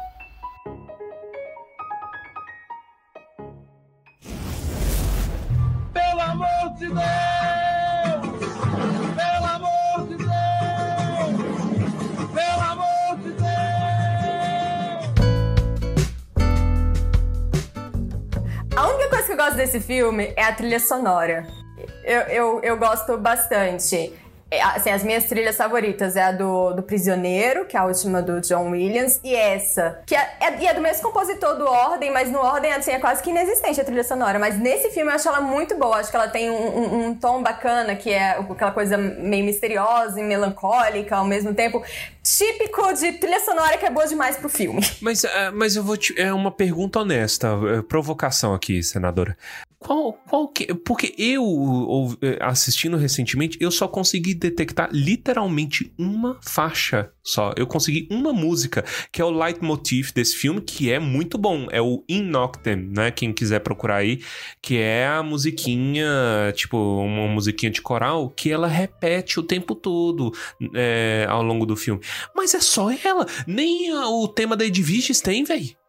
Pelo 5.94 6.22
amor 6.22 6.74
de 6.78 6.88
Deus! 6.88 7.35
Que 19.36 19.42
eu 19.42 19.46
gosto 19.46 19.58
desse 19.58 19.82
filme 19.82 20.34
é 20.36 20.44
a 20.44 20.54
trilha 20.54 20.80
sonora. 20.80 21.46
Eu, 22.04 22.22
eu, 22.22 22.62
eu 22.64 22.78
gosto 22.78 23.18
bastante. 23.18 24.14
É, 24.52 24.62
assim, 24.62 24.92
as 24.92 25.04
minhas 25.04 25.24
trilhas 25.26 25.58
favoritas 25.58 26.16
é 26.16 26.22
a 26.24 26.32
do, 26.32 26.72
do 26.74 26.84
Prisioneiro, 26.84 27.66
que 27.66 27.76
é 27.76 27.80
a 27.80 27.86
última 27.86 28.22
do 28.22 28.40
John 28.42 28.70
Williams, 28.70 29.20
e 29.24 29.36
essa, 29.36 30.02
que 30.06 30.16
é, 30.16 30.38
é, 30.40 30.62
e 30.62 30.68
é 30.68 30.74
do 30.74 30.82
mesmo 30.82 31.02
compositor 31.02 31.58
do 31.58 31.66
Ordem, 31.66 32.12
mas 32.12 32.30
no 32.32 32.38
Ordem 32.40 32.72
assim, 32.72 32.92
é 32.92 33.00
quase 33.00 33.24
que 33.24 33.32
inexistente 33.32 33.82
a 33.82 33.84
trilha 33.84 34.04
sonora. 34.04 34.38
Mas 34.38 34.58
nesse 34.60 34.92
filme 34.92 35.12
eu 35.12 35.16
acho 35.16 35.28
ela 35.28 35.42
muito 35.42 35.76
boa. 35.78 35.98
Acho 35.98 36.12
que 36.12 36.16
ela 36.16 36.28
tem 36.28 36.50
um, 36.52 36.56
um- 36.78 37.06
um 37.08 37.16
tom 37.16 37.42
bacana, 37.42 37.96
que 37.96 38.12
é 38.12 38.32
aquela 38.38 38.72
coisa 38.72 38.98
meio 38.98 39.44
misteriosa 39.44 40.20
e 40.20 40.24
melancólica 40.24 41.16
ao 41.18 41.26
mesmo 41.26 41.54
tempo. 41.54 41.84
Típico 42.24 42.92
de 42.94 43.14
trilha 43.14 43.40
sonora 43.40 43.78
que 43.78 43.86
é 43.86 43.90
boa 43.90 44.08
demais 44.08 44.36
pro 44.38 44.50
filme. 44.50 44.82
Mas, 45.02 45.24
é, 45.24 45.52
mas 45.52 45.76
eu 45.76 45.84
vou 45.84 45.96
te. 45.98 46.20
É 46.20 46.32
uma 46.34 46.52
pergunta 46.52 47.00
honesta, 47.00 47.48
é, 47.78 47.82
provocação 47.82 48.54
aqui, 48.54 48.82
senadora. 48.82 49.36
Qual, 49.86 50.14
qual 50.28 50.48
que. 50.48 50.74
Porque 50.74 51.14
eu, 51.16 52.18
é, 52.20 52.40
assistindo 52.42 52.98
recentemente, 52.98 53.56
eu 53.62 53.70
só 53.70 53.88
consegui 53.88 54.34
detectar 54.34 54.90
literalmente 54.92 55.94
uma 55.96 56.40
faixa 56.42 57.12
só. 57.24 57.54
Eu 57.56 57.68
consegui 57.68 58.08
uma 58.10 58.34
música, 58.34 58.84
que 59.12 59.22
é 59.22 59.26
o 59.26 59.30
leitmotiv 59.30 60.12
desse 60.12 60.38
filme, 60.38 60.60
que 60.60 60.92
é 60.92 60.98
muito 60.98 61.38
bom. 61.38 61.68
É 61.70 61.80
o 61.80 62.04
In 62.10 62.24
Noctem, 62.24 62.78
né? 62.78 63.12
Quem 63.12 63.32
quiser 63.32 63.60
procurar 63.60 63.98
aí, 63.98 64.22
que 64.60 64.76
é 64.80 65.06
a 65.06 65.22
musiquinha, 65.22 66.52
tipo, 66.56 66.78
uma 66.78 67.28
musiquinha 67.28 67.72
de 67.72 67.80
coral, 67.80 68.32
que 68.32 68.52
ela 68.52 68.68
repete 68.68 69.40
o 69.40 69.44
tempo 69.44 69.76
todo 69.76 70.34
é, 70.74 71.28
ao 71.30 71.44
longo 71.44 71.64
do 71.64 71.76
filme. 71.76 72.02
Mas 72.36 72.56
é 72.56 72.60
só 72.60 72.90
ela. 72.90 73.28
Nem 73.46 73.94
o 73.94 74.28
tema 74.28 74.58
da 74.58 74.66
Edviges 74.66 75.22
tem, 75.22 75.44
velho. 75.44 75.85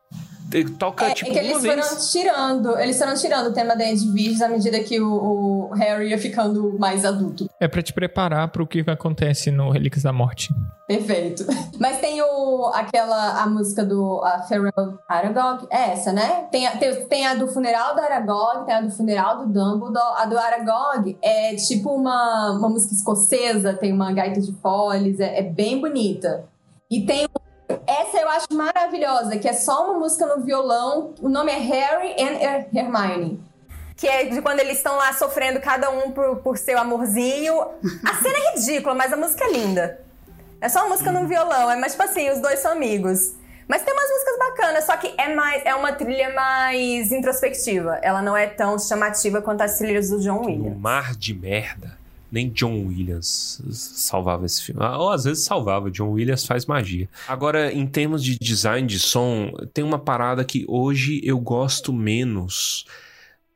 Toca, 0.79 1.07
É, 1.07 1.15
tipo, 1.15 1.31
é 1.31 1.33
que 1.35 1.39
eles 1.41 1.61
vez. 1.61 1.87
foram 1.87 2.09
tirando, 2.11 2.79
eles 2.79 2.99
foram 2.99 3.15
tirando 3.15 3.49
o 3.49 3.53
tema 3.53 3.75
da 3.75 3.85
Ed 3.85 4.01
Virgis 4.13 4.41
à 4.41 4.49
medida 4.49 4.79
que 4.81 5.01
o, 5.01 5.71
o 5.71 5.75
Harry 5.75 6.11
ia 6.11 6.19
ficando 6.19 6.79
mais 6.79 7.05
adulto. 7.05 7.51
É 7.59 7.67
pra 7.67 7.83
te 7.83 7.93
preparar 7.93 8.49
pro 8.49 8.67
que 8.67 8.85
acontece 8.89 9.51
no 9.51 9.71
Relíquias 9.71 10.05
da 10.05 10.13
Morte. 10.13 10.55
Perfeito. 10.87 11.45
Mas 11.81 11.99
tem 11.99 12.23
o, 12.23 12.71
aquela, 12.73 13.43
a 13.43 13.47
música 13.49 13.85
do 13.85 14.23
a 14.23 14.43
Farewell 14.43 14.99
Aragog, 15.09 15.67
é 15.71 15.91
essa, 15.91 16.13
né? 16.13 16.47
Tem 16.51 16.67
a, 16.67 16.77
tem, 16.77 17.05
tem 17.07 17.27
a 17.27 17.35
do 17.35 17.49
funeral 17.49 17.95
do 17.95 18.01
Aragog, 18.01 18.65
tem 18.67 18.75
a 18.75 18.81
do 18.81 18.91
funeral 18.91 19.39
do 19.39 19.53
Dumbledore. 19.53 20.15
A 20.17 20.27
do 20.27 20.39
Aragog 20.39 21.19
é 21.21 21.57
tipo 21.57 21.91
uma, 21.91 22.53
uma 22.53 22.69
música 22.69 22.95
escocesa, 22.95 23.75
tem 23.75 23.93
uma 23.93 24.13
gaita 24.13 24.41
de 24.41 24.53
foles, 24.63 25.19
é, 25.19 25.41
é 25.41 25.43
bem 25.43 25.81
bonita. 25.81 26.45
E 26.89 27.05
tem 27.05 27.27
essa 27.87 28.17
eu 28.19 28.29
acho 28.29 28.47
maravilhosa, 28.53 29.37
que 29.39 29.49
é 29.49 29.53
só 29.53 29.85
uma 29.91 29.99
música 30.01 30.27
no 30.27 30.43
violão. 30.45 31.15
O 31.21 31.29
nome 31.29 31.51
é 31.53 31.59
Harry 31.59 32.13
and 32.21 32.39
Her- 32.41 32.67
Hermione. 32.75 33.43
Que 33.97 34.07
é 34.07 34.25
de 34.27 34.43
quando 34.43 34.61
eles 34.61 34.77
estão 34.77 34.97
lá 34.97 35.13
sofrendo 35.15 35.59
cada 35.61 35.89
um 35.91 36.11
por, 36.11 36.37
por 36.39 36.59
seu 36.59 36.79
amorzinho. 36.79 37.59
A 38.05 38.15
cena 38.23 38.37
é 38.39 38.55
ridícula, 38.55 38.95
mas 38.95 39.13
a 39.13 39.17
música 39.17 39.45
é 39.45 39.53
linda. 39.53 40.01
É 40.61 40.69
só 40.69 40.81
uma 40.81 40.91
música 40.91 41.11
no 41.13 41.27
violão, 41.27 41.71
é 41.71 41.77
mais 41.77 41.93
tipo 41.93 42.05
assim, 42.05 42.29
os 42.31 42.39
dois 42.41 42.59
são 42.59 42.73
amigos. 42.73 43.35
Mas 43.69 43.83
tem 43.83 43.93
umas 43.93 44.09
músicas 44.09 44.39
bacanas, 44.39 44.85
só 44.85 44.97
que 44.97 45.13
é 45.19 45.35
mais 45.35 45.63
é 45.65 45.75
uma 45.75 45.93
trilha 45.93 46.33
mais 46.35 47.11
introspectiva. 47.11 47.99
Ela 48.03 48.23
não 48.23 48.37
é 48.37 48.47
tão 48.47 48.79
chamativa 48.79 49.43
quanto 49.43 49.63
as 49.63 49.77
trilhas 49.79 50.09
do 50.11 50.21
John 50.21 50.43
Um 50.43 50.47
Williams. 50.47 50.79
mar 50.79 51.15
de 51.17 51.35
merda. 51.35 51.99
Nem 52.31 52.51
John 52.51 52.87
Williams 52.87 53.63
salvava 53.71 54.47
esse 54.47 54.63
filme. 54.63 54.81
Ah, 54.83 54.99
Ou 54.99 55.11
às 55.11 55.25
vezes 55.25 55.45
salvava, 55.45 55.91
John 55.91 56.11
Williams 56.11 56.45
faz 56.45 56.67
magia. 56.67 57.09
Agora, 57.29 57.73
em 57.73 57.87
termos 57.87 58.23
de 58.23 58.39
design 58.39 58.87
de 58.87 58.99
som, 58.99 59.53
tem 59.73 59.85
uma 59.85 59.99
parada 59.99 60.45
que 60.45 60.65
hoje 60.69 61.21
eu 61.25 61.39
gosto 61.39 61.93
menos 61.93 62.85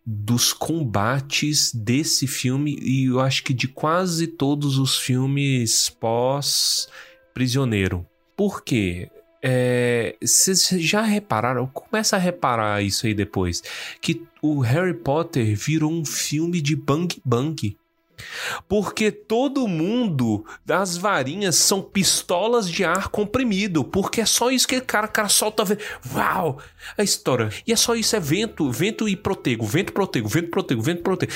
dos 0.06 0.52
combates 0.52 1.72
desse 1.72 2.26
filme 2.26 2.78
e 2.80 3.06
eu 3.06 3.20
acho 3.20 3.44
que 3.44 3.52
de 3.52 3.68
quase 3.68 4.26
todos 4.26 4.78
os 4.78 4.96
filmes 4.96 5.90
pós 5.90 6.88
Prisioneiro. 7.34 8.06
Por 8.36 8.62
quê? 8.62 9.08
É, 9.42 10.16
Vocês 10.20 10.68
já 10.68 11.00
repararam? 11.02 11.66
Começa 11.66 12.16
a 12.16 12.18
reparar 12.18 12.82
isso 12.82 13.06
aí 13.06 13.14
depois. 13.14 13.62
Que 14.00 14.22
o 14.42 14.60
Harry 14.60 14.94
Potter 14.94 15.56
virou 15.56 15.90
um 15.90 16.04
filme 16.04 16.60
de 16.60 16.74
bang 16.76 17.20
bang. 17.24 17.76
Porque 18.68 19.10
todo 19.10 19.68
mundo 19.68 20.44
das 20.64 20.96
varinhas 20.96 21.56
são 21.56 21.82
pistolas 21.82 22.70
de 22.70 22.84
ar 22.84 23.08
comprimido. 23.08 23.84
Porque 23.84 24.20
é 24.20 24.26
só 24.26 24.50
isso 24.50 24.66
que 24.66 24.76
o 24.76 24.84
cara, 24.84 25.06
o 25.06 25.10
cara 25.10 25.28
solta. 25.28 25.64
Uau! 26.14 26.58
A 26.96 27.02
história. 27.02 27.50
E 27.66 27.72
é 27.72 27.76
só 27.76 27.94
isso: 27.94 28.16
é 28.16 28.20
vento, 28.20 28.70
vento 28.70 29.08
e 29.08 29.16
protego, 29.16 29.66
vento, 29.66 29.92
protego, 29.92 30.28
vento, 30.28 30.48
protego, 30.48 30.82
vento, 30.82 31.02
protego. 31.02 31.32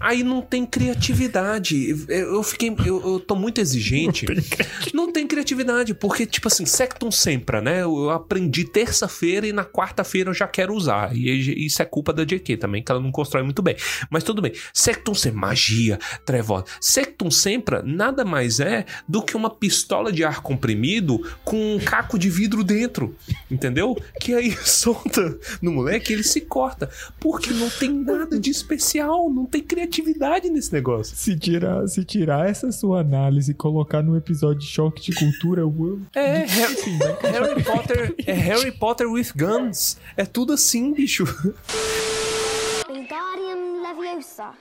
Aí 0.00 0.22
não 0.22 0.42
tem 0.42 0.66
criatividade. 0.66 2.06
Eu, 2.08 2.42
fiquei. 2.42 2.74
Eu, 2.84 3.12
eu 3.12 3.20
tô 3.20 3.34
muito 3.34 3.60
exigente. 3.60 4.26
Não 4.92 5.10
tem 5.10 5.26
criatividade. 5.26 5.94
Porque, 5.94 6.26
tipo 6.26 6.48
assim, 6.48 6.66
Sectum 6.66 7.10
Sempra, 7.10 7.60
né? 7.60 7.82
Eu 7.82 8.10
aprendi 8.10 8.64
terça-feira 8.64 9.46
e 9.46 9.52
na 9.52 9.64
quarta-feira 9.64 10.30
eu 10.30 10.34
já 10.34 10.46
quero 10.46 10.74
usar. 10.74 11.14
E 11.16 11.66
isso 11.66 11.80
é 11.80 11.84
culpa 11.84 12.12
da 12.12 12.24
JK 12.24 12.56
também, 12.56 12.82
que 12.82 12.90
ela 12.90 13.00
não 13.00 13.10
constrói 13.10 13.42
muito 13.42 13.62
bem. 13.62 13.76
Mas 14.10 14.24
tudo 14.24 14.42
bem. 14.42 14.52
Sectum 14.72 15.14
Sempra, 15.14 15.40
magia, 15.40 15.98
trevosa. 16.24 16.64
Sectum 16.80 17.30
Sempra 17.30 17.82
nada 17.82 18.24
mais 18.24 18.60
é 18.60 18.86
do 19.08 19.22
que 19.22 19.36
uma 19.36 19.50
pistola 19.50 20.12
de 20.12 20.24
ar 20.24 20.40
comprimido 20.40 21.20
com 21.44 21.76
um 21.76 21.78
caco 21.78 22.18
de 22.18 22.30
vidro 22.30 22.64
dentro. 22.64 23.14
Entendeu? 23.50 23.96
Que 24.20 24.34
aí 24.34 24.52
solta 24.64 25.38
no 25.60 25.72
moleque 25.72 26.12
e 26.12 26.14
ele 26.14 26.22
se 26.22 26.40
corta. 26.40 26.90
Porque 27.20 27.52
não 27.52 27.68
tem 27.70 27.90
nada 27.90 28.38
de 28.38 28.50
especial, 28.50 29.30
não 29.30 29.46
tem 29.46 29.62
criatividade 29.62 30.48
nesse 30.50 30.72
negócio. 30.72 31.16
Se 31.16 31.36
tirar, 31.36 31.86
se 31.88 32.04
tirar 32.04 32.48
essa 32.48 32.70
sua 32.72 33.00
análise 33.00 33.52
e 33.52 33.54
colocar 33.54 34.02
no 34.02 34.16
episódio 34.16 34.60
de 34.60 34.66
choque 34.66 35.02
de 35.02 35.14
cultura, 35.14 35.62
eu. 35.62 36.00
É, 36.14 36.44
Harry, 36.44 36.76
Harry 37.22 37.62
Potter 37.64 38.14
é 38.26 38.32
Harry 38.32 38.72
Potter 38.72 39.10
with 39.10 39.32
guns. 39.34 39.96
É 40.16 40.24
tudo 40.24 40.52
assim, 40.52 40.92
bicho. 40.92 41.24
Wingardium 42.88 43.82
Leviosa. 43.82 44.52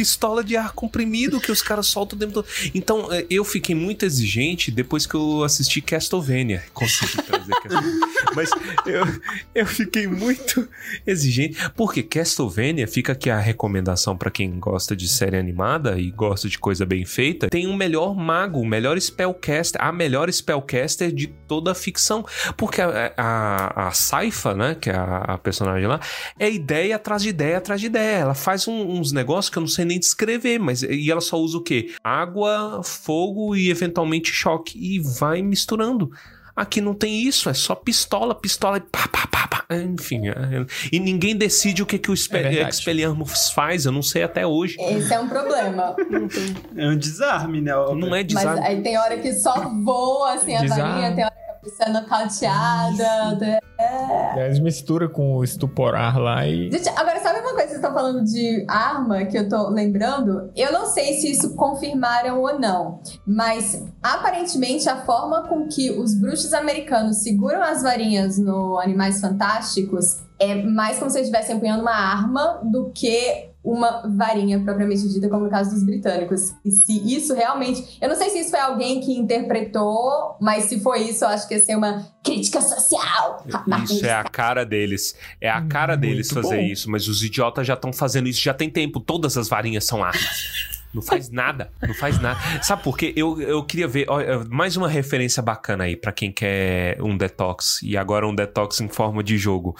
Pistola 0.00 0.42
de 0.42 0.56
ar 0.56 0.72
comprimido 0.72 1.38
que 1.38 1.52
os 1.52 1.60
caras 1.60 1.86
soltam 1.86 2.16
o 2.16 2.20
tempo 2.20 2.32
todo. 2.32 2.46
Então, 2.74 3.12
é, 3.12 3.26
eu 3.28 3.44
fiquei 3.44 3.74
muito 3.74 4.06
exigente 4.06 4.70
depois 4.70 5.04
que 5.04 5.14
eu 5.14 5.44
assisti 5.44 5.82
Castlevania. 5.82 6.62
Consegui 6.72 7.22
trazer 7.22 7.52
Castlevania. 7.62 8.00
Mas 8.34 8.50
eu, 8.86 9.04
eu 9.54 9.66
fiquei 9.66 10.06
muito 10.06 10.66
exigente. 11.06 11.58
Porque 11.76 12.02
Castlevania, 12.02 12.88
fica 12.88 13.12
aqui 13.12 13.28
a 13.28 13.38
recomendação 13.38 14.16
pra 14.16 14.30
quem 14.30 14.58
gosta 14.58 14.96
de 14.96 15.06
série 15.06 15.36
animada 15.36 15.98
e 15.98 16.10
gosta 16.10 16.48
de 16.48 16.58
coisa 16.58 16.86
bem 16.86 17.04
feita. 17.04 17.50
Tem 17.50 17.66
o 17.66 17.76
melhor 17.76 18.14
mago, 18.16 18.58
o 18.58 18.66
melhor 18.66 18.98
spellcaster, 18.98 19.82
a 19.84 19.92
melhor 19.92 20.32
spellcaster 20.32 21.12
de 21.12 21.26
toda 21.26 21.72
a 21.72 21.74
ficção. 21.74 22.24
Porque 22.56 22.80
a, 22.80 23.12
a, 23.18 23.88
a 23.88 23.92
Saifa, 23.92 24.54
né, 24.54 24.74
que 24.80 24.88
é 24.88 24.94
a, 24.94 25.16
a 25.34 25.38
personagem 25.38 25.86
lá, 25.86 26.00
é 26.38 26.50
ideia 26.50 26.96
atrás 26.96 27.22
de 27.22 27.28
ideia 27.28 27.58
atrás 27.58 27.80
de 27.82 27.86
ideia. 27.88 28.16
Ela 28.20 28.34
faz 28.34 28.66
um- 28.66 28.98
uns 28.98 29.12
negócios 29.12 29.50
que 29.50 29.58
eu 29.58 29.60
não 29.60 29.68
sei 29.68 29.84
nem 29.90 29.98
descrever, 29.98 30.58
mas 30.58 30.82
e 30.82 31.10
ela 31.10 31.20
só 31.20 31.36
usa 31.38 31.58
o 31.58 31.62
quê? 31.62 31.90
Água, 32.02 32.80
fogo 32.82 33.54
e 33.54 33.68
eventualmente 33.70 34.30
choque 34.32 34.78
e 34.78 34.98
vai 34.98 35.42
misturando. 35.42 36.10
Aqui 36.56 36.80
não 36.80 36.92
tem 36.94 37.22
isso, 37.22 37.48
é 37.48 37.54
só 37.54 37.74
pistola, 37.74 38.34
pistola 38.34 38.76
e 38.78 38.80
pá, 38.80 39.08
pá, 39.08 39.26
pá, 39.26 39.46
pá. 39.48 39.64
Enfim, 39.74 40.28
é- 40.28 40.66
e 40.92 40.98
ninguém 40.98 41.34
decide 41.36 41.80
o 41.82 41.86
que, 41.86 41.96
que 41.98 42.10
o 42.10 42.14
Expe- 42.14 42.38
É. 42.38 42.68
Expelliarmus 42.68 43.50
faz, 43.50 43.86
eu 43.86 43.92
não 43.92 44.02
sei 44.02 44.24
até 44.24 44.44
hoje. 44.46 44.76
Esse 44.80 45.14
é 45.14 45.20
um 45.20 45.28
problema. 45.28 45.94
É 46.76 46.86
um 46.88 46.96
desarme, 46.98 47.60
né? 47.60 47.72
Não 47.72 48.08
é 48.08 48.22
Mas 48.22 48.26
desarme. 48.26 48.66
aí 48.66 48.82
tem 48.82 48.98
hora 48.98 49.16
que 49.18 49.32
só 49.32 49.54
voa 49.84 50.34
assim 50.34 50.56
a 50.56 50.60
Desarme. 50.62 50.82
varinha, 51.00 51.14
tem 51.14 51.24
hora 51.24 51.34
é 51.80 51.88
nocauteada. 51.90 53.60
É. 53.78 54.46
Eles 54.46 54.58
mistura 54.58 55.08
com 55.08 55.36
o 55.36 55.44
estuporar 55.44 56.18
lá 56.18 56.46
e. 56.46 56.70
Gente, 56.70 56.88
agora 56.90 57.20
sabe 57.20 57.40
uma 57.40 57.52
coisa 57.52 57.62
que 57.62 57.68
vocês 57.68 57.76
estão 57.76 57.94
falando 57.94 58.24
de 58.24 58.64
arma 58.68 59.24
que 59.24 59.38
eu 59.38 59.48
tô 59.48 59.68
lembrando? 59.68 60.50
Eu 60.56 60.72
não 60.72 60.86
sei 60.86 61.14
se 61.14 61.30
isso 61.30 61.54
confirmaram 61.54 62.40
ou 62.40 62.58
não, 62.58 63.00
mas 63.26 63.86
aparentemente 64.02 64.88
a 64.88 65.04
forma 65.04 65.48
com 65.48 65.66
que 65.68 65.90
os 65.90 66.14
bruxos 66.14 66.52
americanos 66.52 67.18
seguram 67.18 67.62
as 67.62 67.82
varinhas 67.82 68.38
no 68.38 68.78
Animais 68.78 69.20
Fantásticos 69.20 70.20
é 70.38 70.54
mais 70.62 70.98
como 70.98 71.10
se 71.10 71.18
eles 71.18 71.28
estivessem 71.28 71.56
empunhando 71.56 71.82
uma 71.82 71.92
arma 71.94 72.60
do 72.64 72.90
que 72.90 73.49
uma 73.62 74.02
varinha 74.16 74.58
propriamente 74.60 75.06
dita, 75.08 75.28
como 75.28 75.44
no 75.44 75.50
caso 75.50 75.70
dos 75.70 75.82
britânicos. 75.82 76.54
E 76.64 76.70
se 76.70 77.14
isso 77.14 77.34
realmente. 77.34 77.98
Eu 78.00 78.08
não 78.08 78.16
sei 78.16 78.30
se 78.30 78.40
isso 78.40 78.50
foi 78.50 78.60
alguém 78.60 79.00
que 79.00 79.12
interpretou, 79.12 80.36
mas 80.40 80.64
se 80.64 80.80
foi 80.80 81.02
isso, 81.02 81.24
eu 81.24 81.28
acho 81.28 81.46
que 81.46 81.54
ia 81.54 81.60
ser 81.60 81.76
uma 81.76 82.06
crítica 82.22 82.60
social. 82.60 83.44
Isso 83.84 84.06
é 84.06 84.12
a 84.12 84.24
cara 84.24 84.64
deles. 84.64 85.14
É 85.40 85.50
a 85.50 85.62
cara 85.62 85.96
deles 85.96 86.30
Muito 86.32 86.42
fazer 86.42 86.62
bom. 86.62 86.72
isso, 86.72 86.90
mas 86.90 87.06
os 87.08 87.22
idiotas 87.22 87.66
já 87.66 87.74
estão 87.74 87.92
fazendo 87.92 88.28
isso 88.28 88.40
já 88.40 88.54
tem 88.54 88.70
tempo. 88.70 88.98
Todas 89.00 89.36
as 89.36 89.48
varinhas 89.48 89.84
são 89.84 90.02
armas. 90.02 90.70
Não 90.92 91.02
faz 91.02 91.30
nada, 91.30 91.70
não 91.80 91.94
faz 91.94 92.20
nada. 92.20 92.40
Sabe 92.62 92.82
por 92.82 92.98
quê? 92.98 93.12
Eu, 93.16 93.40
eu 93.40 93.62
queria 93.62 93.86
ver, 93.86 94.06
olha, 94.08 94.44
mais 94.50 94.76
uma 94.76 94.88
referência 94.88 95.40
bacana 95.40 95.84
aí 95.84 95.96
pra 95.96 96.10
quem 96.10 96.32
quer 96.32 97.00
um 97.00 97.16
detox 97.16 97.80
e 97.82 97.96
agora 97.96 98.26
um 98.26 98.34
detox 98.34 98.80
em 98.80 98.88
forma 98.88 99.22
de 99.22 99.38
jogo. 99.38 99.76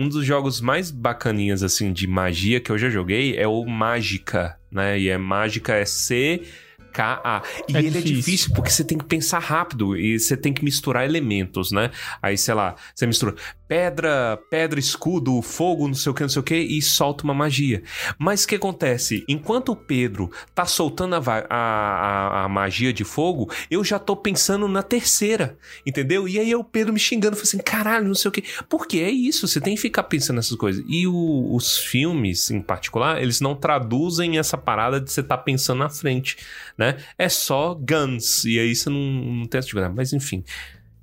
Um 0.00 0.08
dos 0.08 0.24
jogos 0.24 0.60
mais 0.60 0.92
bacaninhas 0.92 1.60
assim 1.60 1.92
de 1.92 2.06
magia 2.06 2.60
que 2.60 2.70
eu 2.70 2.78
já 2.78 2.88
joguei 2.88 3.36
é 3.36 3.48
o 3.48 3.66
Mágica, 3.66 4.56
né? 4.70 4.96
E 4.96 5.08
é 5.08 5.18
Mágica 5.18 5.74
é 5.74 5.84
C 5.84 6.44
K-A. 6.92 7.42
E 7.68 7.76
É 7.76 7.78
ele 7.80 7.88
é 7.88 8.00
difícil. 8.00 8.16
difícil 8.16 8.52
porque 8.54 8.70
você 8.70 8.84
tem 8.84 8.98
que 8.98 9.04
pensar 9.04 9.38
rápido 9.38 9.96
e 9.96 10.18
você 10.18 10.36
tem 10.36 10.52
que 10.52 10.64
misturar 10.64 11.04
elementos, 11.04 11.70
né? 11.72 11.90
Aí, 12.22 12.36
sei 12.38 12.54
lá, 12.54 12.74
você 12.94 13.06
mistura 13.06 13.34
pedra, 13.66 14.38
pedra, 14.50 14.80
escudo, 14.80 15.42
fogo, 15.42 15.86
não 15.86 15.94
sei 15.94 16.10
o 16.10 16.14
que, 16.14 16.22
não 16.22 16.28
sei 16.28 16.40
o 16.40 16.42
que, 16.42 16.54
e 16.56 16.80
solta 16.80 17.22
uma 17.24 17.34
magia. 17.34 17.82
Mas 18.18 18.44
o 18.44 18.48
que 18.48 18.54
acontece? 18.54 19.24
Enquanto 19.28 19.72
o 19.72 19.76
Pedro 19.76 20.30
tá 20.54 20.64
soltando 20.64 21.14
a, 21.16 21.18
a, 21.18 21.44
a- 21.50 22.44
a 22.44 22.48
magia 22.48 22.92
de 22.94 23.04
fogo, 23.04 23.50
eu 23.70 23.84
já 23.84 23.98
tô 23.98 24.16
pensando 24.16 24.66
na 24.68 24.82
terceira, 24.82 25.58
entendeu? 25.84 26.26
E 26.26 26.38
aí 26.38 26.50
é 26.50 26.56
o 26.56 26.64
Pedro 26.64 26.94
me 26.94 26.98
xingando, 26.98 27.36
falando 27.36 27.46
assim, 27.46 27.58
caralho, 27.58 28.06
não 28.08 28.14
sei 28.14 28.28
o 28.30 28.32
que. 28.32 28.42
Porque 28.70 28.98
é 29.00 29.10
isso, 29.10 29.46
você 29.46 29.60
tem 29.60 29.74
que 29.74 29.80
ficar 29.82 30.04
pensando 30.04 30.36
nessas 30.36 30.56
coisas. 30.56 30.82
E 30.88 31.06
o- 31.06 31.54
os 31.54 31.76
filmes, 31.76 32.50
em 32.50 32.62
particular, 32.62 33.20
eles 33.22 33.38
não 33.38 33.54
traduzem 33.54 34.38
essa 34.38 34.56
parada 34.56 34.98
de 34.98 35.12
você 35.12 35.20
estar 35.20 35.38
pensando 35.38 35.80
na 35.80 35.90
frente, 35.90 36.38
né? 36.78 36.96
É 37.18 37.28
só 37.28 37.74
guns, 37.74 38.44
e 38.44 38.58
aí 38.58 38.74
você 38.74 38.88
não, 38.88 38.98
não 39.00 39.46
tem 39.46 39.58
essa 39.58 39.66
dificuldade. 39.66 39.94
Mas 39.96 40.12
enfim, 40.12 40.44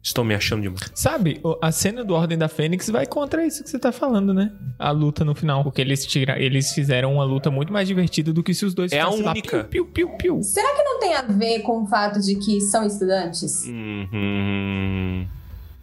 estou 0.02 0.24
me 0.24 0.34
achando 0.34 0.62
demais. 0.62 0.90
Sabe, 0.96 1.40
o- 1.44 1.58
a 1.62 1.72
cena 1.72 2.04
do 2.04 2.14
Ordem 2.14 2.38
da 2.38 2.48
Fênix 2.48 2.90
vai 2.90 3.06
contra 3.06 3.46
isso 3.46 3.64
que 3.64 3.70
você 3.70 3.78
tá 3.80 3.92
falando, 3.92 4.34
né? 4.34 4.52
A 4.80 4.92
luta 4.92 5.26
no 5.26 5.36
final. 5.36 5.64
Porque 5.64 5.82
eles, 5.82 6.06
tira, 6.06 6.40
eles 6.42 6.72
fizeram 6.74 7.14
uma 7.16 7.24
luta 7.24 7.50
muito 7.52 7.74
mais 7.74 7.88
divertida 7.88 8.32
do 8.32 8.42
que 8.44 8.54
se 8.54 8.66
os 8.66 8.74
dois 8.74 8.92
É 8.92 9.00
a 9.02 9.10
lá, 9.10 9.32
única. 9.32 9.64
piu, 9.66 9.86
piu, 9.86 10.08
piu, 10.10 10.18
piu. 10.18 10.44
Será 10.44 10.74
que 10.76 10.84
não 10.84 11.00
tem 11.00 11.14
a 11.16 11.22
ver 11.24 11.60
com 11.62 11.84
o 11.84 11.88
fato 11.88 12.20
de 12.22 12.36
que 12.36 12.62
são 12.62 12.86
estudantes? 12.86 13.66
Uhum. 13.68 15.28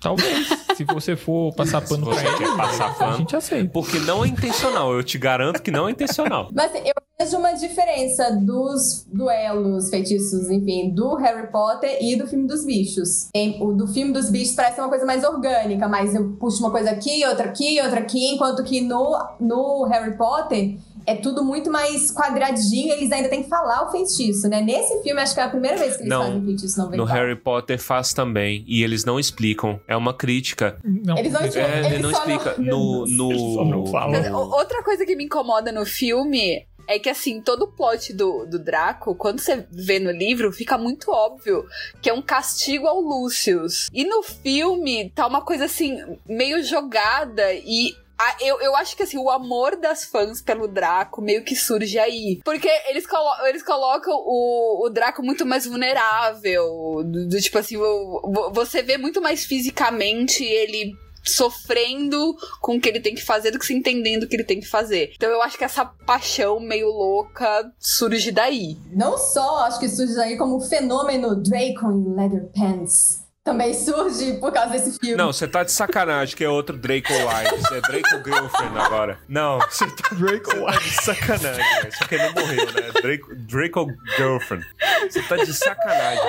Talvez. 0.02 0.48
se 0.76 0.84
você 0.84 1.16
for 1.16 1.54
passar 1.54 1.80
pano 1.86 2.06
pra 2.06 2.20
ele, 2.22 2.56
passar 2.56 2.90
a 2.90 2.94
pano. 2.94 3.16
gente 3.18 3.36
aceita. 3.36 3.70
Porque 3.72 3.98
não 4.00 4.24
é 4.24 4.28
intencional, 4.28 4.92
eu 4.92 5.02
te 5.02 5.18
garanto 5.18 5.62
que 5.62 5.70
não 5.70 5.88
é 5.88 5.92
intencional. 5.92 6.48
Mas 6.52 6.74
eu 6.74 6.92
vejo 7.20 7.36
uma 7.38 7.52
diferença 7.52 8.30
dos 8.32 9.06
duelos, 9.12 9.90
feitiços, 9.90 10.50
enfim, 10.50 10.90
do 10.94 11.14
Harry 11.14 11.46
Potter 11.52 11.98
e 12.00 12.16
do 12.16 12.26
filme 12.26 12.46
dos 12.46 12.64
bichos. 12.64 13.28
O 13.60 13.72
do 13.72 13.86
filme 13.86 14.12
dos 14.12 14.28
bichos 14.30 14.54
parece 14.54 14.80
uma 14.80 14.88
coisa 14.88 15.06
mais 15.06 15.22
orgânica, 15.22 15.86
mas 15.88 16.14
eu 16.14 16.30
puxo 16.40 16.58
uma 16.60 16.70
coisa 16.70 16.90
aqui, 16.90 17.24
outra 17.26 17.44
aqui, 17.46 17.80
outra 17.80 18.00
aqui, 18.00 18.34
enquanto 18.34 18.64
que 18.64 18.80
no, 18.80 19.16
no 19.38 19.84
Harry 19.84 20.16
Potter 20.16 20.76
é 21.06 21.14
tudo 21.16 21.44
muito 21.44 21.70
mais 21.70 22.12
quadradinho, 22.12 22.92
eles 22.92 23.10
ainda 23.12 23.28
têm 23.28 23.42
que 23.42 23.48
falar 23.48 23.86
o 23.88 23.90
feitiço, 23.90 24.48
né? 24.48 24.60
Nesse 24.60 25.02
filme, 25.02 25.20
acho 25.20 25.34
que 25.34 25.40
é 25.40 25.44
a 25.44 25.48
primeira 25.48 25.76
vez 25.76 25.96
que 25.96 26.02
eles 26.02 26.10
Não. 26.10 26.24
fazem 26.24 26.44
feitiço 26.44 26.78
não 26.78 26.84
No 26.86 26.90
verbal. 26.90 27.06
Harry 27.14 27.36
Potter 27.36 27.78
faz 27.78 28.12
também, 28.12 28.64
e 28.66 28.82
eles 28.82 29.04
não 29.04 29.18
explicam. 29.18 29.80
É 29.86 29.96
uma 29.96 30.14
crítica. 30.14 30.78
Não, 30.84 31.16
Eles 31.16 31.32
não 31.32 31.44
explicam, 31.44 31.70
É, 31.70 31.78
ele 31.78 31.86
eles 31.86 32.00
não 32.02 32.10
só 32.10 32.18
explica. 32.18 32.54
Meu 32.58 32.76
No, 32.76 33.06
no... 33.08 33.30
Eles 33.32 33.54
só 33.54 33.64
não 33.64 33.86
falam. 33.86 34.34
Outra 34.34 34.82
coisa 34.82 35.04
que 35.04 35.16
me 35.16 35.24
incomoda 35.24 35.72
no 35.72 35.84
filme 35.84 36.66
é 36.88 36.98
que 36.98 37.08
assim, 37.08 37.40
todo 37.40 37.62
o 37.62 37.68
plot 37.68 38.12
do, 38.12 38.44
do 38.46 38.58
Draco, 38.58 39.14
quando 39.14 39.40
você 39.40 39.66
vê 39.70 39.98
no 39.98 40.10
livro, 40.10 40.52
fica 40.52 40.76
muito 40.76 41.10
óbvio 41.10 41.64
que 42.00 42.10
é 42.10 42.12
um 42.12 42.22
castigo 42.22 42.86
ao 42.86 43.00
Lucius. 43.00 43.88
E 43.92 44.04
no 44.04 44.22
filme 44.22 45.10
tá 45.14 45.26
uma 45.26 45.40
coisa 45.42 45.64
assim, 45.66 45.98
meio 46.28 46.62
jogada 46.62 47.52
e 47.54 47.94
a- 48.18 48.36
eu, 48.40 48.60
eu 48.60 48.76
acho 48.76 48.96
que 48.96 49.02
assim, 49.02 49.18
o 49.18 49.30
amor 49.30 49.76
das 49.76 50.04
fãs 50.04 50.40
pelo 50.40 50.68
Draco 50.68 51.20
meio 51.20 51.44
que 51.44 51.54
surge 51.56 51.98
aí. 51.98 52.40
Porque 52.44 52.68
eles, 52.88 53.06
colo 53.06 53.46
eles 53.46 53.62
colocam 53.62 54.12
o, 54.14 54.86
o 54.86 54.90
Draco 54.90 55.22
muito 55.22 55.44
mais 55.46 55.66
vulnerável. 55.66 57.02
Do, 57.04 57.28
do 57.28 57.40
tipo 57.40 57.58
assim, 57.58 57.76
o- 57.76 58.20
vo- 58.32 58.50
você 58.52 58.82
vê 58.82 58.96
muito 58.98 59.20
mais 59.20 59.44
fisicamente 59.44 60.44
ele 60.44 60.92
sofrendo 61.24 62.34
com 62.60 62.76
o 62.76 62.80
que 62.80 62.88
ele 62.88 63.00
tem 63.00 63.14
que 63.14 63.22
fazer 63.24 63.50
do 63.52 63.58
que 63.58 63.66
se 63.66 63.74
entendendo 63.74 64.24
o 64.24 64.28
que 64.28 64.34
ele 64.36 64.44
tem 64.44 64.60
que 64.60 64.66
fazer. 64.68 65.12
Então 65.14 65.30
eu 65.30 65.40
acho 65.42 65.56
que 65.56 65.64
essa 65.64 65.84
paixão 65.84 66.58
meio 66.60 66.88
louca 66.88 67.70
surge 67.78 68.30
daí. 68.32 68.76
Não 68.92 69.16
só 69.16 69.58
acho 69.64 69.78
que 69.78 69.88
surge 69.88 70.18
aí 70.18 70.36
como 70.36 70.56
o 70.56 70.60
fenômeno 70.60 71.36
Draco 71.36 71.90
in 71.92 72.14
Leather 72.16 72.48
Pants. 72.54 73.21
Também 73.44 73.74
surge 73.74 74.34
por 74.34 74.52
causa 74.52 74.70
desse 74.70 74.96
filme. 75.00 75.16
Não, 75.16 75.32
você 75.32 75.48
tá 75.48 75.64
de 75.64 75.72
sacanagem 75.72 76.36
que 76.36 76.44
é 76.44 76.48
outro 76.48 76.76
Draco 76.76 77.12
Wives. 77.12 77.72
É 77.72 77.80
Draco 77.80 78.24
Girlfriend 78.24 78.78
agora. 78.78 79.18
Não, 79.28 79.58
você 79.58 79.84
tá, 79.84 80.14
Draco 80.14 80.64
tá 80.64 80.78
de 80.78 80.90
sacanagem, 81.02 81.64
velho. 81.82 81.96
Só 81.96 82.04
que 82.04 82.14
ele 82.14 82.24
não 82.26 82.32
morreu, 82.34 82.66
né? 82.66 82.92
Draco, 83.02 83.34
Draco 83.34 83.86
Girlfriend. 84.16 84.64
Você 85.10 85.22
tá 85.24 85.36
de 85.38 85.52
sacanagem. 85.54 86.22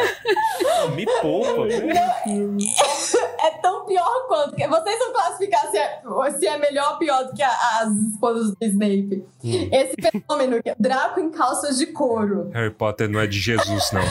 Não, 0.63 0.89
me 0.95 1.05
poupa, 1.21 1.67
velho. 1.67 1.91
É 1.91 3.51
tão 3.61 3.85
pior 3.85 4.27
quanto. 4.27 4.55
que- 4.55 4.67
Vocês 4.67 4.97
vão 4.97 5.13
classificar 5.13 5.69
se 5.69 5.77
é, 5.77 6.01
se 6.39 6.47
é 6.47 6.57
melhor 6.57 6.93
ou 6.93 6.97
pior 6.97 7.25
do 7.25 7.33
que 7.35 7.43
a- 7.43 7.79
as 7.81 7.91
esposas 7.91 8.55
do 8.55 8.57
Snape. 8.59 9.23
Esse 9.43 9.95
fenômeno, 10.01 10.63
que 10.63 10.69
é 10.71 10.75
Draco 10.79 11.19
em 11.19 11.29
calças 11.29 11.77
de 11.77 11.85
couro. 11.87 12.49
Harry 12.55 12.71
Potter 12.71 13.07
não 13.07 13.19
é 13.19 13.27
de 13.27 13.39
Jesus, 13.39 13.91
não. 13.91 14.01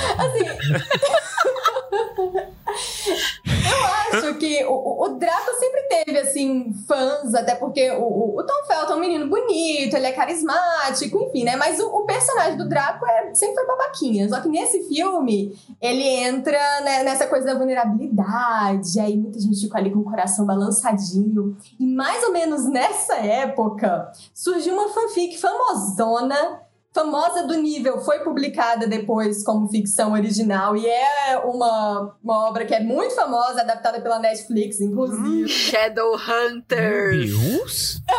Eu 3.46 3.84
acho 4.18 4.34
que 4.38 4.64
o, 4.64 5.04
o- 5.04 5.08
Draco 5.18 5.50
sempre 5.58 5.82
teve, 5.82 6.18
assim, 6.18 6.72
fãs, 6.86 7.34
até 7.34 7.54
porque 7.54 7.90
o, 7.92 8.36
o- 8.38 8.44
Tom 8.46 8.66
Felton 8.66 8.94
é 8.94 8.96
um 8.96 9.00
menino 9.00 9.28
bonito, 9.28 9.94
ele 9.96 10.06
é 10.06 10.12
carismático, 10.12 11.18
enfim, 11.22 11.44
né? 11.44 11.56
Mas 11.56 11.78
o, 11.80 11.86
o 11.88 12.04
personagem 12.06 12.56
do 12.56 12.68
Draco 12.68 13.06
é, 13.06 13.34
sempre 13.34 13.54
foi 13.56 13.66
babaquinha. 13.66 14.28
Só 14.28 14.40
que 14.40 14.48
nesse 14.48 14.82
filme, 14.88 15.56
ele 15.80 16.02
entra 16.06 16.58
né, 16.82 17.02
nessa 17.02 17.26
coisa 17.26 17.46
da 17.46 17.54
vulnerabilidade, 17.54 18.98
aí 19.00 19.16
muita 19.16 19.38
gente 19.38 19.60
fica 19.60 19.78
ali 19.78 19.90
com 19.90 20.00
o 20.00 20.04
coração 20.04 20.46
balançadinho. 20.46 21.56
E 21.78 21.86
mais 21.86 22.22
ou 22.24 22.32
menos 22.32 22.64
nessa 22.68 23.16
época, 23.16 24.10
surgiu 24.34 24.74
uma 24.74 24.88
fanfic 24.88 25.38
famosona 25.38 26.61
famosa 26.92 27.46
do 27.46 27.54
nível, 27.54 28.00
foi 28.00 28.18
publicada 28.20 28.86
depois 28.86 29.42
como 29.42 29.68
ficção 29.68 30.12
original 30.12 30.76
e 30.76 30.86
é 30.86 31.38
uma, 31.38 32.14
uma 32.22 32.48
obra 32.48 32.66
que 32.66 32.74
é 32.74 32.80
muito 32.80 33.14
famosa, 33.14 33.62
adaptada 33.62 34.00
pela 34.00 34.18
Netflix, 34.18 34.80
inclusive. 34.80 35.48
Shadowhunters. 35.48 37.30
Deus? 37.30 38.02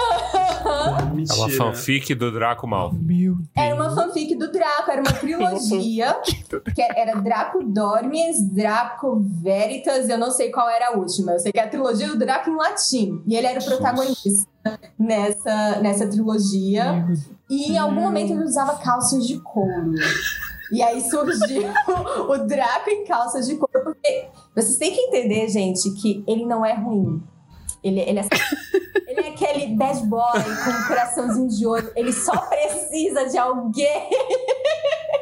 É 0.63 1.33
uma 1.33 1.49
fanfic 1.49 2.15
do 2.15 2.31
Draco 2.31 2.65
Mal. 2.65 2.93
Era 3.55 3.75
uma 3.75 3.93
fanfic 3.93 4.35
do 4.35 4.51
Draco, 4.51 4.89
era 4.89 5.01
uma 5.01 5.11
trilogia, 5.11 6.17
que 6.73 6.81
era 6.81 7.19
Draco 7.19 7.63
Dormiens, 7.63 8.41
Draco 8.41 9.19
Veritas, 9.41 10.09
eu 10.09 10.17
não 10.17 10.31
sei 10.31 10.51
qual 10.51 10.69
era 10.69 10.89
a 10.89 10.91
última, 10.97 11.33
eu 11.33 11.39
sei 11.39 11.51
que 11.51 11.59
é 11.59 11.63
a 11.63 11.67
trilogia 11.67 12.07
do 12.07 12.17
Draco 12.17 12.49
em 12.49 12.55
latim, 12.55 13.21
e 13.27 13.35
ele 13.35 13.47
era 13.47 13.59
o 13.59 13.63
protagonista 13.63 14.49
nessa, 14.97 15.79
nessa 15.81 16.07
trilogia, 16.07 17.05
e 17.53 17.73
em 17.73 17.77
algum 17.77 18.01
momento 18.01 18.31
ele 18.31 18.43
usava 18.43 18.77
calças 18.77 19.27
de 19.27 19.39
couro. 19.39 19.93
E 20.71 20.81
aí 20.81 21.01
surgiu 21.01 21.63
o 22.27 22.37
Draco 22.47 22.89
em 22.89 23.05
calças 23.05 23.45
de 23.45 23.55
couro, 23.55 23.83
porque 23.83 24.27
vocês 24.55 24.77
têm 24.77 24.91
que 24.91 25.01
entender, 25.01 25.47
gente, 25.47 25.91
que 25.91 26.23
ele 26.27 26.45
não 26.45 26.65
é 26.65 26.73
ruim. 26.73 27.21
Ele, 27.83 27.99
ele, 27.99 28.19
é, 28.19 28.23
ele 29.07 29.21
é 29.21 29.29
aquele 29.29 29.75
bad 29.75 30.05
boy 30.05 30.33
com 30.33 30.69
um 30.69 30.87
coraçãozinho 30.87 31.49
de 31.49 31.65
ouro. 31.65 31.91
Ele 31.95 32.13
só 32.13 32.35
precisa 32.37 33.29
de 33.29 33.37
alguém 33.37 34.09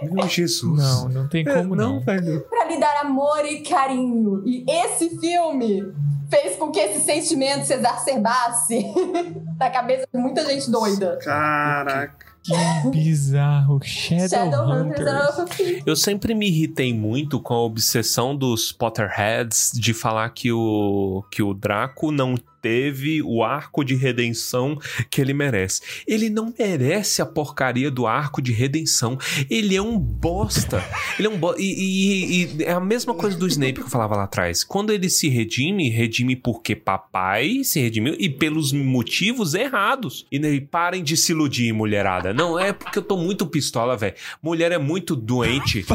Meu 0.02 0.28
Jesus. 0.28 0.78
Não, 0.78 1.10
não 1.10 1.28
tem 1.28 1.44
como 1.44 1.76
não. 1.76 2.00
velho. 2.00 2.42
pra 2.50 2.66
lhe 2.66 2.78
dar 2.78 3.02
amor 3.02 3.46
e 3.46 3.62
carinho. 3.62 4.44
E 4.46 4.66
esse 4.68 5.20
filme 5.20 5.92
fez 6.30 6.56
com 6.56 6.72
que 6.72 6.80
esse 6.80 7.02
sentimento 7.02 7.66
se 7.66 7.74
exacerbasse 7.74 8.86
na 9.60 9.70
cabeça 9.70 10.08
de 10.12 10.20
muita 10.20 10.46
gente 10.46 10.72
doida. 10.72 11.18
Caraca. 11.22 12.32
Que 12.44 12.90
bizarro. 12.90 13.80
Shadowhunters 13.84 15.02
uma 15.02 15.32
fanfic. 15.34 15.84
Eu 15.86 15.96
sempre 15.96 16.34
me 16.34 16.48
irritei 16.48 16.92
muito 16.92 17.40
com 17.40 17.54
a 17.54 17.62
obsessão 17.62 18.36
dos 18.36 18.72
Potterheads 18.72 19.72
de 19.76 19.94
falar 19.94 20.30
que 20.30 20.52
o, 20.52 21.24
que 21.30 21.44
o 21.44 21.54
Draco 21.54 22.12
não 22.12 22.36
teve 22.62 23.22
o 23.22 23.44
arco 23.44 23.84
de 23.84 23.96
redenção 23.96 24.78
que 25.10 25.20
ele 25.22 25.34
merece. 25.34 25.82
Ele 26.08 26.30
não 26.30 26.54
merece 26.58 27.22
a 27.22 27.26
porcaria 27.26 27.90
do 27.90 28.06
arco 28.08 28.42
de 28.42 28.52
redenção. 28.52 29.18
Ele 29.50 29.76
é 29.76 29.82
um 29.82 29.98
bosta. 29.98 30.84
Ele 31.18 31.28
é 31.28 31.32
um 31.32 31.38
bosta. 31.38 31.62
E, 31.62 31.66
e- 31.66 32.58
e 32.60 32.64
é 32.64 32.72
a 32.74 32.80
mesma 32.80 33.14
coisa 33.14 33.38
do 33.38 33.48
Snape 33.48 33.74
que 33.74 33.82
eu 33.82 33.90
falava 33.90 34.16
lá 34.16 34.24
atrás. 34.24 34.64
Quando 34.64 34.92
ele 34.94 35.10
se 35.10 35.28
redime, 35.30 35.90
redime 35.90 36.36
porque 36.36 36.76
papai 36.76 37.64
se 37.64 37.80
redimiu 37.80 38.16
e 38.20 38.30
pelos 38.30 38.72
motivos 38.72 39.54
errados. 39.54 40.26
E 40.32 40.40
né, 40.40 40.60
parem 40.60 41.04
de 41.04 41.18
se 41.18 41.32
iludir, 41.32 41.74
mulherada. 41.74 42.34
Não, 42.34 42.58
é 42.60 42.72
porque 42.74 43.00
eu 43.00 43.04
tô 43.04 43.18
muito 43.18 43.46
pistola, 43.46 43.98
velho. 43.98 44.16
Mulher 44.42 44.72
é 44.72 44.78
muito 44.78 45.16
doente. 45.16 45.86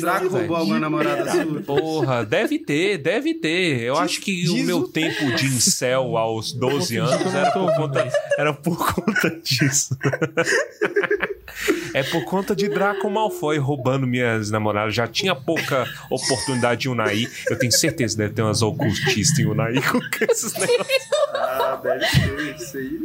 Draco 0.00 0.28
roubou 0.28 0.56
alguma 0.56 0.78
namorada 0.78 1.30
sua? 1.30 1.60
Porra, 1.62 2.24
deve 2.24 2.58
ter, 2.58 2.98
deve 2.98 3.34
ter. 3.34 3.80
Eu 3.80 3.96
acho 3.96 4.20
que 4.20 4.48
o 4.48 4.64
meu 4.64 4.84
tempo 4.88 5.34
de 5.36 5.46
incel 5.54 6.03
aos 6.16 6.52
12 6.52 6.96
anos 6.98 7.34
era 7.34 7.50
por 7.52 7.74
conta, 7.76 8.12
era 8.38 8.52
por 8.52 8.94
conta 8.94 9.30
disso. 9.30 9.96
É 11.94 12.02
por 12.02 12.24
conta 12.24 12.56
de 12.56 12.68
Draco 12.68 13.08
Malfoy 13.08 13.58
roubando 13.58 14.06
minhas 14.06 14.50
namoradas. 14.50 14.94
Já 14.94 15.06
tinha 15.06 15.34
pouca 15.34 15.86
oportunidade 16.10 16.88
em 16.88 16.90
Unai. 16.90 17.28
Eu 17.48 17.56
tenho 17.58 17.70
certeza 17.70 18.14
que 18.14 18.22
deve 18.22 18.34
ter 18.34 18.42
umas 18.42 18.62
ocultistas 18.62 19.38
em 19.38 19.46
Unai 19.46 19.74
com 19.74 20.00
esses 20.28 20.52
negócios. 20.58 21.08
Ah, 21.32 21.80
deve 21.82 22.06
ser 22.06 22.56
isso 22.56 22.76
aí. 22.76 22.98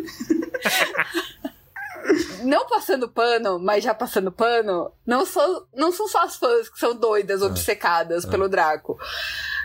Não 2.44 2.68
passando 2.68 3.08
pano, 3.08 3.60
mas 3.60 3.84
já 3.84 3.94
passando 3.94 4.32
pano, 4.32 4.92
não 5.06 5.26
são, 5.26 5.66
não 5.76 5.92
são 5.92 6.08
só 6.08 6.24
as 6.24 6.36
fãs 6.36 6.70
que 6.70 6.80
são 6.80 6.96
doidas, 6.96 7.44
obcecadas 7.44 8.26
pelo 8.26 8.50
Draco. 8.50 8.98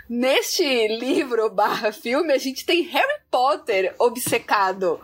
Neste 0.09 0.89
livro 0.89 1.49
barra 1.51 1.93
filme, 1.93 2.33
a 2.33 2.39
gente 2.39 2.67
tem 2.67 2.83
Harry 2.83 3.21
Potter 3.31 3.95
obcecado 3.99 5.01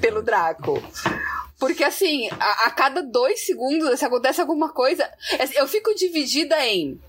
pelo 0.00 0.22
Draco. 0.22 0.82
Porque 1.58 1.84
assim, 1.84 2.28
a, 2.38 2.66
a 2.66 2.70
cada 2.70 3.02
dois 3.02 3.46
segundos, 3.46 3.98
se 3.98 4.04
acontece 4.04 4.40
alguma 4.40 4.70
coisa, 4.70 5.08
eu 5.54 5.66
fico 5.68 5.94
dividida 5.94 6.58
em. 6.66 7.00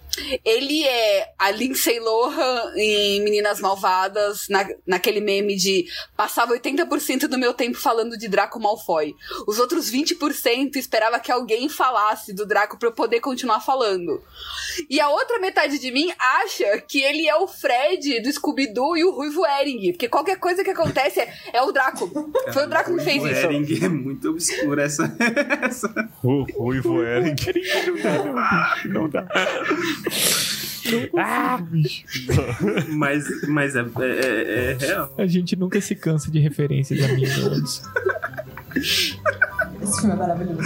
Ele 0.44 0.84
é 0.84 1.34
a 1.38 1.52
Lindsay 1.52 2.00
Lohan 2.00 2.74
em 2.76 3.22
Meninas 3.24 3.60
Malvadas, 3.60 4.48
na, 4.50 4.68
naquele 4.86 5.20
meme 5.20 5.56
de 5.56 5.86
passava 6.16 6.54
80% 6.54 7.28
do 7.28 7.38
meu 7.38 7.54
tempo 7.54 7.78
falando 7.78 8.18
de 8.18 8.28
Draco 8.28 8.60
Malfoy. 8.60 9.16
Os 9.48 9.60
outros 9.60 9.92
20% 9.92 10.76
esperava 10.76 11.20
que 11.20 11.32
alguém 11.32 11.68
falasse 11.68 12.34
do 12.34 12.46
Draco 12.46 12.78
pra 12.78 12.90
eu 12.90 12.94
poder 12.94 13.20
continuar 13.20 13.60
falando. 13.62 14.22
E 14.90 15.00
a 15.00 15.10
outra 15.10 15.40
metade 15.40 15.80
de 15.80 15.92
mim 15.92 16.12
acha 16.18 16.82
que 16.82 17.02
ele 17.02 17.28
é 17.28 17.36
o 17.36 17.48
Fred 17.48 18.22
do 18.22 18.32
Scooby-Doo 18.32 18.98
e 18.98 19.04
o 19.04 19.12
Ruivo 19.12 19.46
Ering. 19.46 19.92
Porque 19.92 20.08
qualquer 20.08 20.38
coisa 20.38 20.64
que 20.64 20.70
acontece 20.70 21.20
é, 21.20 21.34
é 21.54 21.62
o 21.62 21.72
Draco. 21.72 22.10
Foi 22.52 22.64
o 22.64 22.68
Draco 22.68 22.96
que 22.96 23.04
fez 23.04 23.22
O 23.22 23.28
isso. 23.28 23.46
Ering 23.46 23.86
é 23.86 23.90
muito 23.90 24.30
obscura 24.30 24.84
essa. 24.84 25.16
essa... 25.62 26.10
O 26.24 26.44
Ruivo 26.44 27.04
Ering. 27.04 27.36
Não 28.86 29.10
dá. 29.10 29.28
Ah! 31.18 31.60
Mas, 32.90 33.24
mas 33.48 33.76
é, 33.76 33.80
é, 33.80 34.04
é- 34.04 34.72
é 34.72 34.78
real. 34.86 35.14
A 35.18 35.26
gente 35.26 35.56
nunca 35.56 35.80
se 35.80 35.96
cansa 35.96 36.30
de 36.30 36.40
referências 36.40 37.02
amigos. 37.04 37.82
Esse 38.76 39.22
filme 40.02 40.14
é 40.14 40.16
maravilhoso. 40.16 40.62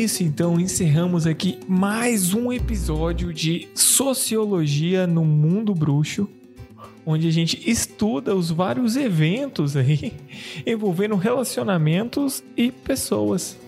Isso, 0.00 0.22
então, 0.22 0.58
encerramos 0.58 1.26
aqui 1.26 1.58
mais 1.68 2.32
um 2.32 2.50
episódio 2.50 3.34
de 3.34 3.68
Sociologia 3.74 5.06
no 5.06 5.26
Mundo 5.26 5.74
Bruxo, 5.74 6.26
onde 7.04 7.28
a 7.28 7.30
gente 7.30 7.70
estuda 7.70 8.34
os 8.34 8.50
vários 8.50 8.96
eventos 8.96 9.76
aí 9.76 10.14
envolvendo 10.66 11.16
relacionamentos 11.16 12.42
e 12.56 12.72
pessoas. 12.72 13.58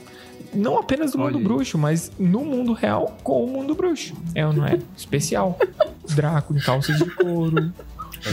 não 0.54 0.78
apenas 0.78 1.12
do 1.12 1.18
mundo 1.18 1.38
bruxo, 1.38 1.76
mas 1.76 2.10
no 2.18 2.46
mundo 2.46 2.72
real 2.72 3.18
com 3.22 3.44
o 3.44 3.46
mundo 3.46 3.74
bruxo. 3.74 4.14
É 4.34 4.46
ou 4.46 4.54
não 4.54 4.66
é? 4.66 4.78
Especial. 4.96 5.58
Draco 6.14 6.56
em 6.56 6.60
calça 6.60 6.94
de 6.94 7.04
couro. 7.10 7.70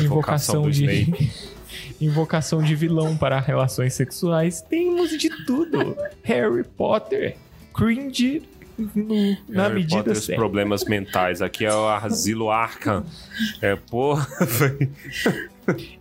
Invocação 0.01 0.69
de. 0.69 0.85
Snape. 0.85 1.31
Invocação 1.99 2.63
de 2.63 2.75
vilão 2.75 3.17
para 3.17 3.41
relações 3.41 3.93
sexuais. 3.93 4.61
Temos 4.61 5.09
de 5.17 5.29
tudo. 5.45 5.97
Harry 6.23 6.63
Potter. 6.63 7.35
Cringe 7.79 8.43
no- 8.95 9.37
na 9.47 9.63
Harry 9.63 9.75
medida 9.75 9.97
Potter, 9.97 10.13
os 10.13 10.25
certa. 10.25 10.39
problemas 10.39 10.85
mentais. 10.85 11.41
Aqui 11.41 11.65
é 11.65 11.73
o 11.73 11.87
Asilo 11.87 12.49
Arkham. 12.51 13.03
É, 13.61 13.75
porra. 13.75 14.27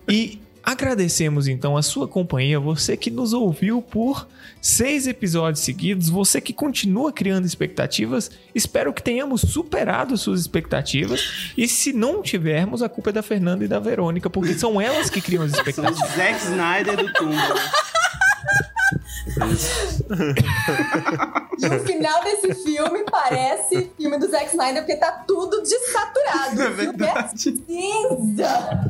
E 0.08 0.40
agradecemos 0.62 1.46
então 1.46 1.76
a 1.76 1.82
sua 1.82 2.08
companhia, 2.08 2.58
você 2.58 2.96
que 2.96 3.10
nos 3.10 3.32
ouviu 3.34 3.82
por 3.82 4.26
seis 4.62 5.06
episódios 5.06 5.62
seguidos, 5.62 6.08
você 6.08 6.40
que 6.40 6.52
continua 6.54 7.12
criando 7.12 7.44
expectativas. 7.46 8.30
Espero 8.54 8.92
que 8.94 9.02
tenhamos 9.02 9.42
superado 9.42 10.16
suas 10.16 10.40
expectativas. 10.40 11.52
E 11.56 11.68
se 11.68 11.92
não 11.92 12.22
tivermos, 12.22 12.82
a 12.82 12.88
culpa 12.88 13.10
é 13.10 13.12
da 13.12 13.22
Fernanda 13.22 13.64
e 13.64 13.68
da 13.68 13.78
Verônica, 13.78 14.30
porque 14.30 14.54
são 14.54 14.80
elas 14.80 15.10
que 15.10 15.20
criam 15.20 15.42
as 15.44 15.50
São 15.50 15.60
expectativas. 15.60 16.08
os 16.10 16.16
Zack 16.16 16.44
Snyder 16.44 16.96
do 16.96 17.12
E 21.58 21.66
o 21.66 21.80
final 21.84 22.22
desse 22.22 22.54
filme 22.54 23.04
parece 23.10 23.90
filme 23.96 24.18
do 24.18 24.28
Zack 24.28 24.46
Snyder, 24.46 24.82
porque 24.82 24.96
tá 24.96 25.24
tudo 25.26 25.62
desaturado. 25.62 26.62
É 26.62 26.68
O 26.68 26.74
filme 26.74 27.06
é 27.06 27.28
cinza. 27.36 28.80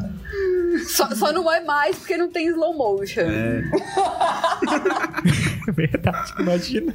Só, 0.86 1.08
só 1.14 1.32
não 1.32 1.50
é 1.50 1.64
mais 1.64 1.96
porque 1.96 2.16
não 2.16 2.30
tem 2.30 2.46
slow 2.48 2.76
motion. 2.76 3.22
Verdade, 5.72 6.34
imagina. 6.38 6.94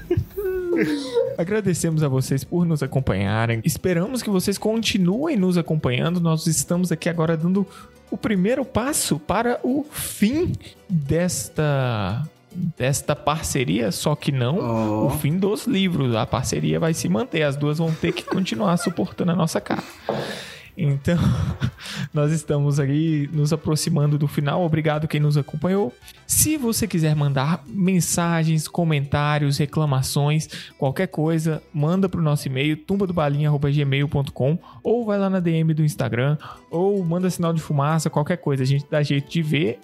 Agradecemos 1.38 2.04
a 2.04 2.08
vocês 2.08 2.44
por 2.44 2.66
nos 2.66 2.84
acompanharem. 2.84 3.62
Esperamos 3.66 4.22
que 4.22 4.30
vocês 4.30 4.58
continuem 4.58 5.36
nos 5.36 5.58
acompanhando. 5.58 6.20
Nós 6.20 6.46
estamos 6.46 6.92
aqui 6.92 7.10
agora 7.10 7.36
dando 7.36 7.66
o 8.12 8.18
primeiro 8.18 8.64
passo 8.64 9.20
para 9.20 9.60
o 9.64 9.84
fim 9.92 10.54
desta 10.88 12.24
desta 12.78 13.16
parceria, 13.16 13.92
só 13.92 14.16
que 14.16 14.32
não 14.32 15.08
o 15.08 15.10
fim 15.10 15.38
dos 15.38 15.66
livros. 15.66 16.16
A 16.16 16.26
parceria 16.26 16.80
vai 16.80 16.94
se 16.94 17.10
manter, 17.10 17.44
as 17.44 17.56
duas 17.56 17.78
vão 17.78 17.94
ter 17.94 18.14
que 18.14 18.24
continuar 18.24 18.78
suportando 18.78 19.32
a 19.32 19.36
nossa 19.36 19.60
cara. 19.60 19.84
Então, 20.76 21.18
nós 22.14 22.32
estamos 22.32 22.80
aí 22.80 23.30
nos 23.32 23.54
aproximando 23.54 24.18
do 24.18 24.28
final. 24.28 24.64
Obrigado 24.64 25.08
quem 25.08 25.20
nos 25.20 25.38
acompanhou. 25.38 25.94
Se 26.26 26.58
você 26.58 26.88
quiser 26.88 27.16
mandar 27.16 27.64
mensagens, 27.68 28.68
comentários, 28.68 29.58
reclamações, 29.58 30.48
qualquer 30.78 31.08
coisa, 31.08 31.62
manda 31.74 32.10
pro 32.10 32.22
nosso 32.22 32.48
e-mail 32.48 32.76
tumbadobalinha@gmail.com 32.76 34.58
ou 34.82 35.06
vai 35.06 35.20
lá 35.20 35.30
na 35.30 35.40
DM 35.40 35.74
do 35.74 35.84
Instagram 35.84 36.38
ou 36.72 37.04
manda 37.06 37.30
sinal 37.30 37.54
de 37.54 37.62
fumaça, 37.62 38.10
qualquer 38.10 38.38
coisa, 38.38 38.64
a 38.64 38.66
gente 38.66 38.86
dá 38.90 39.04
jeito 39.04 39.30
de 39.30 39.42
ver 39.44 39.80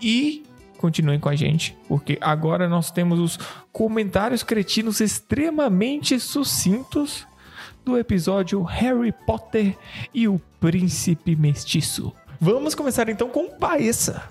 e 0.00 0.44
continuem 0.78 1.20
com 1.20 1.28
a 1.28 1.36
gente, 1.36 1.76
porque 1.86 2.16
agora 2.20 2.68
nós 2.68 2.90
temos 2.90 3.18
os 3.18 3.38
comentários 3.70 4.42
cretinos 4.42 5.00
extremamente 5.00 6.18
sucintos 6.18 7.26
do 7.84 7.98
episódio 7.98 8.62
Harry 8.62 9.12
Potter 9.26 9.76
e 10.14 10.26
o 10.28 10.40
Príncipe 10.60 11.36
Mestiço. 11.36 12.12
Vamos 12.40 12.74
começar 12.74 13.08
então 13.08 13.28
com 13.28 13.48
Paessa. 13.48 14.22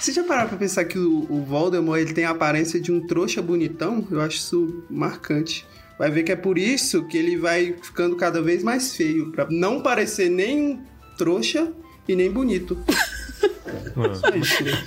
Você 0.00 0.12
já 0.12 0.24
pararam 0.24 0.48
pra 0.48 0.58
pensar 0.58 0.84
que 0.84 0.98
o, 0.98 1.44
Voldemort 1.44 2.00
ele 2.00 2.14
tem 2.14 2.24
a 2.24 2.30
aparência 2.30 2.80
de 2.80 2.90
um 2.90 3.06
trouxa 3.06 3.42
bonitão? 3.42 4.06
Eu 4.10 4.20
acho 4.20 4.36
isso 4.36 4.84
marcante. 4.88 5.66
Vai 5.98 6.10
ver 6.10 6.22
que 6.22 6.32
é 6.32 6.36
por 6.36 6.56
isso 6.56 7.04
que 7.06 7.18
ele 7.18 7.36
vai 7.36 7.74
ficando 7.82 8.16
cada 8.16 8.40
vez 8.40 8.62
mais 8.62 8.94
feio, 8.94 9.32
pra 9.32 9.46
não 9.50 9.82
parecer 9.82 10.30
nem 10.30 10.80
trouxa 11.16 11.72
e 12.06 12.14
nem 12.14 12.30
bonito. 12.30 12.78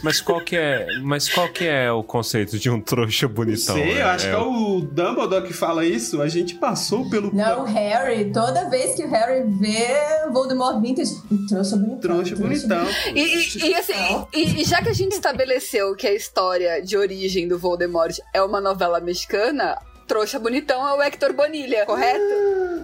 Mas 0.03 0.21
qual 0.21 0.41
que 0.41 0.55
é, 0.55 0.85
mas 1.01 1.29
qual 1.29 1.47
que 1.49 1.65
é 1.67 1.91
o 1.91 2.03
conceito 2.03 2.57
de 2.57 2.69
um 2.69 2.79
trouxa 2.81 3.27
bonitão? 3.27 3.75
Sei, 3.75 4.01
eu 4.01 4.05
acho 4.07 4.25
que 4.27 4.33
é 4.33 4.37
o- 4.37 4.77
o 4.77 4.81
Dumbledore 4.81 5.45
que 5.47 5.53
fala 5.53 5.85
isso. 5.85 6.21
A 6.21 6.27
gente 6.27 6.55
passou 6.55 7.09
pelo 7.09 7.33
Não, 7.35 7.61
o 7.61 7.65
Harry, 7.65 8.31
toda 8.31 8.69
vez 8.69 8.95
que 8.95 9.03
o 9.03 9.09
Harry 9.09 9.43
vê 9.59 9.87
Voldemort 10.31 10.81
Vintage, 10.81 11.15
um 11.31 11.45
trouxa 11.45 11.75
bonitão. 11.75 11.99
trouxa 11.99 12.35
bonitão. 12.35 12.85
E, 13.13 13.19
e- 13.21 13.69
e, 13.69 13.75
assim, 13.75 14.25
e, 14.33 14.61
e 14.61 14.63
já 14.63 14.81
que 14.81 14.89
a 14.89 14.93
gente 14.93 15.11
estabeleceu 15.13 15.95
que 15.95 16.07
a 16.07 16.13
história 16.13 16.81
de 16.81 16.95
origem 16.97 17.47
do 17.47 17.57
Voldemort 17.59 18.17
é 18.33 18.41
uma 18.41 18.61
novela 18.61 18.99
mexicana, 18.99 19.77
trouxa 20.07 20.39
bonitão 20.39 20.87
é 20.87 20.93
o 20.93 21.01
Hector 21.01 21.33
Bonilha, 21.33 21.85
correto? 21.85 22.19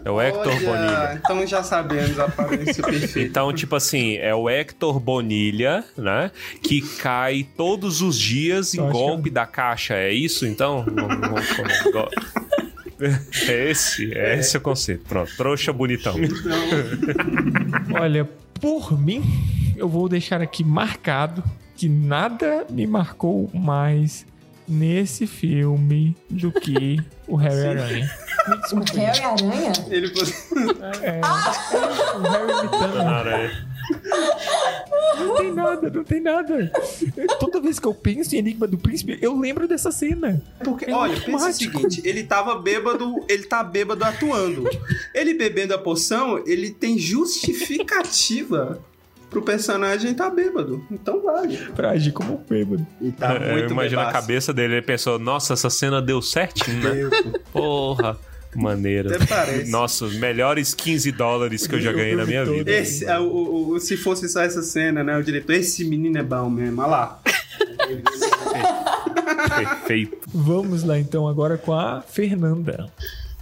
É 0.08 0.10
o 0.10 0.22
Hector 0.22 0.54
Olha, 0.54 0.60
Bonilha. 0.66 1.22
Então 1.22 1.46
já 1.46 1.62
sabemos 1.62 2.18
a 2.18 2.26
aparência 2.26 2.82
perfeita. 2.82 3.20
Então, 3.20 3.52
tipo 3.52 3.76
assim, 3.76 4.16
é 4.16 4.34
o 4.34 4.50
Hector 4.50 5.00
Bonilha, 5.02 5.84
né? 5.98 6.32
Que 6.64 6.82
cai 6.82 7.46
todos 7.58 8.02
os 8.02 8.18
dias 8.18 8.74
em 8.74 8.78
golpe 8.90 9.30
da 9.30 9.46
caixa. 9.46 9.96
É 9.96 10.14
isso, 10.14 10.46
então? 10.48 10.86
Vamos- 10.86 11.20
vamos- 11.20 11.58
vamos- 11.58 11.92
go- 11.92 12.10
É 13.50 13.70
esse, 13.70 14.12
é 14.18 14.40
esse 14.40 14.56
o 14.58 14.62
conceito. 14.62 15.04
Pronto, 15.08 15.30
trouxa 15.36 15.74
bonitão. 15.74 16.16
Olha, 17.94 18.26
por 18.60 18.98
mim, 19.00 19.22
eu 19.76 19.88
vou 19.90 20.08
deixar 20.08 20.42
aqui 20.42 20.64
marcado 20.64 21.44
que 21.76 21.88
nada 21.90 22.66
me 22.70 22.88
marcou 22.88 23.50
mais 23.54 24.26
nesse 24.68 25.28
filme 25.28 26.16
do 26.30 26.52
que 26.52 27.00
o 27.28 27.36
Harry 27.36 27.68
Aranha. 27.68 28.12
O 28.74 28.98
Harry 28.98 29.22
Aranha? 29.24 29.72
Ele 29.90 30.08
É, 31.02 31.22
o 32.18 32.22
Harry 32.22 32.52
imitando. 32.60 33.02
Aranha. 33.02 33.68
Não 35.18 35.36
tem 35.36 35.54
nada, 35.54 35.90
não 35.90 36.04
tem 36.04 36.22
nada. 36.22 36.72
Toda 37.40 37.62
vez 37.62 37.80
que 37.80 37.88
eu 37.88 37.94
penso 37.94 38.36
em 38.36 38.40
Enigma 38.40 38.68
do 38.68 38.78
Príncipe, 38.78 39.18
eu 39.22 39.38
lembro 39.40 39.68
dessa 39.68 39.92
cena. 39.92 40.42
Porque, 40.64 40.86
É 40.90 40.94
olha, 40.94 41.14
pensa 41.16 41.30
o 41.30 41.34
automático. 41.36 41.80
seguinte, 41.80 42.02
ele 42.08 42.24
tava 42.24 42.56
bêbado, 42.60 43.16
ele 43.30 43.44
tá 43.46 43.64
bêbado 43.64 44.04
atuando. 44.04 44.70
Ele 45.14 45.34
bebendo 45.34 45.74
a 45.74 45.78
poção, 45.78 46.44
ele 46.46 46.70
tem 46.72 46.98
justificativa 47.00 48.80
pro 49.30 49.42
personagem 49.42 50.14
tá 50.14 50.30
bêbado. 50.30 50.86
Então 50.92 51.22
vale. 51.22 51.58
Pra 51.76 51.92
agir 51.92 52.12
como 52.12 52.34
um 52.36 52.38
bêbado. 52.38 52.86
E 53.02 53.12
tá 53.12 53.34
É, 53.36 53.52
muito 53.54 53.66
eu 53.66 53.72
imagino 53.72 54.02
a 54.02 54.06
bebaço. 54.06 54.22
cabeça 54.22 54.54
dele, 54.54 54.76
ele 54.76 54.82
pensou, 54.82 55.18
nossa, 55.20 55.54
essa 55.54 55.70
cena 55.70 56.02
deu 56.02 56.22
certinho, 56.22 56.78
né? 56.82 57.10
Porra, 57.52 58.18
maneira. 58.58 59.16
Até 59.16 59.26
parece. 59.26 59.70
Nossa, 59.72 60.06
os 60.06 60.16
melhores 60.16 60.74
15 60.74 61.12
dólares 61.12 61.66
que 61.68 61.76
eu 61.76 61.82
já 61.82 61.92
ganhei 61.92 62.16
na 62.16 62.26
minha 62.26 62.44
vida. 62.46 62.72
Esse, 62.72 63.06
é, 63.06 63.18
o, 63.20 63.24
o- 63.24 63.70
o- 63.74 63.80
se 63.80 63.96
fosse 63.98 64.28
só 64.30 64.42
essa 64.42 64.62
cena, 64.62 65.04
né? 65.04 65.18
O 65.18 65.24
diretor, 65.24 65.54
esse 65.54 65.84
menino 65.86 66.18
é 66.18 66.24
bom 66.24 66.50
mesmo. 66.50 66.82
Olha 66.82 66.90
lá. 66.90 67.20
Perfeito. 69.56 70.18
Vamos 70.34 70.84
lá 70.84 70.98
então 70.98 71.28
agora 71.28 71.58
com 71.58 71.74
a 71.74 72.02
Fernanda. 72.02 72.92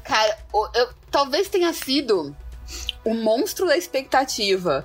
Cara, 0.03 0.37
o- 0.53 0.67
eu, 0.75 0.87
talvez 1.11 1.47
tenha 1.49 1.71
sido 1.73 2.35
o 3.03 3.13
monstro 3.13 3.65
da 3.65 3.77
expectativa, 3.77 4.83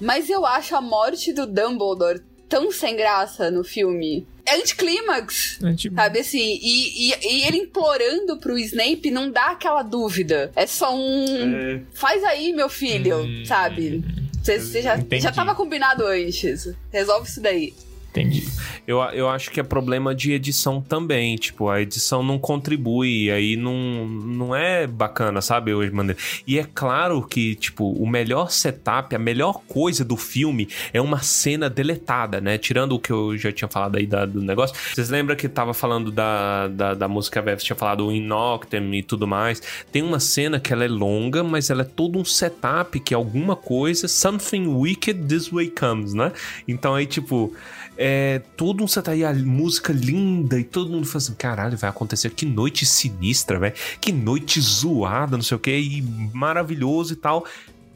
mas 0.00 0.28
eu 0.30 0.44
acho 0.46 0.74
a 0.76 0.80
morte 0.80 1.32
do 1.32 1.46
Dumbledore 1.46 2.20
tão 2.48 2.72
sem 2.72 2.96
graça 2.96 3.50
no 3.50 3.62
filme. 3.62 4.26
É 4.46 4.56
anticlímax. 4.56 5.58
Sabe 5.94 6.20
assim? 6.20 6.58
E, 6.62 7.10
e, 7.10 7.14
e 7.22 7.46
ele 7.46 7.58
implorando 7.58 8.38
pro 8.38 8.58
Snape 8.58 9.10
não 9.10 9.30
dá 9.30 9.50
aquela 9.50 9.82
dúvida. 9.82 10.50
É 10.56 10.66
só 10.66 10.94
um. 10.94 11.54
É. 11.54 11.80
Faz 11.92 12.24
aí, 12.24 12.52
meu 12.52 12.68
filho, 12.68 13.44
sabe? 13.44 14.02
Você 14.42 14.80
já, 14.80 14.96
Entendi. 14.96 15.22
já 15.22 15.30
tava 15.32 15.54
combinado 15.54 16.06
antes. 16.06 16.72
Resolve 16.90 17.28
isso 17.28 17.40
daí. 17.40 17.74
Entendi. 18.20 18.48
Eu, 18.86 18.98
eu 19.12 19.28
acho 19.28 19.50
que 19.50 19.60
é 19.60 19.62
problema 19.62 20.14
de 20.14 20.32
edição 20.32 20.80
também. 20.80 21.36
Tipo, 21.36 21.68
a 21.68 21.80
edição 21.80 22.22
não 22.22 22.38
contribui, 22.38 23.30
aí 23.30 23.56
não, 23.56 24.06
não 24.06 24.56
é 24.56 24.86
bacana, 24.86 25.40
sabe? 25.40 25.72
Hoje, 25.74 25.92
maneira. 25.92 26.20
E 26.46 26.58
é 26.58 26.66
claro 26.74 27.22
que, 27.22 27.54
tipo, 27.54 27.92
o 27.92 28.06
melhor 28.08 28.50
setup, 28.50 29.14
a 29.14 29.18
melhor 29.18 29.60
coisa 29.68 30.04
do 30.04 30.16
filme 30.16 30.68
é 30.92 31.00
uma 31.00 31.20
cena 31.22 31.68
deletada, 31.68 32.40
né? 32.40 32.58
Tirando 32.58 32.92
o 32.92 32.98
que 32.98 33.10
eu 33.12 33.36
já 33.36 33.52
tinha 33.52 33.68
falado 33.68 33.96
aí 33.96 34.06
da- 34.06 34.26
do 34.26 34.42
negócio. 34.42 34.76
Vocês 34.94 35.10
lembram 35.10 35.36
que 35.36 35.48
tava 35.48 35.74
falando 35.74 36.10
da, 36.10 36.68
da, 36.68 36.94
da 36.94 37.08
música 37.08 37.40
Vev, 37.42 37.58
tinha 37.60 37.76
falado 37.76 38.10
In 38.12 38.22
Noctem 38.22 38.94
e 38.98 39.02
tudo 39.02 39.26
mais. 39.26 39.62
Tem 39.92 40.02
uma 40.02 40.20
cena 40.20 40.58
que 40.58 40.72
ela 40.72 40.84
é 40.84 40.88
longa, 40.88 41.42
mas 41.44 41.70
ela 41.70 41.82
é 41.82 41.84
todo 41.84 42.18
um 42.18 42.24
setup 42.24 42.98
que 43.00 43.14
é 43.14 43.16
alguma 43.16 43.54
coisa, 43.56 44.08
something 44.08 44.66
wicked 44.66 45.26
this 45.26 45.50
way 45.52 45.68
comes, 45.70 46.14
né? 46.14 46.32
Então 46.66 46.94
aí, 46.94 47.06
tipo, 47.06 47.52
é 47.96 48.07
todo 48.56 48.82
um 48.84 48.88
setup 48.88 49.14
aí, 49.14 49.24
a 49.24 49.32
música 49.32 49.92
linda 49.92 50.58
e 50.58 50.64
todo 50.64 50.90
mundo 50.90 51.06
fala 51.06 51.18
assim, 51.18 51.34
caralho, 51.34 51.76
vai 51.76 51.90
acontecer, 51.90 52.30
que 52.30 52.44
noite 52.46 52.84
sinistra, 52.86 53.58
velho, 53.58 53.74
que 54.00 54.12
noite 54.12 54.60
zoada, 54.60 55.36
não 55.36 55.42
sei 55.44 55.56
o 55.56 55.60
que, 55.60 55.70
e 55.76 56.02
maravilhoso 56.32 57.12
e 57.12 57.16
tal. 57.16 57.44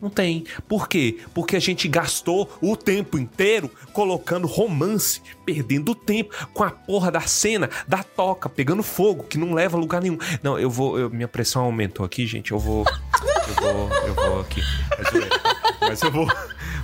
Não 0.00 0.10
tem. 0.10 0.44
Por 0.66 0.88
quê? 0.88 1.20
Porque 1.32 1.54
a 1.54 1.60
gente 1.60 1.86
gastou 1.86 2.50
o 2.60 2.76
tempo 2.76 3.16
inteiro 3.16 3.70
colocando 3.92 4.48
romance, 4.48 5.22
perdendo 5.46 5.94
tempo 5.94 6.34
com 6.52 6.64
a 6.64 6.72
porra 6.72 7.08
da 7.08 7.20
cena, 7.20 7.70
da 7.86 8.02
toca, 8.02 8.48
pegando 8.48 8.82
fogo, 8.82 9.22
que 9.22 9.38
não 9.38 9.54
leva 9.54 9.76
a 9.76 9.80
lugar 9.80 10.02
nenhum. 10.02 10.18
Não, 10.42 10.58
eu 10.58 10.68
vou. 10.68 10.98
eu- 10.98 11.08
minha 11.08 11.28
pressão 11.28 11.62
aumentou 11.62 12.04
aqui, 12.04 12.26
gente. 12.26 12.50
Eu 12.50 12.58
vou. 12.58 12.84
Eu 13.46 13.54
vou. 13.62 13.92
Eu 14.08 14.14
vou 14.14 14.40
aqui. 14.40 14.60
É 14.98 15.04
zoeira, 15.08 15.38
tá? 15.38 15.56
Mas 15.82 16.02
eu 16.02 16.10
vou. 16.10 16.26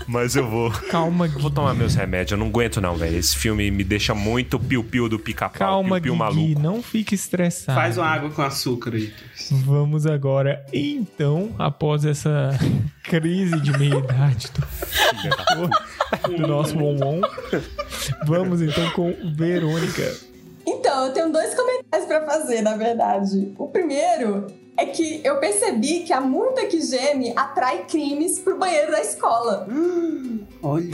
Mas 0.08 0.34
eu 0.34 0.48
vou. 0.48 0.70
Calma, 0.70 1.28
Vou 1.28 1.50
tomar 1.50 1.74
meus 1.74 1.94
remédios. 1.94 2.32
Eu 2.32 2.38
não 2.38 2.46
aguento, 2.46 2.80
não, 2.80 2.96
velho. 2.96 3.18
Esse 3.18 3.36
filme 3.36 3.70
me 3.70 3.84
deixa 3.84 4.14
muito 4.14 4.58
piu-piu 4.58 5.06
do 5.06 5.18
pica-pau. 5.18 5.58
Calma, 5.58 6.00
piu-piu 6.00 6.12
Gui, 6.14 6.18
maluco. 6.18 6.60
não 6.60 6.82
fique 6.82 7.14
estressado. 7.14 7.78
Faz 7.78 7.98
uma 7.98 8.06
água 8.06 8.30
com 8.30 8.40
açúcar 8.40 8.94
aí. 8.94 9.12
Vamos 9.50 10.06
agora, 10.06 10.64
então, 10.72 11.54
após 11.58 12.06
essa 12.06 12.50
crise 13.04 13.60
de 13.60 13.76
meia-idade 13.78 14.48
do, 15.56 16.36
do 16.36 16.46
nosso 16.46 16.76
Won 16.78 17.20
vamos 18.26 18.62
então 18.62 18.90
com 18.92 19.14
Verônica. 19.34 20.14
Então, 20.66 21.06
eu 21.06 21.12
tenho 21.12 21.32
dois 21.32 21.54
comentários 21.54 22.08
pra 22.08 22.24
fazer, 22.24 22.62
na 22.62 22.76
verdade. 22.76 23.52
O 23.58 23.68
primeiro 23.68 24.46
é 24.78 24.86
que 24.86 25.20
eu 25.24 25.36
percebi 25.38 26.00
que 26.04 26.12
a 26.12 26.20
murta 26.20 26.64
que 26.66 26.80
geme 26.80 27.32
atrai 27.36 27.84
crimes 27.84 28.38
pro 28.38 28.56
banheiro 28.56 28.92
da 28.92 29.00
escola. 29.00 29.66
Olha. 30.62 30.88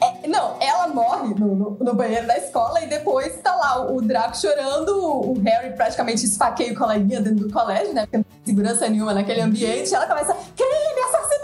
É, 0.00 0.28
não, 0.28 0.56
ela 0.60 0.88
morre 0.88 1.34
no, 1.34 1.54
no- 1.54 1.76
no 1.80 1.94
banheiro 1.94 2.26
da 2.26 2.36
escola 2.38 2.80
e 2.82 2.86
depois 2.86 3.34
tá 3.42 3.54
lá 3.54 3.82
o, 3.86 3.96
o 3.96 4.02
Draco 4.02 4.36
chorando, 4.36 4.90
o 4.96 5.34
Harry 5.44 5.74
praticamente 5.76 6.24
esfaqueia 6.24 6.72
o 6.72 6.76
coleguinha 6.76 7.20
dentro 7.20 7.46
do 7.48 7.52
colégio, 7.52 7.92
né? 7.92 8.02
Porque 8.02 8.16
não 8.18 8.24
tem 8.24 8.40
segurança 8.44 8.88
nenhuma 8.88 9.12
naquele 9.14 9.40
ambiente. 9.40 9.90
E 9.90 9.94
ela 9.94 10.06
começa: 10.06 10.32
crime, 10.56 11.00
assassinato, 11.08 11.43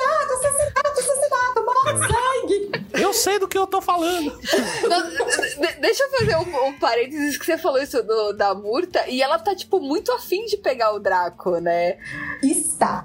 morre 1.84 1.99
sangue. 2.09 2.70
Eu 2.92 3.12
sei 3.12 3.39
do 3.39 3.49
que 3.49 3.57
eu 3.57 3.67
tô 3.67 3.81
falando. 3.81 4.33
Não, 4.89 5.81
deixa 5.81 6.02
eu 6.05 6.10
fazer 6.10 6.36
um, 6.36 6.67
um 6.68 6.78
parênteses 6.78 7.36
que 7.36 7.44
você 7.47 7.57
falou 7.59 7.81
isso 7.83 8.02
do- 8.02 8.33
da 8.33 8.55
Murta 8.55 9.07
e 9.09 9.23
ela 9.23 9.39
tá, 9.39 9.55
tipo, 9.55 9.81
muito 9.81 10.12
afim 10.12 10.44
de 10.47 10.57
pegar 10.57 10.92
o 10.92 10.99
Draco, 10.99 11.59
né? 11.59 11.97
Está. 12.42 13.05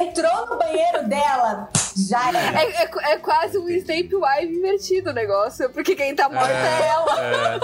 Entrou 0.00 0.46
no 0.46 0.58
banheiro 0.58 1.08
dela, 1.08 1.68
já 2.08 2.28
era. 2.28 2.62
É, 2.62 2.82
é- 2.84 3.12
é 3.12 3.16
quase 3.18 3.58
um 3.58 3.68
Snape 3.68 4.14
Wive 4.14 4.54
invertido 4.56 5.10
o 5.10 5.12
negócio, 5.12 5.70
porque 5.70 5.94
quem 5.94 6.14
tá 6.14 6.28
morta 6.28 6.52
é, 6.52 6.88
ela. 6.88 7.60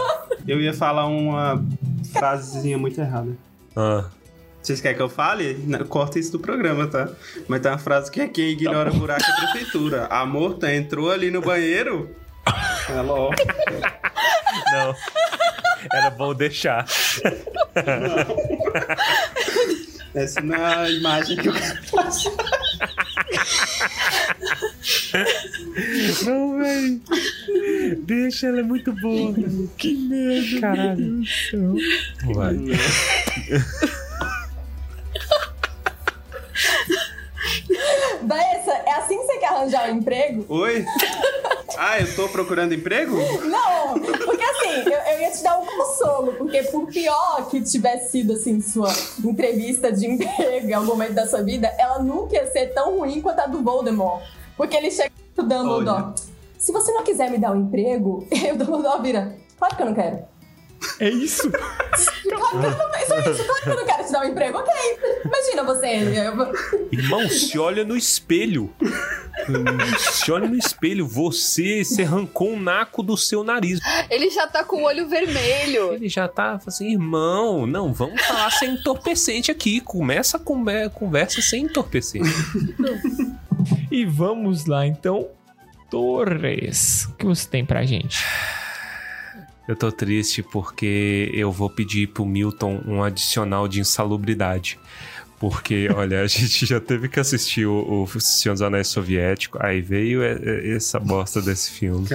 Eu 0.46 0.60
ia 0.60 0.72
falar 0.72 1.06
uma 1.06 1.62
frasezinha 2.12 2.78
muito 2.78 3.00
errada. 3.00 3.36
Ah. 3.76 4.04
Vocês 4.62 4.80
querem 4.80 4.96
que 4.96 5.02
eu 5.02 5.08
fale? 5.08 5.54
Não, 5.66 5.84
Corta 5.86 6.18
isso 6.18 6.32
do 6.32 6.38
programa, 6.38 6.86
tá? 6.86 7.08
Mas 7.48 7.60
tem 7.60 7.70
uma 7.70 7.78
frase 7.78 8.10
que 8.10 8.20
é 8.20 8.28
quem 8.28 8.50
ignora 8.50 8.90
buraco 8.90 9.22
é 9.22 9.30
a 9.30 9.36
prefeitura. 9.36 10.06
A 10.06 10.26
morta 10.26 10.72
entrou 10.74 11.10
ali 11.10 11.30
no 11.30 11.40
banheiro. 11.40 12.14
Ela, 12.88 13.12
ó. 13.12 13.30
Não. 14.72 14.94
Era 15.92 16.10
bom 16.10 16.34
deixar. 16.34 16.84
Essa 20.14 20.40
não 20.40 20.54
é 20.54 20.74
a 20.74 20.90
imagem 20.90 21.36
que 21.36 21.48
eu 21.48 21.52
quero 21.52 21.82
passar. 21.90 22.32
Não, 26.24 26.58
velho. 26.58 27.00
Deixa, 28.02 28.48
ela 28.48 28.60
é 28.60 28.62
muito 28.62 28.92
boa. 29.00 29.34
Que 29.78 29.94
medo. 29.94 30.60
Caralho. 30.60 31.22
Vai. 32.34 32.56
Vanessa, 38.22 38.72
é 38.72 38.92
assim 38.92 39.18
que 39.18 39.26
você 39.26 39.38
quer 39.38 39.48
arranjar 39.48 39.90
um 39.90 39.96
emprego? 39.96 40.44
Oi? 40.48 40.84
Ah, 41.78 42.00
eu 42.00 42.14
tô 42.14 42.28
procurando 42.28 42.74
emprego? 42.74 43.16
Não, 43.16 43.98
porque 43.98 44.42
assim, 44.42 44.90
eu, 44.90 44.98
eu 45.14 45.20
ia 45.20 45.30
te 45.30 45.42
dar 45.42 45.58
um 45.58 45.64
consolo, 45.64 46.34
porque 46.34 46.62
por 46.64 46.86
pior 46.88 47.48
que 47.48 47.60
tivesse 47.62 48.10
sido 48.10 48.32
assim 48.34 48.60
sua 48.60 48.92
entrevista 49.24 49.90
de 49.90 50.06
emprego 50.06 50.68
em 50.68 50.72
algum 50.72 50.88
momento 50.88 51.14
da 51.14 51.26
sua 51.26 51.42
vida, 51.42 51.72
ela 51.78 52.00
nunca 52.00 52.34
ia 52.34 52.50
ser 52.50 52.74
tão 52.74 52.98
ruim 52.98 53.20
quanto 53.20 53.40
a 53.40 53.46
do 53.46 53.62
Voldemort. 53.62 54.22
Porque 54.56 54.76
ele 54.76 54.90
chega 54.90 55.10
pro 55.34 55.44
Dumbledore. 55.46 56.12
Se 56.58 56.72
você 56.72 56.92
não 56.92 57.02
quiser 57.02 57.30
me 57.30 57.38
dar 57.38 57.52
um 57.52 57.62
emprego, 57.62 58.26
o 58.52 58.56
Dumbledore 58.56 59.02
vira. 59.02 59.36
Claro 59.58 59.76
que 59.76 59.82
eu 59.82 59.86
não 59.86 59.94
quero. 59.94 60.18
É 60.98 61.08
isso? 61.10 61.50
Claro 62.30 62.60
que 62.60 62.66
eu 62.66 62.70
não, 62.70 63.02
isso 63.02 63.12
é 63.14 63.30
isso, 63.32 63.44
claro 63.44 63.62
que 63.62 63.68
eu 63.70 63.76
não 63.76 63.84
quero 63.86 64.04
te 64.06 64.12
dar 64.12 64.20
um 64.20 64.24
emprego. 64.28 64.58
Ok. 64.58 64.72
Imagina 65.24 65.64
você. 65.64 65.86
eu- 65.86 66.88
Irmão, 66.92 67.28
se 67.28 67.58
olha 67.58 67.84
no 67.84 67.96
espelho. 67.96 68.72
Se 69.98 70.30
olha 70.32 70.48
no 70.48 70.56
espelho. 70.56 71.06
Você, 71.06 71.84
você 71.84 72.02
arrancou 72.02 72.52
um 72.52 72.60
naco 72.60 73.02
do 73.02 73.16
seu 73.16 73.42
nariz. 73.44 73.80
Ele 74.08 74.30
já 74.30 74.46
tá 74.46 74.62
com 74.64 74.76
o 74.76 74.84
olho 74.84 75.08
vermelho. 75.08 75.92
Ele 75.92 76.08
já 76.08 76.26
tá 76.28 76.58
assim, 76.64 76.92
irmão, 76.92 77.66
não, 77.66 77.92
vamos 77.92 78.20
falar 78.22 78.50
sem 78.50 78.74
entorpecente 78.74 79.50
aqui. 79.50 79.80
Começa 79.80 80.36
a 80.36 80.40
conver- 80.40 80.90
conversa 80.90 81.42
sem 81.42 81.64
entorpecente. 81.64 82.28
E 83.90 84.04
vamos 84.06 84.64
lá, 84.66 84.86
então. 84.86 85.28
Torres, 85.90 87.06
o 87.06 87.14
que 87.14 87.26
você 87.26 87.48
tem 87.48 87.64
pra 87.66 87.84
gente? 87.84 88.24
Eu 89.70 89.76
tô 89.76 89.92
triste 89.92 90.42
porque 90.42 91.30
eu 91.32 91.52
vou 91.52 91.70
pedir 91.70 92.08
pro 92.08 92.26
Milton 92.26 92.82
um 92.84 93.04
adicional 93.04 93.68
de 93.68 93.78
insalubridade. 93.78 94.80
Porque, 95.40 95.88
olha, 95.92 96.20
a 96.20 96.26
gente 96.28 96.66
já 96.66 96.78
teve 96.78 97.08
que 97.08 97.18
assistir 97.18 97.66
o, 97.66 98.04
o 98.04 98.20
Senhor 98.20 98.52
dos 98.52 98.62
Anéis 98.62 98.88
Soviético, 98.88 99.56
aí 99.60 99.80
veio 99.80 100.22
essa 100.22 101.00
bosta 101.00 101.40
desse 101.40 101.70
filme. 101.70 102.06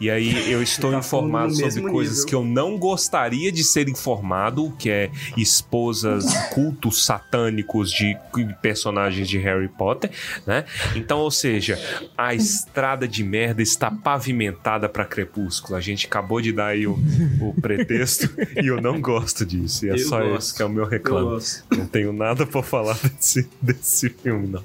E 0.00 0.10
aí 0.10 0.50
eu 0.50 0.60
estou 0.62 0.90
Tá 0.90 0.98
informado 0.98 1.54
sobre 1.54 1.82
coisas 1.90 2.14
nível. 2.16 2.26
que 2.28 2.34
eu 2.34 2.44
não 2.44 2.76
gostaria 2.76 3.52
de 3.52 3.62
ser 3.62 3.88
informado, 3.88 4.72
que 4.78 4.90
é 4.90 5.10
esposas, 5.36 6.24
cultos 6.52 7.04
satânicos 7.06 7.90
de 7.92 8.16
personagens 8.60 9.28
de 9.28 9.38
Harry 9.38 9.68
Potter, 9.68 10.10
né? 10.46 10.64
Então, 10.96 11.18
ou 11.20 11.30
seja, 11.30 11.78
a 12.18 12.34
estrada 12.34 13.06
de 13.06 13.22
merda 13.22 13.62
está 13.62 13.88
pavimentada 13.90 14.88
para 14.88 15.04
Crepúsculo. 15.04 15.76
A 15.76 15.80
gente 15.80 16.06
acabou 16.06 16.40
de 16.40 16.52
dar 16.52 16.66
aí 16.68 16.86
o, 16.86 16.98
o 17.40 17.54
pretexto 17.60 18.28
e 18.60 18.66
eu 18.66 18.80
não 18.80 19.00
gosto 19.00 19.46
disso. 19.46 19.86
E 19.86 19.90
é 19.90 19.92
Eu 19.92 19.98
só 19.98 20.18
gosto. 20.20 20.38
esse 20.38 20.54
que 20.56 20.62
é 20.62 20.64
o 20.64 20.68
meu 20.68 20.84
Eu 20.84 20.90
reclamo. 20.90 21.38
Não 21.70 21.86
tenho 21.86 22.12
nada 22.12 22.44
pra 22.44 22.63
falar 22.64 22.98
desse, 23.16 23.48
desse 23.62 24.08
filme, 24.08 24.48
não. 24.48 24.62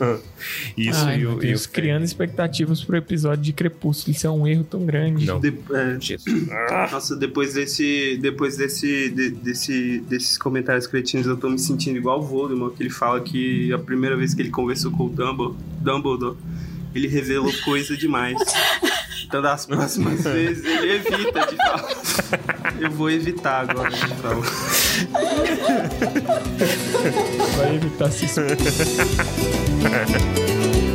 Isso 0.78 1.04
Ai, 1.04 1.20
e 1.20 1.26
o. 1.26 1.36
e 1.36 1.48
Deus, 1.48 1.66
o- 1.66 1.70
criando 1.70 2.04
expectativas 2.04 2.82
pro 2.82 2.96
episódio 2.96 3.44
de 3.44 3.52
Crepúsculo. 3.52 4.16
Isso 4.16 4.26
é 4.26 4.30
um 4.30 4.46
erro 4.46 4.64
tão 4.64 4.86
grande. 4.86 5.26
Não. 5.26 5.38
De- 5.38 5.52
é. 5.74 6.90
Nossa, 6.90 7.14
depois 7.16 7.52
desse. 7.52 8.16
Depois 8.20 8.56
desse, 8.56 9.10
de- 9.10 9.28
desse. 9.30 10.00
desses 10.08 10.38
comentários 10.38 10.86
cretinos, 10.86 11.26
eu 11.26 11.36
tô 11.36 11.50
me 11.50 11.58
sentindo 11.58 11.98
igual 11.98 12.20
o 12.20 12.22
Voldemort, 12.22 12.74
que 12.74 12.82
ele 12.82 12.88
fala 12.90 13.20
que 13.20 13.70
a 13.74 13.78
primeira 13.78 14.16
vez 14.16 14.32
que 14.32 14.40
ele 14.40 14.48
conversou 14.50 14.90
com 14.90 15.04
o 15.04 15.08
Dumbledore, 15.10 15.56
Dumbledore 15.82 16.36
ele 16.94 17.06
revelou 17.06 17.52
coisa 17.64 17.94
demais. 17.96 18.38
Então 19.24 19.42
das 19.42 19.66
próximas 19.66 20.22
vezes 20.24 20.64
ele 20.64 20.94
evita 20.94 21.46
de 21.46 21.56
falar. 21.56 21.88
Eu 22.80 22.90
vou 22.90 23.10
evitar 23.10 23.68
agora 23.70 23.90
de 23.90 24.14
falar. 24.16 24.46
Vai 27.56 27.76
evitar 27.76 28.10
se 28.10 28.24
expor. 28.26 28.46